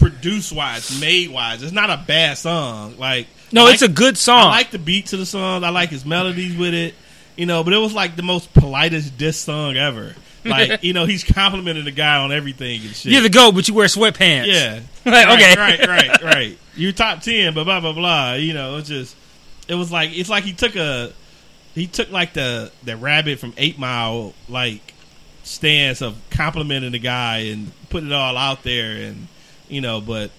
produce 0.00 0.50
wise, 0.50 0.98
made 1.00 1.30
wise. 1.30 1.62
It's 1.62 1.72
not 1.72 1.90
a 1.90 2.02
bad 2.06 2.38
song. 2.38 2.96
Like 2.98 3.28
No, 3.52 3.66
I 3.66 3.72
it's 3.72 3.82
a 3.82 3.88
good 3.88 4.16
song. 4.16 4.48
I 4.48 4.56
like 4.56 4.70
the 4.70 4.78
beat 4.78 5.06
to 5.06 5.16
the 5.16 5.26
song. 5.26 5.62
I 5.62 5.68
like 5.68 5.90
his 5.90 6.04
melodies 6.04 6.56
with 6.56 6.74
it. 6.74 6.94
You 7.36 7.46
know, 7.46 7.62
but 7.62 7.72
it 7.72 7.78
was 7.78 7.92
like 7.94 8.16
the 8.16 8.22
most 8.22 8.52
politest 8.52 9.16
diss 9.16 9.38
song 9.38 9.76
ever. 9.76 10.14
Like, 10.44 10.82
you 10.82 10.92
know, 10.92 11.04
he's 11.06 11.22
complimenting 11.22 11.84
the 11.84 11.90
guy 11.90 12.16
on 12.16 12.32
everything 12.32 12.80
and 12.80 12.94
shit. 12.94 13.12
You're 13.12 13.22
the 13.22 13.30
goat, 13.30 13.52
but 13.52 13.68
you 13.68 13.74
wear 13.74 13.86
sweatpants. 13.86 14.46
Yeah. 14.46 14.80
Like, 15.02 15.26
right, 15.26 15.38
okay. 15.38 15.54
Right, 15.56 15.88
right, 15.88 16.22
right. 16.34 16.58
You're 16.76 16.92
top 16.92 17.22
ten, 17.22 17.54
but 17.54 17.64
blah 17.64 17.80
blah 17.80 17.94
blah. 17.94 18.34
You 18.34 18.52
know, 18.52 18.76
it's 18.76 18.88
just 18.88 19.16
it 19.66 19.74
was 19.74 19.90
like 19.90 20.10
it's 20.12 20.28
like 20.28 20.44
he 20.44 20.52
took 20.52 20.76
a 20.76 21.10
he 21.74 21.86
took 21.86 22.10
like 22.10 22.34
the 22.34 22.70
the 22.82 22.98
rabbit 22.98 23.38
from 23.38 23.54
Eight 23.56 23.78
Mile 23.78 24.34
like 24.46 24.92
stance 25.42 26.02
of 26.02 26.20
complimenting 26.28 26.92
the 26.92 26.98
guy 26.98 27.38
and 27.38 27.72
putting 27.88 28.10
it 28.10 28.14
all 28.14 28.36
out 28.36 28.62
there 28.62 28.92
and 28.92 29.26
you 29.70 29.80
know, 29.80 30.00
but 30.00 30.30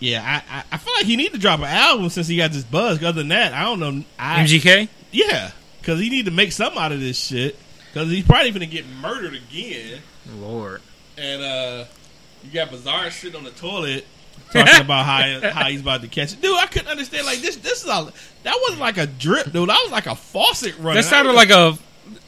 yeah, 0.00 0.22
I, 0.50 0.58
I, 0.58 0.64
I 0.72 0.76
feel 0.78 0.94
like 0.94 1.06
he 1.06 1.16
need 1.16 1.32
to 1.32 1.38
drop 1.38 1.58
an 1.60 1.66
album 1.66 2.08
since 2.10 2.28
he 2.28 2.36
got 2.36 2.52
this 2.52 2.64
buzz. 2.64 3.02
Other 3.02 3.12
than 3.20 3.28
that, 3.28 3.52
I 3.52 3.64
don't 3.64 3.80
know. 3.80 4.04
I, 4.18 4.44
MGK. 4.44 4.88
yeah, 5.10 5.50
because 5.80 5.98
he 6.00 6.08
need 6.10 6.26
to 6.26 6.30
make 6.30 6.52
something 6.52 6.80
out 6.80 6.92
of 6.92 7.00
this 7.00 7.18
shit. 7.18 7.56
Because 7.92 8.10
he's 8.10 8.24
probably 8.24 8.50
gonna 8.50 8.66
get 8.66 8.86
murdered 8.86 9.34
again. 9.34 10.00
Lord. 10.40 10.82
And 11.16 11.42
uh 11.42 11.84
you 12.44 12.52
got 12.52 12.70
Bizarre 12.70 13.10
sitting 13.10 13.36
on 13.36 13.44
the 13.44 13.50
toilet 13.50 14.06
talking 14.52 14.80
about 14.84 15.04
how 15.04 15.50
how 15.52 15.64
he's 15.68 15.80
about 15.80 16.02
to 16.02 16.08
catch 16.08 16.32
it. 16.34 16.40
Dude, 16.40 16.56
I 16.56 16.66
couldn't 16.66 16.88
understand 16.88 17.26
like 17.26 17.38
this 17.38 17.56
this 17.56 17.82
is 17.82 17.88
all 17.88 18.10
that 18.44 18.58
wasn't 18.62 18.80
like 18.80 18.98
a 18.98 19.06
drip, 19.06 19.46
dude. 19.46 19.68
That 19.68 19.80
was 19.82 19.90
like 19.90 20.06
a 20.06 20.14
faucet 20.14 20.76
running. 20.78 21.02
That 21.02 21.04
sounded 21.08 21.32
like 21.32 21.50
a 21.50 21.76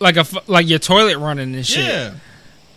like 0.01 0.17
a 0.17 0.21
f- 0.21 0.49
like 0.49 0.69
your 0.69 0.79
toilet 0.79 1.19
running 1.19 1.55
and 1.55 1.67
shit. 1.67 1.85
Yeah. 1.85 2.15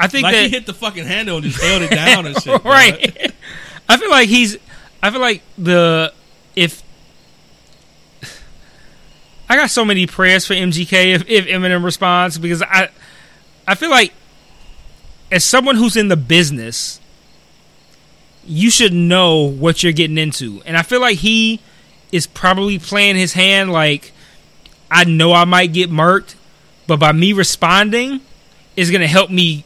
I 0.04 0.08
think 0.08 0.24
Like 0.24 0.34
that 0.36 0.44
he 0.44 0.50
hit 0.50 0.66
the 0.66 0.74
fucking 0.74 1.06
handle 1.06 1.38
and 1.38 1.46
just 1.46 1.62
held 1.62 1.82
it 1.82 1.90
down 1.92 2.26
and 2.26 2.36
shit. 2.42 2.62
bro. 2.62 2.72
right. 2.72 3.34
I 3.90 3.98
feel 3.98 4.10
like 4.10 4.30
he's. 4.30 4.58
I 5.02 5.12
feel 5.12 5.20
like 5.22 5.42
the 5.58 6.14
if 6.56 6.82
I 9.50 9.56
got 9.56 9.70
so 9.70 9.84
many 9.86 10.08
prayers 10.08 10.48
for 10.48 10.54
MGK 10.54 11.14
if, 11.16 11.30
if 11.30 11.46
Eminem 11.46 11.84
responds 11.84 12.38
because 12.38 12.62
I 12.62 12.90
I 13.68 13.76
feel 13.76 13.90
like 13.90 14.14
as 15.32 15.44
someone 15.44 15.76
who's 15.76 15.96
in 15.98 16.08
the 16.08 16.16
business, 16.16 17.00
you 18.46 18.70
should 18.70 18.94
know 18.94 19.40
what 19.50 19.84
you're 19.84 19.94
getting 19.94 20.18
into. 20.18 20.62
And 20.66 20.78
I 20.78 20.82
feel 20.84 21.02
like 21.02 21.18
he 21.20 21.60
is 22.12 22.28
probably 22.28 22.80
playing 22.80 23.16
his 23.16 23.34
hand 23.34 23.72
like 23.72 24.12
I 24.90 25.04
know 25.06 25.34
I 25.34 25.46
might 25.46 25.74
get 25.74 25.90
murked, 25.90 26.36
but 26.88 27.00
by 27.00 27.12
me 27.12 27.34
responding 27.34 28.22
is 28.76 28.90
going 28.92 29.02
to 29.02 29.08
help 29.08 29.30
me 29.30 29.66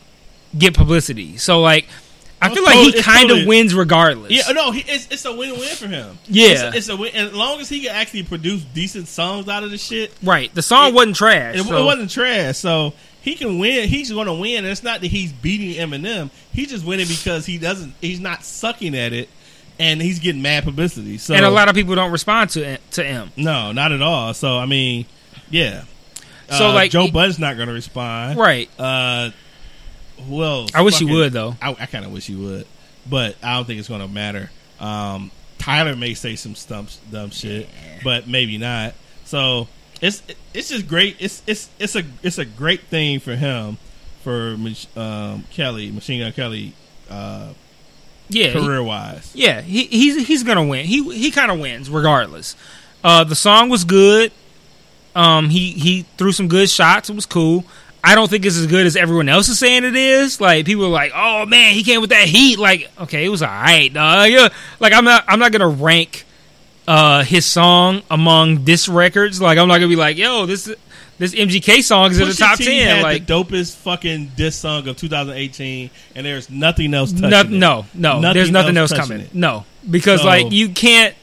get 0.58 0.74
publicity. 0.76 1.38
So 1.38 1.62
like 1.62 1.88
I 2.42 2.54
feel 2.54 2.64
like 2.64 2.76
he 2.78 3.02
kind 3.02 3.32
of 3.32 3.48
wins 3.48 3.74
regardless. 3.74 4.32
Yeah, 4.32 4.52
no, 4.54 4.72
he, 4.72 4.82
it's, 4.82 5.08
it's 5.10 5.26
a 5.26 5.36
win-win 5.36 5.70
for 5.76 5.88
him. 5.88 6.20
Yeah. 6.28 6.68
it's, 6.68 6.78
it's 6.78 6.90
a 6.90 6.96
win. 6.96 7.16
As 7.16 7.34
long 7.34 7.60
as 7.60 7.68
he 7.68 7.82
can 7.82 7.96
actually 7.96 8.24
produce 8.24 8.64
decent 8.64 9.08
songs 9.08 9.48
out 9.50 9.64
of 9.64 9.72
the 9.72 9.78
shit, 9.80 10.14
Right. 10.22 10.54
The 10.54 10.62
song 10.62 10.90
It- 10.90 10.94
wasn't 10.94 11.16
trash. 11.16 11.56
it, 11.56 11.64
so- 11.64 11.78
it 11.78 11.84
wasn't 11.84 12.12
trash. 12.12 12.58
So 12.58 12.94
he 13.22 13.34
can 13.34 13.58
win. 13.58 13.90
He's 13.90 14.12
going 14.12 14.28
to 14.28 14.36
win. 14.36 14.58
And 14.60 14.68
it's 14.68 14.84
not 14.84 15.02
that 15.02 15.08
he's 15.08 15.34
beating 15.34 15.74
Eminem. 15.82 16.30
He's 16.54 16.70
just 16.70 16.86
winning 16.86 17.08
because 17.08 17.46
he 17.48 17.58
doesn't. 17.58 17.96
He's 18.02 18.20
not 18.20 18.44
sucking 18.44 18.96
at 18.96 19.14
it, 19.14 19.30
and 19.80 20.00
he's 20.00 20.20
getting 20.20 20.44
mad 20.44 20.64
publicity. 20.64 21.18
So 21.18 21.34
and 21.34 21.44
a 21.44 21.50
lot 21.50 21.70
of 21.70 21.76
people 21.76 21.96
don't 21.96 22.12
respond 22.12 22.52
to 22.52 22.78
to 22.92 23.04
him. 23.04 23.32
no, 23.36 23.72
not 23.72 23.92
at 23.92 24.04
all. 24.04 24.36
So 24.36 24.58
I 24.60 24.68
mean, 24.68 25.08
yeah. 25.50 25.86
So, 26.52 26.68
Uh, 26.70 26.74
like, 26.74 26.92
Joe 26.92 27.10
Budden's 27.10 27.40
not 27.40 27.58
going 27.58 27.68
to 27.68 27.74
respond, 27.74 28.38
Right. 28.40 28.70
Uh, 28.80 29.32
who 30.28 30.44
else? 30.44 30.72
I 30.74 30.82
wish 30.82 30.96
he 31.00 31.06
Fucking- 31.06 31.16
would 31.16 31.34
though. 31.34 31.56
I, 31.62 31.72
I 31.80 31.86
kind 31.86 32.06
of 32.06 32.12
wish 32.12 32.28
he 32.28 32.36
would, 32.36 32.66
but 33.10 33.36
I 33.44 33.56
don't 33.56 33.66
think 33.66 33.80
it's 33.80 33.88
going 33.90 34.02
to 34.02 34.08
matter. 34.08 34.50
Um, 34.80 35.32
Tyler 35.58 35.96
may 35.96 36.14
say 36.14 36.36
some 36.36 36.54
dumb, 36.68 36.88
dumb 37.12 37.30
shit, 37.32 37.68
but 38.04 38.28
maybe 38.28 38.58
not. 38.58 38.94
So 39.26 39.68
it's 40.02 40.22
it's 40.54 40.70
just 40.70 40.88
great. 40.88 41.18
It's 41.20 41.42
it's 41.48 41.70
it's 41.80 41.96
a 41.96 42.04
it's 42.24 42.38
a 42.38 42.46
great 42.46 42.82
thing 42.84 43.20
for 43.20 43.36
him, 43.36 43.78
for 44.24 44.56
um, 44.96 45.44
Kelly, 45.52 45.92
Machine 45.92 46.22
Gun 46.22 46.32
Kelly, 46.34 46.74
uh, 47.10 47.54
Yeah. 48.30 48.54
career 48.54 48.84
wise. 48.84 49.32
Yeah, 49.34 49.62
he, 49.62 49.86
he's 49.86 50.28
he's 50.28 50.44
gonna 50.44 50.66
win. 50.66 50.86
He 50.86 51.04
he 51.18 51.32
kind 51.32 51.52
of 51.52 51.60
wins 51.60 51.90
regardless. 51.90 52.56
Uh, 53.04 53.24
the 53.24 53.36
song 53.36 53.70
was 53.70 53.84
good. 53.84 54.32
Um, 55.16 55.50
he 55.50 55.72
he 55.72 56.06
threw 56.18 56.32
some 56.32 56.48
good 56.48 56.70
shots. 56.70 57.10
It 57.10 57.16
was 57.16 57.26
cool. 57.26 57.66
I 58.08 58.16
don't 58.16 58.30
think 58.30 58.46
it's 58.46 58.56
as 58.56 58.68
good 58.68 58.86
as 58.86 58.96
everyone 58.96 59.28
else 59.28 59.50
is 59.50 59.60
saying 59.60 59.84
it 59.84 59.98
is. 59.98 60.40
Like 60.40 60.66
people 60.66 60.86
are 60.86 60.90
like, 60.90 61.12
"Oh 61.14 61.46
man, 61.46 61.74
he 61.74 61.84
came 61.84 62.00
with 62.00 62.12
that 62.12 62.26
heat." 62.26 62.58
Like, 62.58 62.90
okay, 63.02 63.26
it 63.26 63.30
was 63.30 63.44
alright, 63.44 63.94
dog. 63.94 64.32
Like 64.80 64.94
I'm 64.94 65.04
not 65.04 65.26
I'm 65.28 65.40
not 65.40 65.52
gonna 65.52 65.68
rank 65.68 66.24
uh 66.88 67.24
his 67.24 67.46
song 67.46 68.02
among 68.10 68.64
diss 68.64 68.88
records. 68.88 69.42
Like 69.42 69.58
I'm 69.58 69.68
not 69.68 69.80
gonna 69.80 69.90
be 69.90 69.98
like, 69.98 70.16
"Yo, 70.18 70.46
this 70.46 70.74
this 71.18 71.36
MGK 71.36 71.84
song 71.84 72.12
is 72.12 72.20
in 72.20 72.30
the 72.30 72.34
top 72.34 72.58
T 72.58 72.64
ten. 72.64 73.04
Like, 73.04 73.28
the 73.28 73.34
dopest 73.34 73.76
fucking 73.76 74.32
diss 74.38 74.56
song 74.56 74.88
of 74.88 74.96
2018, 74.96 75.90
and 76.16 76.26
there's 76.26 76.50
nothing 76.50 76.94
else 76.94 77.12
touching 77.12 77.60
no, 77.60 77.80
it. 77.80 77.94
no, 77.94 78.12
no. 78.14 78.20
Nothing 78.22 78.34
there's 78.36 78.52
nothing 78.52 78.78
else, 78.78 78.94
else 78.94 79.02
coming. 79.02 79.26
it. 79.26 79.36
No, 79.36 79.66
because 79.90 80.22
So- 80.22 80.28
like 80.28 80.54
you 80.54 80.70
can't 80.70 81.14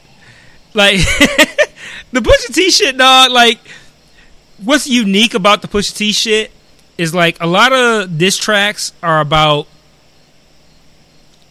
like 0.75 0.97
the 2.11 2.19
Pusha 2.19 2.53
T 2.53 2.69
shit, 2.69 2.95
dog. 2.95 3.31
Like, 3.31 3.57
what's 4.63 4.85
unique 4.87 5.33
about 5.33 5.63
the 5.63 5.67
Pusha 5.67 5.95
T 5.97 6.11
shit 6.11 6.51
is 6.97 7.13
like 7.13 7.37
a 7.41 7.47
lot 7.47 7.73
of 7.73 8.17
diss 8.17 8.37
tracks 8.37 8.93
are 9.03 9.19
about 9.19 9.67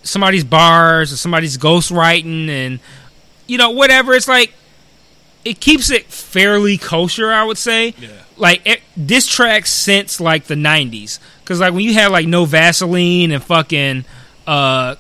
somebody's 0.03 0.45
bars 0.45 1.13
or 1.13 1.17
somebody's 1.17 1.57
ghostwriting 1.59 2.49
and 2.49 2.81
you 3.47 3.59
know 3.59 3.71
whatever. 3.71 4.13
It's 4.15 4.29
like 4.29 4.53
it 5.45 5.61
keeps 5.61 5.91
it 5.91 6.07
fairly 6.07 6.79
kosher, 6.79 7.33
I 7.33 7.45
would 7.45 7.59
say 7.59 7.95
Yeah. 7.99 8.09
like 8.37 8.63
it, 8.67 8.81
diss 9.03 9.27
tracks 9.27 9.71
since 9.71 10.21
like 10.21 10.45
the 10.45 10.55
90s 10.55 11.19
because 11.41 11.61
like 11.61 11.73
when 11.75 11.85
you 11.85 11.95
had 11.95 12.09
like 12.09 12.27
no 12.27 12.45
vaseline 12.45 13.31
and 13.31 13.43
fucking 13.43 14.05
uh 14.47 14.95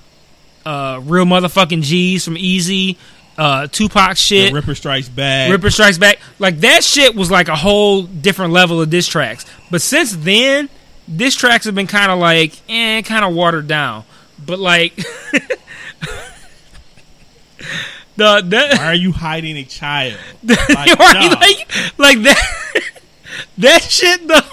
uh 0.66 1.00
real 1.04 1.24
motherfucking 1.24 1.82
g's 1.82 2.24
from 2.24 2.34
Eazy 2.36 2.96
uh 3.36 3.66
tupac 3.66 4.10
The 4.10 4.14
shit 4.16 4.52
Ripper 4.52 4.74
Strikes 4.74 5.08
Back. 5.08 5.50
ripper 5.50 5.70
strikes 5.70 5.98
back 5.98 6.18
like 6.38 6.58
that 6.60 6.84
shit 6.84 7.14
was 7.16 7.30
like 7.30 7.48
a 7.48 7.56
whole 7.56 8.02
different 8.02 8.52
level 8.52 8.80
of 8.80 8.90
diss 8.90 9.06
tracks 9.08 9.44
but 9.70 9.82
since 9.82 10.14
then 10.14 10.68
diss 11.14 11.34
tracks 11.34 11.64
have 11.64 11.74
been 11.74 11.86
kind 11.88 12.12
of 12.12 12.18
like 12.20 12.52
eh 12.68 13.02
kind 13.02 13.24
of 13.24 13.34
watered 13.34 13.66
down 13.66 14.04
but 14.44 14.58
like 14.60 14.94
the 18.16 18.42
that 18.46 18.78
Why 18.78 18.86
are 18.86 18.94
you 18.94 19.12
hiding 19.12 19.56
a 19.56 19.64
child? 19.64 20.18
Like, 20.46 20.98
like, 20.98 21.98
like 21.98 22.22
that 22.22 22.80
that 23.58 23.82
shit 23.82 24.26
dog 24.26 24.44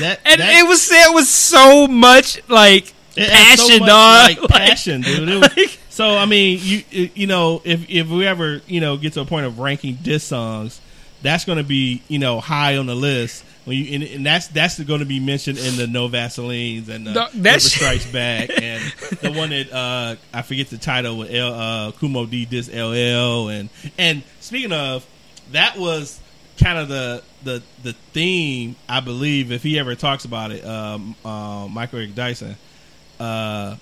that, 0.00 0.20
and 0.24 0.40
that- 0.40 0.62
it 0.64 0.66
was 0.68 0.80
said 0.82 1.10
with 1.12 1.26
so 1.26 1.86
much 1.86 2.40
like 2.48 2.94
had 3.16 3.58
so 3.58 3.66
passion, 3.68 3.80
much, 3.80 3.88
dog. 3.88 4.38
Like, 4.38 4.50
passion, 4.50 5.00
dude. 5.02 5.28
It 5.28 5.34
was- 5.40 5.56
like- 5.56 5.78
so 5.96 6.14
I 6.14 6.26
mean, 6.26 6.60
you 6.62 7.10
you 7.14 7.26
know, 7.26 7.62
if 7.64 7.88
if 7.88 8.06
we 8.10 8.26
ever 8.26 8.60
you 8.66 8.82
know 8.82 8.98
get 8.98 9.14
to 9.14 9.22
a 9.22 9.24
point 9.24 9.46
of 9.46 9.58
ranking 9.58 9.94
diss 10.02 10.24
songs, 10.24 10.78
that's 11.22 11.46
going 11.46 11.56
to 11.56 11.64
be 11.64 12.02
you 12.06 12.18
know 12.18 12.38
high 12.38 12.76
on 12.76 12.84
the 12.84 12.94
list. 12.94 13.46
When 13.64 13.78
you 13.78 13.94
and, 13.94 14.02
and 14.02 14.26
that's 14.26 14.48
that's 14.48 14.78
going 14.78 15.00
to 15.00 15.06
be 15.06 15.20
mentioned 15.20 15.56
in 15.56 15.76
the 15.76 15.86
No 15.86 16.06
Vaselines 16.10 16.90
and 16.90 17.06
the 17.06 17.30
Ripper 17.34 17.60
Strikes 17.60 18.04
Back 18.12 18.50
and 18.62 18.82
the 19.22 19.32
one 19.32 19.48
that 19.48 19.72
uh, 19.72 20.16
I 20.34 20.42
forget 20.42 20.68
the 20.68 20.76
title 20.76 21.16
with 21.16 21.32
L, 21.32 21.54
uh, 21.54 21.92
Kool 21.92 22.10
Moe 22.10 22.26
Dee 22.26 22.44
diss 22.44 22.68
LL 22.68 23.48
and 23.48 23.70
and 23.96 24.22
speaking 24.40 24.72
of 24.72 25.06
that 25.52 25.78
was 25.78 26.20
kind 26.58 26.76
of 26.76 26.88
the 26.88 27.22
the 27.42 27.62
the 27.82 27.94
theme 28.12 28.76
I 28.86 29.00
believe 29.00 29.50
if 29.50 29.62
he 29.62 29.78
ever 29.78 29.94
talks 29.94 30.26
about 30.26 30.52
it 30.52 30.62
um, 30.62 31.16
uh, 31.24 31.66
Michael 31.70 32.00
Eric 32.00 32.14
Dyson 32.14 32.54
uh, 33.18 33.76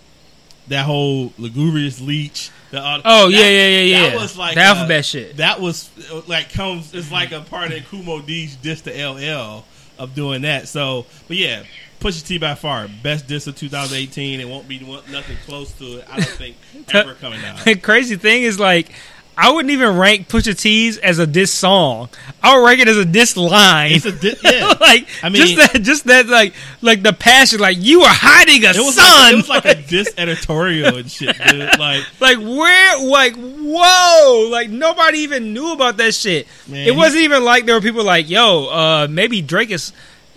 that 0.69 0.85
whole 0.87 1.33
lugubrious 1.39 2.01
leech. 2.01 2.51
The, 2.71 2.81
uh, 2.81 3.01
Oh, 3.05 3.31
that- 3.31 3.37
yeah, 3.37 3.49
yeah, 3.49 3.81
yeah, 3.81 4.11
That 4.11 4.17
was 4.17 4.37
like 4.39 4.55
The 4.55 4.63
uh, 4.63 4.65
alphabet 4.65 5.05
shit. 5.05 5.37
That 5.37 5.61
was 5.61 5.91
uh, 6.11 6.23
like 6.27 6.53
comes 6.53 6.95
it's 6.95 7.11
like 7.13 7.33
a 7.33 7.41
part 7.43 7.73
of 7.73 7.85
Kool 7.87 8.03
Moe 8.03 8.21
Dee's 8.23 8.57
diss 8.57 8.81
to 8.83 8.91
LL 8.91 9.65
of 9.99 10.15
doing 10.15 10.43
that. 10.43 10.67
So, 10.69 11.07
but 11.29 11.37
yeah, 11.37 11.63
Pusha 12.01 12.27
T 12.27 12.39
by 12.39 12.55
far 12.55 12.89
best 13.03 13.27
diss 13.27 13.47
of 13.47 13.57
2018. 13.57 14.41
It 14.41 14.49
won't 14.49 14.67
be 14.69 14.81
nothing 14.81 15.37
close 15.47 15.73
to 15.73 15.99
it. 15.99 16.07
I 16.11 16.17
don't 16.17 16.29
think 16.29 16.57
ever 16.95 17.15
coming 17.15 17.45
out. 17.45 17.65
the 17.65 17.77
crazy 17.83 18.17
thing 18.17 18.43
is 18.43 18.59
like 18.59 18.91
I 19.37 19.51
wouldn't 19.53 19.73
even 19.73 19.97
rank 19.99 20.29
Pusha 20.29 20.57
T's 20.59 20.97
as 20.99 21.19
a 21.19 21.27
diss 21.27 21.53
song. 21.53 22.09
I 22.43 22.57
would 22.57 22.65
rank 22.65 22.81
it 22.81 22.89
as 22.89 22.97
a 22.97 23.05
diss 23.05 23.37
line. 23.37 23.93
It's 23.93 24.05
a 24.05 24.13
di- 24.13 24.37
yeah. 24.45 24.75
like 24.81 25.09
I 25.23 25.29
mean- 25.29 25.43
just 25.47 25.73
that, 25.73 25.83
just 25.83 26.05
that, 26.07 26.27
like, 26.29 26.55
like 26.83 27.03
the 27.03 27.13
passion. 27.13 27.59
Like 27.59 27.77
you 27.81 28.03
are 28.03 28.15
hiding 28.15 28.65
a 28.65 28.69
It 28.71 28.77
was 28.77 28.95
son. 28.95 29.05
like, 29.05 29.33
it 29.33 29.37
was 29.37 29.49
like 29.49 29.65
a 29.65 29.75
diss 29.89 30.15
editorial 30.17 30.97
and 30.97 31.11
shit, 31.11 31.37
dude. 31.49 31.79
Like 31.79 32.05
Like 32.21 32.39
where, 32.39 32.99
like 33.09 33.35
whoa, 33.37 34.49
like 34.51 34.71
nobody 34.71 35.19
even 35.21 35.53
knew 35.53 35.73
about 35.73 35.97
that 35.97 36.15
shit. 36.15 36.47
Man, 36.69 36.87
it 36.87 36.95
wasn't 36.95 37.25
even 37.25 37.45
like 37.45 37.67
there 37.67 37.75
were 37.75 37.81
people 37.81 38.05
like, 38.05 38.29
yo, 38.31 38.67
uh, 38.69 39.09
maybe 39.11 39.43
Drake 39.43 39.71
is 39.71 39.93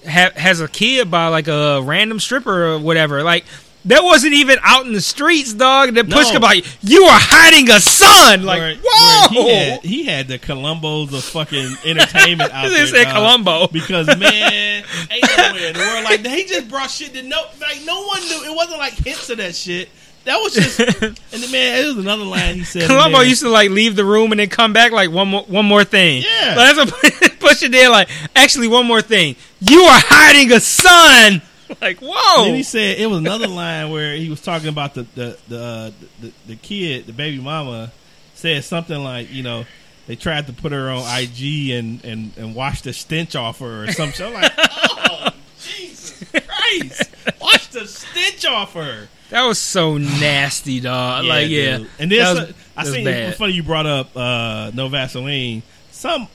ha- 0.08 0.32
has 0.36 0.60
a 0.62 0.68
kid 0.68 1.12
by 1.12 1.28
like 1.28 1.48
a 1.48 1.82
random 1.84 2.20
stripper 2.20 2.74
or 2.74 2.80
whatever. 2.80 3.22
Like 3.24 3.46
that 3.88 4.04
wasn't 4.04 4.34
even 4.34 4.58
out 4.64 4.86
in 4.86 4.94
the 4.94 5.02
streets, 5.02 5.54
dog. 5.54 5.94
That 5.96 6.10
push 6.10 6.32
No. 6.34 6.40
like 6.40 6.66
you 6.82 7.04
are 7.04 7.20
hiding 7.20 7.70
a 7.70 7.80
son. 7.80 8.44
Like 8.44 8.60
where- 8.60 8.76
whoa, 8.84 9.46
where 9.46 9.54
he 9.54 9.70
had, 9.70 9.84
he 9.84 10.04
had 10.06 10.28
the 10.28 10.40
Columbos 10.40 11.14
of 11.14 11.24
fucking 11.24 11.76
entertainment 11.86 12.52
out 12.54 12.64
They 12.70 12.76
there. 12.76 12.88
said 12.88 13.04
dog. 13.06 13.14
Columbo. 13.16 13.68
because 13.68 14.08
man, 14.18 14.84
ain't 15.12 15.38
nowhere 15.38 15.68
in 15.68 15.74
the 15.74 15.80
world 15.80 16.04
like 16.04 16.26
he 16.26 16.46
just 16.46 16.70
brought 16.70 16.90
shit 16.92 17.14
that 17.14 17.26
no 17.26 17.42
like 17.60 17.82
no 17.86 18.06
one 18.06 18.22
knew. 18.22 18.44
It 18.52 18.56
wasn't 18.56 18.80
like 18.80 18.94
hints 18.94 19.30
of 19.30 19.38
that 19.38 19.56
shit. 19.56 19.90
That 20.26 20.38
was 20.42 20.54
just 20.54 20.78
and 21.02 21.16
then, 21.32 21.52
man, 21.54 21.82
it 21.84 21.88
was 21.88 21.98
another 22.00 22.26
line 22.26 22.56
he 22.56 22.64
said. 22.66 22.88
Columbo 22.90 23.22
used 23.22 23.42
to 23.44 23.50
like 23.50 23.70
leave 23.70 23.96
the 23.96 24.04
room 24.04 24.32
and 24.34 24.40
then 24.42 24.50
come 24.50 24.74
back 24.74 24.92
like 24.92 25.10
one 25.10 25.30
more 25.30 25.44
one 25.44 25.66
more 25.66 25.86
thing. 25.86 26.22
Yeah. 26.24 26.54
Like, 26.58 26.76
that's 26.76 26.92
what 26.92 27.40
push 27.40 27.64
it 27.64 27.72
there. 27.72 27.90
Like 27.90 28.10
actually, 28.36 28.68
one 28.68 28.86
more 28.86 29.02
thing. 29.02 29.38
You 29.62 29.84
are 29.84 30.02
hiding 30.04 30.52
a 30.52 30.60
son. 30.60 31.42
Like 31.82 32.00
whoa. 32.00 32.46
Then 32.46 32.56
he 32.56 32.64
said 32.64 32.98
it 32.98 33.08
was 33.08 33.20
another 33.20 33.48
line 33.48 33.92
where 33.92 34.16
he 34.16 34.30
was 34.30 34.42
talking 34.42 34.70
about 34.70 34.94
the 34.94 35.04
the 35.16 35.38
the, 35.48 35.62
uh, 35.64 35.92
the 36.22 36.34
the 36.48 36.56
kid, 36.56 37.08
the 37.08 37.14
baby 37.14 37.40
mama, 37.40 37.92
said 38.36 38.64
something 38.64 38.98
like, 39.04 39.32
you 39.32 39.44
know, 39.44 39.66
they 40.08 40.16
tried 40.16 40.48
to 40.48 40.54
put 40.54 40.72
her 40.72 40.90
on 40.90 41.04
IG 41.22 41.72
and 41.72 42.04
and 42.06 42.32
and 42.38 42.56
wash 42.56 42.82
the 42.82 42.94
stench 42.94 43.36
off 43.36 43.60
her 43.60 43.84
or 43.84 43.92
something. 43.92 44.26
I'm 44.26 44.34
like, 44.34 44.52
oh 44.58 45.30
Jesus 45.60 46.24
Christ, 46.32 47.10
wash 47.42 47.68
the 47.68 47.86
stench 47.86 48.46
off 48.46 48.74
her. 48.74 49.10
That 49.30 49.44
was 49.44 49.60
so 49.60 49.98
nasty, 49.98 50.80
dog. 50.80 51.26
like, 51.26 51.50
yeah. 51.50 51.80
dude. 51.80 51.90
And 52.00 52.12
then 52.12 52.36
was- 52.36 52.54
I 52.78 52.84
seen 52.86 53.04
bad. 53.04 53.30
it's 53.30 53.38
funny 53.38 53.54
you 53.54 53.64
brought 53.64 53.86
up 53.86 54.16
uh, 54.16 54.72
no 54.74 54.88
Vaseline. 54.88 55.64
Some 55.92 56.30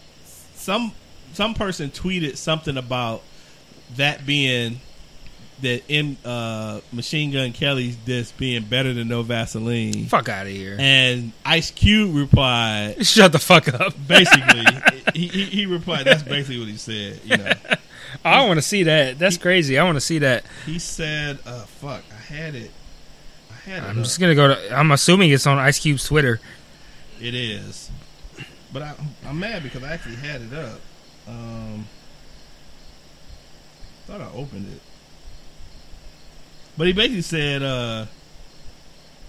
some 0.55 0.93
some 1.33 1.55
person 1.55 1.91
tweeted 1.91 2.37
something 2.37 2.77
about 2.77 3.23
that 3.97 4.27
being 4.27 4.81
that 5.63 5.83
in 5.89 6.17
uh, 6.25 6.81
Machine 6.93 7.31
Gun 7.33 7.53
Kelly's 7.53 7.97
disc 7.97 8.37
being 8.37 8.65
better 8.65 8.93
than 8.93 9.09
no 9.09 9.23
Vaseline. 9.23 10.07
Fuck 10.07 10.29
out 10.29 10.47
of 10.47 10.53
here. 10.53 10.77
And 10.79 11.33
Ice 11.45 11.71
Cube 11.71 12.15
replied, 12.15 13.05
Shut 13.07 13.33
the 13.33 13.39
fuck 13.39 13.69
up. 13.73 13.95
basically, 14.07 14.65
he, 15.15 15.27
he, 15.29 15.45
he 15.45 15.67
replied, 15.67 16.05
that's 16.07 16.23
basically 16.23 16.59
what 16.61 16.69
he 16.69 16.77
said. 16.77 17.21
You 17.25 17.37
know, 17.39 17.53
I 18.25 18.45
want 18.47 18.59
to 18.59 18.63
see 18.63 18.85
that. 18.85 19.19
That's 19.19 19.39
crazy. 19.39 19.79
I 19.79 19.85
want 19.85 19.97
to 19.97 20.01
see 20.01 20.19
that. 20.19 20.45
he 20.67 20.79
said, 20.79 21.39
uh, 21.47 21.63
"Fuck, 21.63 22.03
I 22.13 22.21
had 22.35 22.55
it, 22.55 22.71
I 23.51 23.71
had 23.71 23.83
it. 23.83 23.87
I'm 23.87 23.99
up. 23.99 24.05
just 24.05 24.21
gonna 24.21 24.35
go 24.35 24.49
to. 24.55 24.77
I'm 24.77 24.91
assuming 24.93 25.31
it's 25.31 25.47
on 25.47 25.59
Ice 25.59 25.79
Cube's 25.79 26.05
Twitter. 26.07 26.39
It 27.21 27.35
is, 27.35 27.91
but 28.73 28.83
I, 28.83 28.95
I'm 29.27 29.39
mad 29.41 29.63
because 29.63 29.83
I 29.83 29.93
actually 29.93 30.17
had 30.17 30.43
it 30.43 30.53
up. 30.53 30.81
Um, 31.29 31.87
thought 34.07 34.21
I 34.21 34.31
opened 34.35 34.67
it, 34.73 34.81
but 36.77 36.87
he 36.87 36.93
basically 36.93 37.23
said, 37.23 37.63
uh, 37.63 38.07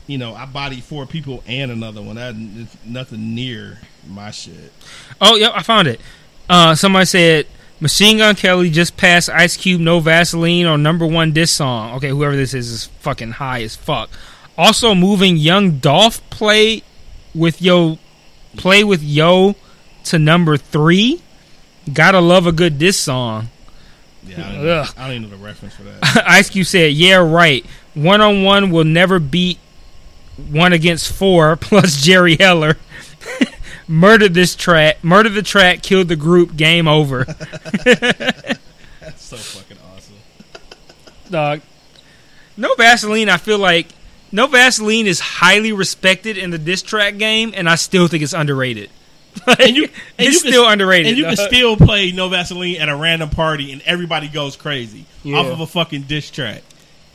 you 0.07 0.17
know, 0.17 0.35
I 0.35 0.45
bodied 0.45 0.83
four 0.83 1.05
people 1.05 1.43
and 1.47 1.71
another 1.71 2.01
one. 2.01 2.15
That 2.15 2.35
nothing 2.85 3.35
near 3.35 3.79
my 4.07 4.31
shit. 4.31 4.71
Oh, 5.21 5.35
yep, 5.35 5.53
I 5.55 5.63
found 5.63 5.87
it. 5.87 5.99
Uh, 6.49 6.75
somebody 6.75 7.05
said 7.05 7.47
Machine 7.79 8.17
Gun 8.17 8.35
Kelly 8.35 8.69
just 8.69 8.97
passed 8.97 9.29
Ice 9.29 9.57
Cube 9.57 9.81
No 9.81 9.99
Vaseline 9.99 10.65
on 10.65 10.83
number 10.83 11.05
one 11.05 11.31
diss 11.31 11.51
song. 11.51 11.95
Okay, 11.95 12.09
whoever 12.09 12.35
this 12.35 12.53
is 12.53 12.69
is 12.69 12.85
fucking 12.99 13.31
high 13.31 13.61
as 13.63 13.75
fuck. 13.75 14.09
Also 14.57 14.93
moving 14.93 15.37
Young 15.37 15.79
Dolph 15.79 16.27
play 16.29 16.83
with 17.33 17.61
yo 17.61 17.97
play 18.55 18.83
with 18.83 19.01
yo 19.01 19.55
to 20.05 20.19
number 20.19 20.57
three. 20.57 21.21
Gotta 21.91 22.19
love 22.19 22.45
a 22.45 22.51
good 22.51 22.77
diss 22.77 22.97
song. 22.97 23.49
Yeah, 24.27 24.47
I 24.47 24.51
don't, 24.53 24.67
Ugh. 24.67 24.93
I 24.97 25.07
don't 25.07 25.15
even 25.17 25.29
know 25.29 25.37
the 25.37 25.43
reference 25.43 25.75
for 25.75 25.83
that. 25.83 26.23
Ice 26.27 26.49
Cube 26.49 26.65
said, 26.65 26.93
"Yeah, 26.93 27.15
right. 27.17 27.65
One 27.93 28.21
on 28.21 28.43
one 28.43 28.71
will 28.71 28.83
never 28.83 29.19
beat 29.19 29.59
one 30.49 30.73
against 30.73 31.11
four 31.11 31.55
plus 31.61 32.01
Jerry 32.01 32.37
Heller. 32.37 32.77
Murdered 33.87 34.33
this 34.33 34.55
track. 34.55 35.03
Murdered 35.03 35.33
the 35.33 35.41
track. 35.43 35.83
Killed 35.83 36.07
the 36.07 36.15
group. 36.15 36.55
Game 36.55 36.87
over. 36.87 37.25
That's 37.25 38.59
so 39.17 39.35
fucking 39.37 39.77
awesome. 39.93 40.15
Dog. 41.29 41.61
No 42.55 42.73
Vaseline. 42.75 43.29
I 43.29 43.37
feel 43.37 43.57
like 43.59 43.87
No 44.31 44.47
Vaseline 44.47 45.05
is 45.05 45.19
highly 45.19 45.73
respected 45.73 46.37
in 46.37 46.49
the 46.51 46.57
diss 46.57 46.81
track 46.81 47.17
game, 47.17 47.51
and 47.55 47.69
I 47.69 47.75
still 47.75 48.07
think 48.07 48.23
it's 48.23 48.33
underrated. 48.33 48.89
And 49.59 49.75
you, 49.75 49.83
and 50.17 50.27
it's 50.27 50.35
you 50.35 50.41
can- 50.41 50.51
still 50.51 50.67
underrated. 50.69 51.07
And 51.07 51.17
you 51.17 51.25
can 51.25 51.35
still 51.37 51.75
play 51.77 52.11
No 52.11 52.29
Vaseline 52.29 52.79
at 52.79 52.89
a 52.89 52.95
random 52.95 53.29
party, 53.29 53.71
and 53.71 53.81
everybody 53.85 54.27
goes 54.27 54.55
crazy 54.55 55.05
Yeah. 55.23 55.37
off 55.37 55.47
of 55.47 55.59
a 55.59 55.67
fucking 55.67 56.03
diss 56.03 56.29
track. 56.31 56.61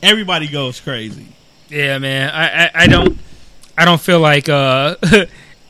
Everybody 0.03 0.47
goes 0.47 0.79
crazy. 0.79 1.27
Yeah, 1.69 1.97
man. 1.99 2.29
I, 2.29 2.65
I, 2.65 2.71
I 2.83 2.87
don't 2.87 3.17
I 3.77 3.85
don't 3.85 4.01
feel 4.01 4.19
like 4.19 4.49
uh 4.49 4.95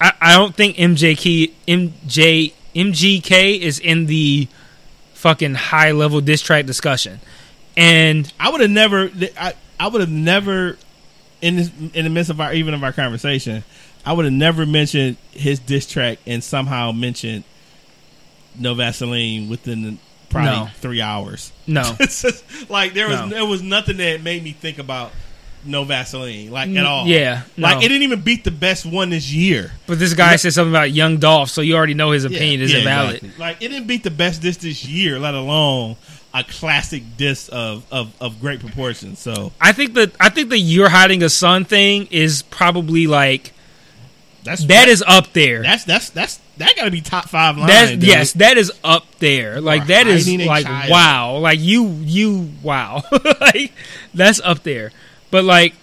I, 0.02 0.14
I 0.22 0.38
don't 0.38 0.56
think 0.56 0.78
MJK 0.78 1.52
MJ 1.68 2.54
MGK 2.76 3.60
is 3.60 3.80
in 3.80 4.06
the 4.06 4.48
fucking 5.14 5.56
high 5.56 5.92
level 5.92 6.22
diss 6.22 6.42
track 6.42 6.66
discussion. 6.66 7.20
And 7.76 8.32
I 8.40 8.50
would 8.50 8.62
have 8.62 8.70
never. 8.70 9.10
I, 9.38 9.54
I 9.80 9.88
would 9.88 10.02
have 10.02 10.10
never 10.10 10.78
in 11.42 11.56
this, 11.58 11.72
in 11.94 12.04
the 12.04 12.10
midst 12.10 12.30
of 12.30 12.40
our 12.42 12.54
even 12.54 12.74
of 12.74 12.84
our 12.84 12.92
conversation. 12.94 13.64
I 14.06 14.14
would 14.14 14.26
have 14.26 14.34
never 14.34 14.66
mentioned 14.66 15.18
his 15.32 15.60
diss 15.60 15.86
track 15.86 16.20
and 16.26 16.44
somehow 16.44 16.92
mentioned 16.92 17.44
No 18.58 18.74
Vaseline 18.74 19.50
within 19.50 20.00
probably 20.30 20.52
No. 20.52 20.70
three 20.76 21.02
hours. 21.02 21.52
no. 21.68 21.84
Just, 22.00 22.44
like 22.70 22.94
there 22.94 23.08
was 23.08 23.20
No. 23.22 23.30
there 23.30 23.46
was 23.46 23.62
nothing 23.62 23.98
that 23.98 24.22
made 24.24 24.44
me 24.44 24.52
think 24.54 24.80
about 24.80 25.12
No 25.66 25.84
Vaseline 25.84 26.50
like 26.52 26.70
at 26.70 26.86
all. 26.86 27.06
Yeah, 27.08 27.42
like 27.58 27.78
it 27.84 27.90
didn't 27.90 28.04
even 28.04 28.22
beat 28.22 28.44
the 28.46 28.52
best 28.52 28.86
one 28.86 29.10
this 29.10 29.32
year. 29.32 29.72
But 29.88 30.00
this 30.00 30.14
guy 30.14 30.36
said 30.38 30.54
something 30.54 30.72
about 30.74 30.92
Young 30.92 31.18
Dolph, 31.18 31.50
so 31.50 31.62
you 31.62 31.76
already 31.76 31.94
know 31.96 32.12
his 32.12 32.24
opinion 32.26 32.62
isn't 32.62 32.84
valid. 32.84 33.16
exactly. 33.16 33.40
Like 33.40 33.58
it 33.62 33.68
didn't 33.70 33.88
beat 33.88 34.04
the 34.04 34.12
best 34.12 34.42
diss 34.42 34.58
this 34.58 34.86
year, 34.86 35.20
let 35.20 35.34
alone 35.34 35.98
a 36.34 36.44
classic 36.46 37.04
diss 37.18 37.50
of 37.50 37.86
of, 37.92 38.14
of 38.22 38.40
great 38.40 38.60
proportions. 38.62 39.20
So 39.20 39.52
I 39.60 39.74
think 39.74 39.96
that 39.96 40.12
I 40.20 40.30
think 40.30 40.50
the 40.50 40.58
you're 40.58 40.90
hiding 40.90 41.24
a 41.24 41.30
son 41.30 41.66
thing 41.66 42.08
is 42.12 42.42
probably 42.44 43.08
like 43.08 43.52
that's 44.44 44.66
that 44.66 44.88
is 44.88 45.04
up 45.06 45.34
there. 45.34 45.62
That's 45.62 45.84
that's 45.84 46.10
that's 46.10 46.40
that 46.58 46.76
got 46.76 46.86
to 46.86 46.92
be 46.92 47.02
top 47.02 47.30
five 47.30 47.58
line. 47.58 47.68
That's 47.68 47.92
dude. 47.92 48.04
yes, 48.04 48.34
that 48.34 48.58
is 48.58 48.72
up 48.84 49.06
there. 49.20 49.62
Like 49.62 49.88
that 49.88 50.08
is 50.08 50.28
like 50.30 50.66
child. 50.66 50.92
wow. 50.92 51.38
Like 51.38 51.60
you 51.60 51.88
you 51.88 52.50
wow. 52.64 53.04
like 53.42 53.74
that's 54.14 54.40
up 54.42 54.64
there. 54.64 54.92
But 55.32 55.44
like 55.44 55.74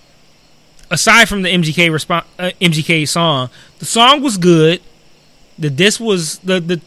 aside 0.90 1.28
from 1.28 1.42
the 1.42 1.48
MGK 1.48 1.92
response 1.92 2.26
uh, 2.38 2.50
MGK 2.60 3.06
song, 3.06 3.50
the 3.78 3.84
song 3.86 4.22
was 4.22 4.38
good. 4.38 4.80
The 5.58 5.70
disc 5.70 6.00
was 6.00 6.38
the 6.38 6.60
the 6.60 6.80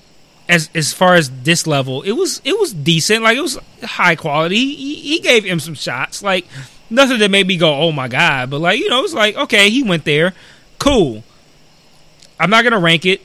as 0.47 0.69
as 0.73 0.91
far 0.91 1.15
as 1.15 1.29
this 1.43 1.67
level, 1.67 2.01
it 2.01 2.13
was 2.13 2.41
it 2.43 2.59
was 2.59 2.73
decent. 2.73 3.23
Like 3.23 3.37
it 3.37 3.41
was 3.41 3.57
high 3.83 4.15
quality. 4.15 4.73
He, 4.73 4.95
he 4.95 5.19
gave 5.19 5.45
him 5.45 5.59
some 5.59 5.75
shots. 5.75 6.23
Like 6.23 6.47
nothing 6.89 7.19
that 7.19 7.29
made 7.31 7.47
me 7.47 7.57
go, 7.57 7.73
"Oh 7.73 7.91
my 7.91 8.07
god!" 8.07 8.49
But 8.49 8.59
like 8.59 8.79
you 8.79 8.89
know, 8.89 8.99
it 8.99 9.03
was 9.03 9.13
like 9.13 9.35
okay, 9.35 9.69
he 9.69 9.83
went 9.83 10.05
there. 10.05 10.33
Cool. 10.79 11.23
I'm 12.39 12.49
not 12.49 12.63
gonna 12.63 12.79
rank 12.79 13.05
it. 13.05 13.21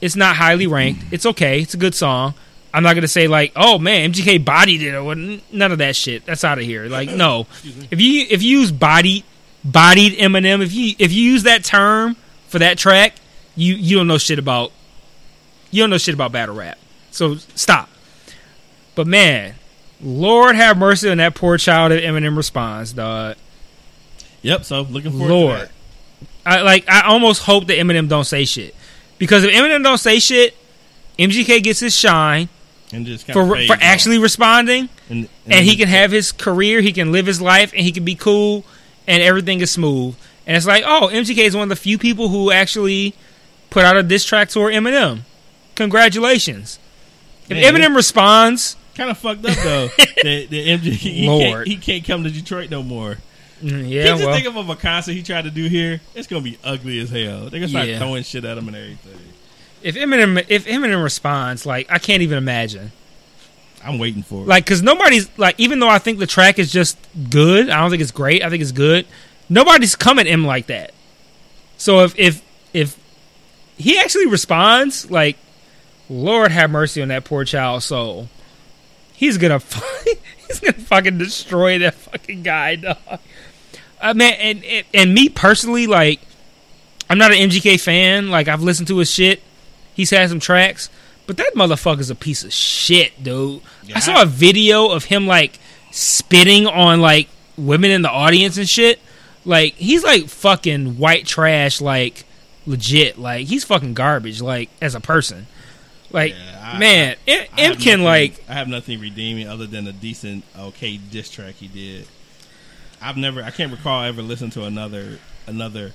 It's 0.00 0.16
not 0.16 0.36
highly 0.36 0.66
ranked. 0.66 1.04
It's 1.10 1.26
okay. 1.26 1.60
It's 1.60 1.74
a 1.74 1.78
good 1.78 1.94
song. 1.94 2.34
I'm 2.72 2.82
not 2.82 2.94
gonna 2.94 3.08
say 3.08 3.28
like, 3.28 3.52
oh 3.56 3.78
man, 3.78 4.12
MGK 4.12 4.44
bodied 4.44 4.82
it 4.82 4.94
or 4.94 5.04
what- 5.04 5.18
none 5.18 5.72
of 5.72 5.78
that 5.78 5.94
shit. 5.96 6.26
That's 6.26 6.42
out 6.44 6.58
of 6.58 6.64
here. 6.64 6.86
Like, 6.86 7.10
no. 7.10 7.46
If 7.90 8.00
you 8.00 8.26
if 8.30 8.42
you 8.42 8.58
use 8.58 8.72
bodied 8.72 9.24
bodied 9.64 10.18
Eminem, 10.18 10.62
if 10.62 10.72
you 10.72 10.94
if 10.98 11.12
you 11.12 11.22
use 11.22 11.44
that 11.44 11.64
term 11.64 12.16
for 12.48 12.58
that 12.58 12.76
track, 12.78 13.14
you 13.54 13.74
you 13.74 13.96
don't 13.96 14.06
know 14.08 14.18
shit 14.18 14.38
about 14.38 14.72
you 15.70 15.82
don't 15.82 15.90
know 15.90 15.98
shit 15.98 16.14
about 16.14 16.32
battle 16.32 16.54
rap. 16.54 16.78
So 17.10 17.36
stop. 17.54 17.88
But 18.96 19.06
man, 19.06 19.54
Lord 20.00 20.56
have 20.56 20.76
mercy 20.76 21.08
on 21.10 21.18
that 21.18 21.34
poor 21.34 21.56
child 21.58 21.92
if 21.92 22.02
Eminem 22.02 22.36
responds, 22.36 22.92
dog. 22.92 23.36
Yep. 24.42 24.64
So 24.64 24.82
looking 24.82 25.12
forward 25.12 25.28
Lord. 25.28 25.68
To. 26.44 26.50
I 26.50 26.62
like 26.62 26.88
I 26.88 27.02
almost 27.02 27.42
hope 27.42 27.66
that 27.66 27.78
Eminem 27.78 28.08
don't 28.08 28.24
say 28.24 28.44
shit. 28.44 28.74
Because 29.18 29.44
if 29.44 29.52
Eminem 29.52 29.82
don't 29.82 29.98
say 29.98 30.18
shit, 30.18 30.54
MGK 31.18 31.62
gets 31.62 31.80
his 31.80 31.94
shine 31.94 32.48
and 32.92 33.06
just 33.06 33.26
for 33.26 33.46
for 33.46 33.56
off. 33.56 33.78
actually 33.80 34.18
responding 34.18 34.88
and, 35.08 35.28
and 35.46 35.64
he 35.64 35.76
can 35.76 35.88
have 35.88 36.10
his 36.10 36.32
career, 36.32 36.80
he 36.80 36.92
can 36.92 37.12
live 37.12 37.26
his 37.26 37.40
life 37.40 37.72
and 37.72 37.82
he 37.82 37.92
can 37.92 38.04
be 38.04 38.14
cool 38.14 38.64
and 39.06 39.22
everything 39.22 39.60
is 39.60 39.70
smooth. 39.70 40.16
And 40.46 40.56
it's 40.56 40.66
like, 40.66 40.84
oh, 40.86 41.08
MGK 41.12 41.38
is 41.38 41.54
one 41.56 41.64
of 41.64 41.68
the 41.70 41.76
few 41.76 41.96
people 41.98 42.28
who 42.28 42.50
actually 42.50 43.14
put 43.70 43.84
out 43.84 43.96
a 43.96 44.02
diss 44.02 44.24
track 44.24 44.50
toward 44.50 44.74
Eminem. 44.74 45.20
Congratulations. 45.74 46.78
If 47.48 47.50
Man, 47.50 47.74
Eminem 47.74 47.96
responds, 47.96 48.76
kind 48.94 49.10
of 49.10 49.18
fucked 49.18 49.44
up 49.44 49.56
though. 49.56 49.86
that, 49.96 50.46
that 50.50 50.50
MJ 50.50 50.92
he 50.92 51.26
Lord. 51.26 51.66
can't, 51.66 51.68
he 51.68 51.76
can't 51.76 52.04
come 52.04 52.24
to 52.24 52.30
Detroit 52.30 52.70
no 52.70 52.82
more. 52.82 53.18
Mm, 53.64 53.70
Yeah, 53.70 53.76
yeah, 53.86 54.04
just 54.04 54.24
well, 54.24 54.34
think 54.34 54.46
of 54.46 54.68
a 54.68 54.76
concert 54.76 55.12
he 55.12 55.22
tried 55.22 55.44
to 55.44 55.50
do 55.50 55.66
here. 55.68 56.00
It's 56.14 56.26
gonna 56.26 56.42
be 56.42 56.58
ugly 56.62 56.98
as 57.00 57.10
hell. 57.10 57.40
They're 57.42 57.60
gonna 57.60 57.68
start 57.68 57.88
Yeah. 57.88 57.98
throwing 57.98 58.22
shit 58.22 58.44
at 58.44 58.58
him 58.58 58.68
and 58.68 58.76
everything. 58.76 59.18
if 59.82 59.94
Eminem 59.96 60.44
if 60.48 60.66
Eminem 60.66 61.02
responds, 61.02 61.66
like 61.66 61.86
I 61.90 61.98
can't 61.98 62.22
even 62.22 62.38
imagine. 62.38 62.92
I'm 63.84 63.98
waiting 63.98 64.22
for 64.22 64.42
it. 64.42 64.48
like 64.48 64.64
because 64.64 64.82
nobody's 64.82 65.28
like 65.38 65.56
even 65.58 65.78
though 65.78 65.90
i 65.90 65.98
think 65.98 66.18
the 66.18 66.26
track 66.26 66.58
is 66.58 66.72
just 66.72 66.96
good 67.28 67.68
i 67.68 67.78
don't 67.78 67.90
think 67.90 68.00
it's 68.00 68.12
great 68.12 68.42
i 68.42 68.48
think 68.48 68.62
it's 68.62 68.72
good 68.72 69.04
nobody's 69.50 69.94
coming 69.94 70.26
at 70.26 70.32
him 70.32 70.46
like 70.46 70.68
that 70.68 70.94
so 71.76 72.00
if 72.02 72.18
if 72.18 72.40
if 72.72 72.96
he 73.76 73.98
actually 73.98 74.24
responds 74.26 75.10
like 75.10 75.36
lord 76.08 76.50
have 76.50 76.70
mercy 76.70 77.02
on 77.02 77.08
that 77.08 77.24
poor 77.26 77.44
child's 77.44 77.84
soul 77.84 78.30
he's 79.12 79.36
gonna 79.36 79.60
he's 80.48 80.60
gonna 80.60 80.72
fucking 80.72 81.18
destroy 81.18 81.78
that 81.78 81.92
fucking 81.92 82.42
guy 82.42 82.76
dog 82.76 82.96
uh, 84.04 84.14
man 84.14 84.34
and, 84.34 84.64
and 84.64 84.86
and 84.94 85.14
me 85.14 85.28
personally 85.28 85.86
like 85.88 86.20
i'm 87.10 87.18
not 87.18 87.32
an 87.32 87.50
mgk 87.50 87.80
fan 87.80 88.30
like 88.30 88.46
i've 88.46 88.62
listened 88.62 88.86
to 88.86 88.98
his 88.98 89.10
shit 89.10 89.42
he's 89.94 90.10
had 90.10 90.28
some 90.28 90.38
tracks 90.40 90.88
but 91.26 91.36
that 91.38 91.54
motherfucker's 91.56 92.10
a 92.10 92.14
piece 92.14 92.44
of 92.44 92.52
shit, 92.52 93.22
dude. 93.24 93.62
Yeah. 93.86 93.96
I 93.96 94.00
saw 94.00 94.20
a 94.20 94.26
video 94.26 94.90
of 94.90 95.04
him 95.06 95.26
like 95.26 95.58
spitting 95.90 96.66
on 96.66 97.00
like 97.00 97.30
women 97.56 97.90
in 97.90 98.02
the 98.02 98.10
audience 98.10 98.58
and 98.58 98.68
shit. 98.68 99.00
Like 99.46 99.72
he's 99.76 100.04
like 100.04 100.26
fucking 100.26 100.98
white 100.98 101.24
trash, 101.26 101.80
like 101.80 102.26
legit. 102.66 103.18
Like 103.18 103.46
he's 103.46 103.64
fucking 103.64 103.94
garbage, 103.94 104.42
like 104.42 104.68
as 104.82 104.94
a 104.94 105.00
person. 105.00 105.46
Like 106.10 106.34
Yeah, 106.34 106.72
I- 106.74 106.78
man, 106.78 107.16
I 107.26 107.30
M, 107.30 107.38
have 107.38 107.58
M 107.58 107.74
can 107.76 107.90
nothing- 108.00 108.04
like 108.04 108.44
I 108.46 108.52
have 108.52 108.68
nothing 108.68 109.00
redeeming 109.00 109.48
other 109.48 109.66
than 109.66 109.86
a 109.86 109.92
decent, 109.92 110.44
okay 110.58 110.98
diss 110.98 111.30
track 111.30 111.54
he 111.54 111.68
did. 111.68 112.06
I've 113.04 113.16
never, 113.16 113.42
I 113.42 113.50
can't 113.50 113.70
recall 113.70 114.02
ever 114.02 114.22
listening 114.22 114.50
to 114.52 114.64
another 114.64 115.18
another 115.46 115.92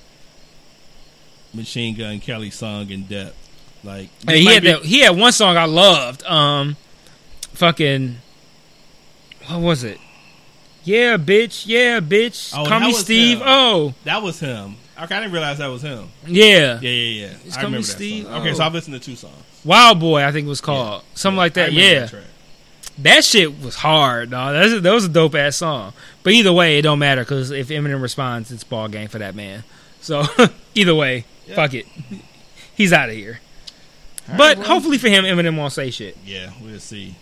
Machine 1.53 1.95
Gun 1.97 2.19
Kelly 2.19 2.49
song 2.51 2.89
in 2.89 3.03
depth. 3.05 3.35
Like 3.83 4.09
Hey, 4.27 4.39
he 4.41 4.45
had 4.45 4.63
be- 4.63 4.71
that, 4.71 4.81
he 4.83 4.99
had 4.99 5.17
one 5.17 5.31
song 5.31 5.57
I 5.57 5.65
loved. 5.65 6.23
Um, 6.25 6.75
fucking, 7.53 8.17
what 9.47 9.61
was 9.61 9.83
it? 9.83 9.97
Yeah, 10.83 11.17
bitch. 11.17 11.65
Yeah, 11.65 11.99
bitch. 11.99 12.53
Oh, 12.55 12.65
Call 12.65 12.79
me 12.81 12.93
Steve. 12.93 13.37
him. 13.39 13.43
Oh, 13.47 13.93
that 14.03 14.21
was 14.21 14.39
him. 14.39 14.75
Okay, 15.01 15.15
I 15.15 15.19
didn't 15.21 15.31
realize 15.31 15.57
that 15.59 15.67
was 15.67 15.81
him. 15.81 16.09
yeah. 16.27 16.79
Yeah, 16.81 16.89
yeah, 16.89 17.27
yeah. 17.27 17.33
It's 17.45 17.57
I 17.57 17.61
Call 17.61 17.69
Me 17.69 17.81
Steve. 17.83 18.25
Okay, 18.27 18.51
Oh. 18.51 18.53
so 18.53 18.63
I've 18.63 18.73
listened 18.73 18.95
to 18.95 18.99
two 18.99 19.15
songs. 19.15 19.33
Wild 19.63 19.99
Boy, 19.99 20.23
I 20.23 20.31
think 20.31 20.45
it 20.45 20.49
was 20.49 20.61
called 20.61 21.03
something 21.15 21.37
like 21.37 21.53
that. 21.55 21.71
Yeah, 21.73 22.05
that. 22.05 22.23
That 23.03 23.23
shit 23.23 23.61
was 23.61 23.75
hard, 23.75 24.31
dog. 24.31 24.53
That 24.53 24.71
was, 24.73 24.81
that 24.81 24.93
was 24.93 25.05
a 25.05 25.09
dope 25.09 25.35
ass 25.35 25.55
song. 25.57 25.93
But 26.23 26.33
either 26.33 26.51
way, 26.51 26.77
it 26.79 26.81
don't 26.81 26.99
matter 26.99 27.21
because 27.21 27.51
if 27.51 27.69
Eminem 27.69 28.01
responds, 28.01 28.51
it's 28.51 28.63
ball 28.63 28.87
game 28.89 29.07
for 29.07 29.19
that 29.19 29.35
man. 29.35 29.63
So 30.01 30.23
either 30.75 30.93
way, 30.95 31.25
Yeah. 31.47 31.55
fuck 31.55 31.73
it. 31.73 31.85
He's 32.75 32.91
out 32.93 33.09
of 33.09 33.15
here. 33.15 33.39
All 34.29 34.37
but 34.37 34.57
right, 34.57 34.67
hopefully 34.67 34.97
for 34.97 35.07
him, 35.09 35.23
Eminem 35.23 35.57
won't 35.57 35.73
say 35.73 35.91
shit. 35.91 36.17
yeah, 36.25 36.51
we'll 36.61 36.79
see. 36.79 37.15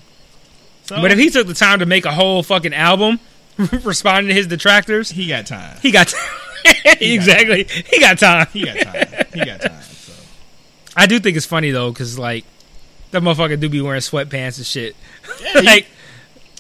So, 0.85 1.01
But 1.01 1.11
if 1.11 1.19
he 1.19 1.29
took 1.29 1.47
the 1.47 1.53
time 1.53 1.79
to 1.79 1.85
make 1.85 2.05
a 2.05 2.11
whole 2.11 2.43
fucking 2.43 2.73
album 2.73 3.19
responding 3.83 4.29
to 4.29 4.33
his 4.33 4.47
detractors, 4.47 5.09
he 5.11 5.27
got 5.27 5.45
time, 5.45 5.77
he 5.81 5.91
got 5.91 6.07
time. 6.07 6.29
exactly. 6.99 7.65
He 7.89 7.99
got 7.99 8.17
time. 8.19 8.47
he 8.53 8.65
got 8.65 8.77
time, 8.79 9.25
he 9.33 9.45
got 9.45 9.61
time. 9.61 9.81
So 9.81 10.13
I 10.95 11.05
do 11.07 11.19
think 11.19 11.37
it's 11.37 11.45
funny 11.45 11.71
though, 11.71 11.91
because 11.91 12.17
like 12.19 12.45
that 13.11 13.21
motherfucker 13.21 13.59
do 13.59 13.69
be 13.69 13.81
wearing 13.81 14.01
sweatpants 14.01 14.57
and 14.57 14.65
shit. 14.65 14.95
yeah, 15.41 15.61
like, 15.63 15.87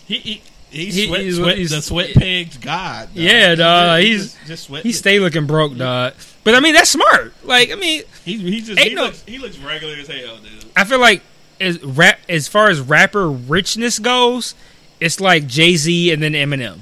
he 0.05 0.17
he. 0.19 0.41
He, 0.69 0.85
He- 0.91 1.07
sweat, 1.07 1.21
he's- 1.21 1.35
sweat, 1.37 1.57
he's- 1.57 1.69
the 1.71 1.81
sweat 1.81 2.13
pegs 2.13 2.57
god. 2.57 3.07
dog. 3.07 3.15
Yeah, 3.15 3.55
dog, 3.55 4.01
He 4.01 4.07
he's- 4.11 4.33
just, 4.33 4.47
just 4.47 4.63
sweat. 4.65 4.83
he 4.83 4.91
stay 4.91 5.17
looking 5.19 5.47
broke, 5.47 5.77
dog. 5.77 6.13
But 6.43 6.55
I 6.55 6.59
mean, 6.59 6.73
that's 6.73 6.89
smart. 6.89 7.33
Like, 7.45 7.71
I 7.71 7.75
mean, 7.75 8.03
He, 8.25 8.37
he 8.37 8.59
just 8.61 8.77
he, 8.79 8.93
no- 8.93 9.05
looks, 9.05 9.23
he 9.25 9.37
looks 9.37 9.57
regular 9.59 9.93
as 9.95 10.07
hell, 10.07 10.37
dude. 10.37 10.65
I 10.75 10.83
feel 10.83 10.99
like 10.99 11.21
as 11.61 11.81
rap 11.81 12.19
as 12.27 12.49
far 12.49 12.69
as 12.69 12.81
rapper 12.81 13.29
richness 13.31 13.97
goes, 13.97 14.55
it's 14.99 15.21
like 15.21 15.47
Jay 15.47 15.77
Z 15.77 16.11
and 16.11 16.21
then 16.21 16.33
Eminem. 16.33 16.79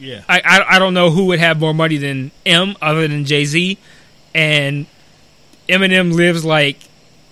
Yeah, 0.00 0.22
I, 0.28 0.40
I 0.44 0.76
I 0.76 0.78
don't 0.80 0.92
know 0.92 1.10
who 1.10 1.26
would 1.26 1.38
have 1.38 1.60
more 1.60 1.72
money 1.72 1.96
than 1.98 2.32
M 2.44 2.76
other 2.82 3.06
than 3.06 3.24
Jay 3.24 3.44
Z, 3.44 3.78
and 4.34 4.86
Eminem 5.68 6.12
lives 6.12 6.44
like, 6.44 6.80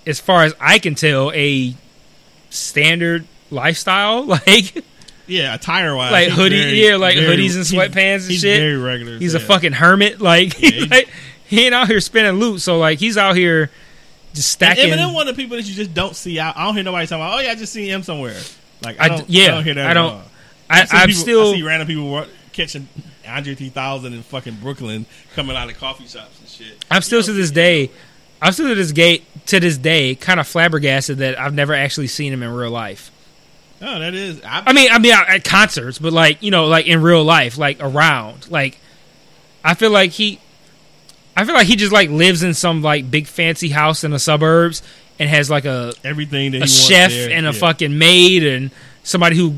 as 0.07 0.21
far 0.21 0.45
as 0.45 0.55
I 0.61 0.79
can 0.79 0.95
tell, 0.95 1.31
a 1.33 1.75
standard 2.51 3.27
lifestyle. 3.51 4.25
Like 4.47 4.85
yeah, 5.27 5.55
attire 5.55 5.97
wise, 5.97 6.13
Like 6.13 6.29
hoodie- 6.29 6.57
yeah, 6.83 6.97
like 6.97 7.17
hoodies 7.17 7.55
and 7.57 7.65
sweatpants 7.65 8.23
and 8.25 8.31
he's 8.33 8.41
shit. 8.43 8.61
Very 8.61 8.77
regular. 8.77 9.17
he's 9.19 9.33
a 9.33 9.41
fucking 9.41 9.73
hermit. 9.73 10.21
Like, 10.21 10.61
Yeah, 10.61 10.71
he- 10.71 10.87
like, 10.87 11.09
he 11.47 11.65
ain't 11.65 11.75
out 11.75 11.87
here 11.89 12.01
spinning 12.01 12.33
loot. 12.39 12.61
So 12.61 12.79
like 12.79 12.99
he's 12.99 13.17
out 13.17 13.35
here 13.35 13.71
just 14.35 14.51
stacking. 14.51 14.91
And. 14.93 15.01
Eminem, 15.01 15.15
one 15.15 15.27
of 15.29 15.35
the 15.35 15.43
people 15.43 15.57
that 15.57 15.65
you 15.67 15.75
just 15.75 15.95
don't 15.95 16.15
see 16.15 16.39
out. 16.39 16.57
I 16.59 16.65
don't 16.67 16.75
hear 16.75 16.85
nobody 16.85 17.07
talking 17.07 17.23
about. 17.25 17.39
Oh 17.39 17.41
yeah, 17.41 17.53
I 17.53 17.55
just 17.55 17.73
seen 17.73 17.87
him 17.89 18.03
somewhere. 18.03 18.37
Like 18.85 19.01
I 19.01 19.05
I 19.05 19.09
don't, 19.09 19.31
yeah, 19.31 19.45
I 19.45 19.49
don't 19.49 19.65
hear 19.65 19.75
that. 19.75 19.87
I 19.87 19.95
don't. 19.95 20.23
I, 20.69 20.87
I 20.93 21.03
am 21.05 21.13
still 21.13 21.53
I 21.53 21.55
see 21.55 21.63
random 21.63 21.89
people 21.89 22.11
wa- 22.11 22.27
catching 22.53 22.87
Andre 23.27 23.55
3000 23.55 24.13
in 24.13 24.23
fucking 24.23 24.57
Brooklyn 24.57 25.07
coming 25.35 25.57
out 25.57 25.71
of 25.71 25.79
coffee 25.79 26.07
shops 26.07 26.39
and 26.41 26.49
shit. 26.49 26.85
I'm 26.91 27.01
still 27.03 27.23
to 27.23 27.33
this 27.33 27.51
day, 27.51 27.91
I'm 28.45 28.53
still 28.53 28.69
to 28.69 28.75
this 28.75 28.93
gate 28.93 29.25
to 29.47 29.59
this 29.59 29.79
day 29.79 30.15
kind 30.15 30.39
of 30.39 30.47
flabbergasted 30.47 31.19
that 31.19 31.41
I've 31.41 31.55
never 31.55 31.73
actually 31.73 32.09
seen 32.09 32.31
him 32.31 32.43
in 32.43 32.53
real 32.53 32.71
life. 32.71 33.11
Oh, 33.81 33.99
that 33.99 34.13
is. 34.15 34.43
I, 34.45 34.65
I 34.67 34.73
mean, 34.75 34.91
I 34.93 34.99
mean 34.99 35.13
at 35.15 35.45
concerts, 35.45 35.99
but 35.99 36.13
like 36.13 36.43
you 36.43 36.51
know, 36.51 36.67
like 36.67 36.87
in 36.87 37.01
real 37.01 37.25
life, 37.25 37.57
like 37.57 37.79
around, 37.81 38.51
like 38.51 38.79
I 39.65 39.73
feel 39.73 39.91
like 39.91 40.11
he, 40.11 40.41
I 41.35 41.47
feel 41.47 41.55
like 41.55 41.67
he 41.67 41.77
just 41.77 41.91
like 41.91 42.11
lives 42.11 42.43
in 42.43 42.53
some 42.53 42.83
like 42.83 43.11
big 43.11 43.27
fancy 43.29 43.71
house 43.71 44.05
in 44.05 44.11
the 44.11 44.19
suburbs 44.19 44.83
and 45.19 45.27
has 45.31 45.49
like 45.49 45.65
a 45.65 45.95
everything 46.05 46.53
that 46.53 46.59
he 46.59 46.65
a 46.65 46.67
chef 46.67 47.13
there, 47.13 47.31
and 47.31 47.47
a 47.47 47.53
yeah. 47.53 47.59
fucking 47.59 47.97
maid 47.97 48.45
and 48.45 48.71
somebody 49.05 49.37
who 49.39 49.55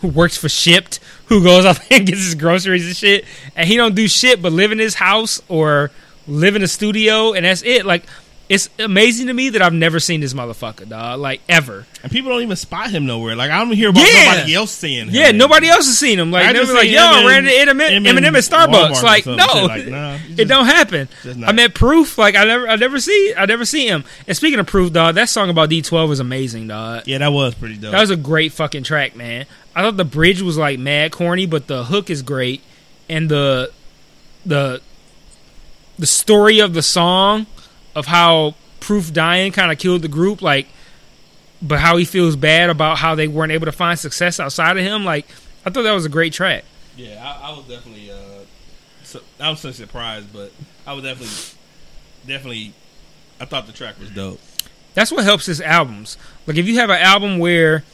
who 0.00 0.08
works 0.08 0.36
for 0.36 0.48
Shipt 0.48 0.98
who 1.26 1.44
goes 1.44 1.64
out 1.66 1.76
there 1.88 1.98
and 2.00 2.06
gets 2.06 2.24
his 2.24 2.34
groceries 2.34 2.84
and 2.84 2.96
shit, 2.96 3.24
and 3.54 3.68
he 3.68 3.76
don't 3.76 3.94
do 3.94 4.08
shit 4.08 4.42
but 4.42 4.50
live 4.50 4.72
in 4.72 4.80
his 4.80 4.96
house 4.96 5.40
or 5.48 5.92
live 6.28 6.54
in 6.56 6.62
a 6.62 6.68
studio, 6.68 7.32
and 7.32 7.44
that's 7.44 7.62
it. 7.62 7.84
Like 7.86 8.04
it's 8.48 8.70
amazing 8.78 9.26
to 9.26 9.34
me 9.34 9.50
that 9.50 9.60
I've 9.60 9.74
never 9.74 10.00
seen 10.00 10.22
this 10.22 10.32
motherfucker, 10.32 10.88
dog. 10.88 11.20
Like 11.20 11.42
ever. 11.50 11.84
And 12.02 12.10
people 12.10 12.30
don't 12.30 12.40
even 12.40 12.56
spot 12.56 12.88
him 12.90 13.04
nowhere. 13.04 13.36
Like 13.36 13.50
I 13.50 13.58
don't 13.58 13.72
hear 13.72 13.90
about 13.90 14.06
Yeah. 14.10 14.32
nobody 14.36 14.54
else 14.54 14.70
seeing 14.70 15.08
him. 15.08 15.14
Yeah, 15.14 15.32
nobody 15.32 15.68
else 15.68 15.84
has 15.86 15.98
seen 15.98 16.18
him. 16.18 16.30
Like 16.30 16.46
I 16.46 16.54
just 16.54 16.68
were 16.70 16.78
like, 16.78 16.88
"Yo, 16.88 16.98
I 16.98 17.26
ran 17.26 17.46
into 17.46 17.72
Eminem, 17.74 18.06
Eminem 18.06 18.28
at 18.28 18.44
Starbucks." 18.44 19.02
or 19.02 19.04
Like, 19.04 19.26
no. 19.26 19.66
Like, 19.66 19.86
nah, 19.86 20.16
he 20.16 20.40
it 20.42 20.48
don't 20.48 20.64
happen. 20.64 21.08
I 21.46 21.52
met 21.52 21.74
Proof. 21.74 22.16
Like 22.16 22.36
I 22.36 22.44
never, 22.44 22.66
I 22.68 22.76
never 22.76 22.98
see, 23.00 23.34
I 23.36 23.44
never 23.44 23.66
see 23.66 23.86
him. 23.86 24.04
And 24.26 24.34
speaking 24.34 24.58
of 24.60 24.66
Proof, 24.66 24.94
dog, 24.94 25.16
that 25.16 25.28
song 25.28 25.50
about 25.50 25.68
D12 25.68 26.08
was 26.08 26.20
amazing, 26.20 26.68
dog. 26.68 27.02
Yeah, 27.06 27.18
that 27.18 27.32
was 27.32 27.54
pretty 27.54 27.76
dope. 27.76 27.92
That 27.92 28.00
was 28.00 28.10
a 28.10 28.16
great 28.16 28.52
fucking 28.52 28.84
track, 28.84 29.14
man. 29.14 29.44
I 29.76 29.82
thought 29.82 29.98
the 29.98 30.04
bridge 30.06 30.40
was 30.40 30.56
like 30.56 30.78
mad 30.78 31.12
corny, 31.12 31.44
but 31.44 31.66
the 31.66 31.84
hook 31.84 32.08
is 32.08 32.22
great, 32.22 32.62
and 33.10 33.28
the 33.28 33.70
the 34.46 34.80
the 35.98 36.06
story 36.06 36.60
of 36.60 36.74
the 36.74 36.82
song 36.82 37.46
of 37.94 38.06
how 38.06 38.54
Proof 38.80 39.12
dying 39.12 39.52
kind 39.52 39.72
of 39.72 39.78
killed 39.78 40.02
the 40.02 40.08
group, 40.08 40.40
like, 40.40 40.68
but 41.60 41.80
how 41.80 41.96
he 41.96 42.04
feels 42.04 42.36
bad 42.36 42.70
about 42.70 42.98
how 42.98 43.14
they 43.16 43.26
weren't 43.26 43.52
able 43.52 43.66
to 43.66 43.72
find 43.72 43.98
success 43.98 44.38
outside 44.38 44.78
of 44.78 44.84
him. 44.84 45.04
Like, 45.04 45.26
I 45.66 45.70
thought 45.70 45.82
that 45.82 45.92
was 45.92 46.04
a 46.04 46.08
great 46.08 46.32
track. 46.32 46.64
Yeah, 46.96 47.22
I, 47.22 47.50
I 47.50 47.56
was 47.56 47.66
definitely. 47.66 48.10
Uh, 48.10 48.44
so, 49.02 49.20
I 49.40 49.50
was 49.50 49.60
so 49.60 49.72
surprised, 49.72 50.32
but 50.32 50.52
I 50.86 50.92
was 50.92 51.02
definitely, 51.02 51.34
definitely. 52.26 52.72
I 53.40 53.44
thought 53.44 53.66
the 53.66 53.72
track 53.72 53.98
was 53.98 54.10
dope. 54.10 54.40
That's 54.94 55.10
what 55.12 55.24
helps 55.24 55.46
his 55.46 55.60
albums. 55.60 56.16
Like, 56.46 56.56
if 56.56 56.66
you 56.66 56.76
have 56.76 56.90
an 56.90 57.00
album 57.00 57.38
where 57.38 57.84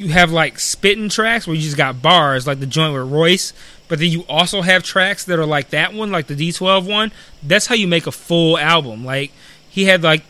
you 0.00 0.08
have 0.08 0.32
like 0.32 0.58
spitting 0.58 1.10
tracks 1.10 1.46
where 1.46 1.54
you 1.54 1.60
just 1.60 1.76
got 1.76 2.00
bars, 2.00 2.46
like 2.46 2.58
the 2.58 2.66
joint 2.66 2.94
with 2.94 3.12
Royce, 3.12 3.52
but 3.86 3.98
then 3.98 4.08
you 4.08 4.24
also 4.30 4.62
have 4.62 4.82
tracks 4.82 5.26
that 5.26 5.38
are 5.38 5.44
like 5.44 5.70
that 5.70 5.92
one, 5.92 6.10
like 6.10 6.26
the 6.26 6.34
D12 6.34 6.88
one. 6.88 7.12
That's 7.42 7.66
how 7.66 7.74
you 7.74 7.86
make 7.86 8.06
a 8.06 8.12
full 8.12 8.56
album. 8.56 9.04
Like 9.04 9.30
he 9.68 9.84
had 9.84 10.02
like 10.02 10.22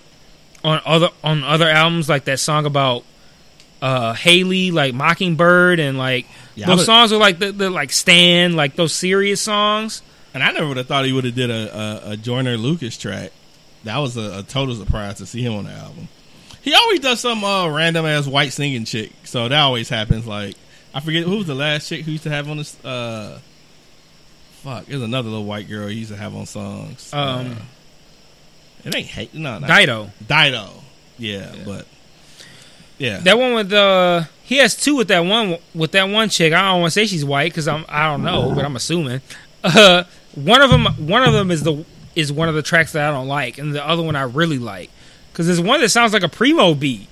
on 0.65 0.81
other 0.85 1.11
on 1.23 1.45
other 1.45 1.69
albums, 1.69 2.09
like 2.09 2.25
that 2.25 2.41
song 2.41 2.67
about 2.67 3.05
uh 3.81 4.13
Hailie, 4.13 4.73
like 4.73 4.93
Mockingbird, 4.93 5.79
and 5.79 5.97
like 5.97 6.27
Yeah, 6.57 6.67
those 6.67 6.85
songs 6.85 7.13
are 7.13 7.19
like 7.19 7.39
the, 7.39 7.53
the 7.53 7.71
like 7.71 7.93
Stan, 7.93 8.57
like 8.57 8.75
those 8.75 8.93
serious 8.93 9.41
songs. 9.41 10.03
And 10.35 10.43
I 10.43 10.51
never 10.51 10.67
would 10.67 10.79
have 10.79 10.89
thought 10.89 11.05
he 11.05 11.13
would 11.13 11.25
have 11.25 11.37
did 11.37 11.51
a, 11.51 12.09
a, 12.09 12.11
a 12.13 12.17
Joyner 12.17 12.57
Lucas 12.57 12.99
track. 12.99 13.31
That 13.85 13.99
was 13.99 14.17
a, 14.17 14.41
a 14.41 14.43
total 14.43 14.75
surprise 14.75 15.19
to 15.19 15.27
see 15.27 15.43
him 15.43 15.55
on 15.55 15.65
the 15.65 15.73
album. 15.73 16.09
He 16.63 16.75
always 16.75 17.01
does 17.01 17.21
some 17.21 17.43
uh, 17.43 17.69
random 17.69 18.05
ass 18.07 18.27
white 18.27 18.53
singing 18.53 18.85
chick, 18.85 19.13
so 19.25 19.49
that 19.49 19.59
always 19.61 19.89
happens. 19.89 20.27
Like 20.27 20.57
I 20.95 21.01
forget 21.01 21.25
who 21.25 21.39
was 21.39 21.47
the 21.47 21.55
last 21.55 21.89
chick 21.89 22.05
who 22.05 22.13
used 22.13 22.25
to 22.25 22.31
have 22.31 22.49
on 22.49 22.59
this. 22.59 22.83
Uh, 22.85 23.39
fuck, 24.63 24.87
there's 24.87 25.03
another 25.03 25.29
little 25.29 25.45
white 25.47 25.69
girl 25.69 25.89
he 25.89 25.97
used 25.97 26.11
to 26.11 26.17
have 26.17 26.35
on 26.35 26.47
songs. 26.47 27.13
Um, 27.13 27.53
Uh, 27.53 27.55
it 28.85 28.95
ain't 28.95 29.07
hate 29.07 29.35
no, 29.35 29.59
not 29.59 29.69
Dido. 29.69 30.11
Dido. 30.27 30.71
Yeah, 31.19 31.55
but 31.67 31.87
yeah, 32.99 33.19
That 33.21 33.39
one 33.39 33.55
with 33.55 33.73
uh 33.73 34.25
he 34.43 34.57
has 34.59 34.75
two 34.75 34.97
with 34.97 35.09
that 35.09 35.21
one 35.21 35.59
with 35.75 35.93
that 35.93 36.05
one 36.09 36.29
chick. 36.29 36.53
I 36.53 36.63
don't 36.73 36.81
want 36.81 36.93
to 36.93 37.01
say 37.01 37.07
she's 37.07 37.25
white 37.25 37.53
because 37.53 37.69
I'm 37.69 37.85
I 37.89 38.05
don't 38.07 38.23
know, 38.23 38.55
but 38.55 38.65
I'm 38.65 38.77
assuming. 38.77 39.21
Uh, 39.63 40.05
one 40.35 40.63
of 40.63 40.71
them 40.71 40.87
one 41.07 41.23
of 41.23 41.33
them 41.35 41.51
is 41.51 41.63
the 41.63 41.85
is 42.17 42.33
one 42.33 42.49
of 42.49 42.55
the 42.55 42.63
tracks 42.63 42.93
that 42.93 43.09
I 43.09 43.13
don't 43.13 43.29
like, 43.29 43.59
and 43.59 43.75
the 43.75 43.87
other 43.87 44.03
one 44.03 44.17
I 44.17 44.23
really 44.23 44.59
like 44.59 44.91
because 45.41 45.47
there's 45.57 45.61
one 45.67 45.81
that 45.81 45.89
sounds 45.89 46.13
like 46.13 46.23
a 46.23 46.29
primo 46.29 46.75
beat. 46.75 47.09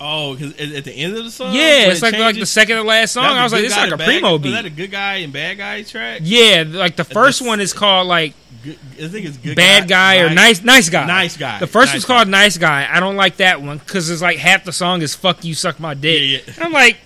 Oh, 0.00 0.34
because 0.34 0.52
at 0.60 0.84
the 0.84 0.92
end 0.92 1.16
of 1.16 1.24
the 1.24 1.30
song, 1.30 1.54
yeah, 1.54 1.86
it's 1.88 2.00
it 2.02 2.02
like 2.02 2.18
like 2.18 2.34
the 2.38 2.44
second 2.44 2.76
to 2.76 2.82
last 2.82 3.12
song. 3.12 3.24
I 3.24 3.42
was 3.42 3.52
like, 3.52 3.64
it's 3.64 3.74
like 3.76 3.92
a 3.92 3.96
bad- 3.96 4.04
primo 4.06 4.36
beat. 4.38 4.42
beat. 4.48 4.50
that 4.50 4.64
a 4.66 4.70
good 4.70 4.90
guy 4.90 5.14
and 5.18 5.32
bad 5.32 5.56
guy 5.56 5.82
track? 5.82 6.20
yeah, 6.24 6.64
like 6.66 6.96
the 6.96 7.04
first 7.04 7.38
That's- 7.38 7.48
one 7.48 7.60
is 7.60 7.72
called 7.72 8.06
like 8.08 8.34
Good, 8.62 8.78
I 9.02 9.08
think 9.08 9.26
it's 9.26 9.36
good 9.36 9.56
bad 9.56 9.88
guy, 9.88 10.18
or 10.18 10.30
nice 10.30 10.62
nice 10.62 10.90
guy. 10.90 11.06
Nice 11.06 11.36
guy. 11.36 11.58
The 11.58 11.66
first 11.66 11.88
Nice 11.88 11.94
one's 11.94 12.04
guy. 12.06 12.14
called 12.16 12.28
nice 12.28 12.58
guy. 12.58 12.88
I 12.90 12.98
don't 13.00 13.16
like 13.16 13.36
that 13.38 13.62
one 13.62 13.78
because 13.78 14.10
it's 14.10 14.20
like 14.22 14.38
half 14.38 14.64
the 14.64 14.72
song 14.72 15.00
is 15.00 15.14
"fuck 15.14 15.44
you, 15.44 15.54
suck 15.54 15.78
my 15.80 15.94
dick." 15.94 16.20
Yeah, 16.46 16.52
yeah. 16.54 16.64
I'm 16.64 16.72
like, 16.72 16.98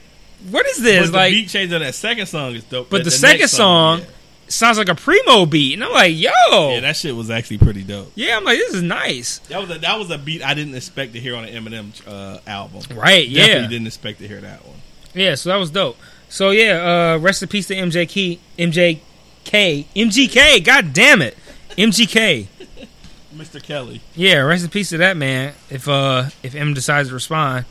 what 0.51 0.67
is 0.67 0.79
But 0.79 0.85
this? 0.85 1.11
the 1.11 1.17
Like, 1.17 1.33
beat 1.33 1.49
change 1.51 1.73
of 1.73 1.81
that 1.81 1.95
second 1.95 2.27
song 2.27 2.55
is 2.55 2.65
dope. 2.65 2.89
But 2.91 2.99
That- 2.99 3.05
the, 3.05 3.11
second 3.11 3.49
song, 3.49 4.01
yeah. 4.01 4.05
Sounds 4.53 4.79
like 4.79 4.89
a 4.89 4.95
primo 4.95 5.47
beat, 5.47 5.75
and 5.75 5.85
I'm 5.85 5.93
like, 5.93 6.15
yo, 6.17 6.31
Yeah, 6.51 6.81
that 6.81 6.97
shit 6.97 7.15
was 7.15 7.31
actually 7.31 7.59
pretty 7.59 7.83
dope. 7.85 8.13
Yeah, 8.15 8.37
I'm 8.37 8.45
like, 8.45 8.59
this 8.59 8.75
is 8.75 8.83
nice, 8.83 9.39
That 9.49 9.61
was 9.61 9.71
a, 9.71 9.79
that 9.81 9.99
was 9.99 10.11
a 10.11 10.19
beat 10.19 10.43
I 10.43 10.55
didn't 10.55 10.75
expect 10.75 11.13
to 11.15 11.21
hear 11.21 11.37
on 11.37 11.45
an 11.45 11.55
Eminem 11.65 11.93
uh, 12.07 12.39
album. 12.47 12.83
right? 12.97 13.27
Definitely 13.29 13.33
Yeah, 13.35 13.67
didn't 13.69 13.87
expect 13.87 14.19
to 14.21 14.29
hear 14.29 14.41
that 14.41 14.65
one. 14.67 14.77
yeah. 15.15 15.35
So 15.35 15.49
that 15.51 15.57
was 15.57 15.71
dope. 15.71 15.97
So 16.29 16.51
yeah, 16.51 17.15
uh, 17.15 17.19
rest 17.19 17.43
in 17.43 17.49
peace 17.49 17.67
to 17.69 17.75
MJ 17.75 18.09
Key, 18.09 18.39
MJK, 18.59 19.87
MGK. 19.97 20.65
God 20.65 20.93
damn 20.93 21.23
it, 21.23 21.37
MGK. 21.77 22.47
Mr. 23.35 23.63
Kelly. 23.63 24.01
Yeah, 24.17 24.39
rest 24.39 24.65
in 24.65 24.71
peace 24.71 24.89
to 24.91 24.99
that 24.99 25.17
man. 25.17 25.55
If 25.71 25.89
uh 25.89 26.31
if 26.43 26.55
M 26.55 26.75
decides 26.75 27.09
to 27.09 27.15
respond, 27.15 27.65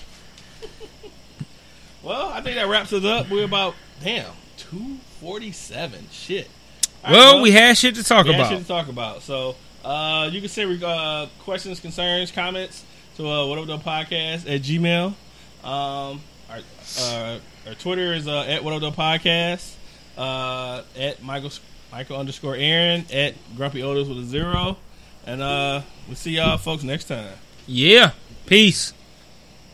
Well, 2.03 2.30
I 2.30 2.41
think 2.41 2.56
that 2.56 2.67
wraps 2.67 2.93
us 2.93 3.03
up. 3.03 3.30
We're 3.30 3.43
about 3.45 3.75
damn 4.03 4.31
two 4.57 4.97
forty 5.19 5.51
seven. 5.51 6.07
Shit. 6.11 6.49
Right, 7.03 7.11
well, 7.11 7.42
we 7.42 7.51
had 7.51 7.77
shit 7.77 7.95
to 7.95 8.03
talk 8.03 8.26
we 8.26 8.34
had 8.34 8.42
about. 8.42 8.51
shit 8.51 8.61
to 8.61 8.67
talk 8.67 8.88
about. 8.88 9.22
So 9.22 9.56
uh, 9.84 10.30
you 10.32 10.40
can 10.42 10.50
send 10.50 10.84
uh, 10.84 11.27
questions, 11.40 11.80
concerns, 11.80 12.32
comments 12.32 12.84
to 13.17 13.27
uh, 13.27 13.45
what 13.48 13.59
up 13.59 13.67
the 13.67 13.77
podcast 13.77 14.53
at 14.53 14.61
Gmail. 14.61 15.14
Um, 15.64 16.22
our, 16.50 16.59
uh, 17.00 17.40
our 17.67 17.74
Twitter 17.76 18.14
is 18.14 18.27
uh, 18.27 18.42
at 18.42 18.64
what 18.64 18.74
up 18.74 18.82
the 18.82 18.92
podcast. 18.92 19.76
Uh, 20.17 20.84
at 20.98 21.22
Michael 21.22 21.51
Michael 21.92 22.17
underscore 22.17 22.56
Aaron 22.56 23.06
at 23.14 23.35
Grumpy 23.56 23.84
Otis 23.84 24.08
with 24.08 24.19
a 24.19 24.24
zero. 24.24 24.77
And 25.26 25.42
uh, 25.42 25.82
we'll 26.08 26.16
see 26.16 26.32
y'all 26.32 26.58
folks 26.58 26.84
next 26.84 27.06
time. 27.06 27.34
Yeah, 27.67 28.11
peace. 28.45 28.93